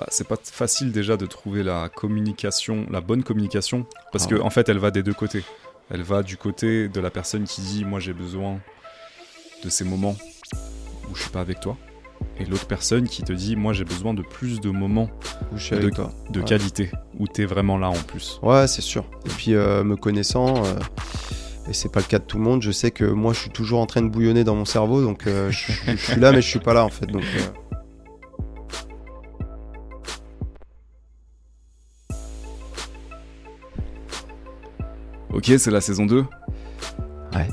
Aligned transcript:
bah, 0.00 0.06
c'est 0.10 0.26
pas 0.26 0.36
facile 0.42 0.92
déjà 0.92 1.16
de 1.18 1.26
trouver 1.26 1.62
la 1.62 1.88
communication, 1.88 2.86
la 2.90 3.00
bonne 3.02 3.22
communication, 3.22 3.84
parce 4.12 4.24
Ah 4.26 4.30
que 4.30 4.40
en 4.40 4.48
fait, 4.50 4.68
elle 4.70 4.78
va 4.78 4.90
des 4.90 5.02
deux 5.02 5.12
côtés. 5.14 5.44
Elle 5.90 6.02
va 6.02 6.22
du 6.22 6.36
côté 6.36 6.88
de 6.88 7.00
la 7.00 7.10
personne 7.10 7.44
qui 7.44 7.60
dit 7.60 7.84
moi 7.84 8.00
j'ai 8.00 8.12
besoin 8.14 8.60
de 9.62 9.68
ces 9.68 9.84
moments 9.84 10.16
où 11.10 11.14
je 11.14 11.22
suis 11.22 11.30
pas 11.30 11.40
avec 11.40 11.60
toi, 11.60 11.76
et 12.38 12.44
l'autre 12.46 12.66
personne 12.66 13.06
qui 13.08 13.22
te 13.22 13.32
dit 13.32 13.56
moi 13.56 13.72
j'ai 13.74 13.84
besoin 13.84 14.14
de 14.14 14.22
plus 14.22 14.60
de 14.60 14.70
moments 14.70 15.10
Où 15.52 15.58
je 15.58 15.64
suis 15.64 15.76
de, 15.76 15.82
avec 15.82 15.94
toi. 15.94 16.12
de 16.30 16.38
Ouais. 16.40 16.46
qualité 16.46 16.90
où 17.18 17.26
t'es 17.28 17.44
vraiment 17.44 17.76
là 17.76 17.90
en 17.90 17.92
plus. 18.10 18.38
Ouais, 18.42 18.66
c'est 18.68 18.80
sûr. 18.82 19.04
Et 19.26 19.28
puis, 19.30 19.54
euh, 19.54 19.84
me 19.84 19.96
connaissant, 19.96 20.64
euh, 20.64 20.74
et 21.68 21.72
c'est 21.74 21.92
pas 21.92 22.00
le 22.00 22.06
cas 22.06 22.18
de 22.18 22.24
tout 22.24 22.38
le 22.38 22.44
monde, 22.44 22.62
je 22.62 22.70
sais 22.70 22.90
que 22.90 23.04
moi, 23.04 23.32
je 23.34 23.40
suis 23.40 23.50
toujours 23.50 23.80
en 23.80 23.86
train 23.86 24.00
de 24.00 24.08
bouillonner 24.08 24.44
dans 24.44 24.54
mon 24.54 24.64
cerveau, 24.64 25.02
donc 25.02 25.26
euh, 25.26 25.50
je, 25.50 25.72
je 25.88 25.96
suis 25.96 26.20
là, 26.20 26.32
mais 26.32 26.40
je 26.40 26.48
suis 26.48 26.58
pas 26.60 26.72
là, 26.72 26.84
en 26.84 26.88
fait. 26.88 27.06
Donc, 27.06 27.22
euh, 27.36 27.40
Ok, 35.32 35.52
c'est 35.58 35.70
la 35.70 35.80
saison 35.80 36.06
2. 36.06 36.24
Ouais. 37.34 37.48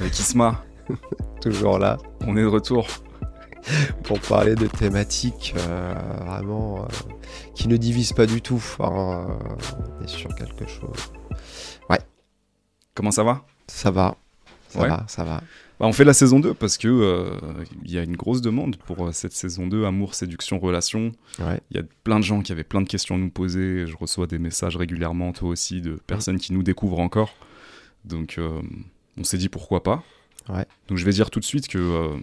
Avec 0.00 0.18
Isma, 0.18 0.62
toujours 1.40 1.78
là 1.78 1.96
on 2.26 2.36
est 2.36 2.42
de 2.42 2.46
retour. 2.46 2.86
pour 4.02 4.18
parler 4.20 4.54
de 4.56 4.66
thématiques 4.66 5.54
euh, 5.56 5.94
vraiment 6.26 6.82
euh, 6.82 6.86
qui 7.54 7.68
ne 7.68 7.76
divisent 7.76 8.12
pas 8.12 8.26
du 8.26 8.42
tout. 8.42 8.62
Euh, 8.80 8.84
on 8.84 10.04
est 10.04 10.08
sur 10.08 10.34
quelque 10.34 10.66
chose. 10.66 11.12
Comment 12.94 13.10
ça 13.10 13.22
va? 13.24 13.40
Ça 13.68 13.90
va. 13.90 14.16
Ça 14.68 14.80
Ouais. 14.80 14.88
va, 14.88 15.04
ça 15.06 15.24
va. 15.24 15.40
Bah, 15.80 15.86
on 15.86 15.92
fait 15.92 16.04
la 16.04 16.12
saison 16.12 16.40
2 16.40 16.54
parce 16.54 16.78
que 16.78 16.88
euh, 16.88 17.64
il 17.84 17.90
y 17.90 17.98
a 17.98 18.02
une 18.02 18.16
grosse 18.16 18.40
demande 18.40 18.76
pour 18.76 19.06
euh, 19.06 19.12
cette 19.12 19.32
saison 19.32 19.66
2, 19.66 19.84
amour, 19.84 20.14
séduction, 20.14 20.58
relation. 20.58 21.12
Ouais. 21.38 21.60
Il 21.70 21.76
y 21.76 21.80
a 21.80 21.82
plein 22.04 22.18
de 22.18 22.24
gens 22.24 22.42
qui 22.42 22.52
avaient 22.52 22.64
plein 22.64 22.82
de 22.82 22.88
questions 22.88 23.16
à 23.16 23.18
nous 23.18 23.30
poser. 23.30 23.86
Je 23.86 23.96
reçois 23.96 24.26
des 24.26 24.38
messages 24.38 24.76
régulièrement, 24.76 25.32
toi 25.32 25.48
aussi, 25.48 25.80
de 25.80 25.98
personnes 26.06 26.38
qui 26.38 26.52
nous 26.52 26.62
découvrent 26.62 27.00
encore. 27.00 27.34
Donc 28.04 28.36
euh, 28.38 28.60
on 29.16 29.24
s'est 29.24 29.38
dit 29.38 29.48
pourquoi 29.48 29.82
pas. 29.82 30.02
Ouais. 30.48 30.66
Donc 30.88 30.98
je 30.98 31.04
vais 31.04 31.12
dire 31.12 31.30
tout 31.30 31.40
de 31.40 31.44
suite 31.44 31.68
que 31.68 31.78
euh, 31.78 32.16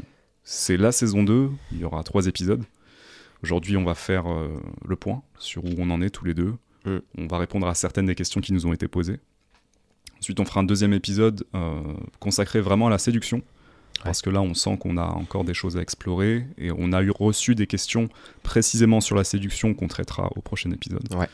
c'est 0.44 0.77
la 0.77 0.92
saison 0.92 1.23
2, 1.23 1.50
il 1.72 1.80
y 1.80 1.83
aura 1.83 2.03
trois 2.03 2.27
épisodes. 2.27 2.64
Aujourd'hui 3.44 3.77
on 3.77 3.86
va 3.86 3.95
faire 3.95 4.25
le 4.86 4.95
point 4.97 5.22
sur 5.38 5.64
où 5.64 5.70
on 5.77 5.89
en 5.92 6.02
est 6.02 6.09
tous 6.09 6.25
les 6.25 6.33
deux. 6.33 6.55
Mm. 6.86 6.97
On 7.17 7.27
va 7.27 7.38
répondre 7.38 7.67
à 7.67 7.73
certaines 7.73 8.05
des 8.05 8.16
questions 8.16 8.42
qui 8.42 8.52
nous 8.52 8.66
ont 8.66 8.73
été 8.73 8.89
posées. 8.89 9.20
Ensuite 10.20 10.39
on 10.39 10.45
fera 10.45 10.62
un 10.62 10.64
deuxième 10.64 10.94
épisode 10.94 11.45
euh, 11.56 11.81
consacré 12.20 12.62
vraiment 12.62 12.88
à 12.88 12.89
la 12.89 12.98
séduction. 12.98 13.42
Parce 14.03 14.22
que 14.22 14.30
là, 14.30 14.42
on 14.42 14.53
sent 14.53 14.78
qu'on 14.78 14.95
a 14.95 15.03
encore 15.03 15.44
des 15.44 15.53
choses 15.53 15.76
à 15.76 15.81
explorer 15.81 16.45
et 16.58 16.72
on 16.72 16.94
a 16.94 17.02
eu 17.02 17.11
reçu 17.11 17.53
des 17.53 17.67
questions 17.67 18.08
précisément 18.44 19.02
sur 19.02 19.16
la 19.16 19.26
séduction 19.26 19.73
qu'on 19.73 19.89
traitera 19.89 20.30
au 20.38 20.42
prochain 20.42 20.72
épisode. 20.72 21.14
Ouais. 21.14 21.28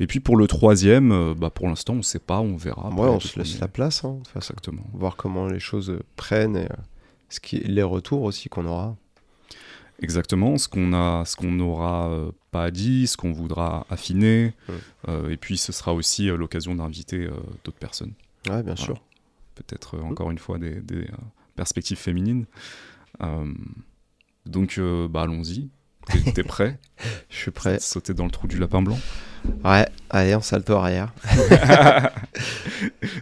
Et 0.00 0.06
puis 0.06 0.20
pour 0.20 0.36
le 0.36 0.46
troisième, 0.46 1.12
euh, 1.12 1.34
bah 1.34 1.50
pour 1.50 1.68
l'instant, 1.68 1.94
on 1.94 2.02
sait 2.02 2.18
pas, 2.18 2.40
on 2.40 2.56
verra. 2.56 2.90
ouais, 2.90 3.08
on 3.08 3.20
se 3.20 3.38
laisse 3.38 3.58
la 3.60 3.68
place, 3.68 4.04
hein, 4.04 4.18
de. 4.34 4.38
Exactement. 4.38 4.82
Voir 4.92 5.16
comment 5.16 5.46
les 5.48 5.60
choses 5.60 5.98
prennent 6.16 6.56
et 6.56 6.64
euh, 6.64 6.76
ce 7.28 7.40
qui, 7.40 7.58
les 7.58 7.82
retours 7.82 8.22
aussi 8.22 8.48
qu'on 8.48 8.66
aura. 8.66 8.96
Exactement, 10.02 10.58
ce 10.58 10.68
qu'on 10.68 10.92
a, 10.92 11.24
ce 11.24 11.36
qu'on 11.36 11.52
n'aura 11.52 12.08
euh, 12.10 12.30
pas 12.50 12.70
dit, 12.70 13.06
ce 13.06 13.16
qu'on 13.16 13.32
voudra 13.32 13.86
affiner. 13.88 14.52
Euh, 15.08 15.30
et 15.30 15.38
puis 15.38 15.56
ce 15.56 15.72
sera 15.72 15.94
aussi 15.94 16.26
l'occasion 16.26 16.74
d'inviter 16.74 17.28
d'autres 17.64 17.78
personnes. 17.78 18.12
Ouais, 18.48 18.62
bien 18.62 18.76
sûr. 18.76 19.02
Peut-être 19.54 19.96
euh, 19.96 20.02
encore 20.02 20.30
une 20.30 20.38
fois 20.38 20.58
des, 20.58 20.80
des, 20.80 21.02
euh, 21.04 21.16
perspectives 21.54 21.98
féminines. 21.98 22.46
Euh, 23.22 23.52
donc 24.44 24.78
bah, 25.10 25.22
allons-y. 25.22 25.68
T'es- 26.34 26.42
prêt? 26.44 26.78
Je 27.30 27.36
suis 27.36 27.50
prêt. 27.50 27.78
Sauter 27.80 28.14
dans 28.14 28.24
le 28.26 28.30
trou 28.30 28.46
du 28.46 28.58
lapin 28.58 28.80
blanc? 28.82 28.98
Ouais, 29.64 29.86
allez, 30.10 30.34
on 30.36 30.40
salto 30.40 30.74
arrière. 30.74 31.12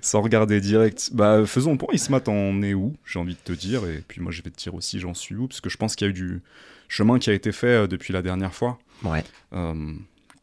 Sans 0.02 0.20
regarder 0.22 0.60
direct. 0.60 1.10
Bah, 1.12 1.44
faisons 1.46 1.72
le 1.72 1.78
point. 1.78 1.88
Isma, 1.94 2.20
t'en 2.20 2.60
es 2.62 2.74
où? 2.74 2.94
J'ai 3.04 3.18
envie 3.18 3.34
de 3.34 3.40
te 3.40 3.52
dire. 3.52 3.86
Et 3.88 4.02
puis 4.06 4.20
moi, 4.20 4.32
je 4.32 4.42
vais 4.42 4.50
te 4.50 4.56
dire 4.56 4.74
aussi, 4.74 5.00
j'en 5.00 5.14
suis 5.14 5.34
où 5.34 5.48
Parce 5.48 5.60
que 5.60 5.70
je 5.70 5.76
pense 5.76 5.96
qu'il 5.96 6.06
y 6.06 6.08
a 6.08 6.10
eu 6.10 6.14
du 6.14 6.42
chemin 6.88 7.18
qui 7.18 7.30
a 7.30 7.32
été 7.32 7.52
fait 7.52 7.86
depuis 7.88 8.12
la 8.12 8.22
dernière 8.22 8.54
fois. 8.54 8.78
Ouais. 9.02 9.24
Euh, 9.52 9.94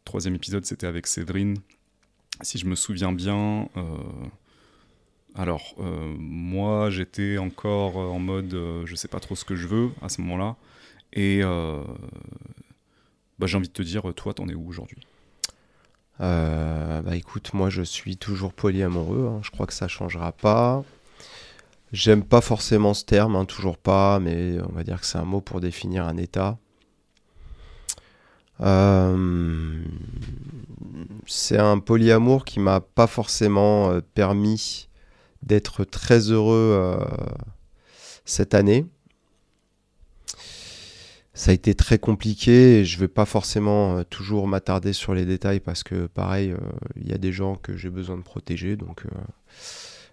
troisième 0.05 0.35
épisode, 0.35 0.65
c'était 0.65 0.87
avec 0.87 1.07
Séverine. 1.07 1.57
Si 2.41 2.57
je 2.57 2.65
me 2.65 2.75
souviens 2.75 3.11
bien. 3.11 3.67
euh, 3.77 3.81
Alors, 5.35 5.75
euh, 5.79 6.13
moi, 6.17 6.89
j'étais 6.89 7.37
encore 7.37 7.97
euh, 7.97 8.07
en 8.07 8.19
mode 8.19 8.53
euh, 8.53 8.85
je 8.85 8.95
sais 8.95 9.07
pas 9.07 9.21
trop 9.21 9.35
ce 9.35 9.45
que 9.45 9.55
je 9.55 9.65
veux 9.67 9.91
à 10.01 10.09
ce 10.09 10.19
moment-là. 10.21 10.57
Et 11.13 11.39
euh, 11.41 11.81
bah, 13.39 13.47
j'ai 13.47 13.57
envie 13.57 13.69
de 13.69 13.73
te 13.73 13.81
dire, 13.81 14.03
toi, 14.15 14.33
t'en 14.33 14.47
es 14.47 14.53
où 14.55 14.67
aujourd'hui? 14.67 15.07
Bah 16.19 17.15
écoute, 17.15 17.55
moi 17.55 17.71
je 17.71 17.81
suis 17.81 18.15
toujours 18.15 18.53
polyamoureux, 18.53 19.27
hein, 19.27 19.39
je 19.41 19.49
crois 19.49 19.65
que 19.65 19.73
ça 19.73 19.87
changera 19.87 20.31
pas. 20.31 20.83
J'aime 21.91 22.23
pas 22.23 22.41
forcément 22.41 22.93
ce 22.93 23.03
terme, 23.05 23.35
hein, 23.35 23.45
toujours 23.45 23.75
pas, 23.75 24.19
mais 24.19 24.57
on 24.69 24.71
va 24.71 24.83
dire 24.83 25.01
que 25.01 25.07
c'est 25.07 25.17
un 25.17 25.25
mot 25.25 25.41
pour 25.41 25.61
définir 25.61 26.05
un 26.05 26.17
état. 26.17 26.59
C'est 31.25 31.57
un 31.57 31.79
polyamour 31.79 32.45
qui 32.45 32.59
m'a 32.59 32.81
pas 32.81 33.07
forcément 33.07 33.99
permis 34.13 34.89
d'être 35.43 35.83
très 35.83 36.31
heureux 36.31 36.75
euh, 36.75 37.05
cette 38.25 38.53
année. 38.53 38.85
Ça 41.33 41.51
a 41.51 41.53
été 41.53 41.73
très 41.75 41.97
compliqué 41.97 42.79
et 42.79 42.85
je 42.85 42.99
vais 42.99 43.07
pas 43.07 43.25
forcément 43.25 43.97
euh, 43.97 44.03
toujours 44.03 44.47
m'attarder 44.47 44.93
sur 44.93 45.13
les 45.13 45.25
détails 45.25 45.59
parce 45.59 45.83
que 45.83 46.07
pareil, 46.07 46.51
euh, 46.51 46.57
il 46.97 47.09
y 47.09 47.13
a 47.13 47.17
des 47.17 47.31
gens 47.31 47.55
que 47.55 47.77
j'ai 47.77 47.89
besoin 47.89 48.17
de 48.17 48.23
protéger, 48.23 48.75
donc 48.75 49.03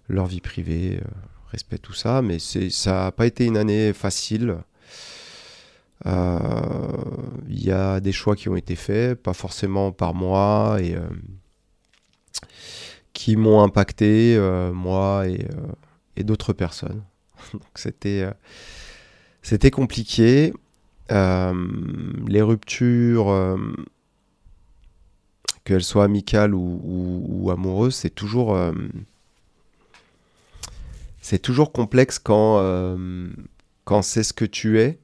leur 0.09 0.27
vie 0.27 0.41
privée, 0.41 1.00
respect 1.50 1.78
tout 1.78 1.93
ça, 1.93 2.22
mais 2.22 2.38
ça 2.38 2.93
n'a 2.93 3.12
pas 3.12 3.27
été 3.27 3.44
une 3.44 3.56
année 3.56 3.93
facile. 3.93 4.56
Il 6.06 7.62
y 7.65 7.71
a 7.71 8.00
des 8.00 8.12
choix 8.12 8.37
qui 8.37 8.49
ont 8.49 8.56
été 8.56 8.77
faits, 8.77 9.21
pas 9.21 9.34
forcément 9.34 9.93
par 9.93 10.15
moi, 10.15 10.78
et 10.81 10.97
qui 13.19 13.34
m'ont 13.34 13.65
impacté, 13.65 14.37
euh, 14.37 14.73
moi 14.73 15.27
et, 15.27 15.45
euh, 15.53 15.73
et 16.15 16.23
d'autres 16.23 16.53
personnes. 16.53 17.03
Donc 17.53 17.65
c'était, 17.75 18.23
euh, 18.23 18.31
c'était 19.43 19.73
compliqué. 19.73 20.53
Les 21.11 22.43
ruptures, 22.43 23.59
qu'elles 25.65 25.83
soient 25.83 26.05
amicales 26.05 26.55
ou, 26.55 26.81
ou- 26.84 27.25
ou 27.29 27.51
amoureuses, 27.51 27.97
c'est 27.97 28.15
toujours, 28.15 28.56
toujours 31.43 31.73
complexe 31.73 32.19
quand, 32.19 32.97
quand 33.85 34.03
c'est 34.03 34.23
ce 34.23 34.33
que 34.33 34.45
tu 34.45 34.79
es 34.81 34.99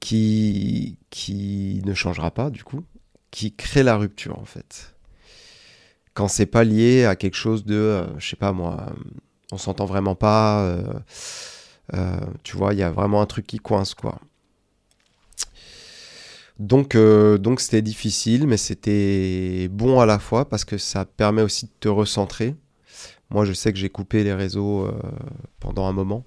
qui, 0.00 0.96
qui 1.10 1.82
ne 1.84 1.94
changera 1.94 2.30
pas 2.30 2.50
du 2.50 2.64
coup, 2.64 2.82
qui 3.30 3.52
crée 3.54 3.82
la 3.82 3.96
rupture 3.96 4.38
en 4.38 4.44
fait. 4.44 4.94
Quand 6.14 6.28
c'est 6.28 6.46
pas 6.46 6.64
lié 6.64 7.04
à 7.04 7.16
quelque 7.16 7.36
chose 7.36 7.64
de, 7.64 7.74
euh, 7.74 8.18
je 8.18 8.28
sais 8.30 8.36
pas 8.36 8.52
moi, 8.52 8.92
on 9.52 9.58
s'entend 9.58 9.86
vraiment 9.86 10.14
pas. 10.14 10.62
euh, 10.64 10.82
euh, 11.94 12.20
tu 12.44 12.56
vois, 12.56 12.72
il 12.74 12.78
y 12.80 12.82
a 12.82 12.90
vraiment 12.90 13.20
un 13.22 13.26
truc 13.26 13.46
qui 13.46 13.58
coince, 13.58 13.94
quoi. 13.94 14.18
Donc, 16.58 16.94
euh, 16.94 17.38
donc 17.38 17.60
c'était 17.60 17.82
difficile, 17.82 18.46
mais 18.46 18.56
c'était 18.58 19.68
bon 19.70 20.00
à 20.00 20.06
la 20.06 20.18
fois 20.18 20.48
parce 20.48 20.64
que 20.64 20.76
ça 20.78 21.04
permet 21.06 21.42
aussi 21.42 21.66
de 21.66 21.70
te 21.80 21.88
recentrer. 21.88 22.54
Moi, 23.30 23.44
je 23.44 23.52
sais 23.52 23.72
que 23.72 23.78
j'ai 23.78 23.88
coupé 23.90 24.24
les 24.24 24.34
réseaux 24.34 24.88
pendant 25.60 25.86
un 25.86 25.92
moment 25.92 26.26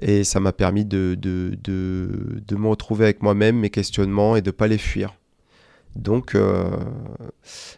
et 0.00 0.24
ça 0.24 0.40
m'a 0.40 0.52
permis 0.52 0.84
de, 0.84 1.16
de, 1.20 1.58
de, 1.64 2.42
de 2.46 2.56
me 2.56 2.68
retrouver 2.68 3.04
avec 3.06 3.22
moi-même, 3.22 3.58
mes 3.58 3.70
questionnements 3.70 4.36
et 4.36 4.42
de 4.42 4.50
pas 4.50 4.68
les 4.68 4.78
fuir. 4.78 5.14
Donc, 5.96 6.34
euh, 6.34 6.70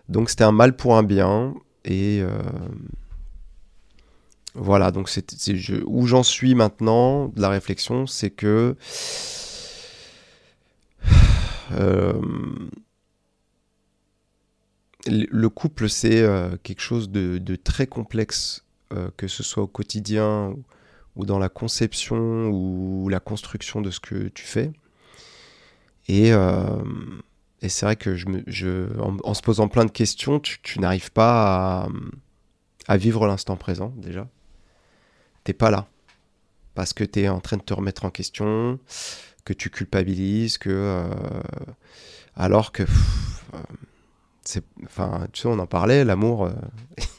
donc 0.09 0.29
c'était 0.29 0.45
un 0.45 0.53
mal 0.53 0.77
pour 0.77 0.97
un 0.97 1.03
bien 1.05 1.55
et 1.85 2.21
euh, 2.21 2.43
voilà, 4.55 4.91
donc 4.91 5.09
c'est 5.09 5.25
où 5.87 6.07
j'en 6.07 6.25
suis 6.25 6.55
maintenant 6.55 7.29
de 7.29 7.41
la 7.41 7.49
réflexion, 7.49 8.07
c'est 8.07 8.31
que 8.31 8.77
euh, 11.73 12.13
le 15.07 15.27
le 15.31 15.49
couple, 15.49 15.89
c'est 15.89 16.27
quelque 16.65 16.83
chose 16.83 17.09
de, 17.11 17.39
de 17.39 17.57
très 17.57 17.87
complexe, 17.87 18.65
que 19.17 19.29
ce 19.29 19.43
soit 19.43 19.63
au 19.63 19.69
quotidien 19.69 20.55
ou, 21.17 21.25
dans 21.25 21.39
la 21.39 21.49
conception 21.49 22.51
ou 22.51 23.09
la 23.09 23.21
construction 23.21 23.81
de 23.81 23.91
ce 23.91 24.01
que 24.01 24.29
tu 24.29 24.45
fais. 24.45 24.73
Et, 26.09 26.33
et 27.63 27.69
c'est 27.69 27.87
vrai 27.87 27.97
que 27.97 28.15
je 28.15 28.27
me, 28.29 28.43
je, 28.47 28.89
en, 29.01 29.35
se 29.35 29.43
posant 29.43 29.69
plein 29.69 29.85
de 29.85 29.91
questions, 29.91 30.41
tu, 30.41 30.79
n'arrives 30.79 31.13
pas 31.13 31.89
à, 32.87 32.97
vivre 32.97 33.27
l'instant 33.27 33.57
présent 33.57 33.93
déjà 33.97 34.27
t'es 35.45 35.53
pas 35.53 35.71
là. 35.71 35.87
Parce 36.75 36.93
que 36.93 37.05
tu 37.05 37.21
es 37.21 37.29
en 37.29 37.41
train 37.41 37.57
de 37.57 37.63
te 37.63 37.73
remettre 37.73 38.05
en 38.05 38.11
question, 38.11 38.79
que 39.45 39.55
tu 39.55 39.71
culpabilises, 39.71 40.59
que 40.59 41.09
alors 42.37 42.71
que 42.71 42.83
c'est, 44.45 44.65
enfin, 44.85 45.27
tu 45.33 45.43
sais, 45.43 45.49
on 45.49 45.59
en 45.59 45.67
parlait, 45.67 46.05
l'amour, 46.05 46.51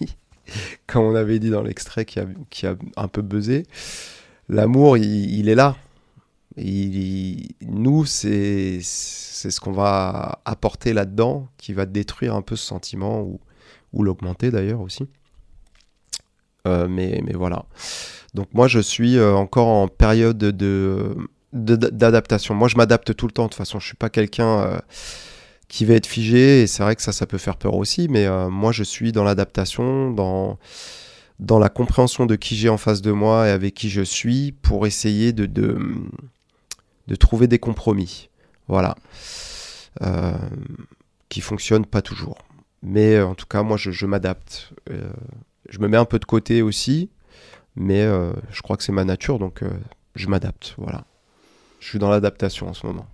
comme 0.87 1.03
on 1.03 1.15
avait 1.15 1.39
dit 1.39 1.49
dans 1.49 1.61
l'extrait 1.61 2.05
qui 2.05 2.19
a, 2.19 2.25
qui 2.49 2.65
a 2.65 2.75
un 2.95 3.07
peu 3.07 3.21
buzzé, 3.21 3.65
l'amour, 4.47 4.97
il, 4.97 5.49
est 5.49 5.55
là. 5.55 5.77
Nous, 6.61 8.05
c'est, 8.05 8.79
ce 8.81 9.59
qu'on 9.59 9.71
va 9.71 10.41
apporter 10.45 10.93
là-dedans 10.93 11.47
qui 11.57 11.73
va 11.73 11.85
détruire 11.85 12.35
un 12.35 12.41
peu 12.41 12.55
ce 12.55 12.65
sentiment 12.65 13.21
ou, 13.21 13.39
ou 13.93 14.03
l'augmenter 14.03 14.51
d'ailleurs 14.51 14.81
aussi. 14.81 15.07
Euh, 16.67 16.87
mais, 16.87 17.21
mais 17.25 17.33
voilà. 17.33 17.65
Donc 18.33 18.47
moi, 18.53 18.67
je 18.67 18.79
suis 18.79 19.17
euh, 19.17 19.33
encore 19.33 19.67
en 19.67 19.87
période 19.87 20.37
de, 20.37 21.15
d'adaptation. 21.53 22.53
Moi, 22.53 22.67
je 22.67 22.75
m'adapte 22.75 23.15
tout 23.15 23.27
le 23.27 23.31
temps. 23.31 23.45
De 23.45 23.49
toute 23.49 23.57
façon, 23.57 23.79
je 23.79 23.87
suis 23.87 23.95
pas 23.95 24.09
quelqu'un 24.09 24.59
euh, 24.59 24.79
qui 25.67 25.85
va 25.85 25.95
être 25.95 26.07
figé. 26.07 26.63
Et 26.63 26.67
c'est 26.67 26.83
vrai 26.83 26.95
que 26.95 27.01
ça, 27.01 27.11
ça 27.11 27.25
peut 27.25 27.37
faire 27.37 27.57
peur 27.57 27.75
aussi. 27.75 28.07
Mais 28.09 28.27
moi, 28.49 28.71
je 28.71 28.83
suis 28.83 29.11
dans 29.11 29.23
l'adaptation, 29.23 30.11
dans 30.11 30.57
dans 31.39 31.57
la 31.57 31.69
compréhension 31.69 32.25
de 32.25 32.35
qui 32.35 32.55
j'ai 32.55 32.69
en 32.69 32.77
face 32.77 33.01
de 33.01 33.11
moi 33.11 33.47
et 33.47 33.51
avec 33.51 33.73
qui 33.73 33.89
je 33.89 34.01
suis 34.01 34.51
pour 34.51 34.85
essayer 34.85 35.31
de, 35.31 35.79
de 37.09 37.15
trouver 37.15 37.47
des 37.47 37.59
compromis. 37.59 38.29
Voilà. 38.69 38.95
Euh, 40.01 40.37
qui 41.27 41.41
fonctionnent 41.41 41.85
pas 41.85 42.01
toujours. 42.01 42.37
Mais 42.81 43.19
en 43.19 43.35
tout 43.35 43.45
cas, 43.45 43.61
moi, 43.61 43.75
je, 43.75 43.91
je 43.91 44.05
m'adapte. 44.05 44.71
je 45.67 45.79
me 45.79 45.87
mets 45.89 45.97
un 45.97 46.05
peu 46.05 46.19
de 46.19 46.25
côté 46.25 46.61
aussi 46.61 47.09
mais 47.79 48.01
euh, 48.01 48.33
je 48.51 48.61
crois 48.61 48.77
que 48.77 48.83
c'est 48.83 48.91
ma 48.91 49.05
nature, 49.05 49.39
donc 49.39 49.63
euh, 49.63 49.71
je 50.15 50.27
m'adapte. 50.27 50.75
Voilà. 50.77 51.05
Je 51.79 51.87
suis 51.87 51.97
dans 51.97 52.09
l'adaptation 52.09 52.67
en 52.67 52.73
ce 52.73 52.85
moment. 52.85 53.07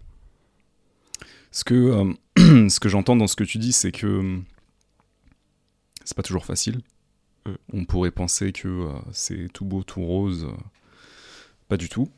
Ce 1.52 1.64
que, 1.64 1.76
euh, 1.76 2.14
ce 2.70 2.80
que 2.80 2.90
j'entends 2.90 3.16
dans 3.16 3.28
ce 3.28 3.36
que 3.36 3.44
tu 3.44 3.60
dis, 3.60 3.72
c'est 3.72 3.92
que 3.92 4.40
c'est 6.04 6.18
pas 6.18 6.24
toujours 6.24 6.46
facile. 6.46 6.82
Mm. 7.46 7.54
On 7.74 7.86
pourrait 7.86 8.12
penser 8.12 8.52
que 8.52 8.90
c'est 9.12 9.50
tout 9.54 9.66
beau, 9.66 9.84
tout 9.84 10.04
rose. 10.04 10.48
pas 11.68 11.78
du 11.78 11.88
tout. 11.88 12.10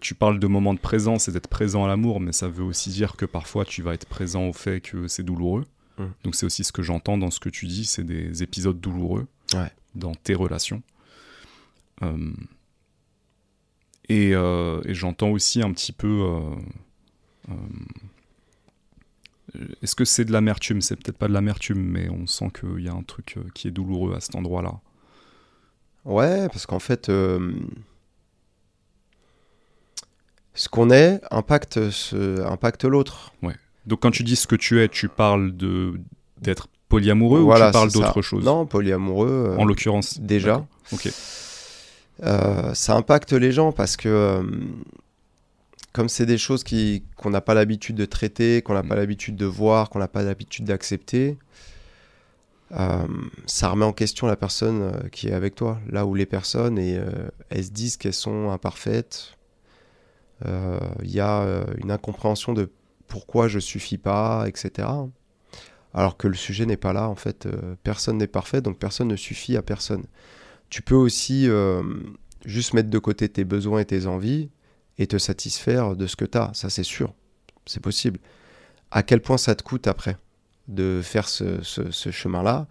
Tu 0.00 0.14
parles 0.14 0.38
de 0.38 0.46
moments 0.46 0.74
de 0.74 0.80
présence 0.80 1.28
et 1.28 1.32
d'être 1.32 1.48
présent 1.48 1.84
à 1.84 1.88
l'amour, 1.88 2.20
mais 2.20 2.32
ça 2.32 2.48
veut 2.48 2.64
aussi 2.64 2.90
dire 2.90 3.16
que 3.16 3.24
parfois 3.24 3.64
tu 3.64 3.82
vas 3.82 3.94
être 3.94 4.06
présent 4.06 4.48
au 4.48 4.52
fait 4.52 4.80
que 4.80 5.06
c'est 5.06 5.22
douloureux. 5.22 5.64
Mm. 5.98 6.04
Donc 6.24 6.34
c'est 6.34 6.46
aussi 6.46 6.64
ce 6.64 6.72
que 6.72 6.82
j'entends 6.82 7.18
dans 7.18 7.30
ce 7.30 7.40
que 7.40 7.48
tu 7.48 7.66
dis, 7.66 7.84
c'est 7.84 8.04
des 8.04 8.42
épisodes 8.42 8.80
douloureux 8.80 9.26
dans 9.94 10.14
tes 10.14 10.34
relations. 10.34 10.82
Euh, 12.02 12.32
euh, 14.10 14.82
et, 14.84 14.94
j'entends 14.94 15.30
aussi 15.30 15.62
un 15.62 15.72
petit 15.72 15.92
peu. 15.92 16.40
Euh, 17.48 17.54
est-ce 19.82 19.94
que 19.94 20.04
c'est 20.04 20.24
de 20.24 20.32
l'amertume? 20.32 20.80
C'est 20.80 20.96
peut-être 20.96 21.18
pas 21.18 21.28
de 21.28 21.32
l'amertume, 21.32 21.82
mais 21.82 22.08
on 22.08 22.26
sent 22.26 22.50
qu'il 22.58 22.80
y 22.84 22.88
a 22.88 22.92
un 22.92 23.02
truc 23.02 23.38
qui 23.54 23.68
est 23.68 23.72
douloureux 23.72 24.14
à 24.14 24.20
cet 24.20 24.34
endroit-là. 24.34 24.80
Ouais, 26.04 26.48
parce 26.48 26.66
qu'en 26.66 26.78
fait, 26.78 27.10
ce 30.54 30.68
qu'on 30.68 30.90
est 30.90 31.20
impacte, 31.30 31.90
ce, 31.90 32.44
impacte 32.46 32.84
l'autre. 32.84 33.32
Ouais. 33.42 33.54
Donc 33.86 34.00
quand 34.00 34.10
tu 34.10 34.22
dis 34.22 34.36
ce 34.36 34.46
que 34.46 34.56
tu 34.56 34.80
es, 34.80 34.88
tu 34.88 35.08
parles 35.08 35.56
de 35.56 36.00
d'être 36.40 36.68
polyamoureux 36.88 37.40
ou 37.40 37.52
tu 37.52 37.58
parles 37.72 37.92
d'autre 37.92 38.22
chose? 38.22 38.44
Non, 38.44 38.66
polyamoureux. 38.66 39.56
en 39.58 39.64
l'occurrence. 39.64 40.20
Déjà. 40.20 40.66
Ok. 40.92 41.10
Euh, 42.22 42.74
ça 42.74 42.96
impacte 42.96 43.32
les 43.32 43.52
gens 43.52 43.72
parce 43.72 43.96
que 43.96 44.08
euh, 44.08 44.42
comme 45.92 46.08
c'est 46.08 46.26
des 46.26 46.36
choses 46.36 46.64
qui, 46.64 47.02
qu'on 47.16 47.30
n'a 47.30 47.40
pas 47.40 47.54
l'habitude 47.54 47.96
de 47.96 48.04
traiter, 48.04 48.60
qu'on 48.62 48.74
n'a 48.74 48.82
pas 48.82 48.94
mm. 48.94 48.98
l'habitude 48.98 49.36
de 49.36 49.46
voir, 49.46 49.88
qu'on 49.88 50.00
n'a 50.00 50.08
pas 50.08 50.22
l'habitude 50.22 50.66
d'accepter, 50.66 51.38
euh, 52.72 53.06
ça 53.46 53.70
remet 53.70 53.86
en 53.86 53.92
question 53.92 54.26
la 54.26 54.36
personne 54.36 55.08
qui 55.10 55.28
est 55.28 55.32
avec 55.32 55.54
toi. 55.54 55.80
Là 55.88 56.04
où 56.04 56.14
les 56.14 56.26
personnes, 56.26 56.78
et, 56.78 57.00
elles 57.48 57.64
se 57.64 57.70
disent 57.70 57.96
qu'elles 57.96 58.12
sont 58.12 58.50
imparfaites, 58.50 59.36
il 60.44 61.10
y 61.10 61.20
a 61.20 61.64
une 61.78 61.90
incompréhension 61.90 62.52
de 62.52 62.70
pourquoi 63.06 63.48
je 63.48 63.58
suffis 63.58 63.98
pas, 63.98 64.44
etc. 64.46 64.88
Alors 65.92 66.16
que 66.16 66.28
le 66.28 66.34
sujet 66.34 66.66
n'est 66.66 66.76
pas 66.76 66.92
là, 66.92 67.08
en 67.08 67.16
fait, 67.16 67.48
personne 67.82 68.18
n'est 68.18 68.26
parfait, 68.26 68.60
donc 68.60 68.78
personne 68.78 69.08
ne 69.08 69.16
suffit 69.16 69.56
à 69.56 69.62
personne 69.62 70.04
tu 70.70 70.82
peux 70.82 70.94
aussi 70.94 71.48
euh, 71.48 71.82
juste 72.46 72.72
mettre 72.72 72.88
de 72.88 72.98
côté 72.98 73.28
tes 73.28 73.44
besoins 73.44 73.80
et 73.80 73.84
tes 73.84 74.06
envies 74.06 74.48
et 74.98 75.06
te 75.06 75.18
satisfaire 75.18 75.96
de 75.96 76.06
ce 76.06 76.16
que 76.16 76.24
tu 76.24 76.38
as. 76.38 76.52
Ça, 76.54 76.70
c'est 76.70 76.84
sûr. 76.84 77.12
C'est 77.66 77.82
possible. 77.82 78.20
À 78.90 79.02
quel 79.02 79.20
point 79.20 79.36
ça 79.36 79.54
te 79.54 79.62
coûte 79.62 79.86
après 79.86 80.16
de 80.68 81.00
faire 81.02 81.28
ce, 81.28 81.60
chemin-là? 81.92 82.68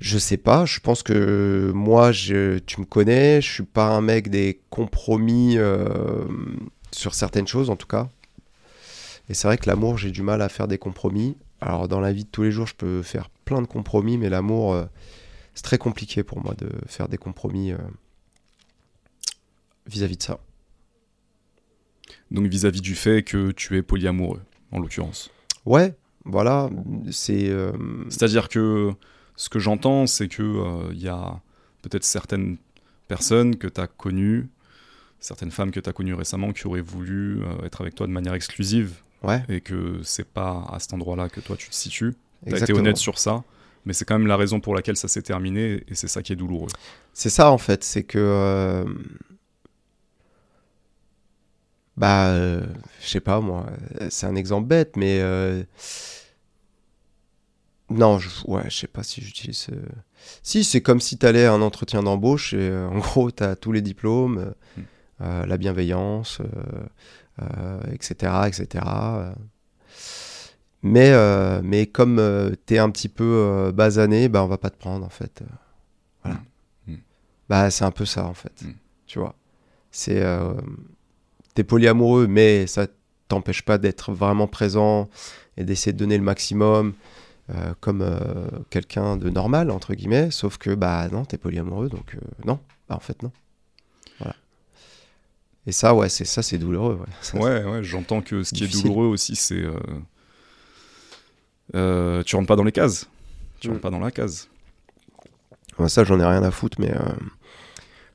Je 0.00 0.16
sais 0.16 0.38
pas, 0.38 0.64
je 0.64 0.80
pense 0.80 1.02
que 1.02 1.70
moi, 1.74 2.10
je, 2.10 2.58
tu 2.58 2.80
me 2.80 2.86
connais, 2.86 3.42
je 3.42 3.52
suis 3.52 3.64
pas 3.64 3.88
un 3.88 4.00
mec 4.00 4.30
des 4.30 4.60
compromis 4.70 5.58
euh, 5.58 6.24
sur 6.90 7.14
certaines 7.14 7.46
choses 7.46 7.68
en 7.68 7.76
tout 7.76 7.86
cas. 7.86 8.08
Et 9.28 9.34
c'est 9.34 9.46
vrai 9.46 9.58
que 9.58 9.68
l'amour, 9.68 9.98
j'ai 9.98 10.10
du 10.10 10.22
mal 10.22 10.40
à 10.40 10.48
faire 10.48 10.68
des 10.68 10.78
compromis. 10.78 11.36
Alors 11.60 11.86
dans 11.86 12.00
la 12.00 12.12
vie 12.12 12.24
de 12.24 12.30
tous 12.30 12.42
les 12.42 12.50
jours, 12.50 12.66
je 12.66 12.74
peux 12.74 13.02
faire 13.02 13.28
plein 13.44 13.60
de 13.60 13.66
compromis, 13.66 14.16
mais 14.16 14.30
l'amour, 14.30 14.72
euh, 14.72 14.86
c'est 15.54 15.62
très 15.62 15.78
compliqué 15.78 16.22
pour 16.22 16.42
moi 16.42 16.54
de 16.54 16.70
faire 16.86 17.08
des 17.08 17.18
compromis 17.18 17.72
euh, 17.72 17.78
vis-à-vis 19.86 20.16
de 20.16 20.22
ça. 20.22 20.40
Donc 22.30 22.46
vis-à-vis 22.46 22.80
du 22.80 22.94
fait 22.94 23.22
que 23.22 23.50
tu 23.50 23.76
es 23.76 23.82
polyamoureux, 23.82 24.40
en 24.72 24.78
l'occurrence. 24.78 25.30
Ouais, 25.66 25.94
voilà, 26.24 26.70
c'est... 27.10 27.54
C'est-à-dire 28.08 28.48
que 28.48 28.94
ce 29.40 29.48
que 29.48 29.58
j'entends, 29.58 30.06
c'est 30.06 30.28
que 30.28 30.42
il 30.42 30.98
euh, 30.98 31.04
y 31.04 31.08
a 31.08 31.40
peut-être 31.82 32.04
certaines 32.04 32.58
personnes 33.08 33.56
que 33.56 33.66
tu 33.66 33.80
as 33.80 33.86
connues, 33.86 34.48
certaines 35.18 35.50
femmes 35.50 35.70
que 35.70 35.80
tu 35.80 35.88
as 35.88 35.92
connues 35.92 36.14
récemment 36.14 36.52
qui 36.52 36.66
auraient 36.66 36.80
voulu 36.80 37.40
être 37.64 37.80
avec 37.80 37.94
toi 37.94 38.06
de 38.06 38.12
manière 38.12 38.34
exclusive. 38.34 38.96
Ouais. 39.22 39.42
Et 39.48 39.60
que 39.60 40.00
c'est 40.02 40.26
pas 40.26 40.66
à 40.70 40.78
cet 40.78 40.92
endroit-là 40.94 41.28
que 41.28 41.40
toi 41.40 41.56
tu 41.56 41.68
te 41.68 41.74
situes. 41.74 42.14
Tu 42.46 42.54
as 42.54 42.58
été 42.58 42.72
honnête 42.72 42.96
sur 42.96 43.18
ça 43.18 43.42
mais 43.84 43.92
c'est 43.92 44.04
quand 44.04 44.18
même 44.18 44.26
la 44.26 44.36
raison 44.36 44.60
pour 44.60 44.74
laquelle 44.74 44.96
ça 44.96 45.08
s'est 45.08 45.22
terminé 45.22 45.82
et 45.88 45.94
c'est 45.94 46.08
ça 46.08 46.22
qui 46.22 46.32
est 46.32 46.36
douloureux. 46.36 46.70
C'est 47.12 47.30
ça 47.30 47.50
en 47.50 47.58
fait, 47.58 47.82
c'est 47.84 48.02
que 48.02 48.18
euh, 48.18 48.84
bah 51.96 52.28
euh, 52.28 52.66
je 53.00 53.08
sais 53.08 53.20
pas 53.20 53.40
moi, 53.40 53.66
c'est 54.10 54.26
un 54.26 54.36
exemple 54.36 54.68
bête 54.68 54.96
mais 54.96 55.20
euh, 55.20 55.62
non, 57.90 58.18
je, 58.18 58.28
ouais, 58.46 58.64
je 58.70 58.76
sais 58.76 58.86
pas 58.86 59.02
si 59.02 59.20
j'utilise 59.20 59.66
si 60.42 60.64
c'est 60.64 60.80
comme 60.80 61.00
si 61.00 61.18
tu 61.18 61.26
allais 61.26 61.46
à 61.46 61.52
un 61.52 61.62
entretien 61.62 62.02
d'embauche 62.02 62.54
et 62.54 62.72
en 62.72 62.98
gros 62.98 63.30
tu 63.30 63.42
as 63.42 63.56
tous 63.56 63.72
les 63.72 63.82
diplômes, 63.82 64.54
hmm. 64.76 65.44
la 65.46 65.56
bienveillance 65.56 66.40
etc., 67.92 68.32
etc. 68.46 68.84
Mais, 70.82 71.10
euh, 71.10 71.60
mais 71.62 71.86
comme 71.86 72.18
euh, 72.18 72.54
tu 72.66 72.74
es 72.74 72.78
un 72.78 72.90
petit 72.90 73.08
peu 73.08 73.24
euh, 73.24 73.72
basané, 73.72 74.28
bah, 74.28 74.42
on 74.42 74.46
va 74.46 74.56
pas 74.56 74.70
te 74.70 74.78
prendre 74.78 75.04
en 75.04 75.10
fait. 75.10 75.42
voilà. 76.24 76.40
Mm. 76.86 76.92
Mm. 76.92 76.98
Bah, 77.48 77.70
c'est 77.70 77.84
un 77.84 77.90
peu 77.90 78.06
ça 78.06 78.24
en 78.24 78.34
fait. 78.34 78.62
Mm. 78.62 78.72
Tu 79.06 79.18
vois. 79.18 79.34
C'est. 79.90 80.22
tu 81.54 81.60
es 81.60 81.64
polyamoureux, 81.64 82.26
mais 82.28 82.66
ça 82.66 82.86
t'empêche 83.28 83.62
pas 83.62 83.76
d'être 83.76 84.12
vraiment 84.12 84.46
présent 84.46 85.08
et 85.56 85.64
d'essayer 85.64 85.92
de 85.92 85.98
donner 85.98 86.16
le 86.16 86.22
maximum 86.22 86.94
comme 87.80 88.04
quelqu'un 88.70 89.16
de 89.16 89.30
normal, 89.30 89.70
entre 89.70 89.94
guillemets. 89.94 90.30
Sauf 90.30 90.58
que, 90.58 90.74
bah 90.74 91.08
non, 91.10 91.24
tu 91.24 91.34
es 91.34 91.38
polyamoureux, 91.38 91.88
donc 91.88 92.16
non. 92.44 92.60
Bah, 92.88 92.96
en 92.96 93.00
fait, 93.00 93.22
non. 93.22 93.32
Voilà. 94.18 94.34
Et 95.66 95.72
ça, 95.72 95.94
ouais, 95.94 96.08
c'est 96.08 96.24
ça, 96.24 96.42
c'est 96.42 96.58
douloureux. 96.58 97.00
Ouais, 97.34 97.40
ouais, 97.40 97.64
ouais 97.64 97.84
j'entends 97.84 98.20
que 98.20 98.42
ce 98.42 98.54
qui 98.54 98.64
est 98.64 98.68
douloureux 98.68 99.06
aussi, 99.06 99.36
c'est 99.36 99.64
euh, 101.74 102.22
tu 102.24 102.36
rentres 102.36 102.48
pas 102.48 102.56
dans 102.56 102.64
les 102.64 102.72
cases. 102.72 103.08
Tu 103.60 103.68
rentres 103.68 103.78
mm. 103.78 103.82
pas 103.82 103.90
dans 103.90 104.00
la 104.00 104.10
case. 104.10 104.48
ça, 105.86 106.04
j'en 106.04 106.18
ai 106.20 106.24
rien 106.24 106.42
à 106.42 106.50
foutre, 106.50 106.80
mais 106.80 106.92
euh, 106.92 107.12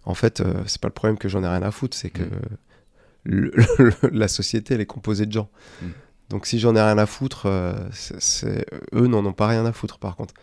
en 0.05 0.13
fait, 0.13 0.41
euh, 0.41 0.63
c'est 0.67 0.81
pas 0.81 0.87
le 0.87 0.93
problème 0.93 1.17
que 1.17 1.29
j'en 1.29 1.43
ai 1.43 1.47
rien 1.47 1.63
à 1.63 1.71
foutre, 1.71 1.95
c'est 1.95 2.09
que 2.09 2.23
mm. 3.25 3.51
la 4.11 4.27
société, 4.27 4.75
elle 4.75 4.81
est 4.81 4.85
composée 4.85 5.25
de 5.25 5.31
gens. 5.31 5.49
Mm. 5.81 5.87
Donc 6.29 6.45
si 6.45 6.59
j'en 6.59 6.75
ai 6.75 6.81
rien 6.81 6.97
à 6.97 7.05
foutre, 7.05 7.47
c'est 7.91 8.65
eux 8.93 9.07
n'en 9.07 9.25
ont 9.25 9.33
pas 9.33 9.47
rien 9.47 9.65
à 9.65 9.71
foutre, 9.71 9.99
par 9.99 10.15
contre. 10.15 10.33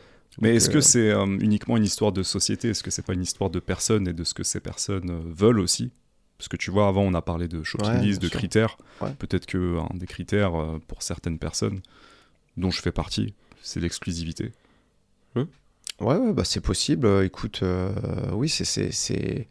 Mais 0.40 0.56
est-ce 0.56 0.70
que 0.70 0.80
c'est 0.80 1.12
uniquement 1.12 1.76
une 1.76 1.84
histoire 1.84 2.12
de 2.12 2.22
société? 2.22 2.70
Est-ce 2.70 2.82
que 2.82 2.90
c'est 2.90 3.04
pas 3.04 3.14
une 3.14 3.22
histoire 3.22 3.50
de 3.50 3.60
personnes 3.60 4.08
et 4.08 4.12
de 4.12 4.24
ce 4.24 4.34
que 4.34 4.44
ces 4.44 4.60
personnes 4.60 5.22
veulent 5.30 5.60
aussi? 5.60 5.92
Parce 6.38 6.48
que 6.48 6.56
tu 6.56 6.70
vois, 6.70 6.88
avant, 6.88 7.02
on 7.02 7.14
a 7.14 7.22
parlé 7.22 7.48
de 7.48 7.62
shopping 7.62 8.00
list, 8.00 8.22
de 8.22 8.28
critères. 8.28 8.76
Peut-être 9.18 9.46
que 9.46 9.78
un 9.78 9.96
des 9.96 10.06
critères 10.06 10.52
pour 10.88 11.02
certaines 11.02 11.38
personnes, 11.38 11.80
dont 12.56 12.70
je 12.70 12.80
fais 12.80 12.92
partie, 12.92 13.34
c'est 13.62 13.80
l'exclusivité. 13.80 14.52
Ouais, 16.00 16.16
ouais 16.16 16.32
bah 16.32 16.44
c'est 16.44 16.60
possible. 16.60 17.06
Écoute, 17.24 17.60
euh, 17.62 17.92
oui, 18.32 18.48
c'est. 18.48 19.48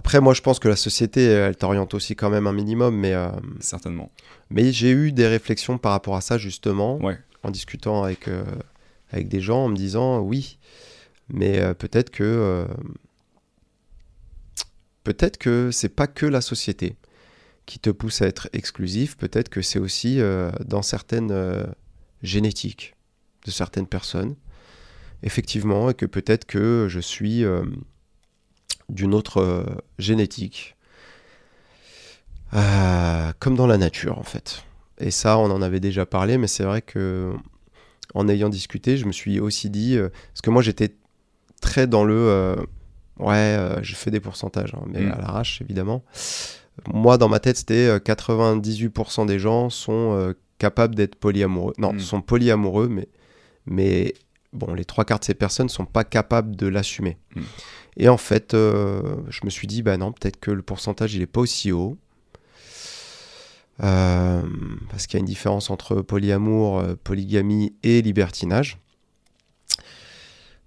Après, 0.00 0.18
moi, 0.22 0.32
je 0.32 0.40
pense 0.40 0.58
que 0.58 0.66
la 0.68 0.76
société, 0.76 1.22
elle 1.26 1.56
t'oriente 1.56 1.92
aussi 1.92 2.16
quand 2.16 2.30
même 2.30 2.46
un 2.46 2.54
minimum, 2.54 2.96
mais, 2.96 3.12
euh, 3.12 3.28
Certainement. 3.60 4.10
mais 4.48 4.72
j'ai 4.72 4.90
eu 4.92 5.12
des 5.12 5.26
réflexions 5.26 5.76
par 5.76 5.92
rapport 5.92 6.16
à 6.16 6.22
ça, 6.22 6.38
justement, 6.38 6.96
Ouais. 7.04 7.18
en 7.42 7.50
discutant 7.50 8.02
avec, 8.02 8.26
euh, 8.26 8.42
avec 9.12 9.28
des 9.28 9.42
gens, 9.42 9.66
en 9.66 9.68
me 9.68 9.76
disant, 9.76 10.20
oui, 10.20 10.58
mais 11.28 11.58
euh, 11.60 11.74
peut-être 11.74 12.08
que... 12.08 12.24
euh, 12.24 12.64
peut-être 15.04 15.36
que 15.36 15.70
c'est 15.70 15.90
pas 15.90 16.06
que 16.06 16.24
la 16.24 16.40
société 16.40 16.96
qui 17.66 17.78
te 17.78 17.90
pousse 17.90 18.22
à 18.22 18.26
être 18.26 18.48
exclusif, 18.54 19.18
peut-être 19.18 19.50
que 19.50 19.60
c'est 19.60 19.78
aussi 19.78 20.18
euh, 20.18 20.50
dans 20.64 20.80
certaines 20.82 21.30
euh, 21.30 21.66
génétiques 22.22 22.94
de 23.44 23.50
certaines 23.50 23.86
personnes, 23.86 24.34
effectivement, 25.22 25.90
et 25.90 25.94
que 25.94 26.06
peut-être 26.06 26.46
que 26.46 26.86
je 26.88 27.00
suis 27.00 27.44
euh, 27.44 27.64
d'une 28.90 29.14
autre 29.14 29.38
euh, 29.40 29.64
génétique, 29.98 30.76
Euh, 32.52 33.32
comme 33.38 33.54
dans 33.54 33.68
la 33.68 33.78
nature 33.78 34.18
en 34.18 34.24
fait. 34.24 34.64
Et 34.98 35.12
ça, 35.12 35.38
on 35.38 35.50
en 35.52 35.62
avait 35.62 35.78
déjà 35.78 36.04
parlé, 36.04 36.36
mais 36.36 36.48
c'est 36.48 36.64
vrai 36.64 36.82
que 36.82 37.32
en 38.14 38.28
ayant 38.28 38.48
discuté, 38.48 38.96
je 38.96 39.06
me 39.06 39.12
suis 39.12 39.38
aussi 39.38 39.70
dit, 39.70 39.96
euh, 39.96 40.08
parce 40.32 40.40
que 40.42 40.50
moi 40.50 40.60
j'étais 40.62 40.96
très 41.60 41.86
dans 41.86 42.02
le, 42.04 42.56
ouais, 43.20 43.34
euh, 43.36 43.80
je 43.82 43.94
fais 43.94 44.10
des 44.10 44.18
pourcentages, 44.18 44.74
hein, 44.74 44.82
mais 44.88 45.00
Mm. 45.02 45.12
à 45.12 45.18
l'arrache 45.18 45.60
évidemment. 45.62 46.02
Moi, 46.92 47.18
dans 47.18 47.28
ma 47.28 47.38
tête, 47.40 47.58
c'était 47.58 47.86
euh, 47.86 47.98
98% 48.00 49.26
des 49.26 49.38
gens 49.38 49.70
sont 49.70 50.16
euh, 50.16 50.32
capables 50.58 50.94
d'être 50.96 51.14
polyamoureux. 51.14 51.74
Non, 51.78 51.92
Mm. 51.92 52.00
sont 52.00 52.20
polyamoureux, 52.20 52.88
mais, 52.88 53.06
mais 53.66 54.14
bon, 54.52 54.74
les 54.74 54.84
trois 54.84 55.04
quarts 55.04 55.20
de 55.20 55.24
ces 55.24 55.34
personnes 55.34 55.68
sont 55.68 55.86
pas 55.86 56.04
capables 56.04 56.56
de 56.56 56.66
l'assumer. 56.66 57.18
Mm. 57.34 57.40
Et 57.96 58.08
en 58.08 58.16
fait, 58.16 58.54
euh, 58.54 59.16
je 59.28 59.40
me 59.44 59.50
suis 59.50 59.66
dit, 59.66 59.82
bah 59.82 59.96
non, 59.96 60.12
peut-être 60.12 60.38
que 60.38 60.50
le 60.50 60.62
pourcentage, 60.62 61.14
il 61.14 61.22
est 61.22 61.26
pas 61.26 61.40
aussi 61.40 61.72
haut. 61.72 61.98
Euh, 63.82 64.42
parce 64.90 65.06
qu'il 65.06 65.14
y 65.14 65.20
a 65.20 65.20
une 65.20 65.26
différence 65.26 65.70
entre 65.70 66.02
polyamour, 66.02 66.80
euh, 66.80 66.94
polygamie 67.02 67.74
et 67.82 68.02
libertinage. 68.02 68.78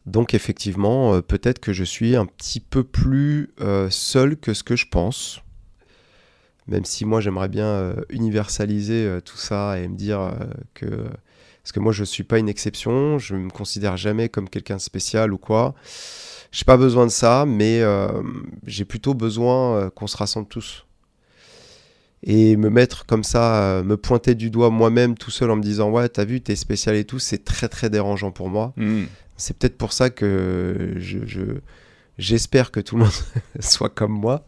Donc 0.05 0.33
effectivement, 0.33 1.13
euh, 1.13 1.21
peut-être 1.21 1.59
que 1.59 1.73
je 1.73 1.83
suis 1.83 2.15
un 2.15 2.25
petit 2.25 2.59
peu 2.59 2.83
plus 2.83 3.53
seul 3.89 4.37
que 4.37 4.53
ce 4.53 4.63
que 4.63 4.75
je 4.75 4.87
pense. 4.87 5.41
Même 6.67 6.85
si 6.85 7.05
moi 7.05 7.21
j'aimerais 7.21 7.49
bien 7.49 7.95
universaliser 8.09 9.19
tout 9.25 9.37
ça 9.37 9.79
et 9.79 9.87
me 9.87 9.95
dire 9.95 10.33
que... 10.73 11.09
Parce 11.63 11.71
que 11.71 11.79
moi 11.79 11.93
je 11.93 12.01
ne 12.01 12.05
suis 12.05 12.23
pas 12.23 12.39
une 12.39 12.49
exception, 12.49 13.17
je 13.19 13.35
me 13.35 13.49
considère 13.49 13.95
jamais 13.97 14.27
comme 14.29 14.49
quelqu'un 14.49 14.75
de 14.75 14.81
spécial 14.81 15.31
ou 15.33 15.37
quoi. 15.37 15.73
J'ai 16.51 16.65
pas 16.65 16.77
besoin 16.77 17.05
de 17.05 17.11
ça, 17.11 17.45
mais 17.47 17.79
euh, 17.81 18.09
j'ai 18.67 18.85
plutôt 18.85 19.13
besoin 19.13 19.75
euh, 19.77 19.89
qu'on 19.89 20.05
se 20.07 20.17
rassemble 20.17 20.47
tous. 20.47 20.85
Et 22.25 22.55
me 22.57 22.69
mettre 22.69 23.05
comme 23.05 23.23
ça, 23.23 23.63
euh, 23.63 23.83
me 23.83 23.97
pointer 23.97 24.35
du 24.35 24.49
doigt 24.49 24.69
moi-même 24.69 25.17
tout 25.17 25.31
seul 25.31 25.51
en 25.51 25.55
me 25.57 25.61
disant 25.63 25.89
ouais 25.89 26.07
t'as 26.09 26.25
vu 26.25 26.41
t'es 26.41 26.55
spécial 26.55 26.95
et 26.95 27.05
tout, 27.05 27.19
c'est 27.19 27.43
très 27.43 27.69
très 27.69 27.89
dérangeant 27.89 28.31
pour 28.31 28.49
moi. 28.49 28.73
Hmm. 28.77 29.05
C'est 29.37 29.57
peut-être 29.57 29.77
pour 29.77 29.93
ça 29.93 30.09
que 30.09 30.93
je, 30.97 31.19
je- 31.25 31.59
j'espère 32.17 32.71
que 32.71 32.79
tout 32.79 32.97
le 32.97 33.03
monde 33.03 33.11
soit 33.59 33.89
comme 33.89 34.11
moi. 34.13 34.45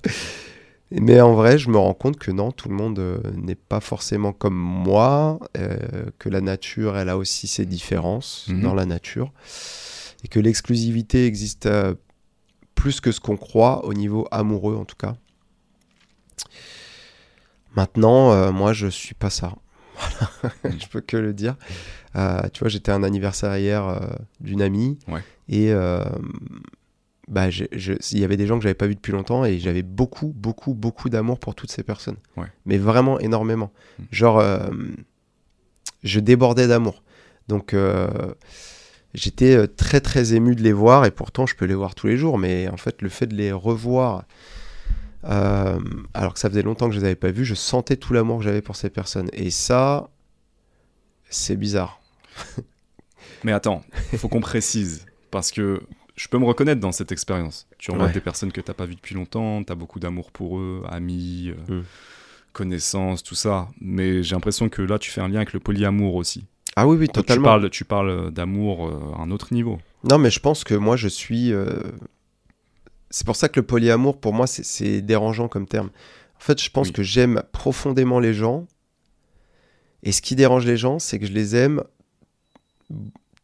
Mais 0.92 1.20
en 1.20 1.34
vrai, 1.34 1.58
je 1.58 1.70
me 1.70 1.78
rends 1.78 1.94
compte 1.96 2.18
que 2.18 2.32
non, 2.32 2.52
tout 2.52 2.70
le 2.70 2.76
monde 2.76 3.00
euh, 3.00 3.18
n'est 3.36 3.56
pas 3.56 3.80
forcément 3.80 4.34
comme 4.34 4.56
moi, 4.56 5.40
euh, 5.58 5.78
que 6.20 6.30
la 6.30 6.42
nature, 6.42 6.96
elle 6.98 7.10
a 7.10 7.18
aussi 7.18 7.48
ses 7.48 7.66
différences 7.66 8.46
Mhm. 8.50 8.62
dans 8.62 8.74
la 8.76 8.86
nature, 8.86 9.32
et 10.24 10.28
que 10.28 10.40
l'exclusivité 10.40 11.26
existe 11.26 11.66
euh, 11.66 11.96
plus 12.76 13.02
que 13.02 13.12
ce 13.12 13.20
qu'on 13.20 13.36
croit 13.38 13.84
au 13.86 13.94
niveau 13.94 14.28
amoureux 14.32 14.76
en 14.76 14.86
tout 14.86 14.96
cas. 14.98 15.16
Maintenant, 17.76 18.52
moi, 18.54 18.72
je 18.74 18.88
suis 18.88 19.16
pas 19.16 19.30
ça. 19.30 19.54
Voilà. 19.98 20.54
je 20.80 20.88
peux 20.88 21.02
que 21.02 21.18
le 21.18 21.34
dire. 21.34 21.56
Tu 22.54 22.60
vois, 22.60 22.70
j'étais 22.70 22.92
à 22.92 22.96
un 22.96 23.04
anniversaire 23.04 23.58
hier 23.58 24.00
d'une 24.40 24.62
amie. 24.62 24.98
Ouais. 25.10 25.22
Et 25.50 25.74
bah, 27.28 27.50
je- 27.50 27.66
il 28.12 28.20
y 28.20 28.24
avait 28.24 28.38
des 28.38 28.48
gens 28.48 28.58
que 28.58 28.64
j'avais 28.64 28.74
pas 28.76 28.88
vus 28.88 28.96
depuis 28.96 29.12
longtemps 29.12 29.46
et 29.46 29.60
j'avais 29.60 29.82
beaucoup, 29.82 30.34
beaucoup, 30.36 30.74
beaucoup 30.74 31.10
d'amour 31.10 31.40
pour 31.40 31.56
toutes 31.56 31.72
ces 31.72 31.84
personnes. 31.84 32.18
Ouais. 32.38 32.48
Mais 32.66 32.78
vraiment 32.78 33.20
énormément. 33.20 33.72
Mm. 34.00 34.04
Genre, 34.12 34.40
euh, 34.40 34.70
je 36.04 36.20
débordais 36.20 36.68
d'amour. 36.68 37.04
Donc, 37.48 37.74
euh, 37.74 38.08
j'étais 39.14 39.56
euh, 39.56 39.68
très, 39.68 40.02
très 40.02 40.34
ému 40.34 40.56
de 40.56 40.62
les 40.62 40.74
voir 40.74 41.06
et 41.06 41.12
pourtant, 41.12 41.46
je 41.46 41.56
peux 41.56 41.66
les 41.66 41.76
voir 41.76 41.96
tous 41.96 42.08
les 42.08 42.18
jours. 42.18 42.38
Mais 42.38 42.68
en 42.68 42.78
fait, 42.78 43.02
le 43.02 43.10
fait 43.10 43.28
de 43.28 43.36
les 43.36 43.52
revoir, 43.52 44.26
euh, 45.24 45.80
alors 46.14 46.34
que 46.34 46.40
ça 46.40 46.50
faisait 46.50 46.62
longtemps 46.62 46.88
que 46.90 46.94
je 46.96 47.00
les 47.00 47.06
avais 47.06 47.16
pas 47.16 47.32
vus, 47.32 47.46
je 47.46 47.56
sentais 47.56 47.98
tout 47.98 48.14
l'amour 48.14 48.38
que 48.40 48.44
j'avais 48.44 48.62
pour 48.62 48.76
ces 48.76 48.90
personnes. 48.90 49.30
Et 49.34 49.50
ça, 49.50 50.10
c'est 51.30 51.56
bizarre. 51.56 52.00
Mais 53.44 53.52
attends, 53.52 53.84
il 54.14 54.20
faut 54.20 54.28
qu'on 54.28 54.42
précise. 54.42 55.06
Parce 55.32 55.52
que 55.52 55.82
je 56.16 56.28
peux 56.28 56.38
me 56.38 56.46
reconnaître 56.46 56.80
dans 56.82 56.92
cette 56.92 57.12
expérience. 57.12 57.68
Tu 57.78 57.92
Ouais. 57.92 58.12
des 58.12 58.22
personnes 58.22 58.52
que 58.52 58.62
tu 58.62 58.70
n'as 58.70 58.74
pas 58.76 58.86
vues 58.86 58.96
depuis 58.96 59.16
longtemps, 59.16 59.64
tu 59.64 59.72
as 59.72 59.76
beaucoup 59.76 60.00
d'amour 60.00 60.32
pour 60.32 60.58
eux, 60.60 60.82
amis, 60.90 61.50
euh, 61.70 61.80
Mm. 61.82 61.84
connaissances, 62.54 63.22
tout 63.24 63.36
ça. 63.36 63.68
Mais 63.82 64.24
j'ai 64.24 64.36
l'impression 64.36 64.70
que 64.70 64.82
là, 64.82 64.98
tu 64.98 65.12
fais 65.12 65.22
un 65.22 65.28
lien 65.28 65.38
avec 65.38 65.54
le 65.54 65.60
polyamour 65.60 66.16
aussi. 66.16 66.46
Ah 66.78 66.88
oui, 66.88 66.98
oui, 66.98 67.06
Donc, 67.08 67.16
totalement. 67.16 67.44
Tu 67.44 67.50
parles, 67.50 67.70
tu 67.70 67.86
parles 67.86 68.32
d'amour 68.32 68.88
euh, 68.88 69.14
à 69.18 69.22
un 69.22 69.32
autre 69.32 69.54
niveau. 69.54 69.80
Non, 70.04 70.18
mais 70.18 70.30
je 70.30 70.40
pense 70.40 70.64
que 70.64 70.74
moi, 70.76 70.96
je 70.96 71.08
suis. 71.08 71.52
euh, 71.54 71.82
C'est 73.12 73.26
pour 73.26 73.36
ça 73.38 73.48
que 73.48 73.60
le 73.60 73.66
polyamour, 73.66 74.20
pour 74.20 74.34
moi, 74.34 74.46
c'est- 74.48 74.64
c'est 74.66 75.02
dérangeant 75.02 75.48
comme 75.48 75.68
terme. 75.68 75.88
En 76.38 76.40
fait, 76.40 76.62
je 76.62 76.70
pense 76.70 76.88
Oui. 76.88 76.94
que 76.94 77.04
j'aime 77.04 77.44
profondément 77.54 78.20
les 78.20 78.34
gens. 78.34 78.66
Et 80.04 80.12
ce 80.12 80.22
qui 80.22 80.36
dérange 80.36 80.66
les 80.66 80.76
gens, 80.76 81.00
c'est 81.00 81.18
que 81.20 81.26
je 81.26 81.32
les 81.32 81.56
aime 81.56 81.82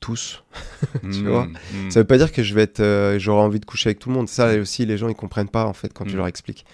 tous. 0.02 0.44
Tu 1.04 1.24
vois 1.26 1.48
Ça 1.90 2.02
veut 2.02 2.06
pas 2.08 2.18
dire 2.18 2.34
que 2.34 2.44
je 2.44 2.54
vais 2.54 2.64
être, 2.64 2.82
euh, 2.82 3.18
j'aurai 3.20 3.42
envie 3.44 3.60
de 3.62 3.66
coucher 3.66 3.88
avec 3.90 4.00
tout 4.00 4.10
le 4.10 4.16
monde. 4.16 4.28
Ça 4.28 4.54
aussi, 4.58 4.86
les 4.86 4.98
gens 4.98 5.08
ils 5.08 5.16
comprennent 5.16 5.48
pas 5.50 5.66
en 5.66 5.74
fait 5.74 5.94
quand 5.94 6.04
tu 6.04 6.14
Mm. 6.14 6.18
leur 6.18 6.28
expliques. 6.28 6.66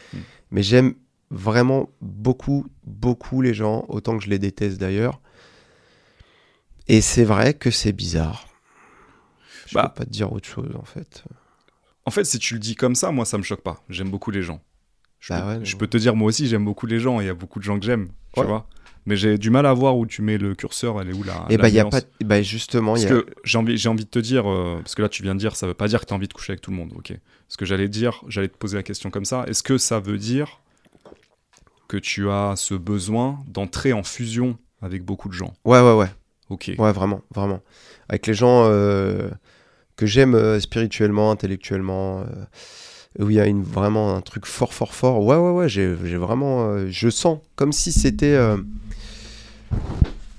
Mais 0.50 0.64
j'aime 0.64 0.96
vraiment 1.30 1.90
beaucoup, 2.02 2.66
beaucoup 2.86 3.42
les 3.42 3.54
gens, 3.54 3.86
autant 3.90 4.18
que 4.18 4.24
je 4.24 4.30
les 4.30 4.40
déteste 4.40 4.80
d'ailleurs. 4.80 5.20
Et 6.88 7.02
c'est 7.02 7.26
vrai 7.26 7.54
que 7.54 7.70
c'est 7.70 7.92
bizarre. 7.92 8.48
Je 9.68 9.76
Bah. 9.76 9.90
peux 9.94 10.00
pas 10.02 10.06
te 10.06 10.10
dire 10.10 10.32
autre 10.32 10.48
chose 10.48 10.74
en 10.80 10.86
fait. 10.86 11.24
En 12.06 12.12
fait, 12.12 12.24
si 12.24 12.40
tu 12.40 12.54
le 12.54 12.60
dis 12.62 12.76
comme 12.76 12.96
ça, 12.96 13.12
moi, 13.12 13.26
ça 13.26 13.38
me 13.38 13.44
choque 13.44 13.62
pas. 13.62 13.84
J'aime 13.90 14.10
beaucoup 14.10 14.32
les 14.32 14.42
gens. 14.42 14.62
Je, 15.20 15.34
Bah 15.34 15.42
peux, 15.42 15.48
ouais, 15.60 15.66
je 15.66 15.76
peux 15.76 15.88
te 15.88 15.98
dire, 15.98 16.16
moi 16.16 16.28
aussi, 16.30 16.48
j'aime 16.48 16.64
beaucoup 16.64 16.86
les 16.86 17.00
gens. 17.02 17.20
Il 17.20 17.28
y 17.28 17.30
a 17.30 17.34
beaucoup 17.34 17.60
de 17.60 17.66
gens 17.66 17.78
que 17.78 17.86
j'aime, 17.86 18.08
tu 18.34 18.40
Ouais. 18.40 18.46
vois. 18.46 18.70
Mais 19.08 19.16
j'ai 19.16 19.38
du 19.38 19.50
mal 19.50 19.66
à 19.66 19.74
voir 19.74 19.98
où 19.98 20.06
tu 20.06 20.22
mets 20.22 20.38
le 20.38 20.54
curseur. 20.54 21.02
Elle 21.02 21.10
est 21.10 21.14
où 21.14 21.24
la 21.24 21.46
Et 21.50 21.56
la 21.58 21.64
bah, 21.64 21.70
il 21.70 21.76
y 21.76 21.80
a 21.80 21.86
pas. 21.86 22.02
Bah, 22.24 22.42
justement, 22.42 22.96
il 22.96 23.02
Parce 23.02 23.12
y 23.14 23.18
a. 23.18 23.22
que 23.22 23.26
j'ai 23.46 23.58
envie, 23.58 23.78
j'ai 23.78 23.90
envie 23.90 24.04
de 24.06 24.10
te 24.10 24.20
dire, 24.20 24.48
euh, 24.52 24.78
parce 24.84 24.96
que 24.96 25.02
là 25.02 25.10
tu 25.10 25.24
viens 25.24 25.34
de 25.34 25.40
dire, 25.40 25.56
ça 25.56 25.66
veut 25.66 25.74
pas 25.74 25.88
dire 25.88 26.02
que 26.02 26.06
tu 26.06 26.14
as 26.14 26.16
envie 26.16 26.28
de 26.28 26.34
coucher 26.34 26.52
avec 26.52 26.62
tout 26.62 26.72
le 26.72 26.78
monde, 26.78 26.92
ok 26.96 27.14
Ce 27.48 27.58
que 27.58 27.66
j'allais 27.66 27.88
dire, 27.88 28.22
j'allais 28.28 28.50
te 28.50 28.58
poser 28.58 28.76
la 28.78 28.84
question 28.84 29.10
comme 29.10 29.26
ça, 29.26 29.46
est-ce 29.48 29.64
que 29.64 29.78
ça 29.78 30.00
veut 30.00 30.18
dire 30.18 30.60
que 31.88 31.98
tu 31.98 32.30
as 32.30 32.54
ce 32.58 32.74
besoin 32.74 33.40
d'entrer 33.48 33.94
en 33.94 34.04
fusion 34.04 34.58
avec 34.82 35.04
beaucoup 35.04 35.30
de 35.30 35.34
gens? 35.34 35.54
Ouais, 35.64 35.80
ouais, 35.82 35.94
ouais. 35.96 36.10
Ok. 36.50 36.72
Ouais, 36.78 36.92
vraiment, 36.92 37.22
vraiment. 37.34 37.62
Avec 38.10 38.28
les 38.28 38.34
gens 38.34 38.66
euh, 38.66 39.30
que 39.96 40.06
j'aime 40.06 40.36
euh, 40.36 40.60
spirituellement, 40.60 41.32
intellectuellement, 41.32 42.24
où 43.20 43.30
il 43.30 43.36
y 43.36 43.40
a 43.40 43.46
une, 43.48 43.64
vraiment 43.64 44.16
un 44.16 44.22
truc 44.22 44.46
fort, 44.46 44.74
fort, 44.74 44.94
fort. 44.94 45.24
Ouais, 45.26 45.38
ouais, 45.38 45.52
ouais, 45.52 45.70
j'ai 45.70 45.96
j'ai 46.04 46.18
vraiment. 46.18 46.68
euh, 46.70 46.88
je 46.90 47.10
sens 47.10 47.40
comme 47.56 47.72
si 47.72 47.92
c'était. 47.94 48.36
euh, 48.36 48.58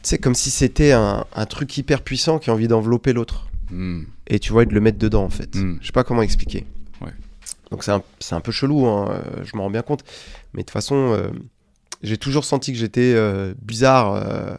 sais, 0.03 0.19
comme 0.19 0.35
si 0.35 0.51
c'était 0.51 0.93
un, 0.93 1.27
un 1.35 1.47
truc 1.47 1.77
hyper 1.77 2.03
puissant 2.03 2.39
qui 2.39 2.51
a 2.51 2.53
envie 2.53 2.69
d'envelopper 2.69 3.13
l'autre. 3.13 3.49
Hmm. 3.71 4.05
Et 4.27 4.39
tu 4.39 4.53
vois, 4.53 4.63
et 4.63 4.67
de 4.67 4.75
le 4.75 4.81
mettre 4.81 4.99
dedans, 4.99 5.25
en 5.25 5.31
fait. 5.31 5.55
Mm. 5.55 5.79
Je 5.81 5.87
sais 5.87 5.93
pas 5.93 6.05
comment 6.05 6.23
expliquer. 6.23 6.67
Ouais. 7.01 7.13
Donc 7.71 7.85
c'est 7.85 7.93
un, 7.93 8.03
c'est 8.19 8.35
un 8.35 8.41
peu 8.41 8.53
chelou, 8.53 8.87
hein, 8.87 9.09
euh, 9.11 9.45
je 9.45 9.57
m'en 9.57 9.65
rends 9.65 9.71
bien 9.71 9.83
compte. 9.83 10.05
Mais 10.53 10.63
de 10.63 10.67
toute 10.67 10.73
façon, 10.73 11.13
euh, 11.13 11.29
j'ai 12.03 12.17
toujours 12.19 12.45
senti 12.45 12.73
que 12.73 12.79
j'étais 12.79 13.13
euh, 13.15 13.55
bizarre. 13.63 14.15
euh, 14.15 14.55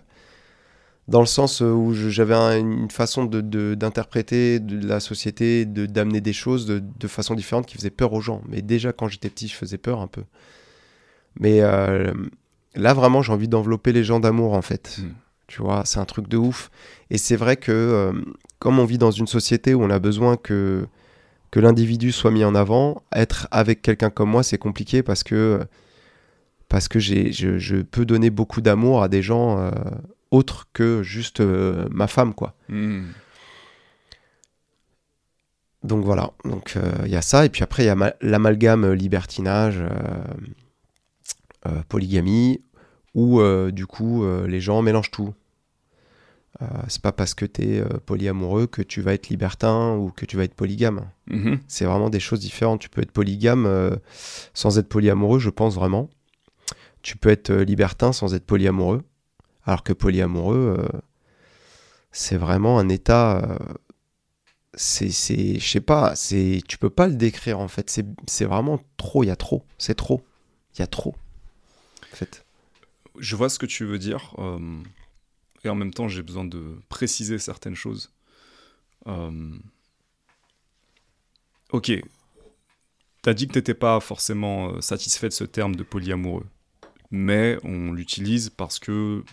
dans 1.08 1.22
le 1.22 1.26
sens 1.26 1.62
où 1.62 1.92
j'avais 1.94 2.36
un- 2.36 2.60
une 2.60 2.92
façon 2.92 3.26
de- 3.26 3.42
de- 3.42 3.74
d'interpréter 3.74 4.60
de, 4.60 4.88
la 4.88 5.00
société, 5.00 5.66
de- 5.66 5.88
d'amener 5.88 6.22
des 6.22 6.34
choses 6.34 6.68
de, 6.68 6.84
de 7.00 7.08
façon 7.08 7.34
différente 7.34 7.66
qui 7.66 7.76
faisait 7.78 7.90
peur 7.90 8.14
aux 8.14 8.22
gens. 8.22 8.44
Mais 8.48 8.62
déjà, 8.62 8.94
quand 8.94 9.08
j'étais 9.08 9.30
petit, 9.32 9.48
je 9.48 9.56
faisais 9.56 9.80
peur 9.80 10.02
un 10.02 10.08
peu. 10.08 10.22
Mais 11.40 11.62
là, 12.76 12.94
vraiment, 12.94 13.22
j'ai 13.22 13.34
envie 13.34 13.48
d'envelopper 13.48 13.92
les 13.92 14.04
gens 14.04 14.20
d'amour, 14.20 14.54
en 14.54 14.62
fait. 14.62 15.00
Mm. 15.00 15.12
Tu 15.48 15.62
vois, 15.62 15.84
c'est 15.86 16.00
un 16.00 16.06
truc 16.06 16.28
de 16.28 16.38
ouf. 16.38 16.70
Et 17.10 17.18
c'est 17.18 17.36
vrai 17.36 17.58
que, 17.58 17.72
euh, 17.72 18.14
comme 18.60 18.80
on 18.80 18.86
vit 18.86 18.98
dans 19.00 19.12
une 19.12 19.28
société 19.28 19.74
où 19.74 19.84
on 19.84 19.90
a 19.90 20.00
besoin 20.00 20.38
que, 20.38 20.86
que 21.50 21.60
l'individu 21.60 22.12
soit 22.12 22.32
mis 22.32 22.44
en 22.44 22.54
avant, 22.54 23.02
être 23.14 23.48
avec 23.52 23.82
quelqu'un 23.82 24.12
comme 24.12 24.30
moi, 24.30 24.44
c'est 24.44 24.60
compliqué 24.60 25.02
parce 25.02 25.24
que, 25.24 25.60
parce 26.68 26.88
que 26.88 27.00
j'ai, 27.00 27.32
je, 27.32 27.58
je 27.58 27.78
peux 27.78 28.06
donner 28.06 28.30
beaucoup 28.30 28.62
d'amour 28.62 29.02
à 29.02 29.10
des 29.10 29.24
gens 29.24 29.60
euh, 29.60 29.72
autres 30.30 30.68
que 30.72 31.02
juste 31.02 31.40
euh, 31.40 31.88
ma 31.90 32.06
femme, 32.06 32.36
quoi. 32.36 32.54
Hmm. 32.68 33.06
Donc 35.82 36.04
voilà, 36.04 36.32
donc 36.44 36.78
il 37.06 37.10
y 37.10 37.16
a 37.16 37.22
ça, 37.22 37.46
et 37.46 37.50
puis 37.50 37.64
après 37.64 37.84
il 37.84 37.86
y 37.86 37.90
a 37.90 38.14
l'amalgame 38.20 38.92
libertinage, 38.92 39.82
polygamie, 41.88 42.62
où 43.16 43.42
du 43.72 43.86
coup 43.86 44.26
les 44.46 44.62
gens 44.62 44.82
mélangent 44.82 45.12
tout. 45.12 45.34
Euh, 46.62 46.66
c'est 46.88 47.02
pas 47.02 47.12
parce 47.12 47.34
que 47.34 47.46
tu 47.46 47.62
es 47.62 47.80
euh, 47.80 47.88
polyamoureux 48.06 48.68
que 48.68 48.82
tu 48.82 49.02
vas 49.02 49.14
être 49.14 49.30
libertin 49.30 49.96
ou 49.96 50.12
que 50.12 50.26
tu 50.26 50.36
vas 50.36 50.44
être 50.44 50.56
polygame. 50.56 51.10
Mhm. 51.28 51.60
C'est 51.68 51.86
vraiment 51.86 52.10
des 52.10 52.20
choses 52.20 52.40
différentes. 52.40 52.82
Tu 52.82 52.90
peux 52.90 53.02
être 53.02 53.12
polygame 53.12 53.66
euh, 53.66 53.96
sans 54.54 54.78
être 54.78 54.90
polyamoureux, 54.90 55.40
je 55.40 55.50
pense 55.50 55.76
vraiment. 55.76 56.10
Tu 57.02 57.18
peux 57.18 57.30
être 57.30 57.54
libertin 57.54 58.12
sans 58.12 58.34
être 58.34 58.46
polyamoureux. 58.46 59.04
Alors 59.66 59.84
que 59.84 59.94
polyamoureux, 59.94 60.86
c'est 62.12 62.38
vraiment 62.38 62.80
un 62.80 62.90
état. 62.90 63.60
c'est, 64.74 65.10
je 65.60 65.66
sais 65.66 65.80
pas, 65.80 66.16
c'est, 66.16 66.62
tu 66.68 66.78
peux 66.78 66.90
pas 66.90 67.08
le 67.08 67.14
décrire 67.14 67.60
en 67.60 67.68
fait. 67.68 67.90
C'est, 68.28 68.46
vraiment 68.46 68.80
trop, 68.98 69.24
il 69.24 69.28
y 69.28 69.32
a 69.32 69.36
trop. 69.36 69.64
C'est 69.78 69.96
trop. 69.96 70.22
Il 70.76 70.80
y 70.80 70.82
a 70.82 70.88
trop. 70.88 71.16
En 72.14 72.16
fait. 72.16 72.46
Je 73.18 73.36
vois 73.36 73.50
ce 73.50 73.60
que 73.60 73.66
tu 73.66 73.86
veux 73.86 74.00
dire 74.00 74.34
et 75.64 75.70
en 75.70 75.76
même 75.76 75.94
temps 75.94 76.08
j'ai 76.08 76.24
besoin 76.24 76.46
de 76.46 76.78
préciser 76.90 77.38
certaines 77.40 77.76
choses. 77.76 78.12
Euh... 79.08 79.52
Ok, 81.72 81.92
t'as 83.22 83.34
dit 83.34 83.48
que 83.48 83.54
t'étais 83.54 83.74
pas 83.74 84.00
forcément 84.00 84.72
euh, 84.72 84.82
satisfait 84.82 85.30
de 85.30 85.34
ce 85.34 85.44
terme 85.44 85.76
de 85.76 85.84
polyamoureux, 85.84 86.46
mais 87.12 87.58
on 87.64 87.92
l'utilise 87.92 88.50
parce 88.50 88.80
que 88.80 89.24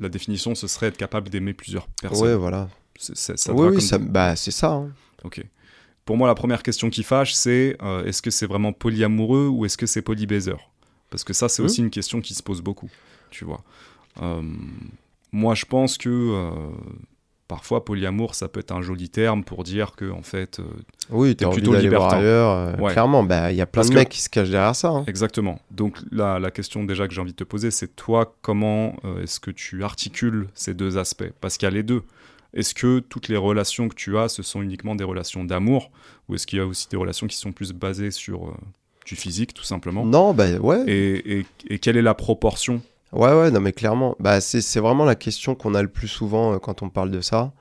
la 0.00 0.08
définition 0.08 0.54
ce 0.54 0.66
serait 0.66 0.86
être 0.88 0.96
capable 0.96 1.28
d'aimer 1.28 1.54
plusieurs 1.54 1.88
personnes. 2.00 2.28
Ouais, 2.28 2.34
voilà. 2.34 2.68
C'est, 2.98 3.16
ça 3.16 3.52
oui, 3.52 3.76
oui 3.76 3.98
bah, 4.00 4.36
c'est 4.36 4.52
ça. 4.52 4.72
Hein. 4.72 4.92
Ok. 5.24 5.42
Pour 6.04 6.16
moi, 6.16 6.28
la 6.28 6.34
première 6.34 6.62
question 6.62 6.90
qui 6.90 7.02
fâche, 7.02 7.32
c'est 7.32 7.76
euh, 7.82 8.04
est-ce 8.04 8.22
que 8.22 8.30
c'est 8.30 8.46
vraiment 8.46 8.72
polyamoureux 8.72 9.48
ou 9.48 9.64
est-ce 9.64 9.76
que 9.76 9.86
c'est 9.86 10.02
polybaiser? 10.02 10.56
Parce 11.12 11.22
que 11.22 11.34
ça, 11.34 11.48
c'est 11.48 11.62
mmh. 11.62 11.66
aussi 11.66 11.80
une 11.82 11.90
question 11.90 12.20
qui 12.20 12.34
se 12.34 12.42
pose 12.42 12.62
beaucoup, 12.62 12.90
tu 13.30 13.44
vois. 13.44 13.62
Euh, 14.22 14.42
moi, 15.30 15.54
je 15.54 15.66
pense 15.66 15.98
que 15.98 16.08
euh, 16.08 16.50
parfois 17.48 17.84
polyamour, 17.84 18.34
ça 18.34 18.48
peut 18.48 18.60
être 18.60 18.72
un 18.72 18.82
joli 18.82 19.10
terme 19.10 19.44
pour 19.44 19.62
dire 19.62 19.92
que 19.94 20.10
en 20.10 20.22
fait, 20.22 20.58
euh, 20.58 20.64
oui, 21.10 21.36
tu 21.36 21.44
es 21.44 21.50
plutôt 21.50 21.74
libertin. 21.74 22.18
Ailleurs, 22.18 22.50
euh, 22.50 22.90
Clairement, 22.90 23.22
bah, 23.22 23.52
il 23.52 23.56
y 23.56 23.60
a 23.60 23.66
plein 23.66 23.82
de 23.82 23.94
mecs 23.94 24.10
qui 24.10 24.20
se 24.20 24.28
cachent 24.28 24.50
derrière 24.50 24.74
ça. 24.74 24.88
Hein. 24.88 25.04
Exactement. 25.06 25.60
Donc 25.70 25.98
la, 26.10 26.38
la, 26.38 26.50
question 26.50 26.84
déjà 26.84 27.08
que 27.08 27.14
j'ai 27.14 27.20
envie 27.20 27.32
de 27.32 27.36
te 27.36 27.44
poser, 27.44 27.70
c'est 27.70 27.94
toi, 27.94 28.34
comment 28.42 28.96
est-ce 29.22 29.40
que 29.40 29.50
tu 29.50 29.84
articules 29.84 30.48
ces 30.54 30.74
deux 30.74 30.98
aspects? 30.98 31.32
Parce 31.40 31.58
qu'il 31.58 31.66
y 31.66 31.72
a 31.72 31.74
les 31.74 31.82
deux. 31.82 32.02
Est-ce 32.54 32.74
que 32.74 32.98
toutes 32.98 33.28
les 33.28 33.38
relations 33.38 33.88
que 33.88 33.94
tu 33.94 34.18
as, 34.18 34.28
ce 34.28 34.42
sont 34.42 34.60
uniquement 34.60 34.94
des 34.94 35.04
relations 35.04 35.44
d'amour? 35.44 35.90
Ou 36.28 36.34
est-ce 36.34 36.46
qu'il 36.46 36.58
y 36.58 36.62
a 36.62 36.66
aussi 36.66 36.86
des 36.90 36.98
relations 36.98 37.26
qui 37.26 37.36
sont 37.36 37.52
plus 37.52 37.72
basées 37.72 38.10
sur 38.10 38.54
du 39.04 39.16
physique, 39.16 39.54
tout 39.54 39.64
simplement 39.64 40.04
Non, 40.04 40.32
bah 40.32 40.50
ouais. 40.58 40.84
Et, 40.86 41.38
et, 41.38 41.46
et, 41.68 41.78
quelle 41.78 41.96
est 41.96 42.02
la 42.02 42.14
proportion? 42.14 42.82
Ouais, 43.12 43.32
ouais, 43.32 43.50
non, 43.50 43.60
mais 43.60 43.72
clairement, 43.72 44.16
bah, 44.20 44.40
c'est 44.40 44.80
vraiment 44.80 45.04
la 45.04 45.14
question 45.14 45.54
qu'on 45.54 45.74
a 45.74 45.82
le 45.82 45.88
plus 45.88 46.08
souvent 46.08 46.54
euh, 46.54 46.58
quand 46.58 46.82
on 46.82 46.88
parle 46.88 47.10
de 47.10 47.20
ça. 47.20 47.52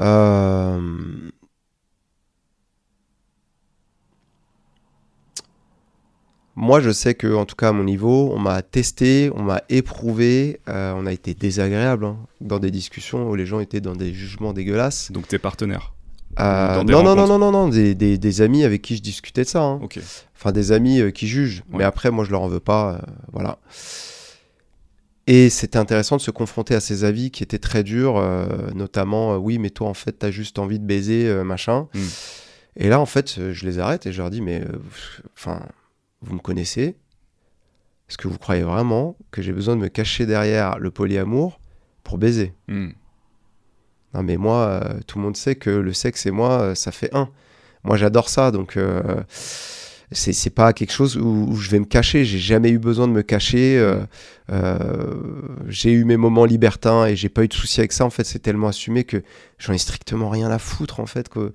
Euh, 0.00 0.80
moi, 6.56 6.80
je 6.80 6.90
sais 6.90 7.14
que, 7.14 7.34
en 7.34 7.46
tout 7.46 7.56
cas, 7.56 7.70
à 7.70 7.72
mon 7.72 7.84
niveau, 7.84 8.30
on 8.32 8.38
m'a 8.38 8.62
testé, 8.62 9.30
on 9.34 9.42
m'a 9.42 9.62
éprouvé, 9.68 10.60
euh, 10.68 10.92
on 10.96 11.06
a 11.06 11.12
été 11.12 11.34
désagréable 11.34 12.04
hein, 12.04 12.18
dans 12.40 12.60
des 12.60 12.70
discussions 12.70 13.28
où 13.28 13.34
les 13.34 13.46
gens 13.46 13.58
étaient 13.58 13.80
dans 13.80 13.96
des 13.96 14.12
jugements 14.12 14.52
dégueulasses. 14.52 15.10
Donc 15.10 15.26
tes 15.26 15.38
partenaires 15.38 15.93
non, 16.38 17.02
non, 17.02 17.14
non, 17.14 17.26
non, 17.26 17.38
non, 17.38 17.52
non, 17.52 17.68
des, 17.68 17.94
des, 17.94 18.18
des, 18.18 18.40
amis 18.40 18.64
avec 18.64 18.82
qui 18.82 18.96
je 18.96 19.02
discutais 19.02 19.44
de 19.44 19.48
ça. 19.48 19.62
Hein. 19.62 19.80
Enfin, 20.36 20.52
des 20.52 20.72
amis 20.72 21.12
qui 21.12 21.26
jugent. 21.26 21.62
Mais 21.70 21.84
après, 21.84 22.10
moi, 22.10 22.24
je 22.24 22.30
leur 22.30 22.42
en 22.42 22.48
veux 22.48 22.60
pas. 22.60 23.00
voilà. 23.32 23.58
Et 25.26 25.48
c'était 25.48 25.78
intéressant 25.78 26.16
de 26.16 26.20
se 26.20 26.30
confronter 26.30 26.74
à 26.74 26.80
ces 26.80 27.04
avis 27.04 27.30
qui 27.30 27.42
étaient 27.42 27.58
très 27.58 27.82
durs, 27.82 28.18
euh, 28.18 28.70
notamment 28.74 29.34
euh, 29.34 29.38
oui, 29.38 29.58
mais 29.58 29.70
toi 29.70 29.88
en 29.88 29.94
fait, 29.94 30.12
t'as 30.12 30.30
juste 30.30 30.58
envie 30.58 30.78
de 30.78 30.84
baiser, 30.84 31.26
euh, 31.26 31.44
machin. 31.44 31.88
Hmm. 31.94 32.06
Et 32.76 32.88
là, 32.88 33.00
en 33.00 33.06
fait, 33.06 33.52
je 33.52 33.66
les 33.66 33.78
arrête 33.78 34.04
et 34.06 34.12
je 34.12 34.20
leur 34.20 34.30
dis 34.30 34.42
mais 34.42 34.62
enfin, 35.34 35.62
vous 36.20 36.34
me 36.34 36.40
connaissez 36.40 36.96
Est-ce 38.08 38.18
que 38.18 38.28
vous 38.28 38.36
croyez 38.36 38.64
vraiment 38.64 39.16
que 39.30 39.40
j'ai 39.42 39.52
besoin 39.52 39.76
de 39.76 39.80
me 39.80 39.88
cacher 39.88 40.26
derrière 40.26 40.78
le 40.78 40.90
polyamour 40.90 41.60
pour 42.02 42.18
baiser? 42.18 42.52
Hmm. 42.68 42.90
Non, 44.14 44.22
mais 44.22 44.36
moi, 44.36 44.82
tout 45.06 45.18
le 45.18 45.24
monde 45.24 45.36
sait 45.36 45.56
que 45.56 45.70
le 45.70 45.92
sexe 45.92 46.26
et 46.26 46.30
moi, 46.30 46.74
ça 46.74 46.92
fait 46.92 47.14
un. 47.14 47.28
Moi, 47.82 47.96
j'adore 47.96 48.28
ça, 48.28 48.50
donc 48.50 48.78
c'est 50.14 50.50
pas 50.50 50.72
quelque 50.72 50.92
chose 50.92 51.16
où, 51.16 51.56
je 51.56 51.70
vais 51.70 51.78
me 51.78 51.84
cacher. 51.84 52.24
J'ai 52.24 52.38
jamais 52.38 52.70
eu 52.70 52.78
besoin 52.78 53.08
de 53.08 53.12
me 53.12 53.22
cacher. 53.22 53.78
Euh, 53.78 54.04
euh, 54.50 55.14
j'ai 55.68 55.92
eu 55.92 56.04
mes 56.04 56.16
moments 56.16 56.44
libertins 56.44 57.06
et 57.06 57.16
j'ai 57.16 57.28
pas 57.28 57.44
eu 57.44 57.48
de 57.48 57.54
souci 57.54 57.80
avec 57.80 57.92
ça. 57.92 58.04
En 58.04 58.10
fait, 58.10 58.24
c'est 58.24 58.38
tellement 58.38 58.68
assumé 58.68 59.04
que 59.04 59.22
j'en 59.58 59.72
ai 59.72 59.78
strictement 59.78 60.28
rien 60.28 60.50
à 60.50 60.58
foutre. 60.58 61.00
En 61.00 61.06
fait, 61.06 61.28
que 61.28 61.52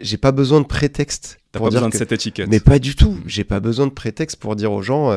j'ai 0.00 0.16
pas 0.16 0.32
besoin 0.32 0.60
de 0.60 0.66
prétexte. 0.66 1.38
T'as 1.52 1.60
pas 1.60 1.70
besoin 1.70 1.88
de 1.88 1.94
cette 1.94 2.12
étiquette. 2.12 2.48
Mais 2.48 2.60
pas 2.60 2.78
du 2.78 2.94
tout. 2.94 3.12
Mm. 3.12 3.22
J'ai 3.26 3.44
pas 3.44 3.60
besoin 3.60 3.86
de 3.86 3.92
prétexte 3.92 4.36
pour 4.36 4.56
dire 4.56 4.72
aux 4.72 4.82
gens 4.82 5.10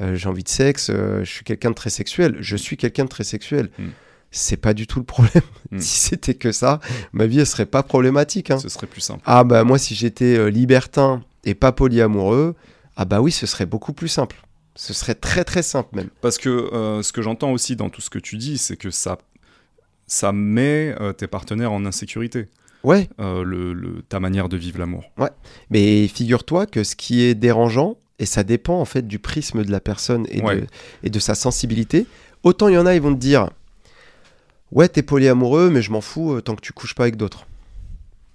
euh, 0.00 0.14
j'ai 0.14 0.28
envie 0.28 0.44
de 0.44 0.48
sexe, 0.48 0.90
je 0.90 1.24
suis 1.24 1.44
quelqu'un 1.44 1.70
de 1.70 1.74
très 1.74 1.90
sexuel. 1.90 2.36
Je 2.40 2.56
suis 2.56 2.76
quelqu'un 2.76 3.04
de 3.04 3.10
très 3.10 3.24
sexuel. 3.24 3.70
Mm. 3.78 3.88
C'est 4.30 4.56
pas 4.56 4.74
du 4.74 4.86
tout 4.86 4.98
le 4.98 5.04
problème. 5.04 5.42
Mm. 5.70 5.78
si 5.80 6.00
c'était 6.00 6.34
que 6.34 6.52
ça, 6.52 6.80
ma 7.12 7.26
vie 7.26 7.40
elle 7.40 7.46
serait 7.46 7.66
pas 7.66 7.82
problématique. 7.82 8.50
Hein. 8.50 8.58
Ce 8.58 8.68
serait 8.68 8.86
plus 8.86 9.00
simple. 9.00 9.22
Ah 9.26 9.44
bah 9.44 9.64
moi 9.64 9.78
si 9.78 9.94
j'étais 9.94 10.50
libertin 10.50 11.22
et 11.44 11.54
pas 11.54 11.72
polyamoureux, 11.72 12.54
ah 12.96 13.06
bah 13.06 13.22
oui, 13.22 13.32
ce 13.32 13.46
serait 13.46 13.64
beaucoup 13.64 13.94
plus 13.94 14.08
simple. 14.08 14.36
Ce 14.74 14.92
serait 14.92 15.14
très 15.14 15.44
très 15.44 15.62
simple 15.62 15.96
même. 15.96 16.10
Parce 16.20 16.36
que 16.36 16.50
euh, 16.50 17.02
ce 17.02 17.12
que 17.12 17.22
j'entends 17.22 17.50
aussi 17.52 17.74
dans 17.74 17.88
tout 17.88 18.02
ce 18.02 18.10
que 18.10 18.18
tu 18.18 18.36
dis, 18.36 18.58
c'est 18.58 18.76
que 18.76 18.90
ça, 18.90 19.16
ça 20.06 20.32
met 20.32 20.94
euh, 21.00 21.14
tes 21.14 21.26
partenaires 21.26 21.72
en 21.72 21.86
insécurité. 21.86 22.48
Ouais. 22.82 23.08
Euh, 23.18 23.42
le, 23.42 24.02
ta 24.08 24.20
manière 24.20 24.50
de 24.50 24.58
vivre 24.58 24.78
l'amour. 24.78 25.10
Ouais. 25.18 25.30
Mais 25.70 26.08
figure-toi 26.08 26.66
que 26.66 26.84
ce 26.84 26.94
qui 26.94 27.22
est 27.22 27.34
dérangeant, 27.34 27.96
et 28.18 28.26
ça 28.26 28.42
dépend 28.42 28.78
en 28.78 28.84
fait 28.84 29.06
du 29.06 29.18
prisme 29.18 29.64
de 29.64 29.70
la 29.70 29.80
personne 29.80 30.26
et, 30.28 30.42
de, 30.42 30.66
et 31.02 31.08
de 31.08 31.18
sa 31.18 31.34
sensibilité, 31.34 32.06
autant 32.42 32.68
il 32.68 32.74
y 32.74 32.78
en 32.78 32.84
a, 32.84 32.94
ils 32.94 33.00
vont 33.00 33.14
te 33.14 33.20
dire 33.20 33.48
Ouais, 34.72 34.88
t'es 34.88 35.02
polyamoureux, 35.02 35.70
mais 35.70 35.82
je 35.82 35.90
m'en 35.90 36.00
fous 36.00 36.40
tant 36.40 36.54
que 36.54 36.60
tu 36.60 36.72
couches 36.72 36.94
pas 36.94 37.04
avec 37.04 37.16
d'autres. 37.16 37.46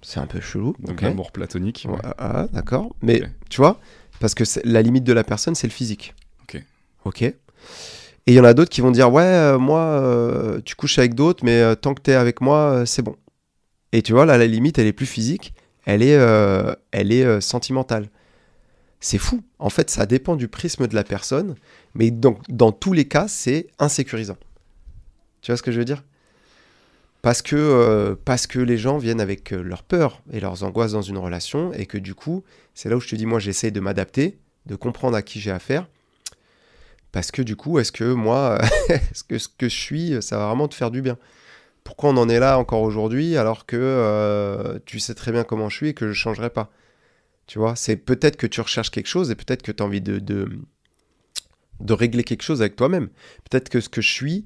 C'est 0.02 0.20
un 0.20 0.26
peu 0.26 0.40
chelou. 0.40 0.76
Donc 0.78 1.00
l'amour 1.00 1.32
platonique. 1.32 1.88
Ah, 2.18 2.46
d'accord. 2.52 2.94
Mais 3.02 3.22
tu 3.48 3.60
vois, 3.60 3.80
parce 4.20 4.34
que 4.34 4.44
la 4.64 4.82
limite 4.82 5.04
de 5.04 5.12
la 5.12 5.24
personne, 5.24 5.54
c'est 5.54 5.66
le 5.66 5.72
physique. 5.72 6.14
Ok. 6.42 6.62
Ok. 7.04 7.22
Et 7.22 8.32
il 8.32 8.34
y 8.34 8.40
en 8.40 8.44
a 8.44 8.54
d'autres 8.54 8.70
qui 8.70 8.80
vont 8.80 8.90
dire 8.90 9.12
Ouais, 9.12 9.22
euh, 9.22 9.58
moi, 9.58 9.80
euh, 9.80 10.60
tu 10.64 10.74
couches 10.74 10.98
avec 10.98 11.14
d'autres, 11.14 11.44
mais 11.44 11.60
euh, 11.60 11.74
tant 11.74 11.94
que 11.94 12.02
tu 12.02 12.10
es 12.10 12.14
avec 12.14 12.40
moi, 12.40 12.84
c'est 12.84 13.02
bon. 13.02 13.16
Et 13.92 14.02
tu 14.02 14.12
vois, 14.12 14.26
là, 14.26 14.36
la 14.36 14.46
limite, 14.46 14.78
elle 14.78 14.86
est 14.86 14.92
plus 14.92 15.06
physique, 15.06 15.54
elle 15.84 16.02
est, 16.02 16.18
elle 16.90 17.12
est 17.12 17.40
sentimentale. 17.40 18.10
C'est 19.00 19.18
fou. 19.18 19.42
En 19.58 19.70
fait, 19.70 19.90
ça 19.90 20.06
dépend 20.06 20.36
du 20.36 20.48
prisme 20.48 20.86
de 20.86 20.94
la 20.94 21.04
personne, 21.04 21.54
mais 21.94 22.10
donc, 22.10 22.40
dans 22.48 22.72
tous 22.72 22.92
les 22.92 23.06
cas, 23.06 23.28
c'est 23.28 23.68
insécurisant. 23.78 24.36
Tu 25.40 25.52
vois 25.52 25.56
ce 25.56 25.62
que 25.62 25.70
je 25.70 25.78
veux 25.78 25.84
dire? 25.84 26.02
Parce 27.26 27.42
que, 27.42 27.56
euh, 27.56 28.14
parce 28.24 28.46
que 28.46 28.60
les 28.60 28.78
gens 28.78 28.98
viennent 28.98 29.20
avec 29.20 29.52
euh, 29.52 29.60
leurs 29.60 29.82
peurs 29.82 30.22
et 30.32 30.38
leurs 30.38 30.62
angoisses 30.62 30.92
dans 30.92 31.02
une 31.02 31.18
relation, 31.18 31.72
et 31.72 31.84
que 31.84 31.98
du 31.98 32.14
coup, 32.14 32.44
c'est 32.72 32.88
là 32.88 32.96
où 32.96 33.00
je 33.00 33.08
te 33.08 33.16
dis, 33.16 33.26
moi, 33.26 33.40
j'essaie 33.40 33.72
de 33.72 33.80
m'adapter, 33.80 34.38
de 34.66 34.76
comprendre 34.76 35.16
à 35.16 35.22
qui 35.22 35.40
j'ai 35.40 35.50
affaire. 35.50 35.88
Parce 37.10 37.32
que 37.32 37.42
du 37.42 37.56
coup, 37.56 37.80
est-ce 37.80 37.90
que 37.90 38.12
moi, 38.12 38.60
est-ce 38.90 39.24
que 39.24 39.38
ce 39.38 39.48
que 39.48 39.68
je 39.68 39.74
suis, 39.74 40.22
ça 40.22 40.38
va 40.38 40.46
vraiment 40.46 40.68
te 40.68 40.76
faire 40.76 40.92
du 40.92 41.02
bien? 41.02 41.18
Pourquoi 41.82 42.10
on 42.10 42.16
en 42.16 42.28
est 42.28 42.38
là 42.38 42.60
encore 42.60 42.82
aujourd'hui 42.82 43.36
alors 43.36 43.66
que 43.66 43.76
euh, 43.76 44.78
tu 44.86 45.00
sais 45.00 45.14
très 45.16 45.32
bien 45.32 45.42
comment 45.42 45.68
je 45.68 45.78
suis 45.78 45.88
et 45.88 45.94
que 45.94 46.04
je 46.04 46.10
ne 46.10 46.14
changerai 46.14 46.50
pas? 46.50 46.70
Tu 47.48 47.58
vois, 47.58 47.74
c'est 47.74 47.96
peut-être 47.96 48.36
que 48.36 48.46
tu 48.46 48.60
recherches 48.60 48.92
quelque 48.92 49.08
chose 49.08 49.32
et 49.32 49.34
peut-être 49.34 49.62
que 49.62 49.72
tu 49.72 49.82
as 49.82 49.86
envie 49.86 50.00
de, 50.00 50.20
de, 50.20 50.48
de, 51.80 51.92
régler 51.92 52.22
quelque 52.22 52.44
chose 52.44 52.60
avec 52.60 52.76
toi-même. 52.76 53.08
Peut-être 53.50 53.68
que 53.68 53.80
ce 53.80 53.88
que 53.88 54.00
je 54.00 54.12
suis, 54.12 54.44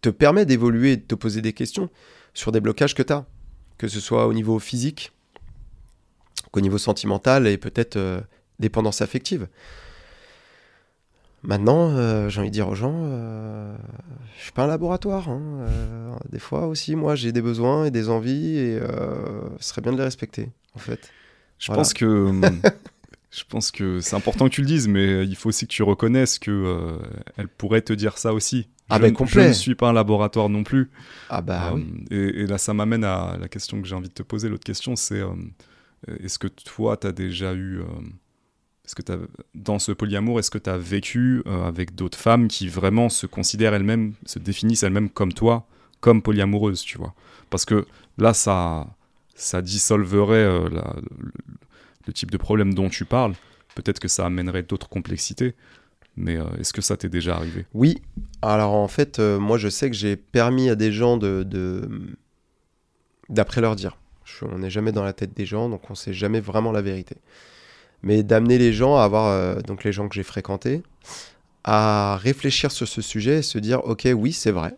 te 0.00 0.08
permet 0.08 0.46
d'évoluer 0.46 0.92
et 0.92 0.96
de 0.96 1.02
te 1.02 1.14
poser 1.14 1.42
des 1.42 1.52
questions 1.52 1.90
sur 2.34 2.52
des 2.52 2.60
blocages 2.60 2.94
que 2.94 3.02
tu 3.02 3.12
as, 3.12 3.26
que 3.78 3.88
ce 3.88 4.00
soit 4.00 4.26
au 4.26 4.32
niveau 4.32 4.58
physique, 4.58 5.12
qu'au 6.50 6.60
niveau 6.60 6.78
sentimental 6.78 7.46
et 7.46 7.58
peut-être 7.58 7.96
euh, 7.96 8.20
dépendance 8.58 9.00
affective. 9.00 9.48
Maintenant, 11.42 11.90
euh, 11.90 12.28
j'ai 12.28 12.40
envie 12.40 12.50
de 12.50 12.54
dire 12.54 12.68
aux 12.68 12.74
gens, 12.74 12.94
euh, 13.04 13.76
je 14.36 14.42
suis 14.42 14.52
pas 14.52 14.64
un 14.64 14.66
laboratoire. 14.66 15.28
Hein, 15.28 15.66
des 16.30 16.38
fois 16.38 16.66
aussi, 16.66 16.96
moi, 16.96 17.14
j'ai 17.14 17.32
des 17.32 17.42
besoins 17.42 17.84
et 17.84 17.90
des 17.90 18.08
envies 18.08 18.58
et 18.58 18.80
ce 19.58 19.68
serait 19.68 19.82
bien 19.82 19.92
de 19.92 19.98
les 19.98 20.04
respecter, 20.04 20.50
en 20.74 20.78
fait. 20.78 21.10
Je 21.58 21.72
pense 21.72 21.94
que 21.94 22.32
je 23.36 23.44
pense 23.48 23.70
que 23.70 24.00
c'est 24.00 24.16
important 24.16 24.48
que 24.48 24.54
tu 24.54 24.62
le 24.62 24.66
dises, 24.66 24.88
mais 24.88 25.24
il 25.26 25.36
faut 25.36 25.48
aussi 25.50 25.66
que 25.66 25.72
tu 25.72 25.82
reconnaisses 25.82 26.38
que 26.38 26.98
elle 27.36 27.48
pourrait 27.48 27.82
te 27.82 27.92
dire 27.92 28.18
ça 28.18 28.32
aussi 28.32 28.68
Ah 28.88 28.96
je, 28.96 29.00
ben 29.02 29.10
ne- 29.12 29.16
complet. 29.16 29.42
je 29.44 29.48
ne 29.48 29.52
suis 29.52 29.74
pas 29.74 29.88
un 29.90 29.92
laboratoire 29.92 30.48
non 30.48 30.64
plus. 30.64 30.90
Ah 31.28 31.42
bah 31.42 31.72
Euh, 31.72 31.74
oui. 31.74 31.86
et, 32.10 32.42
et 32.42 32.46
là, 32.46 32.58
ça 32.58 32.72
m'amène 32.74 33.04
à 33.04 33.36
la 33.38 33.48
question 33.48 33.80
que 33.82 33.86
j'ai 33.88 33.94
envie 33.94 34.08
de 34.08 34.14
te 34.14 34.22
poser. 34.22 34.48
L'autre 34.48 34.64
question, 34.64 34.96
c'est 34.96 35.20
euh, 35.20 35.34
est-ce 36.22 36.38
que 36.38 36.48
toi, 36.48 36.96
tu 36.96 37.06
as 37.06 37.12
déjà 37.12 37.52
eu. 37.54 37.80
euh, 37.80 37.84
est-ce 38.84 38.94
que 38.94 39.02
t'as- 39.02 39.18
dans 39.54 39.78
ce 39.80 39.92
polyamour, 39.92 40.38
est-ce 40.38 40.50
que 40.50 40.58
tu 40.58 40.70
as 40.70 40.78
vécu 40.78 41.42
euh, 41.46 41.66
avec 41.66 41.94
d'autres 41.96 42.18
femmes 42.18 42.46
qui 42.48 42.68
vraiment 42.68 43.08
se 43.08 43.26
considèrent 43.26 43.74
elles-mêmes, 43.74 44.14
se 44.24 44.38
définissent 44.38 44.84
elles-mêmes 44.84 45.10
comme 45.10 45.32
toi, 45.32 45.66
comme 46.00 46.22
polyamoureuses, 46.22 46.82
tu 46.82 46.96
vois? 46.98 47.14
Parce 47.50 47.64
que 47.64 47.86
là, 48.18 48.32
ça, 48.34 48.86
ça 49.34 49.60
dissolverait 49.62 50.36
euh, 50.36 50.68
la- 50.70 50.94
le, 52.06 52.12
type 52.12 52.30
de 52.30 52.36
problème 52.36 52.74
dont 52.74 52.88
tu 52.88 53.04
parles. 53.04 53.34
Peut-être 53.74 53.98
que 54.00 54.08
ça 54.08 54.24
amènerait 54.26 54.62
d'autres 54.62 54.88
complexités. 54.88 55.54
Mais 56.16 56.36
euh, 56.36 56.44
est-ce 56.58 56.72
que 56.72 56.80
ça 56.80 56.96
t'est 56.96 57.10
déjà 57.10 57.36
arrivé? 57.36 57.66
Oui. 57.74 58.00
Alors 58.40 58.72
en 58.72 58.88
fait, 58.88 59.18
euh, 59.18 59.38
moi 59.38 59.58
je 59.58 59.68
sais 59.68 59.90
que 59.90 59.96
j'ai 59.96 60.16
permis 60.16 60.70
à 60.70 60.74
des 60.74 60.90
gens 60.92 61.18
de, 61.18 61.42
de- 61.42 62.16
d'après 63.28 63.60
leur 63.60 63.76
dire. 63.76 63.98
Je- 64.24 64.44
on 64.46 64.58
n'est 64.58 64.70
jamais 64.70 64.92
dans 64.92 65.04
la 65.04 65.12
tête 65.12 65.34
des 65.36 65.44
gens, 65.46 65.68
donc 65.68 65.90
on 65.90 65.94
sait 65.94 66.14
jamais 66.14 66.40
vraiment 66.40 66.72
la 66.72 66.80
vérité. 66.82 67.16
Mais 68.02 68.22
d'amener 68.22 68.56
les 68.58 68.72
gens 68.72 68.96
à 68.96 69.04
avoir, 69.04 69.26
euh, 69.26 69.60
donc 69.60 69.84
les 69.84 69.92
gens 69.92 70.08
que 70.08 70.14
j'ai 70.14 70.22
fréquentés, 70.22 70.82
à 71.64 72.16
réfléchir 72.16 72.70
sur 72.70 72.88
ce 72.88 73.02
sujet 73.02 73.38
et 73.38 73.42
se 73.42 73.58
dire, 73.58 73.84
ok, 73.84 74.08
oui, 74.14 74.32
c'est 74.32 74.52
vrai 74.52 74.76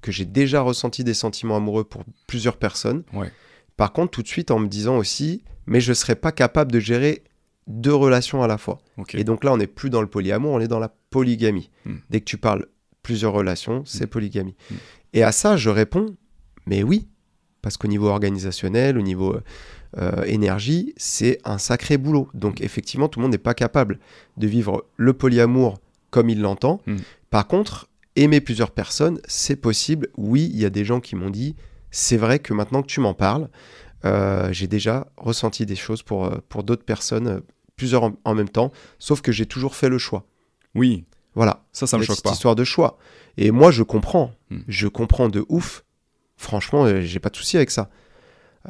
que 0.00 0.10
j'ai 0.12 0.24
déjà 0.24 0.60
ressenti 0.60 1.04
des 1.04 1.14
sentiments 1.14 1.56
amoureux 1.56 1.84
pour 1.84 2.02
plusieurs 2.26 2.56
personnes. 2.56 3.04
Ouais. 3.12 3.30
Par 3.76 3.92
contre, 3.92 4.10
tout 4.10 4.22
de 4.22 4.28
suite 4.28 4.50
en 4.50 4.58
me 4.58 4.68
disant 4.68 4.96
aussi, 4.96 5.42
mais 5.66 5.80
je 5.80 5.92
serais 5.92 6.16
pas 6.16 6.32
capable 6.32 6.72
de 6.72 6.80
gérer 6.80 7.24
deux 7.66 7.94
relations 7.94 8.42
à 8.42 8.46
la 8.46 8.58
fois. 8.58 8.80
Et 9.14 9.24
donc 9.24 9.44
là, 9.44 9.52
on 9.52 9.56
n'est 9.56 9.66
plus 9.66 9.90
dans 9.90 10.02
le 10.02 10.06
polyamour, 10.06 10.52
on 10.52 10.60
est 10.60 10.68
dans 10.68 10.78
la 10.78 10.94
polygamie. 11.10 11.70
Hmm. 11.84 11.96
Dès 12.10 12.20
que 12.20 12.26
tu 12.26 12.36
parles 12.36 12.66
plusieurs 13.02 13.32
relations, 13.32 13.82
c'est 13.86 14.06
polygamie. 14.06 14.54
Hmm. 14.70 14.74
Et 15.14 15.22
à 15.22 15.32
ça, 15.32 15.56
je 15.56 15.70
réponds, 15.70 16.16
mais 16.66 16.82
oui, 16.82 17.08
parce 17.62 17.76
qu'au 17.76 17.88
niveau 17.88 18.08
organisationnel, 18.08 18.98
au 18.98 19.02
niveau 19.02 19.36
euh, 19.96 20.22
énergie, 20.24 20.92
c'est 20.96 21.38
un 21.44 21.58
sacré 21.58 21.96
boulot. 21.96 22.28
Donc 22.34 22.60
effectivement, 22.60 23.08
tout 23.08 23.20
le 23.20 23.24
monde 23.24 23.32
n'est 23.32 23.38
pas 23.38 23.54
capable 23.54 23.98
de 24.36 24.46
vivre 24.46 24.84
le 24.96 25.12
polyamour 25.14 25.78
comme 26.10 26.28
il 26.28 26.40
l'entend. 26.40 26.82
Hmm. 26.86 26.98
Par 27.30 27.46
contre, 27.46 27.88
aimer 28.16 28.40
plusieurs 28.40 28.70
personnes, 28.70 29.20
c'est 29.26 29.56
possible. 29.56 30.08
Oui, 30.16 30.50
il 30.52 30.60
y 30.60 30.64
a 30.64 30.70
des 30.70 30.84
gens 30.84 31.00
qui 31.00 31.16
m'ont 31.16 31.30
dit, 31.30 31.56
c'est 31.90 32.16
vrai 32.16 32.38
que 32.38 32.52
maintenant 32.52 32.82
que 32.82 32.88
tu 32.88 33.00
m'en 33.00 33.14
parles, 33.14 33.48
euh, 34.04 34.52
j'ai 34.52 34.66
déjà 34.66 35.06
ressenti 35.16 35.66
des 35.66 35.76
choses 35.76 36.02
pour, 36.02 36.26
euh, 36.26 36.38
pour 36.48 36.62
d'autres 36.64 36.84
personnes, 36.84 37.42
plusieurs 37.76 38.04
en, 38.04 38.12
en 38.24 38.34
même 38.34 38.48
temps, 38.48 38.72
sauf 38.98 39.20
que 39.20 39.32
j'ai 39.32 39.46
toujours 39.46 39.74
fait 39.76 39.88
le 39.88 39.98
choix. 39.98 40.24
Oui, 40.74 41.04
Voilà. 41.34 41.64
ça, 41.72 41.86
ça 41.86 41.98
me 41.98 42.02
choque 42.02 42.22
pas. 42.22 42.32
histoire 42.32 42.54
de 42.54 42.64
choix. 42.64 42.98
Et 43.36 43.50
moi, 43.50 43.70
je 43.70 43.82
comprends. 43.82 44.32
Hmm. 44.50 44.58
Je 44.68 44.86
comprends 44.88 45.28
de 45.28 45.44
ouf. 45.48 45.84
Franchement, 46.36 46.84
euh, 46.84 47.00
j'ai 47.02 47.18
pas 47.20 47.30
de 47.30 47.36
souci 47.36 47.56
avec 47.56 47.70
ça. 47.70 47.88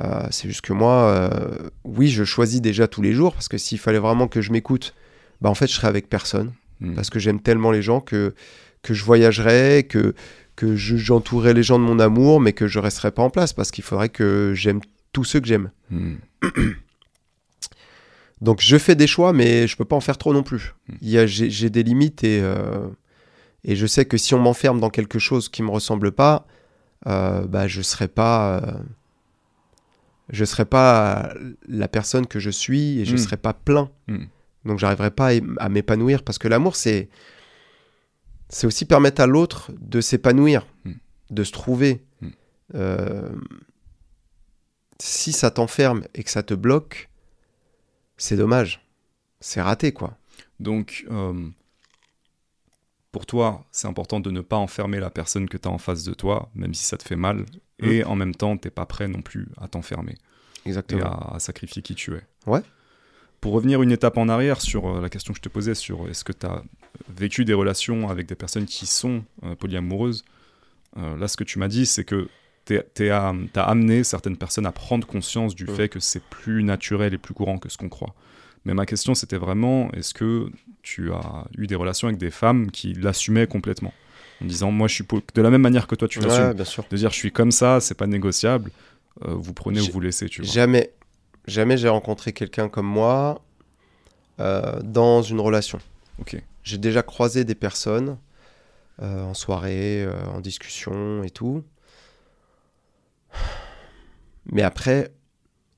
Euh, 0.00 0.26
c'est 0.30 0.48
juste 0.48 0.60
que 0.62 0.72
moi, 0.72 0.92
euh, 1.10 1.70
oui, 1.84 2.08
je 2.08 2.24
choisis 2.24 2.60
déjà 2.60 2.88
tous 2.88 3.00
les 3.02 3.12
jours 3.12 3.32
parce 3.32 3.48
que 3.48 3.58
s'il 3.58 3.78
fallait 3.78 3.98
vraiment 3.98 4.26
que 4.28 4.40
je 4.40 4.50
m'écoute, 4.52 4.94
bah 5.40 5.50
en 5.50 5.54
fait, 5.54 5.66
je 5.66 5.72
serais 5.74 5.88
avec 5.88 6.08
personne 6.08 6.52
Hmm. 6.80 6.94
parce 6.96 7.08
que 7.08 7.20
j'aime 7.20 7.40
tellement 7.40 7.70
les 7.70 7.82
gens 7.82 8.00
que 8.00 8.34
que 8.82 8.94
je 8.94 9.04
voyagerais, 9.04 9.84
que 9.84 10.12
que 10.56 10.74
je- 10.74 10.96
j'entourerais 10.96 11.54
les 11.54 11.62
gens 11.62 11.78
de 11.78 11.84
mon 11.84 12.00
amour, 12.00 12.40
mais 12.40 12.52
que 12.52 12.66
je 12.66 12.80
resterais 12.80 13.12
pas 13.12 13.22
en 13.22 13.30
place 13.30 13.52
parce 13.52 13.70
qu'il 13.70 13.84
faudrait 13.84 14.08
que 14.08 14.52
j'aime 14.56 14.80
tous 15.14 15.24
ceux 15.24 15.40
que 15.40 15.46
j'aime. 15.46 15.70
Hmm. 15.90 16.16
Donc 18.40 18.60
je 18.60 18.76
fais 18.76 18.94
des 18.94 19.06
choix, 19.06 19.32
mais 19.32 19.66
je 19.66 19.76
peux 19.76 19.84
pas 19.86 19.96
en 19.96 20.00
faire 20.00 20.18
trop 20.18 20.34
non 20.34 20.42
plus. 20.42 20.74
A- 21.02 21.26
J'ai 21.26 21.70
des 21.70 21.82
limites 21.82 22.24
et, 22.24 22.40
euh, 22.42 22.88
et 23.64 23.74
je 23.76 23.86
sais 23.86 24.04
que 24.04 24.18
si 24.18 24.34
on 24.34 24.38
m'enferme 24.40 24.80
dans 24.80 24.90
quelque 24.90 25.18
chose 25.18 25.48
qui 25.48 25.62
me 25.62 25.70
ressemble 25.70 26.12
pas, 26.12 26.46
euh, 27.06 27.46
bah, 27.46 27.66
je 27.68 27.80
serai 27.80 28.08
pas, 28.08 28.58
euh, 28.58 28.72
je 30.30 30.44
serai 30.44 30.64
pas 30.66 31.32
la 31.68 31.88
personne 31.88 32.26
que 32.26 32.38
je 32.38 32.50
suis 32.50 33.00
et 33.00 33.04
je 33.06 33.14
Hmm. 33.14 33.18
serai 33.18 33.36
pas 33.38 33.54
plein. 33.54 33.90
Hmm. 34.08 34.24
Donc 34.66 34.78
j'arriverai 34.78 35.10
pas 35.10 35.30
à 35.58 35.68
m'épanouir 35.68 36.22
parce 36.22 36.38
que 36.38 36.48
l'amour 36.48 36.76
c'est 36.76 37.08
c'est 38.50 38.66
aussi 38.66 38.84
permettre 38.84 39.20
à 39.22 39.26
l'autre 39.26 39.72
de 39.80 40.00
s'épanouir, 40.00 40.66
Hmm. 40.84 40.92
de 41.30 41.44
se 41.44 41.52
trouver. 41.52 42.02
Euh, 42.74 43.28
si 45.00 45.32
ça 45.32 45.50
t'enferme 45.50 46.04
et 46.14 46.22
que 46.22 46.30
ça 46.30 46.42
te 46.42 46.54
bloque, 46.54 47.08
c'est 48.16 48.36
dommage. 48.36 48.86
C'est 49.40 49.60
raté, 49.60 49.92
quoi. 49.92 50.16
Donc, 50.60 51.04
euh, 51.10 51.48
pour 53.12 53.26
toi, 53.26 53.64
c'est 53.70 53.86
important 53.86 54.20
de 54.20 54.30
ne 54.30 54.40
pas 54.40 54.56
enfermer 54.56 55.00
la 55.00 55.10
personne 55.10 55.48
que 55.48 55.56
tu 55.56 55.68
as 55.68 55.70
en 55.70 55.78
face 55.78 56.04
de 56.04 56.14
toi, 56.14 56.50
même 56.54 56.74
si 56.74 56.84
ça 56.84 56.96
te 56.96 57.02
fait 57.04 57.16
mal. 57.16 57.44
Et 57.80 58.04
en 58.04 58.16
même 58.16 58.34
temps, 58.34 58.56
t'es 58.56 58.70
pas 58.70 58.86
prêt 58.86 59.08
non 59.08 59.20
plus 59.20 59.48
à 59.60 59.68
t'enfermer 59.68 60.14
et 60.64 60.68
Exactement. 60.68 61.04
à, 61.04 61.36
à 61.36 61.38
sacrifier 61.38 61.82
qui 61.82 61.94
tu 61.94 62.14
es. 62.14 62.22
Ouais. 62.46 62.62
Pour 63.40 63.52
revenir 63.52 63.82
une 63.82 63.92
étape 63.92 64.16
en 64.16 64.28
arrière 64.28 64.60
sur 64.60 64.86
euh, 64.86 65.00
la 65.00 65.10
question 65.10 65.32
que 65.32 65.38
je 65.38 65.42
te 65.42 65.48
posais 65.48 65.74
sur 65.74 66.08
est-ce 66.08 66.24
que 66.24 66.32
tu 66.32 66.46
as 66.46 66.62
vécu 67.08 67.44
des 67.44 67.52
relations 67.52 68.08
avec 68.08 68.26
des 68.26 68.34
personnes 68.34 68.64
qui 68.64 68.86
sont 68.86 69.24
euh, 69.42 69.54
polyamoureuses, 69.54 70.24
euh, 70.96 71.16
là, 71.18 71.28
ce 71.28 71.36
que 71.36 71.44
tu 71.44 71.58
m'as 71.58 71.68
dit, 71.68 71.84
c'est 71.84 72.04
que 72.04 72.28
tu 72.64 73.10
as 73.10 73.32
amené 73.54 74.04
certaines 74.04 74.36
personnes 74.36 74.66
à 74.66 74.72
prendre 74.72 75.06
conscience 75.06 75.54
du 75.54 75.64
Mm. 75.64 75.74
fait 75.76 75.88
que 75.88 76.00
c'est 76.00 76.22
plus 76.22 76.62
naturel 76.64 77.14
et 77.14 77.18
plus 77.18 77.34
courant 77.34 77.58
que 77.58 77.68
ce 77.68 77.76
qu'on 77.76 77.88
croit. 77.88 78.14
Mais 78.64 78.72
ma 78.74 78.86
question, 78.86 79.14
c'était 79.14 79.36
vraiment, 79.36 79.90
est-ce 79.92 80.14
que 80.14 80.50
tu 80.82 81.12
as 81.12 81.44
eu 81.58 81.66
des 81.66 81.74
relations 81.74 82.08
avec 82.08 82.18
des 82.18 82.30
femmes 82.30 82.70
qui 82.70 82.94
l'assumaient 82.94 83.46
complètement? 83.46 83.92
En 84.42 84.46
disant, 84.46 84.70
moi, 84.70 84.88
je 84.88 84.94
suis 84.94 85.04
de 85.34 85.42
la 85.42 85.50
même 85.50 85.60
manière 85.60 85.86
que 85.86 85.94
toi, 85.94 86.08
tu 86.08 86.20
l'assumes. 86.20 86.46
Ouais, 86.46 86.54
bien 86.54 86.64
sûr. 86.64 86.84
De 86.90 86.96
dire, 86.96 87.10
je 87.10 87.16
suis 87.16 87.30
comme 87.30 87.52
ça, 87.52 87.80
c'est 87.80 87.94
pas 87.94 88.06
négociable, 88.06 88.70
euh, 89.26 89.34
vous 89.34 89.52
prenez 89.52 89.80
ou 89.80 89.90
vous 89.92 90.00
laissez, 90.00 90.28
tu 90.28 90.42
vois. 90.42 90.50
Jamais, 90.50 90.92
jamais 91.46 91.76
j'ai 91.76 91.88
rencontré 91.88 92.32
quelqu'un 92.32 92.68
comme 92.68 92.86
moi 92.86 93.42
euh, 94.40 94.80
dans 94.82 95.22
une 95.22 95.40
relation. 95.40 95.78
Ok. 96.18 96.42
J'ai 96.62 96.78
déjà 96.78 97.02
croisé 97.02 97.44
des 97.44 97.54
personnes 97.54 98.16
euh, 99.02 99.24
en 99.24 99.34
soirée, 99.34 100.06
en 100.32 100.40
discussion 100.40 101.22
et 101.22 101.30
tout. 101.30 101.62
Mais 104.46 104.62
après, 104.62 105.12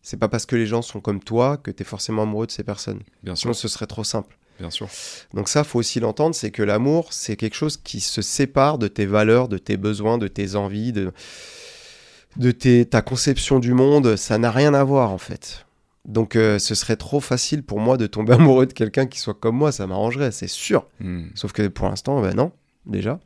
c'est 0.03 0.16
pas 0.19 0.29
parce 0.29 0.47
que 0.47 0.57
les 0.57 0.66
gens 0.66 0.83
sont 0.83 1.01
comme 1.01 1.21
toi 1.21 1.57
que 1.57 1.71
tu 1.71 1.83
es 1.83 1.87
forcément 1.87 2.23
amoureux 2.23 2.47
de 2.47 2.53
ces 2.53 2.64
personnes. 2.64 3.01
Bien 3.23 3.35
Sinon, 3.37 3.53
sûr, 3.53 3.62
ce 3.62 3.69
serait 3.69 3.87
trop 3.87 4.05
simple. 4.05 4.37
bien 4.59 4.71
sûr. 4.71 4.88
Donc 5.35 5.49
ça, 5.49 5.64
faut 5.64 5.79
aussi 5.79 6.01
l'entendre, 6.01 6.35
c'est 6.35 6.51
que 6.51 6.62
l'amour, 6.62 7.12
c'est 7.12 7.37
quelque 7.37 7.57
chose 7.57 7.77
qui 7.77 8.01
se 8.01 8.23
sépare 8.23 8.79
de 8.79 8.88
tes 8.88 9.07
valeurs, 9.07 9.49
de 9.49 9.59
tes 9.59 9.77
besoins, 9.77 10.19
de 10.19 10.29
tes 10.29 10.55
envies, 10.57 10.92
de, 10.92 11.12
de 12.37 12.51
tes, 12.51 12.87
ta 12.87 13.03
conception 13.03 13.59
du 13.59 13.73
monde. 13.75 14.16
Ça 14.16 14.38
n'a 14.38 14.51
rien 14.51 14.75
à 14.75 14.85
voir, 14.85 15.11
en 15.11 15.19
fait. 15.19 15.66
Donc 16.05 16.37
euh, 16.37 16.61
ce 16.61 16.77
serait 16.77 16.95
trop 16.97 17.19
facile 17.19 17.64
pour 17.64 17.81
moi 17.81 17.97
de 17.97 18.07
tomber 18.07 18.33
amoureux 18.35 18.66
de 18.66 18.73
quelqu'un 18.73 19.07
qui 19.07 19.19
soit 19.19 19.35
comme 19.35 19.57
moi, 19.57 19.73
ça 19.73 19.87
m'arrangerait, 19.88 20.31
c'est 20.31 20.47
sûr. 20.47 20.87
Hmm. 21.01 21.27
Sauf 21.35 21.53
que 21.53 21.66
pour 21.66 21.88
l'instant, 21.88 22.21
ben 22.21 22.35
non, 22.35 22.53
déjà. 22.87 23.19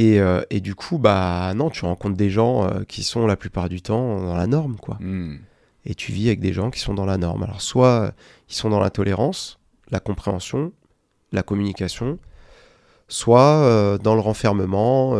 Et, 0.00 0.18
euh, 0.18 0.40
et 0.48 0.60
du 0.60 0.74
coup, 0.74 0.96
bah 0.96 1.52
non, 1.54 1.68
tu 1.68 1.84
rencontres 1.84 2.16
des 2.16 2.30
gens 2.30 2.64
euh, 2.64 2.84
qui 2.84 3.02
sont 3.02 3.26
la 3.26 3.36
plupart 3.36 3.68
du 3.68 3.82
temps 3.82 4.18
dans 4.22 4.34
la 4.34 4.46
norme, 4.46 4.76
quoi. 4.76 4.96
Hmm. 4.98 5.36
Et 5.84 5.94
tu 5.94 6.10
vis 6.10 6.28
avec 6.28 6.40
des 6.40 6.54
gens 6.54 6.70
qui 6.70 6.80
sont 6.80 6.94
dans 6.94 7.04
la 7.04 7.18
norme. 7.18 7.42
Alors 7.42 7.60
soit 7.60 8.00
euh, 8.00 8.10
ils 8.48 8.54
sont 8.54 8.70
dans 8.70 8.80
la 8.80 8.88
tolérance, 8.88 9.58
la 9.90 10.00
compréhension, 10.00 10.72
la 11.32 11.42
communication, 11.42 12.18
soit 13.08 13.60
euh, 13.62 13.98
dans 13.98 14.14
le 14.14 14.22
renfermement, 14.22 15.18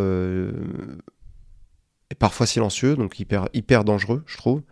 et 2.11 2.15
parfois 2.19 2.47
silencieux, 2.47 2.97
donc 2.97 3.21
hyper, 3.21 3.51
hyper 3.53 3.85
dangereux, 3.85 4.23
je 4.25 4.39
trouve. 4.39 4.63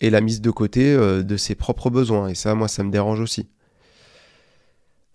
Et 0.00 0.08
la 0.08 0.22
mise 0.22 0.40
de 0.40 0.50
côté 0.50 0.96
de 0.96 1.36
ses 1.36 1.54
propres 1.54 1.90
besoins. 1.90 2.28
Et 2.28 2.34
ça, 2.34 2.54
moi, 2.54 2.66
ça 2.66 2.82
me 2.82 2.90
dérange 2.90 3.20
aussi. 3.20 3.46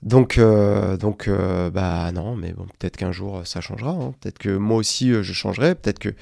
Donc, 0.04 0.38
euh, 0.38 0.98
donc 0.98 1.28
euh, 1.28 1.70
bah 1.70 2.12
non, 2.12 2.36
mais 2.36 2.52
bon, 2.52 2.66
peut-être 2.78 2.98
qu'un 2.98 3.12
jour 3.14 3.38
euh, 3.38 3.44
ça 3.46 3.62
changera. 3.62 3.92
hein. 3.92 4.14
Peut-être 4.20 4.38
que 4.38 4.56
moi 4.56 4.78
aussi 4.78 5.12
euh, 5.12 5.24
je 5.24 5.32
changerai. 5.34 5.76
Peut-être 5.76 6.00
que 6.00 6.14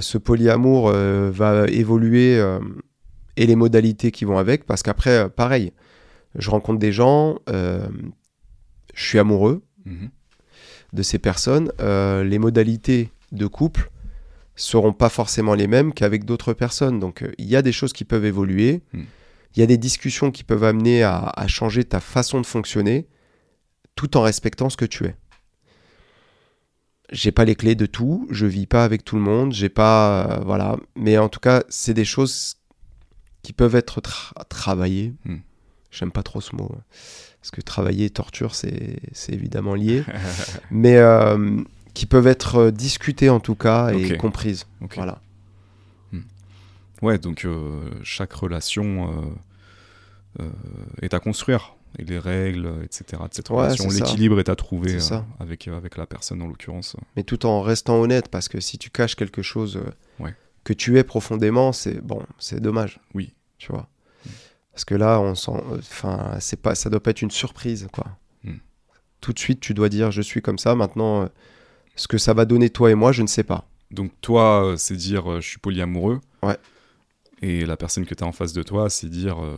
ce 0.00 0.18
polyamour 0.18 0.90
va 0.90 1.66
évoluer 1.68 2.36
et 3.36 3.46
les 3.46 3.54
modalités 3.54 4.10
qui 4.10 4.24
vont 4.24 4.36
avec. 4.38 4.64
Parce 4.66 4.82
qu'après, 4.82 5.30
pareil, 5.30 5.72
je 6.34 6.50
rencontre 6.50 6.80
des 6.80 6.90
gens, 6.90 7.38
je 7.46 7.86
suis 8.94 9.20
amoureux 9.20 9.62
Mhm. 9.84 10.10
de 10.94 11.02
ces 11.04 11.18
personnes. 11.20 11.70
les 11.78 12.38
modalités 12.40 13.10
de 13.30 13.46
couple 13.46 13.88
seront 14.56 14.92
pas 14.92 15.08
forcément 15.08 15.54
les 15.54 15.68
mêmes 15.68 15.92
qu'avec 15.92 16.24
d'autres 16.24 16.54
personnes. 16.54 16.98
Donc 16.98 17.24
il 17.38 17.46
y 17.46 17.54
a 17.54 17.62
des 17.62 17.70
choses 17.72 17.92
qui 17.92 18.04
peuvent 18.04 18.24
évoluer. 18.24 18.82
Mm. 18.92 19.02
Il 19.54 19.60
y 19.60 19.62
a 19.62 19.66
des 19.66 19.78
discussions 19.78 20.30
qui 20.30 20.44
peuvent 20.44 20.64
amener 20.64 21.02
à, 21.02 21.32
à 21.36 21.46
changer 21.46 21.84
ta 21.84 22.00
façon 22.00 22.40
de 22.40 22.46
fonctionner 22.46 23.06
tout 23.94 24.16
en 24.16 24.22
respectant 24.22 24.70
ce 24.70 24.76
que 24.76 24.84
tu 24.86 25.04
es. 25.04 25.14
J'ai 27.10 27.30
pas 27.32 27.44
les 27.44 27.54
clés 27.54 27.74
de 27.74 27.84
tout, 27.84 28.26
je 28.30 28.46
vis 28.46 28.66
pas 28.66 28.84
avec 28.84 29.04
tout 29.04 29.16
le 29.16 29.22
monde, 29.22 29.52
j'ai 29.52 29.68
pas 29.68 30.24
euh, 30.38 30.40
voilà, 30.46 30.76
mais 30.96 31.18
en 31.18 31.28
tout 31.28 31.40
cas, 31.40 31.62
c'est 31.68 31.92
des 31.92 32.06
choses 32.06 32.56
qui 33.42 33.52
peuvent 33.52 33.74
être 33.74 34.00
tra- 34.00 34.32
travaillées. 34.48 35.12
Mm. 35.24 35.36
j'aime 35.90 36.10
pas 36.12 36.22
trop 36.22 36.40
ce 36.40 36.56
mot. 36.56 36.70
Parce 37.40 37.50
que 37.50 37.60
travailler 37.60 38.06
et 38.06 38.10
torture, 38.10 38.54
c'est 38.54 39.00
évidemment 39.28 39.74
lié. 39.74 40.04
mais 40.70 40.96
euh, 40.96 41.60
qui 41.92 42.06
peuvent 42.06 42.28
être 42.28 42.70
discutées 42.70 43.28
en 43.28 43.40
tout 43.40 43.56
cas 43.56 43.90
et 43.90 44.16
comprises. 44.16 44.64
Voilà. 44.96 45.20
Ouais, 47.02 47.18
donc 47.18 47.44
euh, 47.44 47.80
chaque 48.04 48.32
relation 48.32 49.10
euh, 50.38 50.44
euh, 50.44 50.50
est 51.02 51.14
à 51.14 51.20
construire. 51.20 51.74
Et 51.98 52.04
les 52.04 52.18
règles, 52.18 52.72
etc. 52.84 53.04
de 53.28 53.34
cette 53.34 53.50
Ouais, 53.50 53.56
relation, 53.56 53.90
l'équilibre 53.90 54.38
est 54.40 54.48
à 54.48 54.56
trouver 54.56 54.96
avec, 55.40 55.68
avec 55.68 55.98
la 55.98 56.06
personne 56.06 56.40
en 56.40 56.46
l'occurrence. 56.46 56.96
Mais 57.16 57.22
tout 57.22 57.44
en 57.44 57.60
restant 57.60 58.00
honnête, 58.00 58.28
parce 58.28 58.48
que 58.48 58.60
si 58.60 58.78
tu 58.78 58.88
caches 58.88 59.14
quelque 59.14 59.42
chose 59.42 59.78
Ouais. 60.18 60.34
que 60.64 60.72
tu 60.72 60.98
es 60.98 61.04
profondément, 61.04 61.72
c'est 61.72 62.00
bon, 62.00 62.22
c'est 62.38 62.60
dommage. 62.60 62.98
Oui. 63.12 63.34
Tu 63.58 63.70
vois. 63.70 63.90
Parce 64.72 64.86
que 64.86 64.94
là, 64.94 65.20
on 65.20 65.34
sent, 65.34 65.52
enfin, 65.78 66.38
c'est 66.40 66.62
pas, 66.62 66.74
ça 66.74 66.88
doit 66.88 67.02
pas 67.02 67.10
être 67.10 67.20
une 67.20 67.30
surprise, 67.30 67.88
quoi. 67.92 68.06
Mm. 68.42 68.54
Tout 69.20 69.34
de 69.34 69.38
suite, 69.38 69.60
tu 69.60 69.74
dois 69.74 69.90
dire, 69.90 70.10
je 70.10 70.22
suis 70.22 70.40
comme 70.40 70.56
ça. 70.56 70.74
Maintenant, 70.74 71.28
ce 71.94 72.08
que 72.08 72.16
ça 72.16 72.32
va 72.32 72.46
donner 72.46 72.70
toi 72.70 72.90
et 72.90 72.94
moi, 72.94 73.12
je 73.12 73.20
ne 73.20 73.26
sais 73.26 73.44
pas. 73.44 73.68
Donc 73.90 74.12
toi, 74.22 74.76
c'est 74.78 74.96
dire 74.96 75.42
je 75.42 75.46
suis 75.46 75.58
polyamoureux. 75.58 76.20
Ouais. 76.42 76.56
Et 77.42 77.66
la 77.66 77.76
personne 77.76 78.06
que 78.06 78.14
tu 78.14 78.24
as 78.24 78.26
en 78.26 78.32
face 78.32 78.52
de 78.52 78.62
toi, 78.62 78.88
c'est 78.88 79.08
dire 79.08 79.42
euh, 79.42 79.56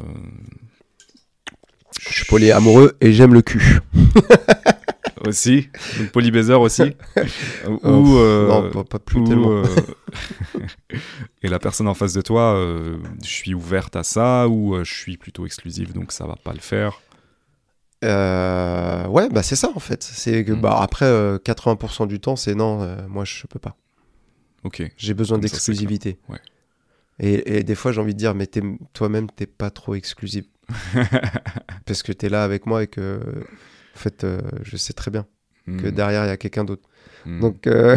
Je 2.01 2.15
suis 2.15 2.25
polyamoureux 2.25 2.97
et 3.01 3.13
j'aime 3.13 3.35
le 3.35 3.43
cul. 3.43 3.81
aussi, 5.27 5.69
polybaiser 6.13 6.55
aussi. 6.55 6.83
ou 7.83 8.17
euh, 8.19 8.49
non, 8.49 8.71
pas, 8.71 8.85
pas 8.85 8.99
plus 8.99 9.21
ou, 9.21 9.27
tellement. 9.27 9.51
euh, 9.51 9.65
et 11.43 11.49
la 11.49 11.59
personne 11.59 11.89
en 11.89 11.95
face 11.95 12.13
de 12.13 12.21
toi, 12.21 12.55
euh, 12.55 12.99
je 13.23 13.29
suis 13.29 13.55
ouverte 13.55 13.97
à 13.97 14.03
ça 14.03 14.49
ou 14.49 14.83
je 14.83 14.93
suis 14.93 15.17
plutôt 15.17 15.47
exclusive, 15.47 15.93
donc 15.93 16.13
ça 16.13 16.27
va 16.27 16.37
pas 16.37 16.53
le 16.53 16.61
faire? 16.61 17.01
Ouais, 18.03 19.29
bah 19.31 19.43
c'est 19.43 19.57
ça 19.57 19.71
en 19.75 19.81
fait. 19.81 20.03
C'est 20.03 20.45
que 20.45 20.53
bah 20.53 20.79
après 20.81 21.07
euh, 21.07 21.39
80% 21.39 22.07
du 22.07 22.21
temps, 22.21 22.37
c'est 22.37 22.55
non, 22.55 22.87
moi 23.09 23.25
je 23.25 23.47
peux 23.47 23.59
pas. 23.59 23.77
Ok. 24.63 24.83
J'ai 24.97 25.15
besoin 25.15 25.39
d'exclusivité. 25.39 26.19
Ouais. 26.29 26.39
Et, 27.21 27.59
et 27.59 27.63
des 27.63 27.75
fois, 27.75 27.93
j'ai 27.93 28.01
envie 28.01 28.15
de 28.15 28.19
dire, 28.19 28.35
mais 28.35 28.49
toi-même, 28.93 29.31
t'es 29.31 29.47
pas 29.47 29.71
trop 29.71 29.95
exclusif. 29.95 30.47
Parce 31.87 32.03
que 32.03 32.13
t'es 32.13 32.29
là 32.29 32.43
avec 32.45 32.67
moi 32.67 32.83
et 32.83 32.87
que, 32.87 33.21
en 33.95 33.99
fait, 33.99 34.25
euh, 34.25 34.41
je 34.63 34.77
sais 34.77 34.93
très 34.93 35.11
bien 35.11 35.27
que 35.79 35.87
Hmm, 35.87 35.91
derrière, 35.91 36.25
il 36.25 36.29
y 36.29 36.31
a 36.31 36.37
quelqu'un 36.37 36.65
d'autre. 36.65 36.87
hmm, 37.25 37.41
Donc, 37.41 37.67
euh, 37.67 37.97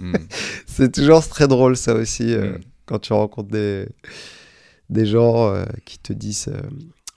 hmm, 0.00 0.14
c'est 0.66 0.90
toujours 0.92 1.26
très 1.28 1.46
drôle, 1.46 1.76
ça 1.76 1.94
aussi, 1.94 2.34
euh, 2.34 2.58
quand 2.86 2.98
tu 2.98 3.12
rencontres 3.12 3.50
des, 3.50 3.86
des 4.90 5.06
gens 5.06 5.54
qui 5.84 5.98
te 5.98 6.12
disent, 6.12 6.50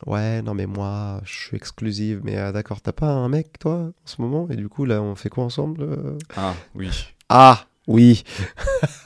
ouais, 0.06 0.42
non, 0.44 0.54
mais 0.54 0.68
moi, 0.68 1.22
je 1.24 1.34
suis 1.34 1.58
exclusive. 1.58 2.22
Mais 2.24 2.38
ah, 2.38 2.52
d'accord, 2.52 2.82
t'as 2.82 2.92
pas 2.92 3.08
un 3.10 3.30
mec, 3.30 3.58
toi, 3.58 3.76
en 3.76 3.94
ce 4.06 4.22
moment? 4.22 4.48
Et 4.52 4.56
du 4.56 4.70
coup, 4.70 4.86
là, 4.86 5.02
on 5.02 5.16
fait 5.16 5.30
quoi 5.30 5.46
ensemble 5.46 5.88
Ah 6.36 6.54
oui. 6.76 6.90
Ah, 7.30 7.66
oui. 7.88 8.24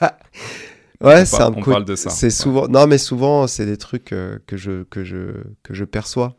ouais, 1.00 1.24
c'est 1.26 1.42
un 1.42 1.52
on 1.52 1.60
co- 1.60 1.70
parle 1.70 1.84
de 1.84 1.96
ça, 1.96 2.10
C'est 2.10 2.26
ouais. 2.26 2.30
souvent. 2.30 2.68
Non, 2.68 2.86
mais 2.86 2.98
souvent, 2.98 3.46
c'est 3.46 3.66
des 3.66 3.76
trucs 3.76 4.12
euh, 4.12 4.38
que 4.46 4.56
je 4.56 4.84
que 4.84 5.04
je 5.04 5.42
que 5.62 5.74
je 5.74 5.84
perçois. 5.84 6.36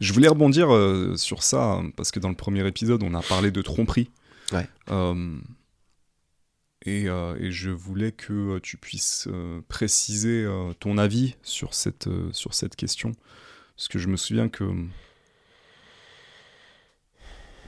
Je 0.00 0.12
voulais 0.12 0.28
rebondir 0.28 0.72
euh, 0.72 1.16
sur 1.16 1.42
ça, 1.42 1.64
hein, 1.64 1.90
parce 1.96 2.10
que 2.10 2.20
dans 2.20 2.28
le 2.28 2.34
premier 2.34 2.66
épisode, 2.66 3.02
on 3.02 3.14
a 3.14 3.22
parlé 3.22 3.50
de 3.50 3.62
tromperie. 3.62 4.10
Ouais. 4.52 4.68
Euh, 4.90 5.38
et, 6.84 7.04
et 7.04 7.52
je 7.52 7.70
voulais 7.70 8.10
que 8.10 8.58
tu 8.58 8.76
puisses 8.76 9.28
préciser 9.68 10.44
ton 10.80 10.98
avis 10.98 11.36
sur 11.44 11.74
cette, 11.74 12.08
sur 12.32 12.54
cette 12.54 12.74
question. 12.74 13.12
Parce 13.76 13.86
que 13.86 14.00
je 14.00 14.08
me 14.08 14.16
souviens 14.16 14.48
que... 14.48 14.64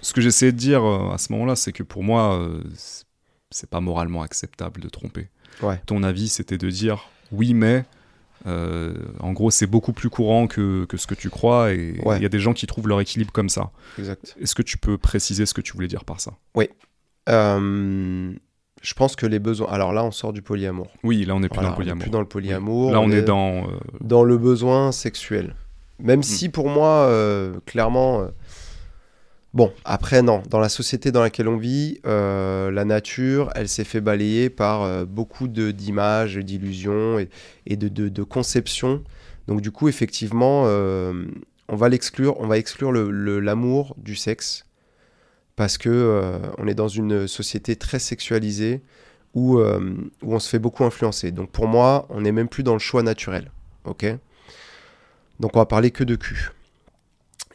Ce 0.02 0.12
que 0.12 0.20
j'essayais 0.20 0.50
de 0.50 0.56
dire 0.58 0.84
à 0.84 1.16
ce 1.18 1.32
moment-là, 1.32 1.54
c'est 1.54 1.72
que 1.72 1.84
pour 1.84 2.02
moi, 2.02 2.44
c'est 3.50 3.70
pas 3.70 3.80
moralement 3.80 4.22
acceptable 4.22 4.80
de 4.80 4.88
tromper. 4.88 5.28
Ouais. 5.62 5.80
Ton 5.86 6.02
avis, 6.02 6.28
c'était 6.28 6.58
de 6.58 6.68
dire 6.70 7.08
oui, 7.32 7.54
mais 7.54 7.84
euh, 8.46 8.92
en 9.20 9.32
gros, 9.32 9.50
c'est 9.50 9.66
beaucoup 9.66 9.92
plus 9.92 10.10
courant 10.10 10.46
que, 10.46 10.84
que 10.84 10.96
ce 10.96 11.06
que 11.06 11.14
tu 11.14 11.30
crois 11.30 11.72
et 11.72 11.94
il 11.98 12.06
Ouais. 12.06 12.20
y 12.20 12.26
a 12.26 12.28
des 12.28 12.40
gens 12.40 12.52
qui 12.52 12.66
trouvent 12.66 12.88
leur 12.88 13.00
équilibre 13.00 13.32
comme 13.32 13.48
ça. 13.48 13.70
Exact. 13.98 14.36
Est-ce 14.40 14.54
que 14.54 14.62
tu 14.62 14.76
peux 14.78 14.98
préciser 14.98 15.46
ce 15.46 15.54
que 15.54 15.60
tu 15.62 15.72
voulais 15.72 15.88
dire 15.88 16.04
par 16.04 16.20
ça? 16.20 16.32
Euh, 17.28 18.32
je 18.82 18.94
pense 18.94 19.16
que 19.16 19.24
les 19.26 19.38
besoins. 19.38 19.68
Alors 19.70 19.92
là, 19.92 20.04
on 20.04 20.10
sort 20.10 20.32
du 20.32 20.42
polyamour. 20.42 20.88
Oui, 21.02 21.24
là, 21.24 21.34
on 21.34 21.40
n'est 21.40 21.48
plus 21.48 21.54
Voilà, 21.60 21.70
dans 21.70 21.74
le 21.74 21.76
polyamour. 21.78 22.02
plus 22.02 22.10
dans 22.10 22.20
le 22.20 22.26
polyamour. 22.26 22.92
Là, 22.92 23.00
on, 23.00 23.10
est 23.10 23.22
dans. 23.22 23.64
euh, 23.64 23.70
dans 24.02 24.24
le 24.24 24.36
besoin 24.36 24.92
sexuel. 24.92 25.54
Même 26.00 26.22
si 26.22 26.48
pour 26.48 26.68
moi, 26.68 27.08
clairement, 27.66 28.26
bon, 29.54 29.72
après 29.84 30.20
non, 30.20 30.42
dans 30.50 30.58
la 30.58 30.68
société 30.68 31.12
dans 31.12 31.22
laquelle 31.22 31.48
on 31.48 31.56
vit, 31.56 32.00
euh, 32.04 32.70
la 32.70 32.84
nature, 32.84 33.50
elle 33.54 33.68
s'est 33.68 33.84
fait 33.84 34.00
balayer 34.00 34.50
par 34.50 34.82
euh, 34.82 35.04
beaucoup 35.06 35.48
d'images, 35.48 36.36
d'illusions 36.36 37.18
et, 37.18 37.76
de, 37.76 37.88
de, 37.88 38.22
conceptions. 38.22 39.02
Donc 39.46 39.60
du 39.60 39.70
coup, 39.70 39.88
effectivement, 39.88 40.64
euh, 40.66 41.24
on 41.68 41.76
va 41.76 41.88
l'exclure, 41.88 42.38
on 42.40 42.46
va 42.46 42.58
exclure 42.58 42.92
l'amour 42.92 43.94
du 43.96 44.16
sexe 44.16 44.66
parce 45.56 45.78
que 45.78 45.88
euh, 45.88 46.38
on 46.58 46.66
est 46.66 46.74
dans 46.74 46.88
une 46.88 47.28
société 47.28 47.76
très 47.76 48.00
sexualisée 48.00 48.82
où, 49.34 49.58
où 49.58 50.34
on 50.34 50.38
se 50.38 50.48
fait 50.48 50.60
beaucoup 50.60 50.84
influencer. 50.84 51.32
Donc 51.32 51.50
pour 51.50 51.66
moi, 51.66 52.06
on 52.08 52.20
n'est 52.20 52.32
même 52.32 52.48
plus 52.48 52.62
dans 52.62 52.74
le 52.74 52.78
choix 52.78 53.02
naturel. 53.02 53.50
Ok? 53.84 54.06
Donc 55.40 55.56
on 55.56 55.58
va 55.58 55.66
parler 55.66 55.90
que 55.90 56.04
de 56.04 56.14
cul. 56.14 56.50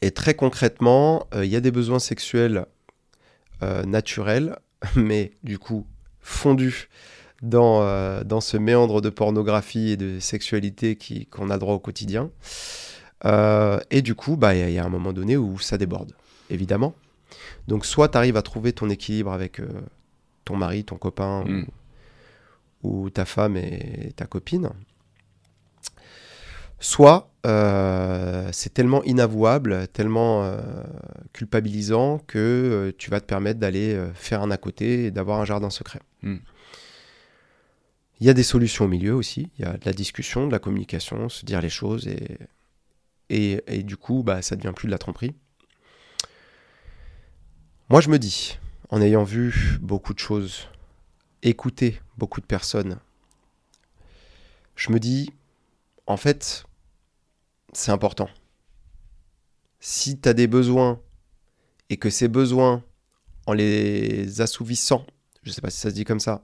Et 0.01 0.11
très 0.11 0.33
concrètement, 0.33 1.27
euh, 1.33 1.45
il 1.45 1.51
y 1.51 1.55
a 1.55 1.61
des 1.61 1.71
besoins 1.71 1.99
sexuels 1.99 2.65
euh, 3.63 3.83
naturels, 3.83 4.57
mais 4.95 5.31
du 5.43 5.59
coup 5.59 5.85
fondus 6.21 6.89
dans, 7.41 7.81
euh, 7.83 8.23
dans 8.23 8.41
ce 8.41 8.57
méandre 8.57 9.01
de 9.01 9.09
pornographie 9.09 9.89
et 9.91 9.97
de 9.97 10.19
sexualité 10.19 10.95
qui- 10.95 11.25
qu'on 11.25 11.49
a 11.49 11.57
droit 11.57 11.73
au 11.75 11.79
quotidien. 11.79 12.29
Et 13.91 14.01
du 14.01 14.15
coup, 14.15 14.37
bah, 14.37 14.53
il 14.55 14.59
y, 14.59 14.63
a- 14.63 14.69
il 14.69 14.73
y 14.75 14.79
a 14.79 14.85
un 14.85 14.89
moment 14.89 15.11
donné 15.13 15.35
où 15.37 15.59
ça 15.59 15.77
déborde, 15.77 16.13
évidemment. 16.49 16.93
Donc 17.67 17.85
soit 17.85 18.09
tu 18.09 18.17
arrives 18.17 18.37
à 18.37 18.41
trouver 18.41 18.71
ton 18.73 18.89
équilibre 18.89 19.31
avec 19.33 19.61
ton 20.45 20.55
mari, 20.55 20.83
ton 20.85 20.95
copain 20.97 21.43
Mm. 21.45 21.65
ou, 22.83 23.03
ou 23.03 23.09
ta 23.09 23.25
femme 23.25 23.57
et 23.57 24.13
ta 24.15 24.25
copine. 24.25 24.69
Soit 26.79 27.29
euh, 27.45 28.49
c'est 28.51 28.73
tellement 28.73 29.03
inavouable, 29.03 29.87
tellement 29.89 30.43
euh, 30.43 30.61
culpabilisant 31.33 32.19
que 32.19 32.37
euh, 32.37 32.91
tu 32.97 33.09
vas 33.09 33.21
te 33.21 33.25
permettre 33.25 33.59
d'aller 33.59 33.97
faire 34.13 34.41
un 34.41 34.51
à 34.51 34.57
côté 34.57 35.05
et 35.05 35.11
d'avoir 35.11 35.39
un 35.39 35.45
jardin 35.45 35.69
secret. 35.69 35.99
Mm. 36.21 36.37
Il 38.21 38.27
y 38.27 38.29
a 38.29 38.33
des 38.33 38.43
solutions 38.43 38.85
au 38.85 38.87
milieu 38.89 39.15
aussi. 39.15 39.49
Il 39.57 39.65
y 39.65 39.67
a 39.67 39.73
de 39.73 39.85
la 39.85 39.93
discussion, 39.93 40.47
de 40.47 40.51
la 40.51 40.59
communication, 40.59 41.29
se 41.29 41.45
dire 41.45 41.61
les 41.61 41.69
choses 41.69 42.07
et, 42.07 42.37
et, 43.29 43.63
et 43.67 43.83
du 43.83 43.95
coup, 43.95 44.23
bah, 44.23 44.41
ça 44.41 44.57
devient 44.57 44.73
plus 44.75 44.87
de 44.87 44.91
la 44.91 44.97
tromperie. 44.97 45.33
Moi, 47.89 48.01
je 48.01 48.09
me 48.09 48.19
dis, 48.19 48.59
en 48.89 49.01
ayant 49.01 49.23
vu 49.23 49.77
beaucoup 49.81 50.13
de 50.13 50.19
choses, 50.19 50.67
écouté 51.43 52.01
beaucoup 52.17 52.41
de 52.41 52.45
personnes, 52.45 52.99
je 54.75 54.91
me 54.91 54.99
dis, 54.99 55.31
en 56.05 56.17
fait, 56.17 56.65
c'est 57.73 57.91
important. 57.91 58.29
Si 59.79 60.19
tu 60.19 60.27
as 60.27 60.33
des 60.33 60.47
besoins 60.47 60.99
et 61.89 61.97
que 61.97 62.09
ces 62.09 62.27
besoins, 62.27 62.83
en 63.45 63.53
les 63.53 64.41
assouvissant, 64.41 65.05
je 65.43 65.51
sais 65.51 65.61
pas 65.61 65.69
si 65.69 65.79
ça 65.79 65.89
se 65.89 65.95
dit 65.95 66.05
comme 66.05 66.19
ça, 66.19 66.43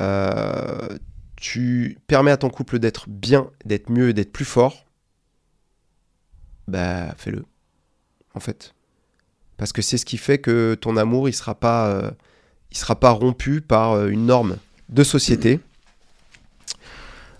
euh, 0.00 0.98
tu 1.36 1.98
permets 2.06 2.30
à 2.30 2.36
ton 2.36 2.50
couple 2.50 2.78
d'être 2.78 3.08
bien, 3.08 3.50
d'être 3.64 3.90
mieux 3.90 4.12
d'être 4.12 4.32
plus 4.32 4.44
fort, 4.44 4.86
bah 6.68 7.14
fais-le. 7.16 7.44
En 8.34 8.40
fait. 8.40 8.74
Parce 9.56 9.72
que 9.72 9.82
c'est 9.82 9.98
ce 9.98 10.04
qui 10.04 10.16
fait 10.16 10.38
que 10.38 10.74
ton 10.74 10.96
amour, 10.96 11.28
il 11.28 11.32
sera 11.32 11.54
pas, 11.54 11.88
euh, 11.88 12.10
sera 12.72 12.98
pas 12.98 13.10
rompu 13.10 13.60
par 13.60 13.92
euh, 13.92 14.08
une 14.08 14.26
norme 14.26 14.58
de 14.88 15.04
société 15.04 15.60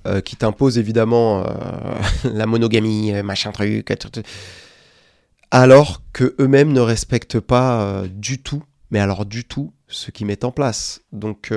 euh, 0.07 0.21
qui 0.21 0.37
t'impose 0.37 0.77
évidemment 0.77 1.47
euh, 1.47 1.95
la 2.25 2.45
monogamie, 2.45 3.15
euh, 3.15 3.23
machin 3.23 3.53
truc, 3.53 3.91
alors 5.51 6.03
que 6.13 6.35
eux-mêmes 6.39 6.75
ne 6.75 6.81
respectent 6.81 7.41
pas 7.41 8.05
du 8.11 8.43
tout, 8.43 8.63
mais 8.91 8.99
alors 8.99 9.25
du 9.25 9.45
tout, 9.45 9.73
ce 9.89 10.11
qu'ils 10.11 10.27
mettent 10.27 10.45
en 10.45 10.51
place. 10.51 11.01
Donc 11.13 11.53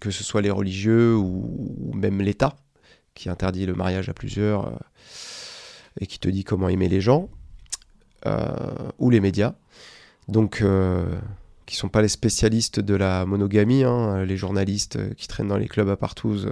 que 0.00 0.10
ce 0.10 0.24
soit 0.24 0.42
les 0.42 0.50
religieux 0.50 1.14
ou, 1.14 1.92
même 1.94 2.20
l'État 2.20 2.56
qui 3.14 3.28
interdit 3.28 3.64
le 3.64 3.74
mariage 3.74 4.08
à 4.08 4.14
plusieurs 4.14 4.72
et 6.00 6.06
qui 6.06 6.18
te 6.18 6.28
dit 6.28 6.42
comment 6.42 6.68
aimer 6.68 6.88
les 6.88 7.00
gens, 7.00 7.28
ou 8.98 9.10
les 9.10 9.20
médias. 9.20 9.54
Donc, 10.26 10.64
qui 11.66 11.76
sont 11.76 11.88
pas 11.88 12.02
les 12.02 12.08
spécialistes 12.08 12.80
de 12.80 12.94
la 12.94 13.26
monogamie, 13.26 13.84
hein, 13.84 14.24
les 14.24 14.36
journalistes 14.36 15.14
qui 15.16 15.28
traînent 15.28 15.48
dans 15.48 15.58
les 15.58 15.68
clubs 15.68 15.90
à 15.90 15.96
partout. 15.96 16.46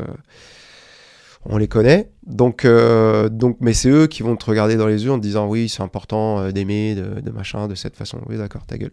On 1.44 1.58
les 1.58 1.68
connaît. 1.68 2.12
Donc, 2.26 2.64
euh, 2.64 3.28
donc, 3.28 3.56
mais 3.60 3.72
c'est 3.72 3.88
eux 3.88 4.06
qui 4.06 4.22
vont 4.22 4.36
te 4.36 4.46
regarder 4.46 4.76
dans 4.76 4.86
les 4.86 5.04
yeux 5.04 5.10
en 5.10 5.18
te 5.18 5.22
disant 5.22 5.48
oui, 5.48 5.68
c'est 5.68 5.82
important 5.82 6.38
euh, 6.38 6.50
d'aimer, 6.52 6.94
de, 6.94 7.30
machin, 7.30 7.68
de 7.68 7.74
cette 7.74 7.96
façon. 7.96 8.20
Oui, 8.28 8.36
d'accord, 8.36 8.64
ta 8.64 8.78
gueule. 8.78 8.92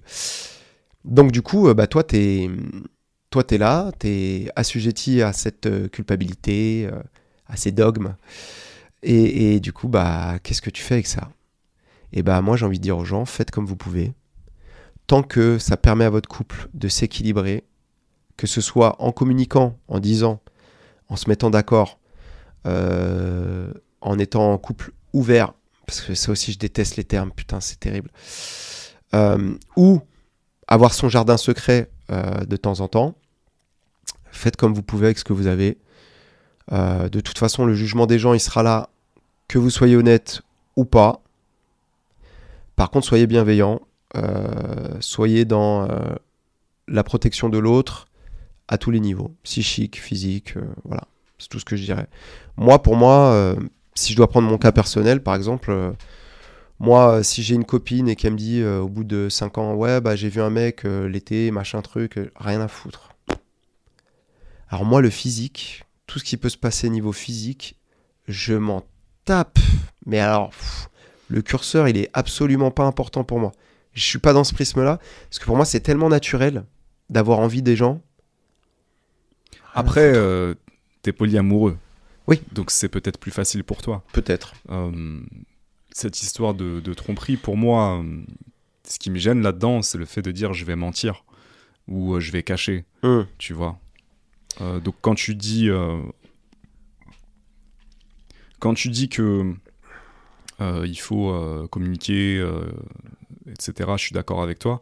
Donc, 1.06 1.32
du 1.32 1.42
coup, 1.42 1.68
euh, 1.68 1.74
bah, 1.74 1.88
toi, 1.88 2.04
t'es 2.04 2.50
toi, 3.30 3.44
es 3.52 3.58
là, 3.60 3.92
t'es 4.00 4.50
assujetti 4.56 5.22
à 5.22 5.34
cette 5.34 5.92
culpabilité, 5.92 6.90
à 7.48 7.56
ces 7.56 7.72
dogmes. 7.72 8.16
Et, 9.04 9.56
et 9.56 9.60
du 9.60 9.72
coup, 9.72 9.88
bah, 9.88 10.40
qu'est-ce 10.42 10.64
que 10.64 10.72
tu 10.72 10.82
fais 10.82 10.96
avec 10.96 11.06
ça? 11.06 11.30
Et 12.12 12.24
bah, 12.24 12.42
moi, 12.42 12.58
j'ai 12.58 12.66
envie 12.66 12.80
de 12.80 12.84
dire 12.84 12.98
aux 12.98 13.06
gens, 13.06 13.26
faites 13.26 13.52
comme 13.52 13.68
vous 13.68 13.76
pouvez. 13.76 14.14
Tant 15.06 15.22
que 15.22 15.60
ça 15.60 15.78
permet 15.78 16.06
à 16.06 16.10
votre 16.10 16.28
couple 16.28 16.70
de 16.74 16.88
s'équilibrer, 16.88 17.66
que 18.36 18.48
ce 18.48 18.62
soit 18.62 18.96
en 19.00 19.12
communiquant, 19.12 19.78
en 19.88 20.00
disant, 20.00 20.40
en 21.08 21.16
se 21.16 21.30
mettant 21.30 21.52
d'accord, 21.52 22.00
euh, 22.66 23.72
en 24.02 24.20
étant 24.20 24.54
en 24.54 24.58
couple 24.58 24.92
ouvert, 25.14 25.54
parce 25.86 26.02
que 26.02 26.14
ça 26.16 26.32
aussi 26.32 26.52
je 26.52 26.60
déteste 26.60 26.98
les 26.98 27.04
termes, 27.04 27.32
putain 27.32 27.60
c'est 27.62 27.80
terrible, 27.80 28.10
Euh, 29.16 29.58
ou 29.76 30.02
avoir 30.68 30.94
son 30.94 31.10
jardin 31.10 31.36
secret 31.36 31.90
euh, 32.12 32.46
de 32.46 32.58
temps 32.58 32.80
en 32.80 32.88
temps, 32.88 33.16
faites 34.32 34.56
comme 34.56 34.76
vous 34.76 34.84
pouvez 34.84 35.08
avec 35.08 35.18
ce 35.18 35.24
que 35.24 35.34
vous 35.34 35.48
avez. 35.48 35.78
De 36.72 37.20
toute 37.22 37.40
façon, 37.40 37.66
le 37.66 37.74
jugement 37.74 38.06
des 38.06 38.20
gens, 38.20 38.36
il 38.36 38.40
sera 38.40 38.62
là, 38.62 38.90
que 39.48 39.58
vous 39.58 39.72
soyez 39.72 39.96
honnête 39.96 40.44
ou 40.76 40.86
pas. 40.86 41.24
Par 42.76 42.92
contre, 42.92 43.08
soyez 43.08 43.26
bienveillant, 43.26 43.82
soyez 45.00 45.46
dans 45.46 45.88
la 46.88 47.04
protection 47.04 47.50
de 47.50 47.58
l'autre 47.58 48.06
à 48.68 48.78
tous 48.78 48.92
les 48.92 49.00
niveaux, 49.00 49.34
psychique, 49.42 50.00
physique, 50.00 50.54
voilà, 50.84 51.08
c'est 51.40 51.50
tout 51.50 51.60
ce 51.60 51.66
que 51.66 51.76
je 51.76 51.84
dirais. 51.84 52.08
Moi, 52.58 52.82
pour 52.82 52.96
moi, 52.96 53.32
euh, 53.32 53.56
si 53.96 54.14
je 54.14 54.18
dois 54.18 54.28
prendre 54.28 54.48
mon 54.48 54.58
cas 54.58 54.72
personnel, 54.72 55.22
par 55.22 55.36
exemple, 55.36 55.72
euh, 55.72 55.92
moi, 56.80 57.16
euh, 57.16 57.24
si 57.24 57.44
j'ai 57.44 57.56
une 57.56 57.66
copine 57.66 58.08
et 58.08 58.16
qu'elle 58.16 58.34
me 58.34 58.38
dit 58.38 58.62
euh, 58.62 58.80
au 58.80 58.88
bout 58.88 59.04
de 59.04 59.28
5 59.30 59.58
ans, 59.58 59.74
ouais, 59.74 60.00
bah 60.02 60.16
j'ai 60.16 60.30
vu 60.30 60.42
un 60.42 60.50
mec 60.50 60.84
l'été, 60.84 61.52
machin 61.52 61.82
truc, 61.82 62.20
rien 62.36 62.62
à 62.62 62.68
foutre. 62.68 63.10
Alors 64.70 64.86
moi, 64.86 65.02
le 65.02 65.10
physique, 65.10 65.84
tout 66.08 66.20
ce 66.20 66.24
qui 66.24 66.38
peut 66.38 66.50
se 66.50 66.58
passer 66.58 66.90
niveau 66.90 67.12
physique, 67.12 67.76
je 68.28 68.54
m'en 68.54 68.84
tape. 69.26 69.60
Mais 70.06 70.20
alors, 70.20 70.52
pff, 70.52 70.90
le 71.28 71.42
curseur, 71.42 71.88
il 71.88 71.98
est 71.98 72.10
absolument 72.14 72.72
pas 72.72 72.84
important 72.84 73.24
pour 73.24 73.40
moi. 73.40 73.52
Je 73.94 74.04
suis 74.04 74.20
pas 74.20 74.34
dans 74.34 74.44
ce 74.44 74.54
prisme-là, 74.54 75.00
parce 75.30 75.40
que 75.40 75.46
pour 75.46 75.56
moi, 75.56 75.66
c'est 75.66 75.80
tellement 75.80 76.10
naturel 76.10 76.64
d'avoir 77.10 77.40
envie 77.40 77.62
des 77.62 77.76
gens. 77.76 78.02
Après, 79.74 80.12
euh, 80.16 80.56
t'es 81.02 81.12
polyamoureux. 81.14 81.78
Oui. 82.28 82.42
Donc 82.52 82.72
c'est 82.72 82.90
peut-être 82.90 83.18
plus 83.20 83.32
facile 83.32 83.64
pour 83.64 83.82
toi. 83.82 84.04
Peut-être. 84.14 84.54
Euh, 84.70 85.22
cette 85.92 86.22
histoire 86.22 86.54
de, 86.54 86.80
de 86.80 86.94
tromperie, 86.94 87.38
pour 87.38 87.58
moi, 87.58 88.00
euh, 88.02 88.22
ce 88.88 89.00
qui 89.00 89.10
me 89.10 89.18
gêne 89.18 89.42
là-dedans, 89.42 89.82
c'est 89.82 89.98
le 89.98 90.06
fait 90.06 90.22
de 90.22 90.32
dire 90.32 90.54
je 90.54 90.64
vais 90.66 90.76
mentir 90.76 91.24
ou 91.88 92.14
euh, 92.16 92.20
je 92.20 92.32
vais 92.32 92.44
cacher, 92.44 92.86
Hum. 93.04 93.26
tu 93.40 93.54
vois. 93.54 93.80
Euh, 94.62 94.80
donc 94.80 94.96
quand 95.02 95.16
tu 95.16 95.36
dis 95.36 95.70
quand 98.60 98.74
tu 98.74 98.90
dis 98.90 99.10
que 99.10 99.54
il 100.60 101.00
faut 101.00 101.68
communiquer, 101.72 102.46
etc. 103.48 103.92
Je 103.96 104.02
suis 104.04 104.14
d'accord 104.14 104.42
avec 104.44 104.60
toi. 104.60 104.82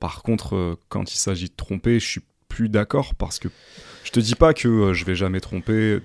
Par 0.00 0.22
contre, 0.22 0.78
quand 0.88 1.12
il 1.12 1.16
s'agit 1.18 1.48
de 1.50 1.54
tromper, 1.54 2.00
je 2.00 2.06
suis 2.06 2.20
plus 2.48 2.68
d'accord 2.70 3.14
parce 3.14 3.38
que 3.38 3.48
je 4.08 4.12
te 4.12 4.20
dis 4.20 4.34
pas 4.34 4.54
que 4.54 4.68
euh, 4.68 4.94
je 4.94 5.04
vais 5.04 5.14
jamais 5.14 5.40
tromper. 5.40 6.00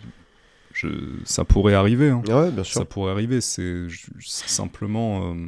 Je, 0.73 0.87
ça 1.23 1.45
pourrait 1.45 1.73
arriver. 1.75 2.09
hein. 2.09 2.21
Ouais, 2.27 2.51
bien 2.51 2.63
sûr. 2.65 2.79
Ça 2.81 2.85
pourrait 2.85 3.11
arriver. 3.11 3.39
C'est 3.41 3.87
simplement. 4.19 5.33
euh, 5.33 5.47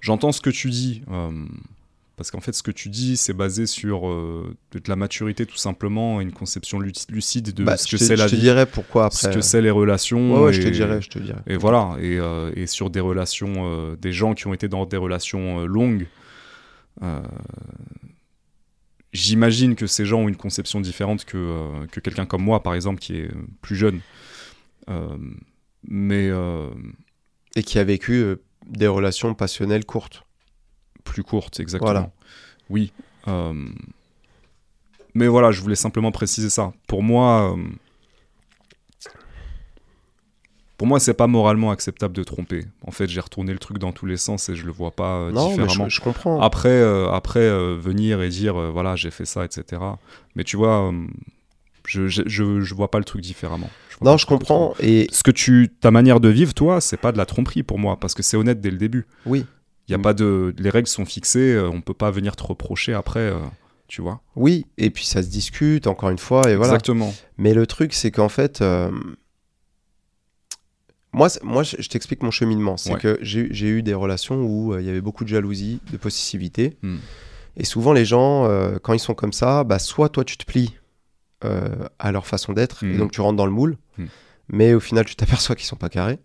J'entends 0.00 0.32
ce 0.32 0.40
que 0.40 0.48
tu 0.50 0.70
dis. 0.70 1.02
euh, 1.10 1.30
parce 2.16 2.30
qu'en 2.30 2.40
fait, 2.40 2.52
ce 2.52 2.62
que 2.62 2.70
tu 2.70 2.88
dis, 2.88 3.16
c'est 3.16 3.32
basé 3.32 3.66
sur 3.66 4.08
euh, 4.08 4.54
de 4.72 4.80
la 4.86 4.94
maturité, 4.96 5.44
tout 5.46 5.56
simplement, 5.56 6.20
et 6.20 6.22
une 6.22 6.32
conception 6.32 6.78
lu- 6.78 6.92
lucide 7.10 7.52
de 7.52 7.64
Bah, 7.64 7.76
ce 7.76 7.88
que 7.88 7.96
c'est 7.96 8.14
la 8.16 8.26
je 8.28 8.30
te 8.30 8.36
vie, 8.36 8.42
dirais 8.42 8.66
pourquoi 8.66 9.10
ce 9.10 9.26
après. 9.26 9.36
que 9.36 9.42
c'est 9.42 9.60
les 9.60 9.70
relations. 9.72 10.34
Ouais, 10.34 10.44
ouais, 10.44 10.52
je 10.52 10.62
te 10.62 10.68
et- 10.68 10.70
dirais, 10.70 11.02
je 11.02 11.10
te 11.10 11.18
dirais. 11.18 11.40
et 11.48 11.56
voilà, 11.56 11.96
et, 12.00 12.16
euh, 12.18 12.52
et 12.54 12.66
sur 12.68 12.88
des 12.90 13.00
relations, 13.00 13.54
euh, 13.66 13.96
des 13.96 14.12
gens 14.12 14.34
qui 14.34 14.46
ont 14.46 14.54
été 14.54 14.68
dans 14.68 14.86
des 14.86 14.96
relations 14.96 15.66
longues, 15.66 16.06
j'imagine 19.14 19.76
que 19.76 19.86
ces 19.86 20.04
gens 20.04 20.20
ont 20.20 20.28
une 20.28 20.36
conception 20.36 20.80
différente 20.80 21.24
que, 21.24 21.38
euh, 21.38 21.86
que 21.86 22.00
quelqu'un 22.00 22.26
comme 22.26 22.42
moi, 22.42 22.62
par 22.62 22.74
exemple, 22.74 23.00
qui 23.00 23.16
est 23.16 23.30
plus 23.62 23.76
jeune. 23.76 24.00
Euh, 24.90 25.16
mais 25.88 26.28
euh, 26.28 26.68
Et 27.56 27.62
qui 27.62 27.78
a 27.78 27.84
vécu 27.84 28.36
des 28.66 28.88
relations 28.88 29.32
passionnelles 29.34 29.86
courtes. 29.86 30.24
plus 31.04 31.22
courte, 31.22 31.60
exactement. 31.60 31.92
Voilà. 31.92 32.12
Oui. 32.70 32.92
mais 35.14 35.28
voilà, 35.28 35.52
je 35.52 35.60
voulais 35.60 35.76
simplement 35.76 36.10
préciser 36.10 36.50
ça. 36.50 36.72
Pour 36.88 37.02
moi, 37.02 37.56
pour 40.76 40.86
moi, 40.88 40.98
c'est 41.00 41.14
pas 41.14 41.26
moralement 41.28 41.70
acceptable 41.70 42.14
de 42.14 42.24
tromper. 42.24 42.64
En 42.86 42.90
fait, 42.90 43.08
j'ai 43.08 43.20
retourné 43.20 43.52
le 43.52 43.58
truc 43.58 43.78
dans 43.78 43.92
tous 43.92 44.06
les 44.06 44.16
sens 44.16 44.48
et 44.48 44.56
je 44.56 44.66
le 44.66 44.72
vois 44.72 44.90
pas 44.90 45.18
euh, 45.18 45.30
non, 45.32 45.56
mais 45.56 45.68
je, 45.68 45.88
je 45.88 46.00
comprends. 46.00 46.40
Après, 46.40 46.68
euh, 46.68 47.10
après 47.10 47.40
euh, 47.40 47.76
venir 47.80 48.22
et 48.22 48.28
dire 48.28 48.56
euh, 48.60 48.70
voilà, 48.70 48.96
j'ai 48.96 49.10
fait 49.10 49.24
ça, 49.24 49.44
etc. 49.44 49.80
Mais 50.34 50.42
tu 50.44 50.56
vois, 50.56 50.92
je, 51.86 52.08
je, 52.08 52.22
je, 52.26 52.74
vois 52.74 52.90
pas 52.90 52.98
le 52.98 53.04
truc 53.04 53.20
différemment. 53.22 53.70
Je 53.90 53.96
non, 54.04 54.16
je 54.16 54.26
comprends. 54.26 54.74
Et 54.80 55.06
Ce 55.12 55.22
que 55.22 55.30
tu, 55.30 55.70
ta 55.80 55.90
manière 55.90 56.18
de 56.18 56.28
vivre, 56.28 56.54
toi, 56.54 56.80
c'est 56.80 56.96
pas 56.96 57.12
de 57.12 57.18
la 57.18 57.26
tromperie 57.26 57.62
pour 57.62 57.78
moi, 57.78 57.98
parce 58.00 58.14
que 58.14 58.22
c'est 58.22 58.36
honnête 58.36 58.60
dès 58.60 58.70
le 58.70 58.78
début. 58.78 59.06
oui, 59.26 59.46
Il 59.88 59.92
y 59.92 59.94
a 59.94 59.98
Mm. 59.98 60.02
pas 60.02 60.14
de, 60.14 60.54
les 60.58 60.70
règles 60.70 60.88
sont 60.88 61.04
fixées, 61.04 61.58
on 61.72 61.80
peut 61.82 61.94
pas 61.94 62.10
venir 62.10 62.34
te 62.36 62.42
reprocher 62.42 62.94
après, 62.94 63.20
euh, 63.20 63.34
tu 63.86 64.02
vois. 64.02 64.20
oui. 64.34 64.66
Et 64.78 64.90
puis 64.90 65.04
ça 65.04 65.22
se 65.22 65.28
discute 65.28 65.86
encore 65.86 66.10
une 66.10 66.18
fois. 66.18 66.50
Et 66.50 66.56
voilà. 66.56 66.72
Exactement. 66.72 67.14
Mais 67.38 67.54
le 67.54 67.66
truc, 67.66 67.92
c'est 67.92 68.10
qu'en 68.10 68.30
fait, 68.30 68.60
euh, 68.62 68.90
moi, 71.14 71.28
moi, 71.42 71.62
je 71.62 71.76
je 71.78 71.88
t'explique 71.88 72.22
mon 72.22 72.30
cheminement. 72.30 72.76
C'est 72.76 72.92
Ouais. 72.94 73.00
que 73.00 73.18
j'ai 73.22 73.68
eu 73.68 73.82
des 73.82 73.94
relations 73.94 74.42
où 74.42 74.72
euh, 74.74 74.80
il 74.82 74.86
y 74.86 74.90
avait 74.90 75.00
beaucoup 75.00 75.24
de 75.24 75.28
jalousie, 75.30 75.80
de 75.92 75.96
possessivité. 75.96 76.76
Hmm. 76.82 76.96
Et 77.56 77.64
souvent, 77.64 77.92
les 77.92 78.04
gens, 78.04 78.46
euh, 78.46 78.78
quand 78.82 78.92
ils 78.92 78.98
sont 78.98 79.14
comme 79.14 79.32
ça, 79.32 79.64
bah, 79.64 79.78
soit 79.78 80.08
toi, 80.08 80.24
tu 80.24 80.36
te 80.36 80.44
plies 80.44 80.74
euh, 81.44 81.68
à 81.98 82.10
leur 82.12 82.26
façon 82.26 82.52
d'être, 82.52 82.82
et 82.84 82.86
Hmm. 82.94 82.98
donc 82.98 83.12
tu 83.12 83.20
rentres 83.20 83.36
dans 83.36 83.46
le 83.46 83.52
moule. 83.52 83.76
Hmm. 83.98 84.06
Mais 84.48 84.74
au 84.74 84.80
final, 84.80 85.04
tu 85.04 85.14
t'aperçois 85.16 85.54
qu'ils 85.56 85.66
sont 85.66 85.76
pas 85.76 85.88
carrés. 85.88 86.18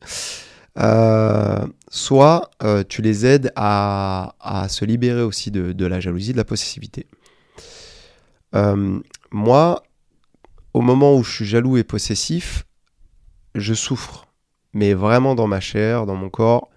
Soit 1.90 2.50
tu 2.90 3.02
les 3.02 3.26
aides 3.26 3.52
à, 3.56 4.36
à 4.40 4.68
se 4.70 4.86
libérer 4.86 5.22
aussi 5.24 5.52
de, 5.52 5.72
de 5.74 5.86
la 5.86 6.00
jalousie, 6.00 6.32
de 6.34 6.38
la 6.38 6.44
possessivité. 6.46 7.06
Moi, 9.32 9.84
au 10.74 10.82
moment 10.82 11.16
où 11.16 11.24
je 11.24 11.32
suis 11.32 11.46
jaloux 11.46 11.78
et 11.78 11.84
possessif, 11.84 12.66
je 13.56 13.74
souffre, 13.74 14.28
mais 14.74 14.94
vraiment 14.94 15.36
dans 15.36 15.48
ma 15.48 15.60
chair, 15.60 16.06
dans 16.06 16.16
mon 16.16 16.30
corps, 16.30 16.70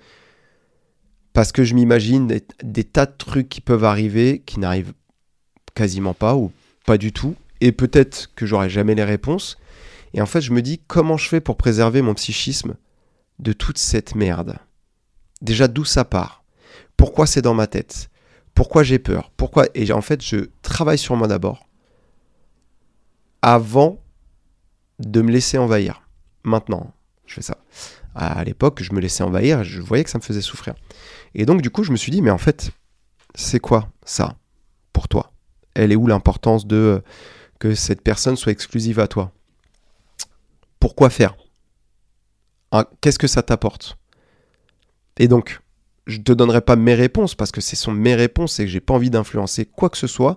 parce 1.33 1.53
que 1.53 1.65
je 1.65 1.75
m'imagine 1.75 2.27
des, 2.27 2.85
tas 2.85 3.07
de 3.07 3.15
trucs 3.17 3.49
qui 3.49 3.61
peuvent 3.61 3.85
arriver, 3.85 4.43
qui 4.45 4.61
n'arrivent 4.61 4.93
quasiment 5.75 6.15
pas 6.15 6.37
ou 6.37 6.53
pas 6.85 6.99
du 6.99 7.13
tout, 7.13 7.35
et 7.61 7.73
peut-être 7.73 8.35
que 8.35 8.45
j'aurai 8.45 8.69
jamais 8.69 8.95
les 8.95 9.05
réponses. 9.05 9.57
Et 10.15 10.21
en 10.21 10.27
fait, 10.27 10.41
je 10.41 10.53
me 10.53 10.61
dis 10.61 10.81
comment 10.87 11.17
je 11.17 11.29
fais 11.29 11.41
pour 11.41 11.57
préserver 11.57 12.03
mon 12.03 12.15
psychisme 12.15 12.75
de 13.39 13.53
toute 13.53 13.79
cette 13.79 14.15
merde? 14.15 14.59
Déjà, 15.41 15.69
d'où 15.69 15.85
ça 15.85 16.05
part? 16.05 16.45
Pourquoi 16.97 17.27
c'est 17.27 17.43
dans 17.43 17.55
ma 17.55 17.67
tête? 17.67 18.11
Pourquoi 18.55 18.83
j'ai 18.83 18.99
peur? 18.99 19.31
Pourquoi? 19.37 19.67
Et 19.75 19.91
en 19.93 20.03
fait, 20.03 20.23
je 20.23 20.51
travaille 20.61 20.99
sur 20.99 21.17
moi 21.17 21.29
d'abord, 21.29 21.67
avant 23.41 23.99
de 24.99 25.23
me 25.23 25.33
laisser 25.33 25.57
envahir. 25.57 26.03
Maintenant, 26.45 26.93
je 27.33 27.37
fais 27.37 27.43
ça. 27.43 27.57
À 28.15 28.45
l'époque, 28.45 28.83
je 28.83 28.93
me 28.93 29.01
laissais 29.01 29.23
envahir, 29.23 29.65
je 29.65 29.81
voyais 29.81 30.05
que 30.05 30.11
ça 30.11 30.19
me 30.19 30.23
faisait 30.23 30.43
souffrir. 30.43 30.75
Et 31.35 31.47
donc, 31.47 31.63
du 31.63 31.71
coup, 31.71 31.83
je 31.83 31.91
me 31.91 31.97
suis 31.97 32.13
dit, 32.13 32.21
mais 32.21 32.31
en 32.31 32.39
fait, 32.39 32.73
c'est 33.35 33.59
quoi 33.59 33.89
ça 34.05 34.37
pour 34.93 35.09
toi? 35.09 35.33
Elle 35.75 35.93
est 35.93 35.97
où 35.97 36.07
l'importance 36.07 36.67
de 36.67 36.77
euh, 36.77 37.01
que 37.59 37.75
cette 37.75 38.03
personne 38.03 38.37
soit 38.37 38.53
exclusive 38.53 39.01
à 39.01 39.09
toi? 39.09 39.33
Pourquoi 40.79 41.09
faire? 41.09 41.37
Qu'est-ce 43.01 43.19
que 43.19 43.27
ça 43.27 43.43
t'apporte? 43.43 43.97
Et 45.19 45.29
donc, 45.29 45.61
je 46.07 46.19
te 46.19 46.33
donnerai 46.33 46.61
pas 46.61 46.77
mes 46.77 46.95
réponses 46.95 47.35
parce 47.35 47.53
que 47.53 47.61
ce 47.61 47.77
sont 47.77 47.93
mes 47.93 48.15
réponses 48.15 48.59
et 48.61 48.65
que 48.65 48.71
j'ai 48.71 48.81
pas 48.81 48.95
envie 48.95 49.11
d'influencer 49.11 49.65
quoi 49.65 49.89
que 49.89 49.97
ce 49.97 50.07
soit. 50.07 50.37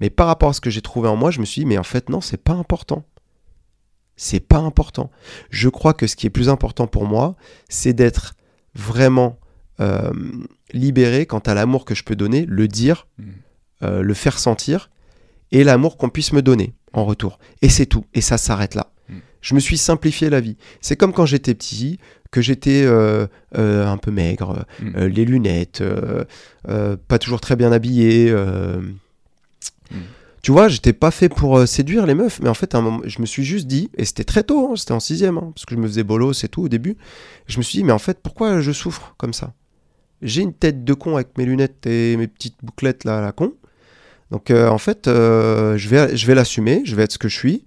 Mais 0.00 0.10
par 0.10 0.26
rapport 0.26 0.50
à 0.50 0.52
ce 0.52 0.60
que 0.60 0.70
j'ai 0.70 0.82
trouvé 0.82 1.08
en 1.08 1.16
moi, 1.16 1.30
je 1.30 1.40
me 1.40 1.44
suis 1.46 1.60
dit, 1.60 1.66
mais 1.66 1.78
en 1.78 1.84
fait, 1.84 2.10
non, 2.10 2.20
c'est 2.20 2.42
pas 2.42 2.52
important. 2.52 3.04
C'est 4.16 4.40
pas 4.40 4.58
important. 4.58 5.10
Je 5.50 5.68
crois 5.68 5.92
que 5.94 6.06
ce 6.06 6.14
qui 6.16 6.26
est 6.26 6.30
plus 6.30 6.48
important 6.48 6.86
pour 6.86 7.06
moi, 7.06 7.36
c'est 7.68 7.92
d'être 7.92 8.34
vraiment 8.74 9.38
euh, 9.80 10.10
libéré 10.72 11.26
quant 11.26 11.40
à 11.40 11.54
l'amour 11.54 11.84
que 11.84 11.94
je 11.94 12.04
peux 12.04 12.14
donner, 12.16 12.46
le 12.48 12.68
dire, 12.68 13.06
Mm. 13.18 13.24
euh, 13.82 14.02
le 14.02 14.14
faire 14.14 14.38
sentir, 14.38 14.88
et 15.50 15.64
l'amour 15.64 15.96
qu'on 15.96 16.08
puisse 16.08 16.32
me 16.32 16.42
donner 16.42 16.74
en 16.92 17.04
retour. 17.04 17.38
Et 17.60 17.68
c'est 17.68 17.86
tout. 17.86 18.04
Et 18.14 18.20
ça 18.20 18.38
s'arrête 18.38 18.74
là. 18.76 18.92
Mm. 19.08 19.14
Je 19.40 19.54
me 19.56 19.60
suis 19.60 19.76
simplifié 19.78 20.30
la 20.30 20.40
vie. 20.40 20.56
C'est 20.80 20.96
comme 20.96 21.12
quand 21.12 21.26
j'étais 21.26 21.54
petit, 21.54 21.98
que 22.30 22.40
j'étais 22.40 22.82
euh, 22.84 23.26
euh, 23.58 23.86
un 23.86 23.96
peu 23.96 24.10
maigre, 24.12 24.64
Mm. 24.80 25.04
les 25.06 25.24
lunettes, 25.24 25.82
pas 27.08 27.18
toujours 27.18 27.40
très 27.40 27.56
bien 27.56 27.72
habillé. 27.72 28.32
Mm. 28.32 29.96
Tu 30.44 30.52
vois, 30.52 30.68
j'étais 30.68 30.92
pas 30.92 31.10
fait 31.10 31.30
pour 31.30 31.56
euh, 31.56 31.64
séduire 31.64 32.04
les 32.04 32.14
meufs, 32.14 32.38
mais 32.42 32.50
en 32.50 32.54
fait, 32.54 32.74
à 32.74 32.78
un 32.78 32.82
moment, 32.82 33.00
je 33.06 33.18
me 33.22 33.24
suis 33.24 33.44
juste 33.44 33.66
dit, 33.66 33.90
et 33.96 34.04
c'était 34.04 34.24
très 34.24 34.42
tôt, 34.42 34.68
hein, 34.70 34.76
c'était 34.76 34.92
en 34.92 35.00
sixième, 35.00 35.38
hein, 35.38 35.52
parce 35.54 35.64
que 35.64 35.74
je 35.74 35.80
me 35.80 35.86
faisais 35.86 36.04
bolos 36.04 36.44
et 36.44 36.48
tout 36.48 36.60
au 36.60 36.68
début. 36.68 36.98
Je 37.46 37.56
me 37.56 37.62
suis 37.62 37.78
dit, 37.78 37.84
mais 37.84 37.94
en 37.94 37.98
fait, 37.98 38.20
pourquoi 38.22 38.60
je 38.60 38.70
souffre 38.70 39.14
comme 39.16 39.32
ça? 39.32 39.54
J'ai 40.20 40.42
une 40.42 40.52
tête 40.52 40.84
de 40.84 40.92
con 40.92 41.14
avec 41.14 41.38
mes 41.38 41.46
lunettes 41.46 41.86
et 41.86 42.18
mes 42.18 42.26
petites 42.26 42.58
bouclettes 42.62 43.04
là, 43.04 43.20
à 43.20 43.20
la 43.22 43.32
con. 43.32 43.54
Donc 44.30 44.50
euh, 44.50 44.68
en 44.68 44.76
fait, 44.76 45.08
euh, 45.08 45.78
je 45.78 45.88
vais, 45.88 46.14
je 46.14 46.26
vais 46.26 46.34
l'assumer, 46.34 46.82
je 46.84 46.94
vais 46.94 47.04
être 47.04 47.12
ce 47.12 47.18
que 47.18 47.28
je 47.28 47.38
suis. 47.38 47.64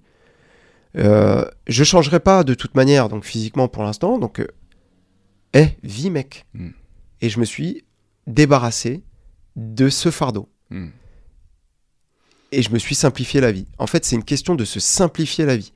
Je 0.94 1.84
changerai 1.84 2.20
pas 2.20 2.44
de 2.44 2.54
toute 2.54 2.76
manière, 2.76 3.08
donc 3.08 3.24
physiquement 3.24 3.66
pour 3.66 3.82
l'instant. 3.82 4.20
Donc, 4.20 4.40
eh, 5.52 5.66
vis 5.82 6.10
mec. 6.10 6.46
Mm. 6.54 6.68
Et 7.22 7.28
je 7.28 7.40
me 7.40 7.44
suis 7.44 7.84
débarrassé 8.28 9.02
de 9.56 9.88
ce 9.88 10.12
fardeau. 10.12 10.48
Mm. 10.70 10.90
Et 12.52 12.62
je 12.62 12.70
me 12.70 12.78
suis 12.78 12.94
simplifié 12.94 13.40
la 13.40 13.52
vie. 13.52 13.66
En 13.78 13.86
fait, 13.86 14.04
c'est 14.04 14.16
une 14.16 14.24
question 14.24 14.54
de 14.54 14.64
se 14.64 14.80
simplifier 14.80 15.44
la 15.44 15.56
vie. 15.56 15.72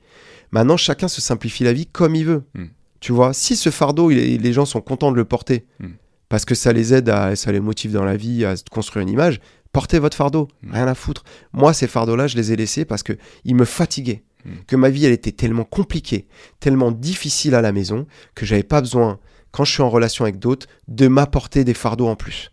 Maintenant, 0.51 0.77
chacun 0.77 1.07
se 1.07 1.21
simplifie 1.21 1.63
la 1.63 1.73
vie 1.73 1.85
comme 1.85 2.15
il 2.15 2.25
veut. 2.25 2.43
Mm. 2.55 2.65
Tu 2.99 3.11
vois, 3.11 3.33
si 3.33 3.55
ce 3.55 3.69
fardeau, 3.69 4.11
il 4.11 4.17
est- 4.19 4.37
les 4.37 4.53
gens 4.53 4.65
sont 4.65 4.81
contents 4.81 5.11
de 5.11 5.17
le 5.17 5.25
porter, 5.25 5.65
Mm. 5.79 5.87
parce 6.29 6.45
que 6.45 6.55
ça 6.55 6.73
les 6.73 6.93
aide, 6.93 7.09
à, 7.09 7.35
ça 7.35 7.51
les 7.51 7.59
motive 7.59 7.91
dans 7.91 8.05
la 8.05 8.17
vie 8.17 8.45
à 8.45 8.55
construire 8.71 9.03
une 9.03 9.09
image, 9.09 9.39
portez 9.71 9.99
votre 9.99 10.17
fardeau, 10.17 10.47
Mm. 10.63 10.71
rien 10.73 10.87
à 10.87 10.95
foutre. 10.95 11.23
Moi, 11.51 11.73
ces 11.73 11.87
fardeaux-là, 11.87 12.27
je 12.27 12.37
les 12.37 12.51
ai 12.51 12.55
laissés 12.55 12.85
parce 12.85 13.03
que 13.03 13.13
ils 13.45 13.55
me 13.55 13.65
fatiguaient, 13.65 14.23
que 14.67 14.75
ma 14.75 14.89
vie, 14.89 15.05
elle 15.05 15.13
était 15.13 15.31
tellement 15.31 15.63
compliquée, 15.63 16.27
tellement 16.59 16.91
difficile 16.91 17.55
à 17.55 17.61
la 17.61 17.71
maison, 17.71 18.07
que 18.35 18.45
j'avais 18.45 18.63
pas 18.63 18.81
besoin, 18.81 19.19
quand 19.51 19.63
je 19.63 19.71
suis 19.73 19.83
en 19.83 19.89
relation 19.89 20.25
avec 20.25 20.37
d'autres, 20.39 20.67
de 20.87 21.07
m'apporter 21.07 21.63
des 21.63 21.73
fardeaux 21.75 22.07
en 22.07 22.15
plus. 22.15 22.51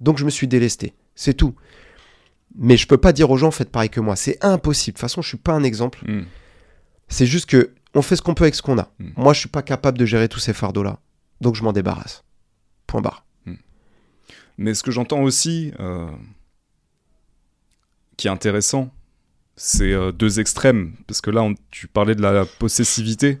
Donc, 0.00 0.18
je 0.18 0.24
me 0.24 0.30
suis 0.30 0.46
délesté, 0.46 0.94
c'est 1.14 1.34
tout. 1.34 1.54
Mais 2.56 2.76
je 2.76 2.86
peux 2.86 2.98
pas 2.98 3.12
dire 3.12 3.30
aux 3.30 3.36
gens, 3.36 3.50
faites 3.50 3.70
pareil 3.70 3.88
que 3.90 4.00
moi, 4.00 4.14
c'est 4.16 4.42
impossible. 4.44 4.94
De 4.94 4.98
toute 4.98 5.00
façon, 5.00 5.22
je 5.22 5.28
suis 5.28 5.38
pas 5.38 5.52
un 5.52 5.62
exemple. 5.62 6.00
Mm. 6.10 6.24
C'est 7.08 7.26
juste 7.26 7.46
que 7.46 7.70
on 7.94 8.02
fait 8.02 8.16
ce 8.16 8.22
qu'on 8.22 8.34
peut 8.34 8.44
avec 8.44 8.54
ce 8.54 8.62
qu'on 8.62 8.78
a. 8.78 8.90
Mm. 8.98 9.10
Moi, 9.16 9.32
je 9.32 9.40
suis 9.40 9.48
pas 9.48 9.62
capable 9.62 9.98
de 9.98 10.04
gérer 10.06 10.28
tous 10.28 10.38
ces 10.40 10.52
fardeaux-là. 10.52 10.98
Donc, 11.40 11.54
je 11.56 11.62
m'en 11.62 11.72
débarrasse. 11.72 12.24
Point 12.86 13.00
barre. 13.00 13.24
Mais 14.58 14.74
ce 14.74 14.82
que 14.82 14.90
j'entends 14.90 15.22
aussi, 15.22 15.72
euh, 15.80 16.10
qui 18.16 18.26
est 18.28 18.30
intéressant, 18.30 18.90
c'est 19.56 19.92
euh, 19.92 20.12
deux 20.12 20.40
extrêmes. 20.40 20.92
Parce 21.06 21.20
que 21.20 21.30
là, 21.30 21.42
on- 21.42 21.54
tu 21.70 21.88
parlais 21.88 22.14
de 22.14 22.22
la 22.22 22.44
possessivité, 22.44 23.38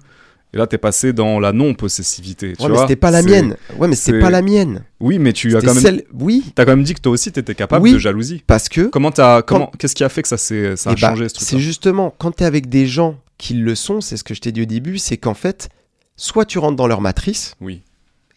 et 0.54 0.58
là, 0.58 0.66
t'es 0.66 0.78
passé 0.78 1.12
dans 1.12 1.40
la 1.40 1.52
non-possessivité. 1.52 2.54
Ouais, 2.60 2.68
mais 2.68 2.76
c'était 2.78 2.96
pas 2.96 3.10
la 3.10 3.22
C'est- 3.22 3.28
mienne. 3.28 3.56
Ouais, 3.78 3.88
mais 3.88 3.96
c'est- 3.96 4.18
pas 4.20 4.30
la 4.30 4.42
mienne. 4.42 4.84
Oui, 5.00 5.18
mais 5.18 5.32
tu 5.32 5.56
as 5.56 5.60
quand 5.60 5.72
même, 5.74 5.82
celle- 5.82 6.04
Oui, 6.12 6.44
t'as 6.54 6.64
quand 6.64 6.72
même 6.72 6.82
dit 6.84 6.94
que 6.94 7.00
toi 7.00 7.12
aussi, 7.12 7.32
t'étais 7.32 7.54
capable 7.54 7.82
Oui. 7.82 7.92
de 7.94 7.98
jalousie. 7.98 8.42
parce 8.46 8.68
que 8.68 8.82
Comment 8.88 9.10
t'as, 9.10 9.42
comment, 9.42 9.70
qu'est-ce 9.78 9.94
qui 9.94 10.04
a 10.04 10.08
fait 10.08 10.22
que 10.22 10.28
ça 10.28 10.36
ça 10.36 10.54
a 10.54 10.58
Eh 10.58 10.76
bah, 10.86 10.94
changé 10.96 11.28
ce 11.28 11.36
c'est 11.38 11.46
truc 11.56 11.60
justement 11.60 12.14
quand 12.18 12.32
tu 12.36 12.42
es 12.42 12.46
avec 12.46 12.68
des 12.68 12.86
gens 12.86 13.16
qui 13.38 13.54
le 13.54 13.74
sont, 13.74 14.00
c'est 14.00 14.16
ce 14.16 14.24
que 14.24 14.34
je 14.34 14.40
t'ai 14.40 14.52
dit 14.52 14.62
au 14.62 14.66
début, 14.66 14.98
c'est 14.98 15.16
qu'en 15.16 15.34
fait, 15.34 15.68
soit 16.16 16.44
tu 16.44 16.58
rentres 16.58 16.76
dans 16.76 16.86
leur 16.86 17.00
matrice 17.00 17.54
Oui. 17.60 17.82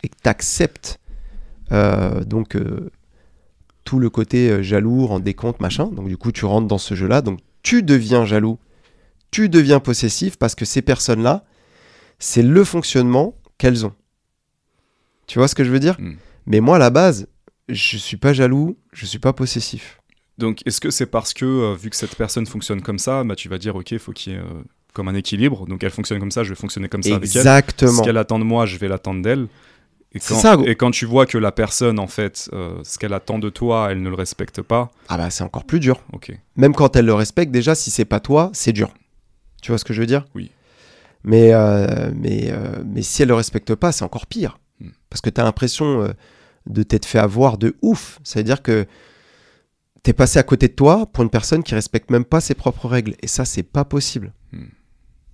et 0.04 0.08
que 0.10 0.16
tu 0.24 0.30
acceptes 0.30 1.00
donc 1.72 2.56
euh, 2.56 2.90
tout 3.84 4.00
le 4.00 4.10
côté 4.10 4.50
euh, 4.50 4.64
jaloux, 4.64 5.06
rendre 5.06 5.24
des 5.26 5.34
comptes, 5.34 5.60
machin. 5.60 5.88
Donc 5.88 6.08
du 6.08 6.18
coup, 6.18 6.32
tu 6.32 6.46
rentres 6.46 6.68
dans 6.68 6.78
ce 6.78 6.96
jeu-là, 6.96 7.22
donc 7.22 7.40
tu 7.62 7.84
deviens 7.84 8.26
jaloux, 8.26 8.58
tu 9.32 9.50
deviens 9.50 9.80
possessif 9.80 10.38
parce 10.38 10.56
que 10.56 10.66
ces 10.66 10.82
personnes-là, 10.82 11.44
c'est 12.20 12.44
le 12.44 12.64
fonctionnement 12.64 13.36
qu'elles 13.58 13.86
ont. 13.86 13.94
Tu 15.28 15.40
vois 15.40 15.48
ce 15.48 15.56
que 15.56 15.64
je 15.64 15.72
veux 15.72 15.80
dire? 15.80 15.96
Mm. 16.00 16.14
Mais 16.48 16.60
moi, 16.60 16.76
à 16.76 16.80
la 16.80 16.90
base, 16.90 17.28
je 17.70 17.98
suis 17.98 18.18
pas 18.18 18.34
jaloux, 18.34 18.78
je 18.94 19.06
suis 19.06 19.20
pas 19.20 19.34
possessif. 19.34 20.00
Donc, 20.38 20.62
est-ce 20.66 20.82
que 20.82 20.92
c'est 20.92 21.06
parce 21.06 21.34
que, 21.34 21.46
euh, 21.46 21.76
vu 21.76 21.90
que 21.90 21.96
cette 21.96 22.16
personne 22.16 22.46
fonctionne 22.46 22.82
comme 22.82 23.00
ça, 23.00 23.24
bah, 23.24 23.36
tu 23.36 23.50
vas 23.50 23.58
dire, 23.58 23.76
ok, 23.76 23.92
il 23.92 24.00
faut 24.00 24.12
qu'il 24.12 24.34
y 24.34 24.36
ait 24.36 24.40
euh, 24.40 24.64
comme 24.94 25.08
un 25.08 25.16
équilibre. 25.16 25.66
Donc, 25.66 25.84
elle 25.84 25.92
fonctionne 25.92 26.20
comme 26.20 26.32
ça, 26.32 26.44
je 26.44 26.50
vais 26.50 26.56
fonctionner 26.56 26.90
comme 26.90 27.02
ça 27.04 27.16
avec 27.16 27.30
elle. 27.34 27.38
Exactement. 27.38 27.92
Ce 27.94 28.02
qu'elle 28.04 28.18
attend 28.18 28.38
de 28.38 28.44
moi, 28.44 28.66
je 28.66 28.78
vais 28.78 28.88
l'attendre 28.88 29.22
d'elle. 29.22 29.48
Et 30.14 30.20
C'est 30.20 30.34
quand, 30.34 30.40
ça, 30.40 30.58
et 30.66 30.76
quand 30.76 30.92
tu 30.92 31.06
vois 31.06 31.26
que 31.26 31.38
la 31.38 31.52
personne, 31.52 32.00
en 32.00 32.08
fait, 32.08 32.50
euh, 32.54 32.78
ce 32.84 32.98
qu'elle 32.98 33.14
attend 33.14 33.40
de 33.40 33.50
toi, 33.50 33.88
elle 33.92 34.02
ne 34.02 34.10
le 34.10 34.16
respecte 34.16 34.62
pas, 34.62 34.90
Ah 35.10 35.18
bah 35.18 35.30
c'est 35.30 35.44
encore 35.44 35.66
plus 35.66 35.80
dur. 35.82 36.02
ok. 36.14 36.32
Même 36.56 36.74
quand 36.74 36.96
elle 36.96 37.06
le 37.06 37.14
respecte, 37.14 37.52
déjà, 37.52 37.76
si 37.76 37.92
c'est 37.92 38.06
pas 38.06 38.22
toi, 38.22 38.50
c'est 38.54 38.72
dur. 38.72 38.94
Tu 39.62 39.72
vois 39.72 39.78
ce 39.78 39.84
que 39.84 39.94
je 39.94 40.00
veux 40.00 40.08
dire? 40.08 40.26
Oui. 40.34 40.52
Mais, 41.28 41.54
euh, 41.54 42.12
mais, 42.16 42.52
euh, 42.52 42.84
mais 42.86 43.02
si 43.02 43.24
elle 43.24 43.30
le 43.30 43.34
respecte 43.36 43.74
pas, 43.76 43.92
c'est 43.92 44.04
encore 44.06 44.28
pire. 44.28 44.60
Hmm. 44.80 44.90
Parce 45.10 45.22
que 45.22 45.30
tu 45.32 45.42
as 45.42 45.44
l'impression 45.44 46.04
euh, 46.04 46.10
de 46.68 46.84
t'être 46.84 47.06
fait 47.06 47.20
avoir 47.20 47.58
de 47.58 47.76
ouf. 47.82 48.20
Ça 48.24 48.40
veut 48.40 48.44
dire 48.44 48.62
que 48.62 48.86
tu 50.04 50.12
es 50.12 50.14
passé 50.14 50.38
à 50.40 50.44
côté 50.44 50.68
de 50.68 50.74
toi 50.74 51.08
pour 51.08 51.24
une 51.24 51.30
personne 51.32 51.64
qui 51.64 51.74
respecte 51.74 52.12
même 52.12 52.26
pas 52.26 52.42
ses 52.42 52.54
propres 52.54 52.88
règles. 52.88 53.16
Et 53.24 53.28
ça, 53.28 53.44
c'est 53.44 53.64
pas 53.64 53.86
possible. 53.86 54.34
Hmm. 54.54 54.66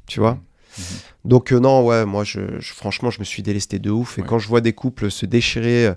Tu 0.08 0.20
vois? 0.22 0.36
Mhm. 0.78 0.84
Donc, 1.26 1.52
euh, 1.52 1.60
non, 1.60 1.86
ouais, 1.86 2.06
moi, 2.06 2.24
je, 2.24 2.40
je- 2.60 2.74
franchement, 2.74 3.10
je 3.10 3.20
me 3.20 3.26
suis 3.26 3.44
délesté 3.44 3.78
de 3.78 3.90
ouf. 3.90 4.18
Et 4.18 4.22
Ouais. 4.22 4.28
quand 4.28 4.40
je 4.40 4.48
vois 4.48 4.62
des 4.62 4.74
couples 4.74 5.12
se 5.12 5.26
déchirer. 5.26 5.94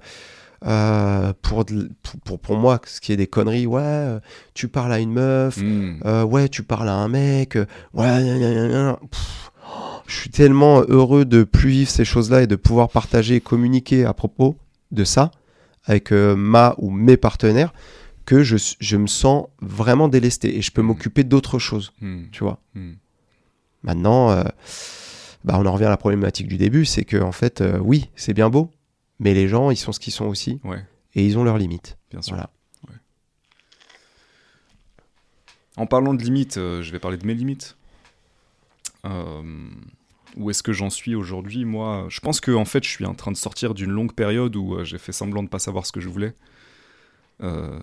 euh, 0.66 1.32
pour, 1.42 1.66
de- 1.66 1.90
pour, 2.02 2.20
pour, 2.20 2.38
pour 2.38 2.56
moi, 2.56 2.80
ce 2.86 2.98
qui 3.00 3.12
est 3.12 3.18
des 3.18 3.26
conneries, 3.26 3.66
ouais, 3.66 3.82
euh, 3.84 4.20
tu 4.54 4.66
parles 4.68 4.92
à 4.94 4.98
une 4.98 5.12
meuf, 5.12 5.58
Hmm. 5.58 5.98
euh, 6.06 6.24
ouais, 6.24 6.48
tu 6.48 6.62
parles 6.62 6.88
à 6.88 6.94
un 6.94 7.08
mec, 7.08 7.58
ouais. 7.92 8.96
Pff, 9.10 9.50
je 10.06 10.14
suis 10.16 10.30
tellement 10.30 10.82
heureux 10.88 11.24
de 11.24 11.44
plus 11.44 11.70
vivre 11.70 11.90
ces 11.90 12.04
choses-là 12.04 12.42
et 12.42 12.46
de 12.46 12.56
pouvoir 12.56 12.88
partager 12.90 13.36
et 13.36 13.40
communiquer 13.40 14.04
à 14.04 14.12
propos 14.14 14.56
de 14.90 15.04
ça 15.04 15.30
avec 15.84 16.12
euh, 16.12 16.34
ma 16.36 16.74
ou 16.78 16.90
mes 16.90 17.16
partenaires 17.16 17.72
que 18.26 18.42
je, 18.42 18.56
je 18.80 18.96
me 18.96 19.06
sens 19.06 19.46
vraiment 19.60 20.08
délesté 20.08 20.56
et 20.56 20.62
je 20.62 20.70
peux 20.70 20.80
Mhm. 20.82 20.88
m'occuper 20.88 21.24
d'autres 21.24 21.58
choses, 21.58 21.92
Hmm. 22.00 22.24
tu 22.32 22.42
vois. 22.44 22.58
Hmm. 22.74 22.92
Maintenant, 23.82 24.30
euh, 24.30 24.44
bah, 25.44 25.56
on 25.58 25.66
en 25.66 25.72
revient 25.72 25.84
à 25.84 25.90
la 25.90 25.98
problématique 25.98 26.48
du 26.48 26.56
début, 26.56 26.86
c'est 26.86 27.04
que 27.04 27.18
en 27.20 27.32
fait, 27.32 27.60
euh, 27.60 27.78
oui, 27.80 28.08
c'est 28.16 28.32
bien 28.32 28.48
beau, 28.48 28.70
mais 29.18 29.34
les 29.34 29.46
gens, 29.48 29.70
ils 29.70 29.76
sont 29.76 29.92
ce 29.92 30.00
qu'ils 30.00 30.12
sont 30.14 30.24
aussi 30.26 30.58
Ouais, 30.64 30.82
et 31.14 31.24
ils 31.26 31.36
ont 31.38 31.44
leurs 31.44 31.58
limites. 31.58 31.98
bien 32.10 32.22
sûr. 32.22 32.34
Voilà. 32.34 32.50
En 35.76 35.86
parlant 35.86 36.14
de 36.14 36.22
limites, 36.22 36.56
euh, 36.56 36.82
je 36.82 36.92
vais 36.92 36.98
parler 37.00 37.16
de 37.18 37.26
mes 37.26 37.34
limites. 37.34 37.76
Où 40.36 40.50
est-ce 40.50 40.62
que 40.62 40.72
j'en 40.72 40.90
suis 40.90 41.14
aujourd'hui 41.14 41.64
Moi, 41.64 42.06
je 42.08 42.20
pense 42.20 42.40
que 42.40 42.50
en 42.50 42.64
fait, 42.64 42.82
je 42.84 42.88
suis 42.88 43.04
en 43.04 43.14
train 43.14 43.30
de 43.30 43.36
sortir 43.36 43.74
d'une 43.74 43.90
longue 43.90 44.12
période 44.14 44.56
où 44.56 44.74
euh, 44.74 44.84
j'ai 44.84 44.98
fait 44.98 45.12
semblant 45.12 45.42
de 45.42 45.48
pas 45.48 45.58
savoir 45.60 45.86
ce 45.86 45.92
que 45.92 46.00
je 46.00 46.08
voulais 46.08 46.34
euh, 47.42 47.78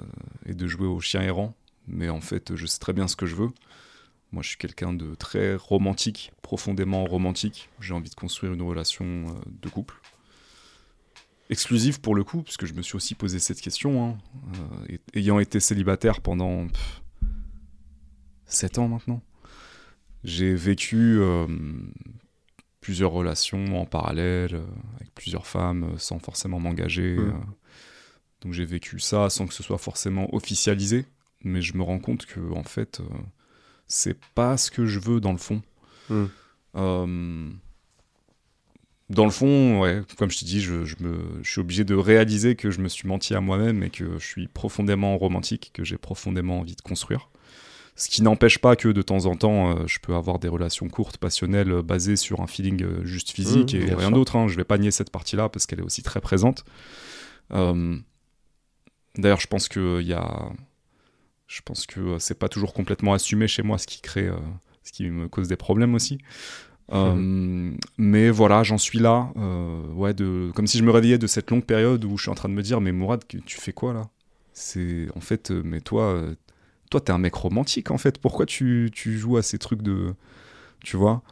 et 0.45 0.54
de 0.54 0.68
jouer 0.68 0.88
au 0.88 0.99
chien 0.99 1.22
errant. 1.22 1.56
Mais 1.88 2.10
en 2.10 2.22
fait, 2.22 2.56
je 2.56 2.66
sais 2.66 2.80
très 2.80 2.93
bien 2.93 3.08
ce 3.08 3.16
que 3.16 3.26
je 3.26 3.36
veux. 3.36 3.49
Moi, 4.32 4.43
je 4.43 4.49
suis 4.49 4.58
quelqu'un 4.58 4.93
de 4.93 5.16
très 5.16 5.56
romantique, 5.56 6.32
profondément 6.41 7.06
romantique. 7.06 7.70
J'ai 7.80 7.93
envie 7.93 8.10
de 8.10 8.16
construire 8.16 8.54
une 8.54 8.62
relation 8.62 9.06
euh, 9.06 9.32
de 9.62 9.70
couple. 9.70 9.95
Exclusive 11.49 11.99
pour 11.99 12.16
le 12.16 12.24
coup, 12.24 12.43
puisque 12.43 12.66
je 12.66 12.74
me 12.74 12.82
suis 12.82 12.95
aussi 12.95 13.16
posé 13.16 13.39
cette 13.39 13.60
question. 13.62 14.06
hein. 14.06 14.18
Ayant 15.14 15.39
été 15.39 15.60
célibataire 15.60 16.22
pendant 16.22 16.68
pff, 16.68 17.02
7 18.45 18.78
ans 18.80 18.88
maintenant, 18.88 19.22
j'ai 20.24 20.54
vécu 20.56 21.20
plusieurs 22.82 23.11
relations 23.11 23.79
en 23.79 23.86
parallèle, 23.86 24.55
euh, 24.55 24.65
avec 24.95 25.13
plusieurs 25.13 25.47
femmes, 25.47 25.84
euh, 25.93 25.97
sans 25.97 26.19
forcément 26.19 26.59
m'engager. 26.59 27.15
Mhm. 27.15 27.29
euh. 27.29 27.34
donc 28.41 28.53
j'ai 28.53 28.65
vécu 28.65 28.99
ça 28.99 29.29
sans 29.29 29.47
que 29.47 29.53
ce 29.53 29.63
soit 29.63 29.77
forcément 29.77 30.34
officialisé, 30.36 31.05
mais 31.43 31.61
je 31.61 31.77
me 31.77 31.84
rends 31.84 31.99
compte 31.99 32.25
que 32.25 32.39
en 32.53 32.63
fait, 32.63 32.99
euh, 32.99 33.03
c'est 33.88 34.17
pas 34.36 34.57
ce 34.57 34.71
que 34.71 34.86
je 34.86 34.99
veux 34.99 35.21
dans 35.21 35.32
le 35.32 35.38
fond. 35.38 35.61
Euh, 36.75 37.49
dans 39.09 39.25
le 39.25 39.32
fond, 39.32 39.82
ouais, 39.82 40.01
comme 40.17 40.32
je 40.32 40.39
te 40.39 40.45
dis, 40.45 40.61
je, 40.61 40.86
je 40.86 40.95
me, 41.01 41.17
je 41.43 41.51
suis 41.51 41.59
obligé 41.61 41.84
de 41.84 41.95
réaliser 41.95 42.55
que 42.55 42.71
je 42.71 42.79
me 42.79 42.88
suis 42.88 43.07
menti 43.07 43.36
à 43.36 43.41
moi-même 43.41 43.84
et 43.84 43.89
que 43.89 44.17
je 44.17 44.25
suis 44.25 44.47
profondément 44.47 45.17
romantique, 45.17 45.71
que 45.73 45.84
j'ai 45.84 45.97
profondément 45.97 46.59
envie 46.59 46.75
de 46.75 46.82
construire. 46.82 47.29
Ce 47.96 48.10
qui 48.10 48.24
n'empêche 48.24 48.58
pas 48.60 48.76
que 48.76 48.88
de 48.88 49.02
temps 49.02 49.26
en 49.26 49.36
temps, 49.36 49.78
euh, 49.78 49.84
je 49.88 50.00
peux 50.00 50.16
avoir 50.16 50.39
des 50.39 50.48
relations 50.48 50.88
courtes, 50.89 51.18
passionnelles, 51.18 51.72
euh, 51.72 51.82
basées 51.84 52.16
sur 52.16 52.42
un 52.42 52.48
feeling 52.48 52.84
euh, 52.84 53.04
juste 53.06 53.32
physique 53.32 53.74
Mmh, 53.74 53.78
et 53.78 53.86
bien 53.86 53.96
rien 53.98 54.12
d'autre. 54.12 54.36
hein. 54.38 54.48
Je 54.48 54.56
vais 54.56 54.64
pas 54.64 54.78
nier 54.78 54.92
cette 54.92 55.12
partie-là 55.12 55.50
parce 55.50 55.66
qu'elle 55.68 55.80
est 55.80 55.84
aussi 55.84 56.02
très 56.04 56.22
présente. 56.22 56.64
D'ailleurs, 59.18 59.39
je 59.42 59.48
pense 59.48 59.68
que 59.68 60.00
il 60.02 60.08
y 60.08 60.14
a, 60.14 60.50
je 61.48 61.62
pense 61.64 61.86
que 61.86 62.18
c'est 62.20 62.39
pas 62.39 62.48
toujours 62.50 62.74
complètement 62.74 63.14
assumé 63.14 63.48
chez 63.48 63.62
moi, 63.62 63.78
ce 63.78 63.88
qui 63.88 64.02
crée, 64.02 64.30
ce 64.84 64.92
qui 64.92 65.10
me 65.10 65.28
cause 65.28 65.48
des 65.50 65.58
problèmes 65.58 65.96
aussi. 65.96 66.18
Euh, 66.94 67.72
mais 67.98 68.30
voilà, 68.30 68.64
j'en 68.64 68.78
suis 68.78 69.00
là, 69.00 69.32
ouais, 69.96 70.14
de, 70.14 70.52
comme 70.56 70.68
si 70.68 70.78
je 70.78 70.84
me 70.84 70.92
réveillais 70.92 71.18
de 71.18 71.28
cette 71.28 71.50
longue 71.52 71.66
période 71.66 72.04
où 72.06 72.18
je 72.18 72.24
suis 72.24 72.32
en 72.32 72.36
train 72.36 72.50
de 72.50 72.54
me 72.54 72.64
dire, 72.64 72.80
mais 72.82 72.92
Mourad, 72.94 73.24
tu 73.28 73.58
fais 73.60 73.74
quoi 73.74 73.94
là? 73.94 74.10
C'est 74.54 75.08
en 75.16 75.22
fait, 75.22 75.52
mais 75.52 75.82
toi, 75.82 76.24
toi, 76.92 77.02
t'es 77.02 77.12
un 77.12 77.18
mec 77.18 77.34
romantique 77.34 77.89
en 77.89 77.98
fait. 77.98 78.20
Pourquoi 78.20 78.46
tu, 78.46 78.92
tu 78.94 79.18
joues 79.18 79.38
à 79.38 79.42
ces 79.42 79.58
trucs 79.58 79.82
de, 79.82 80.14
tu 80.84 80.98
vois 80.98 81.24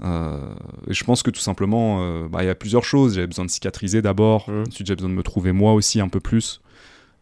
Euh, 0.00 0.52
et 0.88 0.92
je 0.92 1.04
pense 1.04 1.22
que 1.22 1.30
tout 1.30 1.40
simplement, 1.40 2.02
euh, 2.02 2.28
bah, 2.28 2.42
il 2.42 2.46
y 2.46 2.50
a 2.50 2.54
plusieurs 2.56 2.84
choses. 2.84 3.14
J'avais 3.14 3.28
besoin 3.28 3.44
de 3.46 3.50
cicatriser 3.50 4.02
d'abord. 4.02 4.50
Mhm. 4.50 4.64
Ensuite, 4.66 4.86
j'avais 4.88 4.96
besoin 4.96 5.10
de 5.10 5.14
me 5.14 5.22
trouver 5.22 5.52
moi 5.52 5.72
aussi 5.72 6.00
un 6.00 6.08
peu 6.08 6.18
plus 6.20 6.60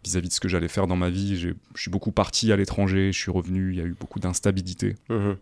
vis-à-vis 0.05 0.29
de 0.29 0.33
ce 0.33 0.41
que 0.41 0.49
j'allais 0.49 0.69
faire 0.69 0.87
dans 0.87 0.97
ma 0.97 1.11
vie. 1.11 1.37
Je 1.39 1.51
suis 1.77 1.91
beaucoup 1.91 2.11
parti 2.13 2.51
à 2.51 2.57
l'étranger, 2.57 3.13
je 3.13 3.19
suis 3.19 3.31
revenu, 3.31 3.73
il 3.73 3.79
y 3.79 3.81
a 3.83 3.85
eu 3.85 3.95
beaucoup 4.01 4.19
d'instabilité. 4.21 4.97
Mhm. 5.11 5.37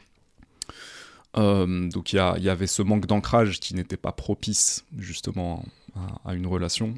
Euh, 1.36 1.88
donc 1.88 2.12
il 2.12 2.16
y, 2.16 2.42
y 2.42 2.48
avait 2.48 2.66
ce 2.66 2.82
manque 2.82 3.06
d'ancrage 3.06 3.60
qui 3.60 3.74
n'était 3.76 3.96
pas 3.96 4.10
propice 4.10 4.84
justement 4.98 5.64
à, 5.94 6.30
à 6.30 6.34
une 6.34 6.48
relation. 6.48 6.94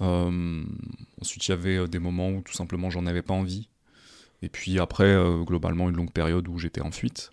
Ensuite 0.00 1.46
il 1.46 1.50
y 1.50 1.52
avait 1.52 1.86
des 1.86 1.98
moments 1.98 2.30
où 2.30 2.40
tout 2.40 2.54
simplement 2.54 2.88
j'en 2.88 3.04
avais 3.06 3.20
pas 3.22 3.34
envie. 3.34 3.68
Et 4.42 4.48
puis 4.48 4.78
après 4.78 5.04
euh, 5.04 5.42
globalement 5.42 5.88
une 5.90 5.96
longue 5.96 6.12
période 6.12 6.48
où 6.48 6.58
j'étais 6.58 6.80
en 6.80 6.90
fuite. 6.90 7.30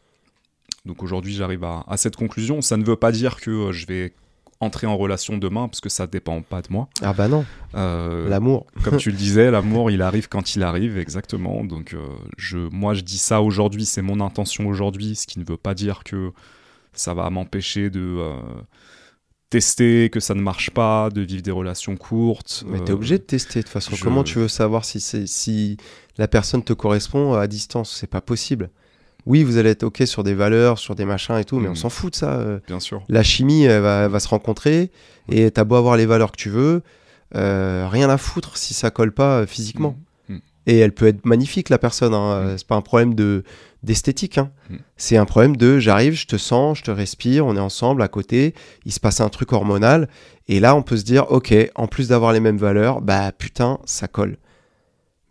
Donc 0.85 1.03
aujourd'hui 1.03 1.33
j'arrive 1.33 1.63
à, 1.63 1.83
à 1.87 1.97
cette 1.97 2.15
conclusion. 2.15 2.61
Ça 2.61 2.77
ne 2.77 2.83
veut 2.83 2.95
pas 2.95 3.11
dire 3.11 3.37
que 3.39 3.49
euh, 3.51 3.71
je 3.71 3.85
vais 3.87 4.13
entrer 4.59 4.87
en 4.87 4.97
relation 4.97 5.37
demain 5.37 5.67
parce 5.67 5.81
que 5.81 5.89
ça 5.89 6.07
dépend 6.07 6.41
pas 6.41 6.61
de 6.63 6.67
moi. 6.71 6.89
Ah 7.03 7.13
bah 7.13 7.27
non, 7.27 7.45
Euh, 7.75 8.27
l'amour. 8.27 8.65
comme 8.83 8.97
tu 8.97 9.11
le 9.11 9.17
disais, 9.17 9.51
l'amour, 9.51 9.91
il 9.91 10.01
arrive 10.01 10.27
quand 10.29 10.55
il 10.55 10.63
arrive, 10.63 10.97
exactement. 10.97 11.63
Donc, 11.63 11.95
je, 12.37 12.57
moi, 12.57 12.95
je 12.95 13.01
dis 13.01 13.19
ça 13.19 13.43
aujourd'hui, 13.43 13.85
c'est 13.85 14.01
mon 14.01 14.19
intention 14.19 14.65
aujourd'hui, 14.67 15.15
ce 15.15 15.27
qui 15.27 15.37
ne 15.37 15.45
veut 15.45 15.57
pas 15.57 15.75
dire 15.75 16.03
que 16.03 16.31
ça 16.93 17.13
va 17.13 17.29
m'empêcher 17.29 17.91
de 17.91 18.19
tester, 19.49 20.09
que 20.09 20.19
ça 20.19 20.33
ne 20.33 20.41
marche 20.41 20.71
pas, 20.71 21.09
de 21.09 21.21
vivre 21.21 21.41
des 21.41 21.51
relations 21.51 21.95
courtes. 21.95 22.63
Mais 22.67 22.79
Euh, 22.79 22.83
t'es 22.83 22.91
obligé 22.93 23.17
de 23.17 23.23
tester 23.23 23.59
de 23.59 23.63
toute 23.63 23.71
façon. 23.71 23.95
je- 23.95 24.03
Comment 24.03 24.23
tu 24.23 24.39
veux 24.39 24.47
savoir 24.47 24.83
si, 24.85 24.99
c'est- 24.99 25.27
si 25.27 25.77
la 26.17 26.27
personne 26.27 26.63
te 26.63 26.73
correspond 26.73 27.33
à 27.33 27.47
distance? 27.47 27.95
C'est 27.99 28.09
pas 28.09 28.21
possible. 28.21 28.69
Oui, 29.25 29.43
vous 29.43 29.57
allez 29.57 29.71
être 29.71 29.83
OK 29.83 30.01
sur 30.05 30.23
des 30.23 30.33
valeurs, 30.33 30.79
sur 30.79 30.95
des 30.95 31.03
machins 31.05 31.35
et 31.37 31.43
tout, 31.43 31.59
mais 31.59 31.67
on 31.67 31.75
s'en 31.75 31.89
fout 31.89 32.11
de 32.13 32.17
ça. 32.17 32.33
euh. 32.35 32.59
Bien 32.67 32.79
sûr. 32.79 33.03
La 33.09 33.23
chimie, 33.23 33.63
elle 33.63 33.81
va, 33.81 34.03
elle 34.05 34.11
va 34.11 34.19
se 34.19 34.27
rencontrer 34.29 34.89
et 35.29 35.51
t'as 35.51 35.63
beau 35.65 35.75
avoir 35.75 35.97
les 35.97 36.05
valeurs 36.05 36.31
que 36.31 36.37
tu 36.37 36.49
veux, 36.49 36.81
euh, 37.35 37.87
rien 37.91 38.09
à 38.09 38.17
foutre 38.17 38.57
si 38.57 38.73
ça 38.73 38.89
colle 38.89 39.11
pas 39.11 39.39
euh, 39.41 39.45
physiquement. 39.45 39.97
Mhm. 40.29 40.39
Et 40.65 40.77
elle 40.79 40.93
peut 40.93 41.07
être 41.07 41.25
magnifique, 41.25 41.67
la 41.69 41.77
personne. 41.77 42.13
hein, 42.13 42.31
euh. 42.31 42.57
C'est 42.57 42.67
pas 42.67 42.75
un 42.75 42.81
problème 42.81 43.15
de 43.15 43.43
d'esthétique. 43.83 44.37
hein. 44.37 44.51
Mhm. 44.69 44.79
C'est 44.97 45.17
un 45.17 45.25
problème 45.25 45.55
de 45.57 45.79
j'arrive, 45.79 46.13
je 46.13 46.27
te 46.27 46.37
sens, 46.37 46.79
je 46.79 46.83
te 46.83 46.91
respire, 46.91 47.45
on 47.45 47.55
est 47.55 47.59
ensemble 47.59 48.01
à 48.01 48.07
côté, 48.07 48.53
il 48.85 48.91
se 48.91 48.99
passe 48.99 49.21
un 49.21 49.29
truc 49.29 49.53
hormonal. 49.53 50.07
Et 50.47 50.59
là, 50.59 50.75
on 50.75 50.81
peut 50.81 50.97
se 50.97 51.03
dire, 51.03 51.29
ok, 51.31 51.53
en 51.75 51.87
plus 51.87 52.07
d'avoir 52.07 52.31
les 52.33 52.39
mêmes 52.39 52.57
valeurs, 52.57 53.01
bah 53.01 53.31
putain, 53.31 53.79
ça 53.85 54.07
colle. 54.07 54.37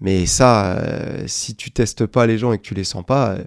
Mais 0.01 0.27
ça, 0.27 0.77
euh, 0.77 1.25
si 1.27 1.55
tu 1.57 1.71
testes 1.71 2.05
pas 2.07 2.27
les 2.27 2.37
gens 2.39 2.53
et 2.53 2.59
que 2.59 2.63
tu 2.63 2.75
les 2.75 2.85
sens 2.85 3.05
pas, 3.05 3.31
euh, 3.31 3.45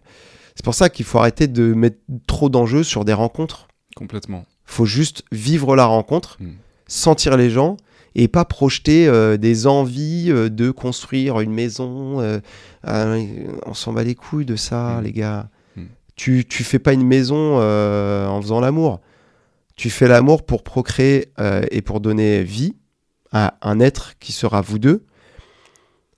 c'est 0.56 0.66
pour 0.66 0.74
ça 0.74 0.89
qu'il 0.89 1.06
faut 1.06 1.20
arrêter 1.20 1.47
de 1.47 1.74
mettre 1.74 1.97
trop 2.28 2.50
d'enjeux 2.50 2.84
sur 2.84 3.06
des 3.06 3.14
rencontres 3.14 3.68
Complètement. 3.95 4.45
faut 4.66 4.86
juste 4.86 5.24
vivre 5.32 5.76
la 5.76 5.86
rencontre, 5.86 6.38
Mm. 6.39 6.50
sentir 6.88 7.38
les 7.38 7.50
gens 7.52 7.78
et 8.16 8.28
pas 8.28 8.45
projeter 8.45 9.07
euh, 9.07 9.38
des 9.38 9.68
envies 9.68 10.32
euh, 10.32 10.49
de 10.49 10.72
construire 10.72 11.39
une 11.39 11.53
maison. 11.53 12.20
euh, 12.22 12.39
on 13.66 13.74
s'en 13.74 13.93
bat 13.93 14.03
les 14.03 14.16
couilles 14.16 14.45
de 14.45 14.55
ça, 14.55 14.99
Mm. 14.99 15.03
les 15.03 15.12
gars. 15.12 15.49
Mm. 15.76 15.84
Tu, 16.16 16.45
tu 16.45 16.64
fais 16.64 16.80
pas 16.80 16.93
une 16.93 17.05
maison 17.05 17.57
en 17.57 18.41
faisant 18.41 18.60
l'amour. 18.60 18.99
Tu 19.76 19.89
fais 19.89 20.07
l'amour 20.07 20.45
pour 20.45 20.64
procréer 20.64 21.32
et 21.72 21.82
pour 21.82 22.01
donner 22.01 22.43
vie 22.43 22.76
à 23.32 23.55
un 23.62 23.80
être 23.80 24.18
qui 24.20 24.34
sera 24.34 24.60
vous 24.62 24.80
deux. 24.80 25.05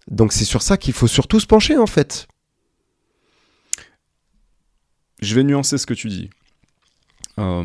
Donc 0.10 0.34
c'est 0.34 0.46
sur 0.46 0.64
ça 0.64 0.78
qu'il 0.78 0.94
faut 0.94 1.08
surtout 1.08 1.40
se 1.40 1.46
pencher 1.46 1.78
en 1.78 1.86
fait. 1.86 2.28
Je 5.22 5.36
vais 5.36 5.44
nuancer 5.44 5.78
ce 5.78 5.86
que 5.86 5.94
tu 5.94 6.08
dis. 6.10 6.30
Euh, 7.38 7.64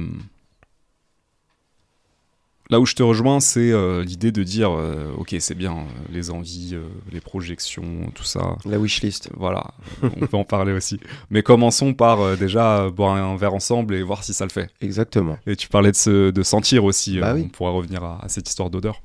Là 2.69 2.81
où 2.81 2.87
je 2.87 2.95
te 2.95 3.03
rejoins, 3.03 3.39
c'est 3.39 3.71
euh, 3.71 4.03
l'idée 4.03 4.33
de 4.33 4.43
dire, 4.43 4.73
euh, 4.73 5.13
ok, 5.19 5.37
c'est 5.39 5.55
bien, 5.55 5.73
euh, 5.77 5.83
les 6.11 6.31
envies, 6.31 6.77
les 7.13 7.21
projections, 7.21 8.11
tout 8.15 8.25
ça. 8.25 8.57
La 8.65 8.79
wishlist. 8.79 9.31
Voilà, 9.37 9.73
on 10.03 10.27
peut 10.27 10.37
en 10.37 10.45
parler 10.45 10.73
aussi. 10.73 10.99
Mais 11.31 11.43
commençons 11.43 11.95
par 11.95 12.37
déjà 12.37 12.91
boire 12.91 13.15
un 13.15 13.37
verre 13.37 13.55
ensemble 13.55 13.95
et 13.95 14.03
voir 14.03 14.25
si 14.25 14.35
ça 14.35 14.45
le 14.45 14.51
fait. 14.51 14.69
Exactement. 14.81 15.39
Et 15.47 15.55
tu 15.55 15.69
parlais 15.69 15.93
de, 15.93 15.97
se, 15.97 16.31
de 16.31 16.43
sentir 16.43 16.85
aussi, 16.85 17.21
Bah 17.21 17.35
oui. 17.35 17.43
on 17.47 17.49
pourra 17.49 17.71
revenir 17.71 18.03
à, 18.03 18.25
à 18.25 18.29
cette 18.29 18.49
histoire 18.49 18.69
d'odeur. 18.69 19.01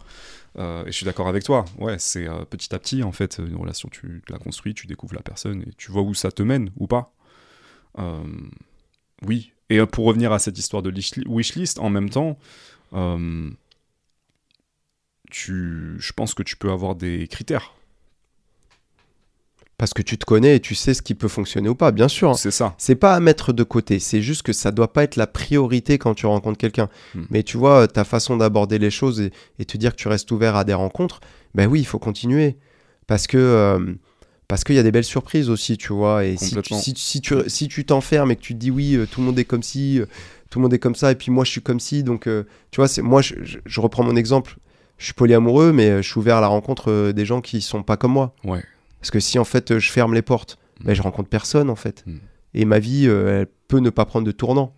Et 0.57 0.87
je 0.87 0.91
suis 0.91 1.05
d'accord 1.05 1.27
avec 1.29 1.43
toi, 1.45 1.63
ouais, 1.77 1.95
c'est 1.97 2.27
petit 2.49 2.75
à 2.75 2.79
petit, 2.79 3.03
en 3.03 3.13
fait, 3.13 3.39
une 3.39 3.55
relation, 3.55 3.87
tu 3.89 4.21
la 4.29 4.37
construis, 4.37 4.73
tu 4.73 4.85
découvres 4.85 5.13
la 5.15 5.21
personne 5.21 5.61
et 5.61 5.71
tu 5.77 5.91
vois 5.91 6.01
où 6.01 6.13
ça 6.13 6.29
te 6.31 6.43
mène 6.43 6.71
ou 6.77 6.87
pas. 6.87 7.13
Oui, 9.25 9.53
et 9.69 9.85
pour 9.85 10.05
revenir 10.05 10.33
à 10.33 10.39
cette 10.39 10.57
histoire 10.57 10.81
de 10.83 10.91
wishlist, 11.27 11.79
en 11.79 11.89
même 11.89 12.09
temps, 12.09 12.37
tu, 15.29 15.95
je 15.97 16.13
pense 16.13 16.33
que 16.33 16.43
tu 16.43 16.57
peux 16.57 16.71
avoir 16.71 16.95
des 16.95 17.27
critères. 17.27 17.73
Parce 19.77 19.95
que 19.95 20.03
tu 20.03 20.15
te 20.19 20.25
connais 20.25 20.57
et 20.57 20.59
tu 20.59 20.75
sais 20.75 20.93
ce 20.93 21.01
qui 21.01 21.15
peut 21.15 21.27
fonctionner 21.27 21.67
ou 21.67 21.73
pas, 21.73 21.91
bien 21.91 22.07
sûr. 22.07 22.29
hein. 22.29 22.33
C'est 22.35 22.51
ça. 22.51 22.75
C'est 22.77 22.93
pas 22.95 23.15
à 23.15 23.19
mettre 23.19 23.51
de 23.51 23.63
côté, 23.63 23.97
c'est 23.97 24.21
juste 24.21 24.43
que 24.43 24.53
ça 24.53 24.71
doit 24.71 24.93
pas 24.93 25.03
être 25.03 25.15
la 25.15 25.25
priorité 25.25 25.97
quand 25.97 26.13
tu 26.13 26.27
rencontres 26.27 26.59
quelqu'un. 26.59 26.87
Hmm. 27.15 27.23
Mais 27.31 27.41
tu 27.41 27.57
vois, 27.57 27.87
ta 27.87 28.03
façon 28.03 28.37
d'aborder 28.37 28.77
les 28.77 28.91
choses 28.91 29.21
et, 29.21 29.31
et 29.57 29.65
te 29.65 29.77
dire 29.77 29.95
que 29.95 29.99
tu 29.99 30.07
restes 30.07 30.31
ouvert 30.31 30.55
à 30.55 30.65
des 30.65 30.75
rencontres, 30.75 31.19
ben 31.55 31.67
oui, 31.67 31.79
il 31.79 31.85
faut 31.85 31.97
continuer. 31.97 32.57
Parce 33.07 33.25
que 33.25 33.37
euh, 33.37 33.95
parce 34.47 34.63
qu'il 34.63 34.75
y 34.75 34.79
a 34.79 34.83
des 34.83 34.91
belles 34.91 35.03
surprises 35.03 35.49
aussi, 35.49 35.77
tu 35.77 35.93
vois. 35.93 36.25
Et 36.25 36.37
si 36.37 36.55
tu, 36.61 36.75
si, 36.75 36.93
si 36.95 37.21
tu 37.21 37.35
si 37.47 37.67
tu 37.67 37.83
t'enfermes 37.83 38.29
et 38.29 38.35
que 38.35 38.41
tu 38.41 38.53
te 38.53 38.59
dis 38.59 38.69
oui, 38.69 38.95
euh, 38.95 39.07
tout 39.07 39.21
le 39.21 39.25
monde 39.25 39.39
est 39.39 39.45
comme 39.45 39.61
euh, 39.75 40.05
tout 40.51 40.59
le 40.59 40.63
monde 40.63 40.73
est 40.75 40.79
comme 40.79 40.93
ça, 40.95 41.11
et 41.11 41.15
puis 41.15 41.31
moi 41.31 41.43
je 41.45 41.49
suis 41.49 41.61
comme 41.61 41.79
ci, 41.79 42.03
donc 42.03 42.27
euh, 42.27 42.43
tu 42.69 42.77
vois, 42.77 42.87
c'est 42.87 43.01
moi 43.01 43.23
je, 43.23 43.33
je- 43.41 43.57
je 43.65 43.81
reprends 43.81 44.03
mon 44.03 44.15
exemple. 44.15 44.57
Je 44.99 45.05
suis 45.05 45.13
polyamoureux, 45.15 45.71
mais 45.71 45.89
euh, 45.89 46.01
je 46.03 46.07
suis 46.11 46.19
ouvert 46.19 46.37
à 46.37 46.41
la 46.41 46.47
rencontre 46.47 46.91
euh, 46.91 47.11
des 47.13 47.25
gens 47.25 47.41
qui 47.41 47.59
sont 47.61 47.81
pas 47.81 47.97
comme 47.97 48.11
moi. 48.11 48.35
Ouais. 48.43 48.63
Parce 48.99 49.09
que 49.09 49.19
si 49.19 49.39
en 49.39 49.45
fait 49.45 49.79
je 49.79 49.89
ferme 49.91 50.13
les 50.13 50.21
portes, 50.21 50.59
ben, 50.83 50.93
je 50.93 51.01
rencontre 51.01 51.27
personne 51.29 51.71
en 51.71 51.75
fait. 51.75 52.03
Mm. 52.05 52.17
Et 52.53 52.65
ma 52.65 52.77
vie, 52.77 53.05
elle 53.07 53.47
peut 53.67 53.79
ne 53.79 53.89
pas 53.89 54.05
prendre 54.05 54.27
de 54.27 54.31
tournant. 54.31 54.75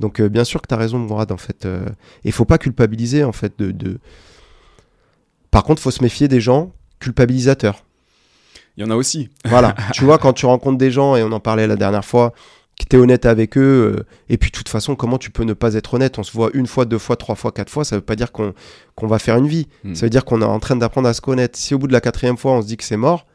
Donc 0.00 0.18
euh, 0.20 0.28
bien 0.28 0.42
sûr 0.44 0.60
que 0.62 0.66
tu 0.66 0.74
as 0.74 0.78
raison, 0.78 0.98
Mourad, 0.98 1.30
en 1.30 1.36
fait. 1.36 1.64
euh, 1.66 1.84
Et 2.24 2.28
il 2.30 2.32
faut 2.32 2.44
pas 2.46 2.58
culpabiliser, 2.58 3.22
en 3.22 3.30
fait. 3.32 3.52
De, 3.58 3.70
de- 3.70 3.98
Par 5.50 5.62
contre, 5.64 5.82
faut 5.82 5.90
se 5.90 6.02
méfier 6.02 6.26
des 6.28 6.40
gens 6.40 6.72
culpabilisateurs. 6.98 7.84
Il 8.76 8.82
y 8.82 8.86
en 8.86 8.90
a 8.90 8.96
aussi. 8.96 9.28
Voilà. 9.44 9.74
tu 9.92 10.04
vois, 10.04 10.18
quand 10.18 10.32
tu 10.32 10.46
rencontres 10.46 10.78
des 10.78 10.90
gens, 10.90 11.14
et 11.16 11.22
on 11.22 11.30
en 11.32 11.40
parlait 11.40 11.66
la 11.66 11.76
dernière 11.76 12.04
fois, 12.04 12.32
que 12.78 12.84
tu 12.88 12.96
es 12.96 12.98
honnête 12.98 13.26
avec 13.26 13.56
eux, 13.58 13.96
euh, 13.98 14.04
et 14.28 14.38
puis 14.38 14.50
de 14.50 14.56
toute 14.56 14.68
façon, 14.68 14.96
comment 14.96 15.18
tu 15.18 15.30
peux 15.30 15.44
ne 15.44 15.52
pas 15.52 15.74
être 15.74 15.94
honnête? 15.94 16.18
On 16.18 16.22
se 16.22 16.32
voit 16.32 16.50
une 16.54 16.66
fois, 16.66 16.84
deux 16.84 16.98
fois, 16.98 17.16
trois 17.16 17.34
fois, 17.34 17.52
quatre 17.52 17.70
fois, 17.70 17.84
ça 17.84 17.96
veut 17.96 18.02
pas 18.02 18.16
dire 18.16 18.32
qu'on 18.32 18.54
qu'on 18.94 19.06
va 19.06 19.18
faire 19.18 19.36
une 19.36 19.46
vie. 19.46 19.68
Mm. 19.84 19.94
Ça 19.94 20.06
veut 20.06 20.10
dire 20.10 20.24
qu'on 20.24 20.40
est 20.42 20.44
en 20.46 20.58
train 20.58 20.76
d'apprendre 20.76 21.08
à 21.08 21.14
se 21.14 21.20
connaître. 21.20 21.58
Si 21.58 21.74
au 21.74 21.78
bout 21.78 21.86
de 21.86 21.92
la 21.92 22.00
quatrième 22.00 22.36
fois, 22.38 22.52
on 22.52 22.62
se 22.62 22.66
dit 22.66 22.76
que 22.76 22.84
c'est 22.84 22.96
mort, 22.96 23.26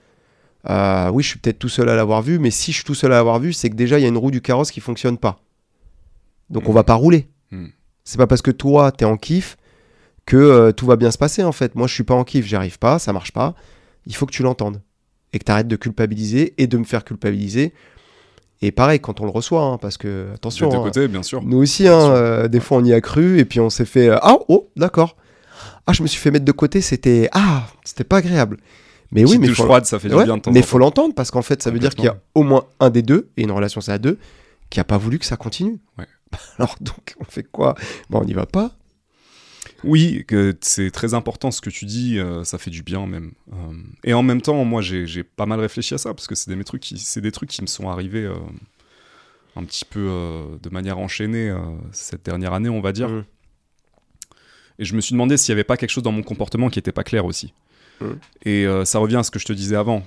euh, 0.70 1.10
oui, 1.12 1.24
je 1.24 1.30
suis 1.30 1.40
peut-être 1.40 1.60
tout 1.60 1.70
seul 1.70 1.88
à 1.90 1.96
l'avoir 1.96 2.22
vu, 2.22 2.40
mais 2.40 2.52
si 2.52 2.72
je 2.72 2.78
suis 2.78 2.86
tout 2.86 2.96
seul 2.96 3.12
à 3.14 3.16
l'avoir 3.18 3.40
vu, 3.40 3.54
c'est 3.54 3.70
que 3.70 3.76
déjà, 3.76 4.00
il 4.00 4.02
y 4.02 4.06
a 4.06 4.10
une 4.10 4.18
roue 4.18 4.32
du 4.32 4.42
carrosse 4.42 4.72
qui 4.72 4.80
fonctionne 4.82 5.18
pas. 5.18 5.40
Donc 6.50 6.68
on 6.68 6.72
Mm. 6.72 6.76
va 6.76 6.84
pas 6.84 6.96
rouler. 6.96 7.28
Mm. 7.52 7.68
C'est 8.04 8.18
pas 8.18 8.28
parce 8.28 8.42
que 8.42 8.52
toi, 8.52 8.92
tu 8.92 9.04
es 9.04 9.08
en 9.08 9.18
kiff 9.18 9.58
que 10.26 10.36
euh, 10.36 10.72
tout 10.72 10.86
va 10.86 10.96
bien 10.98 11.12
se 11.12 11.18
passer, 11.18 11.44
en 11.44 11.52
fait. 11.52 11.76
Moi, 11.76 11.88
je 11.88 11.94
suis 11.94 12.04
pas 12.04 12.16
en 12.16 12.24
kiff, 12.24 12.46
j'y 12.46 12.56
arrive 12.56 12.80
pas, 12.80 13.00
ça 13.00 13.14
marche 13.14 13.32
pas. 13.32 13.54
Il 14.08 14.16
faut 14.16 14.26
que 14.26 14.32
tu 14.34 14.44
l'entendes. 14.44 14.82
Et 15.34 15.40
que 15.40 15.44
tu 15.46 15.52
arrêtes 15.52 15.68
de 15.68 15.76
culpabiliser 15.76 16.54
et 16.58 16.68
de 16.68 16.78
me 16.78 16.84
faire 16.86 17.04
culpabiliser. 17.06 17.74
Et 18.62 18.72
pareil, 18.72 19.00
quand 19.00 19.22
on 19.22 19.26
le 19.26 19.32
reçoit, 19.32 19.62
hein, 19.62 19.78
parce 19.78 19.98
que, 19.98 20.28
attention, 20.34 20.70
deux 20.70 20.78
hein, 20.78 20.84
côtés, 20.84 21.08
bien 21.08 21.22
sûr. 21.22 21.44
nous 21.44 21.58
aussi, 21.58 21.88
hein, 21.88 22.12
euh, 22.12 22.48
des 22.48 22.60
fois 22.60 22.78
on 22.78 22.84
y 22.84 22.94
a 22.94 23.02
cru 23.02 23.40
et 23.40 23.46
puis 23.46 23.60
on 23.60 23.70
s'est 23.70 23.86
fait 23.86 24.10
euh, 24.10 24.18
ah 24.22 24.38
oh 24.48 24.70
d'accord. 24.76 25.16
Ah 25.86 25.94
je 25.94 26.02
me 26.02 26.08
suis 26.08 26.20
fait 26.20 26.32
mettre 26.32 26.46
de 26.46 26.52
côté 26.52 26.82
c'était 26.82 27.30
ah 27.34 27.68
c'était 27.84 28.04
pas 28.04 28.18
agréable. 28.18 28.58
Mais 29.12 29.24
oui 29.26 29.38
mais 29.38 29.48
faut, 29.50 29.64
froide, 29.64 29.86
ça 29.86 30.00
fait 30.00 30.10
du 30.10 30.16
bien 30.16 30.38
de 30.38 30.42
temps 30.42 30.52
mais 30.52 30.62
faut 30.62 30.80
l'entendre 30.80 31.14
parce 31.14 31.32
qu'en 31.32 31.42
fait 31.42 31.62
ça 31.62 31.72
veut 31.72 31.80
dire 31.80 31.92
qu'il 31.96 32.06
y 32.06 32.10
a 32.10 32.18
au 32.36 32.44
moins 32.44 32.66
un 32.80 32.90
des 32.90 33.02
deux 33.04 33.30
et 33.38 33.44
une 33.44 33.52
relation 33.52 33.80
c'est 33.80 33.94
à 33.94 33.98
deux 34.00 34.18
qui 34.70 34.80
a 34.80 34.84
pas 34.84 34.98
voulu 34.98 35.20
que 35.20 35.26
ça 35.26 35.38
continue. 35.38 35.78
Ouais. 35.98 36.06
alors 36.58 36.76
donc 36.82 37.16
on 37.20 37.26
fait 37.26 37.44
quoi? 37.44 37.76
Bon 38.10 38.22
on 38.22 38.26
n'y 38.26 38.34
va 38.34 38.46
pas 38.46 38.72
Oui, 39.84 40.26
c'est 40.62 40.92
très 40.92 41.14
important 41.14 41.52
ce 41.52 41.62
que 41.62 41.70
tu 41.70 41.86
dis, 41.86 42.18
euh, 42.18 42.44
ça 42.44 42.58
fait 42.58 42.72
du 42.72 42.84
bien 42.84 43.06
même. 43.06 43.32
Euh, 43.54 43.56
et 44.04 44.14
en 44.14 44.24
même 44.24 44.42
temps, 44.42 44.64
moi 44.66 44.82
j'ai 44.82 45.24
pas 45.24 45.46
mal 45.46 45.60
réfléchi 45.60 45.94
à 45.94 45.98
ça 45.98 46.14
parce 46.14 46.28
que 46.28 46.36
c'est 46.36 46.54
des, 46.54 46.64
trucs 46.64 46.82
qui- 46.82 46.98
c'est 46.98 47.22
des 47.22 47.32
trucs 47.32 47.50
qui 47.50 47.62
me 47.62 47.68
sont 47.68 47.90
arrivés 47.90 48.24
euh, 48.26 48.36
un 49.56 49.64
petit 49.64 49.86
peu 49.86 50.10
de 50.62 50.70
manière 50.70 50.98
enchaînée 51.00 51.56
cette 51.92 52.24
dernière 52.26 52.54
année, 52.54 52.70
on 52.70 52.82
va 52.82 52.92
dire. 52.92 53.10
Mhm. 53.10 53.24
Et 54.80 54.86
je 54.86 54.96
me 54.96 55.02
suis 55.02 55.14
demandé 55.14 55.38
s'il 55.38 55.50
y 55.50 55.54
avait 55.54 55.64
pas 55.64 55.78
quelque 55.78 55.90
chose 55.90 56.04
dans 56.04 56.12
mon 56.12 56.22
comportement 56.24 56.70
qui 56.70 56.78
était 56.80 56.92
pas 56.92 57.04
clair 57.04 57.26
aussi. 57.26 57.54
Mhm. 58.02 58.20
Et 58.46 58.66
ça 58.86 59.00
revient 59.00 59.16
à 59.18 59.24
ce 59.24 59.32
que 59.32 59.40
je 59.40 59.46
te 59.46 59.54
disais 59.54 59.76
avant. 59.76 60.06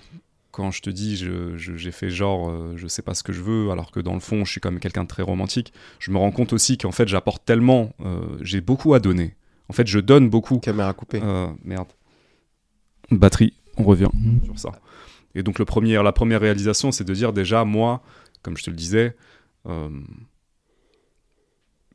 Quand 0.53 0.71
je 0.73 0.83
te 0.83 0.91
dis, 0.91 1.17
j'ai 1.57 1.91
fait 1.93 2.11
genre, 2.11 2.77
je 2.77 2.87
sais 2.89 3.03
pas 3.03 3.15
ce 3.15 3.23
que 3.23 3.33
je 3.33 3.41
veux, 3.41 3.71
alors 3.71 3.91
que 3.93 4.01
dans 4.01 4.15
le 4.15 4.21
fond, 4.21 4.45
je 4.45 4.51
suis 4.53 4.61
quand 4.61 4.71
même 4.71 4.81
quelqu'un 4.81 5.03
de 5.05 5.09
très 5.09 5.23
romantique. 5.23 5.73
Je 6.01 6.11
me 6.13 6.19
rends 6.19 6.33
compte 6.33 6.53
aussi 6.53 6.77
qu'en 6.79 6.93
fait, 6.93 7.09
j'apporte 7.09 7.45
tellement, 7.45 7.93
j'ai 8.41 8.61
beaucoup 8.61 8.95
à 8.95 9.01
donner. 9.01 9.35
En 9.71 9.73
fait, 9.73 9.87
je 9.87 10.01
donne 10.01 10.29
beaucoup. 10.29 10.59
caméra 10.59 10.93
coupée 10.93 11.21
Euh, 11.23 11.47
merde. 11.65 11.87
Batterie, 13.13 13.55
on 13.77 13.85
revient 13.85 14.09
sur 14.45 14.59
ça. 14.59 14.73
Et 15.37 15.45
donc 15.45 15.61
le 15.61 15.65
premier, 15.65 15.95
la 16.03 16.11
première 16.11 16.41
réalisation, 16.41 16.91
c'est 16.91 17.05
de 17.05 17.15
dire 17.15 17.33
déjà, 17.33 17.65
moi, 17.65 18.03
comme 18.43 18.57
je 18.57 18.65
te 18.65 18.71
le 18.71 18.75
disais, 18.75 19.17
euh, 19.67 19.89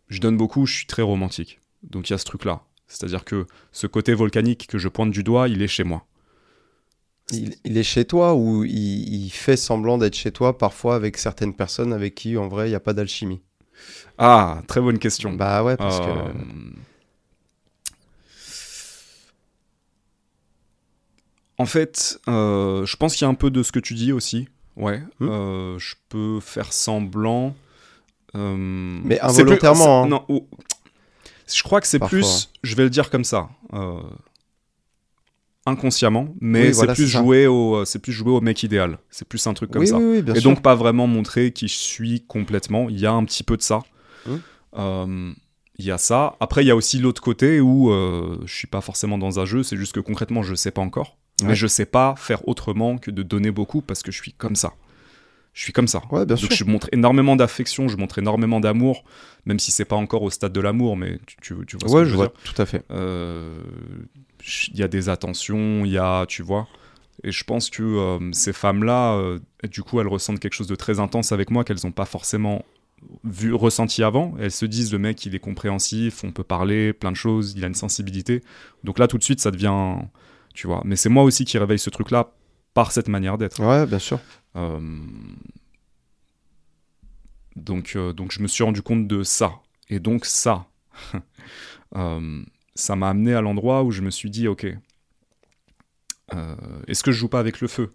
je 0.08 0.22
donne 0.22 0.38
beaucoup, 0.38 0.66
je 0.66 0.74
suis 0.74 0.86
très 0.86 1.02
romantique. 1.02 1.60
Donc 1.84 2.10
il 2.10 2.14
y 2.14 2.16
a 2.16 2.18
ce 2.18 2.24
truc-là. 2.24 2.62
C'est-à-dire 2.88 3.26
que 3.26 3.46
ce 3.74 3.88
côté 3.88 4.14
volcanique 4.14 4.68
que 4.68 4.78
je 4.78 4.88
pointe 4.88 5.12
du 5.12 5.22
doigt, 5.22 5.50
il 5.50 5.62
est 5.62 5.68
chez 5.68 5.84
moi. 5.84 6.06
Il, 7.34 7.56
il 7.66 7.78
est 7.78 7.84
chez 7.84 8.06
toi 8.06 8.36
ou 8.36 8.64
il, 8.64 9.26
il 9.26 9.30
fait 9.32 9.58
semblant 9.58 9.98
d'être 9.98 10.16
chez 10.16 10.32
toi 10.32 10.58
parfois 10.58 10.96
avec 10.96 11.18
certaines 11.18 11.54
personnes 11.56 11.92
avec 11.92 12.16
qui 12.16 12.38
en 12.38 12.48
vrai 12.48 12.68
il 12.68 12.70
n'y 12.70 12.76
a 12.76 12.80
pas 12.80 12.94
d'alchimie? 12.94 13.42
Ah, 14.18 14.62
très 14.68 14.80
bonne 14.80 15.00
question. 15.00 15.34
Bah 15.34 15.62
ouais, 15.64 15.76
parce 15.76 16.00
Euh, 16.00 16.24
que. 16.32 16.38
En 21.58 21.66
fait, 21.66 22.20
euh, 22.28 22.86
je 22.86 22.96
pense 22.98 23.16
qu'il 23.16 23.24
y 23.26 23.28
a 23.28 23.30
un 23.30 23.34
peu 23.36 23.50
de 23.50 23.64
ce 23.64 23.72
que 23.72 23.80
tu 23.80 23.94
dis 23.94 24.12
aussi. 24.12 24.48
Ouais. 24.76 25.02
Hmm. 25.20 25.30
Euh, 25.30 25.80
je 25.80 25.96
peux 26.10 26.40
faire 26.42 26.74
semblant. 26.74 27.56
euh, 28.36 28.56
Mais 29.04 29.18
plus- 29.18 29.26
involontairement, 29.26 30.04
hein. 30.04 30.08
Non, 30.08 30.26
je 31.54 31.64
crois 31.64 31.80
que 31.80 31.88
c'est 31.88 32.00
plus. 32.00 32.50
Je 32.64 32.76
vais 32.76 32.84
le 32.84 32.90
dire 32.90 33.10
comme 33.10 33.24
ça. 33.24 33.50
inconsciemment, 35.68 36.28
mais 36.42 36.60
Oui, 36.62 36.66
c'est 36.68 36.72
voilà, 36.74 36.94
plus 36.94 37.08
jouer 37.08 37.48
au, 37.48 37.86
c'est 37.86 37.98
plus 38.00 38.12
jouer 38.14 38.32
au 38.32 38.42
mec 38.42 38.62
idéal. 38.62 39.00
C'est 39.10 39.28
plus 39.28 39.46
un 39.48 39.54
truc 39.56 39.72
comme 39.72 39.82
oui, 39.82 39.88
ça. 39.88 39.98
oui, 39.98 40.20
et 40.28 40.40
sûr. 40.40 40.44
donc 40.52 40.62
pas 40.62 40.76
vraiment 40.76 41.08
montrer 41.08 41.52
qui 41.54 41.68
je 41.68 41.74
suis 41.74 42.22
complètement. 42.22 42.88
Il 42.90 43.00
y 43.00 43.06
a 43.08 43.12
un 43.12 43.24
petit 43.26 43.42
peu 43.44 43.58
de 43.58 43.64
ça. 43.64 43.82
Hmm. 44.28 45.34
Il 45.78 45.84
y 45.86 45.92
a 45.92 45.98
ça. 45.98 46.36
Après, 46.40 46.64
il 46.64 46.68
y 46.68 46.72
a 46.72 46.76
aussi 46.76 47.00
l'autre 47.00 47.22
côté 47.22 47.60
où 47.60 47.92
euh, 47.92 48.38
je 48.46 48.54
suis 48.54 48.68
pas 48.68 48.80
forcément 48.82 49.18
dans 49.18 49.40
un 49.40 49.46
jeu. 49.46 49.62
C'est 49.64 49.76
juste 49.76 49.94
que 49.94 50.00
concrètement, 50.00 50.42
je 50.44 50.54
sais 50.56 50.72
pas 50.72 50.82
encore. 50.82 51.18
Ouais. 51.42 51.50
Mais 51.50 51.56
je 51.56 51.68
sais 51.68 51.86
pas 51.86 52.16
faire 52.18 52.48
autrement 52.48 52.98
que 52.98 53.12
de 53.12 53.24
donner 53.24 53.52
beaucoup 53.52 53.82
parce 53.82 54.04
que 54.04 54.12
je 54.12 54.22
suis 54.22 54.34
comme 54.34 54.56
ça. 54.56 54.74
Je 55.54 55.62
suis 55.64 55.74
comme 55.74 55.88
ça. 55.88 56.02
Ouais, 56.12 56.26
bien 56.26 56.36
Donc 56.42 56.52
sûr. 56.52 56.54
je 56.54 56.66
montre 56.66 56.90
énormément 56.92 57.36
d'affection, 57.36 57.88
je 57.88 57.98
montre 57.98 58.20
énormément 58.20 58.60
d'amour, 58.60 59.04
même 59.46 59.60
si 59.60 59.72
c'est 59.72 59.86
pas 59.86 59.96
encore 59.96 60.22
au 60.24 60.30
stade 60.30 60.54
de 60.54 60.62
l'amour, 60.62 60.98
mais 60.98 61.20
tu, 61.26 61.38
tu, 61.42 61.56
tu 61.66 61.78
vois 61.78 61.90
ce 61.90 61.96
que 61.98 62.04
je 62.04 62.10
je 62.10 62.12
veux 62.12 62.16
vois, 62.16 62.28
dire. 62.28 62.34
tout 62.44 62.62
à 62.62 62.66
fait. 62.66 62.84
Euh, 62.92 63.62
Il 64.68 64.78
y 64.78 64.84
a 64.84 64.88
des 64.88 65.10
attentions, 65.10 65.86
il 65.86 65.92
y 65.92 65.98
a, 65.98 66.26
tu 66.28 66.44
vois. 66.44 66.68
Et 67.24 67.32
je 67.32 67.44
pense 67.44 67.70
que 67.70 67.84
euh, 67.84 68.32
ces 68.34 68.54
femmes-là, 68.54 69.14
euh, 69.16 69.40
du 69.64 69.82
coup, 69.84 70.00
elles 70.02 70.08
ressentent 70.08 70.40
quelque 70.40 70.54
chose 70.54 70.68
de 70.68 70.76
très 70.76 71.00
intense 71.00 71.32
avec 71.32 71.50
moi 71.52 71.64
qu'elles 71.64 71.80
n'ont 71.84 71.92
pas 71.92 72.06
forcément 72.06 72.64
vu, 73.24 73.54
ressenti 73.54 74.04
avant. 74.04 74.36
Elles 74.40 74.52
se 74.52 74.66
disent, 74.66 74.92
le 74.92 75.00
mec, 75.00 75.26
il 75.26 75.36
est 75.36 75.40
compréhensif, 75.40 76.24
on 76.24 76.32
peut 76.32 76.44
parler, 76.44 76.94
plein 76.94 77.12
de 77.12 77.18
choses, 77.18 77.54
il 77.56 77.64
a 77.64 77.68
une 77.68 77.76
sensibilité. 77.76 78.44
Donc 78.84 79.00
là, 79.00 79.08
tout 79.08 79.18
de 79.18 79.24
suite, 79.24 79.40
ça 79.40 79.52
devient, 79.52 79.96
tu 80.56 80.68
vois. 80.68 80.82
Mais 80.86 80.96
c'est 80.96 81.10
moi 81.10 81.24
aussi 81.24 81.46
qui 81.46 81.58
réveille 81.58 81.80
ce 81.80 81.90
truc-là 81.90 82.32
par 82.74 82.92
cette 82.92 83.08
manière 83.08 83.38
d'être. 83.38 83.60
Ouais, 83.62 83.86
bien 83.86 84.00
sûr. 84.00 84.20
Euh, 84.56 84.80
Donc, 87.56 87.94
euh, 87.96 88.12
donc 88.14 88.32
je 88.32 88.42
me 88.42 88.48
suis 88.48 88.64
rendu 88.64 88.82
compte 88.82 89.08
de 89.08 89.24
ça. 89.24 89.54
Et 89.90 90.00
donc 90.00 90.26
ça, 90.26 90.66
euh, 91.96 92.44
ça 92.76 92.96
m'a 92.96 93.10
amené 93.10 93.34
à 93.34 93.42
l'endroit 93.42 93.84
où 93.84 93.92
je 93.92 94.02
me 94.02 94.10
suis 94.12 94.30
dit, 94.30 94.48
ok, 94.48 94.66
est-ce 96.88 97.04
que 97.04 97.12
je 97.12 97.18
joue 97.20 97.30
pas 97.30 97.40
avec 97.40 97.62
le 97.62 97.68
feu? 97.68 97.94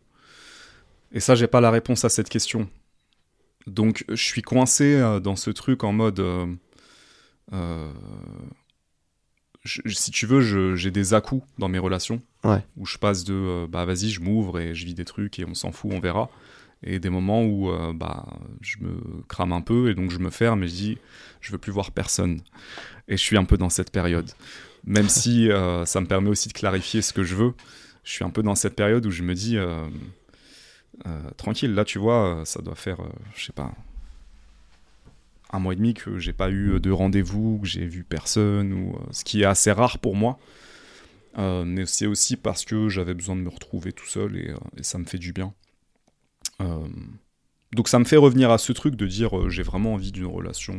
Et 1.13 1.21
ça, 1.21 1.35
j'ai 1.35 1.47
pas 1.47 1.61
la 1.61 1.71
réponse 1.71 2.05
à 2.05 2.09
cette 2.09 2.29
question. 2.29 2.69
Donc 3.67 4.05
je 4.09 4.23
suis 4.25 4.43
coincé 4.43 4.99
dans 5.23 5.37
ce 5.37 5.51
truc 5.51 5.85
en 5.85 5.93
mode... 5.93 6.23
je- 9.65 9.83
si 9.89 10.11
tu 10.11 10.27
veux, 10.27 10.75
j'ai 10.77 10.91
des 10.91 11.15
à-coups 11.15 11.47
dans 11.59 11.69
mes 11.69 11.79
relations. 11.79 12.23
Ouais. 12.45 12.65
Où 12.77 12.87
je 12.87 12.97
passe 12.99 13.25
de 13.25 13.35
euh, 13.35 13.67
bah 13.69 13.85
vas-y, 13.85 14.09
je 14.09 14.21
m'ouvre 14.21 14.59
et 14.59 14.75
je 14.75 14.87
vis 14.87 14.95
des 14.95 15.05
trucs 15.05 15.39
et 15.39 15.45
on 15.45 15.55
s'en 15.55 15.73
fout, 15.73 15.91
on 15.93 16.01
verra. 16.01 16.31
Et 16.83 16.99
des 16.99 17.11
moments 17.11 17.45
où 17.45 17.71
euh, 17.71 17.93
bah, 17.93 18.27
je 18.63 18.79
me 18.81 19.23
crame 19.29 19.53
un 19.53 19.61
peu 19.61 19.91
et 19.91 19.95
donc 19.95 20.11
je 20.11 20.19
me 20.19 20.31
ferme 20.31 20.63
et 20.63 20.69
je 20.69 20.75
dis 20.75 20.99
je 21.41 21.53
veux 21.53 21.59
plus 21.59 21.73
voir 21.73 21.91
personne. 21.91 22.41
Et 23.09 23.17
je 23.17 23.23
suis 23.23 23.37
un 23.37 23.45
peu 23.45 23.59
dans 23.59 23.69
cette 23.69 23.91
période. 23.91 24.31
Même 24.85 25.09
si 25.11 25.51
euh, 25.51 25.85
ça 25.85 26.01
me 26.01 26.07
permet 26.07 26.31
aussi 26.31 26.49
de 26.49 26.55
clarifier 26.55 27.03
ce 27.03 27.13
que 27.13 27.23
je 27.23 27.35
veux, 27.35 27.53
je 28.05 28.13
suis 28.13 28.25
un 28.25 28.31
peu 28.31 28.43
dans 28.43 28.55
cette 28.55 28.77
période 28.77 29.05
où 29.05 29.11
je 29.11 29.23
me 29.23 29.35
dis 29.35 29.59
euh, 29.59 29.89
tranquille, 31.37 31.75
là 31.75 31.85
tu 31.85 31.99
vois, 31.99 32.43
ça 32.47 32.63
doit 32.63 32.75
faire, 32.75 32.99
je 33.35 33.45
sais 33.45 33.53
pas, 33.53 33.73
un 35.53 35.59
mois 35.59 35.75
et 35.75 35.77
demi 35.77 35.93
que 35.93 36.19
j'ai 36.19 36.33
pas 36.33 36.51
eu 36.51 36.81
de 36.81 36.91
rendez-vous, 36.91 37.59
que 37.63 37.69
j'ai 37.69 37.85
vu 37.85 38.05
personne, 38.05 38.73
ou, 38.73 38.99
ce 39.11 39.25
qui 39.25 39.43
est 39.43 39.47
assez 39.47 39.71
rare 39.71 39.99
pour 39.99 40.17
moi. 40.17 40.39
Euh, 41.41 41.65
mais 41.65 41.87
c'est 41.87 42.07
aussi 42.07 42.37
parce 42.37 42.65
que 42.65 42.89
j'avais 42.89 43.15
besoin 43.15 43.35
de 43.35 43.41
me 43.41 43.49
retrouver 43.49 43.93
tout 43.93 44.07
seul 44.07 44.37
et, 44.37 44.51
euh, 44.51 44.83
ça 44.83 44.99
me 44.99 45.05
fait 45.05 45.19
du 45.19 45.33
bien. 45.33 45.55
Euh, 46.61 46.87
donc 47.73 47.89
ça 47.89 47.99
me 47.99 48.05
fait 48.05 48.17
revenir 48.17 48.51
à 48.51 48.59
ce 48.59 48.73
truc 48.73 48.95
de 48.95 49.07
dire 49.07 49.49
j'ai 49.49 49.63
vraiment 49.63 49.95
envie 49.95 50.13
d'une 50.13 50.27
relation. 50.27 50.77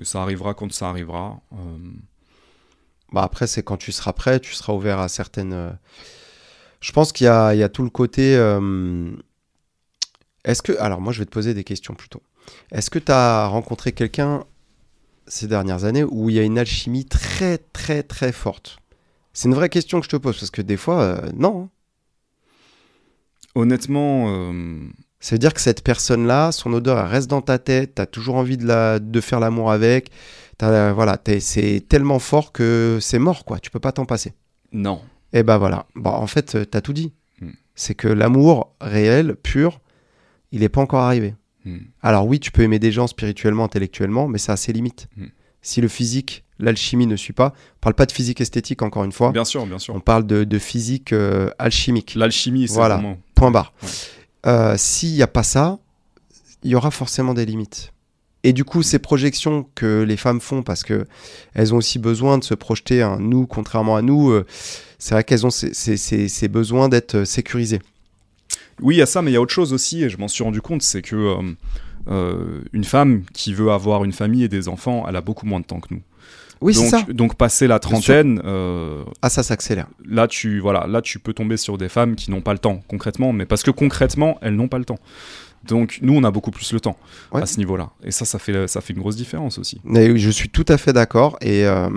et 0.00 0.04
ça 0.04 0.22
arrivera 0.22 0.54
quand 0.54 0.72
ça 0.72 0.88
arrivera. 0.88 1.40
Bah 3.12 3.22
après, 3.22 3.46
c'est 3.46 3.62
quand 3.62 3.76
tu 3.76 3.92
seras 3.92 4.12
prêt, 4.12 4.40
tu 4.40 4.54
seras 4.54 4.72
ouvert 4.74 5.00
à 5.00 5.08
certaines. 5.08 5.78
Je 6.80 6.92
pense 6.92 7.12
qu'il 7.12 7.24
y 7.24 7.28
a, 7.28 7.68
tout 7.68 7.82
le 7.82 7.90
côté. 7.90 8.34
Est-ce 10.44 10.62
que. 10.62 10.72
Alors, 10.78 11.00
moi, 11.00 11.12
je 11.12 11.20
vais 11.20 11.24
te 11.24 11.30
poser 11.30 11.54
des 11.54 11.64
questions 11.64 11.94
plutôt. 11.94 12.22
Est-ce 12.70 12.90
que 12.90 12.98
tu 12.98 13.10
as 13.10 13.46
rencontré 13.46 13.92
quelqu'un 13.92 14.44
ces 15.26 15.48
dernières 15.48 15.84
années 15.84 16.04
où 16.04 16.28
il 16.28 16.36
y 16.36 16.38
a 16.38 16.42
une 16.42 16.58
alchimie 16.58 17.06
très, 17.06 17.58
très, 17.58 18.02
très 18.02 18.32
forte? 18.32 18.78
C'est 19.38 19.48
une 19.48 19.54
vraie 19.54 19.68
question 19.68 19.98
que 20.00 20.04
je 20.06 20.08
te 20.10 20.16
pose 20.16 20.38
parce 20.38 20.50
que 20.50 20.62
des 20.62 20.78
fois, 20.78 21.00
euh, 21.02 21.28
non. 21.36 21.64
hein. 21.64 21.68
honnêtement, 23.54 24.26
euh, 24.28 24.80
Ça 25.20 25.34
veut 25.34 25.38
dire 25.38 25.52
que 25.54 25.60
cette 25.60 25.82
personne-là, 25.82 26.52
son 26.52 26.72
odeur, 26.72 26.98
elle 26.98 27.06
reste 27.06 27.28
dans 27.28 27.42
ta 27.42 27.58
tête, 27.58 27.96
tu 27.96 28.02
as 28.02 28.06
toujours 28.06 28.36
envie 28.36 28.56
de, 28.56 28.66
la, 28.66 28.98
de 28.98 29.20
faire 29.20 29.40
l'amour 29.40 29.70
avec. 29.72 30.10
T'as- 30.58 30.92
voilà, 30.92 31.18
c'est 31.40 31.84
tellement 31.88 32.18
fort 32.18 32.52
que 32.52 32.98
c'est 33.00 33.18
mort, 33.18 33.44
quoi. 33.44 33.58
Tu 33.58 33.70
peux 33.70 33.80
pas 33.80 33.92
t'en 33.92 34.04
passer. 34.06 34.32
non. 34.72 35.00
Et 35.32 35.42
ben 35.42 35.58
voilà. 35.58 35.86
Bon, 35.96 36.10
en 36.10 36.26
fait, 36.28 36.54
euh, 36.54 36.64
t'as 36.64 36.80
tout 36.80 36.92
dit. 36.94 37.12
Hmm. 37.42 37.50
C'est 37.74 37.94
que 37.94 38.08
l'amour 38.08 38.72
réel, 38.80 39.34
pur, 39.34 39.80
il 40.52 40.60
n'est 40.60 40.70
pas 40.70 40.80
encore 40.80 41.02
arrivé. 41.02 41.34
Hmm. 41.66 41.78
Alors 42.00 42.26
oui, 42.26 42.38
tu 42.40 42.50
peux 42.52 42.62
aimer 42.62 42.78
des 42.78 42.92
gens 42.92 43.06
spirituellement, 43.08 43.64
intellectuellement, 43.64 44.28
mais 44.28 44.38
ça 44.38 44.52
a 44.52 44.56
ses 44.56 44.72
limites. 44.72 45.08
Hmm. 45.16 45.26
Si 45.60 45.80
le 45.82 45.88
physique, 45.88 46.44
l'alchimie 46.58 47.06
ne 47.06 47.16
suit 47.16 47.32
pas, 47.32 47.52
on 47.76 47.80
parle 47.80 47.94
pas 47.94 48.06
de 48.06 48.12
physique 48.12 48.40
esthétique 48.40 48.82
encore 48.82 49.04
une 49.04 49.12
fois, 49.12 49.32
Bien 49.32 49.44
sûr, 49.44 49.66
bien 49.66 49.78
sûr. 49.78 49.94
on 49.94 50.00
parle 50.00 50.26
de, 50.26 50.44
de 50.44 50.58
physique 50.58 51.12
euh, 51.12 51.50
alchimique. 51.58 52.14
L'alchimie, 52.16 52.68
c'est 52.68 52.74
Voilà. 52.74 52.96
vraiment. 52.96 53.18
Point 53.34 53.50
barre. 53.50 53.72
Ouais. 53.82 53.88
Euh, 54.46 54.74
S'il 54.78 55.12
n'y 55.14 55.22
a 55.22 55.26
pas 55.26 55.42
ça, 55.42 55.78
il 56.62 56.70
y 56.70 56.74
aura 56.74 56.90
forcément 56.90 57.34
des 57.34 57.44
limites. 57.46 57.92
Et 58.44 58.52
du 58.52 58.64
coup, 58.64 58.82
ces 58.82 58.98
projections 59.00 59.66
que 59.74 60.02
les 60.02 60.16
femmes 60.16 60.40
font, 60.40 60.62
parce 60.62 60.84
que 60.84 61.04
elles 61.54 61.74
ont 61.74 61.78
aussi 61.78 61.98
besoin 61.98 62.38
de 62.38 62.44
se 62.44 62.54
projeter, 62.54 63.02
hein, 63.02 63.18
nous, 63.20 63.46
contrairement 63.46 63.96
à 63.96 64.02
nous, 64.02 64.30
euh, 64.30 64.46
c'est 64.98 65.14
vrai 65.14 65.24
qu'elles 65.24 65.44
ont 65.46 65.50
ces, 65.50 65.74
ces- 65.74 65.96
ces- 65.96 66.28
ces 66.28 66.48
besoins 66.48 66.88
d'être 66.88 67.24
sécurisées. 67.24 67.80
Oui, 68.80 68.96
il 68.96 68.98
y 68.98 69.02
a 69.02 69.06
ça, 69.06 69.20
mais 69.22 69.32
il 69.32 69.34
y 69.34 69.36
a 69.36 69.40
autre 69.40 69.52
chose 69.54 69.72
aussi, 69.72 70.04
et 70.04 70.08
je 70.08 70.16
m'en 70.18 70.28
suis 70.28 70.44
rendu 70.44 70.60
compte, 70.60 70.82
c'est 70.82 71.02
que 71.02 71.16
euh, 72.08 72.60
une 72.72 72.84
femme 72.84 73.24
qui 73.32 73.52
veut 73.52 73.72
avoir 73.72 74.04
une 74.04 74.12
famille 74.12 74.44
et 74.44 74.48
des 74.48 74.68
enfants, 74.68 75.04
elle 75.08 75.16
a 75.16 75.20
beaucoup 75.22 75.46
moins 75.46 75.58
de 75.60 75.64
temps 75.64 75.80
que 75.80 75.92
nous. 75.92 76.02
Oui, 76.60 76.74
c'est 76.74 76.90
donc, 76.90 77.06
ça. 77.06 77.12
donc 77.12 77.34
passer 77.36 77.66
la 77.66 77.78
trentaine, 77.78 78.40
euh, 78.44 79.04
Ah, 79.22 79.28
ça 79.30 79.42
s'accélère. 79.42 79.88
là 80.06 80.26
tu 80.26 80.58
voilà, 80.60 80.86
là 80.86 81.02
tu 81.02 81.18
peux 81.18 81.34
tomber 81.34 81.56
sur 81.56 81.76
des 81.78 81.88
femmes 81.88 82.16
qui 82.16 82.30
n'ont 82.30 82.40
pas 82.40 82.52
le 82.52 82.58
temps 82.58 82.82
concrètement, 82.88 83.32
mais 83.32 83.44
parce 83.46 83.62
que 83.62 83.70
concrètement 83.70 84.38
elles 84.40 84.54
n'ont 84.56 84.68
pas 84.68 84.78
le 84.78 84.84
temps. 84.86 84.98
Donc 85.64 85.98
nous 86.00 86.14
on 86.14 86.22
a 86.24 86.30
beaucoup 86.30 86.50
plus 86.52 86.72
le 86.72 86.80
temps 86.80 86.96
Ouais. 87.32 87.42
à 87.42 87.46
ce 87.46 87.58
niveau-là, 87.58 87.90
et 88.04 88.10
ça 88.10 88.24
ça 88.24 88.38
fait 88.38 88.68
ça 88.68 88.80
fait 88.80 88.92
une 88.94 89.00
grosse 89.00 89.16
différence 89.16 89.58
aussi. 89.58 89.80
Mais 89.84 90.16
je 90.16 90.30
suis 90.30 90.48
tout 90.48 90.64
à 90.68 90.78
fait 90.78 90.92
d'accord 90.92 91.36
et, 91.40 91.66
euh, 91.66 91.88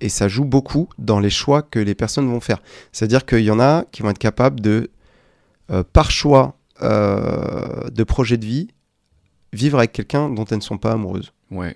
et 0.00 0.08
ça 0.08 0.28
joue 0.28 0.44
beaucoup 0.44 0.88
dans 0.98 1.18
les 1.20 1.30
choix 1.30 1.62
que 1.62 1.78
les 1.80 1.94
personnes 1.94 2.28
vont 2.28 2.40
faire. 2.40 2.62
C'est-à-dire 2.92 3.26
qu'il 3.26 3.40
y 3.44 3.50
en 3.50 3.58
a 3.60 3.84
qui 3.90 4.02
vont 4.02 4.10
être 4.10 4.18
capables 4.18 4.60
de, 4.60 4.90
euh, 5.72 5.82
par 5.92 6.10
choix 6.10 6.56
euh, 6.82 7.88
de 7.90 8.04
projet 8.04 8.36
de 8.36 8.46
vie, 8.46 8.68
vivre 9.52 9.78
avec 9.78 9.92
quelqu'un 9.92 10.30
dont 10.30 10.44
elles 10.44 10.58
ne 10.58 10.62
sont 10.62 10.78
pas 10.78 10.92
amoureuses. 10.92 11.32
Ouais, 11.50 11.74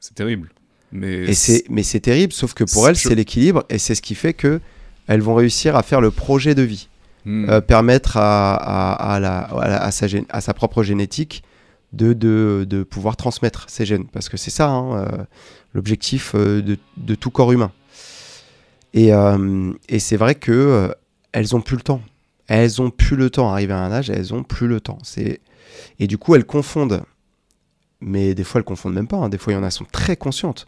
c'est 0.00 0.14
terrible. 0.14 0.52
Mais 0.92 1.12
Et 1.24 1.34
c'est, 1.34 1.64
mais 1.70 1.82
c'est 1.82 2.00
terrible, 2.00 2.32
sauf 2.32 2.52
que 2.54 2.64
pour 2.64 2.88
elles, 2.88 2.94
je- 2.96 3.08
c'est 3.08 3.14
l'équilibre 3.14 3.64
et 3.70 3.78
c'est 3.78 3.94
ce 3.94 4.02
qui 4.02 4.14
fait 4.14 4.34
que 4.34 4.60
elles 5.06 5.22
vont 5.22 5.34
réussir 5.34 5.74
à 5.76 5.82
faire 5.82 6.00
le 6.00 6.10
projet 6.10 6.54
de 6.54 6.62
vie, 6.62 6.88
Hmm. 7.24 7.48
Euh, 7.48 7.60
permettre 7.60 8.16
à, 8.16 8.54
à- 8.56 9.14
à 9.14 9.20
la- 9.20 9.38
à 9.42 9.68
la- 9.68 9.82
à 9.84 9.90
sa, 9.92 10.06
à 10.28 10.40
sa 10.40 10.54
propre 10.54 10.82
génétique 10.82 11.44
de, 11.92 12.14
de, 12.14 12.66
de 12.68 12.82
pouvoir 12.82 13.16
transmettre 13.16 13.66
ses 13.68 13.86
gènes. 13.86 14.06
Parce 14.06 14.28
que 14.28 14.36
c'est 14.36 14.50
ça, 14.50 14.68
hein, 14.68 14.96
euh, 14.96 15.06
l'objectif 15.72 16.32
euh, 16.34 16.60
de, 16.62 16.78
de 16.96 17.14
tout 17.14 17.30
corps 17.30 17.52
humain. 17.52 17.70
Et, 18.92 19.12
euh, 19.14 19.72
et 19.88 19.98
c'est 20.00 20.16
vrai 20.16 20.34
que 20.34 20.92
elles 21.32 21.54
ont 21.56 21.60
plus 21.60 21.76
le 21.76 21.82
temps. 21.82 22.02
Elles 22.48 22.82
ont 22.82 22.90
plus 22.90 23.16
le 23.16 23.30
temps. 23.30 23.50
Arrivé 23.52 23.72
à 23.72 23.78
un 23.78 23.92
âge, 23.92 24.10
elles 24.10 24.34
ont 24.34 24.42
plus 24.42 24.66
le 24.66 24.80
temps. 24.80 24.98
C'est... 25.02 25.40
Et 26.00 26.06
du 26.08 26.18
coup, 26.18 26.34
elles 26.34 26.44
confondent. 26.44 27.02
Mais 28.00 28.34
des 28.34 28.44
fois, 28.44 28.58
elles 28.58 28.64
confondent 28.64 28.94
même 28.94 29.06
pas. 29.06 29.16
hein. 29.18 29.28
Des 29.28 29.38
fois, 29.38 29.52
il 29.52 29.56
y 29.56 29.58
en 29.58 29.62
a 29.62 29.70
qui 29.70 29.76
sont 29.76 29.86
très 29.90 30.16
conscientes. 30.16 30.66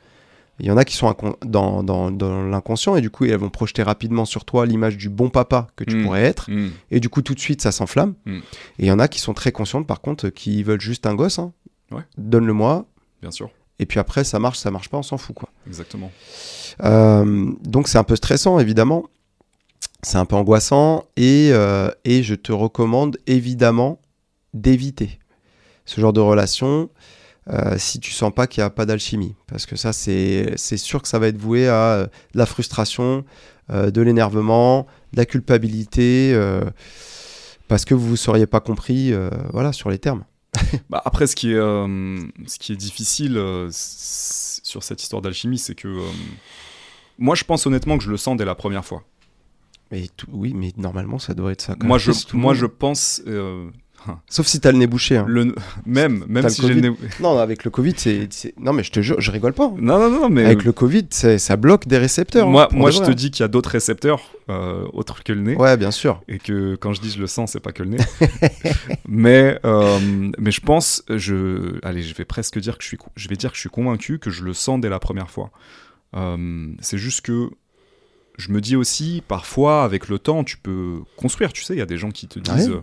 Il 0.61 0.67
y 0.67 0.71
en 0.71 0.77
a 0.77 0.85
qui 0.85 0.95
sont 0.97 1.13
dans, 1.45 1.83
dans, 1.83 2.11
dans 2.13 2.45
l'inconscient 2.45 2.95
et 2.97 3.01
du 3.01 3.11
coup, 3.11 3.25
elles 3.25 3.37
vont 3.37 3.51
projeter 3.51 3.83
rapidement 3.83 4.25
sur 4.25 4.45
toi 4.45 4.67
l'image 4.67 4.97
du 4.97 5.09
bon 5.09 5.29
papa 5.29 5.67
que 5.75 5.83
tu 5.85 5.97
Mm. 5.97 6.05
pourrais 6.05 6.23
être. 6.23 6.49
Hmm. 6.51 6.71
Et 6.93 7.01
du 7.01 7.09
coup, 7.09 7.23
tout 7.23 7.35
de 7.35 7.41
suite, 7.41 7.61
ça 7.61 7.73
s'enflamme. 7.73 8.15
Mm. 8.25 8.37
Et 8.37 8.43
il 8.79 8.87
y 8.87 8.91
en 8.93 8.99
a 9.01 9.09
qui 9.09 9.19
sont 9.21 9.35
très 9.35 9.51
conscientes, 9.51 9.87
par 9.87 10.01
contre, 10.01 10.29
qui 10.29 10.63
veulent 10.63 10.81
juste 10.81 11.07
un 11.07 11.15
gosse. 11.17 11.39
hein. 11.41 11.53
Ouais. 11.91 12.03
Donne-le-moi. 12.19 12.87
bien 13.21 13.31
sûr. 13.33 13.51
Et 13.81 13.87
puis 13.87 13.99
après, 13.99 14.23
ça 14.23 14.39
marche, 14.39 14.59
ça 14.59 14.71
marche 14.71 14.89
pas, 14.89 14.99
on 14.99 15.03
s'en 15.03 15.19
fout, 15.19 15.35
quoi. 15.35 15.49
Exactement. 15.67 16.13
Euh, 16.85 17.51
donc 17.63 17.89
c'est 17.89 17.99
un 17.99 18.05
peu 18.05 18.15
stressant, 18.17 18.59
évidemment. 18.61 19.05
C'est 20.03 20.19
un 20.19 20.25
peu 20.25 20.37
angoissant. 20.37 21.05
Et, 21.17 21.51
euh, 21.53 21.91
et 22.05 22.23
je 22.23 22.35
te 22.37 22.53
recommande, 22.53 23.17
évidemment, 23.27 24.01
d'éviter 24.53 25.19
ce 25.85 26.01
genre 26.01 26.13
de 26.13 26.21
relation 26.21 26.89
euh, 27.51 27.77
si 27.79 28.01
tu 28.01 28.11
sens 28.11 28.33
pas 28.35 28.47
qu'il 28.47 28.63
n'y 28.63 28.67
a 28.67 28.71
pas 28.71 28.87
d'alchimie. 28.87 29.35
Parce 29.47 29.67
que 29.67 29.77
ça, 29.77 29.93
c'est 29.93 30.57
sûr 30.77 31.03
que 31.03 31.09
ça 31.09 31.19
va 31.19 31.29
être 31.29 31.37
voué 31.39 31.69
à 31.69 31.75
euh, 31.93 32.05
de 32.07 32.39
la 32.39 32.47
frustration, 32.47 33.25
euh, 33.71 33.91
de 33.91 34.01
l'énervement, 34.03 34.87
de 35.13 35.19
la 35.19 35.27
culpabilité, 35.27 36.35
parce 37.69 37.85
que 37.85 37.95
vous 37.95 38.05
ne 38.05 38.11
vous 38.11 38.17
seriez 38.17 38.47
pas 38.47 38.61
compris 38.61 39.13
voilà, 39.53 39.73
sur 39.73 39.91
les 39.91 39.99
termes. 39.99 40.25
Bah, 40.91 41.03
après, 41.05 41.27
ce 41.27 41.35
qui 41.37 41.51
est, 41.53 41.57
ce 41.57 42.59
qui 42.59 42.73
est 42.73 42.77
difficile 42.77 43.41
sur 43.71 44.83
cette 44.83 45.03
histoire 45.03 45.21
d'alchimie, 45.23 45.59
c'est 45.59 45.75
que 45.75 45.89
moi, 47.19 47.35
je 47.35 47.45
pense 47.45 47.67
honnêtement 47.67 47.97
que 47.99 48.05
je 48.05 48.11
le 48.11 48.17
sens 48.17 48.37
dès 48.37 48.45
la 48.45 48.55
première 48.55 48.85
fois. 48.85 49.03
Mais 49.91 50.09
tout- 50.17 50.27
oui, 50.33 50.53
mais 50.55 50.73
normalement, 50.77 51.19
ça 51.19 51.35
doit 51.35 51.53
être 51.53 51.61
ça. 51.63 51.75
quand 51.79 51.87
Moi, 51.87 51.99
je, 51.99 52.11
moi, 52.33 52.55
je 52.55 52.67
pense. 52.67 53.23
euh, 53.27 53.69
Sauf 54.29 54.47
si 54.47 54.61
tu 54.61 54.69
as 54.69 54.73
le 54.73 54.79
nez 54.79 54.87
bouché. 54.87 55.17
hein. 55.17 55.25
le, 55.29 55.55
même 55.87 56.25
même 56.29 56.43
T'as 56.43 56.51
si 56.51 56.63
j'ai 56.63 56.75
le 56.75 56.81
nez. 56.81 56.97
Non, 57.21 57.39
avec 57.39 57.65
le 57.65 57.71
Covid, 57.71 57.95
c'est. 57.97 58.29
Non, 58.59 58.73
mais 58.73 58.83
je 58.83 58.91
te 58.93 59.01
jure, 59.01 59.21
je 59.21 59.31
rigole 59.31 59.53
pas. 59.53 59.69
Non, 59.79 59.99
non, 59.99 60.11
non, 60.11 60.29
mais. 60.29 60.45
Avec 60.45 60.65
le 60.65 60.73
Covid, 60.73 61.07
ça 61.11 61.57
bloque 61.57 61.87
des 61.87 61.99
récepteurs. 61.99 62.49
moi, 62.49 62.69
hein, 62.71 62.77
moi 62.77 62.91
de 62.91 62.97
je 62.97 63.01
te 63.03 63.11
dis 63.11 63.31
qu'il 63.31 63.43
y 63.43 63.45
a 63.45 63.49
d'autres 63.49 63.71
récepteurs 63.71 64.21
euh, 64.51 64.85
autres 64.93 65.23
que 65.23 65.33
le 65.33 65.41
nez. 65.41 65.57
Ouais, 65.57 65.77
bien 65.77 65.91
sûr. 65.91 66.23
Et 66.29 66.39
que 66.39 66.75
quand 66.77 66.93
je 66.93 67.01
dis 67.01 67.11
je 67.11 67.21
le 67.21 67.27
sens, 67.27 67.53
c'est 67.53 67.61
pas 67.61 67.73
que 67.73 67.83
le 67.83 67.91
nez. 67.91 67.99
mais, 69.09 69.59
euh, 69.65 69.99
mais 70.39 70.51
je 70.51 70.61
pense, 70.61 71.03
je, 71.09 71.79
allez, 71.83 72.03
je 72.03 72.15
vais 72.15 72.25
presque 72.25 72.59
dire 72.59 72.77
que 72.79 72.83
je 72.83 72.89
suis, 72.89 72.99
je 73.17 73.29
vais 73.29 73.37
dire 73.37 73.51
que 73.51 73.57
je 73.57 73.61
suis 73.61 73.71
convaincu 73.71 74.19
que 74.19 74.31
je 74.31 74.45
le 74.45 74.53
sens 74.53 74.81
dès 74.81 74.89
la 74.89 74.99
première 74.99 75.31
fois. 75.31 75.51
Euh, 76.17 76.73
c'est 76.81 76.99
juste 76.99 77.23
que 77.23 77.51
je 78.37 78.51
me 78.51 78.61
dis 78.61 78.77
aussi, 78.77 79.23
parfois, 79.27 79.85
avec 79.85 80.09
le 80.09 80.19
temps, 80.19 80.45
tu 80.45 80.57
peux 80.59 80.99
construire. 81.17 81.53
Tu 81.53 81.63
sais, 81.63 81.75
il 81.75 81.79
y 81.79 81.83
a 81.83 81.87
des 81.87 81.97
gens 81.97 82.11
qui 82.11 82.27
te 82.27 82.39
disent, 82.39 82.69
Ouais? 82.71 82.81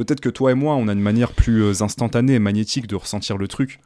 Euh, 0.00 0.04
peut-être 0.04 0.20
que 0.20 0.28
toi 0.28 0.52
et 0.52 0.54
moi, 0.54 0.74
on 0.76 0.88
a 0.88 0.92
une 0.92 1.00
manière 1.00 1.32
plus 1.32 1.62
euh, 1.62 1.82
instantanée 1.82 2.34
et 2.34 2.38
magnétique 2.38 2.86
de 2.86 2.96
ressentir 2.96 3.36
le 3.38 3.48
truc. 3.48 3.80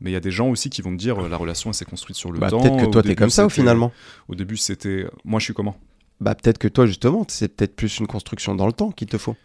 Mais 0.00 0.10
il 0.10 0.12
y 0.12 0.16
a 0.16 0.20
des 0.20 0.30
gens 0.30 0.48
aussi 0.48 0.70
qui 0.70 0.80
vont 0.80 0.92
me 0.92 0.96
dire, 0.96 1.18
euh, 1.24 1.28
la 1.28 1.36
relation, 1.36 1.70
elle 1.70 1.74
s'est 1.74 1.84
construite 1.84 2.16
sur 2.16 2.30
le 2.30 2.38
Bah, 2.38 2.50
temps. 2.50 2.60
peut-être 2.60 2.76
que 2.86 2.90
toi, 2.90 3.02
t'es 3.02 3.16
comme 3.16 3.30
ça 3.30 3.46
au 3.46 3.48
finalement. 3.48 3.92
Au 4.28 4.34
début, 4.34 4.56
c'était, 4.56 5.06
moi, 5.24 5.40
je 5.40 5.44
suis 5.44 5.54
comment? 5.54 5.76
Bah, 6.20 6.34
peut-être 6.34 6.58
que 6.58 6.68
toi, 6.68 6.86
justement, 6.86 7.24
c'est 7.28 7.48
peut-être 7.48 7.74
plus 7.76 7.98
une 7.98 8.06
construction 8.06 8.54
dans 8.54 8.66
le 8.66 8.72
temps 8.72 8.90
qu'il 8.92 9.08
te 9.08 9.18
faut. 9.18 9.36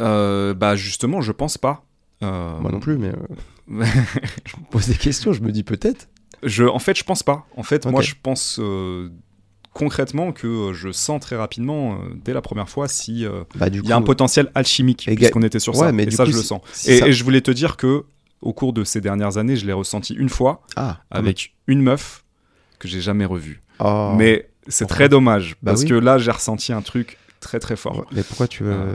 Euh, 0.00 0.54
Bah, 0.54 0.76
justement, 0.76 1.20
je 1.20 1.32
pense 1.32 1.58
pas. 1.58 1.84
Euh, 2.22 2.58
Moi 2.60 2.70
non 2.70 2.78
plus, 2.78 2.98
mais 2.98 3.08
euh, 3.08 3.14
je 4.44 4.56
me 4.56 4.64
pose 4.70 4.86
des 4.86 4.94
questions, 4.94 5.32
je 5.32 5.40
me 5.42 5.50
dis 5.50 5.64
peut-être. 5.64 6.08
Je, 6.44 6.64
en 6.64 6.78
fait, 6.78 6.96
je 6.96 7.02
pense 7.04 7.22
pas. 7.24 7.46
En 7.56 7.62
fait, 7.64 7.84
moi, 7.86 8.00
je 8.02 8.14
pense 8.20 8.58
euh, 8.60 9.10
concrètement 9.72 10.32
que 10.32 10.46
euh, 10.46 10.72
je 10.74 10.92
sens 10.92 11.20
très 11.20 11.36
rapidement, 11.36 11.94
euh, 11.94 11.96
dès 12.24 12.32
la 12.32 12.42
première 12.42 12.68
fois, 12.68 12.88
si 12.88 13.24
euh, 13.24 13.44
Bah, 13.54 13.68
il 13.68 13.86
y 13.86 13.92
a 13.92 13.96
un 13.96 14.02
potentiel 14.02 14.50
alchimique, 14.54 15.08
puisqu'on 15.16 15.42
était 15.42 15.60
sur 15.60 15.74
ouais, 15.74 15.86
ça. 15.86 15.92
mais 15.92 16.04
et 16.04 16.10
ça, 16.10 16.24
coup, 16.24 16.30
je 16.32 16.36
le 16.36 16.42
sens. 16.42 16.60
Et, 16.86 16.98
ça- 16.98 17.08
et 17.08 17.12
je 17.12 17.24
voulais 17.24 17.40
te 17.40 17.50
dire 17.50 17.76
que, 17.76 18.04
au 18.40 18.52
cours 18.52 18.72
de 18.72 18.84
ces 18.84 19.00
dernières 19.00 19.38
années, 19.38 19.56
je 19.56 19.66
l'ai 19.66 19.72
ressenti 19.72 20.14
une 20.14 20.28
fois 20.28 20.62
Ah, 20.76 20.98
avec 21.10 21.54
une 21.66 21.80
meuf 21.82 22.24
que 22.78 22.88
j'ai 22.88 23.00
jamais 23.00 23.24
revue. 23.24 23.62
Oh. 23.78 24.12
Mais 24.16 24.48
c'est 24.68 24.86
très 24.86 25.08
dommage, 25.08 25.56
Bah 25.62 25.72
parce 25.72 25.82
oui. 25.82 25.88
que 25.88 25.94
là, 25.94 26.18
j'ai 26.18 26.30
ressenti 26.32 26.72
un 26.72 26.82
truc 26.82 27.18
très 27.40 27.58
très 27.60 27.76
fort. 27.76 28.04
Mais 28.12 28.22
pourquoi 28.22 28.48
tu 28.48 28.64
veux. 28.64 28.72
Euh. 28.72 28.94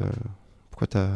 Pourquoi 0.72 0.88
t'as. 0.88 1.10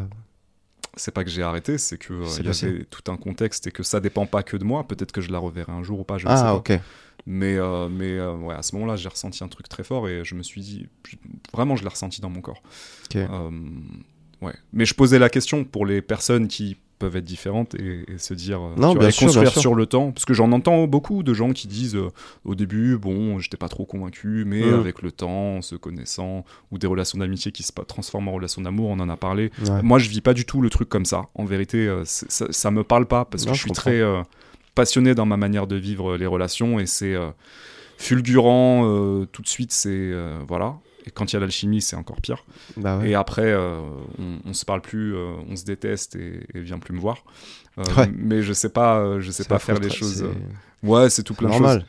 C'est 0.97 1.11
pas 1.13 1.23
que 1.23 1.29
j'ai 1.29 1.41
arrêté, 1.43 1.77
c'est 1.77 1.97
que 1.97 2.11
euh, 2.13 2.25
il 2.39 2.45
y 2.45 2.49
avait 2.49 2.83
tout 2.89 3.09
un 3.09 3.15
contexte 3.15 3.65
et 3.67 3.71
que 3.71 3.81
ça 3.81 4.01
dépend 4.01 4.25
pas 4.25 4.43
que 4.43 4.57
de 4.57 4.65
moi. 4.65 4.85
Peut-être 4.85 5.13
que 5.13 5.21
je 5.21 5.31
la 5.31 5.37
reverrai 5.39 5.71
un 5.71 5.83
jour 5.83 6.01
ou 6.01 6.03
pas, 6.03 6.17
je 6.17 6.25
ne 6.27 6.31
sais 6.35 6.37
Ah, 6.39 6.43
pas. 6.43 6.55
ok. 6.55 6.79
Mais, 7.25 7.55
euh, 7.57 7.87
mais 7.89 8.17
euh, 8.17 8.33
ouais, 8.35 8.55
à 8.55 8.61
ce 8.63 8.75
moment-là, 8.75 8.95
j'ai 8.95 9.09
ressenti 9.09 9.43
un 9.43 9.47
truc 9.47 9.69
très 9.69 9.83
fort 9.83 10.07
et 10.09 10.23
je 10.25 10.35
me 10.35 10.43
suis 10.43 10.61
dit, 10.61 10.87
vraiment, 11.53 11.75
je 11.75 11.83
l'ai 11.83 11.89
ressenti 11.89 12.19
dans 12.21 12.29
mon 12.29 12.41
corps. 12.41 12.61
Euh, 13.15 13.49
ouais. 14.41 14.53
Mais 14.73 14.85
je 14.85 14.93
posais 14.93 15.19
la 15.19 15.29
question 15.29 15.63
pour 15.63 15.85
les 15.85 16.01
personnes 16.01 16.47
qui 16.47 16.77
peuvent 16.99 17.15
être 17.15 17.25
différentes 17.25 17.73
et, 17.75 18.05
et 18.11 18.17
se 18.19 18.35
dire, 18.35 18.59
Non, 18.77 18.93
vois, 18.93 19.09
sûr, 19.09 19.25
construire 19.25 19.51
sur 19.57 19.73
le 19.73 19.87
temps. 19.87 20.11
Parce 20.11 20.23
que 20.25 20.35
j'en 20.35 20.51
entends 20.51 20.85
beaucoup 20.85 21.23
de 21.23 21.33
gens 21.33 21.51
qui 21.51 21.67
disent, 21.67 21.95
euh, 21.95 22.09
au 22.45 22.53
début, 22.53 22.95
bon, 22.97 23.39
j'étais 23.39 23.57
pas 23.57 23.69
trop 23.69 23.85
convaincu, 23.85 24.43
mais 24.45 24.61
Mm. 24.61 24.73
avec 24.75 25.01
le 25.01 25.11
temps, 25.11 25.57
en 25.57 25.61
se 25.63 25.75
connaissant, 25.75 26.45
ou 26.71 26.77
des 26.77 26.85
relations 26.85 27.17
d'amitié 27.17 27.51
qui 27.51 27.63
se 27.63 27.71
transforment 27.87 28.27
en 28.27 28.33
relations 28.33 28.61
d'amour, 28.61 28.89
on 28.89 28.99
en 28.99 29.09
a 29.09 29.17
parlé. 29.17 29.49
Ouais. 29.67 29.81
Moi, 29.81 29.97
je 29.97 30.09
vis 30.09 30.21
pas 30.21 30.35
du 30.35 30.45
tout 30.45 30.61
le 30.61 30.69
truc 30.69 30.89
comme 30.89 31.05
ça. 31.05 31.23
En 31.33 31.45
vérité, 31.45 31.87
euh, 31.87 32.03
ça, 32.05 32.45
ça 32.51 32.69
me 32.71 32.83
parle 32.83 33.07
pas 33.07 33.25
parce 33.25 33.45
que 33.45 33.49
je 33.49 33.55
je 33.55 33.59
suis 33.61 33.67
comprends. 33.69 33.81
très 33.81 33.99
euh, 33.99 34.21
passionné 34.75 35.15
dans 35.15 35.25
ma 35.25 35.37
manière 35.37 35.67
de 35.67 35.75
vivre 35.75 36.11
euh, 36.13 36.17
les 36.17 36.25
relations 36.25 36.79
et 36.79 36.85
c'est 36.85 37.13
euh, 37.13 37.29
fulgurant 37.97 38.83
euh, 38.85 39.25
tout 39.31 39.41
de 39.41 39.47
suite. 39.47 39.71
C'est 39.71 40.11
voilà. 40.47 40.77
Et 41.05 41.09
quand 41.09 41.31
il 41.31 41.35
y 41.35 41.37
a 41.37 41.39
l'alchimie, 41.39 41.81
c'est 41.81 41.95
encore 41.95 42.21
pire. 42.21 42.45
Bah 42.77 42.99
ouais. 42.99 43.09
Et 43.09 43.15
après, 43.15 43.51
euh, 43.51 43.81
on, 44.19 44.37
on 44.45 44.53
se 44.53 44.65
parle 44.65 44.81
plus, 44.81 45.15
euh, 45.15 45.33
on 45.49 45.55
se 45.55 45.65
déteste 45.65 46.15
et, 46.15 46.45
et 46.53 46.59
vient 46.61 46.77
plus 46.77 46.93
me 46.93 46.99
voir. 46.99 47.23
Euh, 47.79 47.83
Ouais. 47.97 48.11
Mais 48.15 48.43
je 48.43 48.53
sais 48.53 48.69
pas, 48.69 49.19
je 49.19 49.31
sais 49.31 49.45
pas 49.45 49.57
faire 49.57 49.79
les 49.79 49.89
choses. 49.89 50.25
Ouais, 50.83 51.09
c'est 51.09 51.23
tout 51.23 51.33
plein 51.33 51.49
de 51.49 51.53
choses. 51.53 51.85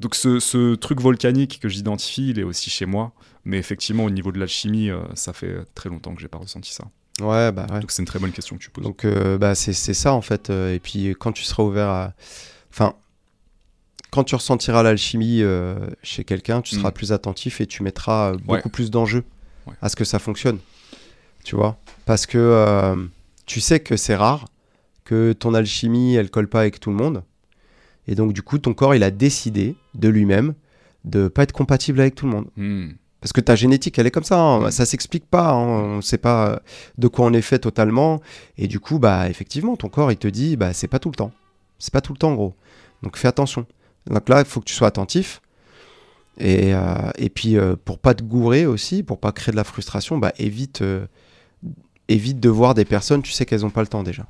donc 0.00 0.14
ce, 0.14 0.40
ce 0.40 0.74
truc 0.74 1.00
volcanique 1.00 1.58
que 1.60 1.68
j'identifie, 1.68 2.30
il 2.30 2.38
est 2.38 2.42
aussi 2.44 2.70
chez 2.70 2.86
moi. 2.86 3.12
Mais 3.44 3.58
effectivement, 3.58 4.04
au 4.04 4.10
niveau 4.10 4.32
de 4.32 4.38
l'alchimie, 4.38 4.90
ça 5.14 5.32
fait 5.32 5.56
très 5.74 5.88
longtemps 5.88 6.14
que 6.14 6.20
j'ai 6.20 6.28
pas 6.28 6.38
ressenti 6.38 6.72
ça. 6.72 6.84
Ouais, 7.20 7.50
bah 7.52 7.66
ouais. 7.72 7.80
Donc 7.80 7.90
c'est 7.90 8.02
une 8.02 8.06
très 8.06 8.18
bonne 8.18 8.32
question 8.32 8.56
que 8.56 8.62
tu 8.62 8.70
poses. 8.70 8.84
Donc, 8.84 9.04
euh, 9.04 9.38
bah, 9.38 9.54
c'est 9.54 9.72
ça 9.72 10.12
en 10.12 10.20
fait. 10.20 10.50
euh, 10.50 10.74
Et 10.74 10.80
puis, 10.80 11.14
quand 11.18 11.32
tu 11.32 11.44
seras 11.44 11.62
ouvert 11.62 11.88
à. 11.88 12.12
Enfin, 12.70 12.94
quand 14.10 14.24
tu 14.24 14.34
ressentiras 14.34 14.82
l'alchimie 14.82 15.42
euh, 15.42 15.78
chez 16.02 16.24
quelqu'un, 16.24 16.60
tu 16.62 16.74
seras 16.76 16.90
Mm. 16.90 16.94
plus 16.94 17.12
attentif 17.12 17.60
et 17.60 17.66
tu 17.66 17.82
mettras 17.82 18.32
Ouais. 18.32 18.38
beaucoup 18.42 18.68
plus 18.68 18.90
d'enjeux 18.90 19.24
Ouais. 19.66 19.74
à 19.82 19.88
ce 19.88 19.96
que 19.96 20.04
ça 20.04 20.18
fonctionne. 20.18 20.58
Tu 21.44 21.56
vois 21.56 21.78
Parce 22.04 22.26
que 22.26 22.38
euh, 22.38 22.96
tu 23.46 23.60
sais 23.60 23.80
que 23.80 23.96
c'est 23.96 24.14
rare, 24.16 24.46
que 25.04 25.32
ton 25.32 25.54
alchimie, 25.54 26.14
elle 26.16 26.30
colle 26.30 26.48
pas 26.48 26.60
avec 26.60 26.80
tout 26.80 26.90
le 26.90 26.96
monde. 26.96 27.22
Et 28.08 28.14
donc, 28.14 28.32
du 28.32 28.42
coup, 28.42 28.58
ton 28.58 28.74
corps, 28.74 28.94
il 28.94 29.02
a 29.02 29.10
décidé 29.10 29.74
de 29.94 30.08
lui-même 30.08 30.54
de 31.04 31.28
pas 31.28 31.42
être 31.44 31.52
compatible 31.52 32.00
avec 32.00 32.14
tout 32.14 32.26
le 32.26 32.32
monde. 32.32 32.46
Hmm. 32.56 32.90
Parce 33.26 33.32
que 33.32 33.40
ta 33.40 33.56
génétique, 33.56 33.98
elle 33.98 34.06
est 34.06 34.12
comme 34.12 34.22
ça. 34.22 34.38
hein. 34.38 34.70
Ça 34.70 34.86
s'explique 34.86 35.26
pas. 35.26 35.50
hein. 35.50 35.56
On 35.56 35.96
ne 35.96 36.00
sait 36.00 36.16
pas 36.16 36.48
euh, 36.48 36.56
de 36.96 37.08
quoi 37.08 37.26
on 37.26 37.32
est 37.32 37.42
fait 37.42 37.58
totalement. 37.58 38.20
Et 38.56 38.68
du 38.68 38.78
coup, 38.78 39.00
bah, 39.00 39.28
effectivement, 39.28 39.74
ton 39.74 39.88
corps, 39.88 40.12
il 40.12 40.16
te 40.16 40.28
dit, 40.28 40.56
bah, 40.56 40.72
c'est 40.72 40.86
pas 40.86 41.00
tout 41.00 41.08
le 41.10 41.16
temps. 41.16 41.32
C'est 41.80 41.92
pas 41.92 42.00
tout 42.00 42.12
le 42.12 42.18
temps, 42.18 42.32
gros. 42.34 42.54
Donc, 43.02 43.16
fais 43.16 43.26
attention. 43.26 43.66
Donc 44.08 44.28
là, 44.28 44.38
il 44.38 44.44
faut 44.46 44.60
que 44.60 44.66
tu 44.66 44.74
sois 44.74 44.86
attentif. 44.86 45.40
Et, 46.38 46.72
euh, 46.72 47.10
et 47.18 47.28
puis, 47.28 47.56
euh, 47.56 47.74
pour 47.84 47.98
pas 47.98 48.14
te 48.14 48.22
gourer 48.22 48.64
aussi, 48.64 49.02
pour 49.02 49.18
pas 49.18 49.32
créer 49.32 49.50
de 49.50 49.56
la 49.56 49.64
frustration, 49.64 50.18
bah, 50.18 50.32
évite, 50.38 50.82
euh, 50.82 51.04
évite 52.06 52.38
de 52.38 52.48
voir 52.48 52.74
des 52.74 52.84
personnes, 52.84 53.22
tu 53.22 53.32
sais 53.32 53.44
qu'elles 53.44 53.62
n'ont 53.62 53.70
pas 53.70 53.80
le 53.80 53.88
temps 53.88 54.04
déjà. 54.04 54.24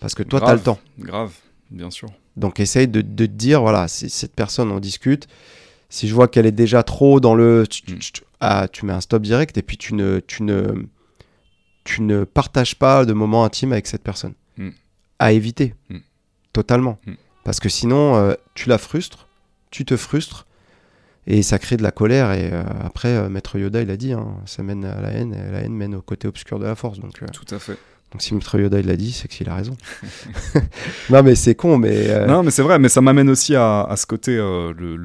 Parce 0.00 0.14
que 0.14 0.22
toi, 0.22 0.40
tu 0.40 0.46
as 0.46 0.54
le 0.54 0.60
temps. 0.60 0.78
Grave, 0.98 1.32
bien 1.70 1.90
sûr. 1.90 2.08
Donc 2.38 2.60
essaye 2.60 2.88
de, 2.88 3.02
de 3.02 3.26
te 3.26 3.30
dire, 3.30 3.60
voilà, 3.60 3.88
si 3.88 4.08
cette 4.08 4.34
personne, 4.34 4.72
on 4.72 4.80
discute, 4.80 5.28
si 5.90 6.08
je 6.08 6.14
vois 6.14 6.28
qu'elle 6.28 6.46
est 6.46 6.52
déjà 6.52 6.82
trop 6.82 7.20
dans 7.20 7.34
le... 7.34 7.64
Ah, 8.40 8.68
tu 8.72 8.86
mets 8.86 8.94
un 8.94 9.02
stop 9.02 9.22
direct 9.22 9.58
et 9.58 9.62
puis 9.62 9.76
tu 9.76 9.94
ne, 9.94 10.20
tu 10.20 10.42
ne, 10.44 10.86
tu 11.84 12.00
ne 12.00 12.24
partages 12.24 12.76
pas 12.76 13.04
de 13.04 13.12
moments 13.12 13.44
intimes 13.44 13.72
avec 13.72 13.86
cette 13.86 14.02
personne. 14.02 14.32
Mm. 14.56 14.70
À 15.18 15.32
éviter, 15.32 15.74
Mm. 15.90 15.98
totalement. 16.54 16.98
Mm. 17.06 17.12
Parce 17.44 17.60
que 17.60 17.68
sinon, 17.68 18.16
euh, 18.16 18.34
tu 18.54 18.68
la 18.70 18.78
frustres, 18.78 19.28
tu 19.70 19.84
te 19.84 19.96
frustres 19.96 20.46
et 21.26 21.42
ça 21.42 21.58
crée 21.58 21.76
de 21.76 21.82
la 21.82 21.90
colère. 21.90 22.32
Et 22.32 22.50
euh, 22.52 22.62
après, 22.82 23.08
euh, 23.08 23.28
Maître 23.28 23.58
Yoda, 23.58 23.82
il 23.82 23.90
a 23.90 23.96
dit, 23.96 24.12
hein, 24.12 24.36
ça 24.46 24.62
mène 24.62 24.84
à 24.84 25.00
la 25.00 25.10
haine 25.10 25.34
et 25.34 25.50
la 25.52 25.58
haine 25.60 25.74
mène 25.74 25.94
au 25.94 26.02
côté 26.02 26.28
obscur 26.28 26.58
de 26.58 26.64
la 26.64 26.74
force. 26.74 26.98
Donc, 26.98 27.12
Tout 27.32 27.54
à 27.54 27.58
fait. 27.58 27.76
Donc 28.12 28.22
si 28.22 28.34
Maître 28.34 28.58
Yoda, 28.58 28.80
il 28.80 28.86
l'a 28.86 28.96
dit, 28.96 29.12
c'est 29.12 29.28
qu'il 29.28 29.48
a 29.48 29.54
raison. 29.54 29.76
non, 31.10 31.22
mais 31.22 31.36
c'est 31.36 31.54
con, 31.54 31.78
mais... 31.78 32.08
euh, 32.08 32.26
Non, 32.26 32.42
mais 32.42 32.50
c'est 32.50 32.62
vrai, 32.62 32.78
mais 32.78 32.88
ça 32.88 33.00
m'amène 33.00 33.30
aussi 33.30 33.54
à, 33.54 33.94
ce 33.96 34.04
côté, 34.04 34.36
euh, 34.36 34.72
le, 34.76 34.96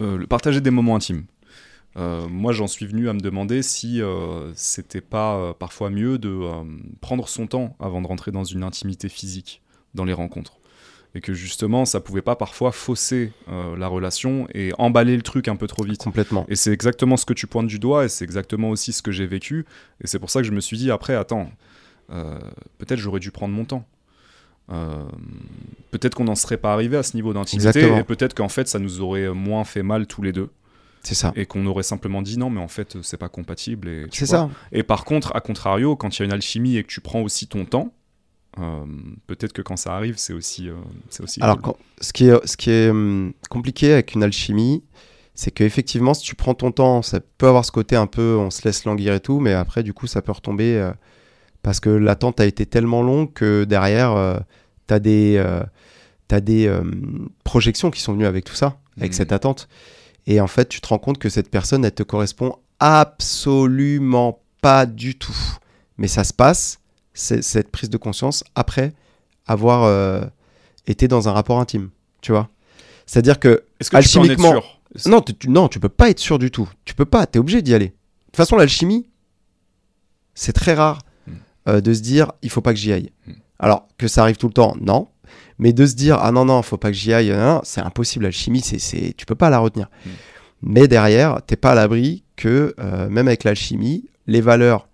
euh, 0.00 0.18
le 0.18 0.26
partager 0.26 0.60
des 0.60 0.70
moments 0.70 0.96
intimes. 0.96 1.24
Moi, 1.96 2.52
j'en 2.52 2.68
suis 2.68 2.86
venu 2.86 3.08
à 3.08 3.12
me 3.12 3.18
demander 3.18 3.60
si 3.60 4.00
c'était 4.54 5.00
pas 5.00 5.52
parfois 5.54 5.90
mieux 5.90 6.16
de 6.16 6.48
prendre 7.00 7.26
son 7.26 7.48
temps 7.48 7.74
avant 7.80 8.00
de 8.00 8.06
rentrer 8.06 8.30
dans 8.30 8.44
une 8.44 8.62
intimité 8.62 9.08
physique 9.08 9.62
dans 9.94 10.04
les 10.04 10.12
rencontres. 10.12 10.57
Et 11.14 11.20
que 11.20 11.32
justement, 11.32 11.84
ça 11.84 12.00
pouvait 12.00 12.22
pas 12.22 12.36
parfois 12.36 12.70
fausser 12.70 13.32
euh, 13.48 13.76
la 13.76 13.88
relation 13.88 14.46
et 14.54 14.72
emballer 14.78 15.16
le 15.16 15.22
truc 15.22 15.48
un 15.48 15.56
peu 15.56 15.66
trop 15.66 15.82
vite. 15.82 16.02
Complètement. 16.02 16.44
Et 16.48 16.54
c'est 16.54 16.72
exactement 16.72 17.16
ce 17.16 17.24
que 17.24 17.32
tu 17.32 17.46
pointes 17.46 17.66
du 17.66 17.78
doigt, 17.78 18.04
et 18.04 18.08
c'est 18.08 18.24
exactement 18.24 18.68
aussi 18.70 18.92
ce 18.92 19.00
que 19.02 19.10
j'ai 19.10 19.26
vécu. 19.26 19.64
Et 20.02 20.06
c'est 20.06 20.18
pour 20.18 20.30
ça 20.30 20.40
que 20.40 20.46
je 20.46 20.52
me 20.52 20.60
suis 20.60 20.76
dit, 20.76 20.90
après, 20.90 21.14
attends, 21.14 21.50
euh, 22.10 22.38
peut-être 22.76 22.98
j'aurais 22.98 23.20
dû 23.20 23.30
prendre 23.30 23.54
mon 23.54 23.64
temps. 23.64 23.86
Euh, 24.70 25.02
peut-être 25.90 26.14
qu'on 26.14 26.24
n'en 26.24 26.34
serait 26.34 26.58
pas 26.58 26.74
arrivé 26.74 26.98
à 26.98 27.02
ce 27.02 27.16
niveau 27.16 27.32
d'intimité, 27.32 27.88
et 27.96 28.04
peut-être 28.04 28.34
qu'en 28.34 28.50
fait, 28.50 28.68
ça 28.68 28.78
nous 28.78 29.00
aurait 29.00 29.30
moins 29.30 29.64
fait 29.64 29.82
mal 29.82 30.06
tous 30.06 30.20
les 30.20 30.32
deux, 30.32 30.50
C'est 31.02 31.14
ça. 31.14 31.32
et 31.36 31.46
qu'on 31.46 31.64
aurait 31.64 31.82
simplement 31.82 32.20
dit 32.20 32.38
non, 32.38 32.50
mais 32.50 32.60
en 32.60 32.68
fait, 32.68 32.98
c'est 33.02 33.16
pas 33.16 33.30
compatible. 33.30 34.08
C'est 34.12 34.26
ça. 34.26 34.50
Et 34.72 34.82
par 34.82 35.06
contre, 35.06 35.34
à 35.34 35.40
contrario, 35.40 35.96
quand 35.96 36.16
il 36.16 36.20
y 36.20 36.22
a 36.22 36.26
une 36.26 36.34
alchimie 36.34 36.76
et 36.76 36.82
que 36.82 36.88
tu 36.88 37.00
prends 37.00 37.22
aussi 37.22 37.46
ton 37.46 37.64
temps, 37.64 37.94
euh, 38.58 38.84
peut-être 39.26 39.52
que 39.52 39.62
quand 39.62 39.76
ça 39.76 39.94
arrive, 39.94 40.16
c'est 40.16 40.32
aussi, 40.32 40.68
euh, 40.68 40.74
c'est 41.10 41.22
aussi. 41.22 41.40
Alors, 41.42 41.56
cool. 41.56 41.74
quand- 41.74 41.76
ce 42.00 42.12
qui 42.12 42.28
est, 42.28 42.46
ce 42.46 42.56
qui 42.56 42.70
est 42.70 42.90
hum, 42.90 43.32
compliqué 43.50 43.92
avec 43.92 44.14
une 44.14 44.22
alchimie, 44.22 44.82
c'est 45.34 45.50
qu'effectivement, 45.50 46.14
si 46.14 46.24
tu 46.24 46.34
prends 46.34 46.54
ton 46.54 46.72
temps, 46.72 47.02
ça 47.02 47.20
peut 47.20 47.46
avoir 47.46 47.64
ce 47.64 47.72
côté 47.72 47.94
un 47.94 48.06
peu, 48.06 48.36
on 48.36 48.50
se 48.50 48.62
laisse 48.64 48.84
languir 48.84 49.14
et 49.14 49.20
tout, 49.20 49.38
mais 49.38 49.52
après, 49.52 49.82
du 49.82 49.92
coup, 49.92 50.06
ça 50.06 50.22
peut 50.22 50.32
retomber 50.32 50.76
euh, 50.76 50.92
parce 51.62 51.78
que 51.80 51.90
l'attente 51.90 52.40
a 52.40 52.46
été 52.46 52.66
tellement 52.66 53.02
longue 53.02 53.32
que 53.32 53.64
derrière, 53.64 54.40
tu 54.88 54.94
as 54.94 55.00
des, 56.40 56.80
projections 57.44 57.90
qui 57.90 58.00
sont 58.00 58.14
venues 58.14 58.26
avec 58.26 58.44
tout 58.44 58.54
ça, 58.54 58.78
avec 58.96 59.14
cette 59.14 59.32
attente. 59.32 59.68
Et 60.26 60.40
en 60.40 60.46
fait, 60.46 60.68
tu 60.68 60.80
te 60.80 60.88
rends 60.88 60.98
compte 60.98 61.18
que 61.18 61.28
cette 61.28 61.50
personne, 61.50 61.84
elle 61.84 61.94
te 61.94 62.02
correspond 62.02 62.56
absolument 62.80 64.40
pas 64.60 64.86
du 64.86 65.16
tout. 65.16 65.36
Mais 65.98 66.08
ça 66.08 66.24
se 66.24 66.32
passe, 66.32 66.80
cette 67.18 67.70
prise 67.70 67.90
de 67.90 67.96
conscience, 67.96 68.44
après 68.54 68.92
avoir 69.46 69.84
euh, 69.84 70.22
été 70.86 71.08
dans 71.08 71.28
un 71.28 71.32
rapport 71.32 71.58
intime, 71.60 71.90
tu 72.20 72.32
vois. 72.32 72.48
C'est-à-dire 73.06 73.38
que 73.40 73.64
Est-ce 73.80 73.90
que 73.90 73.96
tu 73.96 74.08
peux 74.12 74.18
en 74.18 74.24
être 74.24 74.30
alchimiquement- 74.30 74.50
sûr? 74.52 74.80
Non, 75.10 75.20
tu, 75.20 75.48
non, 75.48 75.68
tu 75.68 75.80
peux 75.80 75.88
pas 75.88 76.10
être 76.10 76.18
sûr 76.18 76.38
du 76.38 76.50
tout. 76.50 76.68
Tu 76.84 76.94
peux 76.94 77.04
pas, 77.04 77.26
tu 77.26 77.36
es 77.36 77.40
obligé 77.40 77.60
d'y 77.62 77.74
aller. 77.74 77.86
De 77.88 77.92
toute 78.26 78.36
façon, 78.36 78.56
l'alchimie, 78.56 79.08
c'est 80.34 80.52
très 80.52 80.74
rare 80.74 81.00
Hmm. 81.26 81.32
euh, 81.68 81.80
de 81.80 81.92
se 81.92 82.00
dire 82.00 82.32
il 82.42 82.50
faut 82.50 82.60
pas 82.62 82.72
que 82.72 82.78
j'y 82.78 82.92
aille. 82.92 83.10
Hmm. 83.26 83.32
Alors 83.58 83.88
que 83.98 84.08
ça 84.08 84.22
arrive 84.22 84.36
tout 84.36 84.46
le 84.46 84.52
temps, 84.52 84.76
non. 84.80 85.08
Mais 85.58 85.72
de 85.72 85.84
se 85.86 85.94
dire 85.94 86.18
ah 86.20 86.30
non 86.32 86.44
non, 86.44 86.62
faut 86.62 86.76
pas 86.78 86.88
que 86.90 86.96
j'y 86.96 87.12
aille, 87.12 87.34
c'est 87.64 87.80
impossible. 87.80 88.24
L'alchimie, 88.24 88.60
c'est, 88.60 88.78
c'est, 88.78 89.12
tu 89.16 89.26
peux 89.26 89.34
pas 89.34 89.50
la 89.50 89.58
retenir. 89.58 89.88
Hmm. 90.06 90.10
Mais 90.62 90.88
derrière, 90.88 91.40
t'es 91.46 91.56
pas 91.56 91.72
à 91.72 91.74
l'abri 91.74 92.24
que 92.36 92.74
euh, 92.80 93.08
même 93.08 93.28
avec 93.28 93.44
l'alchimie, 93.44 94.08
les 94.26 94.40
valeurs, 94.40 94.88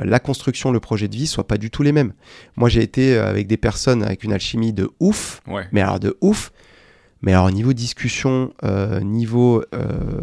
la 0.00 0.18
construction, 0.18 0.72
le 0.72 0.80
projet 0.80 1.08
de 1.08 1.14
vie 1.16 1.26
soient 1.26 1.46
pas 1.46 1.56
du 1.58 1.70
tout 1.70 1.82
les 1.82 1.92
mêmes. 1.92 2.12
Moi, 2.56 2.68
j'ai 2.68 2.82
été 2.82 3.16
euh, 3.16 3.28
avec 3.28 3.46
des 3.46 3.56
personnes 3.56 4.02
avec 4.02 4.24
une 4.24 4.32
alchimie 4.32 4.72
de 4.72 4.90
ouf, 5.00 5.40
Ouais. 5.46 5.66
mais 5.72 5.80
alors 5.80 6.00
de 6.00 6.16
ouf. 6.20 6.52
Mais 7.22 7.32
alors 7.32 7.50
niveau 7.50 7.72
discussion, 7.72 8.52
euh, 8.64 9.00
niveau 9.00 9.62
euh, 9.74 10.20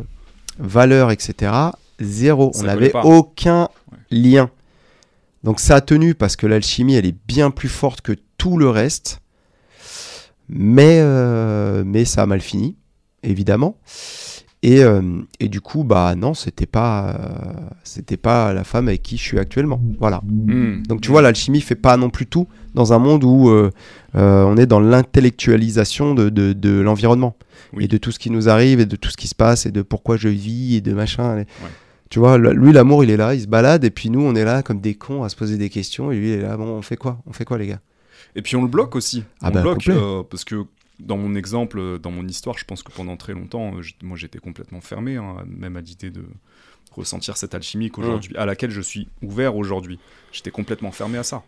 valeur, 0.60 1.10
etc., 1.12 1.52
zéro. 2.00 2.52
Ça 2.54 2.62
On 2.62 2.66
n'avait 2.66 2.92
aucun 3.04 3.70
Ouais. 3.92 3.98
lien. 4.12 4.50
Donc 5.44 5.60
ça 5.60 5.78
a 5.78 5.82
tenu 5.82 6.14
parce 6.16 6.36
que 6.36 6.46
l'alchimie, 6.48 6.96
elle 6.96 7.06
est 7.08 7.18
bien 7.28 7.50
plus 7.50 7.70
forte 7.70 8.02
que 8.02 8.14
tout 8.38 8.58
le 8.58 8.70
reste. 8.70 9.20
Mais, 10.50 11.00
euh, 11.02 11.84
mais 11.86 12.06
ça 12.06 12.24
a 12.24 12.26
mal 12.26 12.42
fini, 12.42 12.76
évidemment. 13.24 13.78
Et, 14.64 14.84
euh, 14.84 15.02
et 15.40 15.50
du 15.50 15.60
coup, 15.60 15.84
bah 15.84 16.14
non, 16.16 16.36
c'était 16.36 16.68
pas, 16.68 17.16
euh, 17.16 17.54
c'était 17.84 18.18
pas 18.18 18.54
la 18.54 18.64
femme 18.64 18.90
avec 18.90 19.02
qui 19.02 19.18
je 19.18 19.24
suis 19.24 19.40
actuellement. 19.40 19.82
Voilà. 20.00 20.22
Hmm. 20.24 20.84
Donc 20.84 21.02
tu 21.02 21.10
vois, 21.10 21.24
l'alchimie 21.24 21.62
fait 21.62 21.76
pas 21.76 21.98
non 21.98 22.12
plus 22.12 22.28
tout 22.28 22.48
dans 22.76 22.94
un 22.94 23.00
monde 23.00 23.24
où 23.24 23.50
euh, 23.50 23.72
on 24.14 24.56
est 24.58 24.68
dans 24.68 24.80
l'intellectualisation 24.80 26.14
de, 26.14 26.30
de, 26.30 26.54
de 26.54 26.80
l'environnement 26.80 27.36
Oui. 27.74 27.86
et 27.86 27.88
de 27.88 27.98
tout 27.98 28.12
ce 28.12 28.20
qui 28.20 28.30
nous 28.30 28.50
arrive 28.50 28.80
et 28.80 28.86
de 28.86 28.96
tout 28.96 29.10
ce 29.10 29.18
qui 29.18 29.28
se 29.28 29.36
passe 29.36 29.66
et 29.66 29.72
de 29.72 29.82
pourquoi 29.82 30.16
je 30.16 30.30
vis 30.30 30.76
et 30.76 30.82
de 30.82 30.94
machin. 30.94 31.44
Tu 32.12 32.20
vois, 32.20 32.38
lui 32.38 32.72
l'amour 32.72 33.04
il 33.04 33.10
est 33.10 33.18
là, 33.18 33.34
il 33.34 33.42
se 33.42 33.48
balade 33.48 33.84
et 33.84 33.90
puis 33.90 34.10
nous 34.10 34.22
on 34.22 34.36
est 34.36 34.44
là 34.44 34.62
comme 34.64 34.80
des 34.80 34.96
cons 34.96 35.24
à 35.24 35.30
se 35.30 35.36
poser 35.36 35.58
des 35.58 35.70
questions 35.70 36.12
et 36.12 36.18
lui 36.18 36.30
il 36.30 36.34
est 36.34 36.42
là, 36.42 36.56
bon 36.56 36.66
on 36.66 36.82
fait 36.82 36.98
quoi? 36.98 37.20
On 37.26 37.34
fait 37.34 37.46
quoi 37.46 37.58
les 37.58 37.68
gars? 37.68 37.80
Et 38.36 38.42
puis 38.42 38.56
on 38.56 38.62
le 38.62 38.68
bloque 38.68 38.96
aussi. 38.96 39.24
Ah 39.42 39.48
on 39.50 39.54
bah, 39.54 39.62
bloque 39.62 39.90
parce 40.30 40.44
que 40.46 40.66
dans 41.06 41.18
mon 41.18 41.36
exemple, 41.36 42.00
dans 42.00 42.12
mon 42.12 42.28
histoire, 42.28 42.58
je 42.58 42.66
pense 42.66 42.84
que 42.84 42.92
pendant 42.92 43.18
très 43.18 43.34
longtemps, 43.34 43.76
euh, 43.78 43.82
moi 44.04 44.18
j'étais 44.18 44.40
complètement 44.40 44.82
fermé, 44.82 45.18
hein, 45.18 45.36
même 45.48 45.78
à 45.78 45.82
l'idée 45.82 46.10
de 46.12 46.24
ressentir 46.92 47.38
cette 47.38 47.56
alchimie 47.56 47.88
Mmh. 47.88 47.92
qu'aujourd'hui, 47.92 48.36
à 48.38 48.46
laquelle 48.46 48.72
je 48.72 48.82
suis 48.82 49.08
ouvert 49.22 49.56
aujourd'hui. 49.56 50.00
J'étais 50.32 50.52
complètement 50.52 50.92
fermé 50.92 51.18
à 51.18 51.24
ça. 51.24 51.44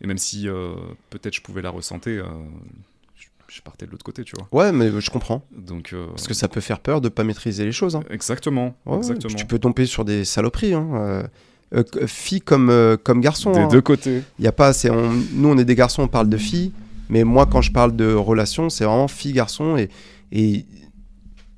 Et 0.00 0.06
même 0.06 0.18
si 0.18 0.48
euh, 0.48 0.74
peut-être 1.10 1.34
je 1.34 1.40
pouvais 1.40 1.62
la 1.62 1.70
ressentir, 1.70 2.26
euh, 2.26 2.28
je, 3.16 3.26
je 3.48 3.62
partais 3.62 3.86
de 3.86 3.90
l'autre 3.92 4.04
côté, 4.04 4.24
tu 4.24 4.34
vois. 4.36 4.46
Ouais, 4.52 4.72
mais 4.72 4.90
je 5.00 5.10
comprends. 5.10 5.46
Donc 5.56 5.92
euh, 5.92 6.06
Parce 6.08 6.26
que 6.28 6.34
ça 6.34 6.48
peut 6.48 6.60
faire 6.60 6.80
peur 6.80 7.00
de 7.00 7.08
pas 7.08 7.24
maîtriser 7.24 7.64
les 7.64 7.72
choses. 7.72 7.96
hein. 7.96 8.02
exactement, 8.10 8.76
Ouais, 8.86 8.98
exactement. 8.98 9.34
Tu 9.34 9.46
peux 9.46 9.58
tomber 9.58 9.86
sur 9.86 10.04
des 10.04 10.24
saloperies. 10.24 10.74
Hein. 10.74 11.28
filles 12.06 12.40
comme, 12.42 12.96
comme 13.04 13.20
garçons. 13.20 13.52
Des 13.52 13.60
hein. 13.60 13.68
deux 13.68 13.80
côtés. 13.80 14.22
Il 14.38 14.44
y 14.44 14.48
a 14.48 14.52
pas, 14.52 14.72
on- 14.90 15.12
nous 15.32 15.48
on 15.48 15.56
est 15.58 15.64
des 15.64 15.74
garçons, 15.74 16.02
on 16.02 16.08
parle 16.08 16.28
de 16.28 16.36
filles, 16.36 16.72
mais 17.08 17.24
moi 17.24 17.46
quand 17.46 17.62
je 17.62 17.72
parle 17.72 17.94
de 17.96 18.12
relations, 18.12 18.70
c'est 18.70 18.84
vraiment 18.84 19.08
fille-garçon 19.08 19.76
et, 19.76 19.88
et 20.32 20.64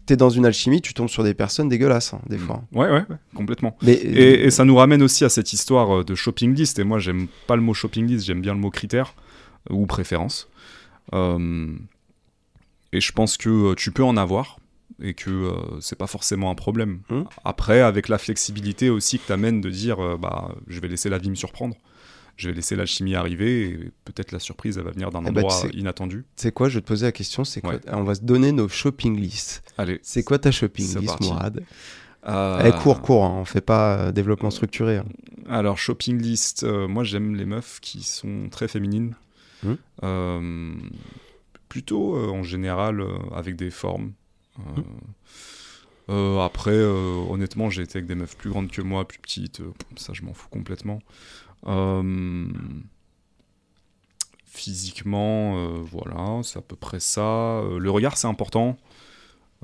t'es 0.06 0.16
dans 0.16 0.30
une 0.30 0.46
alchimie, 0.46 0.80
tu 0.80 0.94
tombes 0.94 1.08
sur 1.10 1.22
des 1.22 1.34
personnes 1.34 1.68
dégueulasses 1.68 2.14
hein, 2.14 2.20
des 2.28 2.38
fois. 2.38 2.62
Ouais, 2.72 2.90
ouais, 2.90 3.04
ouais, 3.10 3.16
complètement. 3.34 3.76
Mais 3.82 3.92
Et, 3.92 4.44
et 4.46 4.50
ça 4.50 4.64
nous 4.64 4.74
ramène 4.76 5.02
aussi 5.02 5.24
à 5.24 5.28
cette 5.28 5.52
histoire 5.52 5.98
euh, 5.98 6.02
de 6.04 6.14
shopping 6.14 6.54
list. 6.54 6.78
Et 6.78 6.84
moi, 6.84 6.98
j'aime 6.98 7.28
pas 7.46 7.56
le 7.56 7.62
mot 7.62 7.74
shopping 7.74 8.06
list, 8.06 8.24
j'aime 8.24 8.40
bien 8.40 8.54
le 8.54 8.60
mot 8.60 8.70
critère 8.70 9.12
euh, 9.70 9.74
ou 9.74 9.84
préférence. 9.84 10.48
Euh, 11.12 11.68
et 12.92 13.00
je 13.02 13.12
pense 13.12 13.36
que 13.36 13.50
euh, 13.50 13.74
tu 13.74 13.90
peux 13.92 14.02
en 14.02 14.16
avoir 14.16 14.58
et 15.02 15.12
que 15.12 15.28
euh, 15.28 15.80
c'est 15.80 15.98
pas 15.98 16.06
forcément 16.06 16.50
un 16.50 16.54
problème. 16.54 17.00
Hmm. 17.10 17.24
Après, 17.44 17.80
avec 17.82 18.08
la 18.08 18.16
flexibilité 18.16 18.88
aussi 18.88 19.18
que 19.18 19.26
t'amènes 19.26 19.60
de 19.60 19.68
dire, 19.68 20.00
euh, 20.00 20.16
bah, 20.16 20.54
je 20.68 20.80
vais 20.80 20.88
laisser 20.88 21.10
la 21.10 21.18
vie 21.18 21.28
me 21.28 21.34
surprendre. 21.34 21.76
Je 22.38 22.48
vais 22.48 22.54
laisser 22.54 22.74
l'alchimie 22.76 23.14
arriver 23.14 23.64
et 23.68 23.90
peut-être 24.06 24.32
la 24.32 24.38
surprise 24.38 24.78
elle 24.78 24.84
va 24.84 24.92
venir 24.92 25.10
d'un 25.10 25.20
Eh 25.26 25.30
ben, 25.32 25.42
endroit 25.44 25.66
inattendu. 25.74 26.24
sais 26.36 26.50
quoi, 26.52 26.68
je 26.70 26.76
vais 26.76 26.80
te 26.82 26.86
poser 26.86 27.04
la 27.04 27.12
question, 27.12 27.44
c'est 27.44 27.60
quoi 27.60 27.74
Ouais. 27.74 27.80
On 27.88 28.04
va 28.04 28.14
se 28.14 28.20
donner 28.22 28.52
nos 28.52 28.68
shopping 28.68 29.18
lists. 29.20 29.62
Allez. 29.76 29.98
C'est 30.02 30.22
quoi 30.22 30.38
ta 30.38 30.50
shopping 30.50 30.86
C'est 30.86 31.00
list. 31.00 31.20
Mourad 31.20 31.62
Euh, 32.26 32.62
Eh, 32.64 32.82
cours, 32.82 33.02
cours, 33.02 33.24
hein, 33.24 33.34
on 33.40 33.44
fait 33.44 33.60
pas 33.60 33.98
euh, 33.98 34.12
développement 34.12 34.50
structuré. 34.50 34.96
hein. 34.98 35.04
Alors, 35.48 35.78
shopping 35.78 36.18
list, 36.20 36.62
euh, 36.62 36.86
moi 36.88 37.04
j'aime 37.04 37.34
les 37.36 37.44
meufs 37.44 37.80
qui 37.80 38.02
sont 38.02 38.48
très 38.50 38.68
féminines. 38.68 39.14
Euh, 40.04 40.74
plutôt 41.68 42.16
euh, 42.16 42.28
en 42.28 42.42
général 42.44 43.00
euh, 43.00 43.18
avec 43.34 43.56
des 43.56 43.70
formes. 43.70 44.12
Euh, 44.60 44.80
euh, 46.10 46.40
après, 46.40 46.70
euh, 46.72 47.14
honnêtement, 47.28 47.68
j'ai 47.68 47.82
été 47.82 47.98
avec 47.98 48.06
des 48.08 48.14
meufs 48.14 48.36
plus 48.36 48.50
grandes 48.50 48.70
que 48.70 48.80
moi, 48.80 49.06
plus 49.06 49.18
petites. 49.18 49.60
euh, 49.60 49.72
ça, 49.96 50.12
je 50.14 50.22
m'en 50.22 50.32
fous 50.32 50.48
complètement. 50.50 51.00
Euh, 51.66 52.46
physiquement, 54.46 55.56
euh, 55.56 55.78
voilà, 55.82 56.40
c'est 56.42 56.58
à 56.58 56.62
peu 56.62 56.76
près 56.76 57.00
ça. 57.00 57.20
Euh, 57.20 57.78
le 57.78 57.90
regard, 57.90 58.16
c'est 58.16 58.26
important. 58.26 58.76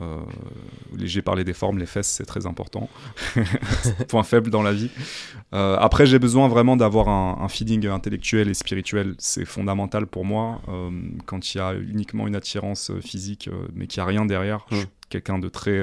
Euh, 0.00 0.18
j'ai 0.98 1.22
parlé 1.22 1.44
des 1.44 1.52
formes, 1.52 1.78
les 1.78 1.86
fesses, 1.86 2.08
c'est 2.08 2.26
très 2.26 2.46
important. 2.46 2.88
Point 4.08 4.24
faible 4.24 4.50
dans 4.50 4.62
la 4.62 4.72
vie. 4.72 4.90
Euh, 5.52 5.76
après, 5.78 6.06
j'ai 6.06 6.18
besoin 6.18 6.48
vraiment 6.48 6.76
d'avoir 6.76 7.08
un, 7.08 7.38
un 7.40 7.48
feeling 7.48 7.86
intellectuel 7.86 8.48
et 8.48 8.54
spirituel. 8.54 9.14
C'est 9.18 9.44
fondamental 9.44 10.06
pour 10.06 10.24
moi. 10.24 10.60
Euh, 10.68 10.90
quand 11.26 11.54
il 11.54 11.58
y 11.58 11.60
a 11.60 11.74
uniquement 11.74 12.26
une 12.26 12.36
attirance 12.36 12.90
physique, 13.00 13.48
mais 13.74 13.86
qu'il 13.86 14.00
n'y 14.00 14.04
a 14.04 14.06
rien 14.06 14.26
derrière, 14.26 14.66
je 14.70 14.76
suis 14.78 14.86
quelqu'un 15.10 15.38
de 15.38 15.48
très 15.48 15.80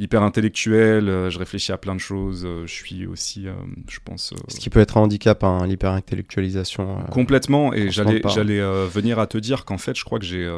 hyper 0.00 0.22
intellectuel. 0.22 1.08
euh, 1.08 1.30
je 1.30 1.38
réfléchis 1.38 1.70
à 1.70 1.78
plein 1.78 1.94
de 1.94 2.00
choses. 2.00 2.44
euh, 2.44 2.66
je 2.66 2.72
suis 2.72 3.06
aussi, 3.06 3.46
euh, 3.46 3.52
je 3.88 4.00
pense, 4.02 4.34
Ce 4.48 4.58
qui 4.58 4.70
peut 4.70 4.80
être 4.80 4.96
un 4.96 5.02
handicap, 5.02 5.44
hein, 5.44 5.66
l'hyperintellectualisation. 5.66 7.04
Complètement, 7.10 7.72
et 7.72 7.90
j'allais, 7.90 8.22
j'allais 8.26 8.60
venir 8.88 9.18
à 9.20 9.28
te 9.28 9.38
dire 9.38 9.64
qu'en 9.64 9.78
fait, 9.78 9.96
je 9.96 10.04
crois 10.04 10.18
que 10.18 10.24
j'ai 10.24 10.50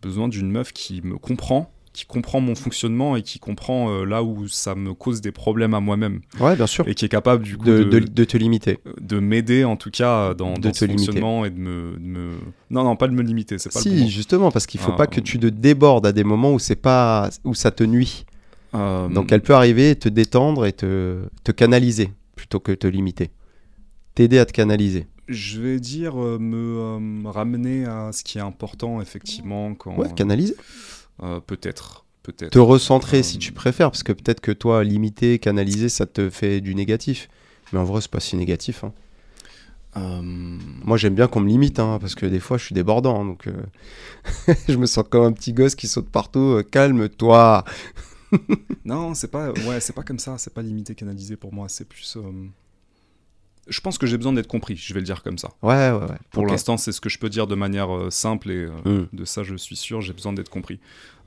besoin 0.00 0.28
d'une 0.28 0.50
meuf 0.50 0.72
qui 0.72 1.02
me 1.02 1.18
comprend, 1.18 1.72
qui 1.92 2.04
comprend 2.06 2.40
mon 2.40 2.54
fonctionnement 2.54 3.16
et 3.16 3.22
qui 3.22 3.38
comprend 3.38 3.90
euh, 3.90 4.04
là 4.04 4.22
où 4.22 4.46
ça 4.48 4.74
me 4.74 4.94
cause 4.94 5.20
des 5.20 5.32
problèmes 5.32 5.74
à 5.74 5.80
moi-même, 5.80 6.20
Ouais, 6.40 6.54
bien 6.56 6.66
sûr. 6.66 6.86
et 6.88 6.94
qui 6.94 7.04
est 7.04 7.08
capable 7.08 7.42
du 7.44 7.56
coup 7.56 7.64
De, 7.64 7.82
de, 7.84 7.98
de- 8.00 8.06
de 8.06 8.24
te 8.24 8.36
limiter. 8.36 8.78
de 9.00 9.18
m'aider 9.18 9.64
en 9.64 9.76
tout 9.76 9.90
cas 9.90 10.34
dans, 10.34 10.54
De 10.54 10.60
dans 10.60 10.70
te 10.70 10.76
ce 10.78 10.84
limiter. 10.84 11.06
fonctionnement 11.06 11.44
et 11.44 11.50
de 11.50 11.58
me, 11.58 11.92
de 11.94 11.98
me- 12.06 12.30
Non, 12.70 12.84
non, 12.84 12.96
pas 12.96 13.08
de 13.08 13.14
me 13.14 13.22
limiter, 13.22 13.58
c'est 13.58 13.72
pas 13.72 13.80
Si, 13.80 14.04
le 14.04 14.06
justement, 14.08 14.50
parce 14.50 14.66
qu'il 14.66 14.80
faut 14.80 14.92
Ah, 14.92 14.96
pas 14.96 15.06
que 15.06 15.20
tu 15.20 15.38
te 15.38 15.46
débordes 15.46 16.06
à 16.06 16.12
des 16.12 16.24
moments 16.24 16.52
où 16.52 16.58
c'est 16.58 16.76
pas 16.76 17.30
où 17.44 17.54
ça 17.54 17.70
te 17.70 17.84
nuit. 17.84 18.24
Euh, 18.74 19.08
Donc 19.08 19.32
elle 19.32 19.40
peut 19.40 19.54
arriver 19.54 19.90
et 19.90 19.96
te 19.96 20.08
détendre 20.10 20.66
et 20.66 20.72
te, 20.72 21.20
te 21.42 21.52
canaliser 21.52 22.10
plutôt 22.36 22.60
que 22.60 22.72
te 22.72 22.86
limiter. 22.86 23.30
T'aider 24.14 24.38
à 24.38 24.44
te 24.46 24.52
canaliser. 24.52 25.06
Je 25.28 25.60
vais 25.60 25.78
dire 25.80 26.20
euh, 26.22 26.38
me 26.38 26.56
euh, 27.26 27.30
ramener 27.30 27.84
à 27.84 28.10
ce 28.12 28.24
qui 28.24 28.38
est 28.38 28.42
important, 28.42 29.00
effectivement, 29.02 29.74
quand... 29.74 29.94
Ouais, 29.96 30.08
canaliser. 30.14 30.54
Euh, 31.22 31.40
peut-être, 31.40 32.04
peut-être. 32.22 32.50
Te 32.52 32.58
recentrer 32.58 33.18
Euh, 33.18 33.22
si 33.22 33.38
tu 33.38 33.52
préfères, 33.52 33.90
parce 33.90 34.02
que 34.02 34.12
peut-être 34.12 34.40
que 34.40 34.52
toi, 34.52 34.84
limiter, 34.84 35.38
canaliser, 35.38 35.88
ça 35.88 36.06
te 36.06 36.30
fait 36.30 36.60
du 36.60 36.74
négatif. 36.74 37.28
Mais 37.72 37.78
en 37.78 37.84
vrai, 37.84 38.00
c'est 38.00 38.10
pas 38.10 38.20
si 38.20 38.36
négatif. 38.36 38.84
hein. 38.84 38.92
Euh, 39.96 40.20
Moi, 40.22 40.96
j'aime 40.96 41.14
bien 41.14 41.26
qu'on 41.28 41.40
me 41.40 41.48
limite, 41.48 41.78
hein, 41.80 41.98
parce 42.00 42.14
que 42.14 42.26
des 42.26 42.40
fois, 42.40 42.56
je 42.58 42.64
suis 42.64 42.74
débordant. 42.74 43.24
Donc, 43.24 43.46
euh, 43.46 43.52
je 44.68 44.76
me 44.76 44.86
sens 44.86 45.04
comme 45.08 45.24
un 45.24 45.32
petit 45.32 45.52
gosse 45.52 45.74
qui 45.74 45.88
saute 45.88 46.08
partout. 46.08 46.56
euh, 46.58 46.62
Calme-toi. 46.62 47.64
Non, 48.84 49.14
c'est 49.14 49.30
pas, 49.30 49.52
ouais, 49.52 49.80
c'est 49.80 49.94
pas 49.94 50.02
comme 50.02 50.18
ça, 50.18 50.36
c'est 50.38 50.52
pas 50.52 50.62
limité, 50.62 50.94
canalisé 50.94 51.36
pour 51.36 51.52
moi, 51.52 51.66
c'est 51.68 51.86
plus. 51.86 52.16
euh, 52.16 52.46
Je 53.68 53.80
pense 53.80 53.98
que 53.98 54.06
j'ai 54.06 54.16
besoin 54.16 54.32
d'être 54.32 54.46
compris, 54.48 54.76
je 54.76 54.94
vais 54.94 55.00
le 55.00 55.06
dire 55.06 55.22
comme 55.22 55.38
ça. 55.38 55.50
Ouais, 55.62 55.90
ouais, 55.90 55.98
ouais. 56.00 56.18
Pour 56.30 56.46
l'instant, 56.46 56.76
c'est 56.76 56.92
ce 56.92 57.00
que 57.00 57.08
je 57.08 57.18
peux 57.18 57.28
dire 57.28 57.46
de 57.46 57.54
manière 57.54 57.94
euh, 57.94 58.10
simple 58.10 58.50
et 58.50 58.64
euh, 58.66 58.70
Mm. 58.84 59.08
de 59.12 59.24
ça, 59.24 59.42
je 59.42 59.54
suis 59.56 59.76
sûr, 59.76 60.00
j'ai 60.00 60.12
besoin 60.12 60.32
d'être 60.32 60.48
compris. 60.50 60.80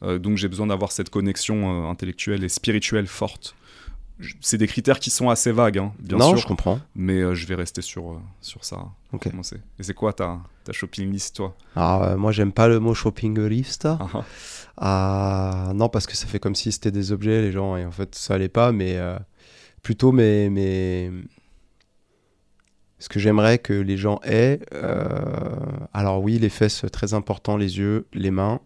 Euh, 0.04 0.18
donc, 0.20 0.38
j'ai 0.38 0.48
besoin 0.48 0.68
d'avoir 0.68 0.92
cette 0.92 1.10
connexion 1.10 1.86
euh, 1.86 1.90
intellectuelle 1.90 2.44
et 2.44 2.50
spirituelle 2.50 3.08
forte. 3.08 3.56
c'est 4.40 4.58
des 4.58 4.68
critères 4.68 5.00
qui 5.00 5.10
sont 5.10 5.30
assez 5.30 5.52
vagues, 5.52 5.80
hein, 5.80 5.94
bien 6.00 6.18
non, 6.18 6.30
sûr. 6.30 6.38
je 6.38 6.48
comprends. 6.48 6.80
Mais 6.96 7.22
euh, 7.22 7.34
je 7.36 7.46
vais 7.48 7.56
rester 7.56 7.82
sur, 7.82 8.12
euh, 8.12 8.18
sur 8.42 8.64
ça. 8.66 8.86
Ok. 9.14 9.28
Et 9.80 9.84
c'est 9.84 9.94
quoi 9.96 10.14
ta, 10.14 10.40
ta 10.64 10.72
shopping 10.74 11.12
list, 11.12 11.36
toi? 11.38 11.56
Alors, 11.76 12.04
euh, 12.04 12.18
moi, 12.18 12.32
j'aime 12.32 12.52
pas 12.52 12.68
le 12.68 12.80
mot 12.80 12.94
shopping 12.94 13.40
list. 13.48 13.86
Ah, 13.86 13.98
ah. 14.14 14.24
Ah, 14.78 15.72
non, 15.76 15.90
parce 15.90 16.08
que 16.08 16.16
ça 16.16 16.26
fait 16.28 16.40
comme 16.40 16.56
si 16.56 16.72
c'était 16.72 16.92
des 16.92 17.12
objets, 17.12 17.42
les 17.42 17.52
gens, 17.52 17.76
et 17.78 17.86
en 17.86 17.92
fait, 17.92 18.16
ça 18.16 18.34
allait 18.36 18.50
pas, 18.50 18.72
mais 18.72 18.96
euh, 18.98 19.18
plutôt 19.84 20.12
mes, 20.12 20.50
mes... 20.50 21.12
ce 23.02 23.10
que 23.10 23.20
j'aimerais 23.20 23.58
que 23.58 23.74
les 23.74 23.98
gens 23.98 24.20
aient. 24.24 24.60
euh, 24.74 25.10
alors, 25.94 26.22
oui, 26.22 26.40
les 26.40 26.50
fesses, 26.50 26.86
très 26.94 27.14
important, 27.14 27.58
les 27.58 27.78
yeux, 27.80 28.06
les 28.14 28.32
mains. 28.32 28.62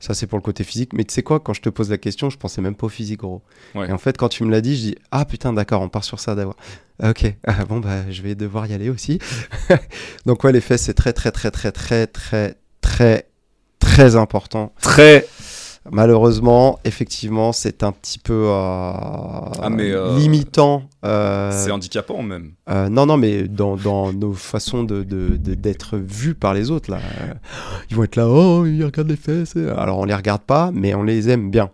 Ça, 0.00 0.14
c'est 0.14 0.26
pour 0.26 0.36
le 0.38 0.42
côté 0.42 0.64
physique. 0.64 0.92
Mais 0.94 1.04
tu 1.04 1.12
sais 1.14 1.22
quoi, 1.22 1.38
quand 1.38 1.52
je 1.52 1.60
te 1.60 1.68
pose 1.68 1.90
la 1.90 1.98
question, 1.98 2.28
je 2.30 2.36
pensais 2.36 2.60
même 2.60 2.74
pas 2.74 2.86
au 2.86 2.88
physique, 2.88 3.20
gros. 3.20 3.42
Ouais. 3.74 3.88
Et 3.88 3.92
en 3.92 3.98
fait, 3.98 4.16
quand 4.16 4.28
tu 4.28 4.42
me 4.44 4.50
l'as 4.50 4.60
dit, 4.60 4.74
je 4.76 4.80
dis 4.80 4.94
Ah 5.12 5.24
putain, 5.24 5.52
d'accord, 5.52 5.80
on 5.82 5.88
part 5.88 6.02
sur 6.04 6.18
ça 6.18 6.34
d'abord. 6.34 6.56
Ok, 7.02 7.32
Ah, 7.46 7.64
bon, 7.64 7.78
bah, 7.80 8.10
je 8.10 8.22
vais 8.22 8.34
devoir 8.34 8.66
y 8.66 8.72
aller 8.74 8.88
aussi. 8.90 9.18
Donc, 10.26 10.42
ouais, 10.44 10.52
les 10.52 10.60
fesses, 10.60 10.82
c'est 10.82 10.94
très, 10.94 11.12
très, 11.12 11.30
très, 11.30 11.50
très, 11.50 11.70
très, 11.72 12.06
très, 12.06 12.56
très, 12.80 13.26
très 13.78 14.16
important. 14.16 14.72
Très. 14.80 15.26
Malheureusement, 15.90 16.78
effectivement, 16.84 17.52
c'est 17.52 17.82
un 17.82 17.90
petit 17.90 18.18
peu 18.20 18.44
euh, 18.46 19.68
mais, 19.70 19.90
euh, 19.90 20.16
limitant. 20.16 20.84
euh, 21.04 21.50
C'est 21.52 21.72
handicapant, 21.72 22.22
même. 22.22 22.52
non, 22.68 23.06
non, 23.06 23.16
mais 23.16 23.48
dans, 23.48 23.76
dans 23.76 24.12
nos 24.12 24.32
façons 24.32 24.84
de, 24.84 25.02
de- 25.02 25.36
de- 25.36 25.54
d'être 25.54 25.96
vus 25.98 26.34
par 26.34 26.54
les 26.54 26.70
autres, 26.70 26.90
là. 26.90 26.98
Ils 27.90 27.96
vont 27.96 28.04
être 28.04 28.14
là, 28.16 28.28
oh, 28.28 28.64
ils 28.64 28.84
regardent 28.84 29.10
les 29.10 29.16
fesses. 29.16 29.56
Alors, 29.76 29.98
on 29.98 30.04
les 30.04 30.14
regarde 30.14 30.42
pas, 30.42 30.70
mais 30.72 30.94
on 30.94 31.02
les 31.02 31.28
aime 31.28 31.50
bien. 31.50 31.70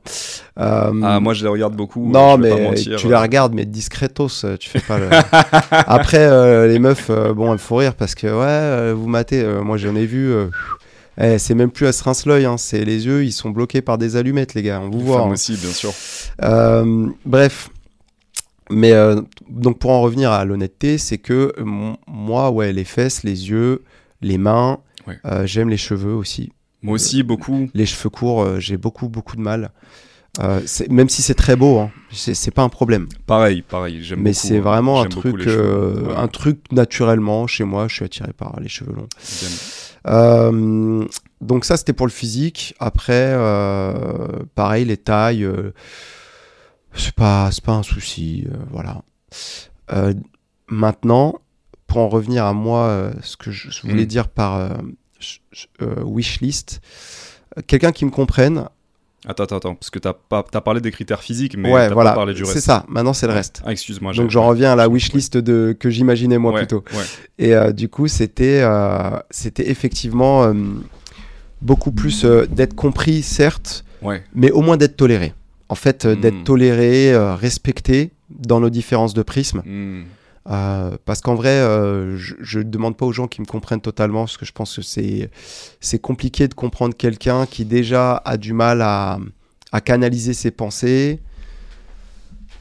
Ah, 0.56 0.90
moi, 1.20 1.34
je 1.34 1.42
les 1.44 1.50
regarde 1.50 1.76
beaucoup. 1.76 2.09
non, 2.11 2.36
je 2.36 2.42
vais 2.42 2.48
pas 2.50 2.56
mais 2.56 2.64
mentir. 2.70 2.96
tu 2.96 3.09
les 3.09 3.14
regardes, 3.16 3.52
mais 3.54 3.66
discretos, 3.66 4.28
tu 4.59 4.70
fais 4.70 4.80
pas 4.80 4.98
le... 4.98 5.09
Après, 5.70 6.66
les 6.68 6.78
meufs, 6.78 7.11
bon, 7.36 7.46
elles 7.48 7.52
me 7.52 7.56
font 7.59 7.76
rire 7.76 7.94
parce 7.94 8.14
que, 8.14 8.26
ouais, 8.26 8.92
vous 8.94 9.06
matez, 9.06 9.44
moi 9.62 9.76
j'en 9.76 9.94
ai 9.94 10.06
vu, 10.06 10.32
eh, 11.21 11.39
c'est 11.39 11.55
même 11.55 11.71
plus 11.71 11.87
à 11.87 11.93
se 11.93 12.03
rince 12.05 12.27
l'œil, 12.27 12.45
hein, 12.45 12.57
c'est 12.57 12.85
les 12.85 13.07
yeux, 13.07 13.25
ils 13.25 13.33
sont 13.33 13.51
bloqués 13.51 13.83
par 13.83 13.99
des 13.99 14.16
allumettes, 14.16 14.55
les 14.55 14.62
gars, 14.62 14.81
on 14.81 14.91
vous 14.91 14.99
Les 14.99 15.05
voit. 15.05 15.21
hein. 15.23 15.31
aussi, 15.31 15.57
bien 15.57 15.71
sûr. 15.73 15.93
Euh, 16.43 17.09
bref. 17.25 17.71
Mais 18.71 18.93
euh, 18.93 19.21
donc 19.49 19.79
pour 19.79 19.91
en 19.93 20.03
revenir 20.03 20.31
à 20.31 20.45
l'honnêteté, 20.45 20.99
c'est 20.99 21.19
que 21.19 21.55
moi, 22.07 22.51
ouais, 22.51 22.73
les 22.73 22.85
fesses, 22.85 23.23
les 23.23 23.49
yeux, 23.51 23.83
les 24.21 24.39
mains, 24.39 24.79
Ouais. 25.07 25.19
euh, 25.25 25.47
j'aime 25.47 25.71
les 25.71 25.79
cheveux 25.79 26.12
aussi. 26.14 26.53
Moi 26.83 26.95
aussi, 26.97 27.23
beaucoup. 27.23 27.71
Les 27.73 27.87
cheveux 27.87 28.11
courts, 28.11 28.61
j'ai 28.61 28.77
beaucoup, 28.77 29.09
beaucoup 29.09 29.37
de 29.37 29.41
mal. 29.41 29.71
Euh, 30.41 30.61
même 30.91 31.09
si 31.09 31.23
c'est 31.23 31.35
très 31.35 31.57
beau, 31.57 31.79
hein, 31.79 31.91
c'est 32.12 32.51
pas 32.53 32.62
un 32.62 32.69
problème. 32.69 33.09
Pareil, 33.27 33.62
pareil. 33.62 34.05
J'aime 34.05 34.21
Mais 34.21 34.33
c'est 34.35 34.61
vraiment 34.61 35.01
un 35.01 35.07
truc, 35.07 35.47
euh, 35.49 36.03
Ouais, 36.09 36.14
un 36.16 36.29
truc 36.29 36.61
naturellement 36.71 37.47
chez 37.47 37.64
moi. 37.64 37.89
Je 37.89 37.95
suis 37.95 38.05
attiré 38.05 38.33
par 38.35 38.61
les 38.61 38.69
cheveux 38.69 38.93
longs. 38.93 39.09
Euh, 40.09 41.04
donc 41.40 41.64
ça, 41.64 41.76
c'était 41.76 41.92
pour 41.92 42.06
le 42.06 42.12
physique. 42.12 42.74
Après, 42.78 43.32
euh, 43.34 44.42
pareil, 44.54 44.84
les 44.84 44.96
tailles, 44.96 45.44
euh, 45.44 45.72
c'est 46.94 47.14
pas, 47.14 47.50
pas 47.64 47.72
un 47.72 47.82
souci. 47.82 48.46
voilà. 48.70 49.02
Maintenant, 50.68 51.40
pour 51.86 51.98
en 51.98 52.09
revenir 52.09 52.44
à 52.44 52.52
moi, 52.52 53.11
ce 53.22 53.36
que 53.36 53.50
je, 53.50 53.68
voulais 53.82 54.02
Mm. 54.02 54.06
dire 54.06 54.28
par 54.28 54.70
wishlist, 56.04 56.80
quelqu'un 57.66 57.92
qui 57.92 58.04
me 58.04 58.11
comprenne. 58.11 58.68
Attends, 59.27 59.45
attends, 59.45 59.57
attends. 59.57 59.75
Parce 59.75 59.91
que 59.91 59.99
t'as 59.99 60.12
pas... 60.12 60.45
as 60.55 60.61
parlé 60.61 60.81
des 60.81 60.91
critères 60.93 61.23
physiques, 61.23 61.57
mais 61.57 61.73
ouais, 61.73 61.89
t'as 61.89 61.95
voilà, 61.95 62.11
pas 62.11 62.16
parlé 62.16 62.35
du 62.35 62.43
reste. 62.43 62.55
c'est 62.55 62.61
ça. 62.61 62.85
Maintenant, 62.89 63.12
c'est 63.12 63.27
le 63.27 63.33
reste. 63.33 63.62
Ah, 63.64 63.73
excuse-moi. 63.73 64.12
Donc 64.12 64.31
j'en 64.31 64.47
reviens 64.47 64.73
à 64.73 64.77
la 64.77 64.89
wishlist 64.89 65.37
de 65.37 65.77
que 65.79 65.91
j'imaginais 65.91 66.39
moi 66.39 66.53
ouais, 66.53 66.61
plutôt. 66.61 66.85
ouais. 66.95 67.05
Et 67.39 67.55
euh, 67.55 67.73
du 67.73 67.89
coup, 67.89 68.07
c'était 68.07 68.61
euh, 68.62 69.19
c'était 69.31 69.71
effectivement 69.71 70.45
euh, 70.45 70.55
beaucoup 71.62 71.91
plus 71.93 72.25
d'être 72.25 72.75
compris, 72.75 73.23
certes, 73.23 73.85
mais 74.35 74.51
au 74.53 74.61
moins 74.61 74.77
d'être 74.77 74.97
toléré. 74.97 75.35
En 75.69 75.75
fait, 75.75 76.07
d'être 76.07 76.37
Mm. 76.41 76.45
toléré, 76.45 77.35
respecté 77.35 78.12
dans 78.31 78.61
nos 78.61 78.71
différences 78.71 79.14
de 79.14 79.23
prisme. 79.23 79.62
Hmm. 79.66 80.03
Euh, 80.51 80.96
parce 81.05 81.20
qu'en 81.20 81.34
vrai, 81.34 81.51
euh, 81.51 82.16
je 82.16 82.59
ne 82.59 82.64
demande 82.64 82.96
pas 82.96 83.05
aux 83.05 83.12
gens 83.12 83.28
qui 83.28 83.40
me 83.40 83.46
comprennent 83.46 83.80
totalement, 83.80 84.20
parce 84.20 84.38
que 84.38 84.46
je 84.46 84.53
pense 84.53 84.76
que 84.76 84.82
c'est 84.82 85.99
compliqué 86.01 86.49
de 86.49 86.55
comprendre 86.55 86.96
quelqu'un 86.96 87.46
qui 87.46 87.64
déjà 87.64 88.16
a 88.24 88.36
du 88.36 88.53
mal 88.53 88.80
à, 88.80 89.18
à 89.72 89.80
canaliser 89.80 90.32
ses 90.32 90.51
pensées. 90.51 91.20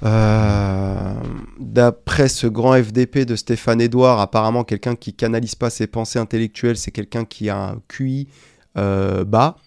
Euh, 0.03 1.13
D'après 1.59 2.27
ce 2.27 2.45
grand 2.45 2.73
FDP 2.73 3.25
de 3.25 3.35
Stéphane 3.35 3.81
Edouard, 3.81 4.19
apparemment 4.19 4.63
quelqu'un 4.63 4.95
qui 4.95 5.13
canalise 5.13 5.55
pas 5.55 5.69
ses 5.69 5.87
pensées 5.87 6.19
intellectuelles, 6.19 6.77
c'est 6.77 6.91
quelqu'un 6.91 7.25
qui 7.25 7.49
a 7.49 7.57
un 7.57 7.81
QI 7.87 8.27
bas. 8.75 9.57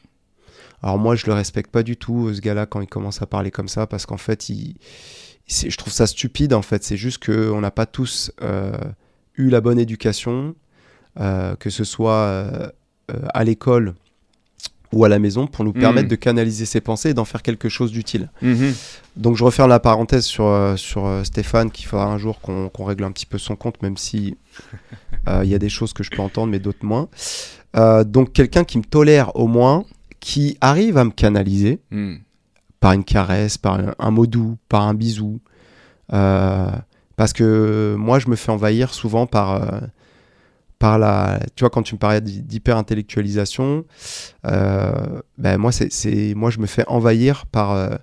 Alors 0.83 0.99
moi, 0.99 1.15
je 1.15 1.27
le 1.27 1.33
respecte 1.33 1.71
pas 1.71 1.83
du 1.83 1.97
tout, 1.97 2.33
ce 2.33 2.41
gars-là, 2.41 2.65
quand 2.65 2.81
il 2.81 2.87
commence 2.87 3.21
à 3.21 3.27
parler 3.27 3.51
comme 3.51 3.69
ça, 3.69 3.87
parce 3.87 4.07
qu'en 4.07 4.17
fait, 4.17 4.49
il, 4.49 4.77
je 5.51 5.77
trouve 5.77 5.93
ça 5.93 6.07
stupide, 6.07 6.55
en 6.55 6.63
fait. 6.63 6.85
C'est 6.85 6.97
juste 6.97 7.25
qu'on 7.25 7.61
n'a 7.61 7.71
pas 7.71 7.87
tous 7.87 8.33
euh, 8.43 8.73
eu 9.37 9.51
la 9.51 9.61
bonne 9.61 9.79
éducation, 9.79 10.55
euh, 11.19 11.57
que 11.57 11.71
ce 11.71 11.85
soit 11.85 12.13
euh, 12.13 12.69
à 13.35 13.45
l'école 13.45 13.95
ou 14.93 15.05
à 15.05 15.09
la 15.09 15.21
maison, 15.21 15.47
pour 15.47 15.65
nous 15.65 15.73
permettre 15.73 16.09
de 16.09 16.17
canaliser 16.17 16.67
ses 16.67 16.81
pensées 16.81 17.11
et 17.11 17.15
d'en 17.15 17.25
faire 17.25 17.43
quelque 17.43 17.69
chose 17.69 17.93
d'utile. 17.93 18.29
Mhm. 18.43 18.75
Donc 19.17 19.37
je 19.37 19.45
referme 19.45 19.69
la 19.69 19.79
parenthèse 19.79 20.25
sur, 20.25 20.75
sur 20.77 21.21
Stéphane, 21.23 21.71
qu'il 21.71 21.87
faudra 21.87 22.07
un 22.07 22.19
jour 22.19 22.41
qu'on 22.41 22.69
qu'on 22.69 22.85
règle 22.85 23.05
un 23.05 23.13
petit 23.13 23.27
peu 23.27 23.39
son 23.39 23.55
compte, 23.55 23.81
même 23.83 23.97
si 23.97 24.37
il 25.29 25.49
y 25.49 25.55
a 25.55 25.61
des 25.61 25.69
choses 25.69 25.93
que 25.93 26.03
je 26.03 26.11
peux 26.11 26.23
entendre, 26.23 26.51
mais 26.51 26.59
d'autres 26.59 26.85
moins. 26.85 27.09
Donc 28.05 28.33
quelqu'un 28.33 28.65
qui 28.65 28.79
me 28.79 28.83
tolère 28.83 29.37
au 29.37 29.47
moins, 29.47 29.85
qui 30.19 30.59
arrive 30.61 30.97
à 30.99 31.05
me 31.05 31.13
canaliser 31.13 31.79
Hmm. 31.93 32.17
Par 32.81 32.93
une 32.93 33.05
caresse, 33.05 33.59
par 33.59 33.79
un, 33.99 34.11
mot 34.11 34.27
doux, 34.27 34.57
par 34.69 34.83
un 34.83 34.95
bisou. 34.95 35.41
Euh, 36.13 36.71
parce 37.17 37.33
que 37.33 37.95
moi, 37.99 38.19
je 38.19 38.29
me 38.29 38.37
fais 38.37 38.51
envahir 38.51 38.95
souvent 38.95 39.27
par, 39.27 39.63
euh, 39.63 39.81
par 40.79 40.99
la... 40.99 41.41
Tu 41.55 41.61
vois, 41.61 41.71
quand 41.71 41.83
tu 41.83 41.95
me 41.95 41.99
parlais 41.99 42.21
d'hy- 42.23 42.43
d'hyper-intellectualisation, 42.43 43.85
euh, 44.47 45.21
ben 45.37 45.59
moi, 45.59 45.73
c'est, 45.73 46.35
moi, 46.35 46.51
je 46.51 46.59
me 46.59 46.67
fais 46.67 46.85
envahir 46.89 47.47
par 47.47 47.99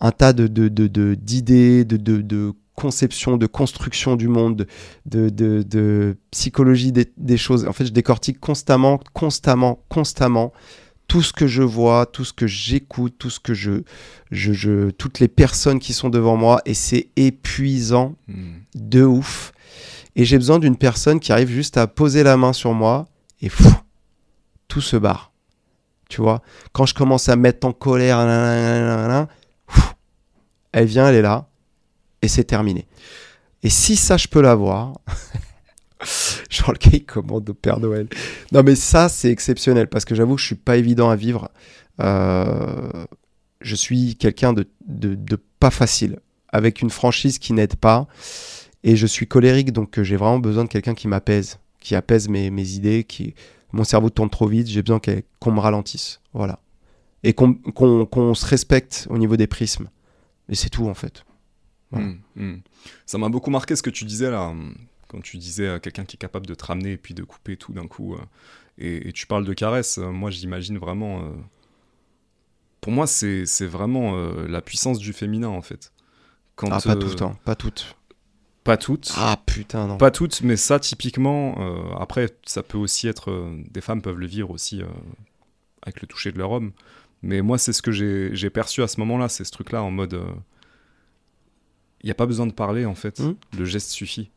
un 0.00 0.10
tas 0.12 0.32
de, 0.32 0.46
de, 0.46 0.68
de- 0.68 0.86
de- 0.86 1.14
d'idées, 1.14 1.84
de, 1.84 1.96
de, 1.96 2.20
de 2.20 2.52
conception, 2.74 3.36
de 3.36 3.46
construction 3.46 4.16
du 4.16 4.28
monde, 4.28 4.66
de, 5.06 5.28
de, 5.28 5.62
de 5.62 6.16
psychologie 6.30 6.92
des, 6.92 7.12
des 7.16 7.36
choses. 7.36 7.66
En 7.66 7.72
fait, 7.72 7.86
je 7.86 7.92
décortique 7.92 8.40
constamment, 8.40 9.00
constamment, 9.12 9.82
constamment 9.88 10.52
tout 11.10 11.22
ce 11.22 11.32
que 11.32 11.48
je 11.48 11.64
vois, 11.64 12.06
tout 12.06 12.24
ce 12.24 12.32
que 12.32 12.46
j'écoute, 12.46 13.16
tout 13.18 13.30
ce 13.30 13.40
que 13.40 13.52
je, 13.52 13.82
je, 14.30 14.52
je, 14.52 14.90
toutes 14.90 15.18
les 15.18 15.26
personnes 15.26 15.80
qui 15.80 15.92
sont 15.92 16.08
devant 16.08 16.36
moi, 16.36 16.62
et 16.66 16.74
c'est 16.74 17.08
épuisant 17.16 18.14
Hmm. 18.28 18.60
de 18.76 19.02
ouf. 19.02 19.52
Et 20.14 20.24
j'ai 20.24 20.38
besoin 20.38 20.60
d'une 20.60 20.76
personne 20.76 21.18
qui 21.18 21.32
arrive 21.32 21.50
juste 21.50 21.76
à 21.78 21.88
poser 21.88 22.22
la 22.22 22.36
main 22.36 22.52
sur 22.52 22.74
moi 22.74 23.08
et 23.42 23.48
fou, 23.48 23.74
tout 24.68 24.80
se 24.80 24.96
barre. 24.96 25.32
Tu 26.08 26.20
vois, 26.20 26.42
quand 26.72 26.86
je 26.86 26.94
commence 26.94 27.28
à 27.28 27.34
me 27.34 27.42
mettre 27.42 27.66
en 27.66 27.72
colère, 27.72 28.20
elle 30.72 30.86
vient, 30.86 31.08
elle 31.08 31.16
est 31.16 31.22
là, 31.22 31.48
et 32.22 32.28
c'est 32.28 32.44
terminé. 32.44 32.86
Et 33.64 33.70
si 33.70 33.96
ça, 33.96 34.16
je 34.16 34.28
peux 34.28 34.40
l'avoir, 34.40 34.92
genre 36.50 36.72
le 36.72 36.78
gars, 36.78 36.98
commande 37.06 37.48
au 37.50 37.54
Père 37.54 37.80
Noël. 37.80 38.08
Non, 38.52 38.62
mais 38.62 38.74
ça, 38.74 39.08
c'est 39.08 39.30
exceptionnel 39.30 39.88
parce 39.88 40.04
que 40.04 40.14
j'avoue 40.14 40.36
je 40.38 40.46
suis 40.46 40.54
pas 40.54 40.76
évident 40.76 41.10
à 41.10 41.16
vivre. 41.16 41.50
Euh, 42.00 43.04
je 43.60 43.74
suis 43.74 44.16
quelqu'un 44.16 44.52
de, 44.52 44.66
de, 44.86 45.38
pas 45.58 45.70
facile, 45.70 46.18
avec 46.48 46.80
une 46.80 46.90
franchise 46.90 47.38
qui 47.38 47.52
n'aide 47.52 47.76
pas. 47.76 48.06
Et 48.82 48.96
je 48.96 49.06
suis 49.06 49.26
colérique, 49.26 49.72
donc 49.72 49.98
euh, 49.98 50.02
j'ai 50.02 50.16
vraiment 50.16 50.38
besoin 50.38 50.64
de 50.64 50.68
quelqu'un 50.70 50.94
qui 50.94 51.06
m'apaise, 51.06 51.58
qui 51.80 51.94
apaise 51.94 52.28
mes, 52.28 52.50
mes 52.50 52.70
idées, 52.70 53.04
qui 53.04 53.34
mon 53.72 53.84
cerveau 53.84 54.10
tourne 54.10 54.30
trop 54.30 54.48
vite, 54.48 54.66
j'ai 54.66 54.82
besoin 54.82 55.00
qu'on 55.38 55.52
me 55.52 55.60
ralentisse. 55.60 56.20
Voilà. 56.32 56.58
Et 57.22 57.34
qu'on 57.34 57.54
qu'on 57.54 58.34
se 58.34 58.46
respecte 58.46 59.06
au 59.10 59.18
niveau 59.18 59.36
des 59.36 59.46
prismes. 59.46 59.90
Et 60.48 60.54
c'est 60.54 60.70
tout, 60.70 60.88
en 60.88 60.94
fait. 60.94 61.24
Hmm, 61.92 62.14
hmm. 62.36 62.60
Ça 63.04 63.18
m'a 63.18 63.28
beaucoup 63.28 63.50
marqué 63.50 63.76
ce 63.76 63.82
que 63.82 63.90
tu 63.90 64.04
disais 64.04 64.30
là, 64.30 64.54
quand 65.10 65.20
tu 65.22 65.36
disais 65.38 65.78
quelqu'un 65.82 66.04
qui 66.04 66.16
est 66.16 66.18
capable 66.18 66.46
de 66.46 66.54
te 66.54 66.64
ramener 66.64 66.92
et 66.92 66.96
puis 66.96 67.14
de 67.14 67.24
couper 67.24 67.56
tout 67.56 67.72
d'un 67.72 67.86
coup. 67.86 68.14
euh, 68.14 68.18
et, 68.78 69.08
et 69.08 69.12
tu 69.12 69.26
parles 69.26 69.44
de 69.44 69.52
caresses, 69.52 69.98
euh, 69.98 70.10
moi 70.10 70.30
j'imagine 70.30 70.78
vraiment. 70.78 71.22
euh, 71.24 71.30
pour 72.80 72.92
moi, 72.92 73.06
c'est 73.06 73.44
vraiment 73.66 74.14
la 74.48 74.62
puissance 74.62 74.98
du 74.98 75.12
féminin 75.12 75.48
en 75.48 75.60
fait. 75.60 75.92
Quand, 76.56 76.68
Ah, 76.72 76.80
pas 76.80 76.96
tout 76.96 77.08
le 77.08 77.14
temps, 77.14 77.34
pas 77.44 77.54
toutes. 77.54 77.94
Pas 78.64 78.76
toutes. 78.78 79.12
Ah, 79.16 79.38
putain, 79.46 79.86
non. 79.86 79.96
Pas 79.98 80.10
toutes, 80.10 80.40
mais 80.42 80.56
ça 80.56 80.78
typiquement, 80.80 81.56
euh, 81.58 81.94
après 81.98 82.30
ça 82.46 82.62
peut 82.62 82.78
aussi 82.78 83.06
être, 83.08 83.30
euh, 83.30 83.62
des 83.70 83.80
femmes 83.82 84.00
peuvent 84.02 84.18
le 84.18 84.26
vivre 84.26 84.50
aussi 84.50 84.80
euh, 84.82 84.86
avec 85.82 86.00
le 86.00 86.06
toucher 86.06 86.32
de 86.32 86.38
leur 86.38 86.50
homme, 86.52 86.72
mais 87.22 87.42
moi 87.42 87.58
c'est 87.58 87.72
ce 87.74 87.82
que 87.82 87.90
j'ai 87.92 88.50
perçu 88.50 88.82
à 88.82 88.88
ce 88.88 88.98
moment-là, 89.00 89.28
c'est 89.28 89.44
ce 89.44 89.50
truc-là 89.50 89.82
en 89.82 89.90
mode, 89.90 90.18
il 92.02 92.06
n'y 92.06 92.10
a 92.10 92.14
pas 92.14 92.26
besoin 92.26 92.46
de 92.46 92.52
parler 92.52 92.86
en 92.86 92.94
fait. 92.94 93.18
Mhm. 93.20 93.36
Le 93.58 93.64
geste 93.66 93.90
suffit. 93.90 94.30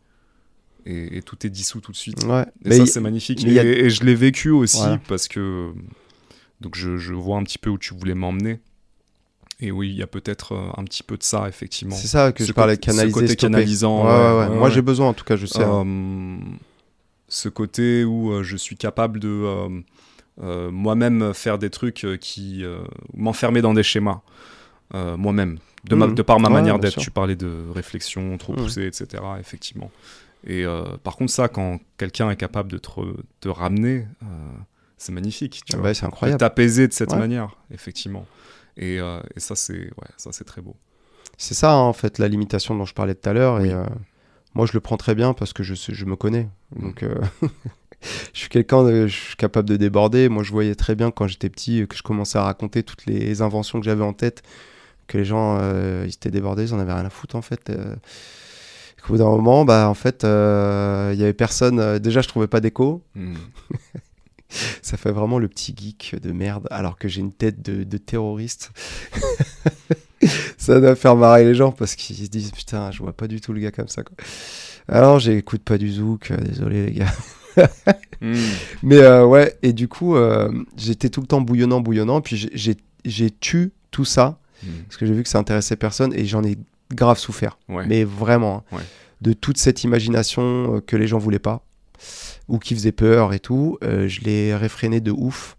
Et, 0.86 1.17
et 1.17 1.21
tout 1.21 1.45
est 1.45 1.49
dissous 1.49 1.79
tout 1.81 1.91
de 1.91 1.97
suite. 1.97 2.23
Ouais. 2.25 2.43
Et 2.65 2.69
Mais 2.69 2.77
ça, 2.77 2.86
c'est 2.86 2.99
magnifique. 2.99 3.45
Et, 3.45 3.59
a- 3.59 3.89
je 3.89 4.03
l'ai 4.03 4.15
vécu 4.15 4.49
aussi 4.49 4.77
Voilà. 4.77 4.99
parce 5.07 5.27
que. 5.27 5.71
Donc, 6.61 6.75
je, 6.75 6.97
je 6.97 7.13
vois 7.13 7.38
un 7.38 7.43
petit 7.43 7.57
peu 7.57 7.69
où 7.69 7.77
tu 7.77 7.93
voulais 7.93 8.15
m'emmener. 8.15 8.59
Et 9.59 9.71
oui, 9.71 9.89
il 9.89 9.95
y 9.95 10.01
a 10.03 10.07
peut-être 10.07 10.53
euh, 10.53 10.69
un 10.77 10.84
petit 10.84 11.03
peu 11.03 11.15
de 11.15 11.23
ça, 11.23 11.47
effectivement. 11.47 11.95
c'est 11.95 12.07
ça 12.07 12.31
que 12.34 12.43
Ce 12.43 12.49
je 12.49 12.53
parlais 12.53 12.75
côté- 12.75 12.91
ce 12.91 12.95
canaliser. 12.97 13.13
côté 13.13 13.27
stopper. 13.27 13.41
canalisant, 13.53 14.03
Ouais, 14.05 14.49
ouais, 14.49 14.57
Moi, 14.57 14.69
j'ai 14.69 14.81
besoin, 14.81 15.07
en 15.09 15.13
tout 15.13 15.23
cas, 15.25 15.36
je 15.38 15.45
sais. 15.45 15.63
hein. 15.63 15.86
Euh, 15.86 16.38
ce 17.29 17.49
côté 17.49 18.03
où 18.03 18.31
euh, 18.31 18.43
je 18.43 18.57
suis 18.57 18.75
capable 18.75 19.19
de 19.19 19.27
euh, 19.29 19.69
euh, 20.41 20.71
moi-même 20.71 21.34
faire 21.34 21.57
des 21.59 21.69
trucs 21.69 22.05
qui 22.19 22.63
m'enfermer 23.13 23.61
dans 23.61 23.73
des 23.73 23.84
schémas 23.84 24.21
moi-même 24.93 25.57
de, 25.86 25.95
ma- 25.95 26.07
Mhm. 26.07 26.15
de 26.15 26.21
par 26.21 26.39
ma 26.39 26.47
Ouais, 26.49 26.53
manière 26.53 26.77
d'être 26.79 26.99
tu 26.99 27.09
parlais 27.09 27.36
de 27.36 27.51
réflexion 27.73 28.38
trop 28.38 28.53
Mhm. 28.53 28.59
poussée 28.59 28.86
etc 28.86 29.23
effectivement 29.39 29.89
et 30.46 30.66
euh, 30.66 30.84
par 31.04 31.16
contre 31.16 31.32
ça 31.32 31.48
quand 31.48 31.80
quelqu'un 31.98 32.30
est 32.30 32.36
capable 32.36 32.70
de 32.72 32.78
te, 32.78 33.50
ramener 33.50 34.08
euh, 34.24 34.26
c'est 34.98 35.12
magnifique 35.12 35.62
tu 35.66 35.74
Ah 35.74 35.78
vois 35.78 35.89
bah, 35.89 35.94
c'est 35.94 36.06
incroyable. 36.06 36.39
t'apaiser 36.39 36.88
de 36.88 36.94
cette 36.94 37.12
Ouais. 37.12 37.18
manière 37.20 37.56
effectivement 37.72 38.26
et, 38.78 39.00
euh, 39.00 39.20
et 39.36 39.39
ça 39.39 39.56
c'est 39.56 39.80
ouais 39.80 40.10
ça 40.18 40.32
c'est 40.32 40.44
très 40.46 40.62
beau 40.62 40.76
C'est 41.38 41.56
ça, 41.56 41.72
hein, 41.74 41.78
en 41.78 41.94
fait, 41.94 42.20
la 42.20 42.28
limitation 42.28 42.76
dont 42.76 42.86
je 42.86 42.94
parlais 42.94 43.16
tout 43.16 43.28
à 43.30 43.34
l'heure. 43.34 43.60
Oui. 43.60 43.70
Et 43.70 43.76
moi, 44.54 44.68
je 44.68 44.74
le 44.74 44.80
prends 44.82 44.98
très 44.98 45.16
bien 45.16 45.34
parce 45.34 45.52
que 45.52 45.64
je, 45.64 45.74
je 45.76 46.06
me 46.06 46.16
connais. 46.16 46.48
Mm. 46.76 46.82
Donc, 46.82 47.04
je 48.34 48.39
suis 48.39 48.50
quelqu'un, 48.50 48.86
je 49.08 49.14
suis 49.14 49.36
capable 49.36 49.68
de 49.68 49.76
déborder. 49.78 50.30
Moi, 50.30 50.44
je 50.44 50.52
voyais 50.52 50.76
très 50.76 50.94
bien 50.96 51.10
quand 51.12 51.28
j'étais 51.28 51.50
petit 51.50 51.88
que 51.88 51.96
je 51.98 52.04
commençais 52.04 52.38
à 52.38 52.44
raconter 52.44 52.84
toutes 52.84 53.06
les 53.08 53.41
inventions 53.41 53.80
que 53.80 53.86
j'avais 53.86 54.04
en 54.04 54.14
tête, 54.14 54.44
que 55.08 55.18
les 55.18 55.26
gens, 55.26 55.58
ils 56.06 56.14
étaient 56.14 56.30
débordés, 56.32 56.66
ils 56.70 56.74
en 56.76 56.80
avaient 56.80 56.94
rien 56.94 57.06
à 57.06 57.10
foutre, 57.10 57.36
en 57.36 57.41
fait. 57.41 57.72
Euh, 59.04 59.08
Au 59.08 59.12
bout 59.14 59.18
d'un 59.18 59.26
moment, 59.26 59.66
bah, 59.66 59.88
en 59.89 59.93
fait, 59.93 60.24
euh, 60.24 61.12
il 61.14 61.20
y 61.20 61.24
avait 61.24 61.34
personne. 61.34 61.80
euh, 61.80 61.99
déjà, 61.99 62.22
je 62.22 62.28
trouvais 62.28 62.47
pas 62.47 62.60
d'écho. 62.62 63.04
Mhm. 63.16 63.36
Ça 64.84 64.97
fait 64.97 65.12
vraiment 65.12 65.39
le 65.39 65.47
petit 65.47 65.74
geek 65.76 66.16
de 66.22 66.32
merde, 66.32 66.68
alors 66.70 66.99
que 66.99 67.08
j'ai 67.08 67.22
une 67.22 67.34
tête 67.34 67.64
de, 67.64 67.84
de 67.84 67.97
terroriste. 67.97 68.72
ça 70.58 70.80
doit 70.80 70.95
faire 70.95 71.16
marrer 71.16 71.43
les 71.43 71.56
gens 71.56 71.72
parce 71.72 71.95
qu'ils 71.95 72.16
se 72.16 72.30
disent 72.30 72.51
putain, 72.51 72.91
je 72.91 72.99
vois 72.99 73.14
pas 73.14 73.28
du 73.28 73.41
tout 73.41 73.51
le 73.51 73.60
gars 73.60 73.72
comme 73.72 73.88
ça. 73.88 74.04
Quoi. 74.04 74.16
Alors, 74.88 75.20
j'écoute 75.20 75.64
pas 75.64 75.78
du 75.80 75.91
zouk, 75.91 76.30
euh, 76.32 76.38
désolé 76.38 76.86
les 76.86 76.91
gars. 76.93 77.14
Mhm. 78.22 78.36
Mais 78.84 78.97
euh, 78.97 79.26
ouais, 79.26 79.58
et 79.64 79.74
du 79.74 79.88
coup, 79.88 80.16
euh, 80.16 80.51
j'étais 80.78 81.10
tout 81.10 81.22
le 81.22 81.28
temps 81.28 81.41
bouillonnant, 81.41 81.82
bouillonnant, 81.82 82.22
puis 82.22 82.49
j'ai- 82.54 83.32
tué 83.32 83.72
tout 83.91 84.06
ça 84.06 84.38
Mhm. 84.64 84.84
parce 84.84 84.97
que 84.97 85.06
j'ai 85.08 85.14
vu 85.14 85.24
que 85.24 85.30
ça 85.30 85.39
intéressait 85.39 85.76
personne 85.76 86.14
et 86.14 86.26
j'en 86.26 86.41
ai 86.43 86.58
grave 86.96 87.18
souffert. 87.18 87.58
ouais 87.70 87.86
Mais 87.88 88.04
vraiment, 88.04 88.64
hein, 88.72 88.78
Ouais. 88.78 88.84
de 89.22 89.34
toute 89.34 89.58
cette 89.58 89.84
imagination 89.84 90.76
euh, 90.76 90.82
que 90.82 90.96
les 90.96 91.08
gens 91.08 91.18
voulaient 91.20 91.39
pas 91.39 91.64
ou 92.50 92.60
qui 92.60 92.74
faisait 92.76 92.91
peur 92.91 93.34
et 93.34 93.39
tout, 93.39 93.78
euh, 93.84 94.08
je 94.08 94.22
l'ai 94.22 94.56
réfréné 94.56 95.00
de 95.00 95.12
ouf. 95.12 95.56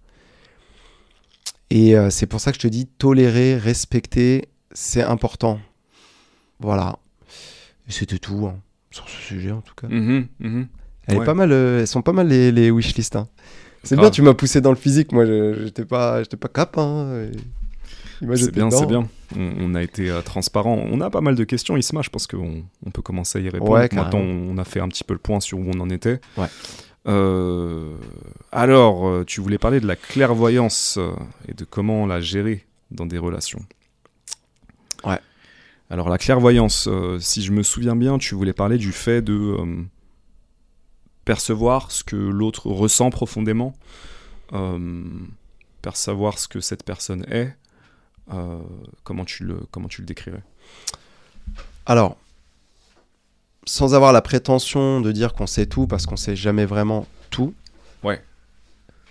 Et 1.70 1.96
euh, 1.96 2.10
c'est 2.10 2.26
pour 2.26 2.40
ça 2.40 2.50
que 2.52 2.56
je 2.56 2.62
te 2.62 2.68
dis 2.68 2.86
tolérer, 2.86 3.56
respecter, 3.56 4.48
c'est 4.72 5.02
important. 5.02 5.58
Voilà. 6.60 6.98
C'était 7.88 8.18
tout 8.18 8.46
hein, 8.46 8.58
sur 8.90 9.08
ce 9.08 9.16
sujet 9.16 9.50
en 9.50 9.60
tout 9.60 9.74
cas. 9.74 9.88
Mhm. 9.88 10.26
Mhm. 10.40 10.68
Elle 11.06 11.14
est 11.16 11.18
Ouais. 11.18 11.24
pas 11.26 11.34
mal, 11.34 11.52
euh, 11.52 11.80
elles 11.80 11.86
sont 11.86 12.02
pas 12.02 12.12
mal 12.12 12.28
les, 12.28 12.50
les 12.52 12.70
wishlists. 12.70 13.16
hein. 13.16 13.28
C'est 13.82 13.96
bien, 13.96 14.08
tu 14.10 14.22
m'as 14.22 14.32
poussé 14.32 14.62
dans 14.62 14.70
le 14.70 14.76
physique. 14.76 15.12
Moi, 15.12 15.26
j'étais 15.26 15.84
pas, 15.84 16.22
j'étais 16.22 16.38
pas 16.38 16.48
cap. 16.48 16.78
Hein, 16.78 17.26
et- 17.32 17.36
C'est 18.20 18.52
bien, 18.52 18.70
c'est 18.70 18.86
bien. 18.86 19.08
On, 19.36 19.52
on 19.60 19.74
a 19.74 19.82
été 19.82 20.10
euh, 20.10 20.22
transparent. 20.22 20.84
On 20.90 21.00
a 21.00 21.10
pas 21.10 21.20
mal 21.20 21.34
de 21.34 21.44
questions, 21.44 21.76
Isma. 21.76 22.02
Je 22.02 22.10
pense 22.10 22.26
qu'on 22.26 22.64
on 22.86 22.90
peut 22.90 23.02
commencer 23.02 23.38
à 23.38 23.42
y 23.42 23.48
répondre. 23.48 23.72
Ouais, 23.72 23.88
Maintenant, 23.92 24.20
on 24.20 24.56
a 24.58 24.64
fait 24.64 24.80
un 24.80 24.88
petit 24.88 25.04
peu 25.04 25.14
le 25.14 25.18
point 25.20 25.40
sur 25.40 25.58
où 25.58 25.64
on 25.74 25.80
en 25.80 25.90
était. 25.90 26.20
Ouais. 26.36 26.46
Euh, 27.06 27.94
alors, 28.52 29.06
euh, 29.06 29.24
tu 29.26 29.40
voulais 29.40 29.58
parler 29.58 29.80
de 29.80 29.86
la 29.86 29.96
clairvoyance 29.96 30.98
et 31.48 31.54
de 31.54 31.64
comment 31.64 32.06
la 32.06 32.20
gérer 32.20 32.64
dans 32.90 33.06
des 33.06 33.18
relations. 33.18 33.60
Ouais. 35.04 35.18
Alors, 35.90 36.08
la 36.08 36.18
clairvoyance, 36.18 36.88
euh, 36.88 37.18
si 37.20 37.42
je 37.42 37.52
me 37.52 37.62
souviens 37.62 37.94
bien, 37.94 38.18
tu 38.18 38.34
voulais 38.34 38.54
parler 38.54 38.78
du 38.78 38.92
fait 38.92 39.20
de 39.20 39.34
euh, 39.34 39.82
percevoir 41.24 41.90
ce 41.90 42.02
que 42.04 42.16
l'autre 42.16 42.68
ressent 42.70 43.10
profondément, 43.10 43.74
percevoir 45.82 46.38
ce 46.38 46.48
que 46.48 46.60
cette 46.60 46.84
personne 46.84 47.26
est. 47.30 47.54
Euh, 48.32 48.58
comment, 49.02 49.24
tu 49.24 49.44
le, 49.44 49.60
comment 49.70 49.88
tu 49.88 50.00
le 50.00 50.06
décrirais? 50.06 50.42
Alors, 51.86 52.16
sans 53.66 53.94
avoir 53.94 54.12
la 54.12 54.22
prétention 54.22 55.00
de 55.00 55.12
dire 55.12 55.32
qu'on 55.34 55.46
sait 55.46 55.66
tout, 55.66 55.86
parce 55.86 56.06
qu'on 56.06 56.16
sait 56.16 56.36
jamais 56.36 56.64
vraiment 56.66 57.06
tout. 57.30 57.54
Ouais. 58.02 58.22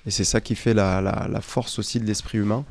Et 0.06 0.12
c'est 0.12 0.24
ça 0.24 0.42
qui 0.42 0.56
fait 0.56 0.74
la, 0.74 1.02
la- 1.02 1.28
la 1.30 1.42
force 1.42 1.80
aussi 1.80 2.00
de 2.00 2.06
l'esprit 2.06 2.38
humain. 2.40 2.66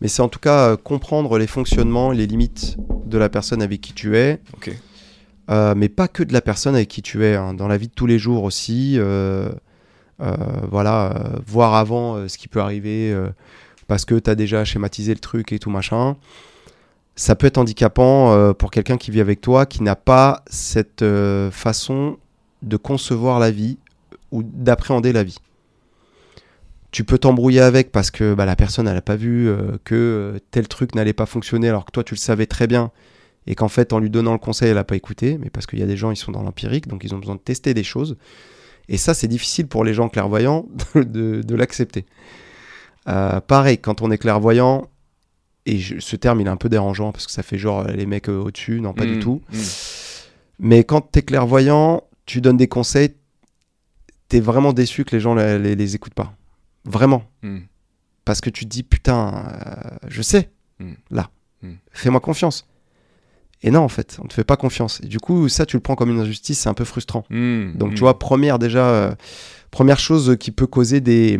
Mais 0.00 0.08
c'est 0.08 0.22
en 0.22 0.28
tout 0.28 0.38
cas 0.38 0.70
euh, 0.70 0.76
comprendre 0.76 1.38
les 1.38 1.46
fonctionnements, 1.48 2.12
les 2.12 2.26
limites 2.26 2.76
de 3.06 3.18
la 3.18 3.28
personne 3.28 3.62
avec 3.62 3.80
qui 3.80 3.92
tu 3.92 4.16
es, 4.16 4.40
Ok. 4.54 4.70
Euh, 5.50 5.74
mais 5.74 5.88
pas 5.88 6.08
que 6.08 6.22
de 6.22 6.34
la 6.34 6.42
personne 6.42 6.74
avec 6.74 6.88
qui 6.88 7.00
tu 7.00 7.24
es, 7.24 7.34
hein, 7.34 7.54
dans 7.54 7.68
la 7.68 7.78
vie 7.78 7.88
de 7.88 7.92
tous 7.94 8.04
les 8.06 8.18
jours 8.18 8.44
aussi. 8.44 8.96
euh, 8.98 9.50
voilà, 10.70 11.14
voir 11.46 11.74
avant 11.74 12.28
ce 12.28 12.36
qui 12.38 12.48
peut 12.48 12.60
arriver 12.60 13.16
parce 13.88 14.04
que 14.04 14.14
tu 14.14 14.30
as 14.30 14.36
déjà 14.36 14.64
schématisé 14.64 15.12
le 15.12 15.18
truc 15.18 15.50
et 15.50 15.58
tout 15.58 15.70
machin. 15.70 16.16
Ça 17.16 17.34
peut 17.34 17.48
être 17.48 17.58
handicapant 17.58 18.32
euh, 18.32 18.52
pour 18.52 18.70
quelqu'un 18.70 18.96
qui 18.96 19.10
vit 19.10 19.20
avec 19.20 19.40
toi, 19.40 19.66
qui 19.66 19.82
n'a 19.82 19.96
pas 19.96 20.44
cette 20.46 21.02
euh, 21.02 21.50
façon 21.50 22.18
de 22.62 22.76
concevoir 22.76 23.40
la 23.40 23.50
vie 23.50 23.78
ou 24.30 24.44
d'appréhender 24.44 25.12
la 25.12 25.24
vie. 25.24 25.38
Tu 26.92 27.02
peux 27.02 27.18
t'embrouiller 27.18 27.60
avec 27.60 27.90
parce 27.90 28.10
que 28.10 28.34
bah, 28.34 28.44
la 28.44 28.56
personne 28.56 28.84
n'a 28.84 29.00
pas 29.02 29.16
vu 29.16 29.48
euh, 29.48 29.78
que 29.84 30.38
tel 30.52 30.68
truc 30.68 30.94
n'allait 30.94 31.12
pas 31.12 31.26
fonctionner 31.26 31.68
alors 31.68 31.84
que 31.84 31.90
toi 31.90 32.04
tu 32.04 32.14
le 32.14 32.18
savais 32.18 32.46
très 32.46 32.66
bien 32.66 32.92
et 33.46 33.54
qu'en 33.54 33.68
fait 33.68 33.92
en 33.92 33.98
lui 33.98 34.10
donnant 34.10 34.32
le 34.32 34.38
conseil 34.38 34.68
elle 34.68 34.76
n'a 34.76 34.84
pas 34.84 34.96
écouté 34.96 35.38
mais 35.38 35.50
parce 35.50 35.66
qu'il 35.66 35.78
y 35.78 35.82
a 35.82 35.86
des 35.86 35.96
gens 35.98 36.10
ils 36.10 36.16
sont 36.16 36.32
dans 36.32 36.42
l'empirique 36.42 36.88
donc 36.88 37.04
ils 37.04 37.14
ont 37.14 37.18
besoin 37.18 37.34
de 37.34 37.40
tester 37.40 37.74
des 37.74 37.84
choses 37.84 38.16
et 38.88 38.96
ça 38.96 39.12
c'est 39.12 39.28
difficile 39.28 39.66
pour 39.66 39.84
les 39.84 39.92
gens 39.92 40.08
clairvoyants 40.08 40.66
de 40.94 41.54
l'accepter 41.54 42.06
Euh, 43.08 43.40
pareil 43.40 43.78
quand 43.78 44.02
on 44.02 44.10
est 44.10 44.18
clairvoyant 44.18 44.88
et 45.66 45.78
je- 45.78 45.98
ce 45.98 46.14
terme 46.16 46.40
il 46.40 46.46
est 46.46 46.50
un 46.50 46.56
peu 46.56 46.68
dérangeant 46.68 47.10
parce 47.12 47.26
que 47.26 47.32
ça 47.32 47.42
fait 47.42 47.56
genre 47.58 47.80
euh, 47.80 47.92
les 47.92 48.06
mecs 48.06 48.28
euh, 48.28 48.38
au-dessus. 48.38 48.80
Non 48.80 48.92
pas 48.92 49.06
du 49.06 49.16
Mm, 49.16 49.20
tout. 49.20 49.40
mm. 49.52 49.58
mais 50.60 50.84
quand 50.84 51.10
tu 51.12 51.18
es 51.20 51.22
clairvoyant 51.22 52.02
tu 52.26 52.40
donnes 52.40 52.56
des 52.58 52.68
conseils 52.68 53.14
t'es 54.28 54.40
vraiment 54.40 54.72
déçu 54.74 55.04
que 55.04 55.16
les 55.16 55.20
gens 55.20 55.34
les, 55.34 55.58
les- 55.58 55.74
les 55.74 55.94
écoutent 55.94 56.14
pas. 56.14 56.34
Vraiment. 56.84 57.22
Mm. 57.42 57.60
parce 58.24 58.40
que 58.42 58.50
tu 58.50 58.64
te 58.64 58.70
dis 58.70 58.82
putain 58.82 59.44
euh, 59.66 59.96
je 60.08 60.20
sais. 60.22 60.50
Là. 61.10 61.30
Fais-moi 61.92 62.20
confiance. 62.20 62.66
Et 63.62 63.70
non 63.70 63.80
en 63.80 63.88
fait 63.88 64.18
on 64.22 64.26
te 64.28 64.34
fait 64.34 64.44
pas 64.44 64.56
confiance. 64.56 65.00
Et 65.02 65.06
du 65.06 65.18
coup 65.18 65.48
ça 65.48 65.64
tu 65.66 65.76
le 65.76 65.80
prends 65.82 65.96
comme 65.96 66.10
une 66.10 66.20
injustice 66.20 66.60
c'est 66.60 66.68
un 66.68 66.74
peu 66.74 66.84
frustrant. 66.84 67.24
Donc 67.30 67.94
tu 67.94 68.00
vois 68.00 68.18
première 68.18 68.58
déjà 68.58 69.16
première 69.70 69.98
chose 69.98 70.36
qui 70.38 70.50
peut 70.50 70.66
causer 70.66 71.00
des 71.00 71.38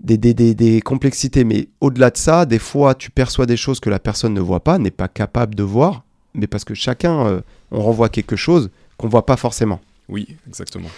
des, 0.00 0.16
des, 0.16 0.34
des- 0.34 0.54
des 0.54 0.80
complexités. 0.80 1.44
Mais 1.44 1.68
au-delà 1.80 2.10
de 2.10 2.16
ça 2.16 2.46
des 2.46 2.58
fois 2.58 2.94
tu 2.94 3.10
perçois 3.10 3.46
des 3.46 3.56
choses 3.56 3.80
que 3.80 3.90
la 3.90 3.98
personne 3.98 4.34
ne 4.34 4.40
voit 4.40 4.60
pas 4.64 4.78
n'est 4.78 4.90
pas 4.90 5.08
capable 5.08 5.54
de 5.54 5.62
voir 5.62 6.04
mais 6.34 6.46
parce 6.46 6.64
que 6.64 6.74
chacun 6.74 7.26
euh, 7.26 7.40
on 7.70 7.80
renvoie 7.82 8.08
quelque 8.08 8.36
chose 8.36 8.70
qu'on 8.96 9.08
voit 9.08 9.26
pas 9.26 9.36
forcément. 9.36 9.80
Oui, 10.08 10.36
exactement. 10.46 10.88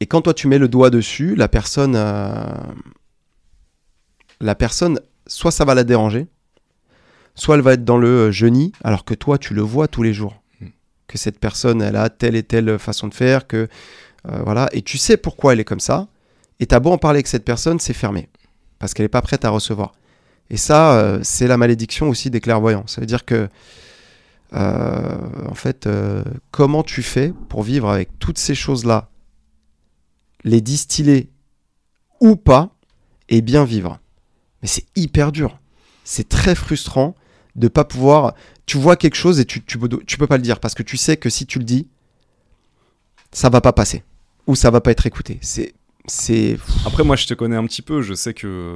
et 0.00 0.06
quand 0.06 0.20
toi 0.22 0.34
tu 0.34 0.46
mets 0.46 0.58
le 0.58 0.68
doigt 0.68 0.90
dessus, 0.90 1.34
la 1.34 1.48
personne, 1.48 1.94
euh, 1.96 2.44
la 4.40 4.54
personne, 4.54 5.00
soit 5.26 5.50
ça 5.50 5.64
va 5.64 5.74
la 5.74 5.84
déranger, 5.84 6.26
soit 7.34 7.56
elle 7.56 7.60
va 7.62 7.72
être 7.74 7.84
dans 7.84 7.98
le 7.98 8.08
euh, 8.08 8.30
je 8.32 8.46
nie, 8.46 8.72
alors 8.84 9.04
que 9.04 9.14
toi 9.14 9.38
tu 9.38 9.54
le 9.54 9.62
vois 9.62 9.88
tous 9.88 10.02
les 10.02 10.12
jours, 10.12 10.36
Mm. 10.60 10.66
que 11.08 11.18
cette 11.18 11.38
personne 11.38 11.80
elle 11.82 11.96
a 11.96 12.08
telle 12.10 12.36
et 12.36 12.42
telle 12.42 12.78
façon 12.78 13.08
de 13.08 13.14
faire, 13.14 13.46
que 13.46 13.68
euh, 14.28 14.42
voilà, 14.44 14.68
et 14.72 14.82
tu 14.82 14.98
sais 14.98 15.16
pourquoi 15.16 15.52
elle 15.52 15.60
est 15.60 15.64
comme 15.64 15.80
ça, 15.80 16.06
et 16.60 16.66
t'as 16.66 16.78
beau 16.80 16.90
en 16.92 16.98
parler 16.98 17.18
avec 17.18 17.26
cette 17.26 17.44
personne, 17.44 17.78
c'est 17.80 17.94
fermé, 17.94 18.28
parce 18.80 18.94
qu'elle 18.94 19.04
n'est 19.04 19.08
pas 19.08 19.22
prête 19.22 19.44
à 19.44 19.50
recevoir. 19.50 19.92
Et 20.50 20.56
ça, 20.56 20.94
euh, 20.94 21.20
c'est 21.22 21.46
la 21.46 21.56
malédiction 21.56 22.08
aussi 22.08 22.28
des 22.30 22.40
clairvoyants. 22.40 22.84
Ça 22.88 23.00
veut 23.00 23.06
dire 23.06 23.24
que 23.24 23.48
euh, 24.52 25.48
en 25.48 25.54
fait, 25.54 25.86
euh, 25.86 26.24
comment 26.50 26.82
tu 26.82 27.02
fais 27.02 27.32
pour 27.48 27.62
vivre 27.62 27.88
avec 27.88 28.18
toutes 28.18 28.38
ces 28.38 28.56
choses-là 28.56 29.08
les 30.42 30.60
distiller 30.60 31.30
ou 32.20 32.34
pas 32.34 32.74
et 33.28 33.42
bien 33.42 33.64
vivre? 33.64 34.00
Mais 34.62 34.68
c'est 34.68 34.86
hyper 34.96 35.30
dur. 35.30 35.60
C'est 36.02 36.28
très 36.28 36.56
frustrant 36.56 37.14
de 37.54 37.68
pas 37.68 37.84
pouvoir. 37.84 38.34
Tu 38.66 38.76
vois 38.76 38.96
quelque 38.96 39.14
chose 39.14 39.38
et 39.38 39.44
tu, 39.44 39.62
tu, 39.62 39.78
tu 40.06 40.18
peux 40.18 40.26
pas 40.26 40.36
le 40.36 40.42
dire 40.42 40.58
parce 40.58 40.74
que 40.74 40.82
tu 40.82 40.96
sais 40.96 41.16
que 41.16 41.30
si 41.30 41.46
tu 41.46 41.60
le 41.60 41.64
dis, 41.64 41.86
ça 43.30 43.50
va 43.50 43.60
pas 43.60 43.72
passer 43.72 44.02
ou 44.46 44.56
ça 44.56 44.70
va 44.70 44.80
pas 44.80 44.90
être 44.90 45.06
écouté. 45.06 45.38
C'est. 45.42 45.74
C'est. 46.06 46.58
Après, 46.86 47.04
moi, 47.04 47.16
je 47.16 47.26
te 47.26 47.34
connais 47.34 47.56
un 47.56 47.66
petit 47.66 47.82
peu. 47.82 48.02
Je 48.02 48.14
sais 48.14 48.34
que 48.34 48.74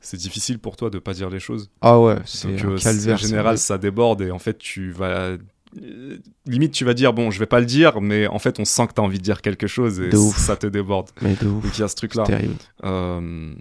c'est 0.00 0.16
difficile 0.18 0.58
pour 0.58 0.76
toi 0.76 0.90
de 0.90 0.98
pas 0.98 1.14
dire 1.14 1.30
les 1.30 1.40
choses. 1.40 1.70
Ah 1.80 1.98
ouais, 1.98 2.16
c'est 2.26 2.48
un 2.48 2.68
euh, 2.70 2.78
calvaire. 2.78 3.14
en 3.14 3.18
général, 3.18 3.58
ça 3.58 3.78
déborde 3.78 4.20
et 4.22 4.30
en 4.30 4.38
fait, 4.38 4.58
tu 4.58 4.90
vas 4.90 5.36
euh, 5.80 6.18
limite, 6.46 6.72
tu 6.72 6.84
vas 6.84 6.94
dire, 6.94 7.12
bon, 7.12 7.30
je 7.30 7.38
vais 7.38 7.46
pas 7.46 7.60
le 7.60 7.66
dire, 7.66 8.00
mais 8.00 8.26
en 8.26 8.38
fait, 8.38 8.60
on 8.60 8.64
sent 8.64 8.88
que 8.88 8.92
tu 8.94 9.00
as 9.00 9.04
envie 9.04 9.18
de 9.18 9.22
dire 9.24 9.40
quelque 9.40 9.66
chose 9.66 10.00
et 10.00 10.10
ça 10.36 10.56
te 10.56 10.66
déborde. 10.66 11.10
Mais 11.22 11.34
de 11.34 11.46
ouf. 11.48 11.64
Donc 11.64 11.78
il 11.78 11.80
y 11.80 11.84
a 11.84 11.88
ce 11.88 11.96
truc-là. 11.96 12.24
Terrible. 12.24 12.54
Euh, 12.84 13.54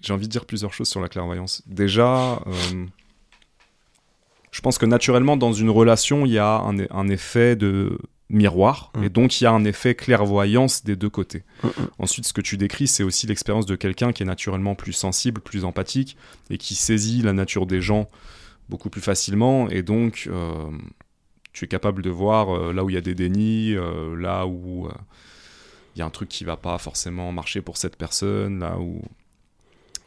J'ai 0.00 0.12
envie 0.12 0.26
de 0.26 0.32
dire 0.32 0.44
plusieurs 0.44 0.72
choses 0.72 0.88
sur 0.88 1.00
la 1.00 1.08
clairvoyance. 1.08 1.62
Déjà, 1.66 2.40
euh, 2.46 2.84
je 4.50 4.60
pense 4.60 4.78
que 4.78 4.86
naturellement, 4.86 5.36
dans 5.36 5.52
une 5.52 5.70
relation, 5.70 6.26
il 6.26 6.32
y 6.32 6.38
a 6.38 6.56
un, 6.58 6.78
un 6.90 7.08
effet 7.08 7.56
de 7.56 7.96
miroir, 8.28 8.90
Mm. 8.94 9.04
et 9.04 9.08
donc 9.08 9.40
il 9.40 9.44
y 9.44 9.46
a 9.46 9.52
un 9.52 9.64
effet 9.64 9.94
clairvoyance 9.94 10.84
des 10.84 10.96
deux 10.96 11.10
côtés. 11.10 11.44
Mm, 11.62 11.66
mm. 11.66 11.72
Ensuite, 11.98 12.26
ce 12.26 12.32
que 12.32 12.40
tu 12.40 12.56
décris, 12.56 12.88
c'est 12.88 13.04
aussi 13.04 13.26
l'expérience 13.26 13.66
de 13.66 13.76
quelqu'un 13.76 14.12
qui 14.12 14.22
est 14.22 14.26
naturellement 14.26 14.74
plus 14.74 14.92
sensible, 14.92 15.40
plus 15.40 15.64
empathique, 15.64 16.16
et 16.50 16.58
qui 16.58 16.74
saisit 16.74 17.22
la 17.22 17.32
nature 17.32 17.66
des 17.66 17.80
gens 17.80 18.08
beaucoup 18.68 18.90
plus 18.90 19.00
facilement, 19.00 19.68
et 19.68 19.82
donc 19.82 20.24
euh, 20.26 20.70
tu 21.52 21.64
es 21.64 21.68
capable 21.68 22.02
de 22.02 22.10
voir 22.10 22.50
euh, 22.50 22.72
là 22.72 22.82
où 22.82 22.90
il 22.90 22.94
y 22.94 22.98
a 22.98 23.00
des 23.00 23.14
dénis, 23.14 23.74
euh, 23.74 24.16
là 24.16 24.46
où 24.46 24.88
il 25.94 26.00
y 26.00 26.02
a 26.02 26.06
un 26.06 26.10
truc 26.10 26.28
qui 26.28 26.44
va 26.44 26.56
pas 26.56 26.76
forcément 26.78 27.30
marcher 27.32 27.62
pour 27.62 27.76
cette 27.76 27.96
personne, 27.96 28.58
là 28.58 28.78
où... 28.78 29.02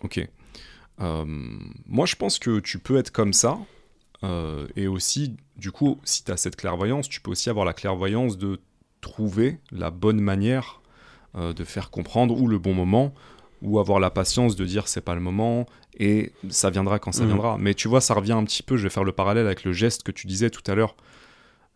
Ok. 0.04 0.28
Moi, 1.00 2.06
je 2.06 2.16
pense 2.16 2.38
que 2.40 2.60
tu 2.60 2.78
peux 2.78 2.98
être 2.98 3.12
comme 3.12 3.32
ça, 3.32 3.58
euh, 4.24 4.68
et 4.76 4.88
aussi, 4.88 5.36
du 5.58 5.72
coup, 5.72 6.00
si 6.04 6.24
tu 6.24 6.32
as 6.32 6.38
cette 6.38 6.56
clairvoyance, 6.56 7.08
tu 7.08 7.22
peux 7.22 7.32
aussi 7.32 7.50
avoir 7.50 7.66
la 7.66 7.74
clairvoyance 7.74 8.38
de 8.38 8.60
trouver 9.02 9.60
la 9.72 9.92
bonne 9.92 10.20
manière 10.20 10.82
euh, 11.36 11.54
de 11.54 11.64
faire 11.64 11.90
comprendre 11.90 12.40
ou 12.40 12.48
le 12.48 12.58
bon 12.60 12.74
moment 12.74 13.14
ou 13.62 13.80
avoir 13.80 14.00
la 14.00 14.10
patience 14.10 14.56
de 14.56 14.66
dire 14.66 14.88
c'est 14.88 15.02
pas 15.02 15.16
le 15.16 15.22
moment 15.22 15.66
et 15.98 16.32
ça 16.50 16.70
viendra 16.70 16.98
quand 17.00 17.12
ça 17.12 17.22
Mhm. 17.22 17.28
viendra. 17.28 17.58
Mais 17.60 17.74
tu 17.74 17.88
vois, 17.88 18.02
ça 18.02 18.14
revient 18.14 18.32
un 18.34 18.44
petit 18.46 18.64
peu, 18.64 18.78
je 18.78 18.84
vais 18.84 18.90
faire 18.90 19.04
le 19.04 19.12
parallèle 19.12 19.46
avec 19.46 19.64
le 19.64 19.72
geste 19.74 20.04
que 20.04 20.12
tu 20.12 20.28
disais 20.28 20.50
tout 20.50 20.70
à 20.72 20.76
l'heure. 20.76 20.96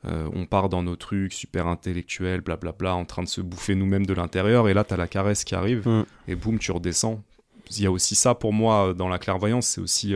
Euh, 0.05 0.29
on 0.33 0.45
part 0.45 0.67
dans 0.69 0.83
nos 0.83 0.95
trucs 0.97 1.31
super 1.33 1.67
intellectuels, 1.67 2.41
blablabla, 2.41 2.93
en 2.95 3.05
train 3.05 3.23
de 3.23 3.27
se 3.29 3.39
bouffer 3.41 3.73
nous-mêmes 3.75 4.05
de 4.05 4.13
l'intérieur, 4.13 4.67
et 4.67 4.73
là, 4.73 4.83
tu 4.83 4.93
as 4.93 4.97
la 4.97 5.07
caresse 5.07 5.45
qui 5.45 5.55
arrive, 5.55 5.87
et 6.27 6.35
boum, 6.35 6.59
tu 6.59 6.73
redescends. 6.73 7.23
Il 7.71 7.81
y 7.83 7.85
a 7.85 7.91
aussi 7.91 8.15
ça 8.15 8.35
pour 8.35 8.51
moi 8.51 8.93
dans 8.93 9.07
la 9.07 9.17
clairvoyance, 9.17 9.65
c'est 9.67 9.79
aussi. 9.81 10.13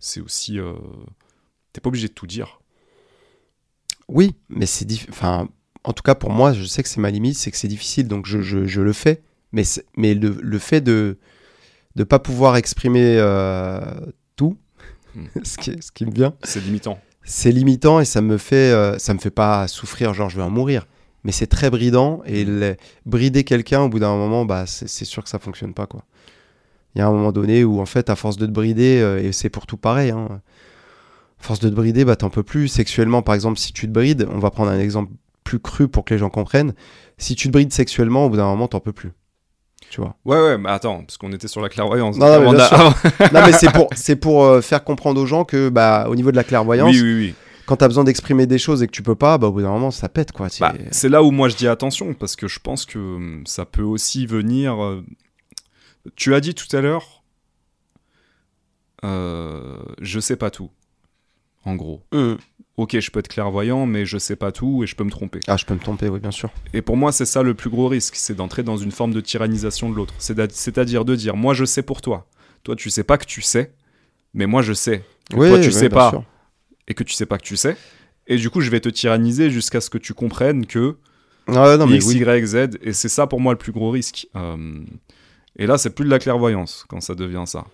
c'est 0.00 0.20
aussi. 0.20 0.58
T'es 1.74 1.82
pas 1.82 1.88
obligé 1.88 2.08
de 2.08 2.14
tout 2.14 2.26
dire. 2.26 2.60
Oui, 4.08 4.34
mais 4.48 4.64
c'est 4.66 4.86
enfin, 5.10 5.48
en 5.82 5.92
tout 5.92 6.02
cas 6.02 6.14
pour 6.14 6.30
moi, 6.30 6.52
je 6.54 6.64
sais 6.64 6.82
que 6.82 6.88
c'est 6.88 7.00
ma 7.00 7.10
limite, 7.10 7.36
c'est 7.36 7.50
que 7.50 7.56
c'est 7.56 7.68
difficile, 7.68 8.08
donc 8.08 8.26
je, 8.26 8.40
je- 8.40 8.64
je 8.66 8.80
le 8.80 8.92
fais. 8.94 9.22
Mais, 9.52 9.62
mais 9.96 10.14
le, 10.14 10.36
le 10.40 10.58
fait 10.58 10.80
de 10.80 11.18
ne 11.96 12.04
pas 12.04 12.18
pouvoir 12.18 12.56
exprimer 12.56 13.16
euh, 13.18 13.80
tout, 14.36 14.56
Hmm. 15.16 15.26
ce, 15.44 15.58
qui, 15.58 15.76
ce 15.80 15.92
qui 15.92 16.06
me 16.06 16.10
vient, 16.10 16.34
C'est 16.42 16.58
limitant. 16.60 16.98
c'est 17.22 17.52
limitant 17.52 18.00
et 18.00 18.04
ça 18.04 18.20
me 18.20 18.36
fait, 18.36 18.72
euh, 18.72 18.98
ça 18.98 19.14
me 19.14 19.20
fait 19.20 19.30
pas 19.30 19.68
souffrir, 19.68 20.12
genre 20.12 20.28
je 20.28 20.36
vais 20.36 20.42
en 20.42 20.50
mourir. 20.50 20.86
Mais 21.22 21.30
c'est 21.30 21.46
très 21.46 21.70
bridant 21.70 22.20
et 22.26 22.44
le- 22.44 22.76
brider 23.06 23.44
quelqu'un 23.44 23.82
au 23.82 23.88
bout 23.88 24.00
d'un 24.00 24.16
moment, 24.16 24.44
bah, 24.44 24.66
c'est 24.66 25.04
sûr 25.04 25.22
que 25.22 25.28
ça 25.30 25.38
fonctionne 25.38 25.72
pas 25.72 25.86
quoi. 25.86 26.04
Il 26.94 26.98
y 26.98 27.02
a 27.02 27.06
un 27.06 27.12
moment 27.12 27.30
donné 27.30 27.62
où 27.62 27.80
en 27.80 27.86
fait, 27.86 28.10
à 28.10 28.16
force 28.16 28.36
de 28.36 28.46
te 28.46 28.50
brider, 28.50 29.00
euh, 29.00 29.22
et 29.22 29.30
c'est 29.30 29.50
pour 29.50 29.66
tout 29.66 29.76
pareil, 29.76 30.10
hein, 30.10 30.40
force 31.44 31.60
de 31.60 31.68
te 31.68 31.74
brider, 31.74 32.04
bah 32.04 32.16
t'en 32.16 32.30
peux 32.30 32.42
plus. 32.42 32.68
Sexuellement, 32.68 33.22
par 33.22 33.34
exemple, 33.34 33.58
si 33.58 33.72
tu 33.72 33.86
te 33.86 33.92
brides, 33.92 34.26
on 34.30 34.38
va 34.38 34.50
prendre 34.50 34.70
un 34.70 34.78
exemple 34.78 35.12
plus 35.44 35.60
cru 35.60 35.88
pour 35.88 36.04
que 36.04 36.14
les 36.14 36.18
gens 36.18 36.30
comprennent. 36.30 36.74
Si 37.18 37.34
tu 37.34 37.48
te 37.48 37.52
brides 37.52 37.72
sexuellement, 37.72 38.24
au 38.26 38.30
bout 38.30 38.36
d'un 38.36 38.46
moment, 38.46 38.66
t'en 38.68 38.80
peux 38.80 38.92
plus. 38.92 39.12
Tu 39.90 40.00
vois. 40.00 40.16
Ouais, 40.24 40.40
ouais, 40.40 40.58
mais 40.58 40.70
attends, 40.70 41.02
parce 41.02 41.18
qu'on 41.18 41.32
était 41.32 41.46
sur 41.46 41.60
la 41.60 41.68
clairvoyance. 41.68 42.16
Non, 42.16 42.40
non, 42.40 42.52
mais 42.52 42.58
sûr. 42.66 42.78
non 43.32 43.40
mais 43.46 43.52
c'est 43.52 43.70
pour, 43.70 43.88
c'est 43.94 44.16
pour 44.16 44.44
euh, 44.44 44.60
faire 44.60 44.82
comprendre 44.82 45.20
aux 45.20 45.26
gens 45.26 45.44
que 45.44 45.68
bah 45.68 46.06
au 46.08 46.16
niveau 46.16 46.30
de 46.32 46.36
la 46.36 46.42
clairvoyance, 46.44 46.90
Oui, 46.94 47.00
oui, 47.02 47.14
oui. 47.14 47.34
quand 47.66 47.76
t'as 47.76 47.86
besoin 47.88 48.02
d'exprimer 48.02 48.46
des 48.46 48.58
choses 48.58 48.82
et 48.82 48.86
que 48.86 48.92
tu 48.92 49.02
peux 49.02 49.14
pas, 49.14 49.38
bah 49.38 49.46
au 49.48 49.52
bout 49.52 49.60
d'un 49.62 49.70
moment, 49.70 49.90
ça 49.92 50.08
pète 50.08 50.32
quoi. 50.32 50.48
C'est- 50.48 50.62
Bah, 50.62 50.74
c'est 50.90 51.08
là 51.10 51.22
où 51.22 51.30
moi 51.30 51.48
je 51.48 51.56
dis 51.56 51.68
attention, 51.68 52.14
parce 52.14 52.34
que 52.34 52.48
je 52.48 52.58
pense 52.58 52.86
que 52.86 52.98
hum, 52.98 53.42
ça 53.46 53.66
peut 53.66 53.82
aussi 53.82 54.26
venir. 54.26 54.82
euh, 54.82 55.04
Tu 56.16 56.34
as 56.34 56.40
dit 56.40 56.54
tout 56.54 56.74
à 56.74 56.80
l'heure, 56.80 57.22
euh, 59.04 59.76
je 60.00 60.18
sais 60.20 60.36
pas 60.36 60.50
tout. 60.50 60.70
En 61.64 61.74
gros. 61.76 62.02
Hum. 62.12 62.36
Ok, 62.76 62.98
je 62.98 63.10
peux 63.10 63.20
être 63.20 63.28
clairvoyant, 63.28 63.86
mais 63.86 64.04
je 64.04 64.18
sais 64.18 64.34
pas 64.34 64.50
tout 64.50 64.82
et 64.82 64.86
je 64.88 64.96
peux 64.96 65.04
me 65.04 65.10
tromper. 65.10 65.38
Ah, 65.46 65.56
je 65.56 65.64
peux 65.64 65.74
me 65.74 65.78
tromper, 65.78 66.08
oui, 66.08 66.18
bien 66.18 66.32
sûr. 66.32 66.50
Et 66.72 66.82
pour 66.82 66.96
moi, 66.96 67.12
c'est 67.12 67.24
ça 67.24 67.42
le 67.44 67.54
plus 67.54 67.70
gros 67.70 67.86
risque, 67.86 68.16
c'est 68.16 68.34
d'entrer 68.34 68.64
dans 68.64 68.76
une 68.76 68.90
forme 68.90 69.12
de 69.12 69.20
tyrannisation 69.20 69.88
de 69.88 69.94
l'autre. 69.94 70.12
C'est-à-dire 70.18 71.04
de 71.04 71.14
dire, 71.14 71.36
moi 71.36 71.54
je 71.54 71.64
sais 71.64 71.82
pour 71.82 72.00
toi. 72.02 72.26
Toi, 72.64 72.74
tu 72.74 72.90
sais 72.90 73.04
pas 73.04 73.16
que 73.16 73.26
tu 73.26 73.42
sais, 73.42 73.72
mais 74.34 74.46
moi 74.46 74.62
je 74.62 74.72
sais. 74.72 75.04
que 75.30 75.36
Oui, 75.36 75.48
toi, 75.48 75.60
tu 75.60 75.66
oui, 75.68 75.72
sais 75.72 75.88
pas 75.88 76.10
sûr. 76.10 76.24
et 76.88 76.94
que 76.94 77.04
tu 77.04 77.12
sais 77.14 77.26
pas 77.26 77.38
que 77.38 77.44
tu 77.44 77.56
sais. 77.56 77.76
Et 78.26 78.36
du 78.36 78.50
coup, 78.50 78.60
je 78.60 78.70
vais 78.70 78.80
te 78.80 78.88
tyranniser 78.88 79.50
jusqu'à 79.50 79.80
ce 79.80 79.88
que 79.88 79.98
tu 79.98 80.12
comprennes 80.14 80.66
que 80.66 80.96
Ah, 81.46 81.76
non, 81.76 81.86
mais 81.86 81.96
X, 81.96 82.06
oui. 82.06 82.16
Y, 82.16 82.44
Z, 82.46 82.56
et 82.82 82.92
c'est 82.92 83.08
ça 83.10 83.26
pour 83.28 83.38
moi 83.40 83.52
le 83.52 83.58
plus 83.58 83.70
gros 83.72 83.90
risque. 83.90 84.26
Euh, 84.34 84.82
et 85.56 85.66
là, 85.66 85.78
c'est 85.78 85.90
plus 85.90 86.06
de 86.06 86.10
la 86.10 86.18
clairvoyance 86.18 86.84
quand 86.88 87.00
ça 87.00 87.14
devient 87.14 87.44
ça. 87.46 87.64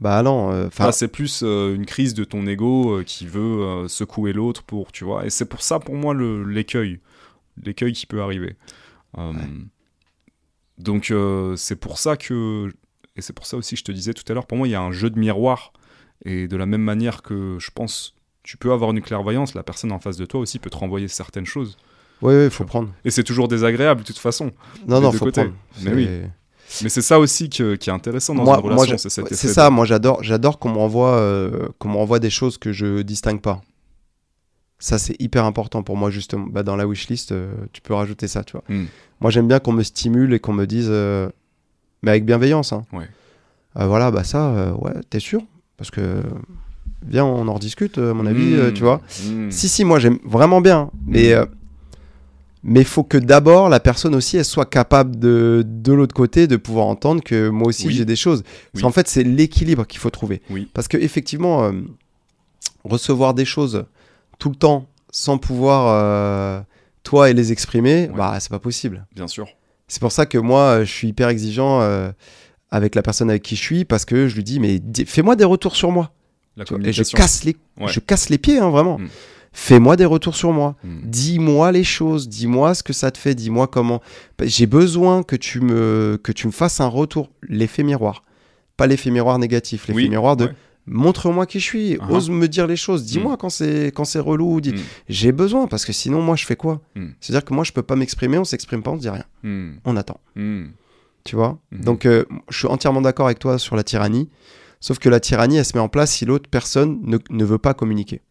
Bah 0.00 0.22
non, 0.22 0.52
euh, 0.52 0.66
enfin, 0.68 0.86
Là, 0.86 0.92
c'est 0.92 1.08
plus 1.08 1.42
euh, 1.42 1.74
une 1.74 1.84
crise 1.86 2.14
de 2.14 2.22
ton 2.24 2.46
ego 2.46 2.98
euh, 2.98 3.02
qui 3.04 3.26
veut 3.26 3.86
secouer 3.88 4.32
l'autre 4.32 4.62
pour, 4.62 4.92
tu 4.92 5.04
vois. 5.04 5.26
Et 5.26 5.30
c'est 5.30 5.46
pour 5.46 5.60
ça, 5.62 5.80
pour 5.80 5.96
moi, 5.96 6.14
le- 6.14 6.44
l'écueil, 6.44 7.00
l'écueil 7.62 7.92
qui 7.92 8.06
peut 8.06 8.22
arriver. 8.22 8.56
Donc, 10.78 11.12
c'est 11.56 11.76
pour 11.76 11.98
ça 11.98 12.16
que, 12.16 12.68
et 13.16 13.22
c'est 13.22 13.32
pour 13.32 13.46
ça 13.46 13.56
aussi 13.56 13.74
que 13.74 13.80
je 13.80 13.84
te 13.84 13.92
disais 13.92 14.14
tout 14.14 14.24
à 14.30 14.34
l'heure, 14.34 14.46
pour 14.46 14.56
moi, 14.58 14.68
il 14.68 14.70
y 14.70 14.74
a 14.76 14.80
un 14.82 14.92
jeu 14.92 15.10
de 15.10 15.18
miroir. 15.18 15.72
Et 16.24 16.48
de 16.48 16.56
la 16.56 16.66
même 16.66 16.82
manière 16.82 17.22
que 17.22 17.58
je 17.60 17.70
pense, 17.72 18.14
tu 18.42 18.56
peux 18.56 18.72
avoir 18.72 18.90
une 18.90 19.00
clairvoyance, 19.00 19.54
la 19.54 19.62
personne 19.62 19.92
en 19.92 20.00
face 20.00 20.16
de 20.16 20.26
toi 20.26 20.40
aussi 20.40 20.58
peut 20.58 20.68
te 20.70 20.76
renvoyer 20.76 21.06
certaines 21.06 21.46
choses. 21.46 21.76
oui, 22.22 22.34
oui, 22.34 22.50
faut 22.50 22.64
prendre. 22.64 22.90
Et 23.04 23.10
c'est 23.10 23.22
toujours 23.22 23.46
désagréable 23.46 24.00
de 24.00 24.06
toute 24.06 24.18
façon. 24.18 24.50
Non, 24.88 25.00
non, 25.00 25.12
faut 25.12 25.26
côtés. 25.26 25.42
prendre. 25.42 25.56
Mais 25.84 25.94
oui. 25.94 26.08
Mais 26.82 26.88
c'est 26.88 27.02
ça 27.02 27.18
aussi 27.18 27.48
que- 27.48 27.74
qui 27.76 27.90
est 27.90 27.92
intéressant 27.92 28.34
dans 28.34 28.44
Moi, 28.44 28.56
une 28.58 28.64
relation, 28.64 28.98
c'est 28.98 29.08
cet 29.08 29.34
c'est 29.34 29.48
ça. 29.48 29.70
Moi, 29.70 29.84
j'adore, 29.86 30.22
j'adore 30.22 30.58
qu'on 30.58 30.70
me 30.70 30.78
renvoie, 30.78 31.12
euh, 31.16 31.68
qu'on 31.78 31.88
me 31.88 31.96
renvoie 31.96 32.18
des 32.18 32.30
choses 32.30 32.58
que 32.58 32.72
je 32.72 33.02
distingue 33.02 33.40
pas. 33.40 33.60
Ça, 34.78 34.98
c'est 34.98 35.16
hyper 35.20 35.44
important 35.44 35.82
pour 35.82 35.96
moi 35.96 36.10
justement. 36.10 36.46
Bah, 36.48 36.62
dans 36.62 36.76
la 36.76 36.86
wishlist, 36.86 37.32
euh, 37.32 37.50
tu 37.72 37.80
peux 37.80 37.94
rajouter 37.94 38.28
ça, 38.28 38.44
tu 38.44 38.52
vois. 38.52 38.62
Hmm. 38.68 38.84
Moi, 39.20 39.30
j'aime 39.30 39.48
bien 39.48 39.58
qu'on 39.58 39.72
me 39.72 39.82
stimule 39.82 40.32
et 40.34 40.38
qu'on 40.40 40.52
me 40.52 40.66
dise, 40.66 40.86
euh, 40.88 41.28
mais 42.02 42.12
avec 42.12 42.24
bienveillance. 42.24 42.72
Hein. 42.72 42.84
Ouais. 42.92 43.08
Euh, 43.78 43.86
voilà, 43.86 44.10
bah 44.10 44.22
ça, 44.24 44.50
euh, 44.50 44.72
ouais, 44.74 44.92
t'es 45.10 45.18
sûr? 45.20 45.40
Parce 45.76 45.90
que 45.90 46.22
viens, 47.06 47.24
on 47.24 47.48
en 47.48 47.54
rediscute. 47.54 47.98
À 47.98 48.14
mon 48.14 48.26
avis, 48.26 48.54
euh, 48.54 48.70
Mmh. 48.70 48.74
tu 48.74 48.82
vois. 48.84 49.00
Mmh. 49.26 49.50
Si, 49.50 49.68
si, 49.68 49.84
moi 49.84 49.98
j'aime 49.98 50.18
vraiment 50.24 50.60
bien. 50.60 50.90
Mais 51.06 51.32
euh, 51.32 51.44
mais 52.68 52.84
faut 52.84 53.02
que 53.04 53.18
d'abord 53.18 53.68
la 53.68 53.80
personne 53.80 54.14
aussi 54.14 54.36
elle 54.36 54.44
soit 54.44 54.66
capable 54.66 55.18
de 55.18 55.64
de 55.66 55.92
l'autre 55.92 56.14
côté 56.14 56.46
de 56.46 56.56
pouvoir 56.56 56.86
entendre 56.86 57.22
que 57.22 57.48
moi 57.48 57.68
aussi 57.68 57.86
Oui. 57.88 57.94
j'ai 57.94 58.04
des 58.04 58.16
choses. 58.16 58.42
Parce 58.42 58.54
Oui. 58.76 58.82
qu'en 58.82 58.90
fait 58.92 59.08
c'est 59.08 59.24
l'équilibre 59.24 59.86
qu'il 59.86 59.98
faut 60.00 60.10
trouver. 60.10 60.42
Oui. 60.50 60.68
Parce 60.74 60.86
que 60.88 60.96
effectivement 60.96 61.64
euh, 61.64 61.72
recevoir 62.84 63.34
des 63.34 63.44
choses 63.44 63.84
tout 64.38 64.50
le 64.50 64.54
temps 64.56 64.86
sans 65.10 65.38
pouvoir 65.38 65.86
euh, 65.88 66.60
toi 67.02 67.30
et 67.30 67.34
les 67.34 67.50
exprimer, 67.52 68.08
Ouais. 68.10 68.16
bah 68.16 68.36
c'est 68.40 68.50
pas 68.50 68.58
possible. 68.58 69.06
Bien 69.14 69.26
sûr. 69.26 69.48
C'est 69.88 70.00
pour 70.00 70.12
ça 70.12 70.26
que 70.26 70.38
moi 70.38 70.60
euh, 70.62 70.84
je 70.84 70.92
suis 70.92 71.08
hyper 71.08 71.28
exigeant 71.30 71.80
euh, 71.80 72.10
avec 72.70 72.94
la 72.94 73.02
personne 73.02 73.30
avec 73.30 73.42
qui 73.42 73.56
je 73.56 73.62
suis 73.62 73.84
parce 73.84 74.04
que 74.04 74.28
je 74.28 74.36
lui 74.36 74.44
dis 74.44 74.60
mais 74.60 74.80
fais-moi 75.06 75.34
des 75.36 75.44
retours 75.44 75.74
sur 75.76 75.90
moi. 75.90 76.12
La 76.56 76.64
vois, 76.64 76.78
Et 76.84 76.92
je 76.92 77.02
casse 77.04 77.44
les 77.44 77.56
Ouais. 77.80 77.88
je 77.88 78.00
casse 78.00 78.28
les 78.28 78.38
pieds 78.38 78.58
hein, 78.58 78.70
vraiment. 78.70 78.98
Mm. 78.98 79.08
Fais-moi 79.60 79.96
des 79.96 80.04
retours 80.04 80.36
sur 80.36 80.52
moi. 80.52 80.76
Mmh. 80.84 80.88
Dis-moi 81.02 81.72
les 81.72 81.82
choses, 81.82 82.28
dis-moi 82.28 82.74
ce 82.74 82.84
que 82.84 82.92
ça 82.92 83.10
te 83.10 83.18
fait, 83.18 83.34
dis-moi 83.34 83.66
comment. 83.66 84.00
J'ai 84.40 84.66
besoin 84.66 85.24
que 85.24 85.34
tu 85.34 85.60
me 85.60 86.16
que 86.22 86.30
tu 86.30 86.46
me 86.46 86.52
fasses 86.52 86.80
un 86.80 86.86
retour, 86.86 87.28
l'effet 87.48 87.82
miroir, 87.82 88.22
pas 88.76 88.86
l'effet 88.86 89.10
miroir 89.10 89.36
négatif, 89.40 89.88
l'effet 89.88 89.96
Oui, 90.02 90.08
miroir 90.08 90.36
de 90.36 90.44
ouais. 90.46 90.52
montre-moi 90.86 91.44
qui 91.44 91.58
je 91.58 91.64
suis, 91.64 91.98
Ah. 92.00 92.12
ose 92.12 92.30
me 92.30 92.46
dire 92.46 92.68
les 92.68 92.76
choses, 92.76 93.04
dis-moi 93.04 93.36
quand 93.36 93.48
c'est 93.50 93.86
quand 93.92 94.04
c'est 94.04 94.20
relou, 94.20 94.60
dis- 94.60 94.74
Mm. 94.74 94.80
j'ai 95.08 95.32
besoin 95.32 95.66
parce 95.66 95.84
que 95.84 95.92
sinon 95.92 96.22
moi 96.22 96.36
je 96.36 96.46
fais 96.46 96.56
quoi? 96.56 96.80
Mm. 96.94 97.06
C'est-à-dire 97.20 97.44
que 97.44 97.52
moi 97.52 97.64
je 97.64 97.72
peux 97.72 97.82
pas 97.82 97.96
m'exprimer, 97.96 98.38
on 98.38 98.44
s'exprime 98.44 98.82
pas, 98.84 98.92
on 98.92 98.96
se 98.96 99.00
dit 99.00 99.10
rien, 99.10 99.24
on 99.84 99.96
attend, 99.96 100.20
tu 101.24 101.34
vois? 101.34 101.58
Donc 101.72 102.06
euh, 102.06 102.24
je 102.48 102.58
suis 102.58 102.68
entièrement 102.68 103.00
d'accord 103.02 103.26
avec 103.26 103.40
toi 103.40 103.58
sur 103.58 103.74
la 103.74 103.82
tyrannie, 103.82 104.28
sauf 104.78 105.00
que 105.00 105.08
la 105.08 105.18
tyrannie 105.18 105.56
elle 105.56 105.64
se 105.64 105.76
met 105.76 105.82
en 105.82 105.88
place 105.88 106.12
si 106.12 106.24
l'autre 106.26 106.48
personne 106.48 107.00
ne, 107.02 107.18
ne 107.28 107.44
veut 107.44 107.58
pas 107.58 107.74
communiquer. 107.74 108.22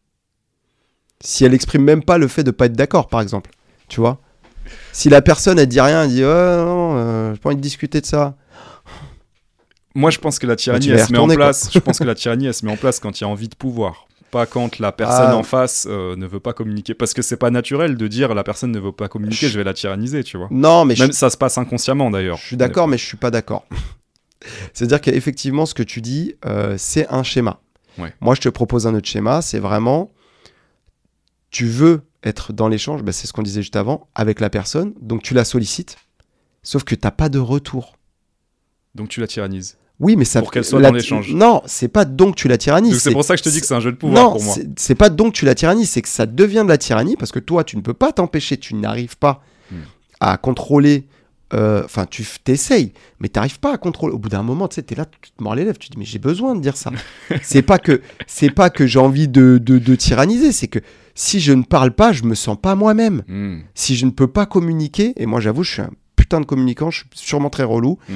Si 1.23 1.43
elle 1.45 1.53
exprime 1.53 1.83
même 1.83 2.03
pas 2.03 2.17
le 2.17 2.27
fait 2.27 2.43
de 2.43 2.51
pas 2.51 2.65
être 2.67 2.73
d'accord, 2.73 3.07
par 3.07 3.21
exemple, 3.21 3.49
tu 3.87 3.99
vois 3.99 4.19
Si 4.91 5.09
la 5.09 5.21
personne 5.21 5.57
elle 5.59 5.67
dit 5.67 5.81
rien, 5.81 6.03
elle 6.03 6.09
dit 6.09 6.23
oh, 6.23 6.27
non, 6.27 6.97
euh, 6.97 7.33
j'ai 7.33 7.39
pas 7.39 7.49
envie 7.49 7.55
de 7.57 7.61
discuter 7.61 8.01
de 8.01 8.05
ça. 8.05 8.35
Moi, 9.95 10.11
je 10.11 10.19
pense 10.19 10.37
que 10.37 10.45
la 10.45 10.55
tyrannie, 10.55 10.89
vas 10.89 10.95
y 10.95 10.99
elle 10.99 11.05
se 11.07 11.11
met 11.11 11.17
en 11.17 11.27
place. 11.27 11.69
Je 11.73 11.79
pense 11.79 11.97
que 11.99 12.03
la 12.03 12.13
tyrannie, 12.15 12.45
elle 12.45 12.53
se 12.53 12.65
met 12.65 12.71
en 12.71 12.77
place 12.77 12.99
quand 12.99 13.19
il 13.19 13.23
y 13.23 13.25
a 13.25 13.29
envie 13.29 13.47
de 13.49 13.55
pouvoir. 13.55 14.07
Pas 14.29 14.45
quand 14.45 14.77
la 14.79 14.91
personne 14.91 15.29
Ah. 15.29 15.35
en 15.37 15.41
face 15.43 15.87
euh, 15.89 16.15
ne 16.15 16.27
veut 16.27 16.39
pas 16.39 16.53
communiquer. 16.53 16.93
Parce 16.93 17.13
que 17.15 17.21
c'est 17.23 17.37
pas 17.37 17.49
naturel 17.49 17.95
de 17.97 18.07
dire 18.07 18.35
la 18.35 18.43
personne 18.43 18.71
ne 18.71 18.79
veut 18.79 18.91
pas 18.91 19.07
communiquer, 19.07 19.47
Je- 19.47 19.53
je 19.53 19.57
vais 19.57 19.63
la 19.63 19.73
tyranniser, 19.73 20.23
tu 20.23 20.37
vois. 20.37 20.49
Non, 20.51 20.85
mais 20.85 20.95
je, 20.95 21.03
Même 21.03 21.13
ça 21.13 21.29
se 21.31 21.37
passe 21.37 21.57
inconsciemment 21.57 22.11
d'ailleurs. 22.11 22.37
je 22.37 22.45
suis 22.45 22.57
d'accord, 22.57 22.87
mais 22.87 22.97
je 22.99 23.05
suis 23.05 23.17
pas 23.17 23.31
d'accord. 23.31 23.65
C'est-à-dire 24.73 25.01
qu'effectivement, 25.01 25.65
ce 25.65 25.73
que 25.73 25.81
tu 25.83 26.01
dis, 26.01 26.35
euh, 26.45 26.75
c'est 26.77 27.07
un 27.09 27.23
schéma. 27.23 27.59
Ouais. 27.97 28.13
Moi, 28.21 28.35
je 28.35 28.41
te 28.41 28.49
propose 28.49 28.85
un 28.85 28.93
autre 28.93 29.07
schéma, 29.07 29.41
c'est 29.41 29.59
vraiment 29.59 30.11
tu 31.57 31.65
veux 31.65 32.01
être 32.23 32.53
dans 32.53 32.67
l'échange, 32.67 33.01
bah, 33.03 33.11
c'est 33.11 33.25
ce 33.25 33.33
qu'on 33.33 33.41
disait 33.41 33.61
juste 33.63 33.75
avant, 33.75 34.07
avec 34.13 34.39
la 34.39 34.49
personne, 34.51 34.93
donc 35.01 35.23
tu 35.23 35.33
la 35.33 35.43
sollicites, 35.43 35.97
sauf 36.61 36.83
que 36.83 36.93
t'as 36.93 37.09
pas 37.11 37.29
de 37.29 37.39
retour. 37.39 37.97
Donc 38.93 39.09
tu 39.09 39.19
la 39.21 39.27
tyrannises. 39.27 39.77
Oui, 39.99 40.15
mais 40.15 40.25
ça 40.25 40.41
Pour 40.41 40.51
qu'elle 40.51 40.63
soit 40.63 40.79
la- 40.79 40.89
dans 40.89 40.95
l'échange. 40.97 41.33
Non, 41.33 41.63
c'est 41.65 41.87
pas 41.87 42.05
donc 42.05 42.35
tu 42.35 42.47
la 42.47 42.59
tyrannises. 42.59 43.01
C'est 43.01 43.11
pour 43.11 43.23
ça 43.23 43.33
que 43.33 43.39
je 43.39 43.43
te 43.45 43.49
dis 43.49 43.59
que 43.61 43.65
c'est 43.65 43.73
un 43.73 43.79
jeu 43.79 43.91
de 43.91 43.97
pouvoir 43.97 44.23
non, 44.25 44.31
pour 44.33 44.43
moi. 44.43 44.55
c'est- 44.75 44.93
pas 44.93 45.09
donc 45.09 45.33
tu 45.33 45.45
la 45.45 45.55
tyrannises, 45.55 45.89
c'est 45.89 46.03
que 46.03 46.09
ça 46.09 46.27
devient 46.27 46.61
de 46.63 46.69
la 46.69 46.77
tyrannie 46.77 47.15
parce 47.15 47.31
que 47.31 47.39
toi, 47.39 47.63
tu 47.63 47.75
ne 47.75 47.81
peux 47.81 47.95
pas 47.95 48.11
t'empêcher, 48.11 48.57
tu 48.57 48.75
n'arrives 48.75 49.17
pas 49.17 49.41
Hmm. 49.71 49.75
à 50.19 50.37
contrôler. 50.37 51.07
euh, 51.53 51.81
Enfin, 51.85 52.05
tu 52.05 52.25
t'essayes, 52.43 52.91
mais 53.21 53.29
tu 53.29 53.37
n'arrives 53.39 53.59
pas 53.61 53.73
à 53.73 53.77
contrôler. 53.77 54.13
Au 54.13 54.17
bout 54.19 54.27
d'un 54.27 54.43
moment, 54.43 54.67
tu 54.67 54.75
sais, 54.75 54.81
t'es 54.83 54.95
là, 54.95 55.05
tu 55.21 55.31
te 55.31 55.41
mords 55.41 55.55
les 55.55 55.63
lèvres, 55.63 55.77
tu 55.79 55.87
te 55.87 55.93
dis, 55.93 55.97
mais 55.99 56.03
j'ai 56.03 56.19
besoin 56.19 56.53
de 56.55 56.59
dire 56.61 56.75
ça. 56.75 56.91
c'est 57.41 57.61
pas 57.61 57.79
que 57.79 58.01
c'est 58.27 58.49
pas 58.49 58.69
que 58.69 58.85
j'ai 58.85 58.99
envie 58.99 59.29
de, 59.29 59.57
de, 59.57 59.79
de 59.79 59.95
tyranniser, 59.95 60.51
c'est 60.51 60.67
que 60.67 60.79
si 61.19 61.39
je 61.39 61.51
ne 61.51 61.63
parle 61.63 61.91
pas, 61.91 62.13
je 62.13 62.23
me 62.23 62.35
sens 62.35 62.57
pas 62.61 62.75
moi-même. 62.75 63.23
Hmm. 63.27 63.61
Si 63.73 63.95
je 63.95 64.05
ne 64.05 64.11
peux 64.11 64.27
pas 64.27 64.45
communiquer, 64.45 65.13
et 65.17 65.25
moi 65.25 65.39
j'avoue, 65.39 65.63
je 65.63 65.71
suis 65.73 65.81
un 65.81 65.89
putain 66.15 66.39
de 66.39 66.45
communicant, 66.45 66.91
je 66.91 66.99
suis 66.99 67.07
sûrement 67.15 67.49
très 67.49 67.63
relou, 67.63 67.97
Mm. 68.07 68.13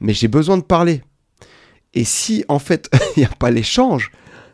mais 0.00 0.12
j'ai 0.14 0.28
besoin 0.28 0.56
de 0.56 0.62
parler. 0.62 1.02
Et 1.92 2.04
si 2.04 2.44
en 2.48 2.58
fait 2.60 2.88
il 3.16 3.20
n'y 3.20 3.26
a 3.26 3.30
pas 3.36 3.50
l'échange, 3.50 4.12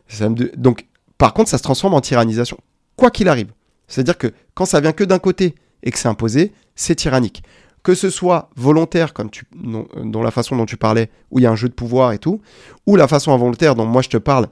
ça 0.08 0.28
me 0.30 0.56
donc 0.56 0.86
par 1.18 1.34
contre 1.34 1.50
ça 1.50 1.58
se 1.58 1.62
transforme 1.62 1.92
en 1.94 2.00
tyrannisation, 2.00 2.56
quoi 2.96 3.10
qu'il 3.10 3.28
arrive. 3.28 3.52
C'est-à-dire 3.88 4.16
que 4.16 4.32
quand 4.54 4.64
ça 4.64 4.80
vient 4.80 4.92
que 4.92 5.04
d'un 5.04 5.18
côté 5.18 5.54
et 5.82 5.90
que 5.90 5.98
c'est 5.98 6.08
imposé, 6.08 6.52
c'est 6.74 6.94
tyrannique. 6.94 7.42
Que 7.82 7.94
ce 7.94 8.08
soit 8.10 8.48
volontaire, 8.56 9.12
comme 9.12 9.28
tu, 9.28 9.44
non, 9.56 9.86
euh, 9.96 10.04
dont 10.04 10.22
la 10.22 10.30
façon 10.30 10.56
dont 10.56 10.66
tu 10.66 10.76
parlais, 10.76 11.10
où 11.30 11.40
il 11.40 11.42
y 11.42 11.46
a 11.46 11.50
un 11.50 11.56
jeu 11.56 11.68
de 11.68 11.74
pouvoir 11.74 12.12
et 12.12 12.18
tout, 12.18 12.40
ou 12.86 12.94
la 12.96 13.08
façon 13.08 13.32
involontaire 13.32 13.74
dont 13.74 13.84
moi 13.84 14.00
je 14.02 14.08
te 14.08 14.16
parle, 14.16 14.46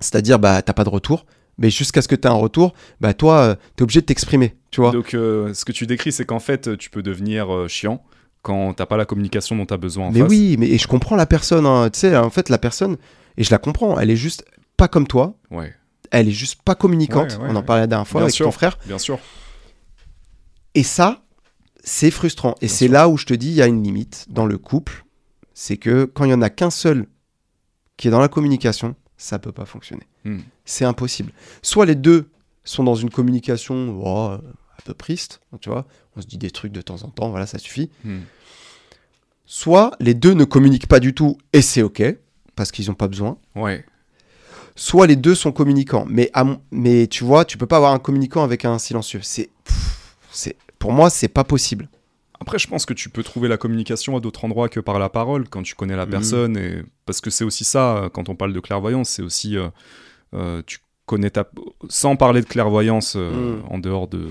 c'est-à-dire 0.00 0.38
bah 0.38 0.62
t'as 0.62 0.72
pas 0.72 0.84
de 0.84 0.88
retour, 0.88 1.26
mais 1.58 1.70
jusqu'à 1.70 2.02
ce 2.02 2.08
que 2.08 2.14
tu 2.14 2.26
aies 2.26 2.30
un 2.30 2.34
retour, 2.34 2.74
bah 3.00 3.14
toi 3.14 3.56
tu 3.76 3.80
es 3.80 3.82
obligé 3.82 4.00
de 4.00 4.06
t'exprimer, 4.06 4.56
tu 4.70 4.80
vois. 4.80 4.90
Donc 4.92 5.14
euh, 5.14 5.52
ce 5.54 5.64
que 5.64 5.72
tu 5.72 5.86
décris, 5.86 6.12
c'est 6.12 6.24
qu'en 6.24 6.40
fait, 6.40 6.76
tu 6.78 6.90
peux 6.90 7.02
devenir 7.02 7.52
euh, 7.54 7.68
chiant 7.68 8.02
quand 8.42 8.74
t'as 8.74 8.86
pas 8.86 8.96
la 8.96 9.04
communication 9.06 9.56
dont 9.56 9.64
tu 9.66 9.72
as 9.74 9.78
besoin 9.78 10.08
en 10.08 10.10
Mais 10.12 10.20
face. 10.20 10.28
oui, 10.28 10.56
mais 10.58 10.68
et 10.68 10.78
je 10.78 10.86
comprends 10.86 11.16
la 11.16 11.26
personne. 11.26 11.64
hein. 11.66 11.88
Tu 11.90 12.00
sais, 12.00 12.16
en 12.16 12.28
fait, 12.30 12.48
la 12.50 12.58
personne, 12.58 12.96
et 13.38 13.42
je 13.44 13.50
la 13.50 13.58
comprends, 13.58 13.98
elle 13.98 14.10
est 14.10 14.16
juste 14.16 14.44
pas 14.76 14.86
comme 14.88 15.06
toi. 15.06 15.38
Ouais, 15.50 15.72
Elle 16.10 16.28
est 16.28 16.32
juste 16.32 16.60
pas 16.62 16.74
communicante. 16.74 17.32
Ouais, 17.38 17.44
ouais, 17.44 17.48
On 17.50 17.56
en 17.56 17.62
parlait 17.62 17.82
la 17.82 17.86
dernière 17.86 18.06
fois 18.08 18.20
Bien 18.20 18.26
avec 18.26 18.34
sûr. 18.34 18.44
ton 18.46 18.52
frère. 18.52 18.78
bien 18.86 18.98
sûr. 18.98 19.18
Et 20.74 20.82
ça, 20.82 21.22
c'est 21.82 22.10
frustrant. 22.10 22.54
Et 22.60 22.68
c'est 22.68 22.88
là 22.88 23.08
où 23.08 23.16
je 23.16 23.26
te 23.26 23.34
dis, 23.34 23.48
il 23.48 23.54
y 23.54 23.62
a 23.62 23.66
une 23.66 23.82
limite 23.82 24.26
dans 24.28 24.46
le 24.46 24.58
couple. 24.58 25.04
C'est 25.54 25.76
que 25.76 26.04
quand 26.04 26.24
il 26.24 26.30
y 26.30 26.34
en 26.34 26.42
a 26.42 26.50
qu'un 26.50 26.70
seul 26.70 27.06
qui 27.96 28.08
est 28.08 28.10
dans 28.10 28.20
la 28.20 28.28
communication, 28.28 28.96
ça 29.16 29.38
peut 29.38 29.52
pas 29.52 29.64
fonctionner. 29.64 30.04
Hmm. 30.24 30.40
C'est 30.64 30.84
impossible. 30.84 31.32
Soit 31.62 31.86
les 31.86 31.94
deux 31.94 32.28
sont 32.64 32.84
dans 32.84 32.94
une 32.94 33.10
communication 33.10 34.00
oh, 34.04 34.30
un 34.38 34.82
peu 34.84 34.94
triste, 34.94 35.40
tu 35.60 35.68
vois. 35.68 35.86
On 36.16 36.20
se 36.20 36.26
dit 36.26 36.38
des 36.38 36.50
trucs 36.50 36.72
de 36.72 36.80
temps 36.80 37.02
en 37.02 37.08
temps, 37.08 37.30
voilà, 37.30 37.46
ça 37.46 37.58
suffit. 37.58 37.90
Hmm. 38.04 38.20
Soit 39.46 39.92
les 40.00 40.14
deux 40.14 40.34
ne 40.34 40.44
communiquent 40.44 40.88
pas 40.88 41.00
du 41.00 41.14
tout 41.14 41.38
et 41.52 41.62
c'est 41.62 41.82
ok 41.82 42.02
parce 42.56 42.70
qu'ils 42.72 42.86
n'ont 42.88 42.94
pas 42.94 43.08
besoin. 43.08 43.38
Ouais, 43.54 43.84
soit 44.76 45.06
les 45.06 45.16
deux 45.16 45.34
sont 45.34 45.52
communicants. 45.52 46.04
Mais, 46.08 46.30
à 46.32 46.44
mon- 46.44 46.60
mais 46.70 47.06
tu 47.06 47.24
vois, 47.24 47.44
tu 47.44 47.58
peux 47.58 47.66
pas 47.66 47.76
avoir 47.76 47.92
un 47.92 47.98
communicant 47.98 48.42
avec 48.42 48.64
un 48.64 48.78
silencieux. 48.78 49.20
C'est, 49.22 49.50
pour 50.78 50.92
moi, 50.92 51.10
c'est 51.10 51.28
pas 51.28 51.44
possible. 51.44 51.88
Après, 52.44 52.58
je 52.58 52.68
pense 52.68 52.84
que 52.84 52.92
tu 52.92 53.08
peux 53.08 53.22
trouver 53.22 53.48
la 53.48 53.56
communication 53.56 54.16
à 54.18 54.20
d'autres 54.20 54.44
endroits 54.44 54.68
que 54.68 54.80
par 54.80 54.98
la 54.98 55.08
parole, 55.08 55.48
quand 55.48 55.62
tu 55.62 55.74
connais 55.74 55.96
la 55.96 56.04
Mhm. 56.04 56.10
personne. 56.10 56.56
Et... 56.58 56.82
Parce 57.06 57.22
que 57.22 57.30
c'est 57.30 57.42
aussi 57.44 57.64
ça, 57.64 58.10
quand 58.12 58.28
on 58.28 58.36
parle 58.36 58.52
de 58.52 58.60
clairvoyance, 58.60 59.08
c'est 59.08 59.22
aussi. 59.22 59.56
euh, 59.56 59.68
euh, 60.34 60.62
tu 60.66 60.78
connais 61.06 61.30
ta. 61.30 61.48
Sans 61.88 62.16
parler 62.16 62.42
de 62.42 62.46
clairvoyance, 62.46 63.14
euh, 63.16 63.56
Mhm. 63.56 63.62
en 63.70 63.78
dehors 63.78 64.08
de, 64.08 64.28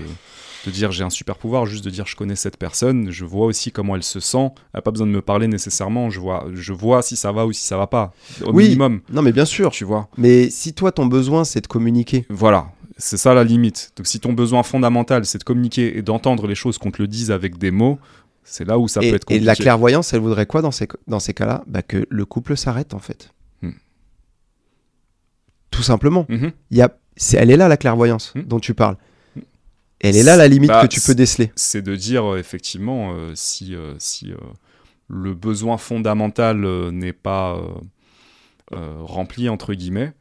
de 0.64 0.70
dire 0.70 0.92
j'ai 0.92 1.02
un 1.04 1.10
super 1.10 1.36
pouvoir, 1.38 1.66
juste 1.66 1.84
de 1.84 1.90
dire 1.90 2.06
je 2.06 2.14
connais 2.14 2.36
cette 2.36 2.56
personne, 2.56 3.10
je 3.10 3.24
vois 3.24 3.46
aussi 3.46 3.72
comment 3.72 3.96
elle 3.96 4.02
se 4.04 4.20
sent. 4.20 4.48
Elle 4.72 4.78
n'a 4.78 4.82
pas 4.82 4.90
besoin 4.92 5.06
de 5.08 5.12
me 5.12 5.20
parler 5.22 5.48
nécessairement, 5.48 6.08
je 6.10 6.20
vois, 6.20 6.46
je 6.52 6.72
vois 6.72 7.02
si 7.02 7.16
ça 7.16 7.32
va 7.32 7.46
ou 7.46 7.52
si 7.52 7.64
ça 7.64 7.76
va 7.76 7.86
pas. 7.88 8.12
Au 8.44 8.52
Oui. 8.52 8.64
minimum, 8.64 9.00
Non, 9.10 9.22
mais 9.22 9.32
bien 9.32 9.44
sûr. 9.44 9.70
tu 9.70 9.84
vois. 9.84 10.08
Mais 10.16 10.50
si 10.50 10.72
toi, 10.72 10.92
ton 10.92 11.06
besoin, 11.06 11.42
c'est 11.44 11.60
de 11.62 11.66
communiquer. 11.66 12.26
Voilà, 12.30 12.68
c'est 12.96 13.16
ça 13.16 13.34
la 13.34 13.44
limite. 13.44 13.92
Donc 13.96 14.06
si 14.06 14.20
ton 14.20 14.32
besoin 14.32 14.62
fondamental, 14.62 15.24
c'est 15.26 15.38
de 15.38 15.44
communiquer 15.44 15.96
et 15.98 16.02
d'entendre 16.02 16.46
les 16.46 16.54
choses 16.54 16.78
qu'on 16.78 16.90
te 16.90 17.00
le 17.02 17.08
dise 17.08 17.30
avec 17.30 17.58
des 17.58 17.70
mots, 17.70 17.98
c'est 18.44 18.64
là 18.66 18.78
où 18.78 18.88
ça 18.88 19.00
et, 19.02 19.10
peut 19.10 19.16
être 19.16 19.22
et 19.24 19.34
compliqué. 19.34 19.44
la 19.44 19.56
clairvoyance, 19.56 20.12
elle 20.12 20.20
voudrait 20.20 20.46
quoi 20.46 20.62
dans 20.62 20.70
ces, 20.70 20.86
dans 21.06 21.20
ces 21.20 21.34
cas-là? 21.34 21.64
Bah, 21.66 21.82
Que 21.82 22.06
le 22.08 22.24
couple 22.24 22.56
s'arrête, 22.56 22.94
en 22.94 22.98
fait. 22.98 23.30
Hmm. 23.62 23.70
Tout 25.70 25.82
simplement. 25.82 26.26
Mhm. 26.28 26.52
Il 26.70 26.76
y 26.76 26.82
a, 26.82 26.96
elle 27.34 27.50
est 27.50 27.56
là, 27.56 27.68
la 27.68 27.76
clairvoyance 27.76 28.32
Hmm. 28.34 28.42
dont 28.42 28.60
tu 28.60 28.74
parles. 28.74 28.96
Elle 30.00 30.16
est 30.16 30.22
là, 30.22 30.36
la 30.36 30.48
limite 30.48 30.68
Bah, 30.68 30.82
que 30.82 30.86
tu 30.92 31.00
peux 31.00 31.14
déceler. 31.14 31.50
c'est 31.56 31.80
de 31.80 31.96
dire 31.96 32.34
euh, 32.34 32.38
effectivement 32.38 33.14
euh, 33.14 33.32
si, 33.34 33.74
euh, 33.74 33.94
si 33.98 34.32
le 35.08 35.34
besoin 35.34 35.78
fondamental 35.78 36.58
n'est 36.90 37.12
pas 37.14 37.58
rempli 38.70 39.48
entre 39.48 39.72
guillemets 39.74 40.12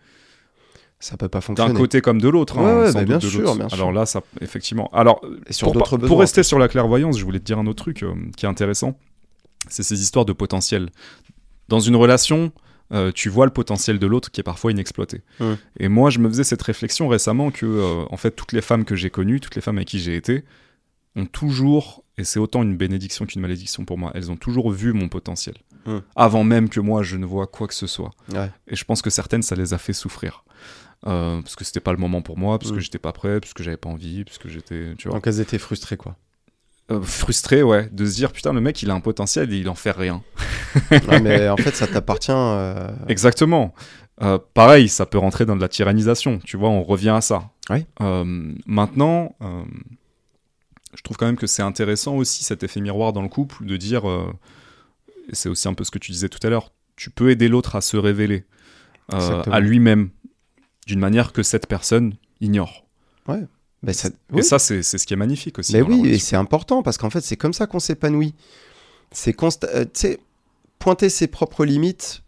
Ça 1.04 1.18
peut 1.18 1.28
pas 1.28 1.40
d'un 1.40 1.42
fonctionner. 1.42 1.74
côté 1.74 2.00
comme 2.00 2.22
de 2.22 2.30
l'autre 2.30 2.60
hein, 2.60 2.84
ouais, 2.86 2.94
bah, 2.94 3.04
bien 3.04 3.20
sûr, 3.20 3.42
l'autre. 3.42 3.58
bien 3.58 3.68
sûr. 3.68 3.78
alors 3.78 3.92
là 3.92 4.06
ça 4.06 4.22
effectivement 4.40 4.90
alors 4.94 5.20
Et 5.48 5.54
sur 5.54 5.74
pour, 5.74 5.98
besoins. 5.98 6.18
rester 6.20 6.44
sur 6.44 6.58
la 6.60 6.70
clairvoyance 6.70 7.20
je 7.20 7.26
voulais 7.26 7.40
te 7.40 7.44
dire 7.44 7.60
un 7.60 7.68
autre 7.68 7.84
truc 7.84 8.04
euh, 8.04 8.14
qui 8.38 8.46
est 8.46 8.50
intéressant 8.50 8.98
c'est 9.68 9.84
ces 9.84 10.02
histoires 10.02 10.24
de 10.24 10.32
potentiel 10.32 10.90
dans 11.68 11.82
une 11.82 11.98
relation 11.98 12.54
euh, 12.94 13.12
tu 13.14 13.28
vois 13.28 13.46
le 13.46 13.52
potentiel 13.52 14.00
de 14.00 14.08
l'autre 14.08 14.32
qui 14.32 14.40
est 14.40 14.44
parfois 14.44 14.72
inexploité. 14.72 15.22
Et 15.80 15.88
moi, 15.88 16.10
je 16.12 16.20
me 16.20 16.28
faisais 16.30 16.44
cette 16.44 16.62
réflexion 16.62 17.08
récemment 17.08 17.50
que, 17.50 17.66
euh, 17.66 18.04
en 18.12 18.18
fait, 18.18 18.32
toutes 18.32 18.52
les 18.52 18.62
femmes 18.62 18.86
que 18.86 18.96
j'ai 18.96 19.10
connues, 19.10 19.40
toutes 19.40 19.56
les 19.56 19.62
femmes 19.62 19.78
avec 19.78 19.88
qui 19.88 20.00
j'ai 20.00 20.16
été, 20.16 20.44
ont 21.16 21.26
toujours, 21.26 22.04
et 22.20 22.24
c'est 22.24 22.40
autant 22.40 22.62
une 22.62 22.76
bénédiction 22.78 23.26
qu'une 23.26 23.42
malédiction 23.42 23.84
pour 23.86 23.98
moi, 23.98 24.12
elles 24.14 24.30
ont 24.32 24.36
toujours 24.36 24.70
vu 24.70 24.94
mon 24.94 25.08
potentiel. 25.10 25.56
Avant 26.16 26.44
même 26.44 26.70
que 26.70 26.80
moi, 26.80 27.02
je 27.04 27.18
ne 27.18 27.26
vois 27.26 27.48
quoi 27.48 27.68
que 27.68 27.74
ce 27.74 27.88
soit. 27.88 28.12
Ouais. 28.32 28.52
Et 28.68 28.76
je 28.76 28.86
pense 28.86 29.02
que 29.02 29.10
certaines, 29.10 29.42
ça 29.44 29.56
les 29.56 29.74
a 29.74 29.78
fait 29.80 29.94
souffrir. 29.94 30.44
Euh, 31.06 31.42
parce 31.42 31.56
que 31.56 31.66
c'était 31.66 31.80
pas 31.82 31.92
le 31.92 31.98
moment 31.98 32.22
pour 32.22 32.38
moi, 32.38 32.58
parce 32.60 32.72
que 32.72 32.78
Mm. 32.78 32.82
j'étais 32.82 33.00
pas 33.00 33.12
prêt, 33.12 33.40
parce 33.42 33.54
que 33.54 33.62
j'avais 33.64 33.78
pas 33.78 33.90
envie, 33.90 34.24
parce 34.24 34.38
que 34.38 34.48
j'étais, 34.50 34.94
tu 34.98 35.08
vois, 35.10 35.18
Donc 35.18 35.28
elles 35.28 35.42
étaient 35.42 35.58
frustrées, 35.60 35.98
quoi. 35.98 36.16
euh, 36.92 37.02
frustré, 37.02 37.62
ouais, 37.64 37.90
de 37.92 38.06
se 38.06 38.16
dire 38.16 38.32
putain, 38.32 38.54
le 38.54 38.62
mec, 38.62 38.82
il 38.84 38.90
a 38.90 38.94
un 38.94 39.00
potentiel 39.02 39.52
et 39.54 39.58
il 39.58 39.68
en 39.70 39.76
fait 39.76 39.92
rien. 39.92 40.24
Ouais, 41.08 41.20
mais 41.22 41.50
en 41.50 41.58
fait, 41.58 41.76
ça 41.76 41.88
t'appartient. 41.88 42.32
euh, 42.34 42.90
Exactement. 43.08 43.74
Euh, 44.22 44.38
pareil, 44.54 44.90
ça 44.90 45.06
peut 45.06 45.18
rentrer 45.18 45.46
dans 45.46 45.56
de 45.56 45.62
la 45.62 45.68
tyrannisation, 45.68 46.40
tu 46.44 46.58
vois, 46.58 46.70
on 46.70 46.84
revient 46.84 47.10
à 47.10 47.22
ça. 47.22 47.50
Oui. 47.70 47.86
Maintenant, 48.66 49.36
je 50.96 51.02
trouve 51.04 51.18
quand 51.18 51.26
même 51.26 51.38
que 51.38 51.48
c'est 51.48 51.62
intéressant 51.64 52.16
aussi 52.16 52.44
cet 52.44 52.64
effet 52.64 52.80
miroir 52.82 53.14
dans 53.14 53.22
le 53.22 53.28
couple 53.30 53.66
de 53.66 53.76
dire, 53.78 54.04
c'est 55.32 55.50
aussi 55.50 55.68
un 55.68 55.74
peu 55.74 55.84
ce 55.84 55.92
que 55.92 56.00
tu 56.00 56.12
disais 56.12 56.30
tout 56.30 56.40
à 56.46 56.50
l'heure, 56.50 56.72
tu 56.96 57.10
peux 57.10 57.30
aider 57.30 57.48
l'autre 57.50 57.76
à 57.76 57.82
se 57.82 57.98
révéler 57.98 58.46
à 59.10 59.60
lui-même 59.60 60.10
d'une 60.85 60.99
manière 60.99 61.31
que 61.34 61.43
cette 61.43 61.68
personne 61.68 62.15
ignore. 62.41 62.85
ben, 63.84 63.93
ça- 63.93 64.10
Et 64.35 64.41
ça, 64.41 64.60
c'est 64.60 64.81
c'est 64.84 64.97
ce 64.97 65.05
qui 65.05 65.14
est 65.14 65.18
magnifique 65.18 65.60
aussi. 65.60 65.73
Mais 65.73 65.81
oui, 65.81 66.07
et 66.10 66.19
c'est 66.19 66.35
important 66.35 66.84
parce 66.84 66.97
qu'en 66.97 67.10
fait, 67.10 67.22
c'est 67.22 67.38
comme 67.38 67.53
ça 67.53 67.68
qu'on 67.68 67.80
s'épanouit. 67.80 68.34
C'est 69.11 69.31
consta- 69.38 69.68
euh, 69.73 69.84
tu 69.85 69.91
sais, 69.93 70.19
pointer 70.80 71.10
ses 71.10 71.27
propres 71.27 71.65
limites. 71.65 72.23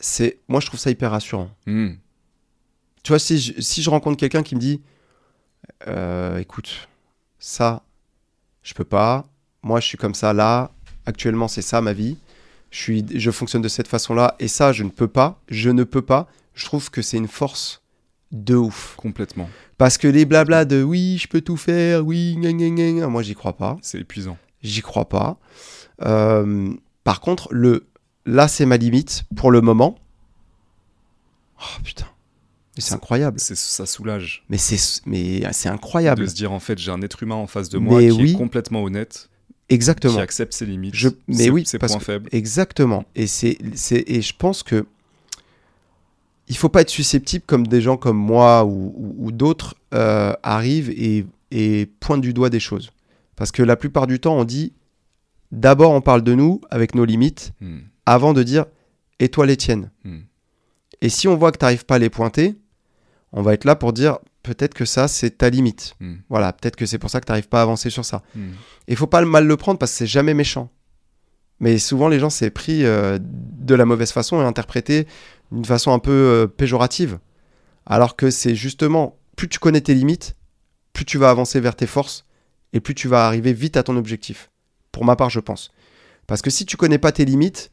C'est, 0.00 0.38
moi, 0.48 0.60
je 0.60 0.66
trouve 0.66 0.80
ça 0.80 0.90
hyper 0.90 1.10
rassurant. 1.12 1.50
Hmm. 1.66 1.90
Tu 3.02 3.08
vois, 3.10 3.18
si 3.18 3.38
je, 3.38 3.60
si 3.60 3.82
je 3.82 3.90
rencontre 3.90 4.16
quelqu'un 4.16 4.42
qui 4.42 4.54
me 4.54 4.60
dit, 4.60 4.80
euh, 5.86 6.38
écoute, 6.38 6.88
ça, 7.38 7.82
je 8.62 8.74
peux 8.74 8.84
pas. 8.84 9.26
Moi, 9.62 9.80
je 9.80 9.86
suis 9.86 9.98
comme 9.98 10.14
ça 10.14 10.32
là. 10.32 10.70
Actuellement, 11.06 11.48
c'est 11.48 11.62
ça 11.62 11.80
ma 11.80 11.92
vie. 11.92 12.16
Je 12.70 12.78
suis, 12.78 13.04
je 13.14 13.30
fonctionne 13.30 13.62
de 13.62 13.68
cette 13.68 13.88
façon-là, 13.88 14.34
et 14.38 14.48
ça, 14.48 14.72
je 14.72 14.82
ne 14.82 14.88
peux 14.88 15.08
pas. 15.08 15.40
Je 15.48 15.70
ne 15.70 15.84
peux 15.84 16.02
pas. 16.02 16.26
Je 16.54 16.64
trouve 16.66 16.90
que 16.90 17.02
c'est 17.02 17.16
une 17.16 17.28
force 17.28 17.82
de 18.30 18.54
ouf. 18.54 18.94
Complètement. 18.96 19.48
Parce 19.78 19.98
que 19.98 20.06
les 20.08 20.24
blablas 20.24 20.64
de 20.64 20.82
oui, 20.82 21.18
je 21.18 21.28
peux 21.28 21.40
tout 21.40 21.56
faire, 21.56 22.06
oui, 22.06 22.36
gna, 22.36 22.52
gna, 22.52 22.68
gna, 22.70 23.08
moi, 23.08 23.22
j'y 23.22 23.34
crois 23.34 23.56
pas. 23.56 23.76
C'est 23.82 23.98
épuisant. 24.00 24.38
J'y 24.62 24.80
crois 24.82 25.08
pas. 25.08 25.38
Euh, 26.02 26.72
par 27.04 27.20
contre, 27.20 27.48
le 27.52 27.86
là, 28.26 28.48
c'est 28.48 28.66
ma 28.66 28.76
limite 28.76 29.24
pour 29.36 29.50
le 29.50 29.60
moment. 29.60 29.98
Oh 31.60 31.80
putain. 31.84 32.06
Mais 32.76 32.82
c'est 32.82 32.94
incroyable. 32.94 33.38
Ça 33.38 33.86
soulage. 33.86 34.44
Mais 34.48 34.56
c'est 34.58 35.02
mais 35.06 35.42
c'est 35.52 35.68
incroyable. 35.68 36.22
de 36.22 36.26
se 36.26 36.34
dire 36.34 36.52
en 36.52 36.60
fait 36.60 36.78
j'ai 36.78 36.90
un 36.90 37.02
être 37.02 37.22
humain 37.22 37.34
en 37.34 37.46
face 37.46 37.68
de 37.68 37.78
moi 37.78 38.00
Mais 38.00 38.08
qui 38.08 38.22
oui. 38.22 38.30
est 38.32 38.36
complètement 38.36 38.82
honnête, 38.82 39.28
Exactement. 39.68 40.14
qui 40.14 40.20
accepte 40.20 40.54
ses 40.54 40.64
limites, 40.66 40.94
Je- 40.94 41.08
mais 41.28 41.34
ses, 41.34 41.50
oui, 41.50 41.66
ses 41.66 41.78
parce 41.78 41.92
points 41.92 41.98
que- 42.00 42.04
faibles. 42.06 42.28
Exactement. 42.32 43.04
Et 43.14 43.26
c'est 43.26 43.58
et 43.90 44.22
je 44.22 44.32
pense 44.36 44.62
que 44.62 44.86
il 46.52 46.56
faut 46.56 46.68
pas 46.68 46.82
être 46.82 46.90
susceptible 46.90 47.44
comme 47.46 47.66
des 47.66 47.80
gens 47.80 47.96
comme 47.96 48.18
moi 48.18 48.64
ou, 48.64 48.92
ou- 48.96 49.14
ou 49.26 49.32
d'autres 49.32 49.74
euh, 49.94 50.32
arrivent 50.42 50.90
et, 50.90 51.24
et 51.50 51.86
pointent 52.00 52.20
du 52.20 52.34
doigt 52.34 52.50
des 52.50 52.60
choses. 52.60 52.90
Parce 53.36 53.50
que 53.52 53.62
la 53.62 53.76
plupart 53.76 54.06
du 54.06 54.20
temps, 54.20 54.36
on 54.36 54.44
dit 54.44 54.72
d'abord 55.50 55.92
on 55.92 56.00
parle 56.00 56.22
de 56.22 56.34
nous 56.34 56.60
avec 56.70 56.94
nos 56.94 57.04
limites 57.04 57.52
Hmm, 57.60 57.78
avant 58.06 58.32
de 58.34 58.42
dire 58.42 58.66
et 59.18 59.28
toi 59.28 59.46
les 59.46 59.56
tiennes. 59.56 59.90
hmm. 60.04 60.18
Et 61.00 61.08
si 61.08 61.26
on 61.26 61.36
voit 61.36 61.50
que 61.52 61.58
tu 61.58 61.64
n'arrives 61.64 61.84
pas 61.86 61.96
à 61.96 61.98
les 61.98 62.10
pointer, 62.10 62.54
on 63.32 63.42
va 63.42 63.54
être 63.54 63.64
là 63.64 63.74
pour 63.74 63.92
dire 63.92 64.18
peut-être 64.42 64.74
que 64.74 64.84
ça, 64.84 65.08
c'est 65.08 65.30
ta 65.38 65.48
limite. 65.50 65.94
Hmm. 66.00 66.16
Voilà, 66.28 66.52
peut-être 66.52 66.76
que 66.76 66.86
c'est 66.86 66.98
pour 66.98 67.10
ça 67.10 67.20
que 67.20 67.26
tu 67.26 67.32
n'arrives 67.32 67.48
pas 67.48 67.60
à 67.60 67.62
avancer 67.62 67.90
sur 67.90 68.04
ça. 68.04 68.22
Il 68.88 68.96
faut 68.96 69.06
pas 69.06 69.20
le 69.20 69.26
mal 69.26 69.46
le 69.46 69.56
prendre 69.56 69.78
parce 69.78 69.92
que 69.92 69.98
c'est 69.98 70.06
jamais 70.18 70.34
méchant. 70.34 70.68
Mais 71.62 71.78
souvent, 71.78 72.08
les 72.08 72.18
gens, 72.18 72.28
c'est 72.28 72.50
pris 72.50 72.84
euh, 72.84 73.18
de 73.22 73.74
la 73.74 73.84
mauvaise 73.86 74.12
façon 74.12 74.42
et 74.42 74.44
interprété 74.44 75.06
d'une 75.52 75.64
façon 75.64 75.92
un 75.92 75.98
peu 76.00 76.10
euh, 76.10 76.46
péjorative. 76.46 77.18
Alors 77.86 78.16
que 78.16 78.30
c'est 78.30 78.54
justement, 78.54 79.16
plus 79.36 79.48
tu 79.48 79.58
connais 79.58 79.80
tes 79.80 79.94
limites, 79.94 80.34
plus 80.92 81.04
tu 81.04 81.16
vas 81.18 81.30
avancer 81.30 81.60
vers 81.60 81.74
tes 81.76 81.86
forces 81.86 82.26
et 82.74 82.80
plus 82.80 82.94
tu 82.94 83.08
vas 83.08 83.26
arriver 83.26 83.52
vite 83.52 83.76
à 83.76 83.82
ton 83.84 83.96
objectif. 83.96 84.50
Pour 84.90 85.04
ma 85.04 85.16
part, 85.16 85.30
je 85.30 85.40
pense. 85.40 85.70
Parce 86.26 86.42
que 86.42 86.50
si 86.50 86.66
tu 86.66 86.76
connais 86.76 86.98
pas 86.98 87.12
tes 87.12 87.24
limites, 87.24 87.70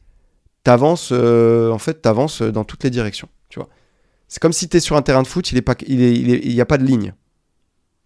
t'avances, 0.62 1.10
euh, 1.12 1.70
en 1.70 1.78
fait, 1.78 2.00
t'avances 2.02 2.42
dans 2.42 2.64
toutes 2.64 2.84
les 2.84 2.90
directions. 2.90 3.28
Tu 3.48 3.58
vois. 3.58 3.68
C'est 4.28 4.40
comme 4.40 4.52
si 4.52 4.68
tu 4.68 4.76
es 4.76 4.80
sur 4.80 4.94
un 4.96 5.02
terrain 5.02 5.22
de 5.22 5.26
foot, 5.26 5.50
il 5.50 5.56
n'y 5.56 5.64
il 5.88 6.02
est, 6.02 6.14
il 6.14 6.30
est, 6.34 6.40
il 6.44 6.52
y 6.52 6.60
a 6.60 6.66
pas 6.66 6.78
de 6.78 6.84
ligne. 6.84 7.12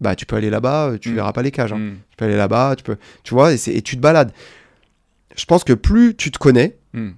Bah, 0.01 0.15
tu 0.15 0.25
peux 0.25 0.35
aller 0.35 0.49
là-bas, 0.49 0.93
tu 0.99 1.11
Mm. 1.11 1.15
verras 1.15 1.31
pas 1.33 1.41
les 1.43 1.51
cages. 1.51 1.73
hein. 1.73 1.77
Hmm. 1.77 1.95
Tu 2.09 2.17
peux 2.17 2.25
aller 2.25 2.35
là-bas, 2.35 2.75
tu 2.75 2.83
peux, 2.83 2.97
tu 3.23 3.33
vois, 3.33 3.53
et, 3.53 3.57
et 3.67 3.81
tu 3.81 3.95
te 3.95 4.01
balades. 4.01 4.31
Je 5.35 5.45
pense 5.45 5.63
que 5.63 5.73
plus 5.73 6.15
tu 6.15 6.31
te 6.31 6.37
connais, 6.37 6.77
Hmm. 6.93 7.11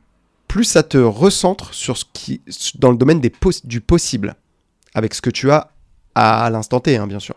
plus 0.48 0.64
ça 0.64 0.82
te 0.84 0.98
recentre 0.98 1.74
sur 1.74 1.98
ce 1.98 2.06
qui, 2.14 2.42
dans 2.76 2.90
le 2.92 2.98
domaine 2.98 3.20
des 3.22 3.30
poss- 3.30 3.66
du 3.66 3.80
possible, 3.82 4.36
avec 4.96 5.14
ce 5.14 5.22
que 5.22 5.30
tu 5.30 5.52
as 5.52 5.72
à, 6.16 6.46
à 6.46 6.50
l'instant 6.50 6.80
T, 6.80 6.98
hein, 6.98 7.06
bien 7.08 7.20
sûr. 7.20 7.36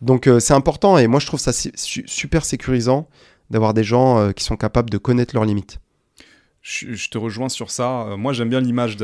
Donc 0.00 0.26
euh, 0.26 0.38
c'est 0.40 0.54
important 0.54 0.98
et 0.98 1.06
moi 1.06 1.20
je 1.20 1.26
trouve 1.26 1.40
ça 1.40 1.52
su- 1.52 1.72
super 2.06 2.44
sécurisant 2.44 3.08
d'avoir 3.50 3.74
des 3.74 3.84
gens 3.84 4.18
euh, 4.18 4.32
qui 4.32 4.44
sont 4.44 4.56
capables 4.56 4.90
de 4.90 4.98
connaître 4.98 5.34
leurs 5.34 5.44
limites. 5.44 5.78
Je, 6.60 6.92
je 6.92 7.10
te 7.10 7.18
rejoins 7.18 7.48
sur 7.48 7.70
ça. 7.72 8.02
Euh, 8.02 8.16
moi, 8.16 8.32
j'aime 8.32 8.48
bien 8.48 8.60
l'image 8.60 8.96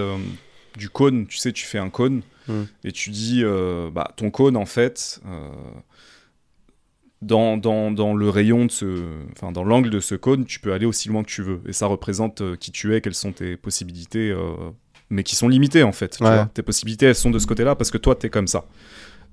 du 0.77 0.89
cône. 0.91 1.27
Tu 1.27 1.39
sais, 1.39 1.53
tu 1.53 1.65
fais 1.67 1.79
un 1.79 1.91
cône 1.91 2.23
Mm. 2.47 2.63
et 2.85 2.93
tu 2.93 3.11
dis, 3.11 3.43
bah, 3.93 4.13
ton 4.17 4.31
cône, 4.31 4.57
en 4.57 4.65
fait, 4.65 5.21
dans, 7.23 7.57
dans, 7.57 7.91
dans 7.91 8.15
le 8.15 8.29
rayon 8.31 8.67
de 8.67 8.71
ce, 8.71 9.03
enfin, 9.33 9.51
dans 9.53 9.65
l'angle 9.65 9.91
de 9.91 10.01
ce 10.01 10.15
cône, 10.15 10.45
tu 10.45 10.61
peux 10.61 10.73
aller 10.73 10.87
aussi 10.87 11.09
loin 11.09 11.23
que 11.25 11.29
tu 11.31 11.43
veux. 11.43 11.61
Et 11.67 11.73
ça 11.73 11.87
représente 11.87 12.41
euh, 12.43 12.57
qui 12.57 12.71
tu 12.71 12.95
es, 12.95 13.01
quelles 13.01 13.15
sont 13.15 13.33
tes 13.33 13.57
possibilités, 13.57 14.31
euh, 14.31 14.53
mais 15.11 15.23
qui 15.25 15.35
sont 15.37 15.49
limitées, 15.49 15.83
en 15.83 15.93
fait. 15.93 16.17
tu 16.19 16.23
Ouais. 16.25 16.31
vois. 16.35 16.47
Tes 16.55 16.63
possibilités, 16.63 17.07
elles 17.07 17.15
sont 17.17 17.31
de 17.31 17.39
ce 17.39 17.47
côté-là 17.47 17.75
parce 17.75 17.91
que 17.91 17.99
toi, 17.99 18.15
tu 18.15 18.27
es 18.27 18.31
comme 18.31 18.47
ça. 18.47 18.65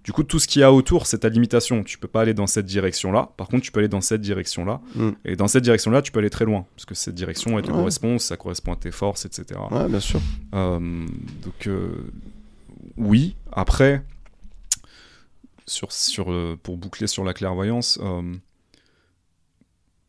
Du 0.03 0.11
coup, 0.11 0.21
tout 0.23 0.37
ce 0.37 0.47
qu'il 0.47 0.59
y 0.59 0.63
a 0.63 0.71
autour, 0.71 1.07
c'est 1.07 1.19
ta 1.19 1.29
limitation. 1.29 1.83
Tu 1.83 1.97
peux 1.97 2.07
pas 2.07 2.21
aller 2.21 2.35
dans 2.35 2.45
cette 2.45 2.67
direction-là. 2.67 3.29
Par 3.37 3.47
contre, 3.47 3.63
tu 3.63 3.71
peux 3.71 3.79
aller 3.79 3.87
dans 3.89 4.01
cette 4.01 4.21
direction-là. 4.21 4.79
Mm. 4.95 5.09
Et 5.25 5.35
dans 5.35 5.47
cette 5.47 5.63
direction-là, 5.63 6.03
tu 6.03 6.11
peux 6.11 6.19
aller 6.19 6.29
très 6.29 6.45
loin. 6.45 6.65
Parce 6.75 6.85
que 6.85 6.93
cette 6.93 7.15
direction, 7.15 7.57
elle 7.57 7.65
te 7.65 7.71
Ouais. 7.71 7.77
correspond, 7.77 8.19
ça 8.19 8.37
correspond 8.37 8.73
à 8.73 8.75
tes 8.75 8.91
forces, 8.91 9.25
etc. 9.25 9.59
Ouais, 9.71 9.87
bien 9.89 9.99
sûr. 9.99 10.21
Euh, 10.53 10.79
donc, 11.43 11.69
oui. 12.97 13.35
Après, 13.51 14.03
sur, 15.67 15.91
sur, 15.91 16.31
euh, 16.31 16.57
pour 16.61 16.77
boucler 16.77 17.07
sur 17.07 17.23
la 17.23 17.33
clairvoyance, 17.33 17.99
euh, 18.01 18.35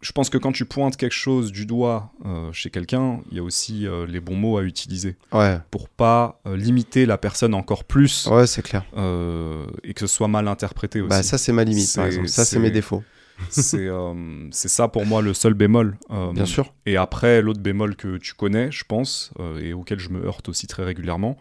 je 0.00 0.12
pense 0.12 0.30
que 0.30 0.38
quand 0.38 0.52
tu 0.52 0.64
pointes 0.66 0.96
quelque 0.96 1.14
chose 1.14 1.50
du 1.52 1.66
doigt 1.66 2.12
euh, 2.24 2.52
chez 2.52 2.70
quelqu'un, 2.70 3.20
il 3.30 3.36
y 3.38 3.40
a 3.40 3.42
aussi 3.42 3.86
euh, 3.86 4.06
les 4.06 4.20
bons 4.20 4.36
mots 4.36 4.58
à 4.58 4.62
utiliser 4.62 5.16
Ouais, 5.32 5.58
pour 5.70 5.88
pas 5.88 6.40
limiter 6.46 7.06
la 7.06 7.18
personne 7.18 7.54
encore 7.54 7.84
plus 7.84 8.26
ouais, 8.26 8.46
c'est 8.46 8.62
clair. 8.62 8.84
et 8.94 9.94
que 9.94 10.00
ce 10.00 10.06
soit 10.06 10.28
mal 10.28 10.48
interprété 10.48 11.00
aussi. 11.00 11.08
Bah 11.08 11.22
ça 11.22 11.38
c'est 11.38 11.52
ma 11.52 11.64
limite 11.64 11.92
par 11.94 12.06
exemple. 12.06 12.28
Ça 12.28 12.44
c'est 12.44 12.58
mes 12.58 12.70
défauts. 12.70 13.02
c'est 13.50 13.88
euh, 13.88 14.48
ça 14.50 14.88
pour 14.88 15.06
moi 15.06 15.22
le 15.22 15.34
seul 15.34 15.54
bémol. 15.54 15.96
Euh, 16.10 16.32
Bien 16.32 16.46
sûr. 16.46 16.72
Et 16.86 16.96
après, 16.96 17.42
l'autre 17.42 17.60
bémol 17.60 17.96
que 17.96 18.16
tu 18.18 18.34
connais, 18.34 18.70
je 18.70 18.84
pense, 18.84 19.32
euh, 19.40 19.58
et 19.60 19.72
auquel 19.72 19.98
je 19.98 20.08
me 20.10 20.24
heurte 20.24 20.48
aussi 20.48 20.66
très 20.66 20.84
régulièrement, 20.84 21.36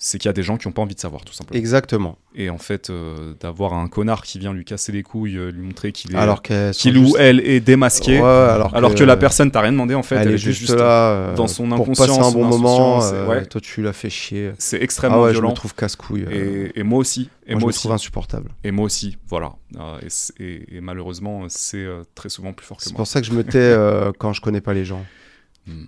c'est 0.00 0.18
qu'il 0.18 0.28
y 0.28 0.30
a 0.30 0.32
des 0.32 0.44
gens 0.44 0.56
qui 0.58 0.68
n'ont 0.68 0.72
pas 0.72 0.82
envie 0.82 0.94
de 0.94 1.00
savoir, 1.00 1.24
tout 1.24 1.32
simplement. 1.32 1.58
Exactement. 1.58 2.18
Et 2.36 2.50
en 2.50 2.58
fait, 2.58 2.88
euh, 2.88 3.34
d'avoir 3.40 3.74
un 3.74 3.88
connard 3.88 4.22
qui 4.22 4.38
vient 4.38 4.52
lui 4.52 4.64
casser 4.64 4.92
les 4.92 5.02
couilles, 5.02 5.36
euh, 5.36 5.50
lui 5.50 5.60
montrer 5.62 5.90
qu'il 5.90 6.12
est. 6.14 6.16
Alors 6.16 6.40
qu'il 6.40 6.96
ou 6.98 7.04
juste- 7.06 7.16
elle 7.18 7.40
est 7.40 7.58
démasqué, 7.58 8.20
Ouais, 8.20 8.24
alors, 8.24 8.72
alors 8.76 8.94
que, 8.94 9.02
la 9.02 9.16
personne 9.16 9.50
t'a 9.50 9.60
rien 9.60 9.72
demandé, 9.72 9.96
en 9.96 10.04
fait, 10.04 10.14
elle, 10.14 10.28
elle, 10.28 10.34
est 10.34 10.38
juste, 10.38 10.60
juste. 10.60 10.76
là 10.76 11.10
euh, 11.10 11.34
dans 11.34 11.48
son 11.48 11.68
pour 11.68 11.80
inconscience, 11.82 12.06
passer 12.16 12.20
un 12.20 12.30
bon 12.30 12.44
moment. 12.44 13.00
ouais. 13.00 13.44
Toi 13.46 13.60
tu 13.60 13.82
l'as 13.82 13.92
fait 13.92 14.08
chier. 14.08 14.52
C'est 14.58 14.78
Ah 14.78 14.84
extrêmement 14.84 15.22
ouais, 15.22 15.30
je 15.30 15.38
me 15.38 15.40
violent. 15.40 15.54
trouve 15.54 15.74
casse-couille. 15.74 16.26
Et, 16.30 16.78
et 16.78 16.82
moi 16.84 17.00
aussi. 17.00 17.28
Et 17.48 17.52
Moi, 17.54 17.60
moi, 17.60 17.60
je 17.60 17.64
me 17.64 17.68
aussi. 17.70 17.78
trouve 17.80 17.92
insupportable. 17.92 18.50
Et 18.62 18.70
moi 18.70 18.84
aussi, 18.84 19.16
voilà. 19.28 19.54
Et, 20.02 20.10
c'est- 20.10 20.32
et- 20.40 20.76
et 20.76 20.80
malheureusement, 20.80 21.46
c'est 21.48 21.86
très 22.14 22.28
souvent 22.28 22.52
plus 22.52 22.66
fort 22.66 22.76
que 22.76 22.84
C'est 22.84 22.94
pour 22.94 23.06
ça 23.08 23.20
que 23.20 23.26
je 23.26 23.32
me 23.32 23.42
tais 23.42 23.74
quand 24.18 24.32
je 24.32 24.40
connais 24.42 24.60
pas 24.60 24.74
les 24.74 24.84
gens. 24.84 25.04
Hmm. 25.66 25.86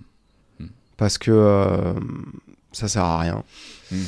Parce 0.97 1.17
que 1.17 1.93
ça 2.73 2.89
sert 2.89 3.03
à 3.03 3.19
rien. 3.19 3.43
Hmm. 3.91 4.03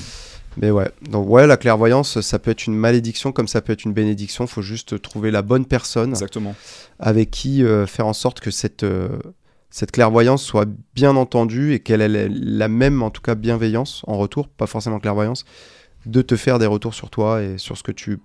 Mais 0.58 0.70
ouais, 0.70 0.92
donc 1.10 1.28
ouais, 1.30 1.48
la 1.48 1.58
clairvoyance, 1.58 2.22
ça 2.22 2.38
peut 2.38 2.52
être 2.52 2.68
une 2.68 2.76
malédiction 2.76 3.32
comme 3.32 3.48
ça 3.48 3.62
peut 3.62 3.74
être 3.74 3.86
une 3.86 3.94
bénédiction. 3.94 4.46
faut 4.46 4.62
juste 4.62 5.02
trouver 5.02 5.32
la 5.32 5.42
bonne 5.42 5.66
personne 5.66 6.12
Exactement. 6.12 6.56
avec 7.00 7.32
qui 7.32 7.64
euh, 7.64 7.88
faire 7.88 8.06
en 8.06 8.14
sorte 8.14 8.40
que 8.40 8.52
cette, 8.52 8.84
euh, 8.84 9.10
cette 9.72 9.92
clairvoyance 9.92 10.44
soit 10.44 10.68
bien 10.94 11.16
entendue 11.16 11.74
et 11.74 11.80
qu'elle 11.80 12.02
ait 12.02 12.30
la 12.30 12.68
même, 12.68 13.02
en 13.02 13.10
tout 13.10 13.22
cas, 13.24 13.34
bienveillance 13.34 14.04
en 14.06 14.16
retour, 14.20 14.48
pas 14.48 14.68
forcément 14.68 15.00
clairvoyance, 15.00 15.44
de 16.06 16.22
te 16.22 16.36
faire 16.36 16.60
des 16.60 16.68
retours 16.68 16.94
sur 16.94 17.10
toi 17.10 17.42
et 17.42 17.58
sur 17.58 17.76
ce 17.76 17.82
que 17.82 17.92
tu 17.92 18.20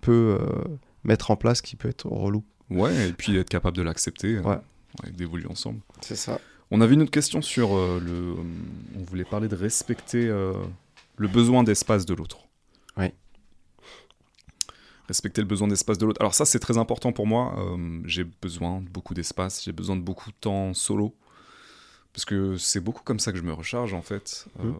peux 0.00 0.38
euh, 0.40 0.46
mettre 1.04 1.30
en 1.30 1.36
place 1.36 1.60
qui 1.60 1.76
peut 1.76 1.90
être 1.90 2.06
relou. 2.06 2.42
Ouais, 2.70 3.08
et 3.08 3.12
puis 3.12 3.36
être 3.36 3.50
capable 3.50 3.76
de 3.76 3.82
l'accepter, 3.82 4.38
Ouais. 4.38 4.56
ouais, 5.04 5.10
d'évoluer 5.10 5.48
ensemble. 5.50 5.80
C'est 6.00 6.16
ça. 6.16 6.38
On 6.70 6.80
avait 6.80 6.94
une 6.94 7.02
autre 7.02 7.10
question 7.10 7.42
sur 7.42 7.76
euh, 7.76 8.00
le. 8.00 8.12
euh, 8.12 8.44
on 8.98 9.02
voulait 9.02 9.24
parler 9.24 9.48
de 9.48 9.56
respecter 9.56 10.28
euh, 10.28 10.52
le 11.16 11.28
besoin 11.28 11.64
d'espace 11.64 12.06
de 12.06 12.14
l'autre. 12.14 12.38
Oui. 12.96 13.06
Respecter 15.08 15.40
le 15.40 15.48
besoin 15.48 15.66
d'espace 15.66 15.98
de 15.98 16.06
l'autre. 16.06 16.20
Alors 16.20 16.34
ça, 16.34 16.44
c'est 16.44 16.60
très 16.60 16.78
important 16.78 17.12
pour 17.12 17.26
moi. 17.26 17.56
Euh, 17.58 18.00
j'ai 18.04 18.22
besoin 18.24 18.80
de 18.80 18.88
beaucoup 18.88 19.14
d'espace. 19.14 19.64
J'ai 19.64 19.72
besoin 19.72 19.96
de 19.96 20.02
beaucoup 20.02 20.30
de 20.30 20.36
temps 20.40 20.72
solo. 20.72 21.16
Parce 22.12 22.24
que 22.24 22.56
c'est 22.56 22.80
beaucoup 22.80 23.02
comme 23.04 23.20
ça 23.20 23.30
que 23.30 23.38
je 23.38 23.44
me 23.44 23.52
recharge 23.52 23.94
en 23.94 24.02
fait. 24.02 24.46
Mhm. 24.58 24.74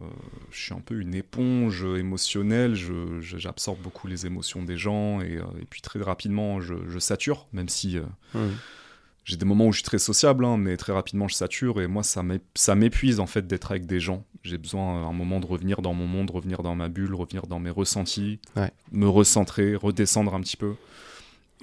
je 0.51 0.61
suis 0.61 0.73
un 0.73 0.81
peu 0.81 0.99
une 0.99 1.15
éponge 1.15 1.85
émotionnelle. 1.85 2.75
J'absorbe 3.21 3.79
beaucoup 3.79 4.07
les 4.07 4.25
émotions 4.25 4.63
des 4.63 4.75
gens 4.75 5.21
et, 5.21 5.35
et 5.61 5.65
puis 5.69 5.79
très 5.81 6.01
rapidement 6.01 6.59
je, 6.59 6.73
je 6.89 6.99
sature, 6.99 7.47
même 7.53 7.69
si 7.69 7.97
Hmm. 8.33 8.49
J'ai 9.23 9.37
des 9.37 9.45
moments 9.45 9.67
où 9.67 9.71
je 9.71 9.77
suis 9.77 9.83
très 9.85 9.99
sociable, 9.99 10.45
hein, 10.45 10.57
mais 10.57 10.77
très 10.77 10.93
rapidement 10.93 11.27
je 11.27 11.35
sature 11.35 11.79
et 11.81 11.87
moi 11.87 12.03
ça 12.03 12.23
m'é- 12.23 12.39
ça 12.55 12.75
m'épuise 12.75 13.19
en 13.19 13.27
fait 13.27 13.45
d'être 13.47 13.71
avec 13.71 13.85
des 13.85 13.99
gens. 13.99 14.25
J'ai 14.43 14.57
besoin 14.57 15.03
à 15.03 15.07
un 15.07 15.13
moment 15.13 15.39
de 15.39 15.45
revenir 15.45 15.81
dans 15.83 15.93
mon 15.93 16.07
monde, 16.07 16.31
revenir 16.31 16.63
dans 16.63 16.73
ma 16.75 16.89
bulle, 16.89 17.13
revenir 17.13 17.45
dans 17.47 17.59
mes 17.59 17.69
ressentis, 17.69 18.39
Ouais. 18.55 18.71
me 18.91 19.07
recentrer, 19.07 19.75
redescendre 19.75 20.33
un 20.33 20.41
petit 20.41 20.57
peu. 20.57 20.73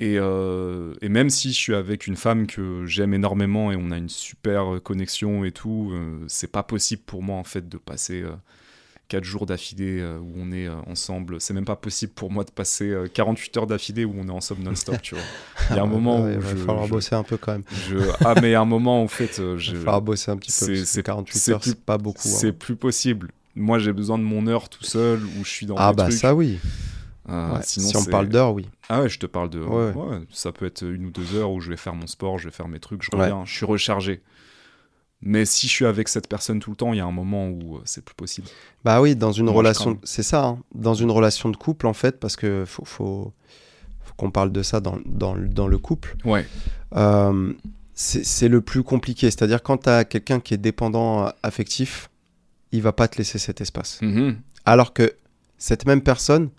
Et, 0.00 0.14
euh, 0.16 0.94
et 1.02 1.08
même 1.08 1.28
si 1.28 1.48
je 1.50 1.56
suis 1.56 1.74
avec 1.74 2.06
une 2.06 2.14
femme 2.14 2.46
que 2.46 2.86
j'aime 2.86 3.14
énormément 3.14 3.72
et 3.72 3.76
on 3.76 3.90
a 3.90 3.96
une 3.98 4.08
super 4.08 4.74
euh, 4.74 4.78
connexion 4.80 5.44
et 5.44 5.50
tout, 5.50 5.90
euh, 5.92 6.24
c'est 6.28 6.52
pas 6.52 6.62
possible 6.62 7.02
pour 7.04 7.20
moi 7.24 7.36
en 7.36 7.42
fait 7.44 7.68
de 7.68 7.76
passer 7.78 8.22
euh, 8.22 8.30
4 9.08 9.24
jours 9.24 9.46
d'affilée 9.46 10.00
euh, 10.00 10.18
où 10.18 10.32
on 10.38 10.52
est 10.52 10.66
euh, 10.68 10.74
ensemble. 10.86 11.40
C'est 11.40 11.54
même 11.54 11.64
pas 11.64 11.76
possible 11.76 12.12
pour 12.12 12.30
moi 12.30 12.44
de 12.44 12.50
passer 12.50 12.90
euh, 12.90 13.08
48 13.12 13.56
heures 13.56 13.66
d'affilée 13.66 14.04
où 14.04 14.14
on 14.18 14.28
est 14.28 14.32
ensemble 14.32 14.62
non-stop, 14.62 15.00
tu 15.02 15.14
vois. 15.14 15.24
Il 15.70 15.76
y 15.76 15.78
a 15.78 15.82
un 15.82 15.86
moment 15.88 16.22
Ouais, 16.24 16.30
où 16.30 16.34
il 16.34 16.38
va 16.40 16.50
je, 16.50 16.56
falloir 16.56 16.84
je- 16.86 16.90
bosser 16.90 17.14
un 17.14 17.22
peu 17.22 17.36
quand 17.38 17.52
même. 17.52 17.62
je- 17.88 17.96
Ah, 18.24 18.34
mais 18.40 18.48
il 18.50 18.52
y 18.52 18.54
a 18.54 18.60
un 18.60 18.64
moment 18.66 19.02
en 19.02 19.08
fait, 19.08 19.38
euh, 19.40 19.54
Il 19.58 19.60
je... 19.60 19.72
va 19.72 19.78
falloir 19.78 20.02
bosser 20.02 20.30
un 20.30 20.36
petit 20.36 20.50
peu. 20.50 20.52
c'est- 20.52 20.66
parce 20.66 20.80
que 20.80 20.84
c'est- 20.86 21.02
48 21.02 21.38
c'est 21.38 21.52
heures, 21.52 21.64
c'est 21.64 21.80
pas 21.80 21.96
beaucoup. 21.98 22.28
hein. 22.28 22.30
c'est 22.38 22.52
plus 22.52 22.76
possible. 22.76 23.30
Moi, 23.56 23.78
j'ai 23.78 23.92
besoin 23.92 24.18
de 24.18 24.22
mon 24.24 24.46
heure 24.46 24.68
tout 24.68 24.84
seul 24.84 25.20
où 25.24 25.44
je 25.44 25.50
suis 25.50 25.66
dans 25.66 25.74
Ah 25.78 25.92
bah 25.92 26.04
trucs. 26.04 26.18
ça 26.18 26.34
oui. 26.34 26.58
Euh, 27.30 27.54
Ouais, 27.54 27.60
sinon, 27.62 27.88
si 27.88 27.96
on 27.96 28.04
parle 28.04 28.28
d'heures, 28.28 28.54
oui. 28.54 28.66
Ah 28.88 29.02
ouais, 29.02 29.08
je 29.08 29.18
te 29.18 29.26
parle 29.26 29.50
de. 29.50 29.58
Ouais. 29.60 29.92
ouais, 29.92 30.18
ça 30.30 30.52
peut 30.52 30.64
être 30.66 30.82
une 30.82 31.06
ou 31.06 31.10
deux 31.10 31.34
heures 31.34 31.50
où 31.50 31.60
je 31.60 31.68
vais 31.70 31.76
faire 31.76 31.94
mon 31.94 32.06
sport, 32.06 32.38
je 32.38 32.44
vais 32.48 32.54
faire 32.54 32.68
mes 32.68 32.78
trucs, 32.78 33.02
je 33.02 33.10
reviens, 33.14 33.42
je 33.44 33.52
suis 33.54 33.66
rechargé. 33.66 34.22
Mais 35.20 35.44
si 35.44 35.66
je 35.66 35.72
suis 35.72 35.84
avec 35.86 36.08
cette 36.08 36.28
personne 36.28 36.60
tout 36.60 36.70
le 36.70 36.76
temps, 36.76 36.92
il 36.92 36.98
y 36.98 37.00
a 37.00 37.04
un 37.04 37.10
moment 37.10 37.48
où 37.48 37.76
euh, 37.76 37.80
c'est 37.84 38.04
plus 38.04 38.14
possible. 38.14 38.46
Bah 38.84 39.00
oui, 39.00 39.16
dans 39.16 39.32
une 39.32 39.46
Moi, 39.46 39.54
relation, 39.54 39.98
c'est 40.04 40.22
ça, 40.22 40.44
hein. 40.44 40.58
dans 40.74 40.94
une 40.94 41.10
relation 41.10 41.48
de 41.48 41.56
couple 41.56 41.86
en 41.88 41.92
fait, 41.92 42.20
parce 42.20 42.36
que 42.36 42.64
faut, 42.66 42.84
faut, 42.84 43.32
faut 44.04 44.14
qu'on 44.16 44.30
parle 44.30 44.52
de 44.52 44.62
ça 44.62 44.78
dans, 44.80 44.98
dans, 45.06 45.34
le- 45.34 45.48
dans 45.48 45.66
le 45.66 45.78
couple. 45.78 46.16
Ouais. 46.24 46.46
Euh, 46.94 47.52
c'est 47.94 48.46
le 48.48 48.60
plus 48.60 48.84
compliqué, 48.84 49.28
c'est-à-dire 49.28 49.60
quand 49.60 49.78
tu 49.78 49.88
as 49.90 50.04
quelqu'un 50.04 50.38
qui 50.38 50.54
est 50.54 50.58
dépendant 50.58 51.26
euh, 51.26 51.30
affectif, 51.42 52.10
il 52.70 52.80
va 52.80 52.92
pas 52.92 53.08
te 53.08 53.18
laisser 53.18 53.40
cet 53.40 53.60
espace. 53.60 53.98
Mhm. 54.02 54.36
Alors 54.64 54.92
que 54.92 55.14
cette 55.56 55.84
même 55.84 56.00
personne, 56.02 56.50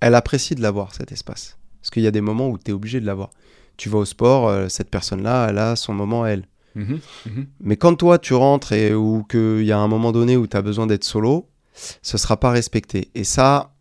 elle 0.00 0.14
apprécie 0.14 0.54
de 0.54 0.60
l'avoir 0.60 0.94
cet 0.94 1.12
espace. 1.12 1.56
Parce 1.80 1.88
qu'il 1.90 2.02
y 2.02 2.06
a 2.06 2.10
des 2.10 2.20
moments 2.20 2.48
où 2.48 2.58
tu 2.58 2.70
es 2.70 2.74
obligé 2.74 3.00
de 3.00 3.06
l'avoir. 3.06 3.30
Tu 3.78 3.88
vas 3.88 3.98
au 3.98 4.04
sport, 4.04 4.48
euh, 4.48 4.68
cette 4.68 4.90
personne-là, 4.90 5.46
elle 5.48 5.58
a 5.58 5.74
son 5.76 5.94
moment 5.94 6.26
elle. 6.26 6.44
Mhm. 6.74 7.00
Mhm. 7.26 7.46
Mais 7.60 7.76
quand 7.76 7.94
toi 7.96 8.18
tu 8.18 8.34
rentres 8.34 8.72
et 8.72 8.94
ou 8.94 9.24
qu'il 9.24 9.64
y 9.64 9.72
a 9.72 9.78
un 9.78 9.88
moment 9.88 10.12
donné 10.12 10.36
où 10.36 10.46
tu 10.46 10.56
as 10.56 10.62
besoin 10.62 10.86
d'être 10.86 11.04
solo, 11.04 11.48
ce 12.02 12.18
sera 12.18 12.38
pas 12.38 12.50
respecté. 12.50 13.10
Et 13.14 13.24
ça, 13.24 13.74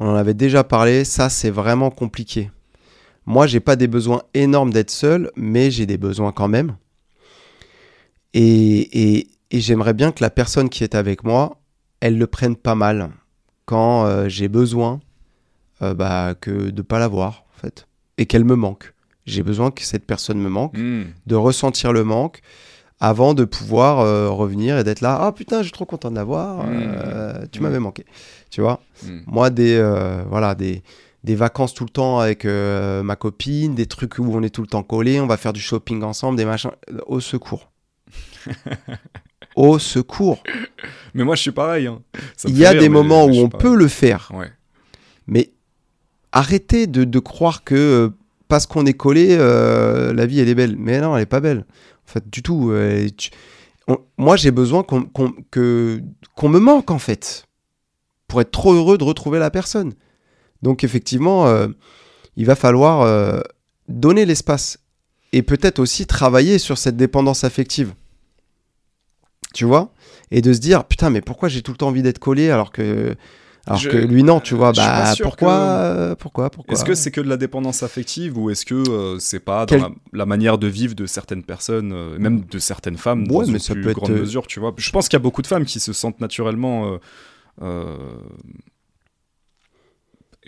on 0.00 0.08
en 0.08 0.14
avait 0.14 0.34
déjà 0.34 0.64
parlé, 0.64 1.04
ça 1.04 1.28
c'est 1.28 1.50
vraiment 1.50 1.90
compliqué. 1.90 2.50
Moi, 3.26 3.46
j'ai 3.46 3.60
pas 3.60 3.76
des 3.76 3.88
besoins 3.88 4.22
énormes 4.34 4.72
d'être 4.72 4.90
seul, 4.90 5.30
mais 5.36 5.70
j'ai 5.70 5.86
des 5.86 5.98
besoins 5.98 6.32
quand 6.32 6.48
même. 6.48 6.76
Et, 8.32 9.18
et- 9.20 9.28
j'aimerais 9.52 9.94
bien 9.94 10.10
que 10.10 10.22
la 10.22 10.30
personne 10.30 10.68
qui 10.68 10.82
est 10.82 10.94
avec 10.96 11.22
moi, 11.22 11.60
elle 12.00 12.18
le 12.18 12.26
prenne 12.26 12.56
pas 12.56 12.74
mal. 12.74 13.10
quand 13.66 14.06
euh, 14.06 14.28
j'ai 14.28 14.48
besoin 14.48 15.00
euh, 15.82 15.94
bah, 15.94 16.34
que 16.40 16.70
de 16.70 16.82
pas 16.82 16.98
l'avoir, 17.00 17.44
en 17.56 17.60
fait, 17.60 17.88
et 18.18 18.26
qu'elle 18.26 18.44
me 18.44 18.56
manque. 18.56 18.93
J'ai 19.26 19.42
besoin 19.42 19.70
que 19.70 19.82
cette 19.82 20.04
personne 20.06 20.38
me 20.38 20.48
manque, 20.48 20.76
Hmm. 20.76 21.04
de 21.26 21.34
ressentir 21.34 21.92
le 21.92 22.04
manque 22.04 22.40
avant 23.00 23.34
de 23.34 23.44
pouvoir 23.44 24.00
euh, 24.00 24.30
revenir 24.30 24.78
et 24.78 24.84
d'être 24.84 25.00
là. 25.00 25.18
Ah 25.20 25.32
putain, 25.32 25.58
je 25.58 25.64
suis 25.64 25.72
trop 25.72 25.84
content 25.86 26.10
de 26.10 26.16
l'avoir. 26.16 26.64
Mm. 26.66 26.70
euh, 26.72 27.46
tu 27.50 27.58
Mm. 27.60 27.62
m'avais 27.62 27.78
manqué. 27.80 28.04
Tu 28.50 28.60
vois? 28.60 28.80
Hmm. 29.04 29.20
Moi, 29.26 29.50
des, 29.50 29.74
euh, 29.76 30.22
voilà, 30.28 30.54
des, 30.54 30.82
des 31.24 31.34
vacances 31.34 31.74
tout 31.74 31.84
le 31.84 31.90
temps 31.90 32.18
avec 32.20 32.44
ma 32.44 33.16
copine, 33.16 33.74
des 33.74 33.86
trucs 33.86 34.18
où 34.18 34.26
on 34.32 34.42
est 34.42 34.50
tout 34.50 34.62
le 34.62 34.68
temps 34.68 34.82
collés, 34.82 35.20
on 35.20 35.26
va 35.26 35.36
faire 35.36 35.52
du 35.52 35.60
shopping 35.60 36.02
ensemble, 36.02 36.36
des 36.38 36.44
machins. 36.44 36.70
Au 37.06 37.18
secours. 37.20 37.70
Au 39.56 39.78
secours. 39.78 40.42
Mais 41.14 41.22
moi, 41.24 41.36
je 41.36 41.42
suis 41.42 41.52
pareil. 41.52 41.86
hein. 41.86 42.00
Il 42.46 42.58
y 42.58 42.66
a 42.66 42.70
rire, 42.70 42.80
des 42.80 42.88
moments 42.88 43.24
où 43.24 43.30
on 43.36 43.48
pareil. 43.48 43.62
peut 43.70 43.76
le 43.76 43.88
faire. 43.88 44.30
Ouais. 44.34 44.50
Mais 45.26 45.52
arrêtez 46.32 46.86
de, 46.86 47.04
de 47.04 47.18
croire 47.20 47.62
que 47.64 48.12
parce 48.48 48.66
qu'on 48.66 48.86
est 48.86 48.94
collé, 48.94 49.28
euh, 49.30 50.12
la 50.12 50.26
vie 50.26 50.40
elle 50.40 50.48
est 50.48 50.54
belle. 50.54 50.76
Mais 50.76 51.00
non, 51.00 51.16
elle 51.16 51.22
est 51.22 51.26
pas 51.26 51.40
belle. 51.40 51.64
En 52.08 52.12
fait, 52.12 52.28
du 52.30 52.42
tout. 52.42 52.70
euh, 52.70 53.08
moi, 54.16 54.36
j'ai 54.36 54.50
besoin 54.50 54.82
qu'on 54.82 56.48
me 56.48 56.58
manque 56.58 56.90
en 56.90 56.98
fait 56.98 57.46
pour 58.28 58.40
être 58.40 58.50
trop 58.50 58.72
heureux 58.72 58.98
de 58.98 59.04
retrouver 59.04 59.38
la 59.38 59.50
personne. 59.50 59.92
Donc 60.62 60.84
effectivement, 60.84 61.46
euh, 61.46 61.68
il 62.36 62.46
va 62.46 62.56
falloir 62.56 63.42
donner 63.88 64.24
l'espace 64.24 64.78
et 65.32 65.42
peut-être 65.42 65.78
aussi 65.78 66.06
travailler 66.06 66.58
sur 66.58 66.78
cette 66.78 66.96
dépendance 66.96 67.44
affective. 67.44 67.94
Tu 69.52 69.64
vois? 69.64 69.92
Et 70.30 70.40
de 70.40 70.52
se 70.52 70.58
dire 70.58 70.84
putain, 70.84 71.10
mais 71.10 71.20
pourquoi 71.20 71.48
j'ai 71.48 71.62
tout 71.62 71.70
le 71.70 71.76
temps 71.76 71.88
envie 71.88 72.02
d'être 72.02 72.18
collé 72.18 72.50
alors 72.50 72.72
que 72.72 73.14
alors 73.66 73.78
Je- 73.80 73.88
que 73.88 73.96
lui 73.96 74.22
non, 74.22 74.40
tu 74.40 74.54
vois 74.54 74.72
Bah 74.72 75.14
pourquoi 75.22 75.56
que- 75.56 75.62
euh, 76.10 76.14
pourquoi 76.16 76.50
pourquoi? 76.50 76.72
Est-ce 76.74 76.84
que 76.84 76.94
c'est 76.94 77.10
que 77.10 77.20
de 77.20 77.28
la 77.28 77.36
dépendance 77.38 77.82
affective 77.82 78.36
ou 78.36 78.50
est-ce 78.50 78.66
que 78.66 78.74
euh, 78.74 79.18
c'est 79.18 79.40
pas 79.40 79.64
Quel- 79.66 79.80
dans 79.80 79.88
la, 79.88 79.94
la 80.12 80.26
manière 80.26 80.58
de 80.58 80.66
vivre 80.66 80.94
de 80.94 81.06
certaines 81.06 81.42
personnes, 81.44 81.92
euh, 81.92 82.18
même 82.18 82.44
de 82.44 82.58
certaines 82.58 82.98
femmes, 82.98 83.22
Ouais, 83.30 83.44
dans 83.46 83.52
mais 83.52 83.52
une 83.54 83.58
ça 83.58 83.74
plus 83.74 83.82
peut 83.82 83.92
grande 83.92 84.12
mesure, 84.12 84.46
tu 84.46 84.60
vois? 84.60 84.74
Je 84.76 84.90
pense 84.90 85.08
qu'il 85.08 85.16
y 85.16 85.20
a 85.20 85.22
beaucoup 85.22 85.42
de 85.42 85.46
femmes 85.46 85.64
qui 85.64 85.80
se 85.80 85.92
sentent 85.92 86.20
naturellement. 86.20 86.92
euh, 86.92 86.98
euh, 87.62 88.16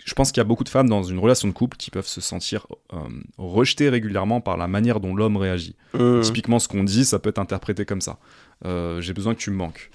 je 0.05 0.13
pense 0.13 0.31
qu'il 0.31 0.39
y 0.39 0.41
a 0.41 0.45
beaucoup 0.45 0.63
de 0.63 0.69
femmes 0.69 0.87
dans 0.87 1.03
une 1.03 1.17
relation 1.19 1.47
de 1.47 1.53
couple 1.53 1.75
qui 1.75 1.89
peuvent 1.91 2.07
se 2.07 2.21
sentir 2.21 2.67
euh, 2.93 2.97
rejetées 3.37 3.89
régulièrement 3.89 4.41
par 4.41 4.55
la 4.55 4.67
manière 4.67 4.99
dont 4.99 5.15
l'homme 5.15 5.37
réagit. 5.37 5.75
Typiquement, 6.21 6.59
ce 6.59 6.67
qu'on 6.67 6.83
dit, 6.83 7.03
ça 7.03 7.19
peut 7.19 7.29
être 7.29 7.39
interprété 7.39 7.83
comme 7.85 8.01
ça. 8.01 8.19
Euh, 8.65 9.01
j'ai 9.01 9.13
besoin 9.13 9.33
que 9.33 9.39
tu 9.39 9.49
me 9.51 9.55
manques. 9.55 9.89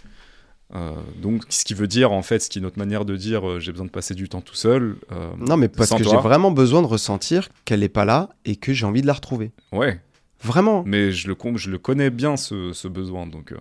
Euh, 0.74 0.92
donc, 1.20 1.42
ce 1.50 1.64
qui 1.64 1.74
veut 1.74 1.86
dire, 1.86 2.12
en 2.12 2.22
fait, 2.22 2.38
ce 2.38 2.48
qui 2.48 2.58
est 2.58 2.62
notre 2.62 2.78
manière 2.78 3.04
de 3.04 3.14
dire 3.16 3.46
euh, 3.46 3.60
j'ai 3.60 3.72
besoin 3.72 3.84
de 3.86 3.90
passer 3.90 4.14
du 4.14 4.28
temps 4.28 4.40
tout 4.40 4.54
seul. 4.54 4.96
euh, 5.12 5.30
Non, 5.38 5.56
mais 5.58 5.68
parce 5.68 5.90
que 5.90 6.02
j'ai 6.02 6.16
vraiment 6.16 6.50
besoin 6.50 6.80
de 6.82 6.86
ressentir 6.86 7.48
qu'elle 7.64 7.80
n'est 7.80 7.88
pas 7.90 8.04
là 8.06 8.30
et 8.46 8.56
que 8.56 8.72
j'ai 8.72 8.86
envie 8.86 9.02
de 9.02 9.06
la 9.06 9.12
retrouver. 9.12 9.50
Ouais, 9.72 10.00
Vraiment. 10.42 10.82
mais 10.86 11.12
je 11.12 11.28
le, 11.28 11.36
je 11.56 11.70
le 11.70 11.78
connais 11.78 12.08
bien, 12.10 12.36
ce, 12.36 12.72
ce 12.72 12.88
besoin, 12.88 13.26
donc 13.26 13.54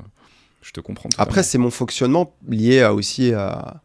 je 0.62 0.72
te 0.72 0.80
comprends. 0.80 1.10
Après, 1.18 1.44
c'est 1.44 1.58
mon 1.58 1.70
fonctionnement 1.70 2.34
lié 2.48 2.82
à, 2.82 2.94
aussi 2.94 3.34
à, 3.34 3.82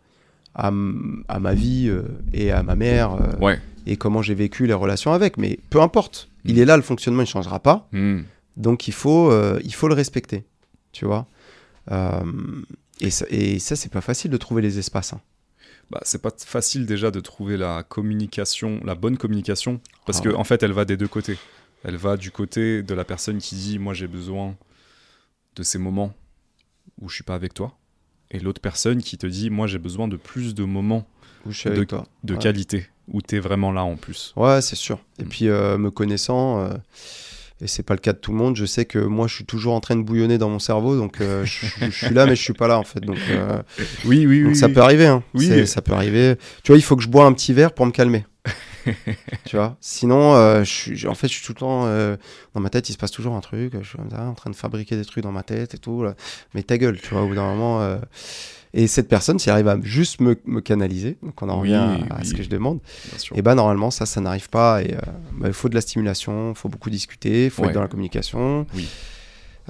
à, 0.55 0.71
ma 0.71 1.55
vie 1.55 1.93
et 2.33 2.53
à 2.53 2.63
ma 2.63 2.77
mère. 2.77 3.19
Ouais. 3.41 3.61
et 3.87 3.97
comment 3.97 4.23
j'ai 4.23 4.35
vécu 4.35 4.67
les 4.67 4.73
relations 4.75 5.13
avec. 5.13 5.37
Mais 5.37 5.59
peu 5.71 5.81
importe. 5.81 6.29
Mm. 6.45 6.49
Il 6.51 6.59
est 6.61 6.65
là, 6.65 6.77
le 6.77 6.83
fonctionnement, 6.85 7.23
il 7.23 7.27
ne 7.27 7.31
changera 7.31 7.59
pas. 7.61 7.89
Hmm. 7.93 8.21
Donc 8.57 8.87
il 8.89 8.95
faut, 8.95 9.33
il 9.65 9.75
faut 9.75 9.89
le 9.89 9.95
respecter. 9.95 10.45
Tu 10.93 11.05
vois 11.05 11.27
Euh, 11.93 12.21
et, 13.01 13.11
ça, 13.11 13.27
et 13.31 13.59
ça, 13.59 13.77
c'est 13.77 13.93
pas 13.93 14.01
facile 14.01 14.31
de 14.31 14.37
trouver 14.37 14.63
les 14.63 14.79
espaces. 14.79 15.13
hein. 15.13 15.21
Bah, 15.91 16.01
c'est 16.05 16.21
pas 16.21 16.31
facile 16.37 16.85
déjà 16.87 17.11
de 17.13 17.21
trouver 17.21 17.57
la 17.57 17.83
communication, 17.85 18.81
la 18.85 18.95
bonne 18.97 19.17
communication, 19.17 19.81
parce 20.05 20.19
Ah 20.19 20.25
que 20.25 20.29
en 20.35 20.43
fait, 20.45 20.63
elle 20.65 20.73
va 20.73 20.85
des 20.85 20.97
deux 20.97 21.07
côtés. 21.09 21.39
Elle 21.85 21.97
va 21.97 22.17
du 22.17 22.31
côté 22.33 22.83
de 22.83 22.95
la 22.95 23.05
personne 23.05 23.39
qui 23.39 23.55
dit 23.55 23.79
moi 23.79 23.95
j'ai 23.95 24.09
besoin 24.09 24.57
de 25.55 25.63
ces 25.63 25.79
moments 25.79 26.13
où 27.01 27.09
je 27.09 27.15
suis 27.15 27.23
pas 27.25 27.35
avec 27.37 27.55
toi, 27.55 27.79
et 28.33 28.41
l'autre 28.41 28.61
personne 28.61 29.01
qui 29.01 29.17
te 29.17 29.27
dit 29.29 29.49
moi 29.51 29.67
j'ai 29.69 29.79
besoin 29.79 30.09
de 30.09 30.17
plus 30.17 30.55
de 30.57 30.65
moments 30.65 31.07
Où 31.45 31.53
je 31.53 31.59
suis 31.61 31.69
avec 31.69 31.81
de, 31.81 31.85
toi. 31.85 32.07
de 32.25 32.33
Ouais. 32.35 32.41
qualité 32.41 32.87
où 33.09 33.23
tu 33.23 33.37
es 33.37 33.39
vraiment 33.39 33.71
là 33.71 33.85
en 33.85 33.95
plus. 33.97 34.33
Ouais, 34.35 34.61
c'est 34.63 34.75
sûr. 34.75 34.99
Et 35.21 35.25
Mm. 35.25 35.29
puis, 35.29 35.49
euh, 35.49 35.79
me 35.79 35.93
connaissant, 35.93 36.63
euh, 36.65 36.75
et 37.61 37.67
c'est 37.67 37.83
pas 37.83 37.95
le 37.95 38.01
cas 38.01 38.13
de 38.13 38.19
tout 38.19 38.33
le 38.33 38.37
monde, 38.37 38.55
je 38.57 38.65
sais 38.67 38.85
que 38.85 38.99
moi, 38.99 39.27
je 39.27 39.35
suis 39.35 39.45
toujours 39.47 39.75
en 39.75 39.81
train 39.81 39.97
de 39.97 40.03
bouillonner 40.03 40.37
dans 40.39 40.51
mon 40.51 40.59
cerveau, 40.59 40.97
donc 40.97 41.21
euh, 41.21 41.45
je, 41.45 41.67
je 41.81 41.91
suis 41.91 42.15
là, 42.15 42.27
mais 42.27 42.37
je 42.37 42.43
suis 42.43 42.53
pas 42.53 42.69
là, 42.69 42.79
en 42.79 42.85
fait. 42.85 43.01
Donc, 43.01 43.19
euh, 43.31 43.63
Oui, 44.05 44.27
oui, 44.27 44.43
donc 44.43 44.57
ça 44.57 44.69
peut 44.69 44.81
arriver. 44.81 45.07
Hein. 45.07 45.23
Oui. 45.35 45.67
Ça 45.67 45.81
peut 45.83 45.93
arriver. 45.93 46.37
Tu 46.63 46.73
vois, 46.73 46.79
il 46.79 46.83
faut 46.83 46.97
que 46.97 47.03
je 47.03 47.09
bois 47.09 47.25
un 47.25 47.33
petit 47.33 47.53
verre 47.53 47.73
pour 47.73 47.87
me 47.87 47.93
calmer. 47.93 48.27
tu 49.47 49.57
vois? 49.57 49.77
Sinon, 49.81 50.35
euh, 50.35 50.63
je 50.65 50.71
suis, 50.71 51.07
en 51.07 51.15
fait, 51.15 51.29
je 51.29 51.33
suis 51.35 51.45
tout 51.45 51.53
le 51.53 51.59
temps 51.59 51.87
euh, 51.87 52.17
dans 52.55 52.61
ma 52.61 52.71
tête. 52.71 52.89
Il 52.89 52.93
se 52.93 52.99
passe 52.99 53.11
toujours 53.11 53.35
un 53.35 53.41
truc. 53.41 53.73
Je 53.83 53.89
suis 53.89 53.99
comme 53.99 54.11
ça, 54.11 54.23
en 54.23 54.35
train 54.35 54.51
de 54.51 54.55
fabriquer 54.57 54.97
des 54.97 55.05
trucs 55.05 55.25
dans 55.25 55.33
ma 55.33 55.43
tête 55.43 55.75
et 55.75 55.79
tout. 55.79 56.03
là. 56.05 56.15
Mais 56.55 56.63
ta 56.63 56.79
gueule, 56.79 57.01
tu 57.01 57.09
vois. 57.15 57.23
Au 57.23 57.27
bout 57.27 57.35
d'un 57.35 57.47
moment. 57.55 57.99
Et 58.79 58.87
cette 58.89 59.09
personne, 59.09 59.39
s'il 59.39 59.51
arrive 59.53 59.69
à 59.69 59.79
juste 59.83 60.21
me, 60.21 60.37
me 60.45 60.61
canaliser, 60.61 61.17
donc 61.23 61.41
on 61.43 61.49
en 61.49 61.55
Oui, 61.63 61.75
revient 61.75 62.05
à, 62.11 62.23
ce 62.25 62.35
que 62.35 62.43
je 62.43 62.49
demande. 62.51 62.79
Et 63.35 63.41
bah 63.41 63.55
normalement 63.55 63.91
ça, 63.91 64.05
ça 64.05 64.21
n'arrive 64.21 64.51
pas. 64.51 64.83
Et 64.83 64.93
euh, 64.95 64.99
bah, 65.33 65.47
il 65.49 65.55
faut 65.55 65.71
de 65.71 65.75
la 65.75 65.81
stimulation, 65.81 66.51
il 66.51 66.57
faut 66.57 66.69
beaucoup 66.69 66.91
discuter, 66.91 67.47
il 67.47 67.51
faut 67.51 67.63
Ouais. 67.63 67.69
être 67.69 67.75
dans 67.75 67.81
la 67.81 67.89
communication. 67.89 68.67
Oui. 68.75 68.87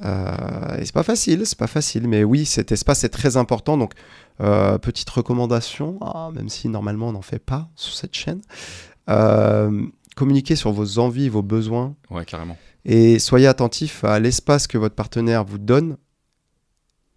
Euh, 0.05 0.77
et 0.77 0.85
c'est 0.85 0.93
pas 0.93 1.03
facile, 1.03 1.45
c'est 1.45 1.57
pas 1.57 1.67
facile. 1.67 2.07
Mais 2.07 2.23
oui, 2.25 2.45
cet 2.45 2.71
espace 2.73 3.03
est 3.05 3.09
très 3.09 3.37
important. 3.37 3.77
Donc 3.77 3.93
euh, 4.41 4.77
petite 4.77 5.09
recommandation, 5.09 5.97
ah, 6.01 6.29
même 6.35 6.49
si 6.49 6.67
normalement 6.69 7.07
on 7.07 7.13
n'en 7.13 7.21
fait 7.21 7.39
pas 7.39 7.69
sur 7.75 7.93
cette 7.95 8.13
chaîne, 8.13 8.41
euh, 9.09 9.85
communiquez 10.15 10.55
sur 10.55 10.71
vos 10.71 10.99
envies, 10.99 11.29
vos 11.29 11.41
besoins, 11.41 11.95
Ouais, 12.09 12.25
carrément. 12.25 12.57
et 12.85 13.19
soyez 13.19 13.47
attentif 13.47 14.03
à 14.03 14.19
l'espace 14.19 14.67
que 14.67 14.77
votre 14.77 14.95
partenaire 14.95 15.43
vous 15.45 15.57
donne, 15.57 15.97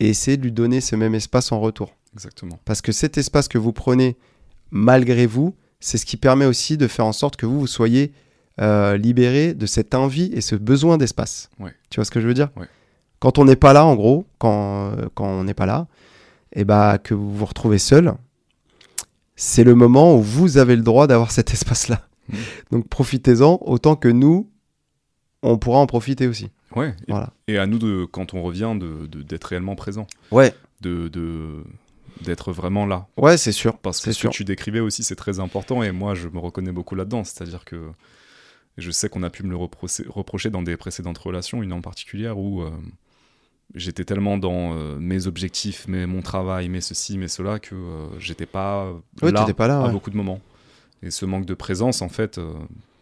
et 0.01 0.09
essayez 0.09 0.36
de 0.36 0.43
lui 0.43 0.52
donner 0.52 0.81
ce 0.81 0.97
même 0.97 1.14
espace 1.14 1.52
en 1.52 1.60
retour. 1.60 1.94
Exactement. 2.14 2.59
Parce 2.64 2.82
que 2.82 2.90
cet 2.90 3.18
espace 3.18 3.47
que 3.47 3.59
vous 3.59 3.72
prenez 3.72 4.16
malgré 4.70 5.27
vous, 5.27 5.55
c'est 5.78 5.98
ce 5.98 6.06
qui 6.06 6.16
permet 6.16 6.47
aussi 6.47 6.77
de 6.77 6.89
faire 6.89 7.06
en 7.06 7.12
sorte 7.12 7.36
que 7.36 7.47
vous, 7.47 7.60
vous 7.60 7.66
soyez 7.66 8.12
euh, 8.60 8.97
libéré 8.97 9.55
de 9.55 9.66
cette 9.66 9.94
envie 9.94 10.31
et 10.35 10.40
ce 10.40 10.56
besoin 10.56 10.98
d'espace. 10.98 11.51
Ouais. 11.59 11.74
Tu 11.90 11.97
vois 11.97 12.05
ce 12.05 12.10
que 12.10 12.20
je 12.20 12.27
veux 12.27 12.35
dire? 12.35 12.51
Ouais. 12.56 12.66
Quand 13.20 13.39
on 13.39 13.44
n'est 13.44 13.56
pas 13.56 13.72
là, 13.72 13.85
en 13.85 13.94
gros, 13.94 14.27
quand, 14.39 14.93
euh, 14.93 15.09
quand 15.14 15.27
on 15.27 15.44
n'est 15.44 15.55
pas 15.55 15.66
là, 15.66 15.86
et 16.52 16.64
bah, 16.64 16.98
que 16.98 17.14
vous 17.14 17.35
vous 17.35 17.47
retrouvez 17.47 17.78
seul, 17.78 18.14
c'est 19.36 19.64
le 19.64 19.74
moment 19.74 20.16
où 20.16 20.22
vous 20.22 20.59
avez 20.59 20.77
le 20.77 20.82
droit 20.82 21.06
d'avoir 21.06 21.31
cet 21.31 21.52
espace-là. 21.52 22.06
Mhm. 22.28 22.39
Donc 22.72 22.89
profitez-en 22.89 23.59
autant 23.62 23.97
que 23.97 24.09
nous, 24.09 24.51
on 25.43 25.59
pourra 25.59 25.78
en 25.78 25.86
profiter 25.86 26.27
aussi. 26.27 26.48
Ouais. 26.76 26.94
Et, 27.09 27.10
Voilà. 27.12 27.32
et 27.48 27.59
à 27.59 27.66
nous, 27.66 27.78
de, 27.78 28.05
quand 28.05 28.34
on 28.34 28.42
revient, 28.42 28.74
de- 28.78 29.06
d'être 29.22 29.44
réellement 29.44 29.74
présent, 29.76 30.06
Ouais, 30.30 30.55
de 30.80 31.09
de- 31.09 31.64
d'être 32.22 32.52
vraiment 32.52 32.86
là. 32.86 33.06
ouais, 33.16 33.36
c'est 33.38 33.52
sûr. 33.52 33.78
Parce 33.78 34.01
que 34.01 34.12
ce 34.12 34.18
sûr. 34.18 34.30
que 34.30 34.36
tu 34.36 34.44
décrivais 34.44 34.80
aussi, 34.80 35.02
c'est 35.05 35.16
très 35.16 35.40
important 35.40 35.82
et 35.82 35.90
moi, 35.92 36.14
je 36.14 36.28
me 36.28 36.38
reconnais 36.38 36.72
beaucoup 36.72 36.94
là-dedans. 36.94 37.24
C'est-à-dire 37.24 37.64
que 37.64 37.90
je 38.78 38.90
sais 38.90 39.09
qu'on 39.09 39.22
a 39.22 39.30
pu 39.30 39.42
me 39.42 39.51
le 39.51 39.56
reprocher, 39.56 40.51
dans 40.51 40.62
des 40.62 40.76
précédentes 40.76 41.18
relations, 41.18 41.62
une 41.62 41.72
en 41.72 41.80
particulière 41.80 42.38
où 42.38 42.62
euh, 42.62 42.70
j'étais 43.74 44.05
tellement 44.05 44.36
dans 44.38 44.74
euh, 44.76 44.97
mes 44.98 45.26
objectifs, 45.26 45.88
mes, 45.88 46.06
mon 46.06 46.20
travail, 46.22 46.68
mes 46.68 46.80
ceci, 46.80 47.16
mes 47.18 47.28
cela, 47.28 47.59
que 47.59 47.74
euh, 47.74 48.06
j'étais 48.18 48.47
pas 48.47 48.92
Ouais, 49.22 49.32
là 49.32 49.40
t'étais 49.40 49.55
pas 49.55 49.66
là. 49.68 49.80
à 49.80 49.86
ouais. 49.86 49.92
beaucoup 49.92 50.10
de 50.10 50.16
moments. 50.16 50.40
Et 51.02 51.10
ce 51.10 51.24
manque 51.24 51.47
de 51.47 51.55
présence, 51.55 52.02
en 52.02 52.09
fait, 52.10 52.38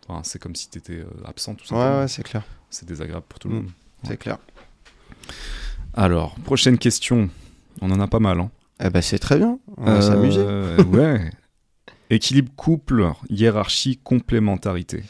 enfin, 0.08 0.22
c'est 0.24 0.40
comme 0.40 0.54
si 0.56 0.68
tu 0.70 0.78
étais 0.78 1.04
absent 1.24 1.54
tout 1.54 1.62
Ouais, 1.64 1.68
simplement. 1.80 2.00
ouais, 2.00 2.08
c'est 2.08 2.22
clair. 2.22 2.42
C'est 2.70 2.86
désagréable 2.88 3.26
pour 3.28 3.38
tout 3.38 3.48
le 3.48 3.54
Mm. 3.54 3.58
monde. 3.58 3.70
C'est 4.04 4.16
clair. 4.16 4.38
Alors, 5.94 6.34
prochaine 6.40 6.78
question. 6.78 7.28
On 7.80 7.90
en 7.90 8.00
a 8.00 8.06
pas 8.08 8.20
mal. 8.20 8.40
Hein. 8.40 8.50
Eh 8.82 8.90
ben, 8.90 9.02
c'est 9.02 9.18
très 9.18 9.38
bien. 9.38 9.58
On 9.76 9.84
va 9.84 10.02
s'amuser. 10.02 10.40
Euh, 10.40 10.82
ouais. 10.84 11.30
Équilibre 12.10 12.52
couple, 12.56 13.10
hiérarchie, 13.28 13.98
complémentarité. 14.02 15.02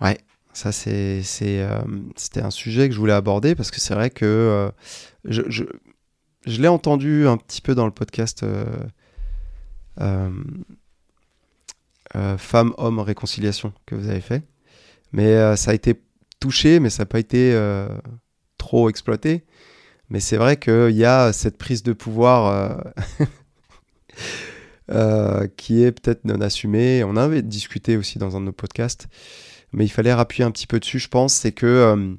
Ouais, 0.00 0.18
ça 0.52 0.70
c'est 0.72 1.22
c'est 1.22 1.62
euh, 1.62 1.80
c'était 2.16 2.42
un 2.42 2.50
sujet 2.50 2.88
que 2.88 2.94
je 2.94 3.00
voulais 3.00 3.12
aborder 3.14 3.54
parce 3.54 3.70
que 3.70 3.80
c'est 3.80 3.94
vrai 3.94 4.10
que 4.10 4.24
euh, 4.24 4.70
je, 5.24 5.42
je, 5.48 5.64
je 6.46 6.60
l'ai 6.60 6.68
entendu 6.68 7.26
un 7.26 7.36
petit 7.38 7.62
peu 7.62 7.74
dans 7.74 7.86
le 7.86 7.92
podcast 7.92 8.42
euh, 8.42 8.66
euh, 12.16 12.34
euh, 12.34 12.38
Femmes, 12.38 12.74
Hommes, 12.78 13.00
Réconciliation 13.00 13.72
que 13.86 13.94
vous 13.94 14.08
avez 14.08 14.20
fait. 14.20 14.42
Mais 15.12 15.26
euh, 15.26 15.56
ça 15.56 15.70
a 15.70 15.74
été 15.74 16.00
touché, 16.40 16.80
mais 16.80 16.90
ça 16.90 17.02
n'a 17.02 17.06
pas 17.06 17.18
été 17.18 17.52
euh, 17.54 17.88
trop 18.58 18.88
exploité. 18.88 19.44
Mais 20.10 20.20
c'est 20.20 20.36
vrai 20.36 20.58
qu'il 20.58 20.90
y 20.90 21.04
a 21.04 21.32
cette 21.32 21.56
prise 21.56 21.82
de 21.82 21.92
pouvoir 21.92 22.82
qui 25.56 25.82
est 25.82 25.92
peut-être 25.92 26.24
non 26.24 26.40
assumée. 26.40 27.02
On 27.04 27.16
avait 27.16 27.42
discuté 27.42 27.96
aussi 27.96 28.18
dans 28.18 28.36
un 28.36 28.40
de 28.40 28.46
nos 28.46 28.52
podcasts, 28.52 29.08
mais 29.72 29.86
il 29.86 29.88
fallait 29.88 30.10
appuyer 30.10 30.44
un 30.44 30.50
petit 30.50 30.66
peu 30.66 30.78
dessus, 30.78 30.98
je 30.98 31.08
pense. 31.08 31.32
C'est 31.32 31.52
que 31.52 31.66
euh, 31.66 32.14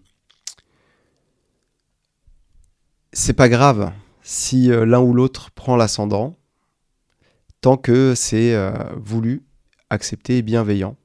c'est 3.14 3.34
pas 3.34 3.50
grave 3.50 3.92
si 4.24 4.68
l'un 4.70 5.00
ou 5.00 5.14
l'autre 5.14 5.52
prend 5.52 5.76
l'ascendant, 5.76 6.40
tant 7.62 7.78
que 7.78 8.16
c'est 8.16 8.56
voulu, 8.96 9.45
accepté 9.90 10.38
et 10.38 10.42
bienveillant. 10.42 10.96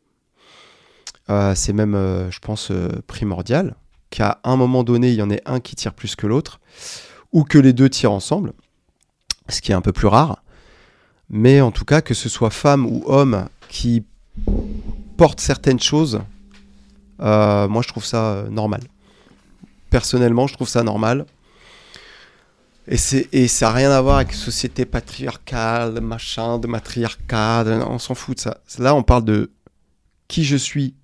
Euh, 1.31 1.55
c'est 1.55 1.73
même, 1.73 1.94
euh, 1.94 2.31
je 2.31 2.40
pense, 2.40 2.70
euh, 2.70 2.89
primordial 3.07 3.77
qu'à 4.11 4.40
un 4.43 4.57
moment 4.57 4.82
donné, 4.82 5.11
il 5.11 5.15
y 5.15 5.23
en 5.23 5.31
ait 5.31 5.43
un 5.47 5.61
qui 5.61 5.77
tire 5.77 5.94
plus 5.94 6.16
que 6.16 6.27
l'autre, 6.27 6.61
ou 7.32 7.44
que 7.44 7.59
les 7.59 7.73
deux 7.73 7.89
tirent 7.89 8.12
ensemble, 8.12 8.52
ce 9.48 9.61
qui 9.61 9.70
est 9.70 9.74
un 9.74 9.81
peu 9.81 9.93
plus 9.93 10.09
rare. 10.09 10.43
Mais 11.28 11.61
en 11.61 11.70
tout 11.70 11.85
cas, 11.85 12.01
que 12.01 12.15
ce 12.15 12.28
soit 12.28 12.51
femme 12.51 12.86
ou 12.86 13.05
homme 13.07 13.48
qui 13.69 14.05
porte 15.16 15.40
certaines 15.40 15.78
choses, 15.78 16.23
moi 17.20 17.82
je 17.82 17.89
trouve 17.89 18.05
ça 18.05 18.47
normal. 18.51 18.81
Personnellement, 19.90 20.48
je 20.48 20.55
trouve 20.55 20.69
ça 20.69 20.82
normal. 20.82 21.24
Et, 22.90 22.96
et 23.32 23.46
ça 23.46 23.66
n'a 23.66 23.72
rien 23.72 23.90
à 23.92 24.00
voir 24.00 24.16
avec 24.16 24.32
société 24.32 24.84
patriarcale, 24.84 26.00
machin, 26.00 26.58
de 26.58 26.66
matriarcat, 26.66 27.64
on 27.88 28.00
s'en 28.00 28.16
fout 28.16 28.36
de 28.36 28.40
ça. 28.40 28.60
Là, 28.78 28.96
on 28.96 29.04
parle 29.04 29.24
de 29.24 29.52
qui 30.26 30.44
je 30.44 30.56
suis, 30.56 30.96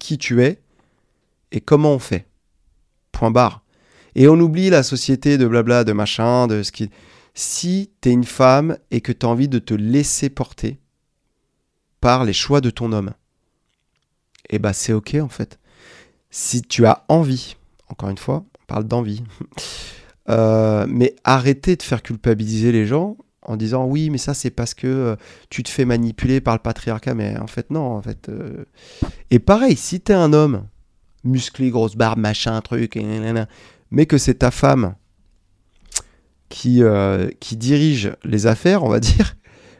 qui 0.00 0.18
tu 0.18 0.42
es, 0.42 0.60
et 1.52 1.60
comment 1.60 1.92
on 1.92 2.00
fait. 2.00 2.26
Point 3.12 3.30
barre. 3.30 3.62
Et 4.16 4.26
on 4.26 4.38
oublie 4.40 4.68
la 4.68 4.82
société 4.82 5.38
de 5.38 5.46
blabla, 5.46 5.84
de 5.84 5.92
machin, 5.92 6.48
de 6.48 6.64
ce 6.64 6.72
qui... 6.72 6.90
Si 7.34 7.92
t'es 8.00 8.10
une 8.10 8.24
femme 8.24 8.76
et 8.90 9.00
que 9.00 9.12
t'as 9.12 9.28
envie 9.28 9.48
de 9.48 9.60
te 9.60 9.72
laisser 9.72 10.28
porter 10.28 10.80
par 12.00 12.24
les 12.24 12.32
choix 12.32 12.60
de 12.60 12.70
ton 12.70 12.92
homme, 12.92 13.12
eh 14.48 14.58
ben 14.58 14.72
c'est 14.72 14.92
ok 14.92 15.14
en 15.22 15.28
fait. 15.28 15.60
Si 16.30 16.60
tu 16.60 16.86
as 16.86 17.04
envie, 17.08 17.56
encore 17.88 18.08
une 18.08 18.18
fois, 18.18 18.44
on 18.60 18.64
parle 18.66 18.84
d'envie, 18.84 19.22
euh, 20.28 20.86
mais 20.88 21.16
arrêtez 21.24 21.76
de 21.76 21.82
faire 21.82 22.02
culpabiliser 22.02 22.72
les 22.72 22.86
gens 22.86 23.16
en 23.42 23.56
disant 23.56 23.86
oui 23.86 24.10
mais 24.10 24.18
ça 24.18 24.34
c'est 24.34 24.50
parce 24.50 24.74
que 24.74 24.86
euh, 24.86 25.16
tu 25.48 25.62
te 25.62 25.70
fais 25.70 25.84
manipuler 25.84 26.40
par 26.40 26.54
le 26.54 26.60
patriarcat. 26.60 27.14
Mais 27.14 27.38
en 27.38 27.46
fait 27.46 27.70
non 27.70 27.96
en 27.96 28.02
fait 28.02 28.28
euh. 28.28 28.64
et 29.30 29.38
pareil 29.38 29.76
si 29.76 30.00
t'es 30.00 30.12
un 30.12 30.32
homme 30.32 30.66
musclé 31.24 31.70
grosse 31.70 31.96
barbe 31.96 32.18
machin 32.18 32.60
truc 32.60 32.98
mais 33.90 34.06
que 34.06 34.18
c'est 34.18 34.34
ta 34.34 34.50
femme 34.50 34.94
qui 36.48 36.82
qui 37.40 37.56
dirige 37.56 38.12
les 38.24 38.46
affaires 38.46 38.84
on 38.84 38.88
va 38.88 39.00
dire 39.00 39.36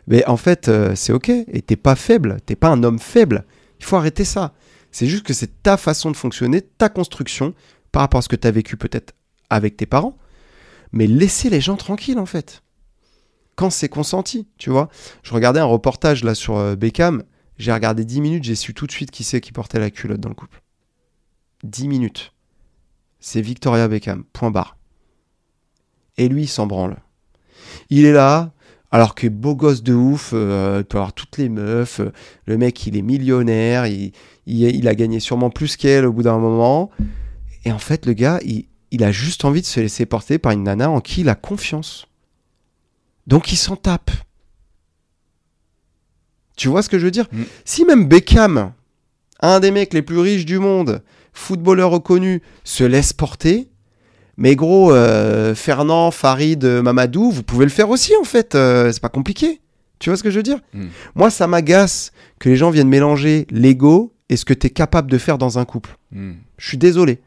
mais 0.07 0.27
en 0.27 0.37
fait 0.37 0.71
c'est 0.95 1.12
ok. 1.12 1.29
Et 1.29 1.62
t'es 1.62 1.77
pas 1.77 1.95
faible. 1.95 2.39
T'es 2.45 2.57
pas 2.57 2.69
un 2.69 2.83
homme 2.83 2.99
faible. 2.99 3.45
Il 3.79 3.85
faut 3.85 3.97
arrêter 3.97 4.25
ça. 4.25 4.55
C'est 4.91 5.07
juste 5.07 5.25
que 5.25 5.33
c'est 5.33 5.62
ta 5.62 5.77
façon 5.77 6.11
de 6.11 6.17
fonctionner 6.17 6.62
ta 6.62 6.89
construction 6.89 7.55
par 7.93 8.03
rapport 8.03 8.19
à 8.19 8.23
ce 8.23 8.29
que 8.29 8.37
t'as 8.37 8.51
vécu 8.51 8.77
peut-être 8.77 9.15
avec 9.49 9.77
tes 9.77 9.87
parents 9.87 10.17
mais 10.93 11.07
laissez 11.07 11.51
les 11.51 11.61
gens 11.61 11.77
tranquilles 11.77 12.19
en 12.19 12.27
fait 12.27 12.62
quand 13.61 13.69
c'est 13.69 13.91
consenti, 13.91 14.47
tu 14.57 14.71
vois. 14.71 14.89
Je 15.23 15.35
regardais 15.35 15.61
un 15.61 15.67
reportage 15.67 16.25
là 16.25 16.35
sur 16.35 16.57
euh, 16.57 16.77
Beckham, 16.77 17.25
j'ai 17.59 17.71
regardé 17.75 18.07
10 18.07 18.23
minutes, 18.23 18.45
j'ai 18.45 18.55
su 18.55 18.73
tout 18.73 18.87
de 18.87 18.91
suite 18.91 19.11
qui 19.11 19.23
c'est 19.23 19.43
qui 19.43 19.53
portait 19.53 19.79
la 19.79 19.91
culotte 19.91 20.21
dans 20.21 20.31
le 20.31 20.35
couple. 20.35 20.62
10 21.65 21.89
minutes. 21.89 22.33
C'est 23.19 23.43
Victoria 23.43 23.87
Beckham, 23.87 24.25
point 24.33 24.51
barre. 24.51 24.79
Et 26.17 26.31
lui, 26.31 26.45
il 26.45 26.49
s'en 26.49 26.67
branle. 26.67 26.97
Il 27.91 28.07
est 28.07 28.15
là, 28.15 28.55
alors 28.91 29.15
que 29.15 29.27
beau 29.27 29.55
gosse 29.55 29.83
de 29.83 29.93
ouf, 29.93 30.31
euh, 30.33 30.79
il 30.79 30.85
peut 30.87 30.97
avoir 30.97 31.12
toutes 31.12 31.37
les 31.37 31.51
meufs, 31.51 32.01
euh, 32.01 32.12
le 32.47 32.57
mec 32.57 32.87
il 32.87 32.97
est 32.97 33.03
millionnaire, 33.03 33.87
il, 33.87 34.12
il, 34.47 34.62
il 34.62 34.89
a 34.89 34.95
gagné 34.95 35.21
sûrement 35.21 35.51
plus 35.51 35.77
qu'elle 35.77 36.07
au 36.07 36.15
bout 36.15 36.23
d'un 36.23 36.39
moment. 36.39 36.91
Et 37.67 37.73
en 37.73 37.79
fait, 37.79 38.07
le 38.07 38.15
gars, 38.15 38.41
il, 38.43 38.70
il 38.91 39.05
a 39.05 39.12
juste 39.12 39.45
envie 39.45 39.61
de 39.61 39.67
se 39.67 39.81
laisser 39.81 40.07
porter 40.07 40.39
par 40.39 40.53
une 40.53 40.65
nana 40.65 40.91
en 40.91 41.01
qui 41.01 41.23
il 41.23 41.29
a 41.29 41.35
confiance. 41.35 42.07
Donc 43.27 43.53
il 43.53 43.57
s'en 43.57 43.77
tape. 43.77 44.11
Tu 46.57 46.69
vois 46.69 46.83
ce 46.83 46.89
que 46.89 46.99
je 46.99 47.05
veux 47.05 47.11
dire? 47.11 47.27
Mm. 47.33 47.43
Si 47.65 47.85
même 47.85 48.07
Beckham, 48.07 48.73
un 49.41 49.61
des 49.61 49.71
mecs 49.71 49.95
les 49.95 50.03
plus 50.03 50.19
riches 50.19 50.45
du 50.45 50.59
monde, 50.59 51.03
footballeur 51.33 51.91
reconnu, 51.91 52.43
se 52.65 52.85
laisse 52.85 53.12
porter, 53.12 53.71
mais 54.37 54.57
gros, 54.57 54.93
euh, 54.93 55.55
Fernand, 55.55 56.11
Farid, 56.11 56.65
euh, 56.65 56.83
Mamadou, 56.83 57.31
vous 57.31 57.43
pouvez 57.43 57.65
le 57.65 57.71
faire 57.71 57.91
aussi 57.91 58.12
en 58.21 58.25
fait. 58.25 58.55
euh, 58.55 58.93
c'est 58.93 59.01
pas 59.01 59.09
compliqué. 59.09 59.61
Tu 59.99 60.11
vois 60.11 60.17
ce 60.17 60.23
que 60.23 60.31
je 60.31 60.37
veux 60.37 60.43
dire? 60.43 60.61
Mm. 60.73 60.87
Moi, 61.15 61.31
ça 61.31 61.47
m'agace 61.47 62.12
que 62.39 62.49
les 62.49 62.57
gens 62.57 62.71
viennent 62.71 62.89
mélanger 62.89 63.47
l'ego 63.51 64.15
et 64.31 64.37
ce 64.37 64.45
que 64.45 64.55
tu 64.55 64.69
es 64.69 64.71
capable 64.71 65.11
de 65.11 65.19
faire 65.19 65.37
dans 65.37 65.59
un 65.59 65.65
couple. 65.65 65.97
Hmm. 66.12 66.35
Je 66.57 66.69
suis 66.69 66.79
désolé. 66.79 67.19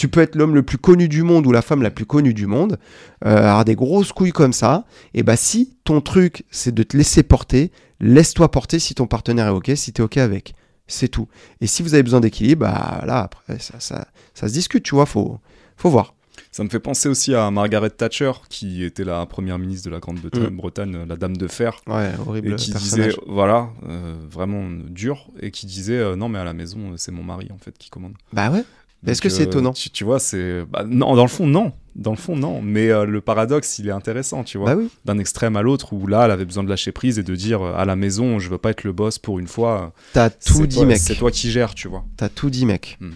Tu 0.00 0.08
peux 0.08 0.20
être 0.20 0.34
l'homme 0.34 0.54
le 0.54 0.62
plus 0.62 0.78
connu 0.78 1.08
du 1.08 1.22
monde 1.22 1.46
ou 1.46 1.52
la 1.52 1.60
femme 1.60 1.82
la 1.82 1.90
plus 1.90 2.06
connue 2.06 2.32
du 2.32 2.46
monde, 2.46 2.78
euh, 3.26 3.36
avoir 3.36 3.66
des 3.66 3.74
grosses 3.74 4.12
couilles 4.12 4.32
comme 4.32 4.54
ça, 4.54 4.86
et 5.12 5.22
bah 5.22 5.36
si 5.36 5.76
ton 5.84 6.00
truc 6.00 6.46
c'est 6.50 6.74
de 6.74 6.82
te 6.82 6.96
laisser 6.96 7.22
porter, 7.22 7.70
laisse-toi 8.00 8.50
porter 8.50 8.78
si 8.78 8.94
ton 8.94 9.06
partenaire 9.06 9.48
est 9.48 9.50
ok, 9.50 9.72
si 9.74 9.92
t'es 9.92 10.02
ok 10.02 10.16
avec. 10.16 10.54
C'est 10.86 11.08
tout. 11.08 11.28
Et 11.60 11.66
si 11.66 11.82
vous 11.82 11.92
avez 11.92 12.02
besoin 12.02 12.20
d'équilibre, 12.20 12.62
bah 12.66 13.04
là 13.06 13.18
après 13.18 13.58
ça, 13.58 13.78
ça, 13.78 14.08
ça 14.32 14.48
se 14.48 14.54
discute, 14.54 14.84
tu 14.84 14.94
vois, 14.94 15.04
faut, 15.04 15.38
faut 15.76 15.90
voir. 15.90 16.14
Ça 16.50 16.64
me 16.64 16.70
fait 16.70 16.80
penser 16.80 17.10
aussi 17.10 17.34
à 17.34 17.50
Margaret 17.50 17.90
Thatcher, 17.90 18.32
qui 18.48 18.82
était 18.82 19.04
la 19.04 19.26
première 19.26 19.58
ministre 19.58 19.84
de 19.88 19.92
la 19.94 20.00
Grande-Bretagne, 20.00 21.04
la 21.06 21.16
dame 21.16 21.36
de 21.36 21.46
fer, 21.46 21.78
Ouais, 21.86 22.10
horrible 22.26 22.54
et 22.54 22.56
qui 22.56 22.72
personnage. 22.72 23.08
disait, 23.08 23.20
voilà, 23.28 23.68
euh, 23.86 24.14
vraiment 24.30 24.64
dur, 24.88 25.28
et 25.40 25.50
qui 25.50 25.66
disait, 25.66 25.98
euh, 25.98 26.16
non 26.16 26.30
mais 26.30 26.38
à 26.38 26.44
la 26.44 26.54
maison, 26.54 26.94
c'est 26.96 27.12
mon 27.12 27.22
mari 27.22 27.50
en 27.52 27.58
fait 27.58 27.76
qui 27.78 27.90
commande. 27.90 28.14
Bah 28.32 28.50
ouais. 28.50 28.64
Est-ce 29.06 29.22
que 29.22 29.28
c'est 29.30 29.42
euh, 29.42 29.46
étonnant 29.46 29.72
tu, 29.72 29.88
tu 29.90 30.04
vois, 30.04 30.18
c'est... 30.18 30.62
bah, 30.70 30.84
non, 30.86 31.14
dans 31.16 31.22
le 31.24 31.28
fond, 31.30 31.46
non. 31.46 31.72
Dans 31.96 32.10
le 32.10 32.16
fond, 32.18 32.36
non. 32.36 32.60
Mais 32.62 32.90
euh, 32.90 33.04
le 33.06 33.20
paradoxe, 33.20 33.78
il 33.78 33.88
est 33.88 33.92
intéressant, 33.92 34.44
tu 34.44 34.58
vois. 34.58 34.74
Bah 34.74 34.76
oui. 34.80 34.88
D'un 35.06 35.18
extrême 35.18 35.56
à 35.56 35.62
l'autre, 35.62 35.92
où 35.94 36.06
là, 36.06 36.26
elle 36.26 36.30
avait 36.30 36.44
besoin 36.44 36.62
de 36.64 36.68
lâcher 36.68 36.92
prise 36.92 37.18
et 37.18 37.22
de 37.22 37.34
dire, 37.34 37.62
euh, 37.62 37.72
à 37.76 37.84
la 37.86 37.96
maison, 37.96 38.38
je 38.38 38.50
veux 38.50 38.58
pas 38.58 38.70
être 38.70 38.84
le 38.84 38.92
boss 38.92 39.18
pour 39.18 39.38
une 39.38 39.46
fois. 39.48 39.92
T'as 40.12 40.28
tout 40.30 40.66
dit, 40.66 40.76
toi- 40.76 40.84
mec. 40.86 40.98
C'est 40.98 41.14
toi 41.16 41.30
qui 41.30 41.50
gères, 41.50 41.74
tu 41.74 41.88
vois. 41.88 42.04
T'as 42.16 42.28
tout 42.28 42.50
dit, 42.50 42.66
mec. 42.66 42.98
Hmm. 43.00 43.10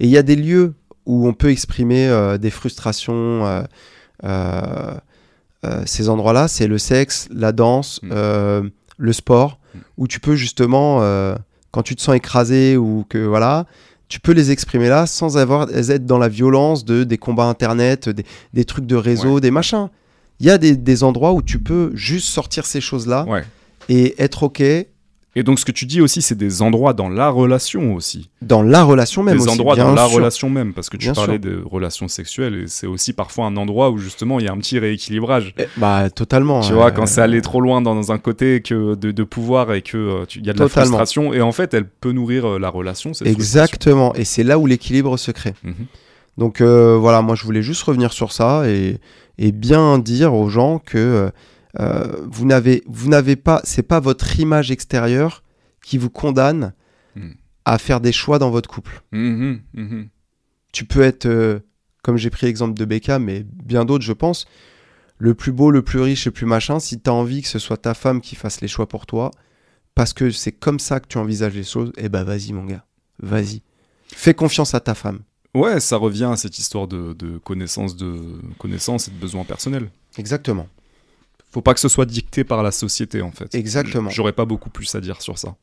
Et 0.00 0.04
il 0.06 0.10
y 0.10 0.16
a 0.16 0.22
des 0.22 0.36
lieux 0.36 0.74
où 1.06 1.26
on 1.26 1.32
peut 1.34 1.50
exprimer 1.50 2.06
euh, 2.08 2.38
des 2.38 2.50
frustrations. 2.50 3.64
euh, 4.24 4.94
ces 5.86 6.08
endroits-là, 6.08 6.46
c'est 6.48 6.68
le 6.68 6.78
sexe, 6.78 7.28
la 7.32 7.50
danse, 7.52 8.00
Hmm. 8.02 8.68
le 8.96 9.12
sport, 9.12 9.58
Hmm. 9.74 9.78
où 9.98 10.06
tu 10.08 10.20
peux 10.20 10.36
justement, 10.36 11.00
quand 11.72 11.82
tu 11.82 11.94
te 11.96 12.00
sens 12.02 12.14
écrasé 12.16 12.76
ou 12.76 13.04
que 13.08 13.18
voilà, 13.18 13.66
tu 14.08 14.20
peux 14.20 14.32
les 14.32 14.50
exprimer 14.50 14.88
là 14.88 15.06
sans 15.06 15.36
avoir 15.36 15.68
être 15.70 16.06
dans 16.06 16.18
la 16.18 16.28
violence 16.28 16.84
de 16.84 17.04
des 17.04 17.18
combats 17.18 17.44
internet, 17.44 18.08
des, 18.08 18.24
des 18.54 18.64
trucs 18.64 18.86
de 18.86 18.96
réseau, 18.96 19.34
Ouais. 19.34 19.40
des 19.40 19.50
machins. 19.50 19.88
Il 20.40 20.46
y 20.46 20.50
a 20.50 20.58
des, 20.58 20.76
des 20.76 21.02
endroits 21.04 21.32
où 21.32 21.42
tu 21.42 21.58
peux 21.58 21.90
juste 21.94 22.28
sortir 22.28 22.64
ces 22.64 22.80
choses-là 22.80 23.24
Ouais. 23.28 23.44
et 23.88 24.14
être 24.22 24.44
ok 24.44 24.62
Et 25.38 25.42
donc, 25.44 25.58
ce 25.60 25.64
que 25.64 25.72
tu 25.72 25.86
dis 25.86 26.00
aussi, 26.00 26.20
c'est 26.20 26.34
des 26.34 26.62
endroits 26.62 26.94
dans 26.94 27.08
la 27.08 27.28
relation 27.30 27.94
aussi. 27.94 28.28
dans 28.42 28.62
la 28.62 28.82
relation 28.82 29.22
même 29.22 29.36
des 29.36 29.42
aussi. 29.44 29.50
endroits 29.52 29.74
bien 29.76 29.84
dans 29.84 29.94
la 29.94 30.06
sûr. 30.06 30.16
relation 30.16 30.50
même. 30.50 30.72
Parce 30.74 30.88
que 30.90 30.96
tu 30.96 31.06
Bien 31.06 31.14
parlais 31.14 31.40
sûr. 31.40 31.50
de 31.52 31.62
relations 31.64 32.08
sexuelles, 32.08 32.62
et 32.64 32.66
c'est 32.66 32.86
aussi 32.88 33.12
parfois 33.12 33.46
un 33.46 33.56
endroit 33.56 33.90
où 33.90 33.98
justement 33.98 34.40
il 34.40 34.46
y 34.46 34.48
a 34.48 34.52
un 34.52 34.58
petit 34.58 34.78
rééquilibrage. 34.78 35.54
Eh, 35.58 35.66
Bah 35.76 36.10
totalement. 36.10 36.60
Tu 36.60 36.72
euh, 36.72 36.76
vois, 36.76 36.90
quand 36.90 37.06
c'est 37.06 37.20
allé 37.20 37.40
trop 37.40 37.60
loin 37.60 37.80
dans 37.80 38.10
un 38.10 38.18
côté 38.18 38.60
que 38.62 38.94
de, 38.96 39.12
de 39.12 39.22
pouvoir 39.24 39.72
et 39.72 39.82
que 39.82 39.96
euh, 39.96 40.24
y 40.42 40.50
a 40.50 40.52
de 40.52 40.58
la 40.58 40.68
frustration, 40.68 41.32
et 41.32 41.40
en 41.40 41.52
fait, 41.52 41.72
elle 41.72 41.86
peut 41.86 42.12
nourrir 42.12 42.44
euh, 42.46 42.58
la 42.58 42.68
relation. 42.68 43.12
Exactement. 43.24 44.14
Et 44.16 44.24
c'est 44.24 44.42
là 44.44 44.58
où 44.58 44.66
l'équilibre 44.66 45.16
se 45.18 45.30
crée. 45.30 45.54
Mhm. 45.62 45.74
Donc 46.36 46.60
euh, 46.60 46.96
voilà, 46.96 47.20
moi 47.22 47.34
je 47.34 47.44
voulais 47.44 47.62
juste 47.62 47.82
revenir 47.82 48.12
sur 48.12 48.32
ça 48.32 48.68
et, 48.68 48.98
et 49.38 49.50
bien 49.52 49.98
dire 49.98 50.34
aux 50.34 50.48
gens 50.48 50.78
que 50.78 51.30
euh, 51.78 52.26
vous 52.30 52.46
n'avez 52.46 52.82
vous 52.86 53.08
n'avez 53.08 53.36
pas, 53.36 53.60
c'est 53.64 53.82
pas 53.82 54.00
votre 54.00 54.38
image 54.40 54.70
extérieure 54.70 55.42
qui 55.84 55.98
vous 55.98 56.10
condamne 56.10 56.72
Mm. 57.16 57.32
à 57.64 57.78
faire 57.78 58.00
des 58.00 58.12
choix 58.12 58.38
dans 58.38 58.50
votre 58.50 58.68
couple. 58.68 59.02
Mhm, 59.12 59.60
mhm. 59.74 60.08
Tu 60.72 60.84
peux 60.84 61.00
être, 61.02 61.26
euh, 61.26 61.58
comme 62.02 62.16
j'ai 62.16 62.30
pris 62.30 62.46
l'exemple 62.46 62.74
de 62.78 62.84
Beckham, 62.84 63.24
mais 63.24 63.44
bien 63.44 63.84
d'autres, 63.84 64.04
je 64.04 64.12
pense, 64.12 64.46
le 65.16 65.34
plus 65.34 65.50
beau, 65.52 65.70
le 65.70 65.82
plus 65.82 66.00
riche, 66.00 66.26
le 66.26 66.30
plus 66.30 66.46
machin. 66.46 66.78
Si 66.78 67.00
tu 67.00 67.10
as 67.10 67.14
envie 67.14 67.42
que 67.42 67.48
ce 67.48 67.58
soit 67.58 67.78
ta 67.78 67.94
femme 67.94 68.20
qui 68.20 68.36
fasse 68.36 68.60
les 68.60 68.68
choix 68.68 68.86
pour 68.86 69.06
toi, 69.06 69.30
parce 69.94 70.12
que 70.12 70.30
c'est 70.30 70.52
comme 70.52 70.78
ça 70.78 71.00
que 71.00 71.08
tu 71.08 71.18
envisages 71.18 71.54
les 71.54 71.64
choses, 71.64 71.92
eh 71.96 72.08
ben 72.08 72.22
vas-y 72.22 72.52
mon 72.52 72.64
gars, 72.64 72.84
vas-y. 73.20 73.62
Fais 74.14 74.34
confiance 74.34 74.74
à 74.74 74.80
ta 74.80 74.94
femme. 74.94 75.20
Ouais, 75.54 75.80
ça 75.80 75.96
revient 75.96 76.28
à 76.30 76.36
cette 76.36 76.58
histoire 76.58 76.86
de, 76.86 77.14
de 77.14 77.38
connaissance, 77.38 77.96
de 77.96 78.16
connaissance 78.58 79.08
et 79.08 79.10
de 79.10 79.16
besoins 79.18 79.44
personnels. 79.44 79.90
Exactement. 80.18 80.68
Faut 81.58 81.62
pas 81.62 81.74
que 81.74 81.80
ce 81.80 81.88
soit 81.88 82.06
dicté 82.06 82.44
par 82.44 82.62
la 82.62 82.70
société 82.70 83.20
en 83.20 83.32
fait. 83.32 83.52
Exactement. 83.52 84.10
J'aurais 84.10 84.32
pas 84.32 84.44
beaucoup 84.44 84.70
plus 84.70 84.94
à 84.94 85.00
dire 85.00 85.20
sur 85.20 85.38
ça. 85.38 85.56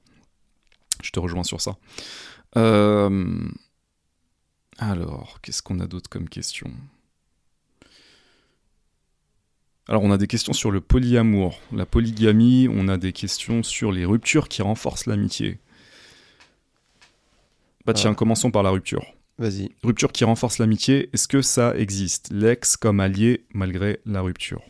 Je 1.01 1.09
te 1.11 1.21
rejoins 1.21 1.45
sur 1.45 1.61
ça. 1.61 1.77
Euh, 2.57 3.47
Alors, 4.77 5.39
qu'est-ce 5.41 5.61
qu'on 5.61 5.79
a 5.79 5.87
d'autre 5.87 6.09
comme 6.09 6.27
question? 6.27 6.69
Alors, 9.87 10.03
on 10.03 10.11
a 10.11 10.17
des 10.17 10.27
questions 10.27 10.51
sur 10.51 10.69
le 10.69 10.81
polyamour, 10.81 11.61
la 11.71 11.85
polygamie, 11.85 12.67
on 12.69 12.89
a 12.89 12.97
des 12.97 13.13
questions 13.13 13.63
sur 13.63 13.93
les 13.93 14.03
ruptures 14.03 14.49
qui 14.49 14.61
renforcent 14.63 15.05
l'amitié. 15.05 15.59
Bah 17.85 17.93
tiens, 17.93 18.11
Ah. 18.11 18.15
commençons 18.15 18.51
par 18.51 18.63
la 18.63 18.71
rupture. 18.71 19.05
Vas-y. 19.37 19.69
Rupture 19.81 20.11
qui 20.11 20.25
renforce 20.25 20.57
l'amitié, 20.57 21.09
est-ce 21.13 21.29
que 21.29 21.41
ça 21.41 21.73
existe? 21.77 22.31
L'ex 22.33 22.75
comme 22.75 22.99
allié 22.99 23.45
malgré 23.53 24.01
la 24.05 24.19
rupture 24.19 24.61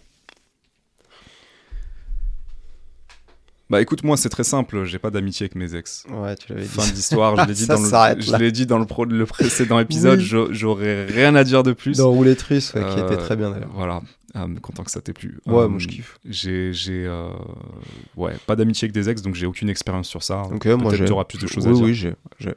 Bah 3.69 3.81
écoute, 3.81 4.03
moi 4.03 4.15
c'est 4.15 4.29
très 4.29 4.43
simple, 4.43 4.83
j'ai 4.83 4.99
pas 4.99 5.09
d'amitié 5.09 5.45
avec 5.45 5.55
mes 5.55 5.73
ex. 5.75 6.03
Ouais, 6.11 6.35
tu 6.35 6.49
l'avais 6.49 6.61
dit. 6.63 6.67
Fin 6.69 6.87
d'histoire, 6.91 7.35
je 7.35 7.45
l'ai 7.47 7.53
dit, 7.55 7.65
dans 7.65 7.81
le, 7.81 8.21
je 8.21 8.35
l'ai 8.37 8.51
dit 8.51 8.65
dans 8.67 8.77
le, 8.77 8.85
pro- 8.85 9.05
le 9.05 9.25
précédent 9.25 9.79
épisode, 9.79 10.19
Oui. 10.19 10.47
j'aurais 10.51 11.05
rien 11.07 11.33
à 11.35 11.43
dire 11.43 11.63
de 11.63 11.73
plus. 11.73 11.97
Dans 11.97 12.11
Roulette 12.11 12.43
Russe, 12.43 12.73
ouais, 12.75 12.81
qui 12.93 12.99
Euh, 12.99 13.05
était 13.07 13.17
très 13.17 13.35
bien 13.35 13.49
d'ailleurs. 13.49 13.71
Voilà, 13.73 14.01
mais 14.47 14.59
content 14.59 14.83
que 14.83 14.91
ça 14.91 15.01
t'ait 15.01 15.13
plu. 15.13 15.39
Ouais, 15.47 15.63
Euh, 15.63 15.67
moi 15.67 15.79
je 15.79 15.87
kiffe. 15.87 16.19
J'ai, 16.25 16.73
j'ai 16.73 17.05
euh, 17.07 17.29
ouais, 18.15 18.33
pas 18.45 18.55
d'amitié 18.55 18.85
avec 18.85 18.93
des 18.93 19.09
ex, 19.09 19.23
donc 19.23 19.33
j'ai 19.33 19.47
aucune 19.47 19.69
expérience 19.69 20.07
sur 20.09 20.21
ça. 20.21 20.43
Ok, 20.43 20.65
moi 20.67 20.77
Peut-être 20.77 20.95
j'ai. 20.97 21.05
tu 21.05 21.11
auras 21.13 21.23
plus 21.23 21.39
de 21.39 21.47
choses 21.47 21.65
oui, 21.65 21.71
à 21.71 21.73
dire. 21.75 21.85
Oui, 21.85 21.93
j'ai. 21.95 22.13
j'ai. 22.39 22.53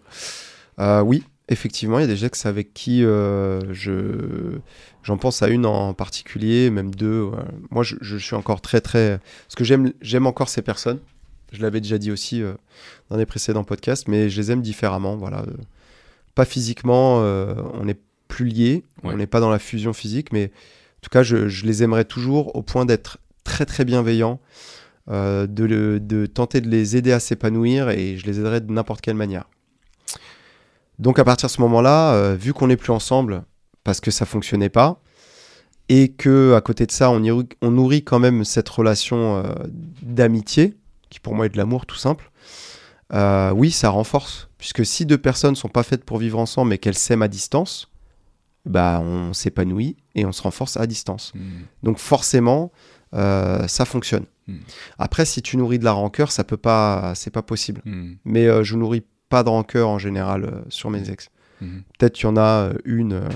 Euh, 0.78 1.00
oui, 1.00 1.24
effectivement, 1.48 1.98
il 1.98 2.02
y 2.02 2.04
a 2.04 2.14
des 2.14 2.24
ex 2.24 2.46
avec 2.46 2.72
qui 2.74 3.04
euh, 3.04 3.60
je. 3.72 4.58
J'en 5.02 5.16
pense 5.16 5.42
à 5.42 5.48
une 5.48 5.64
en 5.66 5.94
particulier, 5.94 6.68
même 6.70 6.94
deux. 6.94 7.22
ouais. 7.22 7.38
Moi, 7.70 7.82
je, 7.82 7.96
je 8.00 8.16
suis 8.18 8.34
encore 8.34 8.60
très, 8.60 8.80
très. 8.80 9.20
Parce 9.46 9.54
que 9.56 9.64
j'aime, 9.64 9.92
j'aime 10.02 10.26
encore 10.26 10.48
ces 10.48 10.62
personnes. 10.62 10.98
Je 11.52 11.62
l'avais 11.62 11.80
déjà 11.80 11.96
dit 11.98 12.10
aussi 12.10 12.42
euh, 12.42 12.52
dans 13.08 13.16
les 13.16 13.24
précédents 13.24 13.64
podcasts, 13.64 14.06
mais 14.08 14.28
je 14.28 14.38
les 14.40 14.50
aime 14.52 14.60
différemment. 14.60 15.16
Voilà. 15.16 15.44
Pas 16.34 16.44
physiquement, 16.44 17.20
euh, 17.22 17.54
on 17.74 17.84
n'est 17.86 17.96
plus 18.28 18.44
liés, 18.46 18.82
Ouais. 19.02 19.14
on 19.14 19.16
n'est 19.16 19.26
pas 19.26 19.40
dans 19.40 19.48
la 19.50 19.58
fusion 19.58 19.92
physique, 19.94 20.30
mais 20.32 20.46
en 20.46 21.00
tout 21.00 21.10
cas, 21.10 21.22
je, 21.22 21.48
je 21.48 21.64
les 21.64 21.82
aimerais 21.82 22.04
toujours 22.04 22.54
au 22.54 22.60
point 22.62 22.84
d'être 22.84 23.16
très, 23.44 23.64
très 23.64 23.84
bienveillant, 23.86 24.38
de, 25.10 25.64
le- 25.64 26.00
de 26.00 26.26
tenter 26.26 26.60
de 26.60 26.68
les 26.68 26.96
aider 26.98 27.12
à 27.12 27.20
s'épanouir 27.20 27.88
et 27.88 28.18
je 28.18 28.26
les 28.26 28.38
aiderai 28.40 28.60
de 28.60 28.70
n'importe 28.70 29.00
quelle 29.00 29.14
manière. 29.16 29.48
Donc 30.98 31.18
à 31.18 31.24
partir 31.24 31.48
de 31.48 31.52
ce 31.52 31.60
moment-là, 31.60 32.12
euh, 32.14 32.34
vu 32.34 32.52
qu'on 32.52 32.66
n'est 32.68 32.76
plus 32.76 32.92
ensemble 32.92 33.44
parce 33.84 34.00
que 34.00 34.10
ça 34.10 34.26
fonctionnait 34.26 34.68
pas 34.68 35.00
et 35.88 36.08
que 36.12 36.54
à 36.54 36.60
côté 36.60 36.86
de 36.86 36.90
ça, 36.92 37.10
on, 37.10 37.22
y- 37.22 37.48
on 37.62 37.70
nourrit 37.70 38.02
quand 38.04 38.18
même 38.18 38.44
cette 38.44 38.68
relation 38.68 39.36
euh, 39.38 39.52
d'amitié 40.02 40.76
qui 41.10 41.20
pour 41.20 41.34
moi 41.34 41.46
est 41.46 41.50
de 41.50 41.56
l'amour 41.56 41.86
tout 41.86 41.96
simple. 41.96 42.30
euh, 43.14 43.50
oui, 43.52 43.70
ça 43.70 43.88
renforce 43.90 44.48
puisque 44.58 44.84
si 44.84 45.06
deux 45.06 45.18
personnes 45.18 45.54
sont 45.56 45.68
pas 45.68 45.82
faites 45.84 46.04
pour 46.04 46.18
vivre 46.18 46.38
ensemble 46.38 46.70
mais 46.70 46.78
qu'elles 46.78 46.98
s'aiment 46.98 47.22
à 47.22 47.28
distance, 47.28 47.88
bah 48.66 49.00
on 49.02 49.32
s'épanouit 49.32 49.96
et 50.14 50.26
on 50.26 50.32
se 50.32 50.42
renforce 50.42 50.76
à 50.76 50.86
distance. 50.86 51.32
Mm. 51.34 51.40
Donc 51.84 51.98
forcément, 51.98 52.70
ça 53.12 53.84
fonctionne. 53.86 54.26
Mm. 54.48 54.56
Après, 54.98 55.24
si 55.24 55.40
tu 55.40 55.56
nourris 55.56 55.78
de 55.78 55.84
la 55.84 55.92
rancœur, 55.92 56.30
ça 56.32 56.44
peut 56.44 56.56
pas, 56.58 57.14
c'est 57.14 57.30
pas 57.30 57.40
possible. 57.42 57.80
Mm. 57.86 58.14
Mais 58.26 58.64
je 58.64 58.76
nourris 58.76 59.04
pas 59.28 59.42
de 59.42 59.48
rancœur 59.48 59.88
en 59.88 59.98
général 59.98 60.44
euh, 60.44 60.60
sur 60.68 60.90
mes 60.90 61.10
ex. 61.10 61.30
Mm. 61.60 61.78
Peut-être 61.98 62.14
qu'il 62.14 62.24
y 62.24 62.28
en 62.28 62.36
a 62.36 62.70
euh, 62.70 62.74
une 62.84 63.14
euh, 63.14 63.28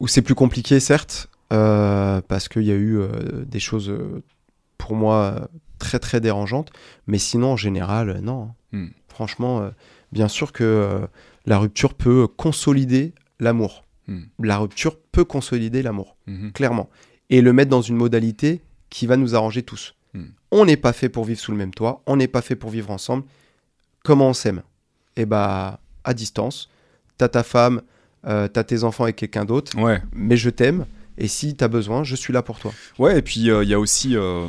où 0.00 0.08
c'est 0.08 0.22
plus 0.22 0.34
compliqué, 0.34 0.80
certes, 0.80 1.28
parce 1.48 2.48
qu'il 2.48 2.62
y 2.64 2.72
a 2.72 2.74
eu 2.74 2.98
des 3.46 3.60
choses 3.60 3.92
pour 4.76 4.96
moi 4.96 5.48
très 5.78 6.00
très 6.00 6.20
dérangeantes. 6.20 6.72
Mais 7.06 7.18
sinon, 7.18 7.52
en 7.52 7.56
général, 7.56 8.20
non. 8.20 8.50
Mm. 8.72 8.88
Franchement, 9.08 9.60
euh, 9.60 9.70
bien 10.10 10.26
sûr 10.26 10.52
que 10.52 11.06
la 11.46 11.58
rupture 11.58 11.94
peut 11.94 12.26
consolider 12.26 13.14
l'amour. 13.38 13.84
Mm. 14.08 14.22
La 14.40 14.58
rupture 14.58 14.98
peut 14.98 15.24
consolider 15.24 15.80
l'amour 15.82 16.16
Mhm. 16.26 16.52
clairement, 16.52 16.88
et 17.30 17.40
le 17.40 17.52
mettre 17.52 17.70
dans 17.70 17.82
une 17.82 17.96
modalité 17.96 18.62
qui 18.90 19.06
va 19.06 19.16
nous 19.16 19.34
arranger 19.34 19.62
tous. 19.62 19.94
Hmm. 20.14 20.26
On 20.50 20.64
n'est 20.64 20.76
pas 20.76 20.92
fait 20.92 21.08
pour 21.08 21.24
vivre 21.24 21.40
sous 21.40 21.52
le 21.52 21.58
même 21.58 21.74
toit, 21.74 22.02
on 22.06 22.16
n'est 22.16 22.28
pas 22.28 22.42
fait 22.42 22.56
pour 22.56 22.70
vivre 22.70 22.90
ensemble. 22.90 23.24
Comment 24.04 24.28
on 24.28 24.32
s'aime 24.34 24.62
Eh 25.16 25.26
bah, 25.26 25.80
à 26.04 26.14
distance, 26.14 26.70
t'as 27.18 27.28
ta 27.28 27.42
femme, 27.42 27.82
euh, 28.26 28.46
t'as 28.46 28.62
tes 28.62 28.84
enfants 28.84 29.04
avec 29.04 29.16
quelqu'un 29.16 29.44
d'autre, 29.44 29.76
Ouais. 29.76 30.00
mais 30.12 30.36
je 30.36 30.50
t'aime, 30.50 30.86
et 31.18 31.26
si 31.26 31.56
t'as 31.56 31.68
besoin, 31.68 32.04
je 32.04 32.14
suis 32.14 32.32
là 32.32 32.42
pour 32.42 32.58
toi. 32.60 32.72
Ouais, 32.98 33.18
et 33.18 33.22
puis 33.22 33.50
euh, 33.50 33.64
il 33.64 33.68
y 33.70 33.74
a 33.74 33.80
aussi 33.80 34.14
euh, 34.16 34.46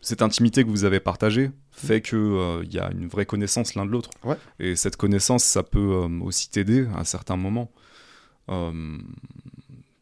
cette 0.00 0.22
intimité 0.22 0.64
que 0.64 0.70
vous 0.70 0.84
avez 0.84 0.98
partagée 0.98 1.50
fait 1.72 2.00
que 2.00 2.16
euh, 2.16 2.64
il 2.64 2.72
y 2.72 2.78
a 2.78 2.90
une 2.90 3.06
vraie 3.06 3.26
connaissance 3.26 3.74
l'un 3.74 3.84
de 3.84 3.90
l'autre. 3.90 4.08
Ouais. 4.24 4.36
Et 4.60 4.76
cette 4.76 4.96
connaissance, 4.96 5.44
ça 5.44 5.62
peut 5.62 5.78
euh, 5.78 6.08
aussi 6.22 6.48
t'aider 6.48 6.88
à 6.96 7.04
certains 7.04 7.36
moments. 7.36 7.70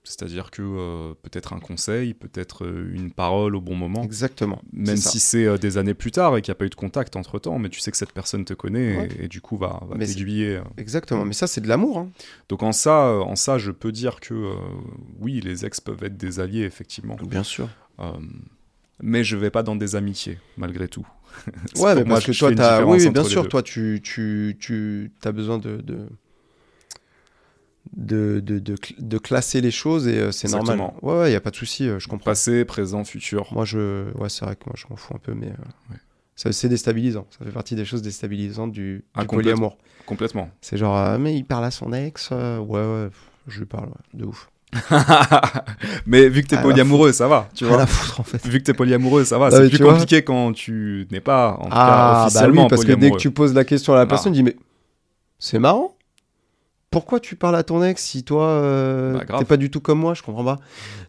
C'est-à-dire 0.06 0.50
que 0.50 0.60
euh, 0.62 1.14
peut-être 1.22 1.54
un 1.54 1.60
conseil, 1.60 2.12
peut-être 2.12 2.66
euh, 2.66 2.90
une 2.92 3.10
parole 3.10 3.56
au 3.56 3.60
bon 3.62 3.74
moment. 3.74 4.02
Exactement. 4.02 4.60
Même 4.72 4.98
si 4.98 5.18
c'est 5.18 5.46
euh, 5.46 5.56
des 5.56 5.78
années 5.78 5.94
plus 5.94 6.10
tard 6.10 6.36
et 6.36 6.42
qu'il 6.42 6.50
n'y 6.52 6.56
a 6.56 6.58
pas 6.58 6.66
eu 6.66 6.70
de 6.70 6.74
contact 6.74 7.16
entre 7.16 7.38
temps, 7.38 7.58
mais 7.58 7.70
tu 7.70 7.80
sais 7.80 7.90
que 7.90 7.96
cette 7.96 8.12
personne 8.12 8.44
te 8.44 8.52
connaît 8.52 8.96
Ouais. 8.98 9.08
et, 9.18 9.24
et 9.24 9.28
du 9.28 9.40
coup 9.40 9.56
va, 9.56 9.80
va 9.88 9.96
t'aiguiller. 9.96 10.60
Exactement, 10.76 11.24
mais 11.24 11.32
ça 11.32 11.46
c'est 11.46 11.62
de 11.62 11.68
l'amour. 11.68 11.98
hein. 11.98 12.10
Donc 12.50 12.62
en 12.62 12.72
ça, 12.72 13.12
en 13.14 13.34
ça, 13.34 13.56
je 13.56 13.70
peux 13.70 13.92
dire 13.92 14.20
que 14.20 14.34
euh, 14.34 14.54
oui, 15.20 15.40
les 15.40 15.64
ex 15.64 15.80
peuvent 15.80 16.04
être 16.04 16.18
des 16.18 16.38
alliés, 16.38 16.64
effectivement. 16.64 17.16
Bien 17.26 17.42
sûr. 17.42 17.68
Euh, 18.00 18.12
mais 19.02 19.24
je 19.24 19.36
vais 19.36 19.50
pas 19.50 19.62
dans 19.62 19.74
des 19.76 19.96
amitiés, 19.96 20.38
malgré 20.58 20.86
tout. 20.86 21.06
Ouais, 21.78 21.94
mais 21.94 22.04
moi, 22.04 22.16
parce 22.16 22.26
que 22.26 22.32
je 22.32 22.38
toi, 22.38 22.54
t'as... 22.54 22.72
différence 22.78 23.02
Oui, 23.02 23.10
bien 23.10 23.24
sûr, 23.24 23.48
toi, 23.48 23.62
tu, 23.62 24.00
tu, 24.04 24.56
tu 24.60 25.10
as 25.24 25.32
besoin 25.32 25.58
de... 25.58 25.78
de... 25.78 26.08
De, 27.94 28.40
de, 28.40 28.58
de, 28.58 28.76
de 28.98 29.18
classer 29.18 29.60
les 29.60 29.70
choses 29.70 30.08
et 30.08 30.18
euh, 30.18 30.32
c'est 30.32 30.50
normal. 30.50 30.80
Ouais, 31.02 31.12
ouais, 31.18 31.26
il 31.28 31.30
n'y 31.30 31.36
a 31.36 31.40
pas 31.40 31.50
de 31.50 31.56
souci, 31.56 31.86
euh, 31.86 31.98
je 31.98 32.08
comprends. 32.08 32.30
Passé, 32.30 32.64
présent, 32.64 33.04
futur. 33.04 33.46
Moi, 33.52 33.64
je, 33.66 34.10
ouais, 34.18 34.30
c'est 34.30 34.44
vrai 34.44 34.56
que 34.56 34.62
moi, 34.66 34.74
je 34.76 34.84
m'en 34.88 34.96
fous 34.96 35.12
un 35.14 35.18
peu, 35.18 35.34
mais 35.34 35.48
euh, 35.48 35.92
Ouais. 35.92 36.50
c'est 36.52 36.68
déstabilisant. 36.68 37.26
Ça 37.38 37.44
fait 37.44 37.52
partie 37.52 37.74
des 37.76 37.84
choses 37.84 38.00
déstabilisantes 38.02 38.72
du, 38.72 39.04
Ah, 39.14 39.20
du 39.20 39.26
complètement. 39.26 39.52
polyamour. 39.68 39.78
Complètement. 40.06 40.48
C'est 40.62 40.76
genre, 40.78 40.96
ah, 40.96 41.18
mais 41.18 41.36
il 41.36 41.44
parle 41.44 41.66
à 41.66 41.70
son 41.70 41.92
ex, 41.92 42.30
euh, 42.32 42.58
ouais, 42.58 42.80
ouais, 42.80 43.08
pff, 43.10 43.20
je 43.48 43.58
lui 43.60 43.66
parle, 43.66 43.88
ouais, 43.88 43.94
de 44.14 44.24
ouf. 44.24 44.50
mais 46.06 46.28
vu 46.28 46.42
que 46.42 46.48
t'es 46.48 46.56
Ah, 46.56 46.60
la 46.60 46.62
polyamoureux, 46.64 47.12
ça 47.12 47.28
va. 47.28 47.48
Tu 47.54 47.64
vois 47.66 47.82
à 47.82 47.86
foutre, 47.86 48.20
en 48.20 48.24
fait. 48.24 48.46
Vu 48.46 48.58
que 48.60 48.64
t'es 48.64 48.74
polyamoureux, 48.74 49.24
ça 49.24 49.38
va. 49.38 49.46
Ah, 49.46 49.50
C'est 49.50 49.68
plus 49.68 49.76
tu 49.76 49.82
vois 49.82 49.92
compliqué 49.92 50.22
quand 50.24 50.52
tu 50.52 51.06
n'es 51.12 51.20
pas, 51.20 51.52
en 51.60 51.64
tout 51.64 51.68
cas, 51.70 51.74
Ah, 51.76 52.12
bah 52.14 52.24
officiellement 52.26 52.62
oui, 52.62 52.68
parce 52.70 52.84
que 52.84 52.92
dès 52.92 53.10
que 53.10 53.16
tu 53.16 53.30
poses 53.30 53.54
la 53.54 53.64
question 53.64 53.92
à 53.92 53.96
la 53.96 54.02
Ah. 54.02 54.06
personne, 54.06 54.32
il 54.34 54.38
dit, 54.38 54.42
mais 54.42 54.56
c'est 55.38 55.58
marrant. 55.58 55.93
Pourquoi 56.94 57.20
tu 57.20 57.36
parles 57.36 57.56
à 57.56 57.62
ton 57.62 57.82
ex 57.84 58.02
si 58.02 58.22
toi, 58.24 58.46
euh, 58.46 59.18
Bah, 59.28 59.38
t'es 59.38 59.44
pas 59.44 59.56
du 59.58 59.70
tout 59.70 59.80
comme 59.80 59.98
moi, 59.98 60.14
je 60.14 60.22
comprends 60.22 60.44
pas. 60.44 60.58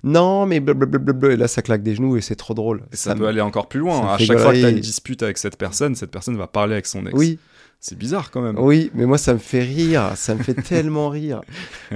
Non, 0.03 0.45
mais 0.45 0.59
blablabla, 0.59 1.31
et 1.33 1.37
là, 1.37 1.47
ça 1.47 1.61
claque 1.61 1.81
des 1.83 1.95
genoux 1.95 2.17
et 2.17 2.21
c'est 2.21 2.35
trop 2.35 2.53
drôle. 2.53 2.81
Et 2.91 2.95
ça, 2.97 3.13
me- 3.15 3.19
peut 3.19 3.27
aller 3.27 3.41
encore 3.41 3.67
plus 3.69 3.79
ça 3.79 3.85
loin. 3.85 4.01
me 4.03 4.07
À 4.09 4.17
chaque 4.17 4.37
fois 4.39 4.51
que 4.51 4.57
tu 4.57 4.57
as 4.57 4.61
galerie. 4.63 4.73
une 4.73 4.79
dispute 4.81 5.23
avec 5.23 5.37
cette 5.37 5.57
personne, 5.57 5.95
cette 5.95 6.11
personne 6.11 6.35
va 6.37 6.47
parler 6.47 6.73
avec 6.73 6.85
son 6.87 7.05
ex. 7.05 7.13
Oui, 7.17 7.39
C'est 7.79 7.97
bizarre 7.97 8.31
quand 8.31 8.41
même. 8.41 8.57
Oui, 8.57 8.89
mais 8.95 9.05
moi 9.05 9.17
ça 9.19 9.33
me 9.33 9.37
fait 9.37 9.61
rire, 9.61 10.13
ça 10.15 10.33
me 10.33 10.41
fait 10.41 10.55
tellement 10.55 11.09
rire. 11.09 11.41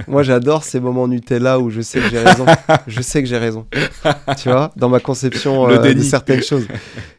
Moi 0.06 0.22
j'adore 0.22 0.62
ces 0.62 0.78
moments 0.78 1.08
Nutella 1.08 1.58
où 1.58 1.68
je 1.70 1.80
sais 1.80 1.98
que 2.00 2.08
j'ai 2.08 2.20
raison, 2.22 2.46
je 2.86 3.00
sais 3.02 3.20
que 3.22 3.28
j'ai 3.28 3.38
raison. 3.38 3.66
Tu 4.38 4.48
vois, 4.50 4.70
dans 4.76 4.88
ma 4.88 5.00
conception 5.00 5.68
euh, 5.68 5.92
de 5.94 6.00
certaines 6.02 6.42
choses. 6.44 6.68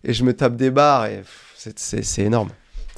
Et 0.06 0.14
je 0.14 0.24
me 0.24 0.34
tape 0.34 0.56
des 0.56 0.72
barres 0.72 1.08
et 1.08 1.22
c'est 1.76 2.22
énorme. 2.22 2.50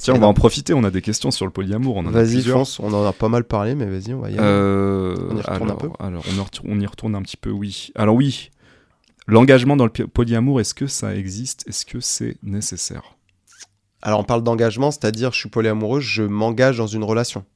Tiens, 0.04 0.14
on 0.14 0.18
va 0.18 0.26
en 0.26 0.34
profiter. 0.34 0.74
On 0.74 0.84
a 0.84 0.90
des 0.90 1.00
questions 1.00 1.30
sur 1.30 1.46
le 1.46 1.50
polyamour. 1.50 1.96
On 1.96 2.00
en 2.00 2.08
a 2.08 2.10
Vas-y, 2.10 2.32
plusieurs. 2.34 2.58
fonce, 2.58 2.78
on 2.78 2.92
en 2.92 3.04
a 3.06 3.12
pas 3.14 3.28
mal 3.30 3.44
parlé, 3.44 3.74
mais 3.74 3.86
vas-y, 3.86 4.12
on 4.12 4.20
va 4.20 4.28
y 4.30 4.34
aller. 4.34 4.42
Euh, 4.42 5.16
On 5.30 5.36
y 5.36 5.40
retourne 5.40 5.62
alors, 5.70 5.72
un 5.72 5.76
peu 5.76 5.88
alors, 5.98 6.22
on, 6.30 6.34
y 6.36 6.40
retourne, 6.40 6.68
on 6.70 6.78
y 6.80 6.86
retourne 6.86 7.14
un 7.14 7.22
petit 7.22 7.38
peu, 7.38 7.50
oui. 7.50 7.90
Alors 7.94 8.14
oui, 8.14 8.50
l'engagement 9.26 9.76
dans 9.76 9.86
le 9.86 9.90
polyamour, 9.90 10.60
est-ce 10.60 10.74
que 10.74 10.86
ça 10.86 11.16
existe? 11.16 11.66
Est-ce 11.66 11.86
que 11.86 12.00
c'est 12.00 12.36
nécessaire? 12.42 13.16
Alors 14.02 14.20
on 14.20 14.24
parle 14.24 14.42
d'engagement, 14.42 14.90
c'est-à-dire 14.90 15.32
je 15.32 15.38
suis 15.38 15.48
polyamoureux, 15.48 16.00
je 16.00 16.22
m'engage 16.22 16.76
dans 16.76 16.86
une 16.86 17.02
relation. 17.04 17.46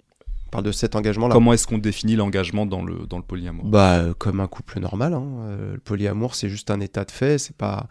On 0.47 0.51
parle 0.51 0.65
de 0.65 0.73
cet 0.73 0.97
engagement-là. 0.97 1.35
Comment 1.35 1.53
est-ce 1.53 1.67
qu'on 1.67 1.77
définit 1.77 2.17
l'engagement 2.17 2.65
dans 2.65 2.83
le, 2.83 3.07
dans 3.07 3.19
le 3.19 3.23
polyamour? 3.25 3.67
Bah, 3.67 3.97
euh, 3.99 4.15
comme 4.17 4.41
un 4.41 4.47
couple 4.47 4.81
normal. 4.81 5.13
hein. 5.13 5.27
Euh, 5.43 5.73
le 5.75 5.81
polyamour, 5.81 6.35
c'est 6.35 6.49
juste 6.49 6.71
un 6.71 6.81
état 6.81 7.05
de 7.05 7.11
fait. 7.11 7.37
C'est 7.37 7.55
pas, 7.55 7.89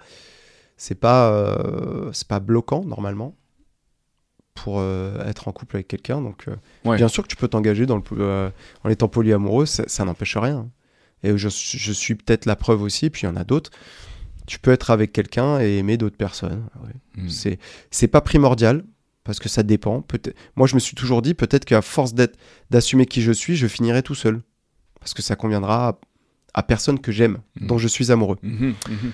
c'est 0.78 0.96
pas, 1.00 1.56
c'est 2.14 2.28
pas 2.28 2.40
bloquant 2.40 2.84
normalement 2.84 3.36
pour 4.64 4.80
euh, 4.80 5.24
être 5.26 5.48
en 5.48 5.52
couple 5.52 5.78
avec 5.78 5.88
quelqu'un. 5.88 6.22
Donc, 6.22 6.48
euh, 6.48 6.56
Ouais. 6.86 6.98
bien 6.98 7.08
sûr 7.08 7.24
que 7.24 7.28
tu 7.28 7.36
peux 7.36 7.48
t'engager 7.48 7.86
dans 7.86 7.98
le, 7.98 8.04
euh, 8.20 8.50
en 8.84 8.90
étant 8.90 9.08
polyamoureux, 9.08 9.66
ça, 9.66 9.84
ça 9.88 10.04
n'empêche 10.06 10.36
rien. 10.38 10.68
Et 11.24 11.38
je, 11.38 11.50
suis- 11.50 11.78
je 11.80 11.92
suis 11.92 12.16
peut-être 12.16 12.46
la 12.46 12.56
preuve 12.56 12.82
aussi. 12.82 13.10
Puis 13.10 13.24
il 13.24 13.26
y 13.26 13.30
en 13.30 13.36
a 13.36 13.44
d'autres. 13.44 13.72
Tu 14.46 14.60
peux 14.60 14.72
être 14.72 14.92
avec 14.92 15.12
quelqu'un 15.12 15.60
et 15.60 15.78
aimer 15.78 15.98
d'autres 15.98 16.18
personnes. 16.18 16.64
ouais. 16.84 17.24
Hmm. 17.24 17.30
C'est 17.30 17.60
c'est 17.92 18.08
pas 18.08 18.22
primordial 18.22 18.84
parce 19.24 19.40
que 19.40 19.50
ça 19.50 19.64
dépend. 19.64 20.02
Peut-être. 20.02 20.36
Moi, 20.56 20.68
je 20.68 20.76
me 20.76 20.80
suis 20.80 20.96
toujours 20.96 21.22
dit 21.22 21.34
peut-être 21.34 21.66
qu'à 21.66 21.82
force 21.82 22.14
d'être 22.14 22.38
d'assumer 22.70 23.06
qui 23.06 23.22
je 23.22 23.32
suis, 23.34 23.56
je 23.58 23.68
finirai 23.68 24.04
tout 24.04 24.16
seul 24.16 24.42
parce 25.00 25.14
que 25.14 25.22
ça 25.22 25.36
conviendra 25.36 25.90
à, 25.90 26.00
à 26.54 26.64
personne 26.64 27.00
que 27.00 27.12
j'aime, 27.12 27.40
Mhm. 27.60 27.68
dont 27.68 27.78
je 27.78 27.88
suis 27.88 28.12
amoureux. 28.12 28.38
Mhm, 28.42 28.74
mhm. 28.90 29.12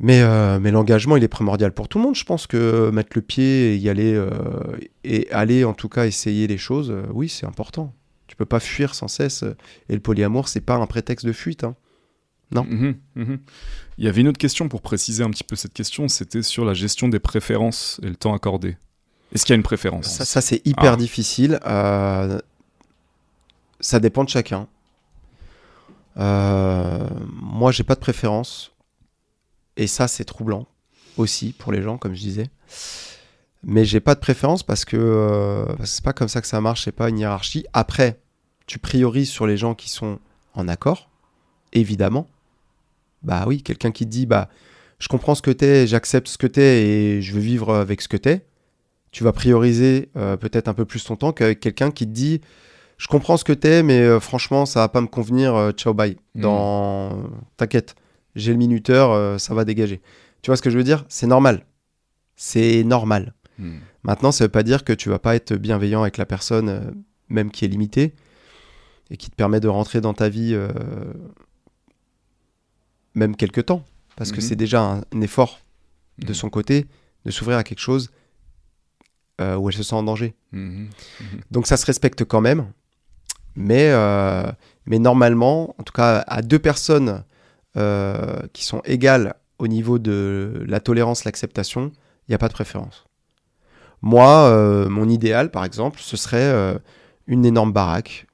Mais 0.00 0.22
euh, 0.22 0.58
mais 0.58 0.70
l'engagement, 0.72 1.16
il 1.16 1.22
est 1.24 1.28
primordial 1.28 1.72
pour 1.72 1.88
tout 1.88 1.98
le 1.98 2.04
monde. 2.04 2.16
Je 2.16 2.24
pense 2.24 2.46
que 2.48 2.90
mettre 2.90 3.10
le 3.14 3.22
pied 3.22 3.74
et 3.74 3.76
y 3.76 3.88
aller 3.88 4.12
euh, 4.14 4.28
et 5.04 5.30
aller 5.30 5.64
en 5.64 5.72
tout 5.72 5.88
cas 5.88 6.06
essayer 6.06 6.46
les 6.48 6.58
choses, 6.58 6.90
euh, 6.90 7.04
oui, 7.12 7.28
c'est 7.28 7.46
important. 7.46 7.94
Tu 8.26 8.34
peux 8.36 8.44
pas 8.46 8.58
fuir 8.60 8.94
sans 8.94 9.06
cesse. 9.08 9.44
Et 9.88 9.94
le 9.94 10.00
polyamour, 10.00 10.48
c'est 10.48 10.60
pas 10.60 10.74
un 10.74 10.86
prétexte 10.86 11.24
de 11.26 11.32
fuite. 11.32 11.62
hein. 11.62 11.76
Non. 12.50 12.64
Mhm, 12.68 12.96
mhm. 13.14 13.38
Il 13.98 14.04
y 14.04 14.08
avait 14.08 14.20
une 14.22 14.28
autre 14.28 14.38
question 14.38 14.68
pour 14.68 14.82
préciser 14.82 15.22
un 15.22 15.30
petit 15.30 15.44
peu 15.44 15.54
cette 15.56 15.72
question, 15.72 16.08
c'était 16.08 16.42
sur 16.42 16.64
la 16.64 16.74
gestion 16.74 17.08
des 17.08 17.20
préférences 17.20 18.00
et 18.02 18.06
le 18.08 18.16
temps 18.16 18.34
accordé. 18.34 18.76
Est-ce 19.32 19.44
qu'il 19.46 19.52
y 19.52 19.54
a 19.54 19.56
une 19.56 19.62
préférence? 19.62 20.06
Ça, 20.08 20.24
ça, 20.24 20.40
c'est 20.40 20.60
hyper 20.66 20.92
Ah. 20.94 20.96
difficile. 20.96 21.58
Ça 23.80 24.00
dépend 24.00 24.24
de 24.24 24.28
chacun. 24.28 24.66
Moi, 26.16 27.70
j'ai 27.72 27.84
pas 27.84 27.94
de 27.94 28.00
préférence. 28.00 28.72
Et 29.76 29.86
ça, 29.86 30.08
c'est 30.08 30.24
troublant. 30.24 30.66
aussi 31.16 31.52
pour 31.56 31.70
les 31.72 31.80
gens, 31.82 31.96
comme 31.98 32.14
je 32.14 32.20
disais. 32.20 32.46
Mais 33.62 33.84
j'ai 33.84 34.00
pas 34.00 34.14
de 34.14 34.20
préférence 34.20 34.62
parce 34.62 34.84
que 34.84 34.96
euh, 34.96 35.64
c'est 35.84 36.04
pas 36.04 36.12
comme 36.12 36.28
ça 36.28 36.40
que 36.40 36.46
ça 36.46 36.60
marche, 36.60 36.84
c'est 36.84 36.92
pas 36.92 37.08
une 37.08 37.18
hiérarchie. 37.18 37.64
Après, 37.72 38.20
tu 38.66 38.78
priorises 38.78 39.30
sur 39.30 39.46
les 39.46 39.56
gens 39.56 39.74
qui 39.74 39.88
sont 39.88 40.18
en 40.54 40.68
accord, 40.68 41.08
évidemment. 41.72 42.28
Bah 43.22 43.44
oui, 43.46 43.62
quelqu'un 43.62 43.90
qui 43.90 44.04
te 44.04 44.10
dit 44.10 44.26
bah 44.26 44.48
je 44.98 45.08
comprends 45.08 45.34
ce 45.34 45.42
que 45.42 45.50
t'es, 45.50 45.86
j'accepte 45.86 46.28
ce 46.28 46.36
que 46.38 46.46
t'es 46.46 46.82
et 46.86 47.22
je 47.22 47.32
veux 47.32 47.40
vivre 47.40 47.74
avec 47.74 48.00
ce 48.02 48.08
que 48.08 48.16
t'es. 48.18 48.44
Tu 49.12 49.24
vas 49.24 49.32
prioriser 49.32 50.10
euh, 50.16 50.36
peut-être 50.36 50.68
un 50.68 50.74
peu 50.74 50.84
plus 50.84 51.04
ton 51.04 51.16
temps 51.16 51.32
qu'avec 51.32 51.60
quelqu'un 51.60 51.90
qui 51.90 52.06
te 52.06 52.12
dit 52.12 52.40
je 52.98 53.06
comprends 53.08 53.36
ce 53.36 53.44
que 53.44 53.52
t'es, 53.52 53.82
mais 53.82 54.00
euh, 54.00 54.20
franchement 54.20 54.66
ça 54.66 54.80
va 54.80 54.88
pas 54.88 55.00
me 55.00 55.06
convenir. 55.06 55.54
euh, 55.54 55.72
ciao 55.72 55.94
bye. 55.94 56.16
Dans 56.34 57.30
t'inquiète, 57.56 57.94
j'ai 58.36 58.52
le 58.52 58.58
minuteur, 58.58 59.10
euh, 59.12 59.38
ça 59.38 59.54
va 59.54 59.64
dégager. 59.64 60.00
Tu 60.42 60.50
vois 60.50 60.56
ce 60.56 60.62
que 60.62 60.70
je 60.70 60.76
veux 60.76 60.84
dire? 60.84 61.04
C'est 61.08 61.26
normal. 61.26 61.64
C'est 62.36 62.82
normal. 62.84 63.34
Hmm. 63.58 63.78
Maintenant, 64.02 64.32
ça 64.32 64.44
veut 64.44 64.50
pas 64.50 64.62
dire 64.62 64.84
que 64.84 64.92
tu 64.92 65.08
vas 65.08 65.18
pas 65.18 65.34
être 65.36 65.54
bienveillant 65.54 66.02
avec 66.02 66.16
la 66.18 66.26
personne, 66.26 66.68
euh, 66.68 66.80
même 67.28 67.50
qui 67.50 67.64
est 67.64 67.68
limitée, 67.68 68.14
et 69.10 69.16
qui 69.16 69.30
te 69.30 69.36
permet 69.36 69.60
de 69.60 69.68
rentrer 69.68 70.00
dans 70.00 70.14
ta 70.14 70.28
vie, 70.28 70.52
euh, 70.54 70.68
même 73.14 73.36
quelque 73.36 73.60
temps. 73.60 73.84
Parce 74.16 74.30
que 74.32 74.36
Mhm. 74.36 74.42
c'est 74.42 74.56
déjà 74.56 74.82
un, 74.82 74.98
un 75.14 75.20
effort 75.20 75.60
de 76.18 76.28
Mhm. 76.28 76.34
son 76.34 76.50
côté 76.50 76.86
de 77.24 77.30
s'ouvrir 77.30 77.56
à 77.58 77.64
quelque 77.64 77.80
chose 77.80 78.10
où 79.40 79.68
elle 79.68 79.74
se 79.74 79.82
sent 79.82 79.96
en 79.96 80.04
danger. 80.04 80.32
Donc 81.50 81.66
ça 81.66 81.76
se 81.76 81.84
respecte 81.86 82.24
quand 82.24 82.40
même. 82.40 82.70
Mais, 83.56 83.92
mais 84.86 84.98
normalement, 85.00 85.74
en 85.78 85.82
tout 85.82 85.92
cas 85.92 86.18
à 86.28 86.40
deux 86.40 86.60
personnes 86.60 87.24
euh, 87.76 88.40
qui 88.52 88.64
sont 88.64 88.80
égales 88.84 89.34
au 89.58 89.66
niveau 89.66 89.98
de 89.98 90.64
la 90.66 90.80
tolérance, 90.80 91.24
l'acceptation, 91.24 91.92
il 92.26 92.30
n'y 92.30 92.34
a 92.34 92.38
pas 92.38 92.48
de 92.48 92.54
préférence. 92.54 93.04
Moi, 94.02 94.28
euh, 94.28 94.88
mon 94.88 95.08
idéal, 95.08 95.50
par 95.50 95.64
exemple, 95.64 96.00
ce 96.00 96.16
serait 96.16 96.38
euh, 96.42 96.78
une 97.26 97.44
énorme 97.44 97.72
baraque 97.72 98.26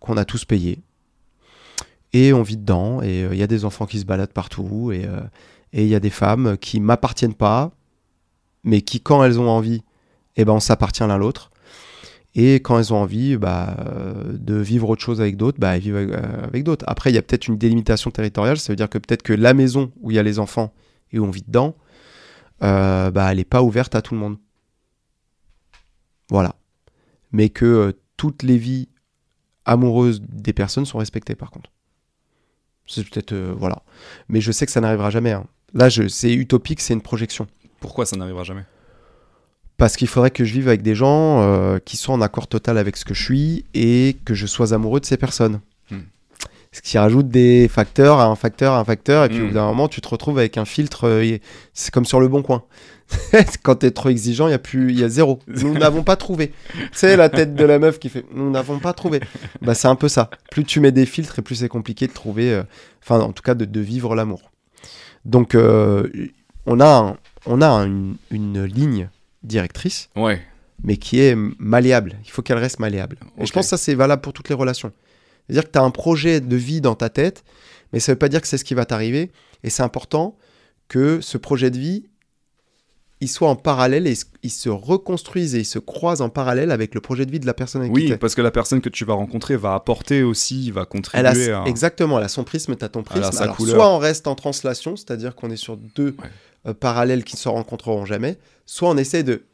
qu'on 0.00 0.16
a 0.16 0.24
tous 0.24 0.44
payée. 0.44 0.82
Et 2.12 2.32
on 2.32 2.42
vit 2.42 2.56
dedans, 2.56 3.02
et 3.02 3.22
il 3.22 3.36
y 3.36 3.42
a 3.42 3.48
des 3.48 3.64
enfants 3.64 3.86
qui 3.86 3.98
se 3.98 4.04
baladent 4.04 4.32
partout, 4.32 4.92
et 4.92 5.08
et 5.74 5.82
il 5.82 5.88
y 5.88 5.96
a 5.96 6.00
des 6.00 6.10
femmes 6.10 6.56
qui 6.56 6.78
m'appartiennent 6.78 7.34
pas, 7.34 7.72
mais 8.62 8.80
qui, 8.80 9.00
quand 9.00 9.24
elles 9.24 9.40
ont 9.40 9.50
envie, 9.50 9.82
eh 10.36 10.44
ben, 10.44 10.52
on 10.52 10.60
s'appartient 10.60 11.02
l'un 11.02 11.18
l'autre. 11.18 11.50
Et 12.34 12.54
quand 12.56 12.78
elles 12.78 12.92
ont 12.92 12.96
envie 12.96 13.36
bah, 13.36 13.76
euh, 13.78 14.36
de 14.36 14.56
vivre 14.56 14.88
autre 14.88 15.02
chose 15.02 15.20
avec 15.20 15.36
d'autres, 15.36 15.60
bah, 15.60 15.76
elles 15.76 15.82
vivent 15.82 15.96
avec, 15.96 16.10
euh, 16.10 16.44
avec 16.44 16.64
d'autres. 16.64 16.84
Après, 16.88 17.10
il 17.10 17.14
y 17.14 17.18
a 17.18 17.22
peut-être 17.22 17.46
une 17.46 17.56
délimitation 17.56 18.10
territoriale, 18.10 18.58
ça 18.58 18.72
veut 18.72 18.76
dire 18.76 18.88
que 18.90 18.98
peut-être 18.98 19.22
que 19.22 19.32
la 19.32 19.54
maison 19.54 19.92
où 20.00 20.10
il 20.10 20.14
y 20.14 20.18
a 20.18 20.22
les 20.22 20.38
enfants 20.40 20.72
et 21.12 21.18
où 21.20 21.24
on 21.24 21.30
vit 21.30 21.44
dedans, 21.46 21.76
euh, 22.62 23.10
bah, 23.12 23.30
elle 23.30 23.36
n'est 23.36 23.44
pas 23.44 23.62
ouverte 23.62 23.94
à 23.94 24.02
tout 24.02 24.14
le 24.14 24.20
monde. 24.20 24.36
Voilà. 26.28 26.56
Mais 27.30 27.50
que 27.50 27.96
toutes 28.16 28.42
les 28.42 28.58
vies 28.58 28.88
amoureuses 29.64 30.20
des 30.22 30.52
personnes 30.52 30.86
sont 30.86 30.98
respectées, 30.98 31.34
par 31.36 31.50
contre. 31.50 31.70
C'est 32.86 33.08
peut-être. 33.08 33.34
voilà. 33.34 33.82
Mais 34.28 34.40
je 34.40 34.52
sais 34.52 34.66
que 34.66 34.72
ça 34.72 34.80
n'arrivera 34.80 35.10
jamais. 35.10 35.32
hein. 35.32 35.46
Là, 35.72 35.88
c'est 35.90 36.32
utopique, 36.32 36.80
c'est 36.80 36.94
une 36.94 37.02
projection. 37.02 37.46
Pourquoi 37.80 38.06
ça 38.06 38.16
n'arrivera 38.16 38.44
jamais? 38.44 38.64
Parce 39.76 39.96
qu'il 39.96 40.06
faudrait 40.08 40.30
que 40.30 40.44
je 40.44 40.52
vive 40.52 40.68
avec 40.68 40.82
des 40.82 40.94
gens 40.94 41.40
euh, 41.42 41.78
qui 41.84 41.96
sont 41.96 42.12
en 42.12 42.20
accord 42.20 42.46
total 42.46 42.78
avec 42.78 42.96
ce 42.96 43.04
que 43.04 43.12
je 43.14 43.22
suis 43.22 43.64
et 43.74 44.16
que 44.24 44.32
je 44.34 44.46
sois 44.46 44.72
amoureux 44.72 45.00
de 45.00 45.04
ces 45.06 45.16
personnes. 45.16 45.60
Hmm. 45.90 45.98
Ce 46.70 46.80
qui 46.80 46.96
rajoute 46.96 47.28
des 47.28 47.68
facteurs 47.68 48.18
à 48.20 48.26
un 48.26 48.36
facteur 48.36 48.74
à 48.74 48.78
un 48.80 48.84
facteur, 48.84 49.24
et 49.24 49.28
puis 49.28 49.38
Hmm. 49.40 49.44
au 49.44 49.46
bout 49.48 49.54
d'un 49.54 49.66
moment, 49.66 49.88
tu 49.88 50.00
te 50.00 50.08
retrouves 50.08 50.38
avec 50.38 50.58
un 50.58 50.64
filtre. 50.64 51.08
euh, 51.08 51.38
c'est 51.72 51.92
comme 51.92 52.04
sur 52.04 52.20
le 52.20 52.28
bon 52.28 52.42
coin. 52.42 52.62
Quand 53.62 53.76
tu 53.80 53.86
es 53.86 53.90
trop 53.90 54.08
exigeant, 54.08 54.46
il 54.48 54.52
y 54.52 54.54
a 54.54 54.58
plus, 54.58 54.90
il 54.92 54.98
y 55.00 55.04
a 55.04 55.08
zéro. 55.08 55.40
Nous 55.48 55.74
n'avons 55.78 56.02
pas 56.04 56.16
trouvé. 56.16 56.52
C'est 56.92 57.16
la 57.16 57.28
tête 57.28 57.54
de 57.54 57.64
la 57.64 57.78
meuf 57.80 57.98
qui 57.98 58.08
fait. 58.08 58.24
Nous 58.34 58.50
n'avons 58.50 58.78
pas 58.78 58.92
trouvé. 58.92 59.20
Bah 59.60 59.74
c'est 59.74 59.88
un 59.88 59.96
peu 59.96 60.08
ça. 60.08 60.30
Plus 60.52 60.64
tu 60.64 60.78
mets 60.80 60.92
des 60.92 61.04
filtres, 61.04 61.38
et 61.38 61.42
plus 61.42 61.56
c'est 61.56 61.68
compliqué 61.68 62.06
de 62.06 62.12
trouver. 62.12 62.52
euh, 62.52 62.62
Enfin, 63.02 63.20
en 63.20 63.32
tout 63.32 63.42
cas, 63.42 63.54
de, 63.54 63.64
de 63.66 63.80
vivre 63.80 64.14
l'amour. 64.14 64.50
Donc, 65.26 65.54
on 66.66 66.80
a, 66.80 66.86
un- 66.86 67.16
on 67.46 67.60
a 67.60 67.68
une- 67.84 68.16
une 68.30 68.64
ligne 68.64 69.08
directrice 69.44 70.08
Ouais. 70.16 70.40
mais 70.82 70.96
qui 70.96 71.20
est 71.20 71.36
malléable. 71.58 72.16
Il 72.24 72.30
faut 72.30 72.42
qu'elle 72.42 72.58
reste 72.58 72.78
malléable. 72.80 73.18
Et 73.38 73.46
je 73.46 73.52
pense 73.52 73.66
que 73.66 73.70
ça, 73.70 73.76
c'est 73.76 73.94
valable 73.94 74.22
pour 74.22 74.32
toutes 74.32 74.48
les 74.48 74.54
relations. 74.54 74.92
C'est-à-dire 75.46 75.64
que 75.66 75.72
tu 75.72 75.78
as 75.78 75.82
un 75.82 75.90
projet 75.90 76.40
de 76.40 76.56
vie 76.56 76.80
dans 76.80 76.94
ta 76.94 77.08
tête, 77.10 77.44
mais 77.92 78.00
ça 78.00 78.12
ne 78.12 78.14
veut 78.14 78.18
pas 78.18 78.28
dire 78.28 78.40
que 78.40 78.46
c'est 78.48 78.58
ce 78.58 78.64
qui 78.64 78.74
va 78.74 78.84
t'arriver. 78.84 79.30
Et 79.62 79.70
c'est 79.70 79.82
important 79.82 80.36
que 80.88 81.20
ce 81.20 81.38
projet 81.38 81.70
de 81.70 81.78
vie, 81.78 82.04
il 83.20 83.28
soit 83.28 83.48
en 83.48 83.56
parallèle 83.56 84.06
et 84.06 84.12
s- 84.12 84.26
il 84.42 84.50
se 84.50 84.68
reconstruise 84.68 85.54
et 85.54 85.60
il 85.60 85.64
se 85.64 85.78
croise 85.78 86.20
en 86.20 86.28
parallèle 86.28 86.70
avec 86.70 86.94
le 86.94 87.00
projet 87.00 87.24
de 87.24 87.30
vie 87.30 87.40
de 87.40 87.46
la 87.46 87.54
personne 87.54 87.82
avec 87.82 87.94
qui 87.94 88.00
Oui, 88.02 88.08
t'es. 88.08 88.18
parce 88.18 88.34
que 88.34 88.42
la 88.42 88.50
personne 88.50 88.80
que 88.80 88.88
tu 88.90 89.04
vas 89.04 89.14
rencontrer 89.14 89.56
va 89.56 89.74
apporter 89.74 90.22
aussi, 90.22 90.70
va 90.70 90.82
Elle 90.82 90.86
contribuer 90.88 91.50
a, 91.52 91.62
à. 91.62 91.66
Exactement, 91.66 92.18
elle 92.18 92.24
a 92.24 92.28
son 92.28 92.44
prisme, 92.44 92.74
tu 92.76 92.84
as 92.84 92.88
ton 92.88 93.02
prisme. 93.02 93.30
Alors, 93.40 93.56
couleur. 93.56 93.76
soit 93.76 93.88
on 93.90 93.98
reste 93.98 94.26
en 94.26 94.34
translation, 94.34 94.96
c'est-à-dire 94.96 95.34
qu'on 95.36 95.50
est 95.50 95.56
sur 95.56 95.76
deux 95.76 96.16
Ouais. 96.22 96.28
euh, 96.66 96.74
parallèles 96.74 97.24
qui 97.24 97.36
ne 97.36 97.40
se 97.40 97.48
rencontreront 97.48 98.04
jamais, 98.04 98.36
soit 98.66 98.88
on 98.90 98.96
essaie 98.96 99.22
de 99.22 99.44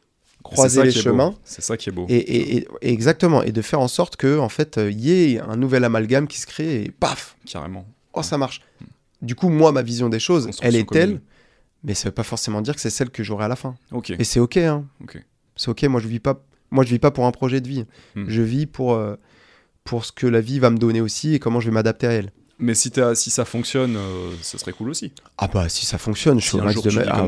croiser 0.43 0.83
les 0.83 0.91
chemins. 0.91 1.35
C'est 1.43 1.61
ça 1.61 1.77
qui 1.77 1.89
est 1.89 1.91
beau. 1.91 2.05
Et, 2.09 2.15
et- 2.15 2.57
et- 2.57 2.67
et 2.81 2.91
exactement, 2.91 3.43
et 3.43 3.51
de 3.51 3.61
faire 3.61 3.79
en 3.79 3.87
sorte 3.87 4.15
que 4.15 4.37
en 4.39 4.49
fait, 4.49 4.77
il 4.77 4.99
y 4.99 5.11
ait 5.35 5.39
un 5.39 5.55
nouvel 5.55 5.83
amalgame 5.83 6.27
qui 6.27 6.39
se 6.39 6.47
crée 6.47 6.83
et 6.83 6.91
paf, 6.91 7.35
Carrément. 7.45 7.85
oh 8.13 8.23
ça 8.23 8.37
marche. 8.37 8.61
Du 9.21 9.35
coup, 9.35 9.49
moi, 9.49 9.71
ma 9.71 9.83
vision 9.83 10.09
des 10.09 10.19
choses, 10.19 10.49
elle 10.61 10.75
est 10.75 10.89
telle, 10.89 11.21
mais 11.83 11.93
ça 11.93 12.09
veut 12.09 12.13
pas 12.13 12.23
forcément 12.23 12.61
dire 12.61 12.73
que 12.73 12.81
c'est 12.81 12.89
celle 12.89 13.11
que 13.11 13.23
j'aurai 13.23 13.45
à 13.45 13.47
la 13.47 13.55
fin. 13.55 13.75
Ok. 13.91 14.09
Et 14.11 14.23
c'est 14.23 14.39
ok, 14.39 14.57
hein. 14.57 14.85
C'est 15.55 15.69
ok. 15.69 15.83
Moi, 15.83 16.01
je 16.01 16.07
vis 16.07 16.19
pas, 16.19 16.43
moi, 16.71 16.83
je 16.83 16.89
vis 16.89 16.99
pas 16.99 17.11
pour 17.11 17.25
un 17.27 17.31
projet 17.31 17.61
de 17.61 17.67
vie. 17.67 17.85
Hmm. 18.15 18.25
Je 18.27 18.41
vis 18.41 18.65
pour 18.65 18.93
euh, 18.93 19.15
pour 19.83 20.05
ce 20.05 20.11
que 20.11 20.25
la 20.27 20.41
vie 20.41 20.57
va 20.59 20.69
me 20.71 20.77
donner 20.77 21.01
aussi 21.01 21.35
et 21.35 21.39
comment 21.39 21.59
je 21.59 21.67
vais 21.67 21.73
m'adapter 21.73 22.07
à 22.07 22.11
elle. 22.13 22.31
Mais 22.61 22.75
si, 22.75 22.91
ça 23.15 23.43
fonctionne, 23.45 23.95
euh, 23.97 24.31
ce 24.41 24.57
serait 24.57 24.71
cool 24.71 24.89
aussi. 24.91 25.11
Ah 25.37 25.47
bah 25.47 25.67
si 25.67 25.85
ça 25.85 25.97
fonctionne, 25.97 26.39
je 26.39 26.43
Si 26.43 26.49
suis 26.51 26.59
au 26.59 26.63
max 26.63 26.81
de 26.81 26.91
ma- 26.91 27.01
ah 27.09 27.23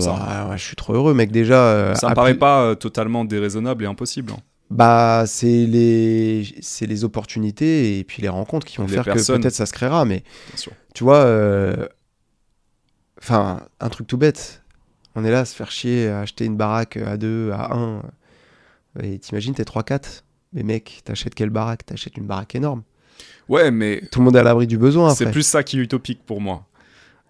bah, 0.46 0.48
ouais, 0.52 0.58
je 0.60 0.64
suis 0.64 0.76
trop 0.76 0.94
heureux, 0.94 1.14
mec. 1.16 1.32
Déjà, 1.32 1.56
euh, 1.56 1.96
ça 1.96 2.10
me 2.10 2.14
paraît 2.16 2.36
pas 2.36 2.62
euh, 2.64 2.76
totalement 2.76 3.26
déraisonnable 3.26 3.84
et 3.84 3.88
impossible. 3.88 4.32
hein. 4.32 4.40
Bah, 4.70 5.24
c'est 5.28 5.66
les, 5.66 6.48
c'est 6.62 6.86
les 6.86 7.04
opportunités 7.04 8.00
et 8.00 8.04
puis 8.04 8.22
les 8.22 8.30
rencontres 8.30 8.66
qui 8.66 8.78
vont 8.78 8.86
Les 8.88 8.94
faire 8.94 9.04
personnes. 9.04 9.38
que 9.38 9.42
peut-être 9.44 9.56
ça 9.56 9.66
se 9.66 9.74
créera. 9.74 10.06
Mais 10.06 10.24
tu 10.94 11.04
vois, 11.04 11.18
euh, 11.26 11.88
enfin, 13.22 13.62
un 13.80 13.90
truc 13.90 14.08
tout 14.08 14.18
bête. 14.18 14.62
On 15.16 15.24
est 15.26 15.32
là 15.32 15.42
à 15.42 15.46
se 15.46 15.56
faire 15.56 15.72
chier 15.72 16.08
à 16.10 16.22
acheter 16.22 16.46
une 16.46 16.58
baraque 16.58 16.98
à 16.98 17.18
deux, 17.18 17.52
à 17.52 17.74
un. 17.76 18.02
Et 19.02 19.20
t'imagines, 19.20 19.54
t'es 19.54 19.64
3-4. 19.64 20.24
Mais 20.54 20.64
mec, 20.64 21.02
t'achètes 21.06 21.36
quelle 21.36 21.50
baraque? 21.50 21.86
T'achètes 21.86 22.18
une 22.18 22.26
baraque 22.28 22.56
énorme. 22.56 22.84
Ouais, 23.50 23.72
mais 23.72 24.02
Tout 24.12 24.20
le 24.20 24.26
monde 24.26 24.36
est 24.36 24.40
à 24.40 24.44
l'abri 24.44 24.68
du 24.68 24.78
besoin 24.78 25.14
c'est 25.14 25.30
plus 25.32 25.44
ça 25.46 25.64
qui 25.64 25.78
est 25.78 25.82
utopique 25.82 26.26
pour 26.26 26.40
moi. 26.42 26.66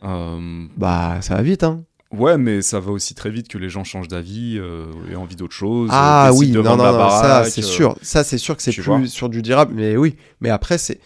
Euh, 0.04 0.66
Bah, 0.78 1.18
ça 1.22 1.36
va 1.36 1.42
vite, 1.42 1.64
hein. 1.64 1.84
ouais, 2.12 2.38
mais 2.38 2.62
ça 2.62 2.80
va 2.80 2.92
aussi 2.92 3.16
très 3.16 3.30
vite 3.30 3.48
que 3.48 3.58
les 3.58 3.70
gens 3.70 3.84
changent 3.84 4.08
d'avis 4.10 4.58
euh, 4.60 4.86
et 5.12 5.16
envie 5.16 5.36
d'autre 5.36 5.54
chose. 5.56 5.90
Ah 5.92 6.28
euh, 6.30 6.34
oui, 6.36 6.52
non, 6.52 6.62
non, 6.64 6.76
non, 6.78 7.10
ça 7.10 7.44
c'est 7.46 7.62
euh, 7.64 7.68
sûr. 7.68 7.96
Ça 8.02 8.24
c'est 8.24 8.38
sûr 8.38 8.56
que 8.58 8.62
c'est 8.64 8.72
plus 8.74 9.08
sur 9.08 9.30
du 9.30 9.42
durable. 9.42 9.74
Mais 9.76 9.96
oui, 9.98 10.16
mais 10.42 10.50
après 10.50 10.78
c'est, 10.78 11.00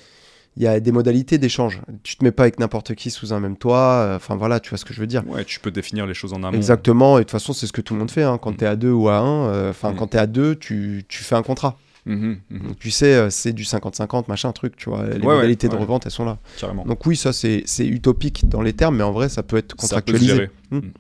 il 0.57 0.63
y 0.63 0.67
a 0.67 0.79
des 0.79 0.91
modalités 0.91 1.38
d'échange. 1.38 1.81
Tu 2.01 2.15
te 2.17 2.23
mets 2.23 2.31
pas 2.31 2.43
avec 2.43 2.59
n'importe 2.59 2.95
qui 2.95 3.11
sous 3.11 3.31
un 3.34 3.39
même 3.39 3.55
toit. 3.57 3.77
euh, 4.01 4.15
Enfin 4.15 4.35
voilà, 4.35 4.59
tu 4.59 4.69
vois 4.71 4.79
ce 4.79 4.85
que 4.85 4.93
je 4.93 4.99
veux 4.99 5.05
dire. 5.07 5.23
Ouais, 5.27 5.45
tu 5.45 5.59
peux 5.59 5.69
définir 5.69 6.07
les 6.07 6.15
choses 6.15 6.34
en 6.34 6.38
amont. 6.43 6.57
Exactement. 6.57 7.17
Et 7.17 7.21
de 7.21 7.23
toute 7.25 7.31
façon, 7.31 7.53
c'est 7.53 7.67
ce 7.67 7.71
que 7.73 7.81
tout 7.81 7.93
le 7.93 7.99
monde 7.99 8.09
fait. 8.11 8.23
hein. 8.23 8.39
Quand 8.41 8.57
tu 8.57 8.63
es 8.65 8.67
à 8.67 8.75
deux 8.75 8.91
ou 8.91 9.07
à 9.09 9.17
un, 9.19 9.47
euh, 9.49 9.69
enfin 9.69 9.91
Mm. 9.91 9.95
quand 9.95 10.07
tu 10.07 10.17
es 10.17 10.19
à 10.19 10.25
deux, 10.27 10.55
tu, 10.55 11.05
tu 11.07 11.23
fais 11.23 11.35
un 11.35 11.43
contrat. 11.43 11.77
Mhm, 12.07 12.39
mhm, 12.49 12.67
Donc 12.69 12.79
tu 12.79 12.89
sais, 12.91 13.13
euh, 13.15 13.29
c'est 13.29 13.53
du 13.53 13.63
50-50, 13.63 14.27
machin 14.27 14.51
truc. 14.53 14.75
Tu 14.77 14.89
vois, 14.89 15.05
les 15.05 15.19
Ouais, 15.19 15.27
ouais, 15.27 15.35
modalités 15.35 15.67
de 15.69 15.73
ouais. 15.73 15.79
revente, 15.81 16.05
elles 16.05 16.11
sont 16.11 16.25
là. 16.25 16.38
carrément. 16.59 16.85
Donc 16.85 17.05
oui, 17.05 17.15
ça 17.15 17.34
c'est 17.34 17.63
utopique 17.79 18.47
dans 18.49 18.61
les 18.61 18.73
termes, 18.73 18.95
mais 18.97 19.03
en 19.03 19.11
vrai, 19.11 19.29
ça 19.29 19.43
peut 19.43 19.57
être 19.57 19.69
peut 19.75 19.75
contractualisé. 19.77 20.25
gérer. 20.27 20.49
Mm. 20.71 20.77
Mm. 20.77 20.91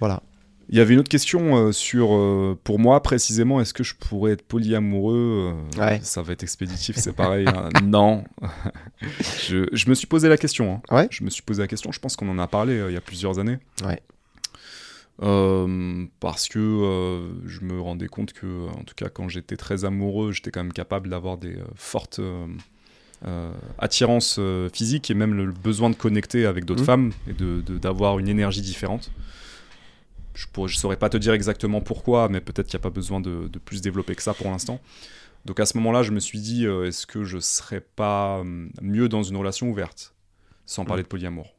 Voilà. 0.00 0.22
Il 0.68 0.78
y 0.78 0.80
avait 0.80 0.94
une 0.94 1.00
autre 1.00 1.10
question 1.10 1.56
euh, 1.56 1.72
sur, 1.72 2.14
euh, 2.14 2.58
pour 2.64 2.78
moi 2.78 3.02
précisément, 3.02 3.60
est-ce 3.60 3.74
que 3.74 3.82
je 3.84 3.94
pourrais 3.94 4.32
être 4.32 4.42
polyamoureux 4.42 5.52
Euh, 5.76 5.80
Ouais. 5.80 6.00
Ça 6.02 6.22
va 6.22 6.32
être 6.32 6.42
expéditif, 6.44 6.96
c'est 6.96 7.12
pareil. 7.12 7.46
hein. 7.46 7.68
non. 7.84 8.24
je, 9.48 9.66
je 9.72 9.88
me 9.90 9.94
suis 9.94 10.06
posé 10.06 10.28
la 10.30 10.38
question. 10.38 10.80
hein. 10.90 10.96
Ouais. 10.96 11.08
Je 11.10 11.24
me 11.24 11.30
suis 11.30 11.42
posé 11.42 11.60
la 11.62 11.66
question, 11.68 11.92
je 11.92 11.98
pense 11.98 12.16
qu'on 12.16 12.28
en 12.30 12.38
a 12.38 12.46
parlé 12.46 12.80
il 12.88 12.94
y 12.94 12.96
a 12.96 13.00
plusieurs 13.02 13.38
années. 13.38 13.58
Ouais. 13.84 14.00
Euh, 15.22 16.06
parce 16.20 16.48
que 16.48 16.58
euh, 16.58 17.32
je 17.46 17.60
me 17.60 17.80
rendais 17.80 18.08
compte 18.08 18.32
que, 18.32 18.68
en 18.68 18.82
tout 18.82 18.94
cas, 18.96 19.08
quand 19.08 19.28
j'étais 19.28 19.56
très 19.56 19.84
amoureux, 19.84 20.32
j'étais 20.32 20.50
quand 20.50 20.62
même 20.64 20.72
capable 20.72 21.08
d'avoir 21.08 21.38
des 21.38 21.56
euh, 21.56 21.64
fortes 21.76 22.18
euh, 22.18 22.46
euh, 23.26 23.52
attirances 23.78 24.36
euh, 24.40 24.68
physiques 24.72 25.10
et 25.10 25.14
même 25.14 25.34
le 25.34 25.52
besoin 25.52 25.90
de 25.90 25.94
connecter 25.94 26.44
avec 26.44 26.64
d'autres 26.64 26.80
Mhm. 26.80 26.86
femmes 26.86 27.12
et 27.28 27.32
de- 27.34 27.60
de- 27.60 27.78
d'avoir 27.78 28.18
une 28.18 28.28
énergie 28.28 28.62
différente. 28.62 29.12
Je 30.34 30.46
ne 30.58 30.66
je 30.66 30.76
saurais 30.76 30.96
pas 30.96 31.08
te 31.10 31.18
dire 31.18 31.34
exactement 31.34 31.80
pourquoi, 31.80 32.28
mais 32.28 32.40
peut-être 32.40 32.66
qu'il 32.66 32.76
n'y 32.78 32.82
a 32.82 32.84
pas 32.84 32.90
besoin 32.90 33.20
de, 33.20 33.48
de 33.48 33.58
plus 33.58 33.80
développer 33.80 34.14
que 34.14 34.22
ça 34.22 34.34
pour 34.34 34.50
l'instant. 34.50 34.80
Donc 35.44 35.60
à 35.60 35.66
ce 35.66 35.76
moment-là, 35.76 36.02
je 36.02 36.10
me 36.10 36.20
suis 36.20 36.40
dit, 36.40 36.66
euh, 36.66 36.86
est-ce 36.86 37.06
que 37.06 37.22
je 37.24 37.38
serais 37.38 37.80
pas 37.80 38.38
euh, 38.38 38.68
mieux 38.80 39.08
dans 39.08 39.22
une 39.22 39.36
relation 39.36 39.68
ouverte, 39.70 40.14
sans 40.66 40.84
parler 40.84 41.02
de 41.02 41.08
polyamour 41.08 41.54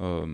Euh, 0.00 0.26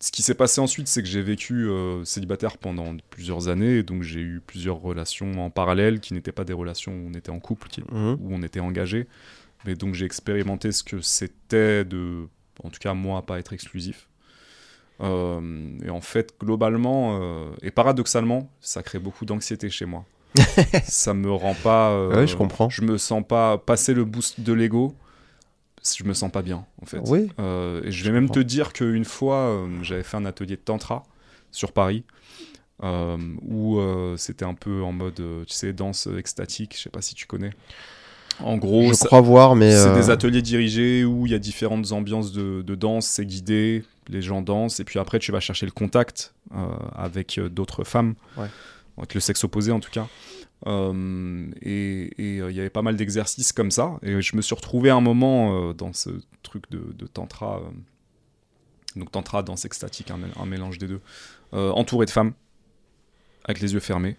ce 0.00 0.10
qui 0.12 0.22
s'est 0.22 0.34
passé 0.34 0.60
ensuite, 0.60 0.86
c'est 0.88 1.02
que 1.02 1.08
j'ai 1.08 1.22
vécu 1.22 1.68
euh, 1.68 2.04
célibataire 2.04 2.58
pendant 2.58 2.94
plusieurs 3.10 3.48
années, 3.48 3.82
donc 3.82 4.02
j'ai 4.02 4.20
eu 4.20 4.42
plusieurs 4.46 4.76
relations 4.80 5.44
en 5.44 5.50
parallèle 5.50 6.00
qui 6.00 6.12
n'étaient 6.14 6.32
pas 6.32 6.44
des 6.44 6.52
relations 6.52 6.92
où 6.92 7.08
on 7.10 7.14
était 7.14 7.30
en 7.30 7.40
couple, 7.40 7.68
qui- 7.68 7.82
Mhm. 7.90 8.18
où 8.20 8.28
on 8.34 8.42
était 8.42 8.60
engagé. 8.60 9.06
Mais 9.64 9.74
donc 9.74 9.94
j'ai 9.94 10.04
expérimenté 10.04 10.72
ce 10.72 10.82
que 10.84 11.00
c'était 11.00 11.84
de, 11.86 12.26
en 12.62 12.68
tout 12.70 12.80
cas 12.80 12.92
moi, 12.92 13.22
pas 13.22 13.38
être 13.38 13.52
exclusif. 13.54 14.08
Euh, 15.00 15.40
et 15.84 15.90
en 15.90 16.00
fait, 16.00 16.34
globalement, 16.40 17.18
euh, 17.20 17.50
et 17.62 17.70
paradoxalement, 17.70 18.50
ça 18.60 18.82
crée 18.82 18.98
beaucoup 18.98 19.24
d'anxiété 19.24 19.70
chez 19.70 19.86
moi. 19.86 20.04
ça 20.84 21.14
me 21.14 21.30
rend 21.32 21.54
pas. 21.54 22.08
Ouais, 22.08 22.26
je 22.26 22.36
comprends. 22.36 22.68
Je 22.68 22.82
me 22.82 22.98
sens 22.98 23.22
pas 23.26 23.56
passer 23.58 23.94
le 23.94 24.04
boost 24.04 24.40
de 24.40 24.52
l'ego. 24.52 24.94
Je 25.96 26.04
me 26.04 26.14
sens 26.14 26.30
pas 26.32 26.42
bien, 26.42 26.64
en 26.80 26.86
fait. 26.86 27.00
Oui. 27.06 27.28
Euh, 27.38 27.82
et 27.84 27.90
je 27.92 28.02
vais 28.04 28.08
Je 28.08 28.10
même 28.12 28.26
comprends. 28.28 28.40
te 28.42 28.46
dire 28.46 28.72
qu'une 28.72 29.04
fois, 29.04 29.36
euh, 29.36 29.66
j'avais 29.82 30.02
fait 30.02 30.16
un 30.16 30.24
atelier 30.24 30.56
de 30.56 30.62
tantra 30.62 31.02
sur 31.50 31.72
Paris, 31.72 32.04
euh, 32.82 33.16
où 33.46 33.78
c'était 34.16 34.44
un 34.46 34.54
peu 34.54 34.82
en 34.82 34.92
mode, 34.92 35.16
tu 35.46 35.54
sais, 35.54 35.72
danse 35.72 36.08
extatique. 36.18 36.74
Je 36.76 36.82
sais 36.82 36.90
pas 36.90 37.02
si 37.02 37.14
tu 37.14 37.26
connais. 37.26 37.50
En 38.40 38.56
gros, 38.56 38.88
je 38.88 38.94
ça- 38.94 39.06
crois 39.06 39.20
voir, 39.20 39.54
mais. 39.54 39.76
c'est 39.76 39.94
des 39.94 40.10
ateliers 40.10 40.42
dirigés 40.42 41.04
où 41.04 41.26
il 41.26 41.32
y 41.32 41.34
a 41.36 41.38
différentes 41.38 41.92
ambiances 41.92 42.32
de, 42.32 42.62
de 42.62 42.74
danse, 42.74 43.06
c'est 43.06 43.24
guidé, 43.26 43.84
les 44.08 44.22
gens 44.22 44.42
dansent, 44.42 44.80
et 44.80 44.84
puis 44.84 44.98
après 44.98 45.18
tu 45.20 45.30
vas 45.30 45.38
chercher 45.38 45.66
le 45.66 45.72
contact 45.72 46.34
avec 46.96 47.38
d'autres 47.38 47.84
femmes, 47.84 48.14
Ouais. 48.36 48.48
avec 48.98 49.14
le 49.14 49.20
sexe 49.20 49.44
opposé 49.44 49.70
en 49.70 49.78
tout 49.80 49.90
cas. 49.92 50.08
Euh, 50.66 51.46
et 51.60 52.10
euh, 52.18 52.50
il 52.50 52.56
y 52.56 52.60
avait 52.60 52.70
pas 52.70 52.82
mal 52.82 52.96
d'exercices 52.96 53.52
comme 53.52 53.70
ça, 53.70 53.98
et 54.02 54.20
je 54.22 54.36
me 54.36 54.42
suis 54.42 54.54
retrouvé 54.54 54.90
un 54.90 55.00
moment 55.00 55.70
euh, 55.70 55.72
dans 55.74 55.92
ce 55.92 56.10
truc 56.42 56.70
de, 56.70 56.92
de 56.92 57.06
tantra, 57.06 57.62
donc 58.96 59.10
tantra, 59.12 59.42
danse 59.42 59.64
extatique, 59.64 60.10
un, 60.10 60.18
mél- 60.18 60.40
un 60.40 60.46
mélange 60.46 60.78
des 60.78 60.88
deux, 60.88 61.00
entouré 61.52 62.06
de 62.06 62.10
femmes, 62.10 62.32
avec 63.44 63.60
les 63.60 63.74
yeux 63.74 63.80
fermés. 63.80 64.16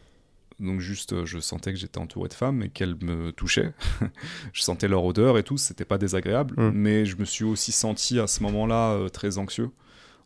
Donc 0.59 0.79
juste, 0.79 1.25
je 1.25 1.39
sentais 1.39 1.73
que 1.73 1.79
j'étais 1.79 1.97
entouré 1.97 2.29
de 2.29 2.33
femmes 2.33 2.63
et 2.63 2.69
qu'elles 2.69 2.95
me 3.01 3.31
touchaient. 3.31 3.73
je 4.53 4.61
sentais 4.61 4.87
leur 4.87 5.03
odeur 5.03 5.37
et 5.37 5.43
tout, 5.43 5.57
c'était 5.57 5.83
pas 5.83 5.97
désagréable. 5.97 6.55
Mm. 6.57 6.71
Mais 6.73 7.05
je 7.05 7.17
me 7.17 7.25
suis 7.25 7.43
aussi 7.43 7.71
senti 7.73 8.19
à 8.19 8.27
ce 8.27 8.41
moment-là 8.43 8.93
euh, 8.93 9.09
très 9.09 9.37
anxieux, 9.37 9.69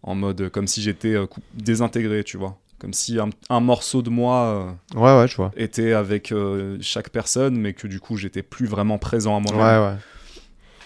en 0.04 0.14
mode 0.14 0.42
euh, 0.42 0.50
comme 0.50 0.68
si 0.68 0.84
j'étais 0.84 1.16
euh, 1.16 1.26
désintégré, 1.56 2.24
tu 2.24 2.38
vois. 2.38 2.60
Comme 2.80 2.94
si 2.94 3.20
un, 3.20 3.30
un 3.50 3.60
morceau 3.60 4.02
de 4.02 4.10
moi 4.10 4.78
euh, 4.96 4.98
Ouais, 5.00 5.20
ouais, 5.20 5.28
je 5.28 5.36
vois. 5.36 5.52
était 5.58 5.92
avec 5.94 6.32
euh, 6.32 6.78
chaque 6.82 7.10
personne, 7.10 7.58
mais 7.58 7.74
que 7.74 7.88
du 7.88 8.00
coup 8.00 8.16
j'étais 8.16 8.42
plus 8.44 8.66
vraiment 8.68 8.98
présent 8.98 9.36
à 9.36 9.40
moi-même. 9.40 9.84
ouais. 9.94 9.98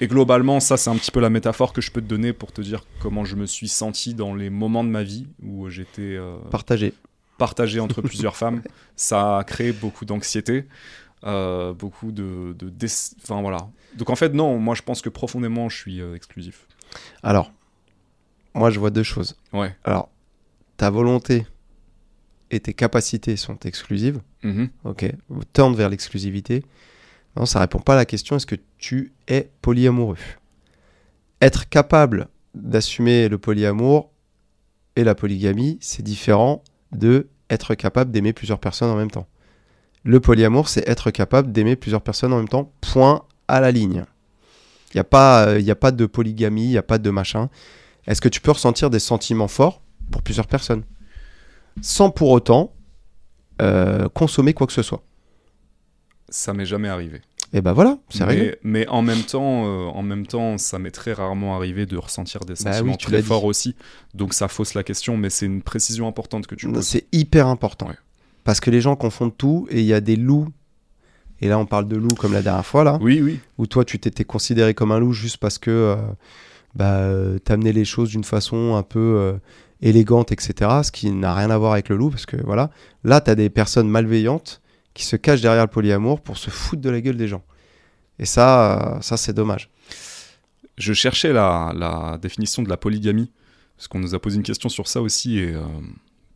Et 0.01 0.07
globalement, 0.07 0.59
ça 0.59 0.75
c'est 0.75 0.89
un 0.89 0.95
petit 0.95 1.11
peu 1.11 1.19
la 1.19 1.29
métaphore 1.29 1.71
que 1.71 1.79
je 1.81 1.91
peux 1.91 2.01
te 2.01 2.07
donner 2.07 2.33
pour 2.33 2.51
te 2.51 2.61
dire 2.61 2.83
comment 2.99 3.25
je 3.25 3.35
me 3.35 3.45
suis 3.45 3.67
senti 3.67 4.15
dans 4.15 4.33
les 4.33 4.49
moments 4.49 4.83
de 4.83 4.89
ma 4.89 5.03
vie 5.03 5.27
où 5.43 5.69
j'étais 5.69 6.15
euh, 6.17 6.35
Partagé. 6.49 6.93
partagé 7.37 7.79
entre 7.79 8.01
plusieurs 8.09 8.35
femmes. 8.35 8.63
Ça 8.95 9.37
a 9.37 9.43
créé 9.43 9.71
beaucoup 9.71 10.03
d'anxiété, 10.05 10.65
euh, 11.25 11.73
beaucoup 11.73 12.11
de, 12.11 12.55
de 12.57 12.71
Enfin 13.21 13.39
voilà. 13.41 13.69
Donc 13.95 14.09
en 14.09 14.15
fait, 14.15 14.33
non, 14.33 14.57
moi 14.57 14.73
je 14.73 14.81
pense 14.81 15.01
que 15.03 15.09
profondément 15.09 15.69
je 15.69 15.77
suis 15.77 16.01
exclusif. 16.15 16.65
Alors, 17.21 17.51
moi, 18.55 18.69
je 18.71 18.79
vois 18.79 18.89
deux 18.91 19.03
choses. 19.03 19.35
Ouais. 19.51 19.75
Alors, 19.83 20.09
ta 20.77 20.89
volonté 20.89 21.45
et 22.53 22.59
tes 22.59 22.73
capacités 22.73 23.35
sont 23.35 23.57
exclusives. 23.65 24.21
Mhm. 24.43 24.69
Ok. 24.83 25.11
Tendre 25.53 25.75
vers 25.75 25.89
l'exclusivité. 25.89 26.63
Non, 27.35 27.45
ça 27.45 27.59
répond 27.59 27.79
pas 27.79 27.93
à 27.93 27.97
la 27.97 28.05
question 28.05 28.35
est-ce 28.35 28.45
que 28.45 28.55
tu 28.77 29.13
es 29.27 29.49
polyamoureux? 29.61 30.17
Être 31.41 31.67
capable 31.67 32.27
d'assumer 32.53 33.27
le 33.27 33.37
polyamour 33.39 34.11
et 34.95 35.03
la 35.03 35.15
polygamie, 35.15 35.79
c'est 35.81 36.03
différent 36.03 36.63
de 36.91 37.27
être 37.49 37.73
capable 37.73 38.11
d'aimer 38.11 38.33
plusieurs 38.33 38.59
personnes 38.59 38.91
en 38.91 38.95
même 38.95 39.11
temps. 39.11 39.27
Le 40.03 40.19
polyamour, 40.19 40.69
c'est 40.69 40.87
être 40.87 41.11
capable 41.11 41.51
d'aimer 41.51 41.75
plusieurs 41.75 42.01
personnes 42.01 42.33
en 42.33 42.37
même 42.37 42.49
temps. 42.49 42.71
Point 42.81 43.23
à 43.47 43.59
la 43.61 43.71
ligne. 43.71 44.05
Il 44.93 44.97
n'y 44.97 45.01
a, 45.01 45.05
pas, 45.05 45.47
euh, 45.47 45.59
y 45.59 45.71
a 45.71 45.75
pas 45.75 45.91
de 45.91 46.05
polygamie, 46.05 46.65
il 46.65 46.69
n'y 46.69 46.77
a 46.77 46.83
pas 46.83 46.99
de 46.99 47.09
machin. 47.09 47.49
Est-ce 48.05 48.21
que 48.21 48.29
tu 48.29 48.41
peux 48.41 48.51
ressentir 48.51 48.91
des 48.91 48.99
sentiments 48.99 49.47
forts 49.47 49.81
pour 50.11 50.21
plusieurs 50.21 50.45
personnes? 50.45 50.83
Sans 51.81 52.09
pour 52.11 52.29
autant 52.31 52.73
euh, 53.61 54.07
consommer 54.09 54.53
quoi 54.53 54.67
que 54.67 54.73
ce 54.73 54.81
soit 54.81 55.03
Ça 56.29 56.53
m'est 56.53 56.65
jamais 56.65 56.89
arrivé. 56.89 57.21
Et 57.55 57.61
ben 57.61 57.71
voilà, 57.73 57.99
c'est 58.09 58.25
mais, 58.25 58.57
mais 58.63 58.87
en 58.87 59.03
même 59.03 59.21
temps, 59.21 59.65
euh, 59.67 59.85
en 59.85 60.01
même 60.01 60.25
temps, 60.25 60.57
ça 60.57 60.79
m'est 60.79 60.89
très 60.89 61.13
rarement 61.13 61.55
arrivé 61.55 61.85
de 61.85 61.97
ressentir 61.97 62.39
des 62.41 62.53
Bah 62.63 62.73
sentiments 62.73 62.93
oui, 62.93 62.97
très 62.97 63.21
dit. 63.21 63.27
forts 63.27 63.43
aussi. 63.45 63.75
Donc 64.15 64.33
ça 64.33 64.47
fausse 64.47 64.73
la 64.73 64.81
question, 64.83 65.17
mais 65.17 65.29
c'est 65.29 65.45
une 65.45 65.61
précision 65.61 66.07
importante 66.07 66.47
que 66.47 66.55
tu 66.55 66.67
poses. 66.71 66.83
C'est 66.83 67.05
hyper 67.11 67.45
important. 67.45 67.89
Ouais. 67.89 67.97
Parce 68.43 68.59
que 68.59 68.71
les 68.71 68.81
gens 68.81 68.95
confondent 68.95 69.37
tout 69.37 69.67
et 69.69 69.81
il 69.81 69.85
y 69.85 69.93
a 69.93 70.01
des 70.01 70.15
loups. 70.15 70.47
Et 71.41 71.47
là, 71.47 71.59
on 71.59 71.67
parle 71.67 71.87
de 71.87 71.95
loups 71.95 72.15
comme 72.15 72.33
la 72.33 72.41
dernière 72.41 72.65
fois, 72.65 72.83
là, 72.83 72.97
Oui, 73.01 73.21
oui. 73.21 73.39
où 73.59 73.67
toi, 73.67 73.85
tu 73.85 73.99
t'étais 73.99 74.23
considéré 74.23 74.73
comme 74.73 74.91
un 74.91 74.99
loup 74.99 75.13
juste 75.13 75.37
parce 75.37 75.59
que 75.59 75.69
euh, 75.69 75.95
bah, 76.73 76.95
euh, 77.01 77.37
t'amenais 77.37 77.71
les 77.73 77.85
choses 77.85 78.09
d'une 78.09 78.23
façon 78.23 78.75
un 78.75 78.83
peu 78.83 79.37
élégante, 79.83 80.31
etc. 80.31 80.53
Ce 80.83 80.91
qui 80.91 81.11
n'a 81.11 81.35
rien 81.35 81.49
à 81.51 81.57
voir 81.57 81.73
avec 81.73 81.89
le 81.89 81.95
loup, 81.95 82.09
parce 82.09 82.25
que 82.25 82.37
voilà. 82.43 82.71
Là, 83.03 83.21
t'as 83.21 83.35
des 83.35 83.49
personnes 83.51 83.87
malveillantes 83.89 84.61
qui 84.95 85.03
se 85.05 85.15
cachent 85.15 85.41
derrière 85.41 85.63
le 85.63 85.69
polyamour 85.69 86.21
pour 86.21 86.37
se 86.37 86.49
foutre 86.49 86.81
de 86.81 86.89
la 86.89 87.01
gueule 87.01 87.17
des 87.17 87.27
gens. 87.27 87.43
Et 88.19 88.25
ça, 88.25 88.95
euh, 88.97 89.01
ça 89.01 89.17
c'est 89.17 89.33
dommage. 89.33 89.69
Je 90.77 90.93
cherchais 90.93 91.33
la, 91.33 91.71
la 91.75 92.17
définition 92.21 92.63
de 92.63 92.69
la 92.69 92.77
polygamie, 92.77 93.31
parce 93.77 93.87
qu'on 93.87 93.99
nous 93.99 94.15
a 94.15 94.19
posé 94.19 94.37
une 94.37 94.43
question 94.43 94.69
sur 94.69 94.87
ça 94.87 95.01
aussi, 95.01 95.37
et 95.39 95.53
euh, 95.53 95.61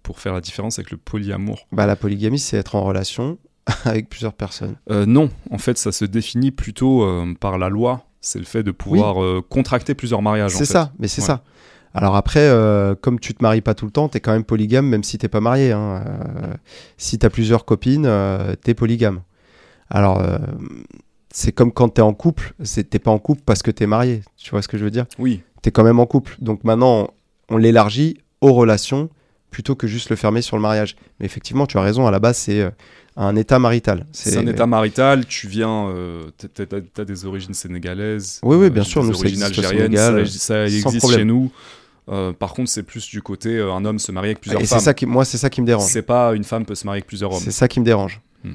pour 0.03 0.19
faire 0.19 0.33
la 0.33 0.41
différence 0.41 0.77
avec 0.79 0.91
le 0.91 0.97
polyamour. 0.97 1.67
Bah, 1.71 1.85
la 1.85 1.95
polygamie, 1.95 2.39
c'est 2.39 2.57
être 2.57 2.75
en 2.75 2.83
relation 2.83 3.37
avec 3.85 4.09
plusieurs 4.09 4.33
personnes. 4.33 4.75
Euh, 4.91 5.05
non, 5.05 5.29
en 5.51 5.57
fait, 5.57 5.77
ça 5.77 5.91
se 5.91 6.05
définit 6.05 6.51
plutôt 6.51 7.03
euh, 7.03 7.33
par 7.39 7.57
la 7.57 7.69
loi. 7.69 8.03
C'est 8.21 8.39
le 8.39 8.45
fait 8.45 8.63
de 8.63 8.71
pouvoir 8.71 9.17
contracter 9.47 9.93
plusieurs 9.93 10.21
mariages. 10.21 10.51
C'est 10.51 10.59
fait. 10.59 10.65
ça, 10.65 10.91
mais 10.99 11.07
c'est 11.07 11.21
Ouais. 11.21 11.27
ça. 11.27 11.43
Alors 11.97 12.15
après, 12.15 12.41
euh, 12.41 12.93
comme 12.95 13.19
tu 13.19 13.33
te 13.33 13.41
maries 13.43 13.61
pas 13.61 13.73
tout 13.73 13.85
le 13.85 13.91
temps, 13.91 14.07
t'es 14.07 14.19
quand 14.19 14.31
même 14.31 14.43
polygame, 14.43 14.85
même 14.87 15.03
si 15.03 15.17
t'es 15.17 15.27
pas 15.27 15.41
marié. 15.41 15.71
hein. 15.71 16.03
Euh, 16.07 16.53
si 16.97 17.17
t'as 17.17 17.29
plusieurs 17.29 17.65
copines, 17.65 18.05
euh, 18.05 18.55
t'es 18.61 18.73
polygame. 18.73 19.21
Alors, 19.89 20.21
c'est 21.31 21.51
comme 21.53 21.71
quand 21.71 21.89
t'es 21.89 22.01
en 22.01 22.13
couple, 22.13 22.53
t'es 22.89 22.99
pas 22.99 23.11
en 23.11 23.19
couple 23.19 23.41
parce 23.45 23.63
que 23.63 23.71
t'es 23.71 23.87
marié. 23.87 24.21
Tu 24.37 24.51
vois 24.51 24.61
ce 24.61 24.67
que 24.67 24.77
je 24.77 24.83
veux 24.83 24.91
dire? 24.91 25.05
Oui, 25.17 25.41
T'es 25.61 25.71
quand 25.71 25.83
même 25.83 25.99
en 25.99 26.05
couple. 26.05 26.35
Donc 26.39 26.63
maintenant, 26.63 27.09
on 27.49 27.57
l'élargit 27.57 28.17
aux 28.41 28.53
relations 28.53 29.09
plutôt 29.49 29.75
que 29.75 29.87
juste 29.87 30.09
le 30.09 30.15
fermer 30.15 30.41
sur 30.41 30.55
le 30.55 30.61
mariage. 30.61 30.95
Mais 31.19 31.25
effectivement, 31.25 31.65
tu 31.65 31.77
as 31.77 31.81
raison, 31.81 32.05
à 32.05 32.11
la 32.11 32.19
base, 32.19 32.37
c'est 32.37 32.69
un 33.15 33.35
état 33.35 33.57
marital. 33.59 34.05
c'est 34.11 34.37
un 34.37 34.45
état 34.45 34.67
marital. 34.67 35.25
Tu 35.25 35.47
viens, 35.47 35.87
euh, 35.89 36.29
t'as 36.37 36.65
t'as 36.93 37.05
des 37.05 37.25
origines 37.25 37.53
sénégalaises. 37.53 38.39
Oui, 38.43 38.55
oui, 38.57 38.69
bien 38.69 38.83
sûr, 38.83 39.03
nous, 39.03 39.13
ça 39.13 39.19
origines 39.21 39.41
existe 39.41 39.57
au 39.59 39.65
algériennes. 39.65 39.97
Sénégal, 39.97 40.27
ça, 40.27 40.37
ça 40.39 40.55
sans 40.55 40.63
existe 40.65 40.97
problème. 40.99 41.19
chez 41.21 41.25
nous. 41.25 41.51
Euh, 42.09 42.31
par 42.33 42.53
contre, 42.53 42.69
c'est 42.69 42.83
plus 42.83 43.07
du 43.09 43.21
côté 43.21 43.57
euh, 43.57 43.71
un 43.73 43.83
homme 43.83 43.99
se 43.99 44.11
marie 44.11 44.29
avec 44.29 44.41
plusieurs 44.41 44.61
Et 44.61 44.65
femmes. 44.65 44.79
ça 44.79 44.93
qui, 44.93 45.05
moi, 45.05 45.25
c'est 45.25 45.37
ça 45.37 45.49
qui 45.49 45.61
me 45.61 45.65
dérange. 45.65 45.89
C'est 45.89 46.01
pas 46.01 46.33
une 46.33 46.43
femme 46.43 46.65
peut 46.65 46.75
se 46.75 46.85
marier 46.85 46.99
avec 46.99 47.07
plusieurs 47.07 47.33
hommes. 47.33 47.41
C'est 47.41 47.51
ça 47.51 47.67
qui 47.67 47.79
me 47.79 47.85
dérange. 47.85 48.21
Hmm. 48.43 48.53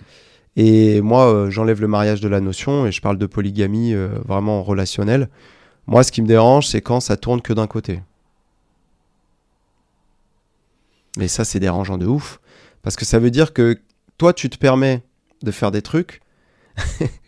Et 0.56 1.00
moi, 1.00 1.32
euh, 1.32 1.50
j'enlève 1.50 1.80
le 1.80 1.88
mariage 1.88 2.20
de 2.20 2.28
la 2.28 2.40
notion 2.40 2.86
et 2.86 2.92
je 2.92 3.00
parle 3.00 3.18
de 3.18 3.26
polygamie 3.26 3.94
vraiment 4.26 4.62
relationnelle. 4.62 5.28
Moi, 5.86 6.02
ce 6.02 6.12
qui 6.12 6.22
me 6.22 6.26
dérange, 6.26 6.66
c'est 6.66 6.80
quand 6.80 7.00
ça 7.00 7.16
tourne 7.16 7.42
que 7.42 7.52
d'un 7.52 7.66
côté. 7.66 8.00
Mais 11.18 11.28
ça, 11.28 11.44
c'est 11.44 11.60
dérangeant 11.60 11.98
de 11.98 12.06
ouf. 12.06 12.40
Parce 12.82 12.96
que 12.96 13.04
ça 13.04 13.18
veut 13.18 13.30
dire 13.30 13.52
que 13.52 13.78
toi, 14.18 14.32
tu 14.32 14.48
te 14.48 14.56
permets 14.56 15.02
de 15.42 15.50
faire 15.50 15.70
des 15.70 15.82
trucs. 15.82 16.20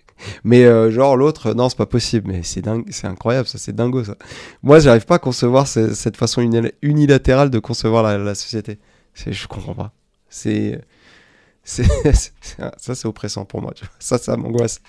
mais 0.44 0.64
euh, 0.64 0.90
genre 0.90 1.16
l'autre, 1.16 1.52
non, 1.54 1.68
c'est 1.68 1.78
pas 1.78 1.86
possible. 1.86 2.30
Mais 2.32 2.42
c'est 2.42 2.62
dingue, 2.62 2.84
c'est 2.90 3.06
incroyable, 3.06 3.48
ça, 3.48 3.58
c'est 3.58 3.74
dingo 3.74 4.04
ça. 4.04 4.16
Moi, 4.62 4.78
j'arrive 4.80 5.06
pas 5.06 5.16
à 5.16 5.18
concevoir 5.18 5.66
ce- 5.68 5.94
cette 5.94 6.16
façon 6.16 6.40
uni- 6.40 6.70
unilatérale 6.82 7.50
de 7.50 7.58
concevoir 7.58 8.02
la, 8.02 8.34
société. 8.34 8.78
Je 9.14 9.46
comprends 9.46 9.74
pas. 9.74 9.92
C'est. 10.28 10.80
ça, 11.64 12.94
c'est 12.94 13.06
oppressant 13.06 13.44
pour 13.46 13.62
moi. 13.62 13.72
Ça, 13.98 14.18
ça 14.18 14.36
m'angoisse. 14.36 14.80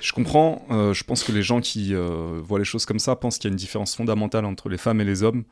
Je 0.00 0.12
comprends. 0.12 0.64
euh, 0.70 0.92
je 0.94 1.02
pense 1.02 1.24
que 1.24 1.32
les 1.32 1.42
gens 1.42 1.60
qui 1.60 1.92
euh, 1.94 2.40
voient 2.44 2.60
les 2.60 2.64
choses 2.64 2.86
comme 2.86 3.00
ça 3.00 3.16
pensent 3.16 3.38
qu'il 3.38 3.48
y 3.48 3.50
a 3.50 3.54
une 3.54 3.56
différence 3.58 3.96
fondamentale 3.96 4.44
entre 4.44 4.68
les 4.68 4.78
femmes 4.78 5.00
et 5.00 5.04
les 5.04 5.22
hommes. 5.22 5.44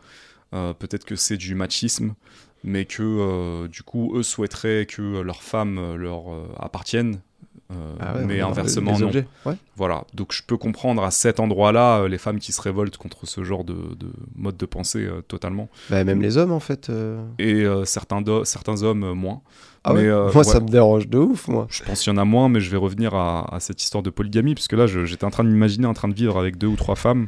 Peut-être 0.78 1.06
que 1.06 1.16
c'est 1.16 1.38
du 1.38 1.54
machisme, 1.54 2.12
mais 2.62 2.84
que 2.84 3.66
du 3.68 3.82
coup, 3.82 4.12
eux 4.18 4.22
souhaiteraient 4.22 4.84
que 4.84 5.22
leurs 5.22 5.42
femmes 5.42 5.96
leur 5.96 6.24
appartiennent 6.60 7.20
euh, 7.72 7.94
Ah 8.00 8.14
ouais, 8.16 8.24
mais 8.24 8.40
inversement 8.40 8.98
non. 8.98 9.10
ouais. 9.10 9.54
Voilà, 9.76 10.04
donc 10.14 10.32
je 10.32 10.42
peux 10.46 10.56
comprendre 10.56 11.02
à 11.02 11.10
cet 11.10 11.40
endroit-là 11.40 12.00
euh, 12.02 12.08
les 12.08 12.18
femmes 12.18 12.38
qui 12.38 12.52
se 12.52 12.60
révoltent 12.60 12.96
contre 12.96 13.26
ce 13.26 13.42
genre 13.42 13.64
de, 13.64 13.74
de 13.74 14.08
mode 14.36 14.56
de 14.56 14.66
pensée 14.66 15.04
euh, 15.04 15.22
totalement, 15.22 15.68
Bah, 15.90 16.04
même 16.04 16.22
les 16.22 16.36
hommes, 16.36 16.52
en 16.52 16.60
fait. 16.60 16.90
et 17.38 17.64
certains, 17.84 18.22
certains 18.44 18.82
hommes 18.82 19.12
moins. 19.14 19.40
Ah 19.84 19.94
Mais, 19.94 20.12
ouais 20.12 20.30
Moi, 20.32 20.44
ça 20.44 20.60
me 20.60 20.68
dérange 20.68 21.08
de 21.08 21.18
ouf, 21.18 21.48
moi. 21.48 21.66
Je 21.68 21.82
pense 21.82 22.02
qu'il 22.02 22.12
y 22.12 22.14
en 22.14 22.18
a 22.18 22.24
moins, 22.24 22.48
mais 22.48 22.60
je 22.60 22.70
vais 22.70 22.76
revenir 22.76 23.14
à, 23.14 23.52
à 23.52 23.58
cette 23.58 23.82
histoire 23.82 24.02
de 24.02 24.10
polygamie, 24.10 24.54
puisque 24.54 24.74
là, 24.74 24.86
j'étais 24.86 25.24
en 25.24 25.30
train 25.30 25.42
de 25.42 25.48
m'imaginer 25.48 25.86
en 25.86 25.94
train 25.94 26.06
de 26.08 26.14
vivre 26.14 26.38
avec 26.38 26.56
deux 26.56 26.68
ou 26.68 26.76
trois 26.76 26.94
femmes. 26.94 27.26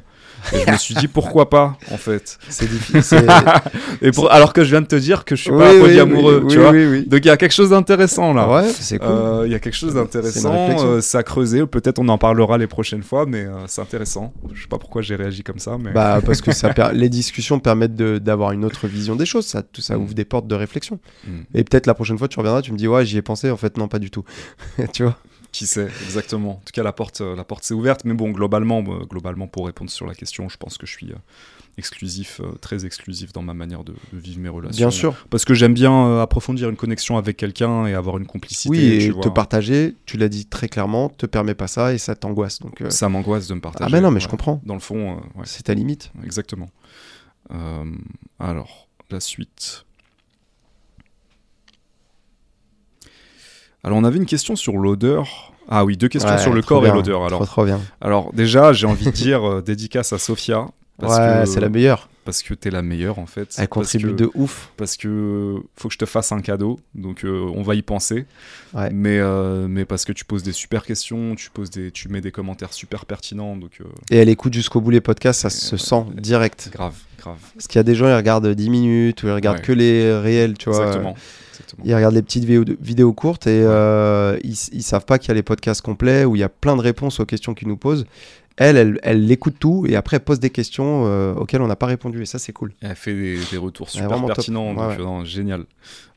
Et 0.52 0.60
je 0.66 0.70
me 0.72 0.76
suis 0.76 0.94
dit, 0.94 1.08
pourquoi 1.08 1.48
pas, 1.48 1.76
en 1.90 1.96
fait 1.96 2.38
C'est 2.48 2.68
difficile. 2.68 3.02
c'est- 3.02 3.26
et 4.02 4.10
pour, 4.12 4.30
Alors 4.30 4.52
que 4.52 4.62
je 4.64 4.70
viens 4.70 4.80
de 4.82 4.86
te 4.86 4.96
dire 4.96 5.24
que 5.24 5.36
je 5.36 5.42
suis 5.42 5.50
Oui, 5.50 5.58
pas 5.58 5.72
oui, 5.72 5.80
polyamoureux, 5.80 6.40
oui, 6.44 6.48
tu 6.52 6.58
oui, 6.58 6.62
vois. 6.62 6.72
oui, 6.72 6.86
oui. 6.86 7.06
Donc 7.06 7.20
il 7.24 7.28
y 7.28 7.30
a 7.30 7.36
quelque 7.36 7.52
chose 7.52 7.70
d'intéressant 7.70 8.32
là. 8.34 8.48
Ouais, 8.48 8.68
c'est 8.68 8.98
cool. 8.98 9.08
Euh, 9.08 9.42
Il 9.46 9.52
y 9.52 9.54
a 9.54 9.58
quelque 9.58 9.76
chose 9.76 9.94
d'intéressant, 9.94 10.52
euh, 10.54 11.00
à 11.14 11.22
creuser. 11.22 11.66
Peut-être 11.66 11.98
on 11.98 12.08
en 12.08 12.18
parlera 12.18 12.58
les 12.58 12.66
prochaines 12.66 13.02
fois, 13.02 13.24
mais 13.26 13.44
euh, 13.44 13.52
c'est 13.66 13.80
intéressant. 13.80 14.32
Je 14.52 14.62
sais 14.62 14.68
pas 14.68 14.78
pourquoi 14.78 15.02
j'ai 15.02 15.16
réagi 15.16 15.42
comme 15.42 15.58
ça, 15.58 15.76
mais 15.80 15.92
Bah, 15.92 16.20
parce 16.24 16.40
que 16.40 16.52
ça 16.52 16.68
per- 16.74 16.90
les 16.92 17.08
discussions 17.08 17.58
permettent 17.58 17.94
d'avoir 17.96 18.52
une 18.52 18.64
autre 18.64 18.86
vision 18.86 19.16
des 19.16 19.26
choses. 19.26 19.46
Ça, 19.46 19.62
tout 19.62 19.80
ça 19.80 19.96
Mm. 19.96 20.02
ouvre 20.02 20.14
des 20.14 20.24
portes 20.24 20.46
de 20.46 20.54
réflexion. 20.54 20.98
Hmm. 21.26 21.42
Et 21.54 21.64
peut-être 21.64 21.86
la 21.86 21.94
prochaine 21.94 22.18
fois, 22.18 22.28
tu 22.28 22.38
reviendras, 22.38 22.62
tu 22.62 22.72
me 22.72 22.76
dis, 22.76 22.88
ouais, 22.88 23.04
j'y 23.06 23.16
ai 23.18 23.22
pensé. 23.22 23.50
En 23.50 23.56
fait, 23.56 23.76
non, 23.78 23.88
pas 23.88 23.98
du 23.98 24.10
tout. 24.10 24.24
tu 24.92 25.04
vois? 25.04 25.16
Qui 25.54 25.66
sait 25.66 25.88
exactement. 26.04 26.50
En 26.52 26.62
tout 26.64 26.72
cas, 26.72 26.82
la 26.82 26.92
porte, 26.92 27.20
euh, 27.20 27.36
la 27.36 27.44
porte 27.44 27.62
s'est 27.64 27.74
ouverte, 27.74 28.04
mais 28.04 28.12
bon, 28.12 28.30
globalement, 28.30 28.80
euh, 28.80 29.04
globalement, 29.04 29.46
pour 29.46 29.66
répondre 29.66 29.90
sur 29.90 30.04
la 30.06 30.14
question, 30.14 30.48
je 30.48 30.56
pense 30.56 30.76
que 30.78 30.86
je 30.86 30.92
suis 30.92 31.12
euh, 31.12 31.16
exclusif, 31.78 32.40
très 32.60 32.84
exclusif 32.84 33.32
dans 33.32 33.42
ma 33.42 33.54
manière 33.54 33.84
de, 33.84 33.94
de 34.12 34.18
vivre 34.18 34.40
mes 34.40 34.48
relations. 34.48 34.76
Bien 34.76 34.90
sûr. 34.90 35.26
Parce 35.30 35.44
que 35.44 35.54
j'aime 35.54 35.72
bien 35.74 36.20
approfondir 36.20 36.68
une 36.70 36.76
connexion 36.76 37.16
avec 37.18 37.36
quelqu'un 37.36 37.86
et 37.86 37.94
avoir 37.94 38.18
une 38.18 38.26
complicité. 38.26 38.68
Oui, 38.70 38.80
et 38.80 39.10
vois. 39.10 39.22
te 39.22 39.28
partager, 39.28 39.94
tu 40.06 40.16
l'as 40.16 40.28
dit 40.28 40.46
très 40.46 40.68
clairement, 40.68 41.08
te 41.08 41.26
permet 41.26 41.54
pas 41.54 41.68
ça 41.68 41.94
et 41.94 41.98
ça 41.98 42.14
t'angoisse. 42.16 42.60
Donc, 42.60 42.80
euh, 42.80 42.90
Ça 42.90 43.08
m'angoisse 43.08 43.46
de 43.46 43.54
me 43.54 43.60
partager. 43.60 43.84
ah, 43.88 43.90
ben 43.90 44.00
non, 44.02 44.10
mais 44.10 44.20
je 44.20 44.28
comprends. 44.28 44.60
Dans 44.64 44.74
le 44.74 44.80
fond, 44.80 45.12
euh, 45.12 45.38
ouais. 45.38 45.44
C'est 45.46 45.64
ta 45.64 45.74
limite. 45.74 46.12
Exactement. 46.24 46.68
Euh, 47.52 47.84
alors, 48.40 48.88
la 49.10 49.20
suite. 49.20 49.84
Alors, 53.84 53.98
on 53.98 54.04
avait 54.04 54.16
une 54.18 54.26
question 54.26 54.56
sur 54.56 54.76
l'odeur. 54.78 55.52
Ah 55.68 55.84
oui, 55.84 55.96
deux 55.96 56.08
questions 56.08 56.30
Ouais, 56.32 56.38
sur 56.38 56.52
le 56.52 56.62
corps 56.62 56.86
et 56.86 56.90
l'odeur. 56.90 57.24
Alors, 57.24 57.38
Trop, 57.40 57.46
trop 57.46 57.64
bien. 57.64 57.80
alors 58.00 58.32
déjà, 58.34 58.72
j'ai 58.72 58.86
envie 58.86 59.06
de 59.06 59.10
dire 59.10 59.48
euh, 59.48 59.62
dédicace 59.62 60.12
à 60.12 60.18
Sophia. 60.18 60.66
Parce 60.98 61.18
Ouais, 61.18 61.40
que, 61.44 61.48
c'est 61.50 61.60
la 61.60 61.68
meilleure. 61.70 62.08
Parce 62.24 62.42
que 62.42 62.54
t'es 62.54 62.70
la 62.70 62.80
meilleure, 62.80 63.18
en 63.18 63.26
fait. 63.26 63.52
Elle 63.58 63.68
contribue 63.68 64.10
que- 64.12 64.16
de 64.16 64.30
ouf. 64.34 64.70
Parce 64.76 64.96
que 64.96 65.56
faut 65.76 65.88
que 65.88 65.94
je 65.94 65.98
te 65.98 66.04
fasse 66.06 66.30
un 66.32 66.40
cadeau. 66.40 66.78
Donc, 66.94 67.24
euh, 67.24 67.50
on 67.54 67.62
va 67.62 67.74
y 67.74 67.82
penser. 67.82 68.26
Ouais. 68.74 68.90
Mais, 68.92 69.18
euh, 69.18 69.66
mais 69.68 69.84
parce 69.84 70.04
que 70.04 70.12
tu 70.12 70.24
poses 70.24 70.42
des 70.44 70.52
super 70.52 70.84
questions, 70.86 71.34
tu, 71.34 71.50
poses 71.50 71.70
des, 71.70 71.90
tu 71.90 72.08
mets 72.08 72.20
des 72.20 72.30
commentaires 72.30 72.72
super 72.72 73.06
pertinents. 73.06 73.56
Donc, 73.56 73.72
euh, 73.80 73.84
Et 74.12 74.18
elle 74.18 74.28
écoute 74.28 74.54
jusqu'au 74.54 74.80
bout 74.80 74.90
les 74.90 75.00
podcasts, 75.00 75.40
ça 75.40 75.50
se 75.50 75.74
euh, 75.74 75.78
sent 75.78 76.04
direct. 76.14 76.70
grave, 76.72 76.94
grave. 77.18 77.38
Parce 77.54 77.66
qu'il 77.66 77.78
y 77.78 77.80
a 77.80 77.84
des 77.84 77.94
gens, 77.96 78.06
ils 78.06 78.14
regardent 78.16 78.48
10 78.48 78.70
minutes 78.70 79.22
ou 79.24 79.26
ils 79.26 79.32
regardent 79.32 79.58
Ouais. 79.58 79.64
que 79.64 79.72
les 79.72 80.16
réels, 80.16 80.56
tu 80.56 80.70
vois. 80.70 80.78
Exactement. 80.86 81.16
Exactement. 81.54 81.82
Ils 81.86 81.94
regardent 81.94 82.14
les 82.14 82.22
petites 82.22 82.44
vidéos, 82.44 83.12
courtes 83.12 83.46
et 83.46 83.62
euh, 83.64 84.38
ils, 84.44 84.56
ils 84.72 84.82
savent 84.82 85.04
pas 85.04 85.18
qu'il 85.18 85.28
y 85.28 85.30
a 85.30 85.34
les 85.34 85.42
podcasts 85.42 85.82
complets 85.82 86.24
où 86.24 86.36
il 86.36 86.40
y 86.40 86.42
a 86.44 86.48
plein 86.48 86.76
de 86.76 86.80
réponses 86.82 87.20
aux 87.20 87.26
questions 87.26 87.54
qu'ils 87.54 87.68
nous 87.68 87.76
posent. 87.76 88.06
Elle, 88.56 88.76
elle, 88.76 89.00
elle 89.02 89.30
écoute 89.32 89.56
tout 89.58 89.84
et 89.88 89.96
après 89.96 90.16
elle 90.18 90.22
pose 90.24 90.38
des 90.38 90.50
questions 90.50 91.06
euh, 91.06 91.34
auxquelles 91.34 91.60
on 91.62 91.66
n'a 91.66 91.74
pas 91.74 91.86
répondu 91.86 92.22
et 92.22 92.26
ça 92.26 92.38
c'est 92.38 92.52
cool. 92.52 92.72
Elle 92.82 92.94
fait 92.94 93.12
des, 93.14 93.38
des 93.50 93.56
retours 93.56 93.90
super 93.90 94.24
pertinents, 94.26 94.74
donc 94.74 94.90
ouais. 94.90 94.98
non, 94.98 95.24
génial. 95.24 95.64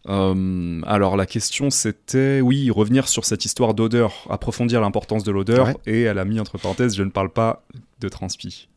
Euh, 0.08 0.82
alors 0.86 1.18
la 1.18 1.26
question 1.26 1.70
c'était, 1.72 2.40
oui, 2.42 2.70
revenir 2.70 3.08
sur 3.08 3.26
cette 3.26 3.44
histoire 3.44 3.74
d'odeur, 3.74 4.28
approfondir 4.30 4.82
l'importance 4.82 5.24
de 5.24 5.32
l'odeur, 5.32 5.68
Ouais. 5.68 5.76
et 5.88 6.02
elle 6.04 6.20
a 6.20 6.26
mis 6.26 6.40
entre 6.40 6.58
parenthèses, 6.60 6.96
je 6.96 7.04
ne 7.04 7.10
parle 7.10 7.30
pas 7.30 7.64
de 8.00 8.08
transpi. 8.08 8.70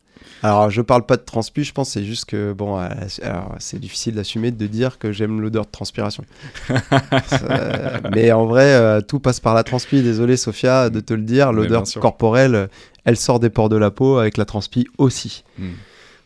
Alors 0.43 0.69
je 0.71 0.81
parle 0.81 1.05
pas 1.05 1.17
de 1.17 1.21
transpi, 1.21 1.63
je 1.63 1.71
pense 1.71 1.89
c'est 1.91 2.03
juste 2.03 2.25
que 2.25 2.51
bon, 2.53 2.79
euh, 2.79 2.87
alors, 3.21 3.55
c'est 3.59 3.79
difficile 3.79 4.15
d'assumer 4.15 4.51
de 4.51 4.67
dire 4.67 4.97
que 4.97 5.11
j'aime 5.11 5.39
l'odeur 5.41 5.65
de 5.65 5.71
transpiration. 5.71 6.23
Ça- 7.27 8.01
mais 8.13 8.31
en 8.31 8.45
vrai, 8.45 8.73
euh, 8.73 9.01
tout 9.01 9.19
passe 9.19 9.39
par 9.39 9.53
la 9.53 9.63
transpi. 9.63 10.01
Désolé 10.01 10.37
Sophia 10.37 10.89
de 10.89 10.99
te 10.99 11.13
le 11.13 11.21
dire, 11.23 11.51
l'odeur 11.53 11.81
corporelle, 12.01 12.69
elle 13.05 13.17
sort 13.17 13.39
des 13.39 13.49
pores 13.49 13.69
de 13.69 13.75
la 13.77 13.91
peau 13.91 14.17
avec 14.17 14.37
la 14.37 14.45
transpi 14.45 14.87
aussi. 14.97 15.43
Hmm. 15.59 15.69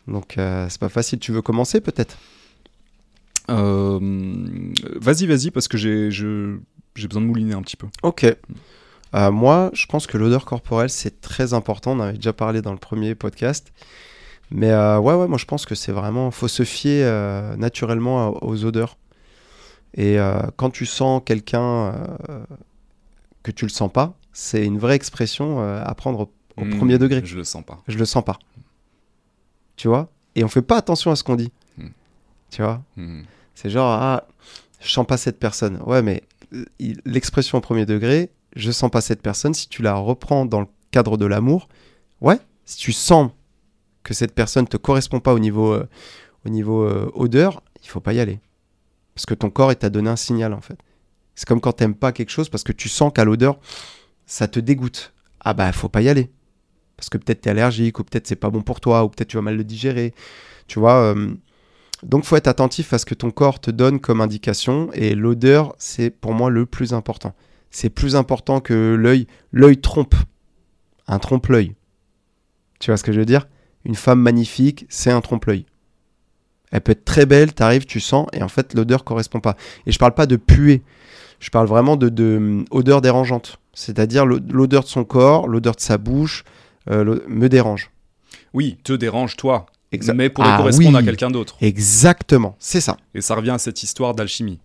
Donc 0.08 0.38
euh, 0.38 0.68
c'est 0.70 0.80
pas 0.80 0.90
facile. 0.90 1.20
Tu 1.20 1.32
veux 1.32 1.42
commencer 1.42 1.82
peut-être? 1.82 2.18
Euh, 3.50 4.00
vas-y, 4.96 5.26
vas-y, 5.28 5.52
parce 5.52 5.68
que 5.68 5.78
j'ai 5.78 6.10
je- 6.12 6.58
j'ai 6.96 7.08
besoin 7.08 7.22
de 7.22 7.28
mouliner 7.28 7.54
un 7.54 7.62
petit 7.62 7.78
peu. 7.78 7.88
Ok. 8.04 8.26
Euh, 9.16 9.32
moi, 9.32 9.70
je 9.74 9.86
pense 9.86 10.08
que 10.08 10.18
l'odeur 10.18 10.46
corporelle, 10.46 10.90
c'est 10.90 11.22
très 11.22 11.54
important. 11.54 11.92
On 11.92 12.00
en 12.00 12.04
avait 12.04 12.18
déjà 12.18 12.34
parlé 12.34 12.62
dans 12.62 12.72
le 12.74 12.78
premier 12.78 13.16
podcast. 13.16 13.72
Mais 14.52 14.70
euh, 14.72 15.00
ouais, 15.00 15.14
ouais, 15.16 15.28
moi 15.28 15.38
je 15.38 15.46
pense 15.46 15.66
que 15.66 15.74
c'est 15.74 15.92
vraiment. 15.92 16.30
faut 16.32 16.48
se 16.48 16.64
fier 16.64 17.04
euh, 17.06 17.56
naturellement 17.56 18.44
aux 18.44 18.64
odeurs. 18.66 18.98
Et 19.98 20.18
quand 20.58 20.72
tu 20.72 20.86
sens 20.86 21.22
quelqu'un 21.26 21.94
que 23.44 23.52
tu 23.52 23.64
le 23.64 23.70
sens 23.70 23.90
pas, 23.90 24.14
c'est 24.34 24.66
une 24.66 24.78
vraie 24.78 24.96
expression 24.96 25.62
à 25.62 25.96
prendre 25.96 26.20
au, 26.20 26.32
au 26.62 26.66
Hmm, 26.66 26.78
premier 26.78 26.98
degré. 26.98 27.22
Je 27.24 27.38
le 27.38 27.46
sens 27.46 27.64
pas. 27.64 27.82
Je 27.88 27.98
le 27.98 28.04
sens 28.04 28.22
pas. 28.24 28.38
Tu 29.78 29.88
vois? 29.88 30.10
Et 30.36 30.44
on 30.44 30.50
fait 30.50 30.62
pas 30.62 30.76
attention 30.76 31.12
à 31.12 31.16
ce 31.16 31.24
qu'on 31.24 31.38
dit. 31.38 31.50
Hmm. 31.78 31.88
Tu 32.52 32.62
vois? 32.62 32.82
Hmm. 32.98 33.22
c'est 33.56 33.70
genre, 33.70 33.90
ah, 33.90 34.26
je 34.82 34.90
sens 34.92 35.08
pas 35.08 35.16
cette 35.16 35.40
personne. 35.40 35.80
Ouais, 35.86 36.02
mais 36.02 36.22
il- 36.80 37.00
l'expression 37.06 37.58
au 37.58 37.62
premier 37.62 37.86
degré, 37.86 38.30
je 38.56 38.72
sens 38.72 38.90
pas 38.90 39.02
cette 39.02 39.22
personne, 39.22 39.53
si 39.53 39.68
tu 39.68 39.82
la 39.82 39.95
reprends 39.95 40.45
dans 40.45 40.61
le 40.61 40.68
cadre 40.91 41.18
de 41.18 41.26
l'amour, 41.26 41.68
ouais, 42.22 42.40
si 42.65 42.77
tu 42.77 42.94
sens 42.94 43.32
que 44.03 44.14
cette 44.14 44.34
personne 44.34 44.68
te 44.68 44.77
correspond 44.77 45.19
pas 45.19 45.34
au 45.34 45.40
niveau, 45.40 45.73
euh, 45.73 45.88
au 46.45 46.49
niveau 46.49 46.84
euh, 46.84 47.11
odeur, 47.14 47.61
il 47.84 47.90
faut 47.90 47.99
pas 47.99 48.14
y 48.14 48.19
aller. 48.19 48.40
Parce 49.14 49.26
que 49.26 49.34
ton 49.34 49.49
corps, 49.49 49.72
il 49.72 49.77
t'a 49.77 49.90
donné 49.90 50.10
un 50.10 50.15
signal, 50.15 50.53
en 50.53 50.61
fait. 50.61 50.77
C'est 51.36 51.48
comme 51.48 51.61
quand 51.61 51.73
t'aimes 51.73 51.95
pas 51.95 52.11
quelque 52.11 52.30
chose 52.30 52.49
parce 52.49 52.64
que 52.64 52.72
tu 52.72 52.88
sens 52.88 53.11
qu'à 53.14 53.26
l'odeur, 53.26 53.60
ça 54.26 54.48
te 54.48 54.60
dégoûte. 54.60 55.14
Ah 55.41 55.53
bah, 55.53 55.72
faut 55.72 55.90
pas 55.90 56.02
y 56.02 56.10
aller. 56.10 56.32
Parce 56.98 57.10
que 57.10 57.18
peut-être 57.18 57.41
t'es 57.41 57.49
allergique, 57.49 57.99
ou 57.99 58.03
peut-être 58.03 58.26
c'est 58.27 58.38
pas 58.38 58.49
bon 58.49 58.61
pour 58.61 58.80
toi, 58.80 59.03
ou 59.03 59.10
peut-être 59.10 59.27
tu 59.27 59.38
vas 59.38 59.41
mal 59.41 59.57
le 59.57 59.65
digérer. 59.65 60.14
Tu 60.68 60.80
vois, 60.80 60.95
euh, 60.95 61.36
donc, 62.03 62.23
faut 62.23 62.36
être 62.36 62.48
attentif 62.48 62.94
à 62.94 62.98
ce 62.98 63.06
que 63.06 63.15
ton 63.15 63.32
corps 63.32 63.60
te 63.60 63.72
donne 63.72 63.99
comme 63.99 64.22
indication. 64.22 64.90
Et 64.94 65.15
l'odeur, 65.15 65.76
c'est 65.77 66.10
pour 66.10 66.34
moi 66.34 66.49
le 66.49 66.65
plus 66.65 66.94
important. 66.94 67.34
C'est 67.77 67.89
plus 67.89 68.15
important 68.15 68.61
que 68.61 68.95
l'œil. 68.97 69.27
L'œil 69.52 69.76
trompe. 69.81 70.15
Un 71.10 71.19
trompe-l'œil. 71.19 71.76
Tu 72.80 72.89
vois 72.89 72.95
ce 72.95 73.03
que 73.03 73.11
je 73.11 73.19
veux 73.19 73.26
dire? 73.26 73.49
Une 73.84 73.95
femme 73.95 74.22
magnifique, 74.22 74.85
c'est 74.88 75.11
un 75.11 75.19
trompe-l'œil. 75.19 75.65
Elle 76.72 76.80
peut 76.80 76.93
être 76.93 77.03
très 77.03 77.26
belle, 77.26 77.53
t'arrives, 77.53 77.84
tu 77.85 77.99
sens, 77.99 78.27
et 78.31 78.41
en 78.41 78.47
fait, 78.47 78.73
l'odeur 78.76 79.03
correspond 79.03 79.41
pas. 79.41 79.57
Et 79.85 79.91
je 79.91 79.99
parle 79.99 80.14
pas 80.14 80.26
de 80.26 80.38
puer. 80.38 80.84
Je 81.41 81.49
parle 81.49 81.68
vraiment 81.68 81.97
de, 81.97 82.07
de 82.07 82.64
odeur 82.72 83.02
dérangeante. 83.02 83.60
C'est-à-dire 83.73 84.26
l'o- 84.26 84.39
l'odeur 84.49 84.84
de 84.84 84.88
son 84.88 85.03
corps, 85.03 85.49
l'odeur 85.49 85.76
de 85.76 85.81
sa 85.81 85.97
bouche, 85.97 86.45
euh, 86.89 87.19
me 87.27 87.49
dérange. 87.49 87.91
Oui, 88.53 88.77
te 88.85 88.93
dérange 88.93 89.35
toi, 89.35 89.65
Exa- 89.91 90.14
mais 90.14 90.30
pourrait 90.30 90.47
Ah 90.49 90.57
correspondre 90.60 90.97
à 90.97 91.03
quelqu'un 91.03 91.30
d'autre. 91.30 91.57
Exactement, 91.60 92.56
c'est 92.57 92.80
ça. 92.80 92.95
Et 93.14 93.19
ça 93.19 93.35
revient 93.35 93.52
à 93.52 93.57
cette 93.57 93.84
histoire 93.84 94.15
d'alchimie. 94.15 94.60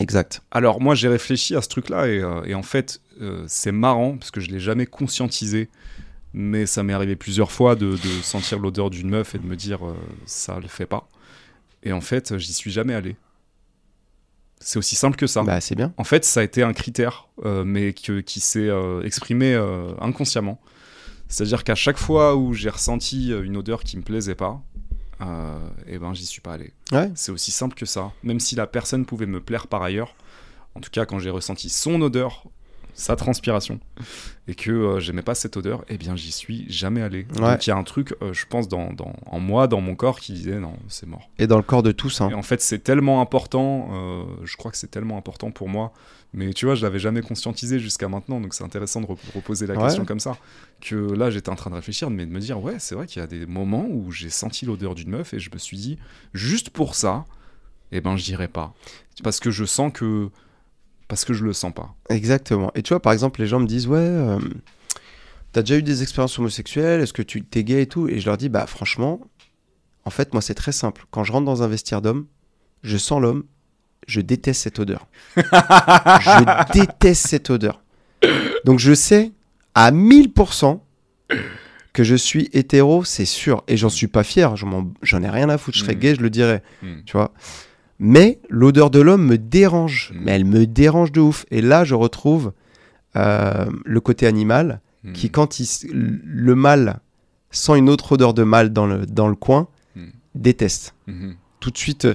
Exact. 0.00 0.42
Alors 0.50 0.80
moi 0.80 0.94
j'ai 0.94 1.08
réfléchi 1.08 1.54
à 1.54 1.62
ce 1.62 1.68
truc-là 1.68 2.08
et, 2.08 2.18
euh, 2.18 2.42
et 2.44 2.54
en 2.54 2.62
fait 2.64 3.00
euh, 3.20 3.44
c'est 3.46 3.72
marrant 3.72 4.16
parce 4.16 4.30
que 4.32 4.40
je 4.40 4.50
l'ai 4.50 4.58
jamais 4.58 4.86
conscientisé, 4.86 5.68
mais 6.32 6.66
ça 6.66 6.82
m'est 6.82 6.92
arrivé 6.92 7.14
plusieurs 7.14 7.52
fois 7.52 7.76
de, 7.76 7.92
de 7.92 8.22
sentir 8.22 8.58
l'odeur 8.58 8.90
d'une 8.90 9.08
meuf 9.08 9.34
et 9.34 9.38
de 9.38 9.46
me 9.46 9.54
dire 9.56 9.86
euh, 9.86 9.94
ça 10.26 10.58
le 10.60 10.66
fait 10.68 10.86
pas. 10.86 11.08
Et 11.84 11.92
en 11.92 12.00
fait 12.00 12.36
j'y 12.38 12.52
suis 12.52 12.72
jamais 12.72 12.94
allé. 12.94 13.16
C'est 14.60 14.78
aussi 14.78 14.96
simple 14.96 15.16
que 15.16 15.26
ça. 15.26 15.42
Bah, 15.42 15.60
c'est 15.60 15.74
bien. 15.74 15.92
En 15.96 16.04
fait 16.04 16.24
ça 16.24 16.40
a 16.40 16.42
été 16.42 16.62
un 16.62 16.72
critère, 16.72 17.28
euh, 17.44 17.64
mais 17.64 17.92
que- 17.92 18.20
qui 18.20 18.40
s'est 18.40 18.70
exprimé 19.04 19.54
inconsciemment. 20.00 20.60
C'est-à-dire 21.28 21.64
qu'à 21.64 21.74
chaque 21.74 21.98
fois 21.98 22.36
où 22.36 22.52
j'ai 22.52 22.68
ressenti 22.68 23.30
une 23.30 23.56
odeur 23.56 23.82
qui 23.84 23.96
me 23.96 24.02
plaisait 24.02 24.34
pas, 24.34 24.60
euh, 25.24 25.58
et 25.86 25.98
ben 25.98 26.12
j'y 26.14 26.26
suis 26.26 26.40
pas 26.40 26.52
allé. 26.54 26.72
Ouais. 26.92 27.10
C'est 27.14 27.32
aussi 27.32 27.50
simple 27.50 27.74
que 27.74 27.86
ça. 27.86 28.12
Même 28.22 28.40
si 28.40 28.54
la 28.54 28.66
personne 28.66 29.04
pouvait 29.06 29.26
me 29.26 29.40
plaire 29.40 29.66
par 29.66 29.82
ailleurs, 29.82 30.14
en 30.74 30.80
tout 30.80 30.90
cas 30.90 31.06
quand 31.06 31.18
j'ai 31.18 31.30
ressenti 31.30 31.68
son 31.68 32.00
odeur, 32.02 32.44
sa 32.96 33.16
transpiration, 33.16 33.80
et 34.46 34.54
que 34.54 34.70
euh, 34.70 35.00
j'aimais 35.00 35.22
pas 35.22 35.34
cette 35.34 35.56
odeur, 35.56 35.84
eh 35.88 35.98
bien 35.98 36.14
j'y 36.14 36.30
suis 36.30 36.64
jamais 36.70 37.02
allé. 37.02 37.26
Ouais. 37.34 37.40
Donc 37.40 37.66
il 37.66 37.70
y 37.70 37.72
a 37.72 37.76
un 37.76 37.82
truc, 37.82 38.14
euh, 38.22 38.32
je 38.32 38.46
pense, 38.46 38.68
dans, 38.68 38.92
dans- 38.92 39.16
en 39.26 39.40
moi, 39.40 39.66
dans 39.66 39.80
mon 39.80 39.96
corps, 39.96 40.20
qui 40.20 40.32
disait 40.32 40.60
non, 40.60 40.76
c'est 40.88 41.06
mort. 41.06 41.28
Et 41.38 41.48
dans 41.48 41.56
le 41.56 41.64
corps 41.64 41.82
de 41.82 41.90
tous. 41.90 42.20
Hein. 42.20 42.28
Et 42.30 42.34
en 42.34 42.42
fait, 42.42 42.60
c'est 42.60 42.78
tellement 42.78 43.20
important, 43.20 43.88
je 44.44 44.56
crois 44.56 44.70
que 44.70 44.76
c'est 44.76 44.90
tellement 44.92 45.18
important 45.18 45.50
pour 45.50 45.68
moi, 45.68 45.92
mais 46.32 46.52
tu 46.52 46.66
vois, 46.66 46.76
je 46.76 46.82
l'avais 46.84 46.98
jamais 47.00 47.20
conscientisé 47.22 47.80
jusqu'à 47.80 48.08
maintenant, 48.08 48.40
donc 48.40 48.54
c'est 48.54 48.64
intéressant 48.64 49.00
de 49.00 49.06
rep- 49.06 49.18
reposer 49.34 49.66
la 49.66 49.74
Ouais. 49.74 49.82
question 49.84 50.04
comme 50.04 50.20
ça. 50.20 50.36
Que 50.84 50.94
là, 51.14 51.30
j'étais 51.30 51.48
en 51.48 51.54
train 51.54 51.70
de 51.70 51.76
réfléchir, 51.76 52.10
mais 52.10 52.26
de 52.26 52.30
me 52.30 52.40
dire, 52.40 52.62
ouais, 52.62 52.76
c'est 52.78 52.94
vrai 52.94 53.06
qu'il 53.06 53.20
y 53.20 53.22
a 53.24 53.26
des 53.26 53.46
moments 53.46 53.86
où 53.88 54.12
j'ai 54.12 54.28
senti 54.28 54.66
l'odeur 54.66 54.94
d'une 54.94 55.08
meuf 55.08 55.32
et 55.32 55.38
je 55.38 55.50
me 55.50 55.58
suis 55.58 55.78
dit, 55.78 55.98
juste 56.34 56.68
pour 56.68 56.94
ça, 56.94 57.24
eh 57.90 58.02
ben, 58.02 58.16
je 58.16 58.24
dirais 58.24 58.48
pas. 58.48 58.74
Parce 59.22 59.40
que 59.40 59.50
je 59.50 59.64
sens 59.64 59.90
que 59.92 60.28
parce 61.08 61.24
que 61.24 61.32
je 61.32 61.44
le 61.44 61.52
sens 61.52 61.72
pas. 61.72 61.94
Exactement. 62.08 62.70
Et 62.74 62.82
tu 62.82 62.90
vois, 62.90 63.00
par 63.00 63.12
exemple, 63.12 63.40
les 63.40 63.46
gens 63.46 63.60
me 63.60 63.66
disent, 63.66 63.86
ouais, 63.86 63.98
euh, 63.98 64.38
t'as 65.52 65.62
déjà 65.62 65.76
eu 65.76 65.82
des 65.82 66.02
expériences 66.02 66.38
homosexuelles, 66.38 67.00
est-ce 67.00 67.12
que 67.12 67.22
tu 67.22 67.42
t'es 67.42 67.64
gay 67.64 67.82
et 67.82 67.86
tout? 67.86 68.08
Et 68.08 68.20
je 68.20 68.26
leur 68.26 68.36
dis, 68.36 68.48
bah 68.48 68.66
franchement, 68.66 69.20
en 70.04 70.10
fait, 70.10 70.32
moi, 70.32 70.42
c'est 70.42 70.54
très 70.54 70.72
simple. 70.72 71.06
Quand 71.10 71.24
je 71.24 71.32
rentre 71.32 71.46
dans 71.46 71.62
un 71.62 71.68
vestiaire 71.68 72.02
d'homme, 72.02 72.26
je 72.82 72.96
sens 72.96 73.20
l'homme, 73.20 73.44
je 74.06 74.20
déteste 74.20 74.62
cette 74.62 74.78
odeur. 74.78 75.06
je 75.36 76.72
déteste 76.72 77.26
cette 77.26 77.50
odeur. 77.50 77.82
Donc 78.64 78.78
je 78.78 78.94
sais 78.94 79.32
à 79.74 79.90
1000% 79.90 80.80
que 81.92 82.02
je 82.04 82.14
suis 82.14 82.48
hétéro, 82.52 83.04
c'est 83.04 83.24
sûr. 83.24 83.62
Et 83.68 83.76
j'en 83.76 83.88
suis 83.88 84.06
pas 84.08 84.24
fier, 84.24 84.56
j'en 84.56 85.22
ai 85.22 85.28
rien 85.30 85.48
à 85.48 85.58
foutre. 85.58 85.76
Je 85.78 85.82
serais 85.84 85.94
Mm. 85.94 85.98
gay, 86.00 86.14
je 86.16 86.20
le 86.22 86.30
dirais, 86.30 86.62
Hmm. 86.82 87.02
tu 87.06 87.12
vois? 87.16 87.32
Mais 88.00 88.40
l'odeur 88.50 88.90
de 88.90 89.00
l'homme 89.00 89.24
me 89.24 89.38
dérange. 89.38 90.12
Mm. 90.14 90.20
Mais 90.24 90.32
elle 90.32 90.44
me 90.44 90.66
dérange 90.66 91.12
de 91.12 91.20
ouf. 91.20 91.46
Et 91.50 91.60
là, 91.62 91.84
je 91.84 91.94
retrouve 91.94 92.52
euh, 93.16 93.66
le 93.84 94.00
côté 94.00 94.26
animal 94.26 94.80
qui, 95.12 95.28
quand 95.30 95.60
il, 95.60 95.66
le 95.92 96.54
mâle 96.54 96.98
sent 97.50 97.76
une 97.78 97.90
autre 97.90 98.12
odeur 98.12 98.32
de 98.34 98.42
mâle 98.42 98.72
dans 98.72 98.86
le, 98.86 99.04
dans 99.06 99.28
le 99.28 99.34
coin, 99.36 99.68
déteste. 100.34 100.94
Tout 101.60 101.70
de 101.70 101.76
suite, 101.78 102.08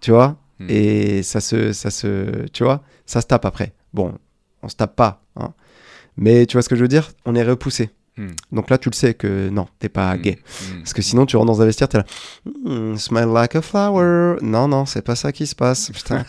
tu 0.00 0.10
vois, 0.12 0.36
et 0.68 1.22
ça 1.22 1.40
se, 1.40 1.72
ça 1.72 1.90
se, 1.90 2.46
tu 2.52 2.64
vois, 2.64 2.82
ça 3.06 3.20
se 3.22 3.26
tape 3.26 3.44
après. 3.46 3.72
Bon, 3.94 4.14
on 4.62 4.68
se 4.68 4.76
tape 4.76 4.94
pas. 4.94 5.22
Mais 6.18 6.44
tu 6.46 6.56
vois 6.56 6.62
ce 6.62 6.68
que 6.68 6.76
je 6.76 6.82
veux 6.82 6.88
dire? 6.88 7.12
On 7.24 7.34
est 7.34 7.42
repoussé. 7.42 7.88
Hmm. 8.18 8.30
Donc 8.50 8.68
là, 8.68 8.78
tu 8.78 8.90
le 8.90 8.94
sais 8.96 9.14
que 9.14 9.48
non, 9.48 9.68
t'es 9.78 9.88
pas 9.88 10.16
Hmm. 10.16 10.20
gay. 10.20 10.38
Hmm. 10.72 10.78
Parce 10.80 10.92
que 10.92 11.02
sinon, 11.02 11.24
tu 11.24 11.36
rentres 11.36 11.52
dans 11.52 11.62
un 11.62 11.66
vestiaire, 11.66 11.88
t'es 11.88 11.98
là, 11.98 12.04
Hmm, 12.64 12.96
smell 12.96 13.28
like 13.28 13.54
a 13.54 13.62
flower. 13.62 14.38
Non, 14.42 14.66
non, 14.66 14.86
c'est 14.86 15.02
pas 15.02 15.14
ça 15.14 15.30
qui 15.30 15.46
se 15.46 15.54
passe. 15.54 15.90
Putain. 15.94 16.24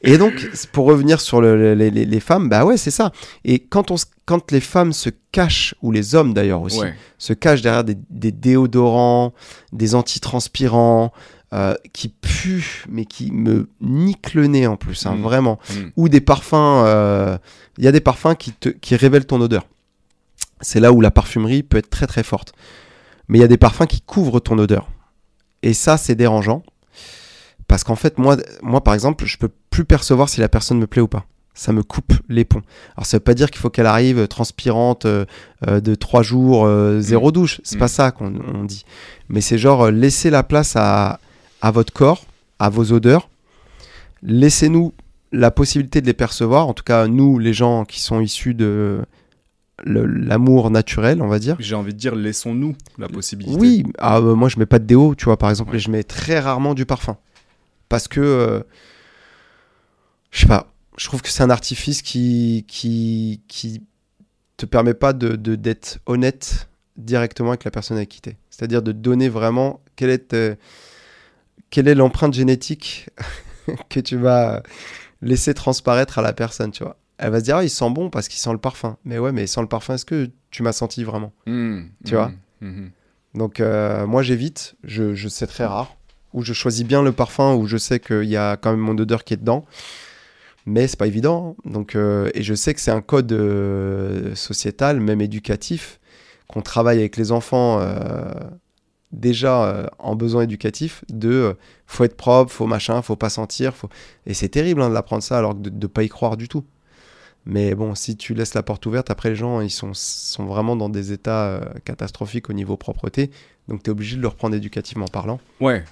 et 0.00 0.16
donc, 0.16 0.32
pour 0.72 0.86
revenir 0.86 1.20
sur 1.20 1.42
le- 1.42 1.54
le- 1.54 1.74
les, 1.74 1.90
les- 1.90 2.06
les 2.06 2.20
femmes, 2.20 2.48
bah 2.48 2.64
ouais, 2.64 2.78
c'est 2.78 2.90
ça. 2.90 3.12
Et 3.44 3.58
quand, 3.58 3.90
on, 3.90 3.96
quand 4.24 4.50
les 4.52 4.60
femmes 4.60 4.94
se 4.94 5.10
cachent, 5.30 5.74
ou 5.82 5.92
les 5.92 6.14
hommes 6.14 6.32
d'ailleurs 6.32 6.62
aussi, 6.62 6.80
Ouais. 6.80 6.94
se 7.18 7.34
cachent 7.34 7.60
derrière 7.60 7.84
des, 7.84 7.98
des 8.08 8.32
déodorants, 8.32 9.34
des 9.74 9.94
antitranspirants, 9.94 11.12
euh, 11.54 11.74
qui 11.92 12.08
puent, 12.08 12.84
mais 12.88 13.04
qui 13.06 13.30
me 13.32 13.68
niquent 13.80 14.34
le 14.34 14.46
nez 14.48 14.66
en 14.66 14.76
plus, 14.76 15.06
hein, 15.06 15.14
Mm. 15.16 15.22
vraiment. 15.22 15.58
Hmm. 15.70 15.88
Ou 15.96 16.08
des 16.08 16.20
parfums, 16.20 16.54
euh, 16.84 17.38
il 17.78 17.84
y 17.84 17.88
a 17.88 17.92
des 17.92 18.00
parfums 18.00 18.34
qui, 18.38 18.52
te, 18.52 18.68
qui 18.68 18.96
révèlent 18.96 19.26
ton 19.26 19.40
odeur. 19.40 19.66
C'est 20.60 20.80
là 20.80 20.92
où 20.92 21.00
la 21.00 21.10
parfumerie 21.10 21.62
peut 21.62 21.78
être 21.78 21.88
très 21.90 22.06
très 22.06 22.22
forte. 22.22 22.52
Mais 23.28 23.38
il 23.38 23.40
y 23.40 23.44
a 23.44 23.48
des 23.48 23.56
parfums 23.58 23.86
qui 23.86 24.00
couvrent 24.00 24.40
ton 24.40 24.58
odeur. 24.58 24.88
Et 25.62 25.72
ça, 25.74 25.96
c'est 25.96 26.14
dérangeant. 26.14 26.62
Parce 27.66 27.84
qu'en 27.84 27.96
fait, 27.96 28.18
moi, 28.18 28.36
moi, 28.62 28.82
par 28.82 28.94
exemple, 28.94 29.24
je 29.26 29.36
peux 29.36 29.50
plus 29.70 29.84
percevoir 29.84 30.28
si 30.28 30.40
la 30.40 30.48
personne 30.48 30.78
me 30.78 30.86
plaît 30.86 31.02
ou 31.02 31.08
pas. 31.08 31.24
Ça 31.54 31.72
me 31.72 31.82
coupe 31.82 32.12
les 32.28 32.44
ponts. 32.44 32.62
Alors, 32.96 33.04
ça 33.06 33.16
veut 33.16 33.22
pas 33.22 33.34
dire 33.34 33.50
qu'il 33.50 33.60
faut 33.60 33.68
qu'elle 33.68 33.86
arrive 33.86 34.28
transpirante 34.28 35.06
euh, 35.06 35.24
euh, 35.66 35.80
de 35.80 35.94
trois 35.94 36.22
jours, 36.22 36.64
euh, 36.66 37.00
zéro 37.00 37.32
douche. 37.32 37.60
C'est 37.64 37.76
Mm. 37.76 37.80
pas 37.80 37.88
ça 37.88 38.10
qu'on 38.12 38.32
on 38.54 38.64
dit. 38.64 38.84
Mais 39.28 39.40
c'est 39.40 39.58
genre 39.58 39.86
euh, 39.86 39.90
laisser 39.90 40.30
la 40.30 40.42
place 40.44 40.74
à, 40.76 41.18
à 41.62 41.70
votre 41.70 41.92
corps, 41.92 42.24
à 42.58 42.68
vos 42.68 42.92
odeurs. 42.92 43.28
Laissez-nous 44.22 44.92
la 45.32 45.50
possibilité 45.50 46.00
de 46.00 46.06
les 46.06 46.14
percevoir. 46.14 46.66
En 46.68 46.74
tout 46.74 46.84
cas, 46.84 47.06
nous, 47.06 47.38
les 47.38 47.52
gens 47.52 47.84
qui 47.84 48.00
sont 48.00 48.20
issus 48.20 48.54
de 48.54 49.00
l'amour 49.84 50.70
naturel, 50.70 51.22
on 51.22 51.28
va 51.28 51.38
dire. 51.38 51.56
J'ai 51.60 51.74
envie 51.76 51.92
de 51.94 51.98
dire, 51.98 52.14
laissons-nous 52.16 52.74
la 52.98 53.08
possibilité. 53.08 53.56
Oui, 53.60 53.84
ah, 53.98 54.18
euh, 54.18 54.34
moi 54.34 54.48
je 54.48 54.58
mets 54.58 54.66
pas 54.66 54.80
de 54.80 54.84
déo, 54.86 55.14
tu 55.14 55.26
vois, 55.26 55.36
par 55.36 55.50
exemple, 55.50 55.70
Ouais. 55.70 55.76
et 55.76 55.80
je 55.80 55.90
mets 55.90 56.02
très 56.02 56.40
rarement 56.40 56.74
du 56.74 56.84
parfum. 56.84 57.16
Parce 57.88 58.08
que, 58.08 58.20
euh, 58.20 58.60
je 60.32 60.40
sais 60.40 60.46
pas, 60.46 60.72
je 60.96 61.06
trouve 61.06 61.22
que 61.22 61.28
c'est 61.28 61.44
un 61.44 61.50
artifice 61.50 62.02
qui, 62.02 62.64
qui, 62.66 63.40
qui 63.46 63.82
te 64.56 64.66
permet 64.66 64.94
pas 64.94 65.12
de 65.12 65.36
de- 65.36 65.54
d'être 65.54 66.00
honnête 66.06 66.68
directement 66.96 67.50
avec 67.50 67.62
la 67.62 67.70
personne 67.70 67.96
avec 67.98 68.08
qui 68.08 68.20
t'es. 68.20 68.36
C'est-à-dire 68.50 68.82
de 68.82 68.90
donner 68.90 69.28
vraiment 69.28 69.80
quelle 69.94 70.10
est, 70.10 70.34
euh, 70.34 70.56
quelle 71.70 71.88
est 71.88 71.94
l'empreinte 71.94 72.34
génétique 72.34 73.08
que 73.88 74.00
tu 74.00 74.16
vas 74.16 74.62
laisser 75.22 75.54
transparaître 75.54 76.18
à 76.18 76.22
la 76.22 76.32
personne, 76.32 76.70
tu 76.70 76.82
vois. 76.84 76.96
Elle 77.18 77.32
va 77.32 77.40
se 77.40 77.44
dire, 77.44 77.56
ah, 77.56 77.64
il 77.64 77.70
sent 77.70 77.90
bon 77.90 78.10
parce 78.10 78.28
qu'il 78.28 78.38
sent 78.38 78.52
le 78.52 78.58
parfum. 78.58 78.96
Mais 79.04 79.18
ouais, 79.18 79.32
mais 79.32 79.46
sans 79.48 79.60
le 79.62 79.68
parfum, 79.68 79.94
est-ce 79.94 80.04
que 80.04 80.30
tu 80.50 80.62
m'as 80.62 80.72
senti 80.72 81.02
vraiment? 81.04 81.32
Hmm. 81.46 81.82
Tu 82.04 82.14
vois? 82.14 82.30
Mhm. 82.60 82.90
donc 83.34 83.60
euh, 83.60 84.04
moi 84.06 84.22
j'évite, 84.22 84.74
je, 84.82 85.14
je 85.14 85.28
sais 85.28 85.46
très 85.46 85.64
rare, 85.64 85.96
où 86.32 86.42
je 86.42 86.52
choisis 86.52 86.84
bien 86.84 87.02
le 87.04 87.12
parfum, 87.12 87.54
où 87.54 87.66
je 87.66 87.76
sais 87.76 88.00
qu'il 88.00 88.24
y 88.24 88.36
a 88.36 88.56
quand 88.56 88.70
même 88.72 88.80
mon 88.80 88.98
odeur 88.98 89.22
qui 89.22 89.34
est 89.34 89.36
dedans, 89.36 89.64
mais 90.66 90.88
c'est 90.88 90.98
pas 90.98 91.06
évident. 91.06 91.56
hein. 91.64 91.70
Donc, 91.70 91.94
euh, 91.94 92.30
et 92.34 92.42
je 92.42 92.54
sais 92.54 92.74
que 92.74 92.80
c'est 92.80 92.90
un 92.90 93.00
code 93.00 93.30
euh, 93.32 94.34
sociétal, 94.34 94.98
même 95.00 95.20
éducatif, 95.20 96.00
qu'on 96.48 96.62
travaille 96.62 96.98
avec 96.98 97.16
les 97.16 97.30
enfants 97.30 97.78
déjà 99.12 99.64
euh, 99.64 99.86
en 99.98 100.14
besoin 100.14 100.42
éducatif, 100.42 101.04
de 101.08 101.30
euh, 101.30 101.54
faut 101.86 102.04
être 102.04 102.16
propre, 102.16 102.52
faut 102.52 102.66
machin, 102.66 103.00
faut 103.02 103.16
pas 103.16 103.30
sentir, 103.30 103.74
faut... 103.74 103.88
et 104.26 104.34
c'est 104.34 104.48
terrible 104.48 104.82
hein, 104.82 104.88
de 104.88 104.94
l'apprendre 104.94 105.22
ça 105.22 105.38
alors 105.38 105.54
que 105.54 105.68
de, 105.68 105.86
pas 105.86 106.02
y 106.02 106.08
croire 106.08 106.36
du 106.36 106.48
tout. 106.48 106.64
Mais 107.46 107.74
bon, 107.74 107.94
si 107.94 108.16
tu 108.16 108.34
laisses 108.34 108.52
la 108.52 108.62
porte 108.62 108.84
ouverte, 108.84 109.10
après 109.10 109.30
les 109.30 109.36
gens, 109.36 109.62
ils 109.62 109.70
sont, 109.70 109.92
sont 109.94 110.44
vraiment 110.44 110.76
dans 110.76 110.90
des 110.90 111.12
états 111.12 111.46
euh, 111.46 111.60
catastrophiques 111.84 112.50
au 112.50 112.52
niveau 112.52 112.76
propreté. 112.76 113.30
Donc 113.68 113.82
tu 113.82 113.88
es 113.88 113.92
obligé 113.92 114.16
de 114.16 114.22
le 114.22 114.28
reprendre 114.28 114.54
éducativement 114.54 115.06
parlant. 115.06 115.40
Ouais. 115.60 115.84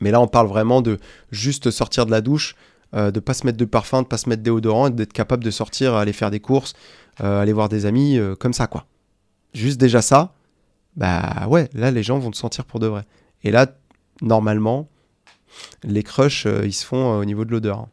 Mais 0.00 0.10
là, 0.10 0.20
on 0.20 0.26
parle 0.28 0.48
vraiment 0.48 0.80
de 0.82 0.98
juste 1.30 1.70
sortir 1.70 2.06
de 2.06 2.10
la 2.10 2.20
douche, 2.20 2.54
de 2.92 3.18
pas 3.18 3.34
se 3.34 3.44
mettre 3.44 3.58
de 3.58 3.64
parfum, 3.64 4.02
de 4.02 4.06
pas 4.06 4.16
se 4.16 4.28
mettre 4.28 4.42
de 4.42 4.44
déodorant, 4.44 4.86
et 4.86 4.90
d'être 4.90 5.12
capable 5.12 5.42
de 5.42 5.50
sortir, 5.50 5.94
aller 5.94 6.12
faire 6.12 6.30
des 6.30 6.38
courses, 6.38 6.74
aller 7.16 7.52
voir 7.52 7.68
des 7.68 7.84
amis, 7.84 8.16
comme 8.38 8.52
ça, 8.52 8.68
quoi. 8.68 8.86
Juste 9.54 9.80
déjà 9.80 10.00
ça, 10.00 10.34
bah 10.98 11.46
ouais, 11.48 11.70
là, 11.74 11.92
les 11.92 12.02
gens 12.02 12.18
vont 12.18 12.32
te 12.32 12.36
sentir 12.36 12.64
pour 12.64 12.80
de 12.80 12.88
vrai. 12.88 13.04
Et 13.44 13.52
là, 13.52 13.72
normalement, 14.20 14.90
les 15.84 16.02
crushs, 16.02 16.44
euh, 16.46 16.66
ils 16.66 16.72
se 16.72 16.84
font 16.84 17.14
euh, 17.14 17.20
au 17.20 17.24
niveau 17.24 17.44
de 17.44 17.52
l'odeur. 17.52 17.78
hein. 17.78 17.88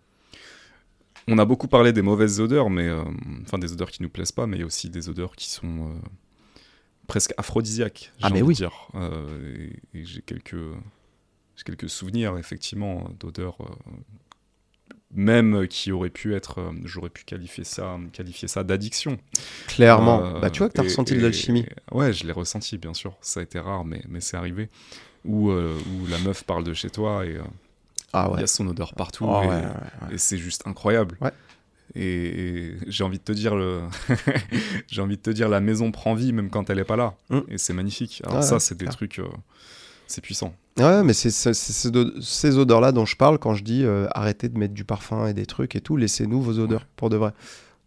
On 1.27 1.38
a 1.38 1.45
beaucoup 1.45 1.68
parlé 1.68 1.94
des 1.94 2.02
mauvaises 2.02 2.40
odeurs, 2.40 2.72
mais 2.72 2.88
euh, 2.88 3.03
enfin 3.44 3.60
des 3.60 3.72
odeurs 3.72 3.91
qui 3.91 4.02
nous 4.02 4.10
plaisent 4.10 4.32
pas, 4.32 4.48
mais 4.48 4.57
il 4.57 4.60
y 4.61 4.64
a 4.64 4.65
aussi 4.65 4.90
des 4.90 5.07
odeurs 5.07 5.36
qui 5.36 5.49
sont 5.49 5.94
presque 7.07 7.34
aphrodisiaques. 7.38 8.11
Ah, 8.22 8.30
mais 8.32 8.41
de 8.41 8.52
dire. 8.52 8.90
Et 8.94 9.99
et 9.99 10.06
j'ai 10.06 10.22
quelques, 10.22 10.56
souvenirs 11.88 12.38
effectivement 12.38 13.10
d'odeurs, 13.19 13.57
même 15.16 15.68
qui 15.68 15.92
auraient 15.92 16.10
pu 16.10 16.36
être, 16.36 16.60
euh, 16.60 16.72
j'aurais 16.84 17.10
pu 17.10 17.24
qualifier 17.24 17.64
ça, 17.64 17.98
qualifier 18.14 18.48
ça 18.48 18.64
d'addiction. 18.64 19.18
Clairement. 19.68 20.24
Euh, 20.24 20.40
bah 20.40 20.50
tu 20.50 20.60
vois 20.60 20.68
que 20.70 20.74
tu 20.74 20.82
as 20.82 20.84
et- 20.84 20.88
ressenti 20.88 21.16
de 21.16 21.22
l'alchimie. 21.22 21.66
Ouais, 21.92 22.14
je 22.14 22.26
l'ai 22.26 22.34
ressenti, 22.34 22.78
bien 22.78 22.94
sûr. 22.94 23.16
Ça 23.22 23.40
a 23.40 23.44
été 23.44 23.60
rare, 23.60 23.86
mais, 23.86 24.02
mais 24.10 24.22
c'est 24.22 24.38
arrivé. 24.38 24.70
Où, 25.24 25.50
euh, 25.50 25.76
où 25.94 26.08
la 26.08 26.20
meuf 26.20 26.44
parle 26.44 26.64
de 26.64 26.74
chez 26.74 26.90
toi 26.92 27.26
et 27.26 27.36
euh, 27.38 27.42
Ah 28.14 28.28
il 28.30 28.34
ouais. 28.36 28.42
y 28.42 28.44
a 28.44 28.48
son 28.48 28.68
odeur 28.68 28.94
partout. 28.94 29.26
Oh, 29.28 29.42
et, 29.44 29.48
ouais, 29.48 29.56
ouais, 29.56 29.62
ouais. 29.64 30.14
et 30.16 30.18
c'est 30.20 30.38
juste 30.38 30.68
incroyable. 30.68 31.18
Ouais. 31.22 31.32
Et, 31.96 32.04
et 32.68 32.76
j'ai 32.88 33.04
envie 33.04 33.20
de 33.20 33.24
te 33.24 33.32
dire 33.32 33.56
le, 33.56 33.82
j'ai 34.88 35.02
envie 35.02 35.18
de 35.18 35.22
te 35.22 35.30
dire 35.30 35.50
la 35.50 35.62
maison 35.62 35.92
prend 35.92 36.14
vie 36.14 36.34
même 36.34 36.50
quand 36.50 36.70
elle 36.70 36.80
est 36.80 36.84
pas 36.84 36.96
là. 36.98 37.16
Mm. 37.30 37.40
Et 37.50 37.58
c'est 37.58 37.74
magnifique. 37.74 38.22
Alors 38.26 38.38
Ouais, 38.38 38.44
ça, 38.44 38.60
c'est 38.60 38.76
des 38.78 38.86
trucs, 38.88 39.20
euh, 39.20 39.28
c'est 40.08 40.22
puissant. 40.22 40.56
Ouais, 40.77 41.03
mais 41.03 41.14
c'est 41.14 41.31
ces 41.31 42.57
odeurs-là 42.57 42.91
dont 42.91 43.06
je 43.06 43.15
parle 43.15 43.39
quand 43.39 43.53
je 43.53 43.64
dis 43.64 43.85
euh, 43.85 44.07
arrêtez 44.11 44.49
de 44.49 44.57
mettre 44.57 44.73
du 44.73 44.84
parfum 44.84 45.26
et 45.26 45.34
des 45.34 45.45
trucs 45.45 45.76
et 45.76 45.81
tout, 45.81 45.95
laissez-nous 45.95 46.41
vos 46.41 46.60
odeurs 46.60 46.85
pour 46.97 47.10
de 47.10 47.15
vrai. 47.15 47.31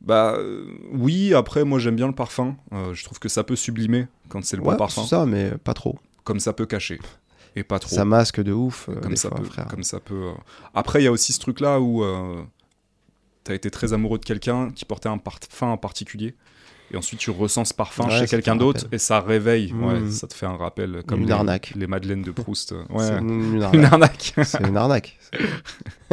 Bah 0.00 0.36
euh, 0.38 0.64
oui. 0.92 1.34
Après, 1.34 1.64
moi 1.64 1.78
j'aime 1.78 1.96
bien 1.96 2.06
le 2.06 2.14
parfum. 2.14 2.56
Euh, 2.72 2.94
je 2.94 3.04
trouve 3.04 3.18
que 3.18 3.28
ça 3.28 3.44
peut 3.44 3.56
sublimer 3.56 4.06
quand 4.30 4.42
c'est 4.42 4.56
le 4.56 4.62
bon 4.62 4.74
parfum, 4.76 5.04
ça, 5.04 5.26
mais 5.26 5.50
pas 5.58 5.74
trop. 5.74 5.98
comme 6.24 6.40
ça 6.40 6.54
peut 6.54 6.64
cacher 6.64 6.98
et 7.56 7.62
pas 7.62 7.78
trop. 7.78 7.94
Ça 7.94 8.06
masque 8.06 8.42
de 8.42 8.52
ouf. 8.52 8.88
comme 9.02 9.16
ça 9.16 9.28
fois, 9.28 9.38
peut, 9.38 9.44
frère. 9.44 9.66
comme 9.66 9.82
ça 9.82 10.00
peut. 10.00 10.30
Après, 10.72 11.02
il 11.02 11.04
y 11.04 11.08
a 11.08 11.12
aussi 11.12 11.34
ce 11.34 11.40
truc-là 11.40 11.80
où 11.80 12.02
t'as 13.44 13.54
été 13.54 13.70
très 13.70 13.92
amoureux 13.92 14.18
de 14.18 14.24
quelqu'un 14.24 14.70
qui 14.70 14.86
portait 14.86 15.10
un 15.10 15.18
parfum 15.18 15.68
en 15.68 15.76
particulier, 15.76 16.36
et 16.92 16.96
ensuite 16.96 17.20
tu 17.20 17.30
ressens 17.30 17.66
ce 17.66 17.74
parfum 17.74 18.06
Ouais, 18.06 18.18
chez 18.18 18.26
quelqu'un 18.26 18.56
d'autre 18.56 18.86
et 18.92 18.98
ça 18.98 19.20
réveille. 19.20 19.72
Ouais, 19.72 20.00
Mhm. 20.00 20.10
ça 20.10 20.26
te 20.26 20.34
fait 20.34 20.46
un 20.46 20.56
rappel, 20.56 21.02
comme 21.06 21.20
Une 21.20 21.26
les, 21.26 21.32
arnaque. 21.32 21.72
les 21.76 21.86
madeleines 21.86 22.22
de 22.22 22.30
Proust. 22.30 22.72
Ouais, 22.72 23.04
C'est 23.06 23.12
ouais. 23.14 23.18
une, 23.20 23.62
une 23.74 23.84
arnaque. 23.84 24.34
C'est 24.42 24.66
une 24.66 24.76
arnaque. 24.76 25.18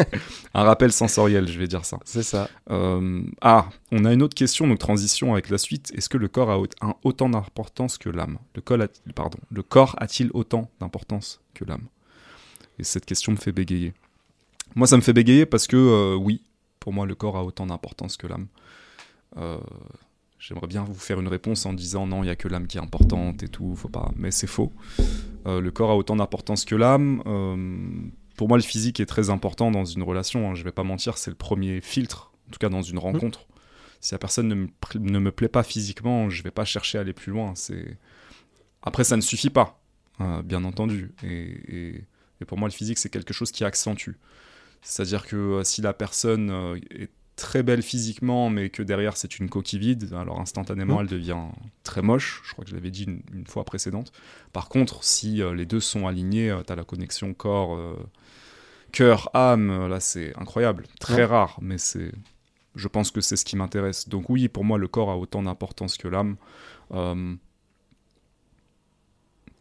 un 0.53 0.63
rappel 0.63 0.91
sensoriel, 0.91 1.47
je 1.47 1.57
vais 1.57 1.67
dire 1.67 1.85
ça. 1.85 1.99
C'est 2.03 2.23
ça. 2.23 2.49
Euh, 2.69 3.21
ah, 3.41 3.69
on 3.91 4.03
a 4.05 4.13
une 4.13 4.21
autre 4.21 4.35
question, 4.35 4.67
donc 4.67 4.79
transition 4.79 5.33
avec 5.33 5.49
la 5.49 5.57
suite. 5.57 5.91
Est-ce 5.95 6.09
que 6.09 6.17
le 6.17 6.27
corps 6.27 6.49
a 6.51 6.57
un- 6.85 6.95
autant 7.03 7.29
d'importance 7.29 7.97
que 7.97 8.09
l'âme? 8.09 8.37
Le, 8.55 8.61
pardon, 9.13 9.37
le 9.51 9.63
corps 9.63 9.95
a-t-il 9.99 10.29
autant 10.33 10.69
d'importance 10.79 11.41
que 11.53 11.63
l'âme? 11.65 11.83
Et 12.79 12.83
cette 12.83 13.05
question 13.05 13.31
me 13.31 13.37
fait 13.37 13.53
bégayer. 13.53 13.93
Moi, 14.75 14.87
ça 14.87 14.97
me 14.97 15.01
fait 15.01 15.13
bégayer 15.13 15.45
parce 15.45 15.67
que 15.67 15.77
euh, 15.77 16.15
oui, 16.15 16.41
pour 16.81 16.91
moi, 16.91 17.05
le 17.05 17.15
corps 17.15 17.37
a 17.37 17.43
autant 17.45 17.65
d'importance 17.65 18.17
que 18.17 18.27
l'âme. 18.27 18.47
Euh, 19.37 19.57
J'aimerais 20.47 20.67
bien 20.67 20.83
vous 20.83 20.93
faire 20.93 21.19
une 21.19 21.27
réponse 21.27 21.65
en 21.65 21.73
disant 21.73 22.05
non, 22.05 22.21
il 22.21 22.27
n'y 22.27 22.29
a 22.31 22.35
que 22.35 22.47
l'âme 22.47 22.67
qui 22.67 22.77
est 22.77 22.81
importante 22.81 23.41
et 23.41 23.47
tout, 23.47 23.75
faut 23.75 23.89
pas. 23.89 24.11
Mais 24.15 24.29
c'est 24.29 24.45
faux. 24.45 24.71
Euh, 25.47 25.59
le 25.59 25.71
corps 25.71 25.89
a 25.89 25.95
autant 25.95 26.15
d'importance 26.15 26.65
que 26.65 26.75
l'âme. 26.75 27.23
Euh, 27.25 27.79
pour 28.37 28.47
moi, 28.47 28.57
le 28.57 28.63
physique 28.63 28.99
est 28.99 29.07
très 29.07 29.31
important 29.31 29.71
dans 29.71 29.85
une 29.85 30.03
relation. 30.03 30.51
hein, 30.51 30.53
je 30.53 30.63
vais 30.63 30.71
pas 30.71 30.83
mentir, 30.83 31.17
c'est 31.17 31.31
le 31.31 31.35
premier 31.35 31.81
filtre 31.81 32.31
En 32.47 32.51
tout 32.51 32.59
cas, 32.59 32.69
dans 32.69 32.83
une 32.83 32.99
rencontre. 32.99 33.47
Si 34.01 34.13
la 34.13 34.19
personne 34.19 34.47
ne 34.47 34.53
me, 34.55 34.67
ne 34.99 35.17
me 35.17 35.31
plaît 35.31 35.47
pas 35.47 35.63
physiquement, 35.63 36.29
je 36.29 36.43
vais 36.43 36.51
pas 36.51 36.65
chercher 36.65 36.99
à 36.99 37.01
aller 37.01 37.13
plus 37.13 37.31
loin. 37.31 37.53
C'est 37.55 37.97
Après, 38.83 39.03
ça 39.03 39.15
ne 39.17 39.21
suffit 39.21 39.49
pas, 39.49 39.81
euh, 40.21 40.43
bien 40.43 40.63
entendu. 40.63 41.15
Et, 41.23 41.27
et- 41.75 42.03
et 42.41 42.45
pour 42.45 42.59
moi, 42.59 42.67
le 42.67 42.73
physique, 42.73 42.99
c'est 42.99 43.09
quelque 43.09 43.33
chose 43.33 43.51
qui 43.51 43.63
accentue. 43.63 44.11
C'est-à-dire 44.83 45.25
que 45.25 45.61
si 45.63 45.81
la 45.81 45.93
personne 45.93 46.51
est 46.91 47.09
très 47.35 47.63
belle 47.63 47.81
physiquement, 47.81 48.49
mais 48.49 48.69
que 48.69 48.81
derrière 48.83 49.17
c'est 49.17 49.39
une 49.39 49.49
coquille 49.49 49.79
vide, 49.79 50.13
alors 50.13 50.39
instantanément 50.39 50.97
Mm. 50.97 51.01
elle 51.01 51.07
devient 51.07 51.41
très 51.83 52.01
moche. 52.01 52.41
Je 52.45 52.53
crois 52.53 52.63
que 52.63 52.69
je 52.71 52.75
l'avais 52.75 52.91
dit 52.91 53.03
une, 53.03 53.21
une 53.33 53.45
fois 53.47 53.63
précédente. 53.65 54.11
Par 54.53 54.69
contre, 54.69 55.03
si 55.03 55.41
euh, 55.41 55.53
les 55.53 55.65
deux 55.65 55.79
sont 55.81 56.07
alignés, 56.07 56.55
tu 56.65 56.71
as 56.71 56.75
la 56.75 56.83
connexion 56.85 57.33
corps, 57.33 57.75
euh, 57.75 57.95
cœur, 58.91 59.29
âme, 59.33 59.69
euh, 59.69 59.87
là 59.87 59.99
c'est 59.99 60.35
incroyable. 60.37 60.85
Très 60.99 61.15
Ouais. 61.17 61.25
rare, 61.25 61.57
mais 61.61 61.77
c'est. 61.77 62.11
Je 62.75 62.87
pense 62.89 63.09
que 63.11 63.21
c'est 63.21 63.37
ce 63.37 63.45
qui 63.45 63.55
m'intéresse. 63.55 64.09
Donc 64.09 64.29
oui, 64.29 64.47
pour 64.49 64.63
moi, 64.65 64.77
le 64.77 64.87
corps 64.87 65.09
a 65.09 65.17
autant 65.17 65.41
d'importance 65.43 65.97
que 65.97 66.07
l'âme. 66.09 66.35
Euh, 66.91 67.35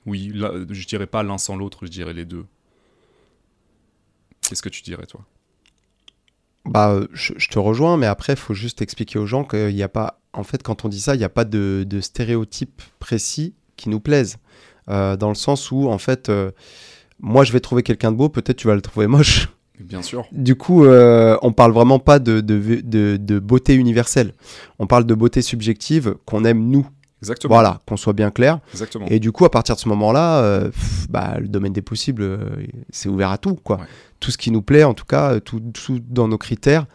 Oui, 0.06 0.30
là, 0.34 0.51
je 0.68 0.86
dirais 0.86 1.06
pas 1.06 1.22
l'un 1.22 1.38
sans 1.38 1.56
l'autre, 1.56 1.86
je 1.86 1.90
dirais 1.90 2.12
les 2.12 2.24
deux. 2.26 2.44
Qu'est-ce 4.42 4.62
que 4.62 4.68
tu 4.68 4.82
dirais, 4.82 5.06
toi? 5.06 5.24
Bah, 6.66 6.98
je, 7.12 7.34
je 7.36 7.48
te 7.48 7.58
rejoins, 7.58 7.96
mais 7.96 8.06
après, 8.06 8.32
il 8.34 8.38
faut 8.38 8.54
juste 8.54 8.80
expliquer 8.82 9.18
aux 9.18 9.26
gens 9.26 9.44
qu'il 9.44 9.74
n'y 9.74 9.82
a 9.82 9.88
pas. 9.88 10.20
En 10.32 10.44
fait, 10.44 10.62
quand 10.62 10.84
on 10.84 10.88
dit 10.88 11.00
ça, 11.00 11.14
il 11.14 11.18
n'y 11.18 11.24
a 11.24 11.28
pas 11.28 11.44
de, 11.44 11.84
de 11.86 12.00
stéréotype 12.00 12.82
précis 12.98 13.54
qui 13.76 13.88
nous 13.90 14.00
plaise. 14.00 14.36
Euh, 14.88 15.16
dans 15.16 15.28
le 15.28 15.34
sens 15.34 15.70
où, 15.70 15.88
en 15.88 15.98
fait, 15.98 16.28
euh, 16.28 16.50
moi, 17.20 17.44
je 17.44 17.52
vais 17.52 17.60
trouver 17.60 17.82
quelqu'un 17.82 18.12
de 18.12 18.16
beau, 18.16 18.28
peut-être 18.28 18.56
tu 18.56 18.66
vas 18.66 18.74
le 18.74 18.80
trouver 18.82 19.06
moche. 19.06 19.48
Bien 19.80 20.02
sûr. 20.02 20.24
Du 20.32 20.54
coup, 20.54 20.84
euh, 20.84 21.36
on 21.42 21.52
parle 21.52 21.72
vraiment 21.72 21.98
pas 21.98 22.18
de, 22.18 22.40
de, 22.40 22.80
de- 22.82 23.16
de 23.16 23.38
beauté 23.38 23.74
universelle. 23.74 24.32
On 24.78 24.86
parle 24.86 25.04
de 25.04 25.14
beauté 25.14 25.42
subjective 25.42 26.14
qu'on 26.26 26.44
aime 26.44 26.68
nous. 26.68 26.86
Exactement. 27.20 27.54
Voilà, 27.54 27.80
qu'on 27.86 27.96
soit 27.96 28.12
bien 28.12 28.30
clair. 28.30 28.60
Exactement. 28.72 29.06
Et 29.08 29.18
du 29.18 29.32
coup, 29.32 29.44
à 29.46 29.50
partir 29.50 29.74
de 29.74 29.80
ce 29.80 29.88
moment-là, 29.88 30.40
euh, 30.42 30.70
bah, 31.08 31.36
le 31.40 31.48
domaine 31.48 31.72
des 31.72 31.82
possibles, 31.82 32.38
c'est 32.90 33.08
ouvert 33.08 33.30
à 33.30 33.38
tout. 33.38 33.54
Quoi. 33.56 33.78
Ouais. 33.78 33.86
Tout 34.24 34.30
ce 34.30 34.38
qui 34.38 34.51
nous 34.51 34.62
plaît, 34.62 34.84
en 34.84 34.94
tout 34.94 35.05
cas, 35.05 35.34
euh, 35.34 35.40
tout, 35.40 35.60
dans 36.09 36.28
nos 36.28 36.38
critères 36.38 36.86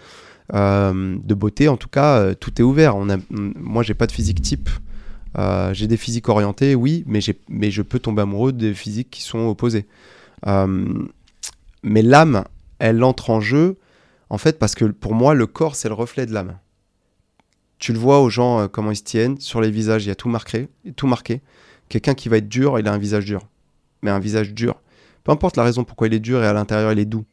euh, 0.55 1.15
de 1.23 1.35
beauté, 1.35 1.67
en 1.67 1.77
tout 1.77 1.87
cas, 1.87 2.17
euh, 2.17 2.33
tout 2.33 2.59
est 2.59 2.63
ouvert. 2.63 2.95
On 2.95 3.07
a, 3.07 3.17
moi, 3.29 3.83
j'ai 3.83 3.93
pas 3.93 4.07
de 4.07 4.11
physique 4.11 4.41
type. 4.41 4.67
J'ai 5.73 5.85
des 5.85 5.95
physiques 5.95 6.27
orientées, 6.27 6.73
oui, 6.73 7.03
mais, 7.05 7.21
je 7.21 7.81
peux 7.83 7.99
tomber 7.99 8.23
amoureux 8.23 8.51
des 8.51 8.73
physiques 8.73 9.11
qui 9.11 9.21
sont 9.21 9.45
opposées. 9.47 9.85
Mais 10.47 12.01
l'âme, 12.01 12.45
elle 12.79 13.03
entre 13.03 13.29
en 13.29 13.41
jeu, 13.41 13.77
en 14.31 14.39
fait, 14.39 14.57
parce 14.57 14.73
que 14.73 14.85
pour 14.85 15.13
moi, 15.13 15.35
le 15.35 15.45
corps, 15.45 15.75
c'est 15.75 15.87
le 15.87 15.93
reflet 15.93 16.25
de 16.25 16.33
l'âme. 16.33 16.57
Tu 17.77 17.93
le 17.93 17.99
vois 17.99 18.21
aux 18.21 18.31
gens, 18.31 18.67
comment 18.69 18.89
ils 18.89 18.95
se 18.95 19.03
tiennent, 19.03 19.39
sur 19.39 19.61
les 19.61 19.69
visages, 19.69 20.03
il 20.03 20.07
y 20.07 20.11
a 20.11 20.15
tout 20.15 20.29
marqué. 20.29 20.67
Tout 20.95 21.05
marqué. 21.05 21.41
Quelqu'un 21.89 22.15
qui 22.15 22.27
va 22.27 22.37
être 22.37 22.49
dur, 22.49 22.79
il 22.79 22.87
a 22.87 22.91
un 22.91 22.97
visage 22.97 23.25
dur. 23.25 23.43
Mais 24.01 24.09
un 24.09 24.19
visage 24.19 24.55
dur. 24.55 24.81
Peu 25.29 25.33
importe 25.33 25.57
la 25.57 25.63
raison 25.63 25.83
pourquoi 25.83 26.07
il 26.07 26.15
est 26.15 26.19
dur 26.19 26.41
et 26.43 26.47
à 26.47 26.53
l'intérieur, 26.53 26.91
il 26.91 26.97
est 26.97 27.05
doux. 27.05 27.23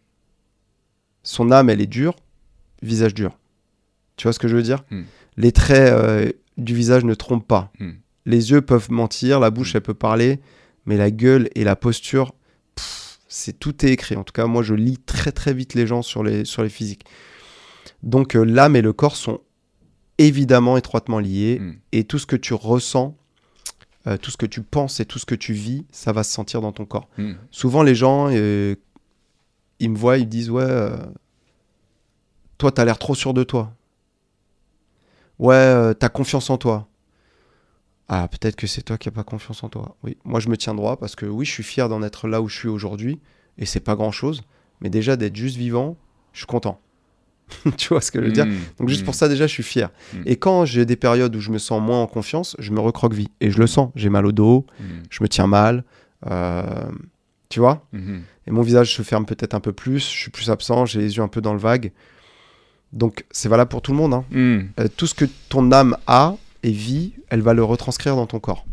Son 1.22 1.50
âme, 1.50 1.70
elle 1.70 1.80
est 1.80 1.86
dure, 1.86 2.14
visage 2.82 3.14
dur. 3.14 3.38
Tu 4.16 4.24
vois 4.24 4.34
ce 4.34 4.38
que 4.38 4.48
je 4.48 4.54
veux 4.54 4.62
dire? 4.62 4.84
Hmm. 4.90 5.04
Les 5.38 5.50
traits 5.50 5.94
euh, 5.94 6.30
du 6.58 6.74
visage 6.74 7.06
ne 7.06 7.14
trompent 7.14 7.48
pas. 7.48 7.72
Hmm. 7.80 7.92
Les 8.26 8.50
yeux 8.50 8.60
peuvent 8.60 8.90
mentir, 8.90 9.40
la 9.40 9.48
bouche, 9.48 9.72
Hmm. 9.72 9.76
elle 9.76 9.82
peut 9.82 9.94
parler, 9.94 10.40
mais 10.84 10.98
la 10.98 11.10
gueule 11.10 11.48
et 11.54 11.64
la 11.64 11.74
posture, 11.74 12.34
c'est 13.28 13.58
tout 13.58 13.86
est 13.86 13.92
écrit. 13.92 14.14
En 14.16 14.24
tout 14.24 14.34
cas, 14.34 14.44
moi, 14.44 14.62
je 14.62 14.74
lis 14.74 14.98
très 14.98 15.32
très 15.32 15.54
vite 15.54 15.72
les 15.72 15.86
gens 15.86 16.02
sur 16.02 16.22
les, 16.22 16.44
sur 16.44 16.62
les 16.62 16.68
physiques. 16.68 17.06
Donc, 18.02 18.36
euh, 18.36 18.44
l'âme 18.44 18.76
et 18.76 18.82
le 18.82 18.92
corps 18.92 19.16
sont 19.16 19.40
évidemment 20.18 20.76
étroitement 20.76 21.18
liés 21.18 21.62
et 21.92 22.04
tout 22.04 22.18
ce 22.18 22.26
que 22.26 22.36
tu 22.36 22.52
ressens, 22.52 23.16
euh, 24.06 24.16
tout 24.16 24.30
ce 24.30 24.36
que 24.36 24.46
tu 24.46 24.62
penses 24.62 25.00
et 25.00 25.04
tout 25.04 25.18
ce 25.18 25.26
que 25.26 25.34
tu 25.34 25.52
vis, 25.52 25.84
ça 25.90 26.12
va 26.12 26.22
se 26.22 26.32
sentir 26.32 26.60
dans 26.60 26.72
ton 26.72 26.84
corps. 26.84 27.08
Hmm. 27.18 27.32
Souvent, 27.50 27.82
les 27.82 27.94
gens, 27.94 28.28
euh, 28.30 28.76
ils 29.80 29.90
me 29.90 29.96
voient, 29.96 30.18
ils 30.18 30.26
me 30.26 30.30
disent 30.30 30.50
Ouais, 30.50 30.62
euh, 30.62 30.96
toi, 32.58 32.70
t'as 32.70 32.84
l'air 32.84 32.98
trop 32.98 33.14
sûr 33.14 33.34
de 33.34 33.42
toi. 33.42 33.72
Ouais, 35.38 35.94
t'as 35.96 36.08
confiance 36.08 36.50
en 36.50 36.56
toi. 36.56 36.88
Ah, 38.08 38.28
peut-être 38.28 38.54
que 38.54 38.68
c'est 38.68 38.82
toi 38.82 38.96
qui 38.96 39.08
n'as 39.08 39.14
pas 39.14 39.24
confiance 39.24 39.64
en 39.64 39.68
toi. 39.68 39.96
Oui, 40.04 40.16
moi, 40.24 40.38
je 40.38 40.48
me 40.48 40.56
tiens 40.56 40.74
droit 40.74 40.96
parce 40.96 41.16
que 41.16 41.26
oui, 41.26 41.44
je 41.44 41.50
suis 41.50 41.64
fier 41.64 41.88
d'en 41.88 42.02
être 42.02 42.28
là 42.28 42.40
où 42.40 42.48
je 42.48 42.56
suis 42.56 42.68
aujourd'hui 42.68 43.20
et 43.58 43.66
c'est 43.66 43.80
pas 43.80 43.96
grand 43.96 44.12
chose. 44.12 44.42
Mais 44.80 44.88
déjà, 44.88 45.16
d'être 45.16 45.34
juste 45.34 45.56
vivant, 45.56 45.96
je 46.32 46.38
suis 46.38 46.46
content. 46.46 46.80
tu 47.76 47.88
vois 47.88 48.00
ce 48.00 48.10
que 48.10 48.20
je 48.20 48.26
veux 48.26 48.32
dire 48.32 48.46
Hmm. 48.46 48.56
donc 48.78 48.88
juste 48.88 49.02
Hmm. 49.02 49.04
pour 49.06 49.14
ça 49.14 49.28
déjà 49.28 49.46
je 49.46 49.52
suis 49.52 49.62
fier. 49.62 49.90
Mm. 50.12 50.16
Et 50.26 50.36
quand 50.36 50.64
j'ai 50.64 50.84
des 50.84 50.96
périodes 50.96 51.34
où 51.36 51.40
je 51.40 51.50
me 51.50 51.58
sens 51.58 51.80
moins 51.80 52.00
en 52.02 52.06
confiance, 52.06 52.56
je 52.58 52.72
me 52.72 52.80
recroqueville. 52.80 53.28
Et 53.40 53.50
je 53.50 53.58
le 53.58 53.66
sens. 53.66 53.90
J'ai 53.94 54.08
mal 54.08 54.26
au 54.26 54.32
dos, 54.32 54.66
je 55.10 55.22
me 55.22 55.28
tiens 55.28 55.46
mal. 55.46 55.84
euh, 56.28 56.62
tu 57.48 57.60
vois 57.60 57.86
Mhm. 57.92 58.22
Et 58.48 58.50
mon 58.50 58.62
visage 58.62 58.94
se 58.94 59.02
ferme 59.02 59.26
peut-être 59.26 59.54
un 59.54 59.60
peu 59.60 59.72
plus, 59.72 60.00
je 60.00 60.18
suis 60.18 60.30
plus 60.30 60.50
absent, 60.50 60.86
j'ai 60.86 61.00
les 61.00 61.16
yeux 61.16 61.22
un 61.22 61.28
peu 61.28 61.40
dans 61.40 61.52
le 61.52 61.58
vague. 61.60 61.92
Donc 62.92 63.24
c'est 63.30 63.48
valable 63.48 63.68
pour 63.68 63.82
tout 63.82 63.92
le 63.92 63.98
monde. 63.98 64.14
hein. 64.14 64.24
Euh, 64.80 64.88
tout 64.96 65.06
ce 65.06 65.14
que 65.14 65.24
ton 65.48 65.70
âme 65.72 65.96
a 66.06 66.36
et 66.62 66.70
vit, 66.72 67.12
elle 67.28 67.42
va 67.42 67.54
le 67.54 67.62
retranscrire 67.62 68.16
dans 68.16 68.26
ton 68.26 68.40
corps. 68.40 68.64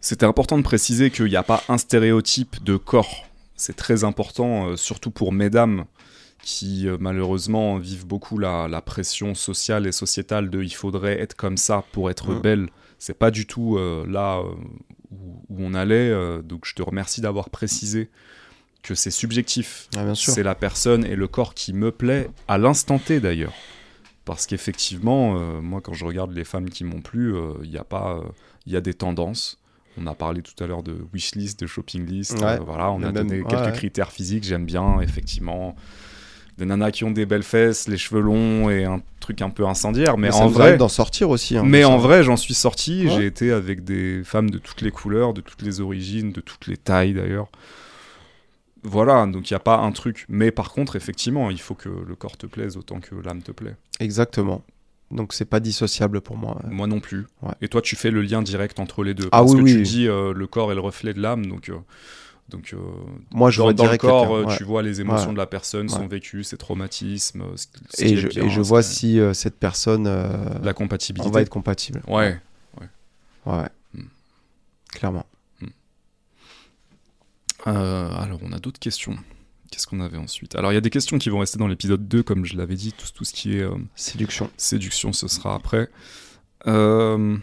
C'était 0.00 0.26
important 0.26 0.56
de 0.58 0.62
préciser 0.62 1.10
qu'il 1.10 1.26
n'y 1.26 1.36
a 1.36 1.42
pas 1.42 1.62
un 1.68 1.78
stéréotype 1.78 2.62
de 2.64 2.76
corps. 2.76 3.26
C'est 3.56 3.76
très 3.76 4.04
important, 4.04 4.68
euh, 4.70 4.76
surtout 4.76 5.10
pour 5.10 5.32
mesdames 5.32 5.84
qui 6.42 6.88
euh, 6.88 6.96
malheureusement 7.00 7.78
vivent 7.78 8.06
beaucoup 8.06 8.38
la, 8.38 8.66
la 8.68 8.80
pression 8.80 9.34
sociale 9.34 9.86
et 9.86 9.92
sociétale 9.92 10.50
de 10.50 10.62
il 10.62 10.74
faudrait 10.74 11.20
être 11.20 11.34
comme 11.36 11.56
ça 11.56 11.84
pour 11.92 12.10
être 12.10 12.32
Mm. 12.34 12.40
belle. 12.40 12.68
C'est 12.98 13.18
pas 13.18 13.30
du 13.30 13.46
tout 13.46 13.76
euh, 13.78 14.04
là 14.08 14.38
euh, 14.40 14.52
où, 15.10 15.42
où 15.48 15.56
on 15.58 15.74
allait. 15.74 16.12
donc 16.42 16.64
je 16.66 16.74
te 16.74 16.82
remercie 16.82 17.20
d'avoir 17.20 17.50
précisé 17.50 18.08
que 18.82 18.94
c'est 18.94 19.10
subjectif. 19.10 19.88
Ah, 19.96 20.04
bien 20.04 20.14
sûr. 20.14 20.32
C'est 20.32 20.42
la 20.42 20.54
personne 20.54 21.04
et 21.04 21.14
le 21.16 21.28
corps 21.28 21.52
qui 21.54 21.72
me 21.74 21.90
plaît 21.92 22.30
à 22.48 22.56
l'instant 22.58 22.98
T 22.98 23.20
d'ailleurs. 23.20 23.52
Parce 24.24 24.46
qu'effectivement, 24.46 25.36
euh, 25.38 25.60
moi 25.60 25.80
quand 25.82 25.92
je 25.94 26.04
regarde 26.04 26.32
les 26.32 26.44
femmes 26.44 26.70
qui 26.70 26.84
m'ont 26.84 27.00
plu, 27.00 27.34
euh, 27.34 27.52
il 27.64 27.70
y 27.70 27.78
a 27.78 27.84
pas, 27.84 28.16
euh, 28.18 28.22
il 28.66 28.72
y 28.72 28.76
a 28.76 28.80
des 28.80 28.94
tendances. 28.94 29.58
On 29.98 30.06
a 30.06 30.14
parlé 30.14 30.40
tout 30.40 30.62
à 30.62 30.66
l'heure 30.66 30.82
de 30.84 30.96
wishlist, 31.12 31.58
de 31.60 31.66
shopping 31.66 32.06
list. 32.06 32.38
Ouais. 32.40 32.58
voilà, 32.60 32.90
on 32.92 33.02
a 33.02 33.06
même- 33.10 33.14
donné 33.14 33.40
ouais, 33.42 33.46
quelques 33.50 33.64
ouais. 33.66 33.72
critères 33.72 34.12
physiques. 34.12 34.44
J'aime 34.44 34.64
bien, 34.64 35.00
effectivement, 35.00 35.74
des 36.60 36.66
nanas 36.66 36.92
qui 36.92 37.02
ont 37.04 37.10
des 37.10 37.26
belles 37.26 37.42
fesses, 37.42 37.88
les 37.88 37.96
cheveux 37.98 38.20
longs 38.20 38.70
et 38.70 38.84
un 38.84 39.02
truc 39.18 39.42
un 39.42 39.50
peu 39.50 39.66
incendiaire. 39.66 40.16
Mais, 40.16 40.30
en 40.32 40.46
vrai, 40.46 40.76
d'en 40.76 40.88
sortir 40.88 41.30
aussi. 41.30 41.56
hein, 41.56 41.62
mais 41.66 41.84
en 41.84 41.98
vrai, 41.98 42.22
j'en 42.22 42.36
suis 42.36 42.54
sorti. 42.54 43.06
Ouais. 43.06 43.10
J'ai 43.16 43.26
été 43.26 43.50
avec 43.50 43.82
des 43.82 44.22
femmes 44.24 44.50
de 44.50 44.58
toutes 44.58 44.82
les 44.82 44.90
couleurs, 44.90 45.32
de 45.34 45.40
toutes 45.40 45.62
les 45.62 45.80
origines, 45.80 46.30
de 46.32 46.40
toutes 46.40 46.66
les 46.68 46.76
tailles 46.76 47.14
d'ailleurs. 47.14 47.48
Voilà, 48.82 49.26
donc 49.26 49.50
il 49.50 49.52
n'y 49.52 49.56
a 49.56 49.60
pas 49.60 49.78
un 49.78 49.92
truc. 49.92 50.24
Mais 50.28 50.50
par 50.50 50.70
contre, 50.72 50.96
effectivement, 50.96 51.50
il 51.50 51.60
faut 51.60 51.74
que 51.74 51.88
le 51.88 52.14
corps 52.14 52.36
te 52.36 52.46
plaise 52.46 52.76
autant 52.76 53.00
que 53.00 53.14
l'âme 53.14 53.42
te 53.42 53.52
plaît. 53.52 53.76
Exactement. 53.98 54.62
Donc 55.10 55.32
c'est 55.32 55.44
pas 55.44 55.60
dissociable 55.60 56.20
pour 56.20 56.36
moi. 56.36 56.58
Moi 56.70 56.86
non 56.86 57.00
plus. 57.00 57.26
Ouais. 57.42 57.52
Et 57.60 57.68
toi, 57.68 57.82
tu 57.82 57.96
fais 57.96 58.10
le 58.10 58.22
lien 58.22 58.42
direct 58.42 58.78
entre 58.78 59.02
les 59.02 59.12
deux. 59.12 59.26
Ah 59.32 59.40
parce 59.40 59.52
oui, 59.54 59.64
que 59.64 59.78
tu 59.78 59.82
dis 59.82 60.08
euh, 60.08 60.32
le 60.32 60.46
corps 60.46 60.70
est 60.72 60.74
le 60.76 60.80
reflet 60.80 61.12
de 61.14 61.20
l'âme, 61.20 61.46
donc. 61.46 61.68
euh, 61.68 61.74
donc, 62.50 62.72
euh, 62.74 62.78
Moi 63.30 63.50
je 63.50 63.58
dans, 63.58 63.64
vois 63.64 63.72
dans 63.72 63.90
le 63.90 63.96
corps, 63.96 64.34
euh, 64.34 64.44
ouais. 64.44 64.56
tu 64.56 64.64
vois 64.64 64.82
les 64.82 65.00
émotions 65.00 65.28
Ouais. 65.28 65.32
de 65.34 65.38
la 65.38 65.46
personne, 65.46 65.88
son 65.88 66.00
Ouais. 66.02 66.08
vécu, 66.08 66.44
ses 66.44 66.56
traumatismes. 66.56 67.42
euh, 67.42 67.56
ce- 67.56 67.66
ce 67.96 68.02
Et 68.02 68.06
qui 68.08 68.12
est 68.14 68.16
je, 68.18 68.28
bien, 68.28 68.44
et 68.44 68.50
je 68.50 68.60
vois 68.60 68.82
si 68.82 69.18
euh, 69.20 69.32
cette 69.34 69.58
personne 69.58 70.06
euh, 70.06 70.28
la 70.62 70.70
on 70.72 70.74
compatibilité. 70.74 71.30
va 71.30 71.40
être 71.42 71.48
compatible. 71.48 72.02
Ouais. 72.08 72.38
Ouais. 73.46 73.68
Hmm. 73.94 74.02
Clairement. 74.92 75.24
Euh, 77.66 78.10
alors, 78.14 78.40
on 78.42 78.52
a 78.52 78.58
d'autres 78.58 78.78
questions. 78.80 79.16
Qu'est-ce 79.70 79.86
qu'on 79.86 80.00
avait 80.00 80.16
ensuite? 80.16 80.56
Alors, 80.56 80.72
il 80.72 80.74
y 80.74 80.78
a 80.78 80.80
des 80.80 80.90
questions 80.90 81.18
qui 81.18 81.28
vont 81.30 81.38
rester 81.40 81.58
dans 81.58 81.68
l'épisode 81.68 82.08
2, 82.08 82.22
comme 82.22 82.44
je 82.44 82.56
l'avais 82.56 82.74
dit, 82.74 82.92
tout, 82.92 83.06
tout 83.14 83.24
ce 83.24 83.32
qui 83.32 83.56
est 83.56 83.62
euh, 83.62 83.74
Séduction. 83.94 84.50
séduction, 84.56 85.12
ce 85.12 85.28
sera 85.28 85.54
après. 85.54 85.88
Euh, 86.66 87.36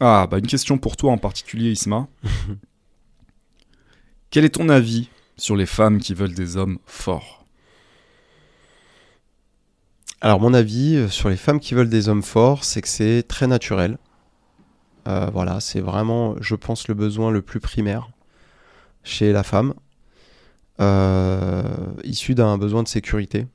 Ah, 0.00 0.26
bah 0.28 0.38
une 0.38 0.46
question 0.46 0.78
pour 0.78 0.96
toi 0.96 1.12
en 1.12 1.18
particulier, 1.18 1.70
Isma. 1.70 2.08
Quel 4.32 4.46
est 4.46 4.54
ton 4.54 4.70
avis 4.70 5.10
sur 5.36 5.56
les 5.56 5.66
femmes 5.66 5.98
qui 6.00 6.14
veulent 6.14 6.32
des 6.32 6.56
hommes 6.56 6.78
forts? 6.86 7.44
Alors 10.22 10.40
mon 10.40 10.54
avis 10.54 10.96
euh, 10.96 11.08
sur 11.10 11.28
les 11.28 11.36
femmes 11.36 11.60
qui 11.60 11.74
veulent 11.74 11.90
des 11.90 12.08
hommes 12.08 12.22
forts, 12.22 12.64
c'est 12.64 12.80
que 12.80 12.88
c'est 12.88 13.24
très 13.28 13.46
naturel. 13.46 13.98
Euh, 15.06 15.28
voilà, 15.30 15.60
c'est 15.60 15.80
vraiment, 15.80 16.34
je 16.40 16.54
pense, 16.54 16.88
le 16.88 16.94
besoin 16.94 17.30
le 17.30 17.42
plus 17.42 17.60
primaire 17.60 18.08
chez 19.04 19.32
la 19.32 19.42
femme, 19.42 19.74
euh, 20.80 21.62
issu 22.02 22.34
d'un 22.34 22.56
besoin 22.56 22.82
de 22.82 22.88
sécurité. 22.88 23.46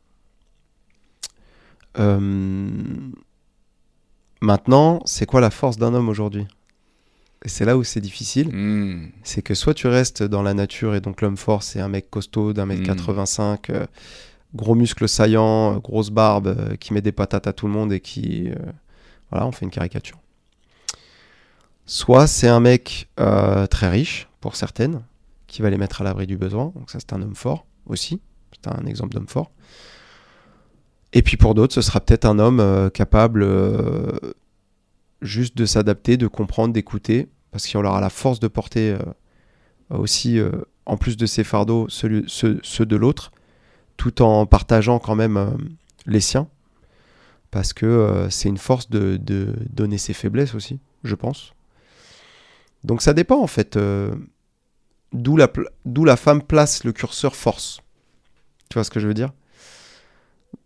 Maintenant, 4.42 5.02
c'est 5.06 5.26
quoi 5.26 5.42
la 5.42 5.50
force 5.50 5.78
d'un 5.78 5.96
homme 5.96 6.10
aujourd'hui? 6.10 6.46
Et 7.46 7.50
c'est 7.50 7.66
là 7.66 7.78
où 7.78 7.84
c'est 7.84 8.02
difficile. 8.02 8.50
Hmm, 8.50 9.10
c'est 9.24 9.42
que 9.42 9.54
soit 9.54 9.74
tu 9.74 9.88
restes 9.88 10.24
dans 10.24 10.42
la 10.42 10.54
nature 10.54 10.96
et 10.96 11.02
donc 11.02 11.22
l'homme 11.22 11.38
fort 11.38 11.64
c'est 11.64 11.80
un 11.80 11.88
mec 11.88 12.10
costaud 12.10 12.54
d'un 12.54 12.66
mètre 12.66 12.82
Mm. 12.82 12.86
85 12.86 13.70
euh, 13.70 13.86
gros 14.56 14.76
muscles 14.76 15.08
saillants, 15.08 15.78
grosse 15.78 16.10
barbe, 16.10 16.76
qui 16.78 16.94
met 16.94 17.02
des 17.02 17.12
patates 17.12 17.48
à 17.48 17.54
tout 17.54 17.68
le 17.68 17.74
monde 17.74 17.94
et 17.94 18.00
qui. 18.00 18.50
voilà, 19.30 19.46
on 19.46 19.52
fait 19.52 19.66
une 19.66 19.72
caricature. 19.72 20.18
Soit 21.86 22.28
c'est 22.28 22.48
un 22.48 22.60
mec 22.60 23.08
très 23.70 23.90
riche, 23.90 24.28
pour 24.42 24.56
certaines, 24.56 25.02
qui 25.48 25.62
va 25.62 25.70
les 25.70 25.78
mettre 25.78 26.02
à 26.02 26.04
l'abri 26.04 26.28
du 26.28 26.38
besoin. 26.38 26.72
Donc 26.76 26.90
ça, 26.90 27.00
c'est 27.00 27.14
un 27.14 27.22
homme 27.22 27.36
fort 27.36 27.66
aussi. 27.86 28.22
C'est 28.52 28.72
un 28.72 28.86
exemple 28.86 29.14
d'homme 29.14 29.28
fort. 29.28 29.52
Et 31.14 31.22
puis 31.22 31.38
pour 31.38 31.56
d'autres, 31.56 31.74
ce 31.74 31.82
sera 31.82 32.00
peut-être 32.00 32.26
un 32.26 32.38
homme 32.40 32.60
euh, 32.60 32.90
capable 32.90 33.44
euh, 33.44 34.12
juste 35.22 35.58
de 35.58 35.66
s'adapter, 35.66 36.18
de 36.18 36.28
comprendre, 36.28 36.74
d'écouter, 36.74 37.30
parce 37.52 37.66
qu'il 37.66 37.78
aura 37.78 38.02
la 38.02 38.10
force 38.10 38.40
de 38.40 38.48
porter 38.48 38.92
euh, 38.92 39.98
aussi, 39.98 40.40
en 40.86 40.98
plus 40.98 41.18
de 41.18 41.26
ses 41.26 41.44
fardeaux, 41.44 41.88
ceux, 41.90 42.10
de 42.86 42.96
l'autre, 42.96 43.32
tout 43.96 44.22
en 44.22 44.46
partageant 44.46 45.00
quand 45.00 45.16
même 45.16 45.58
les 46.06 46.20
siens, 46.20 46.48
parce 47.52 47.74
que 47.74 48.28
c'est 48.30 48.50
une 48.50 48.58
force 48.58 48.90
de, 48.90 49.18
de, 49.18 49.54
donner 49.70 49.98
ses 49.98 50.14
faiblesses 50.14 50.56
aussi, 50.56 50.80
je 51.04 51.16
pense. 51.16 51.54
Donc 52.84 53.02
ça 53.02 53.14
dépend 53.14 53.42
en 53.42 53.48
fait 53.48 53.78
D'où 55.14 55.38
la, 55.38 55.52
la 55.86 56.18
femme 56.18 56.42
place 56.42 56.84
le 56.84 56.92
curseur 56.92 57.36
force. 57.36 57.80
Tu 58.70 58.74
vois 58.74 58.84
ce 58.84 58.92
que 58.92 59.00
je 59.00 59.08
veux 59.08 59.14
dire? 59.14 59.32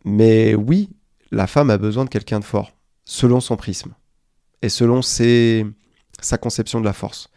Mais 0.03 0.55
oui, 0.55 0.89
la 1.29 1.47
femme 1.47 1.69
a 1.69 1.77
besoin 1.77 2.05
de 2.05 2.09
quelqu'un 2.09 2.39
de 2.39 2.45
fort, 2.45 2.71
selon 3.05 3.39
son 3.39 3.55
prisme, 3.55 3.93
et 4.61 4.69
selon 4.69 5.01
ses, 5.01 5.65
sa 6.21 6.37
conception 6.37 6.79
de 6.79 6.85
la 6.85 6.93
force. 6.93 7.29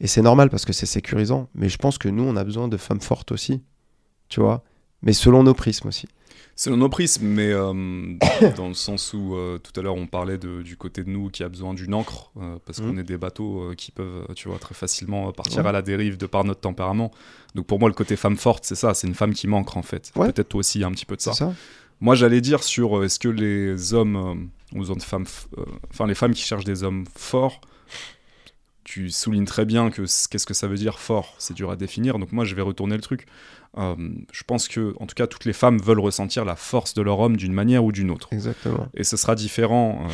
Et 0.00 0.06
c'est 0.06 0.22
normal 0.22 0.50
parce 0.50 0.64
que 0.64 0.72
c'est 0.72 0.86
sécurisant, 0.86 1.48
mais 1.54 1.68
je 1.68 1.78
pense 1.78 1.98
que 1.98 2.08
nous, 2.08 2.22
on 2.22 2.36
a 2.36 2.44
besoin 2.44 2.68
de 2.68 2.76
femmes 2.76 3.00
fortes 3.00 3.32
aussi, 3.32 3.62
tu 4.28 4.40
vois, 4.40 4.62
mais 5.02 5.12
selon 5.12 5.42
nos 5.42 5.54
prismes 5.54 5.88
aussi. 5.88 6.06
Selon 6.54 6.78
nos 6.78 6.88
prismes, 6.88 7.26
mais 7.26 7.50
euh, 7.52 7.72
dans 8.56 8.68
le 8.68 8.74
sens 8.74 9.12
où 9.12 9.34
euh, 9.34 9.58
tout 9.58 9.78
à 9.78 9.82
l'heure 9.82 9.94
on 9.94 10.06
parlait 10.06 10.38
de, 10.38 10.62
du 10.62 10.76
côté 10.78 11.04
de 11.04 11.10
nous 11.10 11.28
qui 11.28 11.42
a 11.42 11.48
besoin 11.48 11.74
d'une 11.74 11.92
encre, 11.92 12.30
euh, 12.38 12.56
parce 12.64 12.80
qu'on 12.80 12.94
mmh. 12.94 12.98
est 13.00 13.04
des 13.04 13.18
bateaux 13.18 13.72
qui 13.76 13.90
peuvent, 13.90 14.26
tu 14.34 14.48
vois, 14.48 14.58
très 14.58 14.74
facilement 14.74 15.32
partir 15.32 15.66
à 15.66 15.72
la 15.72 15.82
dérive 15.82 16.16
de 16.16 16.26
par 16.26 16.44
notre 16.44 16.60
tempérament. 16.60 17.10
Donc 17.54 17.66
pour 17.66 17.78
moi, 17.78 17.88
le 17.88 17.94
côté 17.94 18.16
femme 18.16 18.36
forte, 18.36 18.64
c'est 18.64 18.74
ça, 18.74 18.94
c'est 18.94 19.06
une 19.06 19.14
femme 19.14 19.34
qui 19.34 19.48
manque 19.48 19.76
en 19.76 19.82
fait. 19.82 20.12
Peut-être 20.14 20.48
toi 20.48 20.60
aussi, 20.60 20.78
il 20.78 20.82
y 20.82 20.84
a 20.84 20.86
un 20.86 20.92
petit 20.92 21.06
peu 21.06 21.16
de 21.16 21.22
ça. 21.22 21.32
ça. 21.32 21.54
Moi, 22.00 22.14
j'allais 22.14 22.42
dire 22.42 22.62
sur 22.62 23.04
est-ce 23.04 23.18
que 23.18 23.28
les 23.28 23.94
hommes 23.94 24.50
ont 24.74 24.78
besoin 24.78 24.96
de 24.96 25.02
femmes, 25.02 25.26
enfin 25.90 26.06
les 26.06 26.14
femmes 26.14 26.34
qui 26.34 26.42
cherchent 26.42 26.64
des 26.64 26.82
hommes 26.82 27.04
forts, 27.14 27.60
tu 28.86 29.10
soulignes 29.10 29.46
très 29.46 29.64
bien 29.64 29.90
que 29.90 30.02
qu'est-ce 30.02 30.46
que 30.46 30.54
ça 30.54 30.68
veut 30.68 30.76
dire 30.76 31.00
fort, 31.00 31.34
c'est 31.38 31.54
dur 31.54 31.72
à 31.72 31.76
définir. 31.76 32.20
Donc 32.20 32.30
moi, 32.30 32.44
je 32.44 32.54
vais 32.54 32.62
retourner 32.62 32.94
le 32.94 33.02
truc. 33.02 33.26
Euh, 33.78 33.96
je 34.32 34.44
pense 34.44 34.68
que, 34.68 34.94
en 35.00 35.06
tout 35.06 35.16
cas, 35.16 35.26
toutes 35.26 35.44
les 35.44 35.52
femmes 35.52 35.78
veulent 35.78 35.98
ressentir 35.98 36.44
la 36.44 36.54
force 36.54 36.94
de 36.94 37.02
leur 37.02 37.18
homme 37.18 37.36
d'une 37.36 37.52
manière 37.52 37.84
ou 37.84 37.90
d'une 37.90 38.12
autre. 38.12 38.28
Exactement. 38.30 38.86
Et 38.94 39.02
ce 39.02 39.16
sera 39.16 39.34
différent 39.34 40.04
euh, 40.04 40.12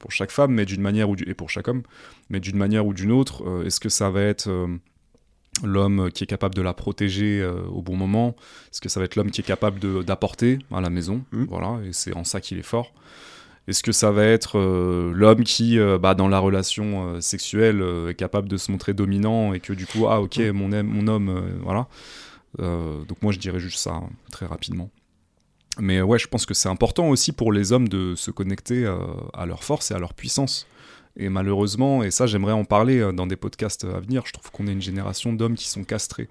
pour 0.00 0.10
chaque 0.10 0.32
femme, 0.32 0.52
mais 0.52 0.66
d'une 0.66 0.80
manière 0.80 1.10
ou 1.10 1.16
et 1.24 1.34
pour 1.34 1.48
chaque 1.48 1.68
homme, 1.68 1.82
mais 2.28 2.40
d'une 2.40 2.56
manière 2.56 2.84
ou 2.86 2.92
d'une 2.92 3.12
autre. 3.12 3.44
Euh, 3.46 3.64
est-ce 3.66 3.78
que 3.78 3.88
ça 3.88 4.10
va 4.10 4.22
être 4.22 4.50
l'homme 5.62 6.10
qui 6.10 6.24
est 6.24 6.26
capable 6.26 6.56
de 6.56 6.62
la 6.62 6.74
protéger 6.74 7.46
au 7.70 7.82
bon 7.82 7.94
moment? 7.94 8.34
Est-ce 8.72 8.80
que 8.80 8.88
ça 8.88 8.98
va 8.98 9.06
être 9.06 9.14
l'homme 9.14 9.30
qui 9.30 9.42
est 9.42 9.44
capable 9.44 10.04
d'apporter 10.04 10.58
à 10.72 10.80
la 10.80 10.90
maison? 10.90 11.24
Mmh. 11.30 11.44
Voilà, 11.44 11.78
et 11.86 11.92
c'est 11.92 12.16
en 12.16 12.24
ça 12.24 12.40
qu'il 12.40 12.58
est 12.58 12.62
fort. 12.62 12.92
Est-ce 13.68 13.82
que 13.82 13.92
ça 13.92 14.10
va 14.10 14.24
être 14.24 14.58
l'homme 14.58 15.44
qui, 15.44 15.78
bah, 16.00 16.14
dans 16.14 16.26
la 16.26 16.40
relation 16.40 17.20
sexuelle, 17.20 17.84
est 18.08 18.14
capable 18.14 18.48
de 18.48 18.56
se 18.56 18.72
montrer 18.72 18.92
dominant 18.92 19.52
et 19.52 19.60
que 19.60 19.72
du 19.72 19.86
coup, 19.86 20.08
ah 20.08 20.20
ok, 20.20 20.38
mmh. 20.38 20.50
mon, 20.50 20.82
mon 20.82 21.06
homme, 21.06 21.60
voilà. 21.62 21.86
Euh, 22.60 23.04
donc 23.04 23.22
moi 23.22 23.32
je 23.32 23.38
dirais 23.38 23.60
juste 23.60 23.78
ça 23.78 23.92
hein, 23.92 24.10
très 24.30 24.46
rapidement. 24.46 24.90
Mais 25.78 26.02
ouais, 26.02 26.18
je 26.18 26.28
pense 26.28 26.44
que 26.44 26.52
c'est 26.52 26.68
important 26.68 27.08
aussi 27.08 27.32
pour 27.32 27.50
les 27.50 27.72
hommes 27.72 27.88
de 27.88 28.14
se 28.14 28.30
connecter 28.30 28.84
euh, 28.84 28.98
à 29.32 29.46
leur 29.46 29.64
force 29.64 29.90
et 29.90 29.94
à 29.94 29.98
leur 29.98 30.12
puissance. 30.12 30.66
Et 31.16 31.28
malheureusement, 31.28 32.02
et 32.02 32.10
ça 32.10 32.26
j'aimerais 32.26 32.52
en 32.52 32.64
parler 32.64 32.98
euh, 32.98 33.12
dans 33.12 33.26
des 33.26 33.36
podcasts 33.36 33.84
à 33.84 34.00
venir, 34.00 34.24
je 34.26 34.32
trouve 34.32 34.50
qu'on 34.50 34.66
est 34.66 34.72
une 34.72 34.82
génération 34.82 35.32
d'hommes 35.32 35.54
qui 35.54 35.68
sont 35.68 35.84
castrés, 35.84 36.28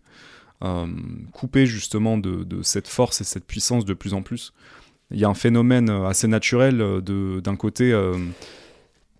coupés 1.33 1.65
justement 1.65 2.19
de, 2.19 2.43
de, 2.43 2.61
cette 2.61 2.87
force 2.87 3.21
et 3.21 3.23
cette 3.23 3.45
puissance 3.45 3.83
de 3.83 3.95
plus 3.95 4.13
en 4.13 4.21
plus. 4.21 4.53
Il 5.11 5.19
y 5.19 5.25
a 5.25 5.29
un 5.29 5.33
phénomène 5.33 5.89
assez 5.89 6.27
naturel 6.27 7.01
d'un 7.03 7.55
côté 7.55 7.93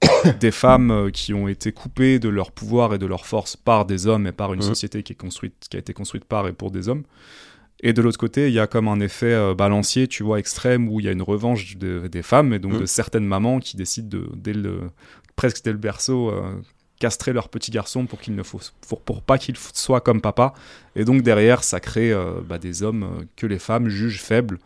des 0.40 0.52
femmes 0.52 0.92
euh, 0.92 1.10
qui 1.10 1.34
ont 1.34 1.48
été 1.48 1.72
coupées 1.72 2.20
de 2.20 2.30
leur 2.30 2.52
pouvoir 2.52 2.94
et 2.94 2.98
de 2.98 3.06
leur 3.06 3.26
force 3.26 3.56
par 3.56 3.86
des 3.86 4.08
hommes 4.08 4.28
et 4.28 4.32
par 4.32 4.54
une 4.54 4.62
société 4.62 5.04
qui, 5.04 5.14
est 5.14 5.16
construite, 5.16 5.68
qui 5.70 5.78
a 5.78 5.80
été 5.80 5.94
construite 5.94 6.26
par 6.26 6.48
et 6.48 6.54
pour 6.54 6.72
des 6.72 6.90
hommes. 6.90 7.04
Et 7.84 7.94
de 7.94 8.02
l'autre 8.02 8.20
côté, 8.20 8.48
il 8.48 8.54
y 8.54 8.60
a 8.60 8.68
comme 8.68 8.88
un 8.88 9.00
effet 9.00 9.34
euh, 9.34 9.56
balancier, 9.56 10.08
tu 10.08 10.24
vois, 10.24 10.40
extrême, 10.40 10.88
où 10.88 11.00
il 11.00 11.06
y 11.06 11.10
a 11.10 11.12
une 11.12 11.22
revanche 11.22 11.78
des 11.78 12.22
femmes 12.22 12.54
et 12.54 12.60
donc 12.60 12.80
de 12.80 12.86
certaines 12.86 13.26
mamans 13.26 13.60
qui 13.60 13.76
décident 13.76 14.10
de, 14.10 14.30
dès 14.36 14.54
le, 14.54 14.82
presque 15.36 15.64
dès 15.64 15.72
le 15.72 15.78
berceau, 15.78 16.30
euh, 16.30 16.62
castrer 17.00 17.34
leur 17.34 17.50
petit 17.50 17.72
garçon 17.72 18.06
pour 18.06 18.20
qu'il 18.20 18.36
ne 18.36 18.44
faut, 18.44 18.60
pour, 19.06 19.24
pas 19.24 19.40
qu'il 19.40 19.56
soit 19.58 20.02
comme 20.02 20.22
papa. 20.22 20.54
Et 20.96 21.06
donc 21.06 21.24
derrière, 21.24 21.64
ça 21.64 21.80
crée 21.80 22.14
bah, 22.48 22.60
des 22.60 22.84
hommes 22.84 23.26
que 23.36 23.48
les 23.48 23.58
femmes 23.58 23.90
jugent 23.90 24.22
faibles 24.22 24.60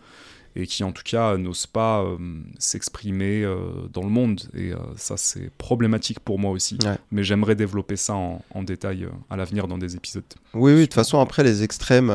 et 0.56 0.68
qui 0.68 0.84
en 0.84 0.92
tout 0.92 1.04
cas 1.04 1.38
n'osent 1.38 1.68
pas 1.68 2.02
euh, 2.02 2.18
s'exprimer 2.58 3.44
euh, 3.44 3.58
dans 3.92 4.04
le 4.04 4.10
monde. 4.10 4.42
Et 4.56 4.72
euh, 4.72 4.78
ça, 4.96 5.18
c'est 5.18 5.50
problématique 5.58 6.20
pour 6.20 6.40
moi 6.40 6.52
aussi. 6.52 6.78
Mais 7.12 7.24
j'aimerais 7.24 7.56
développer 7.56 7.98
ça 7.98 8.14
en, 8.14 8.64
détail 8.64 9.08
à 9.30 9.36
l'avenir 9.36 9.68
dans 9.68 9.78
des 9.78 9.96
épisodes. 9.96 10.24
Oui, 10.54 10.72
oui, 10.74 10.80
de 10.80 10.86
toute 10.86 10.94
façon, 10.94 11.20
après, 11.20 11.44
les 11.44 11.62
extrêmes, 11.62 12.12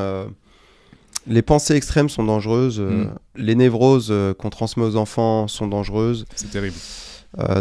les 1.26 1.42
pensées 1.42 1.74
extrêmes 1.74 2.08
sont 2.08 2.24
dangereuses. 2.24 2.80
Mm. 2.80 3.10
Les 3.36 3.54
névroses 3.54 4.12
qu'on 4.38 4.50
transmet 4.50 4.84
aux 4.84 4.96
enfants 4.96 5.46
sont 5.46 5.68
dangereuses. 5.68 6.24
C'est 6.34 6.50
terrible. 6.50 6.76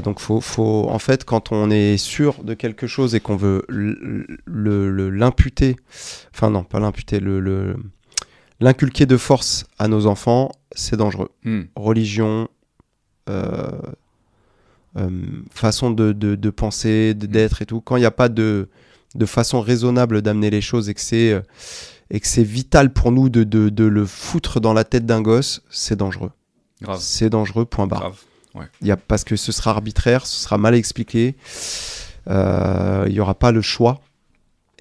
donc, 0.04 0.20
faut, 0.20 0.42
faut, 0.42 0.88
en 0.90 0.98
fait, 0.98 1.26
quand 1.26 1.52
on 1.52 1.70
est 1.70 1.98
sûr 1.98 2.44
de 2.44 2.54
quelque 2.56 2.88
chose 2.88 3.14
et 3.14 3.20
qu'on 3.20 3.36
veut 3.36 3.64
l'imputer, 4.48 5.76
enfin, 6.34 6.50
non, 6.50 6.64
pas 6.64 6.80
l'imputer, 6.80 7.20
le 7.20 7.76
L'inculquer 8.62 9.06
de 9.06 9.16
force 9.16 9.66
à 9.78 9.88
nos 9.88 10.06
enfants, 10.06 10.52
c'est 10.72 10.98
dangereux. 10.98 11.30
Hmm. 11.44 11.64
Religion, 11.76 12.48
euh, 13.30 13.72
euh, 14.98 15.10
façon 15.52 15.92
de, 15.92 16.14
de, 16.14 16.50
penser, 16.50 17.14
hmm. 17.16 17.28
d'être 17.28 17.62
et 17.62 17.66
tout. 17.66 17.82
Quand 17.82 17.96
il 17.96 18.02
n'y 18.02 18.06
a 18.06 18.12
pas 18.12 18.30
de, 18.30 18.70
de 19.16 19.26
façon 19.26 19.62
raisonnable 19.62 20.22
d'amener 20.22 20.50
les 20.50 20.62
choses 20.62 20.90
et 20.90 20.94
que 20.94 21.02
c'est 21.02 21.32
euh, 21.32 21.42
et 22.12 22.20
que 22.20 22.26
c'est 22.26 22.44
vital 22.44 22.92
pour 22.92 23.12
nous 23.12 23.30
de, 23.30 23.44
de, 23.44 23.84
le 23.84 24.06
foutre 24.08 24.60
dans 24.60 24.74
la 24.74 24.84
tête 24.84 25.06
d'un 25.06 25.22
gosse, 25.22 25.62
c'est 25.70 25.96
dangereux. 25.96 26.32
C'est 26.98 27.30
dangereux, 27.30 27.66
point 27.66 27.86
barre. 27.86 28.16
Il 28.82 28.88
y 28.88 28.92
a, 28.92 28.98
parce 28.98 29.24
que 29.24 29.36
ce 29.36 29.52
sera 29.52 29.72
arbitraire, 29.72 30.26
ce 30.26 30.42
sera 30.42 30.58
mal 30.58 30.74
expliqué, 30.74 31.36
il 32.26 33.12
n'y 33.12 33.20
aura 33.20 33.36
pas 33.36 33.52
le 33.52 33.62
choix. 33.62 34.02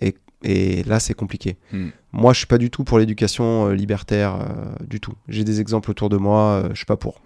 Et, 0.00 0.16
et 0.42 0.84
là, 0.84 1.00
c'est 1.00 1.12
compliqué. 1.12 1.58
Hmm. 1.70 1.90
Moi, 2.12 2.32
je 2.32 2.38
suis 2.38 2.46
pas 2.46 2.58
du 2.58 2.70
tout 2.70 2.84
pour 2.84 2.98
l'éducation 2.98 3.68
euh, 3.68 3.74
libertaire, 3.74 4.36
euh, 4.40 4.84
du 4.86 5.00
tout. 5.00 5.12
J'ai 5.28 5.44
des 5.44 5.60
exemples 5.60 5.90
autour 5.90 6.08
de 6.08 6.16
moi, 6.16 6.62
euh, 6.64 6.68
je 6.70 6.76
suis 6.76 6.86
pas 6.86 6.96
pour. 6.96 7.20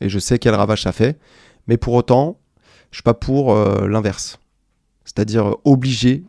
Et 0.00 0.08
je 0.08 0.18
sais 0.18 0.38
quel 0.38 0.54
ravage 0.54 0.82
ça 0.82 0.92
fait. 0.92 1.18
Mais 1.68 1.76
pour 1.76 1.94
autant, 1.94 2.38
je 2.90 2.96
suis 2.96 3.02
pas 3.02 3.14
pour 3.14 3.54
l'inverse. 3.54 4.40
C'est-à-dire 5.04 5.54
obligé. 5.64 6.24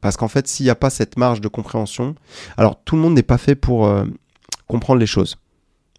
Parce 0.00 0.16
qu'en 0.16 0.28
fait, 0.28 0.48
s'il 0.48 0.64
n'y 0.64 0.70
a 0.70 0.74
pas 0.74 0.88
cette 0.88 1.18
marge 1.18 1.42
de 1.42 1.48
compréhension, 1.48 2.14
alors 2.56 2.82
tout 2.82 2.96
le 2.96 3.02
monde 3.02 3.14
n'est 3.14 3.22
pas 3.22 3.36
fait 3.36 3.54
pour 3.54 3.94
comprendre 4.66 4.98
les 4.98 5.06
choses. 5.06 5.36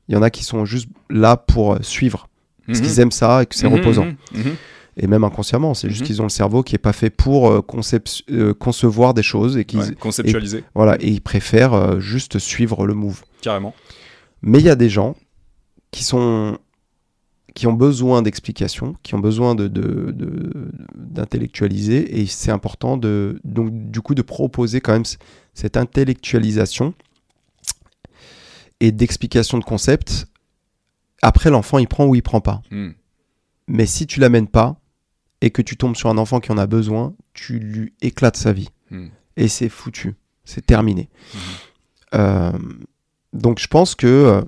Il 0.07 0.15
y 0.15 0.17
en 0.17 0.23
a 0.23 0.31
qui 0.31 0.43
sont 0.43 0.65
juste 0.65 0.89
là 1.11 1.37
pour 1.37 1.77
suivre. 1.81 2.29
Parce 2.65 2.79
mhm. 2.79 2.85
qu'ils 2.85 2.99
aiment 2.99 3.11
ça 3.11 3.43
et 3.43 3.45
que 3.45 3.55
c'est 3.55 3.69
mhm, 3.69 3.75
reposant. 3.75 4.05
Mhm, 4.33 4.55
et 4.97 5.07
même 5.07 5.23
inconsciemment. 5.23 5.73
C'est 5.73 5.89
juste 5.89 6.01
mhm. 6.01 6.07
qu'ils 6.07 6.21
ont 6.21 6.25
le 6.25 6.29
cerveau 6.29 6.63
qui 6.63 6.75
est 6.75 6.79
pas 6.79 6.93
fait 6.93 7.09
pour 7.09 7.49
euh, 7.49 7.61
euh, 8.31 8.53
concevoir 8.53 9.13
des 9.13 9.23
choses 9.23 9.57
et 9.57 9.65
qui 9.65 9.77
conceptualiser. 9.99 10.63
voilà, 10.75 10.97
et 10.99 11.09
ils 11.09 11.21
préfèrent 11.21 11.73
euh, 11.73 11.99
juste 11.99 12.39
suivre 12.39 12.85
le 12.85 12.93
move. 12.93 13.23
Carrément. 13.41 13.73
Mais 14.41 14.59
il 14.59 14.65
y 14.65 14.69
a 14.69 14.75
des 14.75 14.89
gens 14.89 15.15
qui 15.91 16.03
sont 16.03 16.57
qui 17.55 17.67
ont 17.67 17.73
besoin 17.73 18.23
d'explications, 18.23 18.95
qui 19.03 19.13
ont 19.13 19.19
besoin 19.19 19.53
de, 19.53 19.67
d'intellectualiser 20.95 22.19
et 22.19 22.25
c'est 22.25 22.49
important 22.49 22.97
de 22.97 23.39
donc 23.43 23.69
du 23.91 24.01
coup 24.01 24.15
de 24.15 24.23
proposer 24.23 24.81
quand 24.81 24.93
même 24.93 25.03
cette 25.53 25.77
intellectualisation 25.77 26.95
et 28.79 28.91
d'explication 28.91 29.59
de 29.59 29.63
concepts. 29.63 30.25
Après 31.21 31.51
l'enfant 31.51 31.77
il 31.77 31.87
prend 31.87 32.05
ou 32.05 32.15
il 32.15 32.23
prend 32.23 32.41
pas. 32.41 32.63
Hmm. 32.71 32.93
Mais 33.67 33.85
si 33.85 34.07
tu 34.07 34.19
l'amènes 34.19 34.47
pas, 34.47 34.81
et 35.43 35.51
que 35.51 35.61
tu 35.61 35.75
tombes 35.75 35.97
sur 35.97 36.09
un 36.09 36.17
enfant 36.17 36.39
qui 36.39 36.53
en 36.53 36.57
a 36.57 36.67
besoin, 36.67 37.13
tu 37.33 37.59
lui 37.59 37.93
éclates 38.01 38.37
sa 38.37 38.53
vie. 38.53 38.69
Hmm. 38.89 39.07
Et 39.35 39.49
c'est 39.49 39.67
foutu. 39.67 40.15
C'est 40.45 40.65
terminé. 40.65 41.09
Hmm. 41.33 41.37
Euh, 42.15 42.51
donc 43.33 43.59
je 43.59 43.67
pense 43.67 43.93
que 43.93 44.07
euh, 44.07 44.41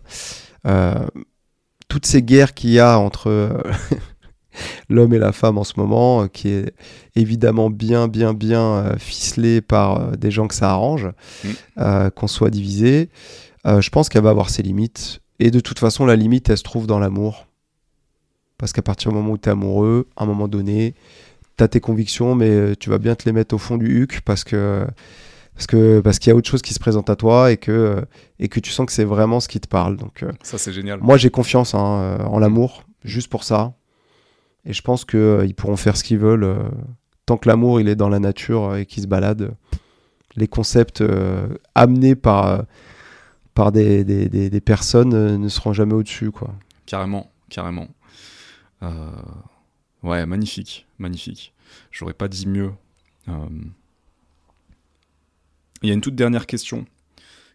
euh, 0.65 1.05
toutes 1.89 2.05
ces 2.05 2.23
guerres 2.23 2.53
qu'il 2.53 2.69
y 2.69 2.79
a 2.79 2.97
entre 2.97 3.61
l'homme 4.89 5.13
et 5.13 5.19
la 5.19 5.33
femme 5.33 5.57
en 5.57 5.65
ce 5.65 5.73
moment, 5.75 6.29
qui 6.29 6.47
est 6.47 6.73
évidemment 7.17 7.69
bien, 7.69 8.07
bien, 8.07 8.33
bien 8.33 8.95
ficelée 8.97 9.59
par 9.59 10.15
des 10.15 10.31
gens 10.31 10.47
que 10.47 10.55
ça 10.55 10.71
arrange, 10.71 11.09
hmm. 11.43 12.09
qu'on 12.15 12.27
soit 12.27 12.51
divisé, 12.51 13.09
je 13.65 13.89
pense 13.89 14.07
qu'elle 14.07 14.23
va 14.23 14.29
avoir 14.29 14.49
ses 14.49 14.63
limites. 14.63 15.19
Et 15.39 15.51
de 15.51 15.59
toute 15.59 15.79
façon, 15.79 16.05
la 16.05 16.15
limite, 16.15 16.49
elle 16.49 16.57
se 16.57 16.63
trouve 16.63 16.87
dans 16.87 16.99
l'amour. 16.99 17.47
Parce 18.57 18.71
qu'à 18.73 18.81
partir 18.81 19.11
du 19.11 19.17
moment 19.17 19.31
où 19.33 19.37
tu 19.37 19.49
es 19.49 19.51
amoureux, 19.51 20.07
à 20.15 20.23
un 20.23 20.25
moment 20.25 20.47
donné, 20.47 20.95
tu 21.57 21.63
as 21.63 21.67
tes 21.67 21.79
convictions, 21.79 22.35
mais 22.35 22.49
euh, 22.49 22.75
tu 22.79 22.89
vas 22.89 22.97
bien 22.97 23.15
te 23.15 23.25
les 23.25 23.31
mettre 23.33 23.53
au 23.55 23.57
fond 23.57 23.77
du 23.77 24.01
huc 24.01 24.21
parce 24.21 24.43
que 24.43 24.85
parce 25.55 25.67
que 25.67 25.99
parce 26.01 26.19
qu'il 26.19 26.29
y 26.31 26.33
a 26.33 26.35
autre 26.35 26.49
chose 26.49 26.61
qui 26.61 26.73
se 26.73 26.79
présente 26.79 27.09
à 27.09 27.15
toi 27.15 27.51
et 27.51 27.57
que 27.57 27.71
euh, 27.71 28.01
et 28.39 28.47
que 28.49 28.59
tu 28.59 28.71
sens 28.71 28.85
que 28.85 28.91
c'est 28.91 29.03
vraiment 29.05 29.39
ce 29.39 29.47
qui 29.47 29.59
te 29.59 29.67
parle. 29.67 29.97
Donc 29.97 30.23
euh, 30.23 30.31
Ça, 30.43 30.57
c'est 30.57 30.73
génial. 30.73 30.99
moi 31.01 31.17
j'ai 31.17 31.29
confiance 31.29 31.73
hein, 31.75 32.17
en 32.25 32.39
l'amour 32.39 32.83
juste 33.03 33.29
pour 33.29 33.43
ça. 33.43 33.73
Et 34.65 34.73
je 34.73 34.81
pense 34.81 35.05
que 35.05 35.17
euh, 35.17 35.45
ils 35.45 35.53
pourront 35.53 35.75
faire 35.77 35.95
ce 35.95 36.03
qu'ils 36.03 36.17
veulent 36.17 36.43
euh, 36.43 36.57
tant 37.25 37.37
que 37.37 37.47
l'amour 37.47 37.79
il 37.79 37.87
est 37.87 37.95
dans 37.95 38.09
la 38.09 38.19
nature 38.19 38.75
et 38.75 38.85
qu'il 38.85 39.03
se 39.03 39.07
balade. 39.07 39.51
Les 40.37 40.47
concepts 40.47 41.01
euh, 41.01 41.47
amenés 41.75 42.15
par 42.15 42.63
par 43.53 43.71
des, 43.71 44.03
des, 44.03 44.27
des- 44.27 44.49
des 44.49 44.61
personnes 44.61 45.37
ne 45.37 45.47
seront 45.49 45.71
jamais 45.71 45.93
au-dessus 45.93 46.31
quoi. 46.31 46.53
Carrément, 46.85 47.31
carrément. 47.49 47.87
Euh, 48.85 49.11
Ouais, 50.03 50.25
magnifique, 50.27 50.85
magnifique. 50.99 51.53
J'aurais 51.91 52.13
pas 52.13 52.27
dit 52.27 52.47
mieux. 52.47 52.71
Euh, 53.27 53.33
Il 55.81 55.89
y 55.89 55.91
a 55.91 55.95
une 55.95 56.01
toute 56.01 56.15
dernière 56.15 56.45
question 56.45 56.85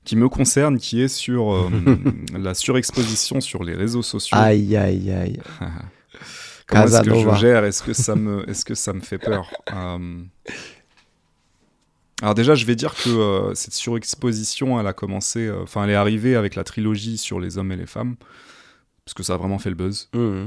qui 0.05 0.17
me 0.17 0.29
concerne, 0.29 0.79
qui 0.79 1.01
est 1.01 1.09
sur 1.09 1.53
euh, 1.53 1.71
la 2.39 2.55
surexposition 2.55 3.41
sur 3.41 3.63
les 3.63 3.75
réseaux 3.75 4.03
sociaux. 4.03 4.37
Aïe 4.37 4.77
aïe 4.77 5.13
aïe. 5.13 5.41
Comment 6.67 6.85
est-ce 6.87 7.03
que 7.03 7.15
je 7.15 7.35
gère? 7.37 7.65
Est-ce 7.65 7.83
que 7.85 7.93
ça 7.93 8.17
me, 8.17 8.49
est-ce 8.51 8.65
que 8.65 8.75
ça 8.75 8.93
me 8.93 9.01
fait 9.01 9.19
peur? 9.19 9.51
Euh, 9.73 10.23
Alors 12.23 12.35
déjà, 12.35 12.57
je 12.57 12.65
vais 12.67 12.77
dire 12.77 12.95
que 12.95 13.11
euh, 13.11 13.55
cette 13.55 13.75
surexposition, 13.75 14.81
elle 14.81 14.87
a 14.87 14.93
commencé, 14.93 15.51
enfin, 15.51 15.85
elle 15.85 15.91
est 15.91 15.95
arrivée 15.95 16.35
avec 16.35 16.57
la 16.57 16.65
trilogie 16.65 17.17
sur 17.17 17.39
les 17.39 17.59
hommes 17.59 17.71
et 17.73 17.77
les 17.77 17.87
femmes, 17.87 18.17
parce 19.11 19.15
que 19.15 19.23
ça 19.25 19.35
a 19.35 19.37
vraiment 19.39 19.59
fait 19.59 19.71
le 19.71 19.75
buzz. 19.75 20.09
Mhm. 20.15 20.21
Euh, 20.23 20.47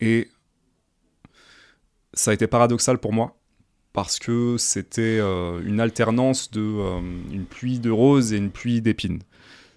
et 0.00 0.28
ça 2.12 2.32
a 2.32 2.34
été 2.34 2.48
paradoxal 2.48 2.98
pour 2.98 3.12
moi 3.12 3.36
parce 3.92 4.18
que 4.18 4.56
c'était 4.58 5.18
euh, 5.20 5.62
une 5.64 5.78
alternance 5.78 6.50
de 6.50 6.60
euh, 6.60 7.00
une 7.30 7.44
pluie 7.44 7.78
de 7.78 7.90
roses 7.90 8.32
et 8.32 8.36
une 8.36 8.50
pluie 8.50 8.82
d'épines. 8.82 9.22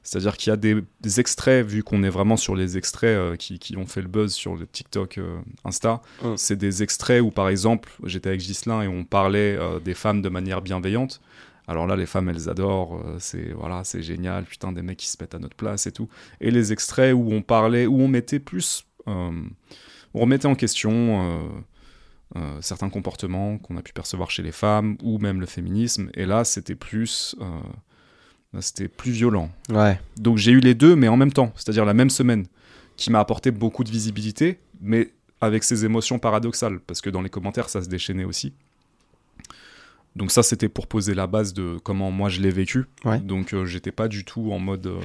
C'est-à-dire 0.01 0.35
qu'il 0.35 0.49
y 0.49 0.53
a 0.53 0.57
des, 0.57 0.77
des 1.01 1.19
extraits, 1.19 1.63
vu 1.63 1.83
qu'on 1.83 2.01
est 2.01 2.09
vraiment 2.09 2.37
sur 2.37 2.55
les 2.55 2.75
extraits 2.75 3.37
qui, 3.37 3.59
qui 3.59 3.77
ont 3.77 3.85
fait 3.85 4.01
le 4.01 4.07
buzz 4.07 4.33
sur 4.33 4.55
le 4.55 4.65
TikTok, 4.65 5.19
Insta, 5.63 6.01
Mm. 6.23 6.37
c'est 6.37 6.55
des 6.55 6.81
extraits 6.81 7.21
où, 7.21 7.29
par 7.29 7.49
exemple, 7.49 7.91
j'étais 8.05 8.29
avec 8.29 8.41
Ghislain 8.41 8.81
et 8.81 8.87
on 8.87 9.03
parlait 9.03 9.59
des 9.85 9.93
femmes 9.93 10.23
de 10.23 10.29
manière 10.29 10.61
bienveillante. 10.63 11.21
Alors 11.69 11.85
là, 11.85 11.95
les 11.95 12.07
femmes, 12.07 12.29
elles 12.29 12.49
adorent, 12.49 12.95
euh, 12.95 13.17
c'est 13.19 13.53
voilà, 13.53 13.83
c'est 13.83 14.01
génial, 14.01 14.43
putain, 14.45 14.71
des 14.71 14.81
mecs 14.81 14.97
qui 14.97 15.07
se 15.07 15.17
mettent 15.21 15.35
à 15.35 15.39
notre 15.39 15.55
place 15.55 15.85
et 15.85 15.91
tout. 15.91 16.09
Et 16.41 16.49
les 16.49 16.73
extraits 16.73 17.13
où 17.13 17.31
on 17.31 17.43
parlait, 17.43 17.85
où 17.85 18.01
on 18.01 18.07
mettait 18.07 18.39
plus, 18.39 18.87
euh, 19.07 19.31
on 20.13 20.19
remettait 20.19 20.47
en 20.47 20.55
question 20.55 20.91
euh, 20.91 22.39
euh, 22.39 22.57
certains 22.61 22.89
comportements 22.89 23.59
qu'on 23.59 23.77
a 23.77 23.83
pu 23.83 23.93
percevoir 23.93 24.31
chez 24.31 24.41
les 24.41 24.51
femmes 24.51 24.97
ou 25.03 25.19
même 25.19 25.39
le 25.39 25.45
féminisme. 25.45 26.09
Et 26.15 26.25
là, 26.25 26.43
c'était 26.43 26.75
plus, 26.75 27.35
c'était 28.59 28.87
plus 28.87 29.11
violent. 29.11 29.51
Ouais. 29.69 29.99
Donc 30.17 30.37
j'ai 30.37 30.51
eu 30.51 30.59
les 30.59 30.73
deux, 30.73 30.95
mais 30.95 31.07
en 31.07 31.17
même 31.17 31.31
temps, 31.31 31.51
c'est-à-dire 31.55 31.85
la 31.85 31.93
même 31.93 32.09
semaine, 32.09 32.47
qui 32.97 33.11
m'a 33.11 33.19
apporté 33.19 33.51
beaucoup 33.51 33.83
de 33.83 33.91
visibilité, 33.91 34.59
mais 34.81 35.13
avec 35.39 35.63
ces 35.63 35.85
émotions 35.85 36.19
paradoxales, 36.19 36.79
parce 36.79 36.99
que 36.99 37.09
dans 37.09 37.21
les 37.21 37.29
commentaires, 37.29 37.69
ça 37.69 37.81
se 37.81 37.87
déchaînait 37.87 38.25
aussi. 38.25 38.53
Donc 40.15 40.31
ça, 40.31 40.44
c'était 40.44 40.69
pour 40.69 40.88
poser 40.88 41.14
la 41.14 41.27
base 41.27 41.53
de 41.53 41.77
comment 41.84 42.11
moi 42.11 42.30
je 42.30 42.41
l'ai 42.41 42.52
vécu. 42.52 42.86
Ouais. 43.06 43.19
Donc 43.19 43.53
euh, 43.53 43.65
j'étais 43.65 43.91
pas 43.91 44.07
du 44.07 44.26
tout 44.26 44.52
en 44.52 44.60
mode 44.60 44.88
euh, 44.88 44.99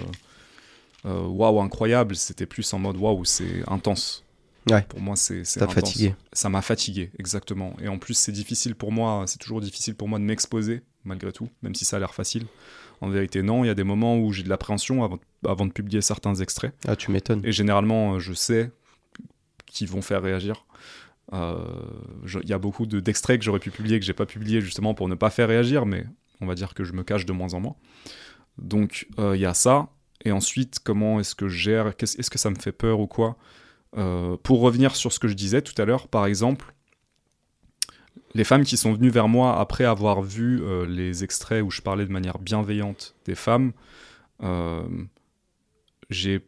euh, 1.06 1.26
waouh 1.26 1.60
incroyable, 1.60 2.16
c'était 2.16 2.46
plus 2.46 2.72
en 2.72 2.78
mode 2.78 2.96
waouh 2.96 3.24
c'est 3.24 3.62
intense. 3.68 4.24
Ouais. 4.70 4.82
Pour 4.88 5.00
moi, 5.00 5.14
c'est 5.14 5.40
intense. 5.60 5.74
fatigué. 5.74 6.14
Ça 6.32 6.48
m'a 6.48 6.62
fatigué, 6.62 7.10
exactement. 7.18 7.76
Et 7.82 7.88
en 7.88 7.98
plus, 7.98 8.14
c'est 8.14 8.32
difficile 8.32 8.74
pour 8.74 8.92
moi, 8.92 9.24
c'est 9.26 9.38
toujours 9.38 9.60
difficile 9.60 9.94
pour 9.94 10.08
moi 10.08 10.18
de 10.18 10.24
m'exposer, 10.24 10.82
malgré 11.04 11.32
tout, 11.32 11.48
même 11.62 11.74
si 11.74 11.84
ça 11.84 11.96
a 11.96 12.00
l'air 12.00 12.14
facile. 12.14 12.46
En 13.02 13.10
vérité, 13.10 13.42
non, 13.42 13.64
il 13.64 13.66
y 13.66 13.70
a 13.70 13.74
des 13.74 13.84
moments 13.84 14.16
où 14.16 14.32
j'ai 14.32 14.42
de 14.42 14.48
l'appréhension 14.48 15.04
avant, 15.04 15.18
avant 15.46 15.66
de 15.66 15.72
publier 15.72 16.00
certains 16.00 16.34
extraits. 16.36 16.72
Ah, 16.86 16.96
tu 16.96 17.10
m'étonnes. 17.10 17.42
Et 17.44 17.52
généralement, 17.52 18.14
euh, 18.14 18.18
je 18.20 18.32
sais 18.32 18.70
qu'ils 19.66 19.88
vont 19.88 20.00
faire 20.00 20.22
réagir. 20.22 20.64
Euh, 21.32 21.56
Il 22.42 22.48
y 22.48 22.52
a 22.52 22.58
beaucoup 22.58 22.86
de- 22.86 23.00
d'extraits 23.00 23.38
que 23.38 23.44
j'aurais 23.44 23.58
pu 23.58 23.70
publier, 23.70 23.98
que 23.98 24.04
j'ai 24.04 24.12
pas 24.12 24.26
publié 24.26 24.60
justement 24.60 24.94
pour 24.94 25.08
ne 25.08 25.14
pas 25.14 25.30
faire 25.30 25.48
réagir, 25.48 25.86
mais 25.86 26.06
on 26.40 26.46
va 26.46 26.54
dire 26.54 26.74
que 26.74 26.84
je 26.84 26.92
me 26.92 27.02
cache 27.02 27.24
de 27.26 27.32
moins 27.32 27.54
en 27.54 27.60
moins. 27.60 27.76
Donc 28.58 29.06
euh, 29.18 29.34
il 29.36 29.40
y 29.40 29.46
a 29.46 29.54
ça. 29.54 29.88
Et 30.24 30.32
ensuite, 30.32 30.78
comment 30.82 31.20
est-ce 31.20 31.34
que 31.34 31.48
je 31.48 31.56
gère 31.58 31.92
Est-ce 31.98 32.30
que 32.30 32.38
ça 32.38 32.50
me 32.50 32.56
fait 32.56 32.72
peur 32.72 33.00
ou 33.00 33.06
quoi? 33.06 33.36
Euh, 33.96 34.36
Pour 34.42 34.60
revenir 34.60 34.96
sur 34.96 35.12
ce 35.12 35.18
que 35.18 35.28
je 35.28 35.34
disais 35.34 35.60
tout 35.62 35.80
à 35.80 35.84
l'heure, 35.84 36.08
par 36.08 36.26
exemple, 36.26 36.74
les 38.34 38.44
femmes 38.44 38.64
qui 38.64 38.76
sont 38.76 38.92
venues 38.92 39.10
vers 39.10 39.28
moi 39.28 39.58
après 39.60 39.84
avoir 39.84 40.22
vu 40.22 40.62
les 40.88 41.24
extraits 41.24 41.62
où 41.62 41.70
je 41.70 41.82
parlais 41.82 42.04
de 42.06 42.10
manière 42.12 42.38
bienveillante 42.38 43.14
des 43.26 43.34
femmes, 43.34 43.72
j'ai 46.10 46.40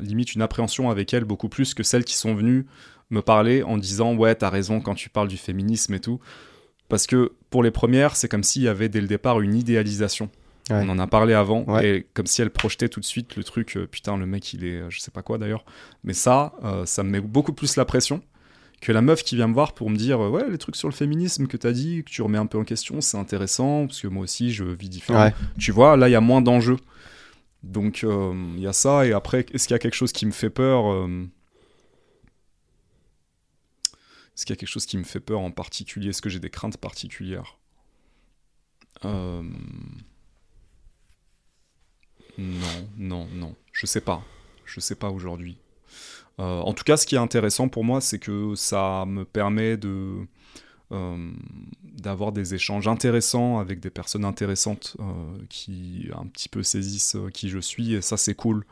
limite 0.00 0.34
une 0.34 0.42
appréhension 0.42 0.90
avec 0.90 1.12
elles 1.14 1.24
beaucoup 1.24 1.48
plus 1.48 1.74
que 1.74 1.82
celles 1.82 2.04
qui 2.04 2.16
sont 2.16 2.34
venues 2.34 2.66
me 3.10 3.22
parler 3.22 3.62
en 3.62 3.76
disant 3.78 4.14
ouais 4.14 4.34
t'as 4.34 4.50
raison 4.50 4.80
quand 4.80 4.94
tu 4.94 5.08
parles 5.08 5.28
du 5.28 5.36
féminisme 5.38 5.94
et 5.94 6.00
tout 6.00 6.20
parce 6.88 7.06
que 7.06 7.32
pour 7.50 7.62
les 7.62 7.70
premières 7.70 8.16
c'est 8.16 8.28
comme 8.28 8.42
s'il 8.42 8.62
y 8.62 8.68
avait 8.68 8.88
dès 8.88 9.00
le 9.00 9.06
départ 9.06 9.40
une 9.40 9.54
idéalisation 9.54 10.30
Ouais. 10.70 10.82
on 10.84 10.88
en 10.90 10.98
a 10.98 11.06
parlé 11.06 11.32
avant 11.32 11.64
Ouais. 11.64 11.88
et 11.88 12.06
comme 12.12 12.26
si 12.26 12.42
elles 12.42 12.50
projetaient 12.50 12.90
tout 12.90 13.00
de 13.00 13.04
suite 13.06 13.36
le 13.36 13.44
truc 13.44 13.78
euh, 13.78 13.86
putain 13.86 14.18
le 14.18 14.26
mec 14.26 14.52
il 14.52 14.66
est 14.66 14.76
euh, 14.82 14.90
je 14.90 15.00
sais 15.00 15.10
pas 15.10 15.22
quoi 15.22 15.38
d'ailleurs 15.38 15.64
mais 16.04 16.12
ça 16.12 16.52
euh, 16.62 16.84
ça 16.84 17.02
me 17.02 17.08
met 17.08 17.20
beaucoup 17.22 17.54
plus 17.54 17.76
la 17.76 17.86
pression 17.86 18.20
que 18.82 18.92
la 18.92 19.00
meuf 19.00 19.22
qui 19.24 19.34
vient 19.34 19.48
me 19.48 19.54
voir 19.54 19.72
pour 19.72 19.88
me 19.88 19.96
dire 19.96 20.20
euh, 20.22 20.28
ouais 20.28 20.50
les 20.50 20.58
trucs 20.58 20.76
sur 20.76 20.88
le 20.88 20.92
féminisme 20.94 21.46
que 21.46 21.56
t'as 21.56 21.72
dit 21.72 22.04
que 22.04 22.10
tu 22.10 22.20
remets 22.20 22.36
un 22.36 22.44
peu 22.44 22.58
en 22.58 22.64
question 22.64 23.00
c'est 23.00 23.16
intéressant 23.16 23.86
parce 23.86 24.02
que 24.02 24.08
moi 24.08 24.22
aussi 24.24 24.52
je 24.52 24.64
vis 24.64 24.90
différemment 24.90 25.24
Ouais. 25.24 25.34
tu 25.58 25.72
vois, 25.72 25.96
là, 25.96 26.10
il 26.10 26.12
y 26.12 26.16
a 26.16 26.20
moins 26.20 26.42
d'enjeux. 26.42 26.76
Donc, 27.62 28.02
il 28.04 28.60
y 28.60 28.66
a 28.68 28.72
ça. 28.72 29.04
Et 29.06 29.12
après, 29.12 29.44
est-ce 29.52 29.66
qu'il 29.66 29.74
y 29.74 29.76
a 29.76 29.78
quelque 29.80 29.96
chose 29.96 30.12
qui 30.12 30.26
me 30.26 30.30
fait 30.30 30.48
peur 30.50 30.92
euh, 30.92 31.26
Est-ce 34.38 34.46
qu'il 34.46 34.54
y 34.54 34.56
a 34.56 34.60
quelque 34.60 34.68
chose 34.68 34.86
qui 34.86 34.96
me 34.96 35.02
fait 35.02 35.18
peur 35.18 35.40
en 35.40 35.50
particulier? 35.50 36.10
Est-ce 36.10 36.22
que 36.22 36.28
j'ai 36.28 36.38
des 36.38 36.48
craintes 36.48 36.76
particulières? 36.76 37.58
Euh, 39.04 39.42
Non, 42.38 42.88
non, 42.96 43.26
non. 43.34 43.56
Je 43.72 43.84
sais 43.86 44.00
pas. 44.00 44.22
Je 44.64 44.78
sais 44.78 44.94
pas 44.94 45.10
aujourd'hui. 45.10 45.58
Euh, 46.38 46.60
en 46.60 46.72
tout 46.72 46.84
cas, 46.84 46.96
ce 46.96 47.04
qui 47.04 47.16
est 47.16 47.18
intéressant 47.18 47.68
pour 47.68 47.82
moi, 47.82 48.00
c'est 48.00 48.20
que 48.20 48.54
ça 48.54 49.04
me 49.08 49.24
permet 49.24 49.76
de 49.76 50.24
euh, 50.92 51.32
d'avoir 51.82 52.30
des 52.30 52.54
échanges 52.54 52.86
intéressants 52.86 53.58
avec 53.58 53.80
des 53.80 53.90
personnes 53.90 54.24
intéressantes 54.24 54.96
qui 55.48 56.10
un 56.14 56.26
petit 56.26 56.48
peu 56.48 56.62
saisissent 56.62 57.16
qui 57.34 57.48
je 57.48 57.58
suis 57.58 57.94
et 57.94 58.02
ça 58.02 58.16
c'est 58.16 58.36
cool 58.36 58.64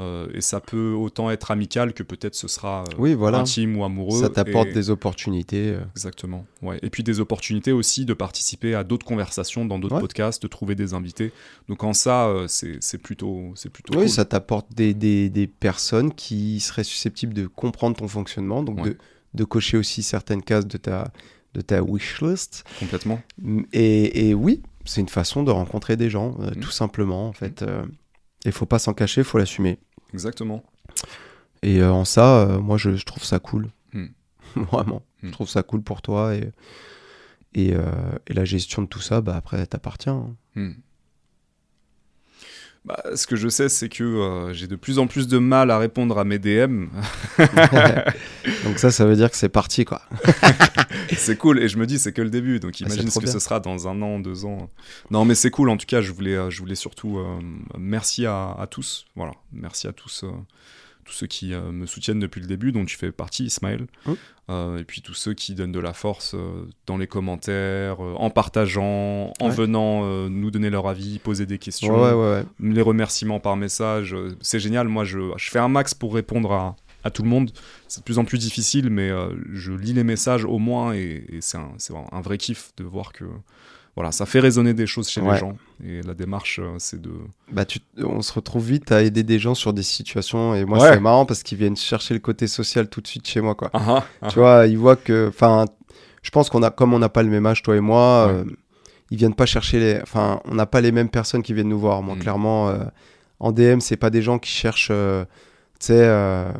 Euh, 0.00 0.26
et 0.32 0.40
ça 0.40 0.58
peut 0.60 0.92
autant 0.94 1.30
être 1.30 1.50
amical 1.50 1.92
que 1.92 2.02
peut-être 2.02 2.34
ce 2.34 2.48
sera 2.48 2.80
euh, 2.84 2.94
Oui, 2.96 3.12
voilà. 3.12 3.40
intime 3.40 3.76
ou 3.76 3.84
amoureux 3.84 4.22
Ça 4.22 4.30
t'apporte 4.30 4.68
et- 4.68 4.72
des 4.72 4.88
opportunités. 4.88 5.68
euh. 5.68 5.80
exactement 5.94 6.46
ouais 6.62 6.78
et 6.82 6.88
puis 6.88 7.02
des 7.02 7.20
opportunités 7.20 7.72
aussi 7.72 8.06
de 8.06 8.14
participer 8.14 8.74
à 8.74 8.84
d'autres 8.84 9.04
conversations 9.04 9.66
dans 9.66 9.78
d'autres 9.78 9.96
Ouais. 9.96 10.00
podcasts 10.00 10.42
de 10.42 10.48
trouver 10.48 10.74
des 10.76 10.94
invités 10.94 11.30
donc 11.68 11.84
en 11.84 11.92
ça 11.92 12.26
euh, 12.28 12.46
c'est 12.48 12.96
plutôt 13.02 13.52
c'est 13.54 13.68
plutôt 13.68 13.92
Oui, 13.92 14.04
cool. 14.04 14.08
ça 14.08 14.24
t'apporte 14.24 14.72
des, 14.74 14.94
des, 14.94 15.28
des 15.28 15.46
personnes 15.46 16.14
qui 16.14 16.60
seraient 16.60 16.84
susceptibles 16.84 17.34
de 17.34 17.46
comprendre 17.46 17.94
ton 17.96 18.08
fonctionnement, 18.08 18.62
donc 18.62 18.78
Ouais. 18.82 18.90
de, 18.90 18.98
de 19.34 19.44
cocher 19.44 19.76
aussi 19.76 20.02
certaines 20.02 20.42
cases 20.42 20.66
de 20.66 20.78
ta, 20.78 21.12
de 21.52 21.60
ta 21.60 21.82
wishlist. 21.82 22.64
complètement 22.80 23.20
Et, 23.74 24.28
et 24.30 24.34
oui, 24.34 24.62
c'est 24.86 25.02
une 25.02 25.08
façon 25.10 25.42
de 25.42 25.50
rencontrer 25.50 25.98
des 25.98 26.08
gens, 26.08 26.34
euh, 26.40 26.50
Mm. 26.56 26.60
tout 26.60 26.70
simplement, 26.70 27.28
en 27.28 27.32
fait. 27.34 27.62
Il 28.44 28.52
faut 28.52 28.66
pas 28.66 28.78
s'en 28.78 28.92
cacher, 28.94 29.20
il 29.20 29.24
faut 29.24 29.38
l'assumer. 29.38 29.78
exactement 30.12 30.62
Et 31.62 31.80
euh, 31.80 31.92
en 31.92 32.04
ça, 32.04 32.40
euh, 32.42 32.58
moi, 32.60 32.76
je, 32.76 32.96
je 32.96 33.04
trouve 33.04 33.22
ça 33.24 33.38
cool. 33.38 33.70
Mm. 33.92 34.06
Vraiment. 34.56 35.02
Mm. 35.22 35.26
Je 35.28 35.32
trouve 35.32 35.48
ça 35.48 35.62
cool 35.62 35.82
pour 35.82 36.02
toi. 36.02 36.34
Et, 36.34 36.50
et, 37.54 37.74
euh, 37.74 37.84
et 38.26 38.32
la 38.34 38.44
gestion 38.44 38.82
de 38.82 38.86
tout 38.88 39.00
ça, 39.00 39.20
bah, 39.20 39.36
après, 39.36 39.64
t'appartient. 39.66 40.10
hein. 40.10 40.34
Hmm. 40.56 40.72
Bah, 42.84 43.00
ce 43.14 43.28
que 43.28 43.36
je 43.36 43.48
sais, 43.48 43.68
c'est 43.68 43.88
que 43.88 44.02
euh, 44.02 44.52
j'ai 44.52 44.66
de 44.66 44.74
plus 44.74 44.98
en 44.98 45.06
plus 45.06 45.28
de 45.28 45.38
mal 45.38 45.70
à 45.70 45.78
répondre 45.78 46.18
à 46.18 46.24
mes 46.24 46.40
DM. 46.40 46.86
Donc 48.64 48.78
ça, 48.78 48.90
ça 48.90 49.04
veut 49.06 49.14
dire 49.14 49.30
que 49.30 49.36
c'est 49.36 49.48
parti, 49.48 49.84
quoi. 49.84 50.02
c'est 51.16 51.36
cool, 51.36 51.60
et 51.62 51.68
je 51.68 51.78
me 51.78 51.86
dis, 51.86 51.98
c'est 51.98 52.12
que 52.12 52.22
le 52.22 52.30
début, 52.30 52.58
donc 52.58 52.74
Ah, 52.80 52.86
imagine 52.86 53.08
ce 53.10 53.18
que 53.20 53.24
bien. 53.24 53.32
ce 53.32 53.38
sera 53.38 53.60
dans 53.60 53.86
un 53.88 54.02
an, 54.02 54.18
deux 54.18 54.44
ans. 54.44 54.68
Non, 55.10 55.24
mais 55.24 55.34
c'est 55.36 55.50
cool, 55.50 55.68
en 55.70 55.76
tout 55.76 55.86
cas, 55.86 56.00
je 56.00 56.10
voulais, 56.12 56.34
euh, 56.34 56.50
je 56.50 56.58
voulais 56.60 56.74
surtout 56.74 57.18
euh, 57.18 57.38
merci 57.78 58.26
à, 58.26 58.56
à 58.58 58.66
tous, 58.66 59.04
voilà, 59.14 59.32
merci 59.52 59.86
à 59.86 59.92
tous, 59.92 60.24
euh, 60.24 60.30
tous 61.04 61.12
ceux 61.12 61.26
qui 61.26 61.52
euh, 61.54 61.72
me 61.72 61.86
soutiennent 61.86 62.20
depuis 62.20 62.40
le 62.40 62.46
début, 62.46 62.72
dont 62.72 62.84
tu 62.84 62.96
fais 62.96 63.12
partie, 63.12 63.44
Ismaël. 63.46 63.86
Euh, 64.50 64.78
et 64.78 64.84
puis 64.84 65.02
tous 65.02 65.14
ceux 65.14 65.34
qui 65.34 65.54
donnent 65.54 65.72
de 65.72 65.78
la 65.80 65.92
force 65.92 66.34
euh, 66.34 66.66
dans 66.86 66.96
les 66.96 67.06
commentaires, 67.06 68.00
en 68.00 68.30
partageant, 68.30 69.32
en 69.40 69.48
Ouais. 69.48 69.54
venant 69.54 70.04
nous 70.28 70.50
donner 70.50 70.70
leur 70.70 70.86
avis, 70.88 71.18
poser 71.18 71.46
des 71.46 71.58
questions, 71.58 72.00
ouais, 72.02 72.12
ouais. 72.12 72.44
les 72.60 72.82
remerciements 72.82 73.40
par 73.40 73.56
message. 73.56 74.16
C'est 74.40 74.58
génial, 74.60 74.88
moi 74.88 75.04
je, 75.04 75.18
je 75.36 75.50
fais 75.50 75.58
un 75.58 75.68
max 75.68 75.94
pour 75.94 76.14
répondre 76.14 76.52
à, 76.52 76.76
à 77.04 77.10
tout 77.10 77.22
le 77.22 77.28
monde. 77.28 77.50
C'est 77.88 78.00
de 78.00 78.04
plus 78.04 78.18
en 78.18 78.24
plus 78.24 78.38
difficile, 78.38 78.90
mais 78.90 79.10
je 79.52 79.72
lis 79.72 79.92
les 79.92 80.04
messages 80.04 80.44
au 80.44 80.58
moins, 80.58 80.94
et, 80.94 81.24
et 81.28 81.40
c'est 81.40 81.58
un, 81.58 81.72
c'est 81.78 81.94
un 82.12 82.20
vrai 82.20 82.38
kiff 82.38 82.72
de 82.76 82.84
voir 82.84 83.12
que 83.12 83.24
voilà, 83.94 84.10
ça 84.12 84.24
fait 84.26 84.40
résonner 84.40 84.72
des 84.74 84.86
choses 84.86 85.08
chez 85.08 85.20
Ouais. 85.20 85.34
les 85.34 85.38
gens. 85.40 85.56
Et 85.84 86.00
la 86.02 86.14
démarche, 86.14 86.58
euh, 86.62 86.74
c'est 86.78 87.00
de... 87.00 87.10
Bah, 87.50 87.64
tu, 87.66 87.78
on 87.98 88.22
se 88.22 88.32
retrouve 88.32 88.64
vite 88.66 88.90
à 88.90 89.02
aider 89.02 89.22
des 89.22 89.38
gens 89.38 89.54
sur 89.54 89.72
des 89.74 89.82
situations. 89.82 90.54
Et 90.54 90.64
moi, 90.64 90.78
Ouais. 90.80 90.92
c'est 90.94 91.00
marrant 91.00 91.26
parce 91.26 91.42
qu'ils 91.42 91.58
viennent 91.58 91.76
chercher 91.76 92.14
le 92.14 92.20
côté 92.20 92.46
social 92.46 92.88
tout 92.88 93.00
de 93.02 93.06
suite 93.06 93.26
chez 93.28 93.40
moi. 93.42 93.54
Quoi. 93.54 93.70
Ah, 93.74 94.04
ah, 94.22 94.28
Tu 94.28 94.38
vois, 94.38 94.66
ils 94.66 94.78
voient 94.78 94.96
que. 94.96 95.28
Enfin, 95.28 95.66
je 96.22 96.30
pense 96.30 96.48
qu'on 96.48 96.62
a, 96.62 96.70
comme 96.70 96.94
on 96.94 96.98
n'a 96.98 97.08
pas 97.10 97.22
le 97.22 97.28
même 97.30 97.44
âge, 97.46 97.62
toi 97.62 97.76
et 97.76 97.80
moi, 97.80 98.26
Ouais. 98.28 98.32
euh, 98.32 98.44
ils 99.10 99.18
viennent 99.18 99.34
pas 99.34 99.44
chercher 99.46 99.78
les. 99.78 100.00
Enfin, 100.00 100.40
on 100.46 100.54
n'a 100.54 100.64
pas 100.66 100.80
les 100.80 100.92
mêmes 100.92 101.10
personnes 101.10 101.42
qui 101.42 101.52
viennent 101.52 101.68
nous 101.68 101.78
voir. 101.78 102.02
Moi, 102.02 102.14
Mm. 102.14 102.18
clairement, 102.20 102.68
euh, 102.70 102.78
en 103.40 103.52
DM, 103.52 103.80
c'est 103.80 103.96
pas 103.98 104.08
des 104.08 104.22
gens 104.22 104.38
qui 104.38 104.50
cherchent. 104.50 104.88
euh, 104.90 105.24
tu 105.80 105.88
sais, 105.88 106.06
à. 106.08 106.54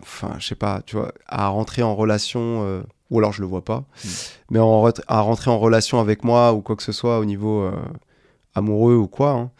Enfin, 0.00 0.36
je 0.38 0.46
sais 0.46 0.54
pas, 0.54 0.80
tu 0.86 0.96
vois, 0.96 1.12
à 1.26 1.48
rentrer 1.48 1.82
en 1.82 1.94
relation. 1.94 2.82
Ou 3.10 3.18
alors 3.18 3.32
je 3.32 3.40
le 3.40 3.46
vois 3.46 3.64
pas. 3.64 3.84
Mm. 4.04 4.08
Mais 4.50 4.58
en 4.58 4.84
à 5.08 5.20
rentrer 5.20 5.50
en 5.50 5.58
relation 5.58 5.98
avec 6.00 6.24
moi 6.24 6.52
ou 6.52 6.60
quoi 6.60 6.76
que 6.76 6.82
ce 6.82 6.92
soit 6.92 7.18
au 7.18 7.24
niveau. 7.24 7.62
euh, 7.62 7.72
amoureux 8.54 8.96
ou 8.96 9.06
quoi, 9.06 9.30
hein. 9.32 9.50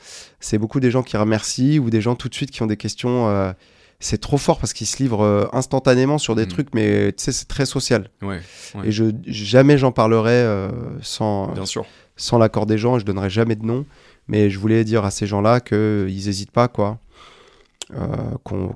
c'est 0.40 0.58
beaucoup 0.58 0.80
des 0.80 0.90
gens 0.90 1.04
qui 1.04 1.16
remercient 1.16 1.78
ou 1.78 1.88
des 1.88 2.00
gens 2.00 2.16
tout 2.16 2.28
de 2.28 2.34
suite 2.34 2.50
qui 2.50 2.62
ont 2.62 2.66
des 2.66 2.76
questions. 2.76 3.28
euh, 3.28 3.52
c'est 4.00 4.18
trop 4.18 4.38
fort 4.38 4.58
parce 4.58 4.72
qu'ils 4.72 4.86
se 4.88 5.00
livrent 5.00 5.22
euh, 5.24 5.46
instantanément 5.52 6.18
sur 6.18 6.34
des 6.34 6.46
Mm. 6.46 6.48
trucs, 6.48 6.74
mais 6.74 7.12
tu 7.12 7.22
sais, 7.24 7.30
c'est 7.32 7.46
très 7.46 7.64
social. 7.66 8.10
ouais, 8.22 8.40
Ouais. 8.74 8.88
Et 8.88 8.90
je 8.92 9.04
jamais 9.26 9.78
j'en 9.78 9.92
parlerai 9.92 10.68
sans, 11.00 11.52
bien 11.52 11.66
sûr. 11.66 11.84
sans 12.16 12.38
l'accord 12.38 12.66
des 12.66 12.78
gens 12.78 12.96
et 12.96 13.00
je 13.00 13.04
donnerai 13.04 13.30
jamais 13.30 13.54
de 13.56 13.64
nom. 13.64 13.84
Mais 14.26 14.50
je 14.50 14.58
voulais 14.58 14.82
dire 14.84 15.04
à 15.04 15.10
ces 15.12 15.26
gens-là 15.28 15.60
qu'ils 15.60 16.06
n'hésitent 16.06 16.50
pas, 16.50 16.66
quoi. 16.68 16.98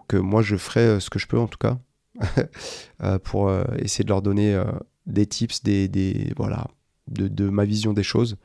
Que 0.09 0.17
moi 0.17 0.43
je 0.43 0.57
ferai 0.57 1.01
ce 1.01 1.11
que 1.11 1.19
je 1.19 1.27
peux 1.27 1.39
en 1.39 1.47
tout 1.49 1.59
cas 1.59 1.79
pour 3.25 3.49
euh, 3.49 3.65
essayer 3.79 4.05
de 4.05 4.09
leur 4.11 4.23
donner 4.23 4.55
euh, 4.55 4.65
des 5.07 5.27
tips, 5.27 5.63
des, 5.63 5.89
des 5.89 6.33
voilà, 6.37 6.67
de, 7.09 7.29
de 7.29 7.49
ma 7.49 7.65
vision 7.65 7.93
des 7.93 8.03
choses. 8.03 8.37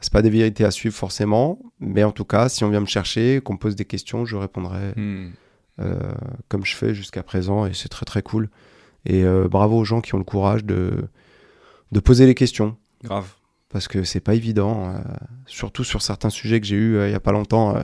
C'est 0.00 0.12
pas 0.12 0.22
des 0.22 0.30
vérités 0.30 0.64
à 0.64 0.70
suivre 0.70 0.94
forcément, 0.94 1.58
mais 1.80 2.04
en 2.04 2.12
tout 2.12 2.24
cas, 2.26 2.48
si 2.50 2.62
on 2.64 2.68
vient 2.70 2.80
me 2.80 2.86
chercher, 2.86 3.40
qu'on 3.42 3.54
me 3.54 3.58
pose 3.58 3.74
des 3.76 3.86
questions, 3.86 4.24
je 4.26 4.36
répondrai 4.36 4.92
Hmm. 4.96 5.30
euh, 5.80 6.12
comme 6.48 6.64
je 6.64 6.76
fais 6.76 6.94
jusqu'à 6.94 7.22
présent 7.22 7.64
et 7.66 7.72
c'est 7.72 7.88
très 7.88 8.04
très 8.04 8.22
cool. 8.22 8.50
Et 9.06 9.24
euh, 9.24 9.48
bravo 9.48 9.78
aux 9.78 9.84
gens 9.84 10.00
qui 10.00 10.14
ont 10.14 10.18
le 10.18 10.24
courage 10.24 10.64
de, 10.64 11.08
de 11.92 12.00
poser 12.00 12.26
les 12.26 12.34
questions 12.34 12.76
Grave. 13.02 13.32
parce 13.70 13.88
que 13.88 14.04
c'est 14.04 14.20
pas 14.20 14.34
évident, 14.34 14.90
euh, 14.90 14.98
surtout 15.46 15.84
sur 15.84 16.02
certains 16.02 16.30
sujets 16.30 16.60
que 16.60 16.66
j'ai 16.66 16.76
eu 16.76 17.02
il 17.06 17.10
y 17.10 17.14
a 17.14 17.20
pas 17.20 17.32
longtemps. 17.32 17.76
euh, 17.76 17.82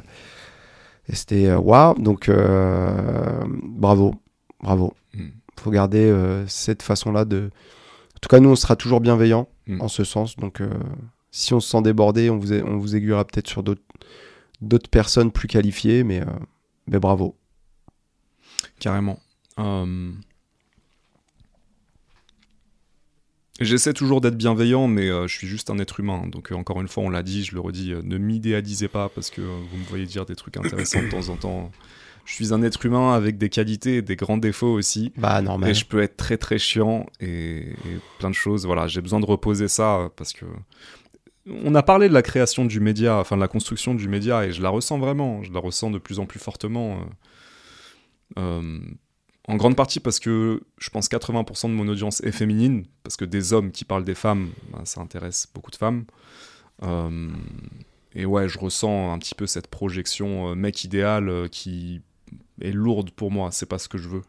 et 1.09 1.15
c'était 1.15 1.47
euh, 1.47 1.59
waouh, 1.59 1.94
donc 2.01 2.28
euh, 2.28 3.44
bravo, 4.62 4.95
bravo. 4.95 4.95
Hmm. 5.15 5.31
Faut 5.59 5.70
garder 5.70 6.05
euh, 6.05 6.47
cette 6.47 6.82
façon-là 6.82 7.24
de. 7.24 7.51
En 8.16 8.19
tout 8.20 8.28
cas, 8.28 8.41
nous, 8.41 8.51
on 8.51 8.57
sera 8.57 8.77
toujours 8.77 9.01
bienveillants 9.01 9.49
Mm. 9.66 9.81
en 9.82 9.89
ce 9.89 10.05
sens. 10.05 10.37
Donc, 10.37 10.61
euh, 10.61 10.69
si 11.31 11.55
on 11.55 11.61
se 11.61 11.69
sent 11.70 11.82
débordé, 11.82 12.28
on 12.31 12.39
vous, 12.39 12.53
a- 12.53 12.62
on 12.65 12.77
vous 12.78 12.97
aiguillera 12.97 13.24
peut-être 13.24 13.47
sur 13.49 13.62
d'autres 13.62 14.91
personnes 14.91 15.31
plus 15.31 15.47
qualifiées, 15.49 16.03
mais, 16.03 16.20
euh, 16.23 16.27
mais 16.89 16.99
bravo. 16.99 17.37
Carrément. 18.81 19.20
Euh, 19.59 20.11
J'essaie 23.61 23.93
toujours 23.93 24.23
d'être 24.23 24.37
bienveillant, 24.39 24.87
mais 24.89 25.09
euh, 25.11 25.27
je 25.28 25.37
suis 25.37 25.47
juste 25.47 25.69
un 25.69 25.78
être 25.78 26.01
humain. 26.01 26.27
Donc, 26.28 26.51
euh, 26.51 26.55
encore 26.55 26.81
une 26.81 26.89
fois, 26.89 27.03
on 27.03 27.11
l'a 27.11 27.23
dit, 27.23 27.45
je 27.45 27.53
le 27.55 27.61
redis, 27.61 27.93
euh, 27.93 28.01
ne 28.03 28.16
m'idéalisez 28.16 28.89
pas 28.89 29.11
parce 29.11 29.28
que 29.28 29.43
vous 29.43 29.77
me 29.77 29.85
voyez 29.85 30.07
dire 30.07 30.24
des 30.24 30.35
trucs 30.35 30.57
intéressants 30.57 31.03
de 31.03 31.11
temps 31.11 31.28
en 31.28 31.37
temps. 31.37 31.70
Je 32.31 32.36
suis 32.36 32.55
un 32.55 32.62
être 32.62 32.86
humain 32.86 33.12
avec 33.12 33.39
des 33.39 33.48
qualités 33.48 33.97
et 33.97 34.02
des 34.02 34.15
grands 34.15 34.36
défauts 34.39 34.73
aussi. 34.73 35.12
Bah, 35.16 35.43
normal. 35.43 35.70
Et 35.70 35.74
je 35.74 35.85
peux 35.85 36.01
être 36.01 36.16
très 36.16 36.36
très 36.36 36.59
chiant 36.59 37.07
et, 37.19 37.70
et 37.73 37.98
plein 38.20 38.31
de 38.31 38.36
choses. 38.36 38.66
Voilà, 38.66 38.86
j'ai 38.86 39.01
besoin 39.01 39.19
de 39.19 39.27
reposer 39.27 39.66
ça 39.66 40.11
parce 40.16 40.32
que 40.32 40.47
on 41.48 41.74
a 41.74 41.82
parlé 41.82 42.09
de 42.09 42.15
la 42.15 42.23
création 42.23 42.65
du 42.65 42.78
média, 42.78 43.16
enfin 43.16 43.35
de 43.35 43.40
la 43.40 43.48
construction 43.48 43.97
du 43.97 44.07
média, 44.09 44.44
et 44.44 44.52
je 44.52 44.62
la 44.62 44.69
ressens 44.69 44.98
vraiment. 45.01 45.43
Je 45.43 45.52
la 45.52 45.59
ressens 45.59 45.90
de 45.90 45.98
plus 45.98 46.20
en 46.20 46.27
plus 46.27 46.39
fortement. 46.39 47.01
euh, 47.01 47.05
euh, 48.39 48.78
en 49.48 49.57
grande 49.57 49.74
partie 49.74 49.98
parce 49.98 50.20
que 50.20 50.62
je 50.78 50.90
pense 50.90 51.09
80% 51.09 51.66
de 51.66 51.73
mon 51.74 51.89
audience 51.89 52.20
est 52.20 52.31
féminine, 52.31 52.85
parce 53.02 53.16
que 53.16 53.24
des 53.24 53.52
hommes 53.52 53.73
qui 53.73 53.85
parlent 53.85 54.05
des 54.05 54.15
femmes, 54.15 54.51
ben, 54.73 54.85
ça 54.85 55.01
intéresse 55.01 55.48
beaucoup 55.52 55.73
de 55.73 55.77
femmes. 55.77 56.05
Euh, 56.85 57.28
et 58.15 58.24
ouais, 58.24 58.48
je 58.48 58.57
ressens 58.61 59.12
un 59.12 59.19
petit 59.19 59.35
peu 59.35 59.48
cette 59.48 59.66
projection 59.66 60.55
mec 60.55 60.85
idéal 60.85 61.48
qui 61.51 62.03
est 62.61 62.72
lourde 62.72 63.11
pour 63.11 63.30
moi. 63.30 63.51
C'est 63.53 63.66
pas 63.66 63.79
ce 63.79 63.89
que 63.89 63.98
je 63.98 64.09
veux. 64.09 64.22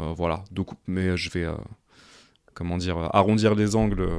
Euh, 0.00 0.12
voilà. 0.16 0.44
Donc, 0.50 0.68
mais 0.86 1.16
je 1.16 1.30
vais, 1.30 1.44
euh, 1.44 1.54
comment 2.54 2.78
dire, 2.78 2.96
arrondir 3.12 3.54
les 3.54 3.76
angles 3.76 4.00
euh, 4.02 4.18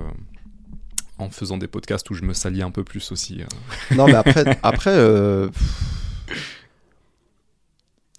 en 1.17 1.29
faisant 1.29 1.57
des 1.57 1.67
podcasts 1.67 2.09
où 2.09 2.13
je 2.13 2.23
me 2.23 2.33
salis 2.33 2.61
un 2.61 2.71
peu 2.71 2.83
plus 2.83 3.11
aussi. 3.11 3.41
Non, 3.95 4.05
mais 4.05 4.15
après, 4.15 4.57
après 4.63 4.95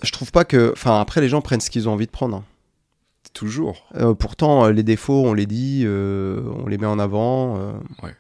je 0.02 0.10
trouve 0.10 0.33
pas 0.33 0.44
que. 0.44 0.73
Enfin, 0.73 1.01
après, 1.01 1.20
les 1.20 1.28
gens 1.28 1.41
prennent 1.41 1.60
ce 1.60 1.70
qu'ils 1.70 1.89
ont 1.89 1.92
envie 1.92 2.07
de 2.07 2.10
prendre. 2.10 2.36
hein. 2.39 2.44
Toujours. 3.34 3.89
Euh, 3.94 4.15
pourtant, 4.15 4.68
les 4.68 4.83
défauts, 4.83 5.25
on 5.25 5.33
les 5.33 5.47
dit, 5.47 5.83
euh, 5.86 6.42
on 6.57 6.67
les 6.67 6.76
met 6.76 6.86
en 6.86 6.99
avant. 6.99 7.57
euh. 7.59 7.73
Ouais. 8.02 8.15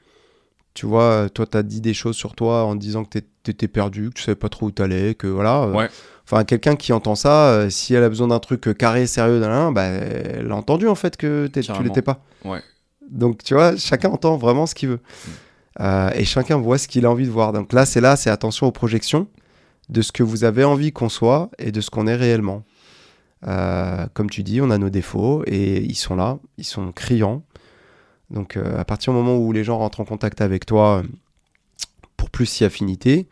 Tu 0.74 0.86
vois, 0.86 1.28
toi, 1.28 1.44
t'as 1.46 1.62
dit 1.62 1.80
des 1.82 1.92
choses 1.92 2.16
sur 2.16 2.34
toi 2.34 2.64
en 2.64 2.76
disant 2.76 3.04
que 3.04 3.18
t'é- 3.18 3.26
t'étais 3.42 3.68
perdu, 3.68 4.08
que 4.08 4.14
tu 4.14 4.22
savais 4.22 4.36
pas 4.36 4.48
trop 4.48 4.66
où 4.66 4.70
t'allais, 4.70 5.14
que 5.14 5.26
voilà. 5.26 5.66
Ouais. 5.68 5.90
Enfin, 6.32 6.44
quelqu'un 6.44 6.76
qui 6.76 6.94
entend 6.94 7.14
ça, 7.14 7.48
euh, 7.48 7.68
si 7.68 7.92
elle 7.92 8.02
a 8.02 8.08
besoin 8.08 8.28
d'un 8.28 8.38
truc 8.38 8.66
euh, 8.66 8.72
carré, 8.72 9.06
sérieux, 9.06 9.38
bah, 9.72 9.82
elle 9.82 10.50
a 10.50 10.56
entendu 10.56 10.88
en 10.88 10.94
fait 10.94 11.18
que 11.18 11.46
tu 11.48 11.82
l'étais 11.82 12.00
pas. 12.00 12.24
Ouais. 12.46 12.62
Donc, 13.10 13.44
tu 13.44 13.52
vois, 13.52 13.76
chacun 13.76 14.08
entend 14.08 14.38
vraiment 14.38 14.64
ce 14.64 14.74
qu'il 14.74 14.88
veut. 14.88 15.00
Euh, 15.80 16.10
et 16.14 16.24
chacun 16.24 16.56
voit 16.56 16.78
ce 16.78 16.88
qu'il 16.88 17.04
a 17.04 17.10
envie 17.10 17.26
de 17.26 17.30
voir. 17.30 17.52
Donc 17.52 17.74
là, 17.74 17.84
c'est 17.84 18.00
là, 18.00 18.16
c'est 18.16 18.30
attention 18.30 18.66
aux 18.66 18.72
projections 18.72 19.26
de 19.90 20.00
ce 20.00 20.10
que 20.10 20.22
vous 20.22 20.44
avez 20.44 20.64
envie 20.64 20.90
qu'on 20.90 21.10
soit 21.10 21.50
et 21.58 21.70
de 21.70 21.82
ce 21.82 21.90
qu'on 21.90 22.06
est 22.06 22.16
réellement. 22.16 22.64
Euh, 23.46 24.06
comme 24.14 24.30
tu 24.30 24.42
dis, 24.42 24.62
on 24.62 24.70
a 24.70 24.78
nos 24.78 24.88
défauts 24.88 25.42
et 25.46 25.82
ils 25.82 25.96
sont 25.96 26.16
là, 26.16 26.38
ils 26.56 26.64
sont 26.64 26.92
criants. 26.92 27.42
Donc 28.30 28.56
à 28.56 28.86
partir 28.86 29.12
du 29.12 29.18
moment 29.18 29.36
où 29.36 29.52
les 29.52 29.64
gens 29.64 29.76
rentrent 29.76 30.00
en 30.00 30.06
contact 30.06 30.40
avec 30.40 30.64
toi 30.64 31.02
pour 32.16 32.30
plus 32.30 32.46
si 32.46 32.64
affinité, 32.64 33.28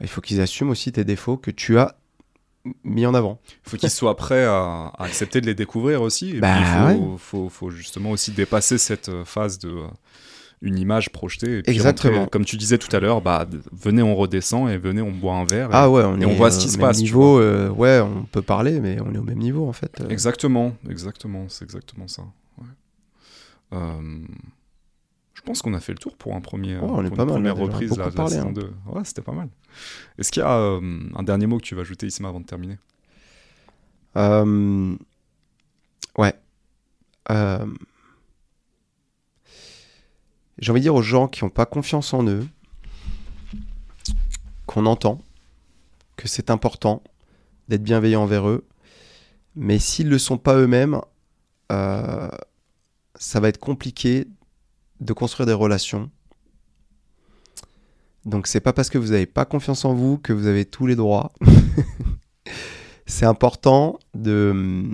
il 0.00 0.08
faut 0.08 0.20
qu'ils 0.20 0.40
assument 0.40 0.70
aussi 0.70 0.90
tes 0.90 1.04
défauts 1.04 1.36
que 1.36 1.52
tu 1.52 1.78
as 1.78 1.99
mis 2.84 3.06
en 3.06 3.14
avant. 3.14 3.40
Il 3.66 3.70
faut 3.70 3.76
qu'ils 3.76 3.90
soient 3.90 4.16
prêts 4.16 4.44
à, 4.44 4.92
à 4.96 5.04
accepter 5.04 5.40
de 5.40 5.46
les 5.46 5.54
découvrir 5.54 6.02
aussi. 6.02 6.30
Et 6.36 6.40
Bah 6.40 6.54
puis, 6.56 6.62
il 6.62 6.66
faut, 6.66 6.86
ouais. 7.12 7.18
faut, 7.18 7.48
faut 7.48 7.70
justement 7.70 8.10
aussi 8.10 8.32
dépasser 8.32 8.76
cette 8.78 9.08
euh, 9.08 9.24
phase 9.24 9.58
de 9.58 9.68
euh, 9.70 9.86
une 10.62 10.78
image 10.78 11.08
projetée. 11.10 11.58
Et 11.58 11.62
puis 11.62 11.72
Exactement. 11.72 12.14
rentrer, 12.18 12.30
comme 12.30 12.44
tu 12.44 12.56
disais 12.58 12.76
tout 12.76 12.94
à 12.94 13.00
l'heure, 13.00 13.22
bah, 13.22 13.46
venez, 13.72 14.02
on 14.02 14.14
redescend 14.14 14.68
et 14.68 14.76
venez, 14.76 15.00
on 15.00 15.10
boit 15.10 15.34
un 15.36 15.44
verre. 15.44 15.68
et- 15.68 15.74
Ah 15.74 15.88
ouais, 15.90 16.02
on 16.04 16.18
et 16.20 16.22
est 16.22 16.26
on 16.26 16.34
voit 16.34 16.48
euh, 16.48 16.50
ce 16.50 16.58
qui 16.60 16.68
se 16.68 16.76
passe, 16.76 16.98
Niveau, 16.98 17.38
euh, 17.40 17.70
ouais, 17.70 17.98
on 18.00 18.24
peut 18.24 18.42
parler, 18.42 18.78
mais 18.80 18.98
on 19.00 19.14
est 19.14 19.18
au 19.18 19.22
même 19.22 19.38
niveau 19.38 19.66
en 19.66 19.72
fait. 19.72 20.02
Exactement, 20.10 20.74
exactement, 20.90 21.46
c'est 21.48 21.64
exactement 21.64 22.08
ça. 22.08 22.22
ouais. 22.58 22.66
Euh, 23.72 24.18
je 25.40 25.44
pense 25.46 25.62
qu'on 25.62 25.72
a 25.72 25.80
fait 25.80 25.92
le 25.92 25.98
tour 25.98 26.18
pour 26.18 26.36
un 26.36 26.42
premier, 26.42 26.76
Oh, 26.76 26.86
on 26.90 27.02
est 27.02 27.08
pour 27.08 27.16
pas 27.16 27.22
une 27.22 27.28
mal, 27.30 27.36
première 27.36 27.54
là, 27.54 27.62
reprise 27.62 27.96
là, 27.96 28.10
de 28.10 28.16
la 28.18 28.28
saison 28.28 28.48
hein. 28.48 28.52
2. 28.52 28.72
Ouais, 28.88 29.04
c'était 29.04 29.22
pas 29.22 29.32
mal. 29.32 29.48
Est-ce 30.18 30.30
qu'il 30.30 30.42
y 30.42 30.44
a 30.44 30.52
euh, 30.52 31.00
un 31.14 31.22
dernier 31.22 31.46
mot 31.46 31.56
que 31.56 31.62
tu 31.62 31.74
vas 31.74 31.80
ajouter, 31.80 32.06
Isma, 32.06 32.28
avant 32.28 32.40
de 32.40 32.44
terminer? 32.44 32.76
Euh, 34.16 34.94
ouais. 36.18 36.34
Euh, 37.30 37.64
J'ai 40.58 40.72
envie 40.72 40.80
de 40.80 40.84
dire 40.84 40.94
aux 40.94 41.00
gens 41.00 41.26
qui 41.26 41.42
n'ont 41.42 41.50
pas 41.50 41.64
confiance 41.64 42.12
en 42.12 42.26
eux, 42.26 42.46
qu'on 44.66 44.84
entend, 44.84 45.22
que 46.16 46.28
c'est 46.28 46.50
important 46.50 47.02
d'être 47.68 47.82
bienveillant 47.82 48.24
envers 48.24 48.46
eux, 48.46 48.66
mais 49.56 49.78
s'ils 49.78 50.08
ne 50.08 50.10
le 50.10 50.18
sont 50.18 50.36
pas 50.36 50.56
eux-mêmes, 50.56 51.00
ça 51.70 53.40
va 53.40 53.48
être 53.48 53.58
compliqué 53.58 54.26
de 55.00 55.12
construire 55.12 55.46
des 55.46 55.52
relations. 55.52 56.10
Donc 58.26 58.46
c'est 58.46 58.60
pas 58.60 58.72
parce 58.72 58.90
que 58.90 58.98
vous 58.98 59.08
n'avez 59.12 59.26
pas 59.26 59.44
confiance 59.44 59.84
en 59.84 59.94
vous 59.94 60.18
que 60.18 60.32
vous 60.32 60.46
avez 60.46 60.64
tous 60.66 60.86
les 60.86 60.96
droits. 60.96 61.32
c'est 63.06 63.26
important 63.26 63.98
de 64.14 64.84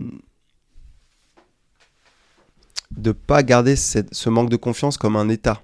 de 2.97 3.13
pas 3.13 3.43
garder 3.43 3.75
ce 3.77 4.29
manque 4.31 4.49
de 4.49 4.57
confiance 4.57 4.97
comme 4.97 5.17
un 5.17 5.29
état 5.29 5.61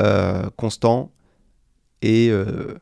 euh, 0.00 0.48
constant 0.56 1.10
et 2.02 2.28
euh, 2.30 2.78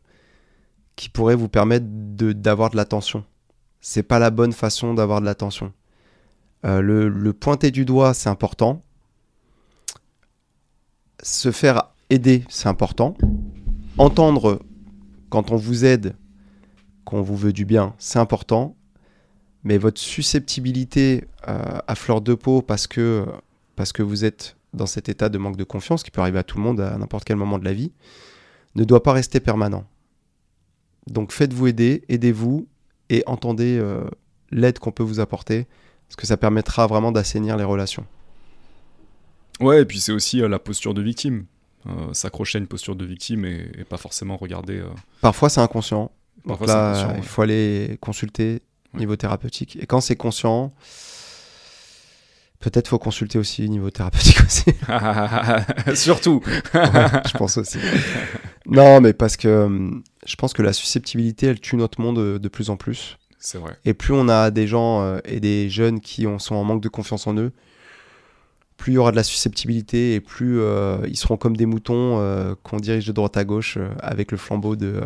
qui 0.97 1.09
pourrait 1.09 1.37
vous 1.37 1.49
permettre 1.49 1.87
de- 1.89 2.33
d'avoir 2.33 2.71
de 2.71 2.77
l'attention. 2.77 3.25
c'est 3.81 4.03
pas 4.03 4.19
la 4.19 4.31
bonne 4.31 4.53
façon 4.53 4.93
d'avoir 4.93 5.21
de 5.21 5.25
l'attention. 5.27 5.73
Euh, 6.67 6.81
le 6.83 7.33
pointer 7.33 7.71
du 7.71 7.85
doigt, 7.85 8.13
c'est 8.13 8.29
important. 8.29 8.83
Se 11.23 11.51
faire 11.51 11.83
aider, 12.11 12.45
c'est 12.49 12.69
important. 12.69 13.17
Entendre 13.99 14.61
quand 15.31 15.51
on 15.51 15.57
vous 15.57 15.85
aide, 15.85 16.15
qu'on 17.05 17.23
vous 17.23 17.37
veut 17.37 17.53
du 17.53 17.65
bien, 17.65 17.95
c'est 17.99 18.19
important. 18.19 18.77
Mais 19.65 19.79
votre 19.79 20.01
susceptibilité 20.01 21.25
euh, 21.49 21.79
à 21.87 21.95
fleur 21.95 22.21
de 22.21 22.35
peau 22.35 22.63
parce 22.63 22.87
que, 22.87 23.27
parce 23.77 23.93
que 23.93 24.03
vous 24.03 24.25
êtes 24.25 24.57
dans 24.75 24.87
cet 24.87 25.09
état 25.09 25.29
de 25.29 25.39
manque 25.39 25.57
de 25.57 25.65
confiance, 25.65 26.03
qui 26.03 26.11
peut 26.11 26.21
arriver 26.21 26.39
à 26.39 26.45
tout 26.45 26.59
le 26.59 26.63
monde 26.63 26.81
à 26.81 26.97
n'importe 26.97 27.25
quel 27.25 27.37
moment 27.37 27.59
de 27.59 27.65
la 27.65 27.73
vie, 27.73 27.93
ne 28.75 28.85
doit 28.85 29.03
pas 29.03 29.13
rester 29.13 29.41
permanent. 29.41 29.85
Donc 31.07 31.33
faites-vous 31.33 31.67
aider, 31.67 32.05
aidez-vous 32.09 32.69
et 33.09 33.23
entendez 33.27 33.79
euh, 33.81 34.05
l'aide 34.51 34.79
qu'on 34.79 34.93
peut 34.93 35.03
vous 35.03 35.21
apporter, 35.21 35.67
parce 36.07 36.17
que 36.17 36.27
ça 36.27 36.37
permettra 36.37 36.87
vraiment 36.87 37.13
d'assainir 37.13 37.57
les 37.57 37.65
relations. 37.65 38.07
Ouais, 39.61 39.83
et 39.83 39.85
puis 39.85 40.01
c'est 40.01 40.13
aussi 40.13 40.43
euh, 40.43 40.49
la 40.49 40.59
posture 40.59 40.95
de 40.95 41.03
victime. 41.03 41.47
Euh, 41.87 42.13
S'accrocher 42.13 42.59
à 42.59 42.61
une 42.61 42.67
posture 42.67 42.97
de 42.97 43.05
victime 43.05 43.45
et, 43.45 43.71
et 43.79 43.85
pas 43.85 43.97
forcément 43.97 44.37
regarder. 44.37 44.79
euh, 44.79 44.89
Parfois 45.21 45.49
c'est 45.49 45.61
inconscient. 45.61 46.11
Donc 46.47 46.59
Parfois, 46.59 46.67
c'est 46.67 46.73
là, 46.75 46.91
inconscient, 47.01 47.17
il 47.23 47.29
faut 47.29 47.43
aller 47.43 47.99
consulter 48.01 48.63
Ouais. 48.95 49.01
niveau 49.01 49.17
thérapeutique. 49.17 49.77
Et 49.81 49.87
quand 49.87 50.01
c'est 50.01 50.17
conscient, 50.17 50.73
peut-être 52.61 52.89
faut 52.89 52.99
consulter 52.99 53.39
aussi 53.39 53.69
niveau 53.69 53.91
thérapeutique 53.91 54.41
aussi. 54.45 54.65
Surtout. 55.95 56.41
Ouais, 56.75 56.83
je 57.27 57.37
pense 57.37 57.59
aussi. 57.59 57.79
Non, 58.67 59.01
mais 59.01 59.13
parce 59.13 59.37
que 59.37 59.91
je 60.27 60.37
pense 60.37 60.53
que 60.53 60.63
la 60.63 60.73
susceptibilité, 60.73 61.47
elle 61.47 61.61
tue 61.61 61.77
notre 61.77 62.01
monde 62.01 62.39
de 62.39 62.49
plus 62.49 62.71
en 62.71 62.77
plus. 62.77 63.19
C'est 63.39 63.59
vrai. 63.59 63.77
Et 63.85 63.95
plus 63.95 64.15
on 64.15 64.29
a 64.29 64.51
des 64.51 64.67
gens 64.67 65.19
et 65.25 65.39
des 65.39 65.71
jeunes 65.71 66.01
qui 66.01 66.27
ont- 66.27 66.39
sont 66.41 66.57
en 66.57 66.65
manque 66.65 66.83
de 66.83 66.89
confiance 66.89 67.27
en 67.29 67.35
eux, 67.37 67.53
plus 68.79 68.93
il 68.93 68.95
y 68.95 68.99
aura 68.99 69.11
de 69.11 69.17
la 69.17 69.25
susceptibilité 69.25 70.15
et 70.15 70.21
plus 70.21 70.61
euh, 70.61 70.99
ils 71.09 71.17
seront 71.17 71.37
comme 71.37 71.57
des 71.57 71.67
moutons 71.67 72.21
euh, 72.21 72.55
qu'on 72.63 72.79
dirige 72.79 73.07
de 73.07 73.13
droite 73.13 73.37
à 73.37 73.45
gauche 73.45 73.77
euh, 73.77 73.91
avec 73.99 74.31
le 74.31 74.39
flambeau 74.39 74.77
de, 74.77 75.03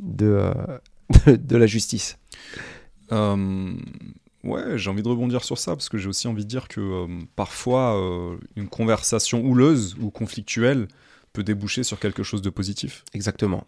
de, 0.00 0.52
de, 1.26 1.56
la 1.56 1.66
justice. 1.66 2.18
Ouais, 4.44 4.78
j'ai 4.78 4.90
envie 4.90 5.02
de 5.02 5.08
rebondir 5.08 5.44
sur 5.44 5.56
ça 5.56 5.72
parce 5.72 5.88
que 5.88 5.98
j'ai 5.98 6.08
aussi 6.08 6.26
envie 6.26 6.44
de 6.44 6.48
dire 6.48 6.68
que 6.68 7.06
parfois 7.36 7.96
une 8.56 8.68
conversation 8.68 9.40
houleuse 9.44 9.96
ou 10.00 10.10
conflictuelle 10.10 10.88
peut 11.32 11.42
déboucher 11.42 11.82
sur 11.82 11.98
quelque 11.98 12.22
chose 12.22 12.42
de 12.42 12.50
positif. 12.50 13.04
Exactement. 13.14 13.66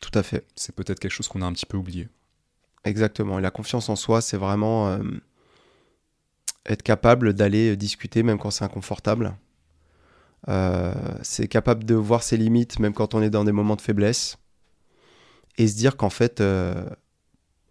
Tout 0.00 0.16
à 0.18 0.22
fait. 0.22 0.46
C'est 0.54 0.74
peut-être 0.74 1.00
quelque 1.00 1.12
chose 1.12 1.28
qu'on 1.28 1.42
a 1.42 1.46
un 1.46 1.52
petit 1.52 1.66
peu 1.66 1.76
oublié. 1.76 2.08
Exactement. 2.84 3.38
Et 3.38 3.42
la 3.42 3.50
confiance 3.50 3.88
en 3.88 3.96
soi, 3.96 4.20
c'est 4.20 4.36
vraiment 4.36 4.98
être 6.66 6.82
capable 6.82 7.34
d'aller 7.34 7.76
discuter 7.76 8.22
même 8.22 8.38
quand 8.38 8.50
c'est 8.50 8.64
inconfortable. 8.64 9.36
Euh, 10.48 10.94
c'est 11.22 11.48
capable 11.48 11.84
de 11.84 11.94
voir 11.94 12.22
ses 12.22 12.36
limites 12.36 12.78
même 12.78 12.94
quand 12.94 13.14
on 13.14 13.22
est 13.22 13.30
dans 13.30 13.44
des 13.44 13.52
moments 13.52 13.76
de 13.76 13.80
faiblesse. 13.80 14.38
Et 15.58 15.68
se 15.68 15.76
dire 15.76 15.96
qu'en 15.96 16.10
fait, 16.10 16.40
euh, 16.40 16.88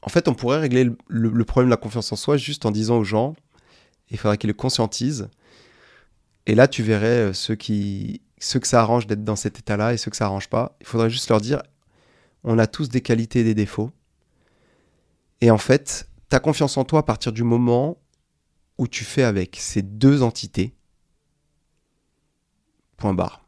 en 0.01 0.09
fait, 0.09 0.27
on 0.27 0.33
pourrait 0.33 0.59
régler 0.59 0.83
le, 0.83 1.29
le- 1.29 1.45
problème 1.45 1.69
de 1.69 1.73
la 1.73 1.77
confiance 1.77 2.11
en 2.11 2.15
soi 2.15 2.37
juste 2.37 2.65
en 2.65 2.71
disant 2.71 2.97
aux 2.97 3.03
gens, 3.03 3.35
il 4.11 4.17
faudrait 4.17 4.37
qu'ils 4.37 4.49
le 4.49 4.53
conscientisent. 4.53 5.29
Et 6.45 6.55
là, 6.55 6.67
tu 6.67 6.83
verrais 6.83 7.29
euh, 7.29 7.33
ceux, 7.33 7.55
qui, 7.55 8.21
ceux 8.39 8.59
que 8.59 8.67
ça 8.67 8.81
arrange 8.81 9.07
d'être 9.07 9.23
dans 9.23 9.35
cet 9.35 9.59
état-là 9.59 9.93
et 9.93 9.97
ceux 9.97 10.11
que 10.11 10.17
ça 10.17 10.25
arrange 10.25 10.49
pas. 10.49 10.75
Il 10.81 10.87
faudrait 10.87 11.09
juste 11.09 11.29
leur 11.29 11.41
dire, 11.41 11.61
on 12.43 12.59
a 12.59 12.67
tous 12.67 12.89
des 12.89 13.01
qualités 13.01 13.41
et 13.41 13.43
des 13.43 13.55
défauts. 13.55 13.91
Et 15.41 15.51
en 15.51 15.57
fait, 15.57 16.07
ta 16.27 16.39
confiance 16.39 16.77
en 16.77 16.83
toi 16.85 16.99
à 16.99 17.03
partir 17.03 17.31
du 17.31 17.43
moment 17.43 17.97
où 18.79 18.87
tu 18.87 19.03
fais 19.03 19.23
avec 19.23 19.57
ces 19.59 19.81
deux 19.83 20.23
entités, 20.23 20.73
point 22.97 23.13
barre. 23.13 23.45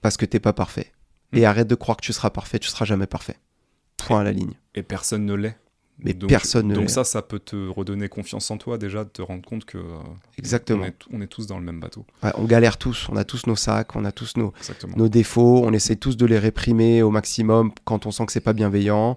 Parce 0.00 0.16
que 0.16 0.24
t'es 0.24 0.40
pas 0.40 0.52
parfait. 0.52 0.92
Et 1.32 1.42
Mm. 1.42 1.44
arrête 1.44 1.68
de 1.68 1.74
croire 1.74 1.96
que 1.96 2.02
tu 2.04 2.12
seras 2.12 2.30
parfait, 2.30 2.58
tu 2.58 2.68
seras 2.68 2.84
jamais 2.84 3.06
parfait. 3.06 3.36
Point 3.96 4.20
à 4.20 4.24
la 4.24 4.32
ligne. 4.32 4.54
Et 4.74 4.82
personne 4.82 5.24
ne 5.26 5.34
l'est. 5.34 5.56
Mais 5.98 6.14
Donc- 6.14 6.30
personne 6.30 6.66
ne 6.68 6.74
Donc 6.74 6.90
ça, 6.90 7.04
ça 7.04 7.22
peut 7.22 7.38
te 7.38 7.68
redonner 7.68 8.08
confiance 8.08 8.50
en 8.50 8.56
toi 8.58 8.76
déjà, 8.78 9.04
de 9.04 9.08
te 9.10 9.22
rendre 9.22 9.46
compte 9.46 9.64
que 9.64 9.78
euh, 9.78 9.98
Exactement. 10.38 10.82
on, 10.82 10.86
est, 10.86 10.96
on 11.12 11.20
est 11.20 11.26
tous 11.28 11.46
dans 11.46 11.58
le 11.58 11.64
même 11.64 11.78
bateau. 11.78 12.04
Ouais, 12.22 12.30
on 12.36 12.44
galère 12.44 12.76
tous, 12.78 13.08
on 13.10 13.16
a 13.16 13.24
tous 13.24 13.46
nos 13.46 13.54
sacs, 13.56 13.94
on 13.94 14.04
a 14.04 14.10
tous 14.10 14.36
nos, 14.36 14.52
Exactement. 14.58 14.96
nos 14.96 15.08
défauts, 15.08 15.62
on 15.64 15.72
essaie 15.72 15.94
tous 15.96 16.16
de 16.16 16.26
les 16.26 16.38
réprimer 16.38 17.02
au 17.02 17.10
maximum 17.10 17.70
quand 17.84 18.06
on 18.06 18.10
sent 18.10 18.26
que 18.26 18.32
c'est 18.32 18.40
pas 18.40 18.52
bienveillant. 18.54 19.16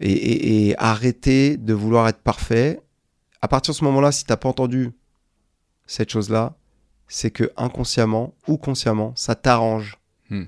Et, 0.00 0.12
et- 0.12 0.68
et 0.68 0.78
arrêter 0.78 1.56
de 1.56 1.72
vouloir 1.74 2.06
être 2.08 2.20
parfait. 2.20 2.80
À 3.40 3.48
partir 3.48 3.72
de 3.72 3.78
ce 3.78 3.84
moment-là, 3.84 4.12
si 4.12 4.24
t'as 4.24 4.36
pas 4.36 4.48
entendu 4.48 4.90
cette 5.86 6.10
chose-là, 6.10 6.56
c'est 7.06 7.30
que 7.30 7.50
inconsciemment 7.56 8.34
ou 8.46 8.56
consciemment, 8.58 9.12
ça 9.16 9.34
t'arrange 9.34 9.98
Hmm. 10.30 10.44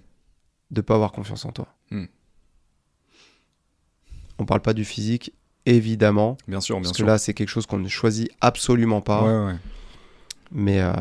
de 0.70 0.80
pas 0.82 0.94
avoir 0.94 1.10
confiance 1.12 1.44
en 1.46 1.52
toi. 1.52 1.66
Hmm. 1.90 2.04
On 4.38 4.44
parle 4.44 4.60
pas 4.60 4.72
du 4.74 4.84
physique, 4.84 5.32
évidemment, 5.66 6.36
Bien 6.48 6.60
sûr, 6.60 6.76
bien 6.76 6.82
parce 6.82 6.96
que 6.98 7.02
là, 7.02 7.18
c'est 7.18 7.34
quelque 7.34 7.48
chose 7.48 7.66
qu'on 7.66 7.78
ne 7.78 7.88
choisit 7.88 8.30
absolument 8.40 9.00
pas. 9.00 9.22
Ouais, 9.24 9.52
ouais. 9.52 9.58
Mais, 10.50 10.80
euh, 10.80 10.92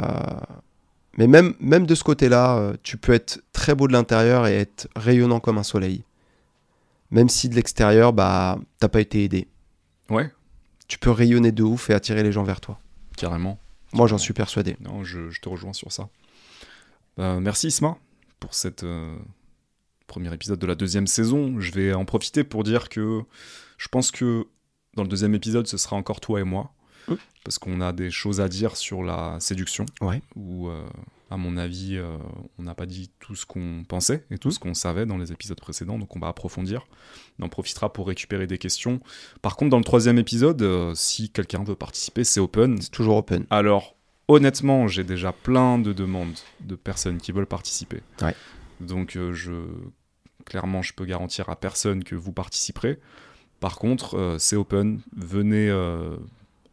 mais 1.17 1.27
même, 1.27 1.55
même 1.59 1.85
de 1.85 1.95
ce 1.95 2.03
côté-là, 2.03 2.57
euh, 2.57 2.77
tu 2.83 2.97
peux 2.97 3.13
être 3.13 3.41
très 3.51 3.75
beau 3.75 3.87
de 3.87 3.93
l'intérieur 3.93 4.47
et 4.47 4.55
être 4.55 4.87
rayonnant 4.95 5.39
comme 5.39 5.57
un 5.57 5.63
soleil. 5.63 6.03
Même 7.11 7.27
si 7.29 7.49
de 7.49 7.55
l'extérieur, 7.55 8.13
bah, 8.13 8.59
t'as 8.79 8.87
pas 8.89 9.01
été 9.01 9.23
aidé. 9.23 9.47
Ouais, 10.09 10.31
Tu 10.89 10.97
peux 10.99 11.11
rayonner 11.11 11.53
de 11.53 11.63
ouf 11.63 11.89
et 11.89 11.93
attirer 11.93 12.23
les 12.23 12.33
gens 12.33 12.43
vers 12.43 12.59
toi. 12.59 12.79
carrément. 13.15 13.57
Moi, 13.93 14.07
j'en 14.07 14.17
suis 14.17 14.33
persuadé. 14.33 14.75
Non, 14.81 15.03
je, 15.03 15.29
je 15.29 15.39
te 15.41 15.49
rejoins 15.49 15.73
sur 15.73 15.91
ça. 15.91 16.09
Euh, 17.17 17.39
merci 17.39 17.67
Isma 17.67 17.97
pour 18.39 18.53
cet 18.53 18.85
premier 20.07 20.33
épisode 20.33 20.59
de 20.59 20.67
la 20.67 20.75
deuxième 20.75 21.07
saison. 21.07 21.59
Je 21.59 21.71
vais 21.71 21.93
en 21.93 22.03
profiter 22.05 22.43
pour 22.43 22.63
dire 22.63 22.89
que 22.89 23.21
je 23.77 23.87
pense 23.87 24.11
que 24.11 24.47
dans 24.95 25.03
le 25.03 25.09
deuxième 25.09 25.33
épisode, 25.35 25.67
ce 25.67 25.77
sera 25.77 25.95
encore 25.95 26.19
toi 26.19 26.39
et 26.41 26.43
moi. 26.43 26.73
Parce 27.43 27.57
qu'on 27.57 27.81
a 27.81 27.93
des 27.93 28.11
choses 28.11 28.41
à 28.41 28.47
dire 28.47 28.75
sur 28.75 29.01
la 29.01 29.39
séduction. 29.39 29.85
Ouais. 30.01 30.21
Où, 30.35 30.67
euh, 30.69 30.85
à 31.29 31.37
mon 31.37 31.57
avis, 31.57 31.95
euh, 31.95 32.17
on 32.57 32.63
n'a 32.63 32.73
pas 32.73 32.87
dit 32.87 33.11
tout 33.19 33.35
ce 33.35 33.45
qu'on 33.45 33.83
pensait 33.87 34.25
et 34.31 34.37
tout 34.37 34.51
ce 34.51 34.59
qu'on 34.59 34.73
savait 34.73 35.05
dans 35.05 35.17
les 35.17 35.31
épisodes 35.31 35.59
précédents. 35.59 35.99
Donc 35.99 36.15
on 36.15 36.19
va 36.19 36.27
approfondir. 36.27 36.87
On 37.39 37.43
en 37.45 37.49
profitera 37.49 37.93
pour 37.93 38.07
récupérer 38.07 38.47
des 38.47 38.57
questions. 38.57 38.99
Par 39.41 39.55
contre, 39.55 39.69
dans 39.69 39.77
le 39.77 39.83
troisième 39.83 40.17
épisode, 40.17 40.61
euh, 40.61 40.93
si 40.95 41.29
quelqu'un 41.29 41.63
veut 41.63 41.75
participer, 41.75 42.23
c'est 42.23 42.39
open. 42.39 42.81
C'est 42.81 42.89
toujours 42.89 43.17
open. 43.17 43.45
Alors, 43.51 43.95
honnêtement, 44.27 44.87
j'ai 44.87 45.03
déjà 45.03 45.31
plein 45.31 45.77
de 45.77 45.93
demandes 45.93 46.39
de 46.61 46.75
personnes 46.75 47.19
qui 47.19 47.31
veulent 47.31 47.45
participer. 47.45 48.01
Ouais. 48.21 48.35
Donc, 48.79 49.15
euh, 49.15 49.31
je 49.33 49.53
clairement, 50.45 50.81
je 50.81 50.93
peux 50.93 51.05
garantir 51.05 51.49
à 51.49 51.55
personne 51.55 52.03
que 52.03 52.15
vous 52.15 52.31
participerez. 52.31 52.99
Par 53.59 53.77
contre, 53.77 54.37
c'est 54.39 54.55
open. 54.55 55.01
Venez, 55.15 55.69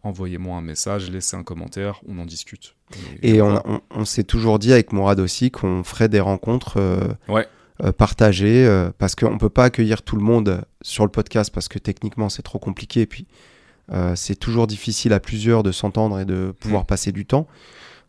envoyez-moi 0.06 0.56
un 0.56 0.62
message, 0.62 1.10
laissez 1.10 1.36
un 1.36 1.42
commentaire, 1.42 2.00
on 2.08 2.18
en 2.18 2.24
discute. 2.26 2.74
Et 3.22 3.40
on, 3.42 3.46
voilà. 3.46 3.62
on- 3.66 3.80
on 3.90 4.04
s'est 4.04 4.24
toujours 4.24 4.58
dit 4.58 4.72
avec 4.72 4.92
Mourad 4.92 5.18
aussi 5.20 5.50
qu'on 5.50 5.82
ferait 5.84 6.08
des 6.08 6.20
rencontres 6.20 6.78
euh, 6.78 6.98
Ouais. 7.28 7.46
euh, 7.84 7.92
partagées 7.92 8.66
euh, 8.66 8.90
parce 8.98 9.14
qu'on 9.14 9.32
ne 9.34 9.38
peut 9.38 9.48
pas 9.50 9.64
accueillir 9.64 10.02
tout 10.02 10.16
le 10.16 10.22
monde 10.22 10.62
sur 10.82 11.04
le 11.04 11.10
podcast 11.10 11.52
parce 11.52 11.68
que 11.68 11.78
techniquement 11.78 12.28
c'est 12.28 12.42
trop 12.42 12.58
compliqué. 12.58 13.02
Et 13.02 13.06
puis 13.06 13.26
c'est 14.16 14.34
toujours 14.34 14.66
difficile 14.66 15.12
à 15.12 15.20
plusieurs 15.20 15.62
de 15.62 15.70
s'entendre 15.70 16.18
et 16.18 16.24
de 16.24 16.52
pouvoir 16.58 16.82
Mm. 16.82 16.86
passer 16.86 17.12
du 17.12 17.24
temps. 17.24 17.46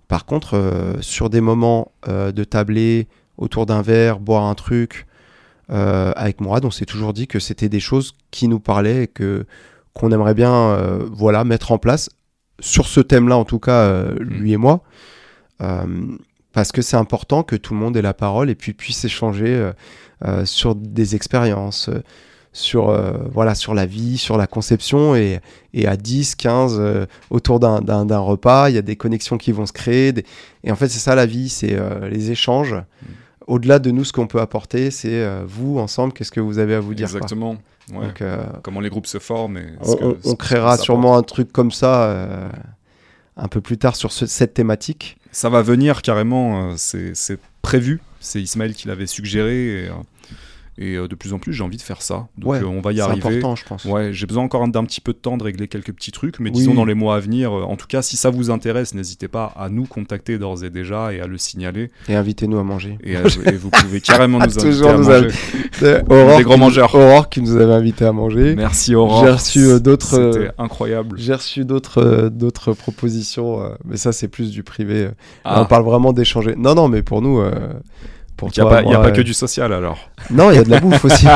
Par 0.07 0.25
contre, 0.25 0.95
sur 1.01 1.29
des 1.29 1.39
moments 1.41 1.91
de 2.07 2.43
tabler 2.43 3.07
autour 3.37 3.67
d'un 3.67 3.83
verre, 3.83 4.19
boire 4.19 4.45
un 4.45 4.55
truc 4.55 5.05
avec 5.69 6.41
Mourad, 6.41 6.65
on 6.65 6.71
s'est 6.71 6.85
toujours 6.85 7.13
dit 7.13 7.27
que 7.27 7.39
c'était 7.39 7.69
des 7.69 7.79
choses 7.79 8.15
qui 8.31 8.47
nous 8.47 8.59
parlaient 8.59 9.03
et 9.03 9.07
que 9.07 9.45
qu'on 9.97 10.11
aimerait 10.11 10.33
bien 10.33 10.53
euh, 10.53 10.99
voilà 11.11 11.43
mettre 11.43 11.71
en 11.71 11.77
place. 11.77 12.09
Sur 12.59 12.87
ce 12.87 12.99
thème-là 13.01 13.37
en 13.37 13.45
tout 13.45 13.59
cas 13.59 13.81
euh, 13.83 14.15
lui 14.19 14.53
et 14.53 14.57
moi 14.57 14.81
Euh, 15.61 15.85
parce 16.53 16.71
que 16.71 16.81
c'est 16.83 16.97
important 16.97 17.41
que 17.43 17.55
tout 17.55 17.73
le 17.73 17.79
monde 17.79 17.97
ait 17.97 18.01
la 18.03 18.13
parole 18.13 18.49
et 18.49 18.55
puis 18.55 18.73
puisse 18.73 19.03
échanger 19.05 19.71
sur 20.45 20.73
des 20.75 21.15
expériences 21.15 21.89
sur 22.53 22.89
voilà 23.31 23.53
sur 23.53 23.73
la 23.75 23.85
vie 23.85 24.17
sur 24.17 24.37
la 24.37 24.47
conception 24.47 25.15
et, 25.15 25.39
et 25.73 25.87
à 25.87 25.95
10 25.97 26.35
15 26.35 26.77
euh, 26.79 27.05
autour 27.29 27.59
d'un- 27.59 27.81
repas 28.17 28.69
il 28.69 28.75
y 28.75 28.79
a 28.79 28.81
des 28.81 28.95
connexions 28.95 29.37
qui 29.37 29.51
vont 29.51 29.65
se 29.67 29.73
créer 29.73 30.11
des- 30.13 30.25
et 30.63 30.71
en 30.71 30.75
fait 30.75 30.89
c'est 30.89 30.99
ça 30.99 31.13
la 31.13 31.27
vie 31.27 31.49
c'est 31.49 31.77
les 32.09 32.31
échanges 32.31 32.75
au-delà 33.47 33.79
de 33.79 33.89
nous 33.91 34.03
ce 34.03 34.13
qu'on 34.13 34.27
peut 34.27 34.39
apporter 34.41 34.91
c'est 34.91 35.21
euh, 35.23 35.43
vous 35.47 35.79
ensemble 35.79 36.13
qu'est-ce 36.13 36.31
que 36.31 36.39
vous 36.39 36.59
avez 36.59 36.75
à 36.75 36.79
vous 36.79 36.93
dire. 36.93 37.05
Exactement. 37.07 37.57
Ouais. 37.93 38.07
Donc, 38.07 38.21
euh, 38.21 38.43
Comment 38.63 38.81
les 38.81 38.89
groupes 38.89 39.07
se 39.07 39.17
forment. 39.19 39.57
et 39.57 39.67
on, 39.81 39.95
que- 40.13 40.35
créera 40.35 40.77
sûrement 40.77 41.13
apporte. 41.13 41.31
un 41.31 41.33
truc 41.33 41.51
comme 41.53 41.71
ça 41.71 42.03
euh, 42.09 42.49
un 43.37 43.47
peu 43.47 43.61
plus 43.61 43.77
tard 43.77 43.95
sur 43.95 44.11
ce- 44.11 44.25
cette 44.25 44.53
thématique. 44.53 45.17
Ça 45.31 45.49
va 45.49 45.61
venir 45.61 46.01
carrément, 46.01 46.75
c'est 46.77 47.13
prévu. 47.61 48.01
C'est 48.19 48.41
Ismaël 48.41 48.73
qui 48.73 48.87
l'avait 48.87 49.07
suggéré. 49.07 49.85
Et, 49.85 49.89
Et 50.79 50.95
euh, 50.95 51.07
de 51.07 51.15
plus 51.15 51.33
en 51.33 51.39
plus, 51.39 51.53
j'ai 51.53 51.63
envie 51.63 51.77
de 51.77 51.81
faire 51.81 52.01
ça. 52.01 52.27
Donc 52.37 52.51
Ouais, 52.51 52.59
euh, 52.61 52.65
on 52.67 52.81
va 52.81 52.91
y 52.93 52.97
C'est 52.97 53.01
arriver. 53.01 53.19
important, 53.27 53.55
je 53.55 53.65
pense. 53.65 53.85
Ouais, 53.85 54.13
j'ai 54.13 54.27
besoin 54.27 54.43
encore 54.43 54.67
d'un 54.67 54.83
petit 54.85 55.01
peu 55.01 55.11
de 55.13 55.17
temps 55.17 55.35
de 55.37 55.43
régler 55.43 55.67
quelques 55.67 55.91
petits 55.91 56.11
trucs, 56.11 56.39
mais 56.39 56.49
Oui. 56.51 56.55
disons 56.57 56.73
dans 56.75 56.85
les 56.85 56.93
mois 56.93 57.15
à 57.15 57.19
venir. 57.19 57.51
euh, 57.51 57.63
en 57.63 57.75
tout 57.77 57.87
cas, 57.87 58.01
si 58.01 58.15
ça 58.17 58.29
vous 58.29 58.51
intéresse, 58.51 58.93
n'hésitez 58.93 59.27
pas 59.27 59.53
à 59.57 59.69
nous 59.69 59.85
contacter 59.85 60.37
d'ores 60.37 60.63
et 60.63 60.69
déjà 60.69 61.13
et 61.13 61.19
à 61.19 61.25
le 61.27 61.37
signaler. 61.37 61.89
Et 62.07 62.15
invitez-nous 62.15 62.57
à 62.59 62.63
manger. 62.63 62.97
Et, 63.03 63.15
à- 63.15 63.23
et 63.45 63.55
vous 63.57 63.69
pouvez 63.71 64.01
carrément 64.01 64.37
nous 64.39 64.43
inviter 64.45 64.61
Toujours 64.69 64.89
à 64.89 64.97
nous 64.97 65.03
manger. 65.05 65.27
C'est 65.71 66.03
Aurore 66.11 66.37
des 66.37 66.43
grands 66.43 66.57
mangeurs. 66.57 66.93
Aurore 66.93 67.29
qui 67.29 67.41
nous 67.41 67.55
avait 67.55 67.73
invités 67.73 68.05
à 68.05 68.11
manger. 68.11 68.55
Merci 68.55 68.93
Aurore. 68.95 69.25
J'ai 69.25 69.31
reçu, 69.31 69.59
euh, 69.65 69.79
d'autres, 69.79 70.13
euh, 70.19 70.31
C'était 70.33 70.51
incroyable. 70.59 71.17
J'ai 71.17 71.33
reçu 71.33 71.65
d'autres 71.65 72.03
euh, 72.03 72.29
d'autres 72.29 72.73
propositions, 72.73 73.61
mais 73.85 73.97
ça 73.97 74.11
c'est 74.11 74.27
plus 74.27 74.51
du 74.51 74.63
privé. 74.63 75.09
Ah, 75.43 75.61
On 75.61 75.65
parle 75.65 75.83
vraiment 75.85 76.13
d'échanger. 76.13 76.53
Non, 76.55 76.75
non, 76.75 76.87
mais 76.87 77.01
pour 77.01 77.21
nous, 77.21 77.41
pour 78.37 78.49
il 78.55 78.61
n'y 78.61 78.67
a, 78.67 78.69
pas- 78.99 79.07
a 79.07 79.11
que 79.11 79.19
euh, 79.19 79.23
du 79.23 79.33
social 79.33 79.73
alors. 79.73 79.97
Non, 80.29 80.51
il 80.51 80.55
y 80.55 80.59
a 80.59 80.63
de 80.63 80.69
la 80.69 80.79
bouffe 80.79 81.03
aussi. 81.05 81.25
Il 81.25 81.27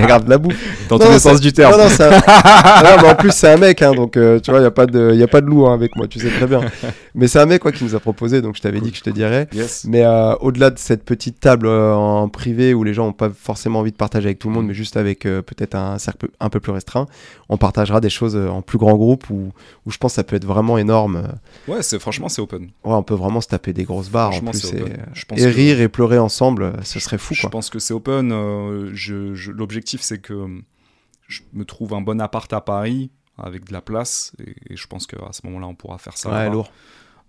y 0.00 0.02
a 0.02 0.06
grave 0.06 0.24
de 0.24 0.30
la 0.30 0.38
bouffe. 0.38 0.56
Dans 0.88 0.96
Non, 0.98 1.06
tous 1.06 1.12
les 1.12 1.18
sens 1.18 1.40
du 1.40 1.52
terme. 1.52 1.72
Non, 1.72 1.78
non, 1.84 1.88
c'est 1.88 2.04
un- 2.04 2.10
non, 2.84 3.02
mais 3.02 3.08
en 3.10 3.14
plus 3.16 3.32
c'est 3.32 3.48
un 3.52 3.56
mec, 3.56 3.82
hein, 3.82 3.92
donc 3.92 4.16
euh, 4.16 4.38
tu 4.40 4.50
vois, 4.50 4.60
il 4.60 4.62
y 4.62 4.66
a 4.66 4.70
pas 4.70 4.86
de, 4.86 5.12
y 5.14 5.22
a 5.22 5.28
pas 5.28 5.40
de 5.40 5.46
loup 5.46 5.66
hein, 5.66 5.74
avec 5.74 5.94
moi, 5.96 6.06
tu 6.08 6.18
sais 6.20 6.30
très 6.30 6.46
bien. 6.46 6.60
Mais 7.14 7.26
c'est 7.28 7.40
un 7.40 7.46
mec 7.46 7.60
quoi 7.62 7.72
qui 7.72 7.82
nous 7.84 7.94
a 7.96 8.00
proposé, 8.00 8.40
donc 8.40 8.56
je 8.56 8.62
t'avais 8.62 8.80
dit 8.80 8.90
que 8.92 8.96
je 8.96 9.02
te 9.02 9.10
dirais. 9.10 9.48
Yes. 9.52 9.84
Mais 9.88 10.04
euh, 10.04 10.34
au-delà 10.40 10.70
de 10.70 10.78
cette 10.78 11.04
petite 11.04 11.40
table 11.40 11.66
euh, 11.66 11.92
en 11.92 12.28
privé 12.28 12.72
où 12.74 12.84
les 12.84 12.94
gens 12.94 13.06
n'ont 13.06 13.12
pas 13.12 13.30
forcément 13.30 13.80
envie 13.80 13.90
de 13.92 13.96
partager 13.96 14.26
avec 14.26 14.38
tout 14.38 14.48
le 14.48 14.54
monde, 14.54 14.66
mais 14.66 14.74
juste 14.74 14.96
avec 14.96 15.20
peut-être 15.22 15.74
un 15.74 15.98
cercle 15.98 16.28
un 16.38 16.48
peu 16.48 16.60
plus 16.60 16.72
restreint, 16.72 17.06
on 17.48 17.56
partagera 17.56 18.00
des 18.00 18.10
choses 18.10 18.36
en 18.36 18.62
plus 18.62 18.78
grand 18.78 18.94
groupe 18.94 19.28
où, 19.30 19.50
où 19.86 19.90
je 19.90 19.98
pense 19.98 20.12
que 20.12 20.16
ça 20.16 20.24
peut 20.24 20.36
être 20.36 20.44
vraiment 20.46 20.78
énorme. 20.78 21.22
Ouais, 21.66 21.80
franchement 21.98 22.28
c'est 22.28 22.40
open. 22.42 22.68
Ouais, 22.84 22.94
on 22.94 23.02
peut 23.02 23.14
vraiment 23.14 23.40
se 23.40 23.48
taper 23.48 23.72
des 23.72 23.84
grosses 23.84 24.08
barres 24.10 24.34
en 24.34 24.40
plus. 24.50 24.64
Et. 24.72 24.84
Je 25.14 25.24
pense 25.24 25.38
et 25.38 25.42
que- 25.42 25.48
rire 25.48 25.80
et 25.80 25.88
pleurer 25.88 26.18
ensemble, 26.20 26.62
euh, 26.62 26.82
ce 26.82 27.00
serait 27.00 27.18
fou 27.18 27.34
Je 27.34 27.40
quoi. 27.42 27.50
pense 27.50 27.70
que 27.70 27.78
c'est 27.78 27.94
open. 27.94 28.30
euh, 28.32 28.90
je- 28.94 29.34
je- 29.34 29.50
L'objectif, 29.52 30.00
c'est 30.02 30.20
que 30.20 30.46
je 31.28 31.42
me 31.52 31.64
trouve 31.64 31.94
un 31.94 32.00
bon 32.00 32.20
appart 32.20 32.52
à 32.52 32.60
Paris 32.60 33.10
avec 33.38 33.64
de 33.64 33.72
la 33.72 33.80
place. 33.80 34.32
Et, 34.44 34.54
et 34.72 34.76
je 34.76 34.86
pense 34.86 35.06
qu'à 35.06 35.32
ce 35.32 35.46
moment-là, 35.46 35.66
on 35.66 35.74
pourra 35.74 35.98
faire 35.98 36.16
ça. 36.16 36.30
Ouais, 36.30 36.50
lourd. 36.50 36.70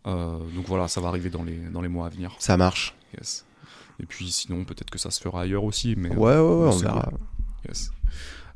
Euh, 0.07 0.37
donc 0.55 0.65
voilà, 0.67 0.87
ça 0.87 0.99
va 1.01 1.09
arriver 1.09 1.29
dans 1.29 1.43
les, 1.43 1.57
dans 1.57 1.81
les 1.81 1.87
mois 1.87 2.07
à 2.07 2.09
venir. 2.09 2.35
Ça 2.39 2.57
marche. 2.57 2.95
Yes. 3.17 3.45
Et 3.99 4.05
puis 4.05 4.31
sinon, 4.31 4.63
peut-être 4.65 4.89
que 4.89 4.97
ça 4.97 5.11
se 5.11 5.21
fera 5.21 5.41
ailleurs 5.41 5.63
aussi. 5.63 5.95
Mais, 5.97 6.09
Ouais, 6.09 6.15
ouais, 6.15 6.39
ouais, 6.39 6.67
on 6.67 6.71
c'est 6.71 6.85
verra. 6.85 7.11
Yes. 7.67 7.91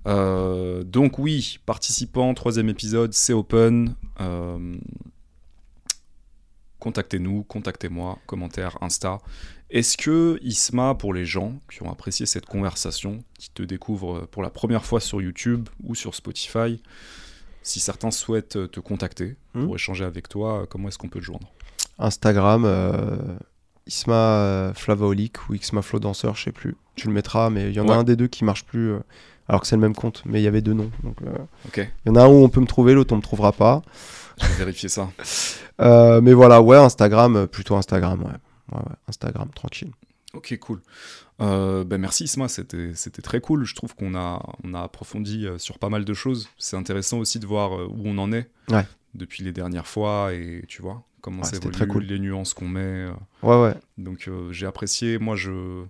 Euh, 0.07 0.83
donc 0.83 1.17
oui, 1.19 1.59
participants, 1.65 2.33
troisième 2.33 2.69
épisode, 2.69 3.13
c'est 3.13 3.33
open. 3.33 3.95
Euh, 4.21 4.75
contactez-nous, 6.79 7.43
contactez-moi, 7.43 8.19
commentaire, 8.25 8.77
Insta. 8.81 9.19
Est-ce 9.75 9.97
que 9.97 10.39
Isma, 10.41 10.95
pour 10.95 11.13
les 11.13 11.25
gens 11.25 11.53
qui 11.69 11.83
ont 11.83 11.91
apprécié 11.91 12.25
cette 12.25 12.45
conversation, 12.45 13.19
qui 13.37 13.49
te 13.51 13.61
découvrent 13.61 14.25
pour 14.31 14.41
la 14.41 14.49
première 14.49 14.85
fois 14.85 15.01
sur 15.01 15.21
YouTube 15.21 15.67
ou 15.83 15.95
sur 15.95 16.15
Spotify, 16.15 16.81
si 17.61 17.79
certains 17.79 18.11
souhaitent 18.11 18.71
te 18.71 18.79
contacter 18.79 19.35
Hmm. 19.53 19.65
pour 19.65 19.75
échanger 19.75 20.03
avec 20.05 20.27
toi, 20.29 20.65
comment 20.69 20.87
est-ce 20.89 20.97
qu'on 20.97 21.07
peut 21.09 21.19
te 21.19 21.25
joindre? 21.25 21.51
Instagram, 21.97 22.63
euh, 22.65 23.17
Isma 23.87 24.13
euh, 24.13 24.73
Flavaolique 24.73 25.49
ou 25.49 25.55
Isma 25.55 25.81
Flow 25.81 25.99
Danseur, 25.99 26.35
je 26.35 26.43
sais 26.43 26.51
plus. 26.51 26.75
Tu 26.95 27.07
le 27.07 27.13
mettras, 27.13 27.49
mais 27.49 27.69
il 27.69 27.73
y 27.75 27.79
en 27.79 27.87
a 27.89 27.95
un 27.95 28.03
des 28.03 28.15
deux 28.15 28.27
qui 28.27 28.43
marche 28.43 28.65
plus, 28.65 28.91
euh, 28.91 28.99
alors 29.47 29.61
que 29.61 29.67
c'est 29.67 29.75
le 29.75 29.81
même 29.81 29.95
compte, 29.95 30.23
mais 30.25 30.41
il 30.41 30.43
y 30.43 30.47
avait 30.47 30.61
deux 30.61 30.73
noms. 30.73 30.91
Donc, 31.03 31.17
euh, 31.21 31.37
il 31.77 32.09
y 32.09 32.09
en 32.11 32.15
a 32.15 32.23
un 32.23 32.27
où 32.27 32.43
on 32.43 32.49
peut 32.49 32.61
me 32.61 32.65
trouver, 32.65 32.93
l'autre 32.93 33.13
on 33.13 33.17
me 33.17 33.21
trouvera 33.21 33.51
pas. 33.51 33.81
je 34.41 34.47
vais 34.47 34.53
vérifier 34.55 34.89
ça. 34.89 35.09
Mais 36.21 36.33
voilà, 36.33 36.61
ouais, 36.61 36.77
Instagram, 36.77 37.47
plutôt 37.47 37.75
Instagram, 37.75 38.21
ouais. 38.23 38.31
Ouais, 38.71 38.81
Instagram, 39.07 39.49
tranquille. 39.53 39.91
Ok, 40.33 40.57
cool. 40.59 40.81
Euh, 41.39 41.83
ben 41.85 41.97
merci 41.99 42.25
Isma, 42.25 42.47
c'était 42.49 43.21
très 43.21 43.39
cool. 43.39 43.63
Je 43.63 43.73
trouve 43.75 43.95
qu'on 43.95 44.15
a, 44.15 44.41
on 44.63 44.73
a 44.73 44.81
approfondi 44.81 45.45
euh, 45.47 45.57
sur 45.57 45.79
pas 45.79 45.89
mal 45.89 46.03
de 46.03 46.13
choses. 46.13 46.49
C'est 46.57 46.75
intéressant 46.75 47.19
aussi 47.19 47.39
de 47.39 47.45
voir 47.45 47.73
euh, 47.79 47.87
où 47.89 48.01
on 48.05 48.17
en 48.17 48.33
est 48.33 48.49
Ouais. 48.69 48.85
depuis 49.13 49.43
les 49.43 49.53
dernières 49.53 49.87
fois 49.87 50.33
et 50.33 50.63
tu 50.67 50.81
vois 50.81 51.03
comment 51.21 51.43
Ouais, 51.43 51.55
évolue, 51.55 51.71
très 51.71 51.87
cool. 51.87 52.03
les 52.03 52.19
nuances 52.19 52.53
qu'on 52.53 52.67
met. 52.67 53.07
Ouais, 53.43 53.61
ouais. 53.61 53.75
Donc 53.97 54.27
euh, 54.27 54.51
j'ai 54.51 54.65
apprécié. 54.65 55.19
Moi, 55.19 55.35
je, 55.37 55.85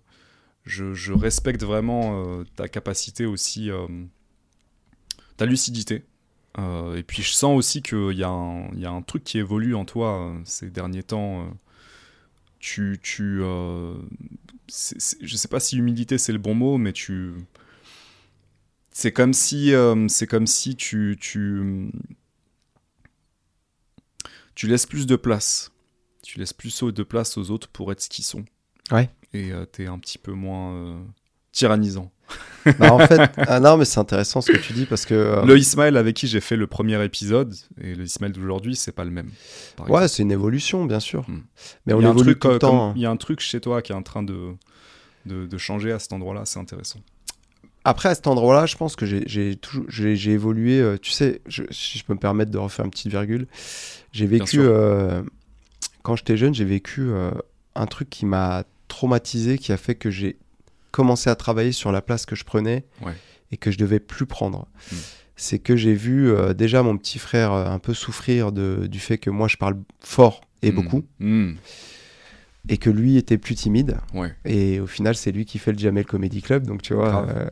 je, 0.63 0.93
je 0.93 1.13
respecte 1.13 1.63
vraiment 1.63 2.23
euh, 2.25 2.43
ta 2.55 2.67
capacité 2.67 3.25
aussi, 3.25 3.69
ta 5.37 5.45
lucidité. 5.45 6.03
Et 6.57 7.03
puis 7.05 7.21
je 7.21 7.31
sens 7.33 7.57
aussi 7.57 7.81
qu'il 7.81 8.13
y, 8.17 8.23
a 8.23 8.29
un- 8.29 8.67
il 8.73 8.79
y 8.79 8.85
a 8.85 8.91
un 8.91 9.01
truc 9.01 9.23
qui 9.25 9.39
évolue 9.39 9.75
en 9.75 9.83
toi 9.85 10.33
ces 10.45 10.69
derniers 10.69 11.03
temps. 11.03 11.47
Tu, 12.65 12.97
tu, 12.99 13.41
euh, 13.43 13.93
je 14.67 15.35
sais 15.37 15.47
pas 15.47 15.59
si 15.59 15.77
humilité 15.77 16.17
c'est 16.17 16.31
le 16.31 16.39
bon 16.39 16.55
mot, 16.55 16.79
mais 16.79 16.93
tu, 16.93 17.33
c'est 18.89 19.11
comme 19.11 19.33
si, 19.33 19.71
euh, 19.71 20.07
c'est 20.07 20.25
comme 20.25 20.47
si 20.47 20.75
tu, 20.75 21.15
tu, 21.21 21.91
tu 24.55 24.67
laisses 24.67 24.87
plus 24.87 25.05
de 25.05 25.15
place. 25.15 25.71
Tu 26.23 26.39
laisses 26.39 26.53
plus 26.53 26.81
de 26.81 27.03
place 27.03 27.37
aux 27.37 27.51
autres 27.51 27.67
pour 27.67 27.91
être 27.91 28.01
ce 28.01 28.09
qu'ils 28.09 28.25
sont. 28.25 28.45
Ouais. 28.89 29.11
Et 29.31 29.51
euh, 29.51 29.65
t'es 29.65 29.85
un 29.85 29.99
petit 29.99 30.17
peu 30.17 30.31
moins 30.31 30.73
euh, 30.73 31.03
tyrannisant. 31.51 32.11
Bah, 32.79 32.91
en 32.93 32.97
fait, 32.99 33.29
ah 33.37 33.59
non, 33.59 33.77
mais 33.77 33.85
c'est 33.85 33.99
intéressant 33.99 34.41
ce 34.41 34.51
que 34.51 34.57
tu 34.57 34.73
dis 34.73 34.87
parce 34.87 35.05
que. 35.05 35.13
euh, 35.13 35.45
Le 35.45 35.55
Ismaël 35.55 35.97
avec 35.97 36.15
qui 36.15 36.25
j'ai 36.27 36.41
fait 36.41 36.55
le 36.55 36.65
premier 36.65 37.03
épisode 37.05 37.53
et 37.79 37.93
le 37.93 38.03
Ismaël 38.05 38.31
d'aujourd'hui, 38.33 38.75
c'est 38.75 38.91
pas 38.91 39.03
le 39.03 39.11
même. 39.11 39.29
Ouais, 39.87 40.07
c'est 40.07 40.23
une 40.23 40.31
évolution, 40.31 40.83
bien 40.85 40.99
sûr. 40.99 41.29
Hmm. 41.29 41.41
Mais 41.85 41.93
on 41.93 42.01
évolue 42.01 42.31
truc, 42.31 42.39
tout 42.39 42.47
le 42.47 42.53
euh, 42.55 42.59
temps. 42.59 42.89
hein. 42.89 42.93
Il 42.95 43.03
y 43.03 43.05
a 43.05 43.11
un 43.11 43.17
truc 43.17 43.39
chez 43.39 43.59
toi 43.61 43.83
qui 43.83 43.91
est 43.91 43.95
en 43.95 44.01
train 44.01 44.23
de, 44.23 44.53
de, 45.27 45.45
de 45.45 45.57
changer 45.59 45.91
à 45.91 45.99
cet 45.99 46.11
endroit-là, 46.13 46.41
c'est 46.45 46.57
intéressant. 46.57 46.99
Après, 47.83 48.09
à 48.09 48.15
cet 48.15 48.25
endroit-là, 48.25 48.65
je 48.65 48.77
pense 48.77 48.95
que 48.95 49.05
j'ai- 49.05 50.31
évolué. 50.31 50.79
euh, 50.79 50.97
tu 50.99 51.11
sais, 51.11 51.41
je- 51.45 51.61
si 51.69 51.99
je 51.99 52.03
peux 52.03 52.13
me 52.15 52.19
permettre 52.19 52.49
de 52.49 52.57
refaire 52.57 52.83
une 52.85 52.89
petite 52.91 53.11
virgule, 53.11 53.45
j'ai 54.11 54.25
vécu, 54.25 54.57
euh, 54.59 55.21
quand 56.01 56.15
j'étais 56.15 56.35
jeune, 56.35 56.55
j'ai 56.55 56.65
vécu 56.65 57.11
un 57.75 57.85
truc 57.85 58.09
qui 58.09 58.25
m'a 58.25 58.63
traumatisé, 58.87 59.59
qui 59.59 59.71
a 59.71 59.77
fait 59.77 59.93
que 59.93 60.09
j'ai 60.09 60.37
commencé 60.95 61.29
à 61.29 61.35
travailler 61.35 61.71
sur 61.73 61.91
la 61.91 62.01
place 62.01 62.25
que 62.25 62.35
je 62.35 62.43
prenais 62.45 62.85
Ouais. 63.01 63.13
et 63.51 63.57
que 63.57 63.69
je 63.71 63.77
devais 63.77 63.99
plus 63.99 64.25
prendre. 64.25 64.67
Mm. 64.91 64.95
C'est 65.37 65.59
que 65.59 65.75
j'ai 65.75 65.93
vu 65.93 66.29
euh, 66.31 66.53
déjà 66.53 66.81
mon 66.81 66.97
petit 66.97 67.19
frère 67.19 67.51
euh, 67.51 67.65
un 67.67 67.79
peu 67.79 67.93
souffrir 67.93 68.51
de, 68.53 68.87
du 68.87 68.99
fait 68.99 69.17
que 69.17 69.29
moi 69.29 69.47
je 69.49 69.57
parle 69.57 69.75
fort 69.99 70.41
et 70.61 70.71
Hmm. 70.71 70.75
beaucoup, 70.75 71.03
Hmm. 71.19 71.51
et 72.69 72.77
que 72.77 72.89
lui 72.89 73.17
était 73.17 73.37
plus 73.37 73.55
timide. 73.55 73.97
Ouais. 74.13 74.33
Et 74.45 74.79
au 74.79 74.87
final, 74.87 75.15
c'est 75.15 75.31
lui 75.33 75.45
qui 75.45 75.59
fait 75.59 75.73
le 75.73 75.77
Jamel 75.77 76.05
Comedy 76.05 76.41
Club. 76.41 76.65
Donc, 76.65 76.81
tu 76.81 76.93
vois, 76.95 77.27
euh, 77.27 77.47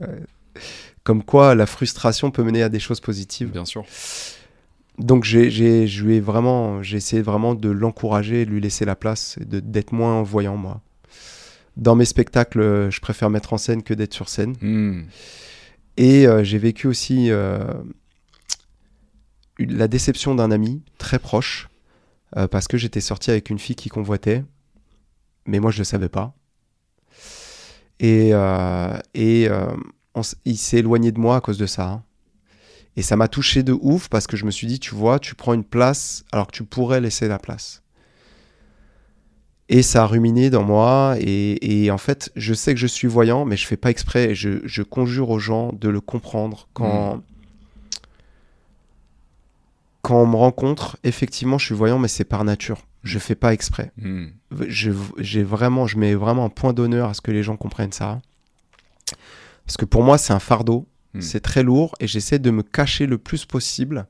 comme 1.04 1.22
quoi 1.24 1.54
la 1.54 1.66
frustration 1.66 2.32
peut 2.32 2.44
mener 2.44 2.64
à 2.64 2.70
des 2.70 2.80
choses 2.80 3.02
positives. 3.02 3.52
Bien 3.52 3.66
sûr. 3.66 3.84
Donc, 4.98 5.26
j'ai, 5.26 5.48
essayé 5.84 7.22
vraiment 7.22 7.54
de 7.56 7.70
l'encourager, 7.70 8.46
de 8.46 8.52
lui 8.52 8.62
laisser 8.62 8.86
la 8.86 8.96
place 8.96 9.38
d'être 9.42 9.92
moins 9.92 10.24
voyant, 10.24 10.56
moi. 10.58 10.82
Dans 11.76 11.96
mes 11.96 12.06
spectacles, 12.06 12.60
euh, 12.62 12.92
je 12.92 13.02
préfère 13.02 13.30
mettre 13.30 13.54
en 13.54 13.58
scène 13.58 13.84
que 13.84 13.94
d'être 13.94 14.14
sur 14.14 14.30
scène. 14.30 14.56
Hmm. 14.62 15.04
Et 15.98 16.28
euh, 16.28 16.44
j'ai 16.44 16.58
vécu 16.58 16.88
aussi 16.88 17.30
euh, 17.30 17.64
la 19.60 19.88
déception 19.88 20.34
d'un 20.36 20.52
ami 20.52 20.82
très 20.98 21.20
proche 21.20 21.70
euh, 22.36 22.48
parce 22.48 22.68
que 22.68 22.78
j'étais 22.78 23.02
sorti 23.02 23.30
avec 23.32 23.50
une 23.50 23.60
fille 23.60 23.76
qui 23.76 23.90
convoitait, 23.90 24.44
mais 25.46 25.60
moi 25.60 25.72
je 25.72 25.78
le 25.80 25.84
savais 25.84 26.10
pas. 26.10 26.34
Et, 28.00 28.32
et 29.14 29.48
on 30.16 30.22
il 30.46 30.58
s'est 30.58 30.78
éloigné 30.80 31.12
de 31.12 31.20
moi 31.20 31.38
à 31.38 31.42
cause 31.42 31.58
de 31.60 31.68
ça. 31.68 31.88
hein. 31.88 32.04
Et 32.98 33.02
ça 33.02 33.16
m'a 33.16 33.28
touché 33.28 33.64
de 33.64 33.72
ouf 33.72 34.10
parce 34.10 34.28
que 34.28 34.36
je 34.36 34.46
me 34.46 34.52
suis 34.52 34.68
dit, 34.68 34.80
tu 34.80 34.94
vois, 34.96 35.20
tu 35.20 35.36
prends 35.36 35.54
une 35.54 35.64
place 35.64 36.26
alors 36.32 36.48
que 36.48 36.52
tu 36.52 36.64
pourrais 36.64 37.02
laisser 37.02 37.28
la 37.28 37.40
place. 37.40 37.83
Et 39.70 39.82
ça 39.82 40.04
a 40.04 40.08
ruminé 40.08 40.50
dans 40.50 40.64
moi. 40.64 41.16
Et, 41.20 41.84
et 41.84 41.92
en 41.92 41.98
fait, 41.98 42.32
je 42.36 42.54
sais 42.54 42.74
que 42.74 42.80
je 42.80 42.88
suis 42.88 43.08
voyant, 43.08 43.46
mais 43.46 43.58
je 43.58 43.66
fais 43.66 43.78
pas 43.78 43.90
exprès. 43.90 44.32
Et 44.32 44.36
je, 44.36 44.60
je 44.66 44.84
conjure 44.84 45.30
aux 45.30 45.40
gens 45.40 45.72
de 45.74 45.90
le 45.90 46.02
comprendre 46.02 46.68
quand. 46.74 47.22
Quand 50.02 50.22
on 50.22 50.28
me 50.28 50.36
rencontre, 50.36 50.98
effectivement, 51.06 51.58
je 51.58 51.66
suis 51.66 51.76
voyant, 51.76 51.98
mais 51.98 52.10
c'est 52.10 52.26
par 52.26 52.44
nature. 52.44 52.82
Je 53.04 53.20
fais 53.20 53.36
pas 53.36 53.54
exprès. 53.54 53.94
Hmm. 53.98 54.28
Je, 54.68 54.92
j'ai 55.18 55.44
vraiment, 55.44 55.88
je 55.88 55.98
mets 55.98 56.14
vraiment 56.14 56.44
un 56.44 56.50
point 56.50 56.74
d'honneur 56.74 57.10
à 57.10 57.14
ce 57.14 57.22
que 57.22 57.32
les 57.32 57.42
gens 57.42 57.56
comprennent 57.56 57.94
ça. 57.94 58.22
Parce 59.66 59.78
que 59.78 59.86
pour 59.86 60.04
moi, 60.04 60.18
c'est 60.18 60.34
un 60.34 60.40
fardeau. 60.40 60.86
Hmm. 61.14 61.22
C'est 61.22 61.40
très 61.40 61.64
lourd 61.64 61.96
et 62.02 62.08
j'essaie 62.08 62.38
de 62.40 62.52
me 62.52 62.64
cacher 62.64 63.06
le 63.06 63.18
plus 63.18 63.46
possible. 63.46 64.06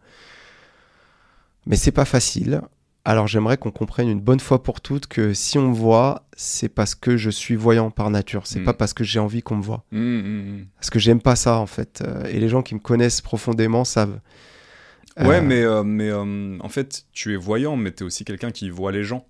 Mais 1.67 1.75
c'est 1.75 1.91
pas 1.91 2.06
facile. 2.06 2.61
Alors 3.06 3.27
j'aimerais 3.27 3.57
qu'on 3.57 3.72
comprenne 3.72 4.07
une 4.07 4.22
bonne 4.22 4.40
fois 4.40 4.64
pour 4.64 4.80
toutes 4.80 5.07
que 5.07 5.33
si 5.33 5.57
on 5.57 5.69
me 5.69 5.75
voit, 5.75 6.25
c'est 6.38 6.69
parce 6.69 6.95
que 6.95 7.17
je 7.17 7.30
suis 7.30 7.56
voyant 7.56 7.91
par 7.91 8.09
nature. 8.09 8.48
C'est 8.48 8.61
Hmm. 8.61 8.65
pas 8.65 8.73
parce 8.73 8.93
que 8.93 9.03
j'ai 9.03 9.19
envie 9.19 9.41
qu'on 9.41 9.57
me 9.57 9.61
voit. 9.64 9.83
Hmm, 9.91 9.99
hmm, 9.99 10.59
hmm. 10.61 10.65
Parce 10.75 10.90
que 10.90 10.99
j'aime 10.99 11.22
pas 11.22 11.35
ça 11.35 11.57
en 11.57 11.65
fait. 11.65 12.01
Euh, 12.06 12.23
Et 12.25 12.40
les 12.40 12.48
gens 12.48 12.61
qui 12.61 12.75
me 12.75 12.80
connaissent 12.80 13.19
profondément 13.19 13.83
savent. 13.83 14.19
Ouais, 15.19 15.38
Euh, 15.38 15.41
mais, 15.41 15.61
euh, 15.64 15.83
mais 15.83 16.09
euh, 16.09 16.57
en 16.61 16.69
fait, 16.69 17.06
tu 17.11 17.33
es 17.33 17.35
voyant, 17.35 17.75
mais 17.75 17.91
tu 17.91 18.03
es 18.03 18.06
aussi 18.06 18.23
quelqu'un 18.25 18.51
qui 18.51 18.69
voit 18.69 18.91
les 18.93 19.03
gens. 19.03 19.27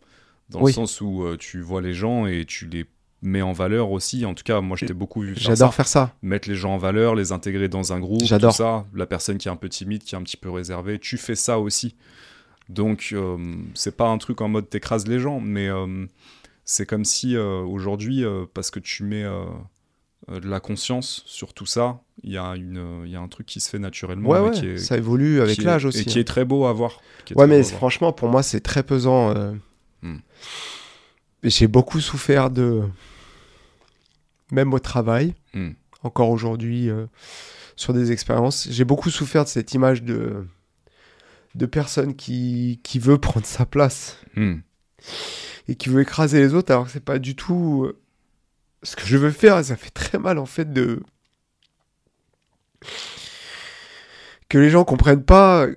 Dans 0.50 0.62
Oui. 0.62 0.72
le 0.72 0.76
sens 0.76 1.02
où 1.02 1.26
tu 1.40 1.62
vois 1.62 1.82
les 1.82 1.94
gens 1.96 2.28
et 2.28 2.46
tu 2.46 2.68
les 2.68 2.86
met 3.24 3.42
en 3.42 3.54
valeur 3.54 3.90
aussi. 3.92 4.24
En 4.26 4.34
tout 4.36 4.44
cas, 4.44 4.62
moi, 4.62 4.78
je 4.80 4.86
t'ai 4.86 4.94
beaucoup 4.94 5.22
vu 5.22 5.34
faire 5.34 5.44
J'adore 5.44 5.74
faire 5.74 5.88
ça. 5.88 6.14
Mettre 6.22 6.48
les 6.48 6.56
gens 6.56 6.74
en 6.74 6.78
valeur, 6.78 7.16
les 7.16 7.32
intégrer 7.32 7.70
dans 7.70 7.92
un 7.92 8.00
groupe, 8.00 8.24
J'adore. 8.24 8.54
ça. 8.54 8.86
La 8.94 9.06
personne 9.08 9.38
qui 9.40 9.48
est 9.48 9.52
un 9.52 9.56
peu 9.56 9.68
timide, 9.70 10.04
qui 10.04 10.14
est 10.14 10.18
un 10.18 10.22
petit 10.22 10.38
peu 10.38 10.52
réservée, 10.52 11.00
tu 11.00 11.18
fais 11.18 11.34
ça 11.36 11.58
aussi. 11.60 11.96
Donc, 12.70 13.10
euh, 13.14 13.38
c'est 13.74 13.96
pas 13.96 14.08
un 14.08 14.18
truc 14.18 14.42
en 14.42 14.48
mode 14.48 14.70
t'écrases 14.70 15.08
les 15.08 15.20
gens, 15.20 15.40
mais 15.40 15.68
euh, 15.68 16.06
c'est 16.66 16.86
comme 16.86 17.06
si 17.06 17.36
euh, 17.36 17.62
aujourd'hui, 17.62 18.24
parce 18.54 18.72
que 18.72 18.80
tu 18.80 19.04
mets 19.04 19.26
de 20.30 20.48
la 20.48 20.60
conscience 20.60 21.24
sur 21.26 21.54
tout 21.54 21.66
ça, 21.66 22.02
il 22.24 22.32
y, 22.32 22.38
a 22.38 22.56
une, 22.56 23.04
y 23.06 23.16
a 23.16 23.20
un 23.20 23.28
truc 23.28 23.46
qui 23.46 23.60
se 23.60 23.70
fait 23.70 23.80
naturellement. 23.80 24.30
Ouais, 24.30 24.40
mais 24.40 24.50
ouais, 24.50 24.52
qui 24.52 24.68
est, 24.68 24.78
ça 24.78 24.98
évolue 24.98 25.42
avec 25.42 25.62
l'âge 25.62 25.86
aussi. 25.86 26.02
Et 26.02 26.06
qui 26.06 26.18
hein. 26.18 26.22
est 26.22 26.26
très 26.26 26.46
beau 26.46 26.66
à 26.66 26.74
voir. 26.74 27.02
Ouais, 27.36 27.48
mais 27.48 27.64
franchement, 27.64 28.14
pour 28.14 28.30
moi, 28.30 28.44
c'est 28.44 28.62
très 28.62 28.84
pesant. 28.84 29.34
Hmm. 30.02 30.18
J'ai 31.44 31.68
beaucoup 31.68 32.00
souffert 32.00 32.50
de. 32.50 32.84
Même 34.52 34.74
au 34.74 34.80
travail, 34.80 35.34
Hmm. 35.54 35.74
encore 36.02 36.30
aujourd'hui, 36.30 36.90
euh, 36.90 37.06
sur 37.76 37.94
des 37.94 38.12
expériences, 38.12 38.68
j'ai 38.72 38.86
beaucoup 38.86 39.12
souffert 39.12 39.44
de 39.44 39.50
cette 39.50 39.74
image 39.74 40.02
de, 40.02 40.48
de 41.56 41.66
personne 41.66 42.16
qui, 42.16 42.80
qui 42.84 43.00
veut 43.00 43.18
prendre 43.18 43.46
sa 43.46 43.66
place 43.66 44.18
Hmm. 44.36 44.58
et 45.68 45.76
qui 45.76 45.90
veut 45.90 46.02
écraser 46.02 46.40
les 46.40 46.54
autres, 46.56 46.72
alors 46.72 46.86
que 46.86 46.92
c'est 46.92 47.04
pas 47.04 47.20
du 47.20 47.36
tout 47.36 47.84
euh, 47.86 48.00
ce 48.82 48.96
que 48.96 49.06
je 49.06 49.18
veux 49.18 49.32
faire. 49.32 49.64
Ça 49.64 49.76
fait 49.76 49.92
très 49.92 50.18
mal, 50.18 50.40
en 50.40 50.46
fait, 50.48 50.74
de. 50.74 51.02
Que 54.50 54.58
les 54.58 54.70
gens 54.70 54.84
comprennent 54.84 55.24
pas 55.24 55.68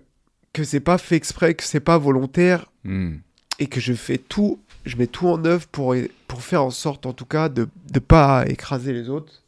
que 0.52 0.64
c'est 0.64 0.80
pas 0.80 0.96
fait 0.98 1.16
exprès, 1.16 1.55
que 1.55 1.62
c'est 1.64 1.80
pas 1.80 1.98
volontaire 1.98 2.66
Hmm. 2.84 3.16
et 3.58 3.66
que 3.66 3.80
je 3.80 3.92
fais 3.92 4.16
tout, 4.16 4.60
je 4.84 4.96
mets 4.96 5.06
tout 5.08 5.26
en 5.28 5.44
œuvre 5.44 5.66
pour, 5.66 5.94
pour 6.28 6.40
faire 6.42 6.62
en 6.62 6.70
sorte, 6.70 7.05
en 7.05 7.12
tout 7.12 7.24
cas, 7.26 7.48
de 7.48 7.68
ne 7.92 7.98
pas 7.98 8.46
écraser 8.46 8.92
les 8.92 9.08
autres. 9.08 9.42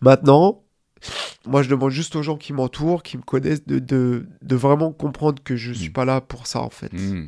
Maintenant, 0.00 0.62
moi, 1.46 1.62
je 1.62 1.68
demande 1.68 1.90
juste 1.90 2.14
aux 2.16 2.22
gens 2.22 2.36
qui 2.36 2.52
m'entourent, 2.52 3.02
qui 3.02 3.16
me 3.16 3.22
connaissent, 3.22 3.66
de, 3.66 3.78
de, 3.78 4.26
de 4.42 4.56
vraiment 4.56 4.92
comprendre 4.92 5.42
que 5.42 5.56
je 5.56 5.72
suis 5.72 5.88
Mm. 5.88 5.92
pas 5.92 6.04
là 6.04 6.20
pour 6.20 6.46
ça, 6.46 6.60
en 6.60 6.70
fait. 6.70 6.92
Hmm. 6.92 7.26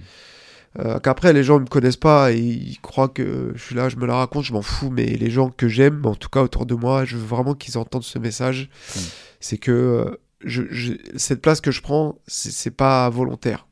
Euh, 0.80 0.98
Qu'après, 0.98 1.32
les 1.32 1.44
gens 1.44 1.56
ne 1.58 1.64
me 1.64 1.68
connaissent 1.68 1.96
pas 1.96 2.32
et 2.32 2.38
ils 2.40 2.80
croient 2.80 3.08
que 3.08 3.52
je 3.54 3.62
suis 3.62 3.74
là, 3.76 3.88
je 3.88 3.96
me 3.96 4.06
la 4.06 4.16
raconte, 4.16 4.44
je 4.44 4.52
m'en 4.52 4.62
fous. 4.62 4.90
Mais 4.90 5.06
les 5.06 5.30
gens 5.30 5.48
que 5.50 5.68
j'aime, 5.68 6.04
en 6.04 6.14
tout 6.16 6.28
cas 6.28 6.42
autour 6.42 6.66
de 6.66 6.74
moi, 6.74 7.04
je 7.04 7.16
veux 7.16 7.24
vraiment 7.26 7.54
qu'ils 7.54 7.78
entendent 7.78 8.02
ce 8.04 8.18
message. 8.18 8.68
Mm. 8.96 9.00
C'est 9.40 9.58
que 9.58 9.70
euh, 9.70 10.16
je, 10.44 10.62
je- 10.70 10.94
cette 11.16 11.40
place 11.42 11.60
que 11.60 11.70
je 11.70 11.80
prends, 11.80 12.18
c'est 12.26 12.70
pas 12.72 13.08
volontaire. 13.08 13.66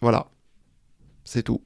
Voilà. 0.00 0.26
C'est 1.24 1.42
tout. 1.42 1.62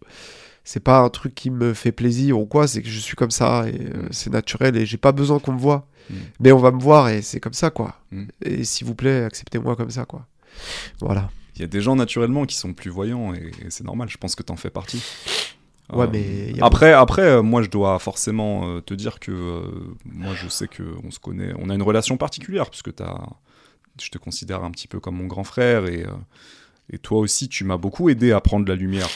C'est 0.71 0.81
pas 0.81 0.99
un 1.01 1.09
truc 1.09 1.35
qui 1.35 1.49
me 1.51 1.73
fait 1.73 1.93
plaisir 1.93 2.39
ou 2.39 2.45
quoi, 2.45 2.69
c'est 2.69 2.83
que 2.83 2.89
je 2.91 2.99
suis 2.99 3.17
comme 3.17 3.31
ça 3.31 3.65
et 3.69 3.73
euh, 3.81 4.03
Mm. 4.03 4.09
c'est 4.11 4.31
naturel 4.31 4.77
et 4.77 4.85
j'ai 4.85 4.99
pas 4.99 5.13
besoin 5.13 5.39
qu'on 5.39 5.53
me 5.55 5.59
voit. 5.59 5.87
Mm. 6.11 6.15
Mais 6.41 6.53
on 6.53 6.59
va 6.59 6.71
me 6.73 6.81
voir 6.81 7.09
et 7.09 7.23
c'est 7.23 7.41
comme 7.41 7.55
ça 7.55 7.71
quoi. 7.71 7.95
Mm. 8.13 8.25
Et 8.43 8.65
s'il 8.65 8.87
vous 8.87 8.95
plaît, 8.95 9.25
acceptez-moi 9.25 9.77
comme 9.77 9.91
ça 9.91 10.05
quoi. 10.05 10.27
Voilà. 11.01 11.31
Il 11.57 11.63
y 11.63 11.65
a 11.65 11.69
des 11.69 11.81
gens 11.81 11.97
naturellement 11.97 12.45
qui 12.45 12.55
sont 12.55 12.75
plus 12.75 12.91
voyants 12.91 13.33
et, 13.33 13.51
et 13.65 13.71
c'est 13.71 13.83
normal, 13.85 14.09
je 14.11 14.19
pense 14.19 14.35
que 14.35 14.43
t'en 14.43 14.57
fais 14.57 14.69
partie. 14.69 15.03
Ouais, 15.91 16.05
Euh, 16.05 16.09
mais 16.13 16.61
a- 16.61 16.67
Après, 16.67 16.93
après 16.93 17.23
euh, 17.23 17.43
moi 17.43 17.63
je 17.63 17.71
dois 17.71 17.99
forcément 17.99 18.69
euh, 18.69 18.81
te 18.83 18.93
dire 18.93 19.21
que 19.21 19.33
euh, 19.33 19.63
moi 20.05 20.35
je 20.35 20.49
sais 20.49 20.69
que 20.69 20.83
on 21.03 21.11
se 21.11 21.19
connaît, 21.19 21.55
on 21.59 21.71
a 21.71 21.75
une 21.75 21.83
relation 21.83 22.19
particulière 22.19 22.69
puisque 22.69 22.95
t'as, 22.95 23.17
je 23.99 24.11
te 24.11 24.19
considère 24.19 24.63
un 24.65 24.71
petit 24.71 24.87
peu 24.87 25.01
comme 25.01 25.17
mon 25.17 25.27
grand 25.27 25.45
frère 25.45 25.87
et, 25.87 26.05
euh, 26.05 26.11
et 26.93 26.99
toi 26.99 27.19
aussi 27.21 27.49
tu 27.49 27.65
m'as 27.65 27.79
beaucoup 27.79 28.11
aidé 28.11 28.33
à 28.33 28.41
prendre 28.43 28.69
la 28.69 28.75
lumière. 28.75 29.09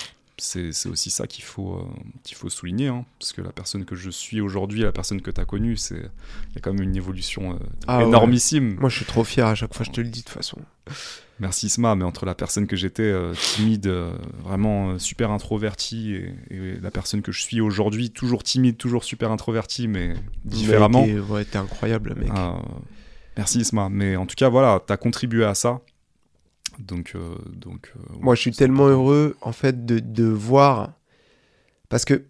C'est 0.44 0.88
aussi 0.88 1.10
ça 1.10 1.28
qu'il 1.28 1.44
faut, 1.44 1.74
euh, 1.76 1.84
qu'il 2.24 2.36
faut 2.36 2.48
souligner, 2.48 2.88
hein, 2.88 3.04
parce 3.20 3.32
que 3.32 3.40
la 3.42 3.52
personne 3.52 3.84
que 3.84 3.94
je 3.94 4.10
suis 4.10 4.40
aujourd'hui, 4.40 4.80
la 4.80 4.90
personne 4.90 5.22
que 5.22 5.30
tu 5.30 5.40
as 5.40 5.44
connue, 5.44 5.76
c'est 5.76 5.94
il 5.94 6.54
y 6.54 6.58
a 6.58 6.60
quand 6.60 6.72
même 6.72 6.82
une 6.82 6.96
évolution 6.96 7.52
euh, 7.52 7.56
Ah 7.86 7.98
ouais. 7.98 8.06
énormissime. 8.06 8.76
Moi 8.80 8.88
je 8.88 8.96
suis 8.96 9.04
trop 9.04 9.22
fier 9.22 9.46
à 9.46 9.54
chaque 9.54 9.72
fois, 9.72 9.86
je 9.86 9.92
te 9.92 10.00
le 10.00 10.08
dis 10.08 10.20
de 10.20 10.24
toute 10.24 10.34
façon. 10.34 10.58
Merci 11.38 11.66
Isma, 11.66 11.94
mais 11.94 12.04
entre 12.04 12.26
la 12.26 12.34
personne 12.34 12.66
que 12.66 12.74
j'étais 12.74 13.02
euh, 13.04 13.34
timide, 13.34 13.86
vraiment 14.42 14.98
super 14.98 15.30
introvertie, 15.30 16.14
et, 16.14 16.34
et 16.50 16.80
la 16.80 16.90
personne 16.90 17.22
que 17.22 17.30
je 17.30 17.40
suis 17.40 17.60
aujourd'hui, 17.60 18.10
toujours 18.10 18.42
timide, 18.42 18.76
toujours 18.76 19.04
super 19.04 19.30
introvertie, 19.30 19.86
mais 19.86 20.14
différemment. 20.44 21.02
Mais 21.06 21.14
t'es- 21.14 21.20
ouais, 21.20 21.46
incroyable 21.56 22.14
mec. 22.16 22.30
euh, 22.30 22.50
merci 23.36 23.60
Isma, 23.60 23.88
mais 23.90 24.16
en 24.16 24.26
tout 24.26 24.34
cas, 24.36 24.48
voilà, 24.48 24.80
tu 24.84 24.92
as 24.92 24.96
contribué 24.96 25.44
à 25.44 25.54
ça. 25.54 25.80
Donc, 26.78 27.12
euh, 27.15 27.36
donc 27.52 27.92
euh, 27.97 28.01
Moi, 28.20 28.34
je 28.34 28.41
suis 28.41 28.52
tellement 28.52 28.86
heureux, 28.89 29.36
en 29.41 29.52
fait, 29.52 29.84
de, 29.86 29.99
de 29.99 30.25
voir. 30.25 30.92
Parce 31.89 32.05
que 32.05 32.25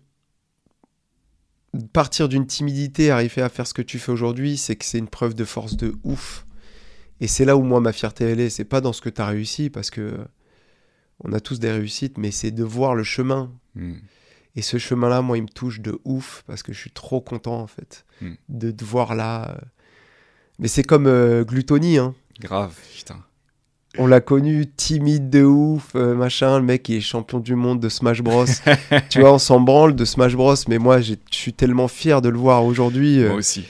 partir 1.93 2.29
d'une 2.29 2.47
timidité, 2.47 3.11
arriver 3.11 3.43
à 3.43 3.49
faire 3.49 3.67
ce 3.67 3.75
que 3.75 3.83
tu 3.83 3.99
fais 3.99 4.13
aujourd'hui, 4.13 4.57
c'est 4.57 4.77
que 4.77 4.85
c'est 4.85 4.99
une 4.99 5.09
preuve 5.09 5.35
de 5.35 5.45
force 5.45 5.77
de 5.77 5.95
ouf. 6.05 6.47
Et 7.21 7.29
c'est 7.29 7.45
là 7.45 7.57
où 7.57 7.63
moi, 7.63 7.81
ma 7.81 7.93
fierté, 7.93 8.25
elle 8.25 8.41
est. 8.41 8.51
C'est 8.51 8.65
pas 8.65 8.81
dans 8.81 8.93
ce 8.93 9.01
que 9.01 9.09
tu 9.09 9.21
as 9.21 9.27
réussi, 9.27 9.71
parce 9.71 9.91
que 9.91 10.19
on 11.25 11.33
a 11.33 11.41
tous 11.41 11.61
des 11.61 11.71
réussites, 11.71 12.19
mais 12.19 12.31
c'est 12.31 12.51
de 12.51 12.65
voir 12.65 12.95
le 12.95 13.05
chemin. 13.05 13.53
hmm, 13.77 13.95
Et 14.57 14.63
ce 14.63 14.77
chemin-là, 14.77 15.23
moi, 15.23 15.39
il 15.39 15.43
me 15.45 15.49
touche 15.49 15.81
de 15.81 15.99
ouf, 16.05 16.43
parce 16.47 16.63
que 16.63 16.73
je 16.73 16.79
suis 16.79 16.91
trop 16.91 17.21
content, 17.21 17.61
en 17.61 17.67
fait, 17.69 18.05
Mm. 18.21 18.33
de 18.49 18.71
te 18.73 18.85
voir 18.85 19.15
là. 19.15 19.61
Mais 20.59 20.69
c'est 20.69 20.83
comme 20.83 21.07
euh, 21.07 21.45
Gluttony, 21.45 21.99
hein. 21.99 22.15
grave, 22.41 22.75
putain. 22.95 23.25
On 23.99 24.07
l'a 24.07 24.21
connu 24.21 24.67
timide 24.67 25.29
de 25.29 25.43
ouf, 25.45 25.91
euh, 25.97 26.15
machin. 26.15 26.59
Le 26.59 26.65
mec, 26.65 26.89
il 26.89 26.97
est 26.97 27.01
champion 27.01 27.41
du 27.41 27.55
monde 27.55 27.79
de 27.79 27.89
Smash 27.91 28.23
Bros. 28.23 28.47
tu 29.11 29.21
vois, 29.21 29.35
on 29.35 29.39
s'en 29.39 29.61
branle 29.61 29.95
de 29.95 30.05
Smash 30.07 30.35
Bros. 30.35 30.55
Mais 30.69 30.79
moi, 30.79 31.01
je 31.03 31.15
suis 31.31 31.53
tellement 31.53 31.89
fier 31.89 32.23
de 32.23 32.31
le 32.31 32.39
voir 32.39 32.65
aujourd'hui. 32.65 33.23
euh, 33.23 33.29
Moi 33.29 33.37
aussi. 33.37 33.65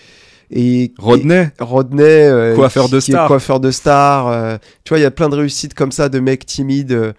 et, 0.50 0.92
Rodney 0.98 1.50
et 1.58 1.62
Rodney, 1.64 2.02
euh, 2.04 2.54
Coiffeur 2.54 2.84
qui- 2.86 2.92
de 2.92 3.00
qui 3.00 3.10
est 3.10 3.14
star. 3.14 3.26
coiffeur 3.26 3.58
de 3.58 3.70
star. 3.72 4.60
tu 4.84 4.90
vois, 4.90 4.98
il 4.98 5.02
y 5.02 5.06
a 5.06 5.10
plein 5.10 5.28
de 5.28 5.34
réussites 5.34 5.74
comme 5.74 5.90
ça 5.90 6.08
de 6.08 6.20
mecs 6.20 6.46
timides. 6.46 7.14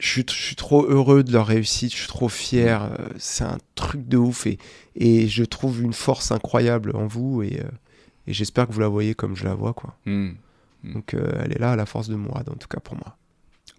je, 0.00 0.08
suis, 0.08 0.24
je 0.28 0.34
suis 0.34 0.56
trop 0.56 0.84
heureux 0.88 1.22
de 1.22 1.32
leur 1.32 1.46
réussite. 1.46 1.92
Je 1.92 1.98
suis 1.98 2.08
trop 2.08 2.28
fier. 2.28 2.88
c'est 3.16 3.44
un 3.44 3.58
truc 3.76 4.08
de 4.08 4.16
ouf. 4.16 4.46
Et, 4.48 4.58
et 4.96 5.28
je 5.28 5.44
trouve 5.44 5.82
une 5.82 5.92
force 5.92 6.32
incroyable 6.32 6.90
en 6.96 7.06
vous. 7.06 7.44
Et, 7.44 7.60
et 8.26 8.32
j'espère 8.32 8.66
que 8.66 8.72
vous 8.72 8.80
la 8.80 8.88
voyez 8.88 9.14
comme 9.14 9.36
je 9.36 9.44
la 9.44 9.54
vois. 9.54 9.72
quoi. 9.72 9.94
Hmm, 10.84 10.92
Donc, 10.92 11.14
euh, 11.14 11.40
elle 11.42 11.52
est 11.52 11.58
là, 11.58 11.74
la 11.76 11.86
force 11.86 12.08
de 12.08 12.14
Mourad, 12.14 12.48
en 12.48 12.54
tout 12.56 12.68
cas 12.68 12.80
pour 12.80 12.94
moi. 12.96 13.16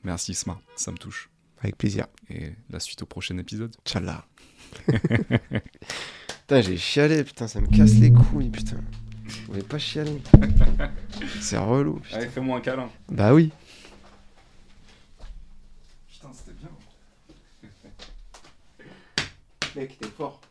Merci 0.03 0.32
Isma, 0.34 0.59
ça 0.75 0.92
me 0.92 0.98
touche. 0.98 1.30
Avec 1.59 1.77
plaisir. 1.77 2.08
Et 2.30 2.51
la 2.69 2.80
suite 2.80 3.01
au 3.01 3.06
prochain 3.06 3.38
épisode. 3.38 3.75
Tchallah. 3.85 4.25
putain, 4.88 6.61
j'ai 6.61 6.77
chialé, 6.77 7.24
putain, 7.24 7.48
ça 7.48 7.61
me 7.61 7.67
casse 7.67 7.95
les 7.95 8.11
couilles, 8.11 8.50
putain. 8.50 8.77
Je 9.27 9.42
voulais 9.48 9.64
pas 9.64 9.80
chialer. 9.80 10.22
C'est 11.42 11.58
relou. 11.58 12.00
putain. 12.00 12.17
Allez, 12.17 12.27
fais-moi 12.27 12.58
un 12.58 12.61
câlin. 12.61 12.90
Bah 13.09 13.34
oui. 13.34 13.51
Putain, 16.11 16.30
c'était 16.34 16.58
bien. 16.59 16.69
Mec, 19.75 19.98
t'es 20.00 20.08
fort. 20.08 20.42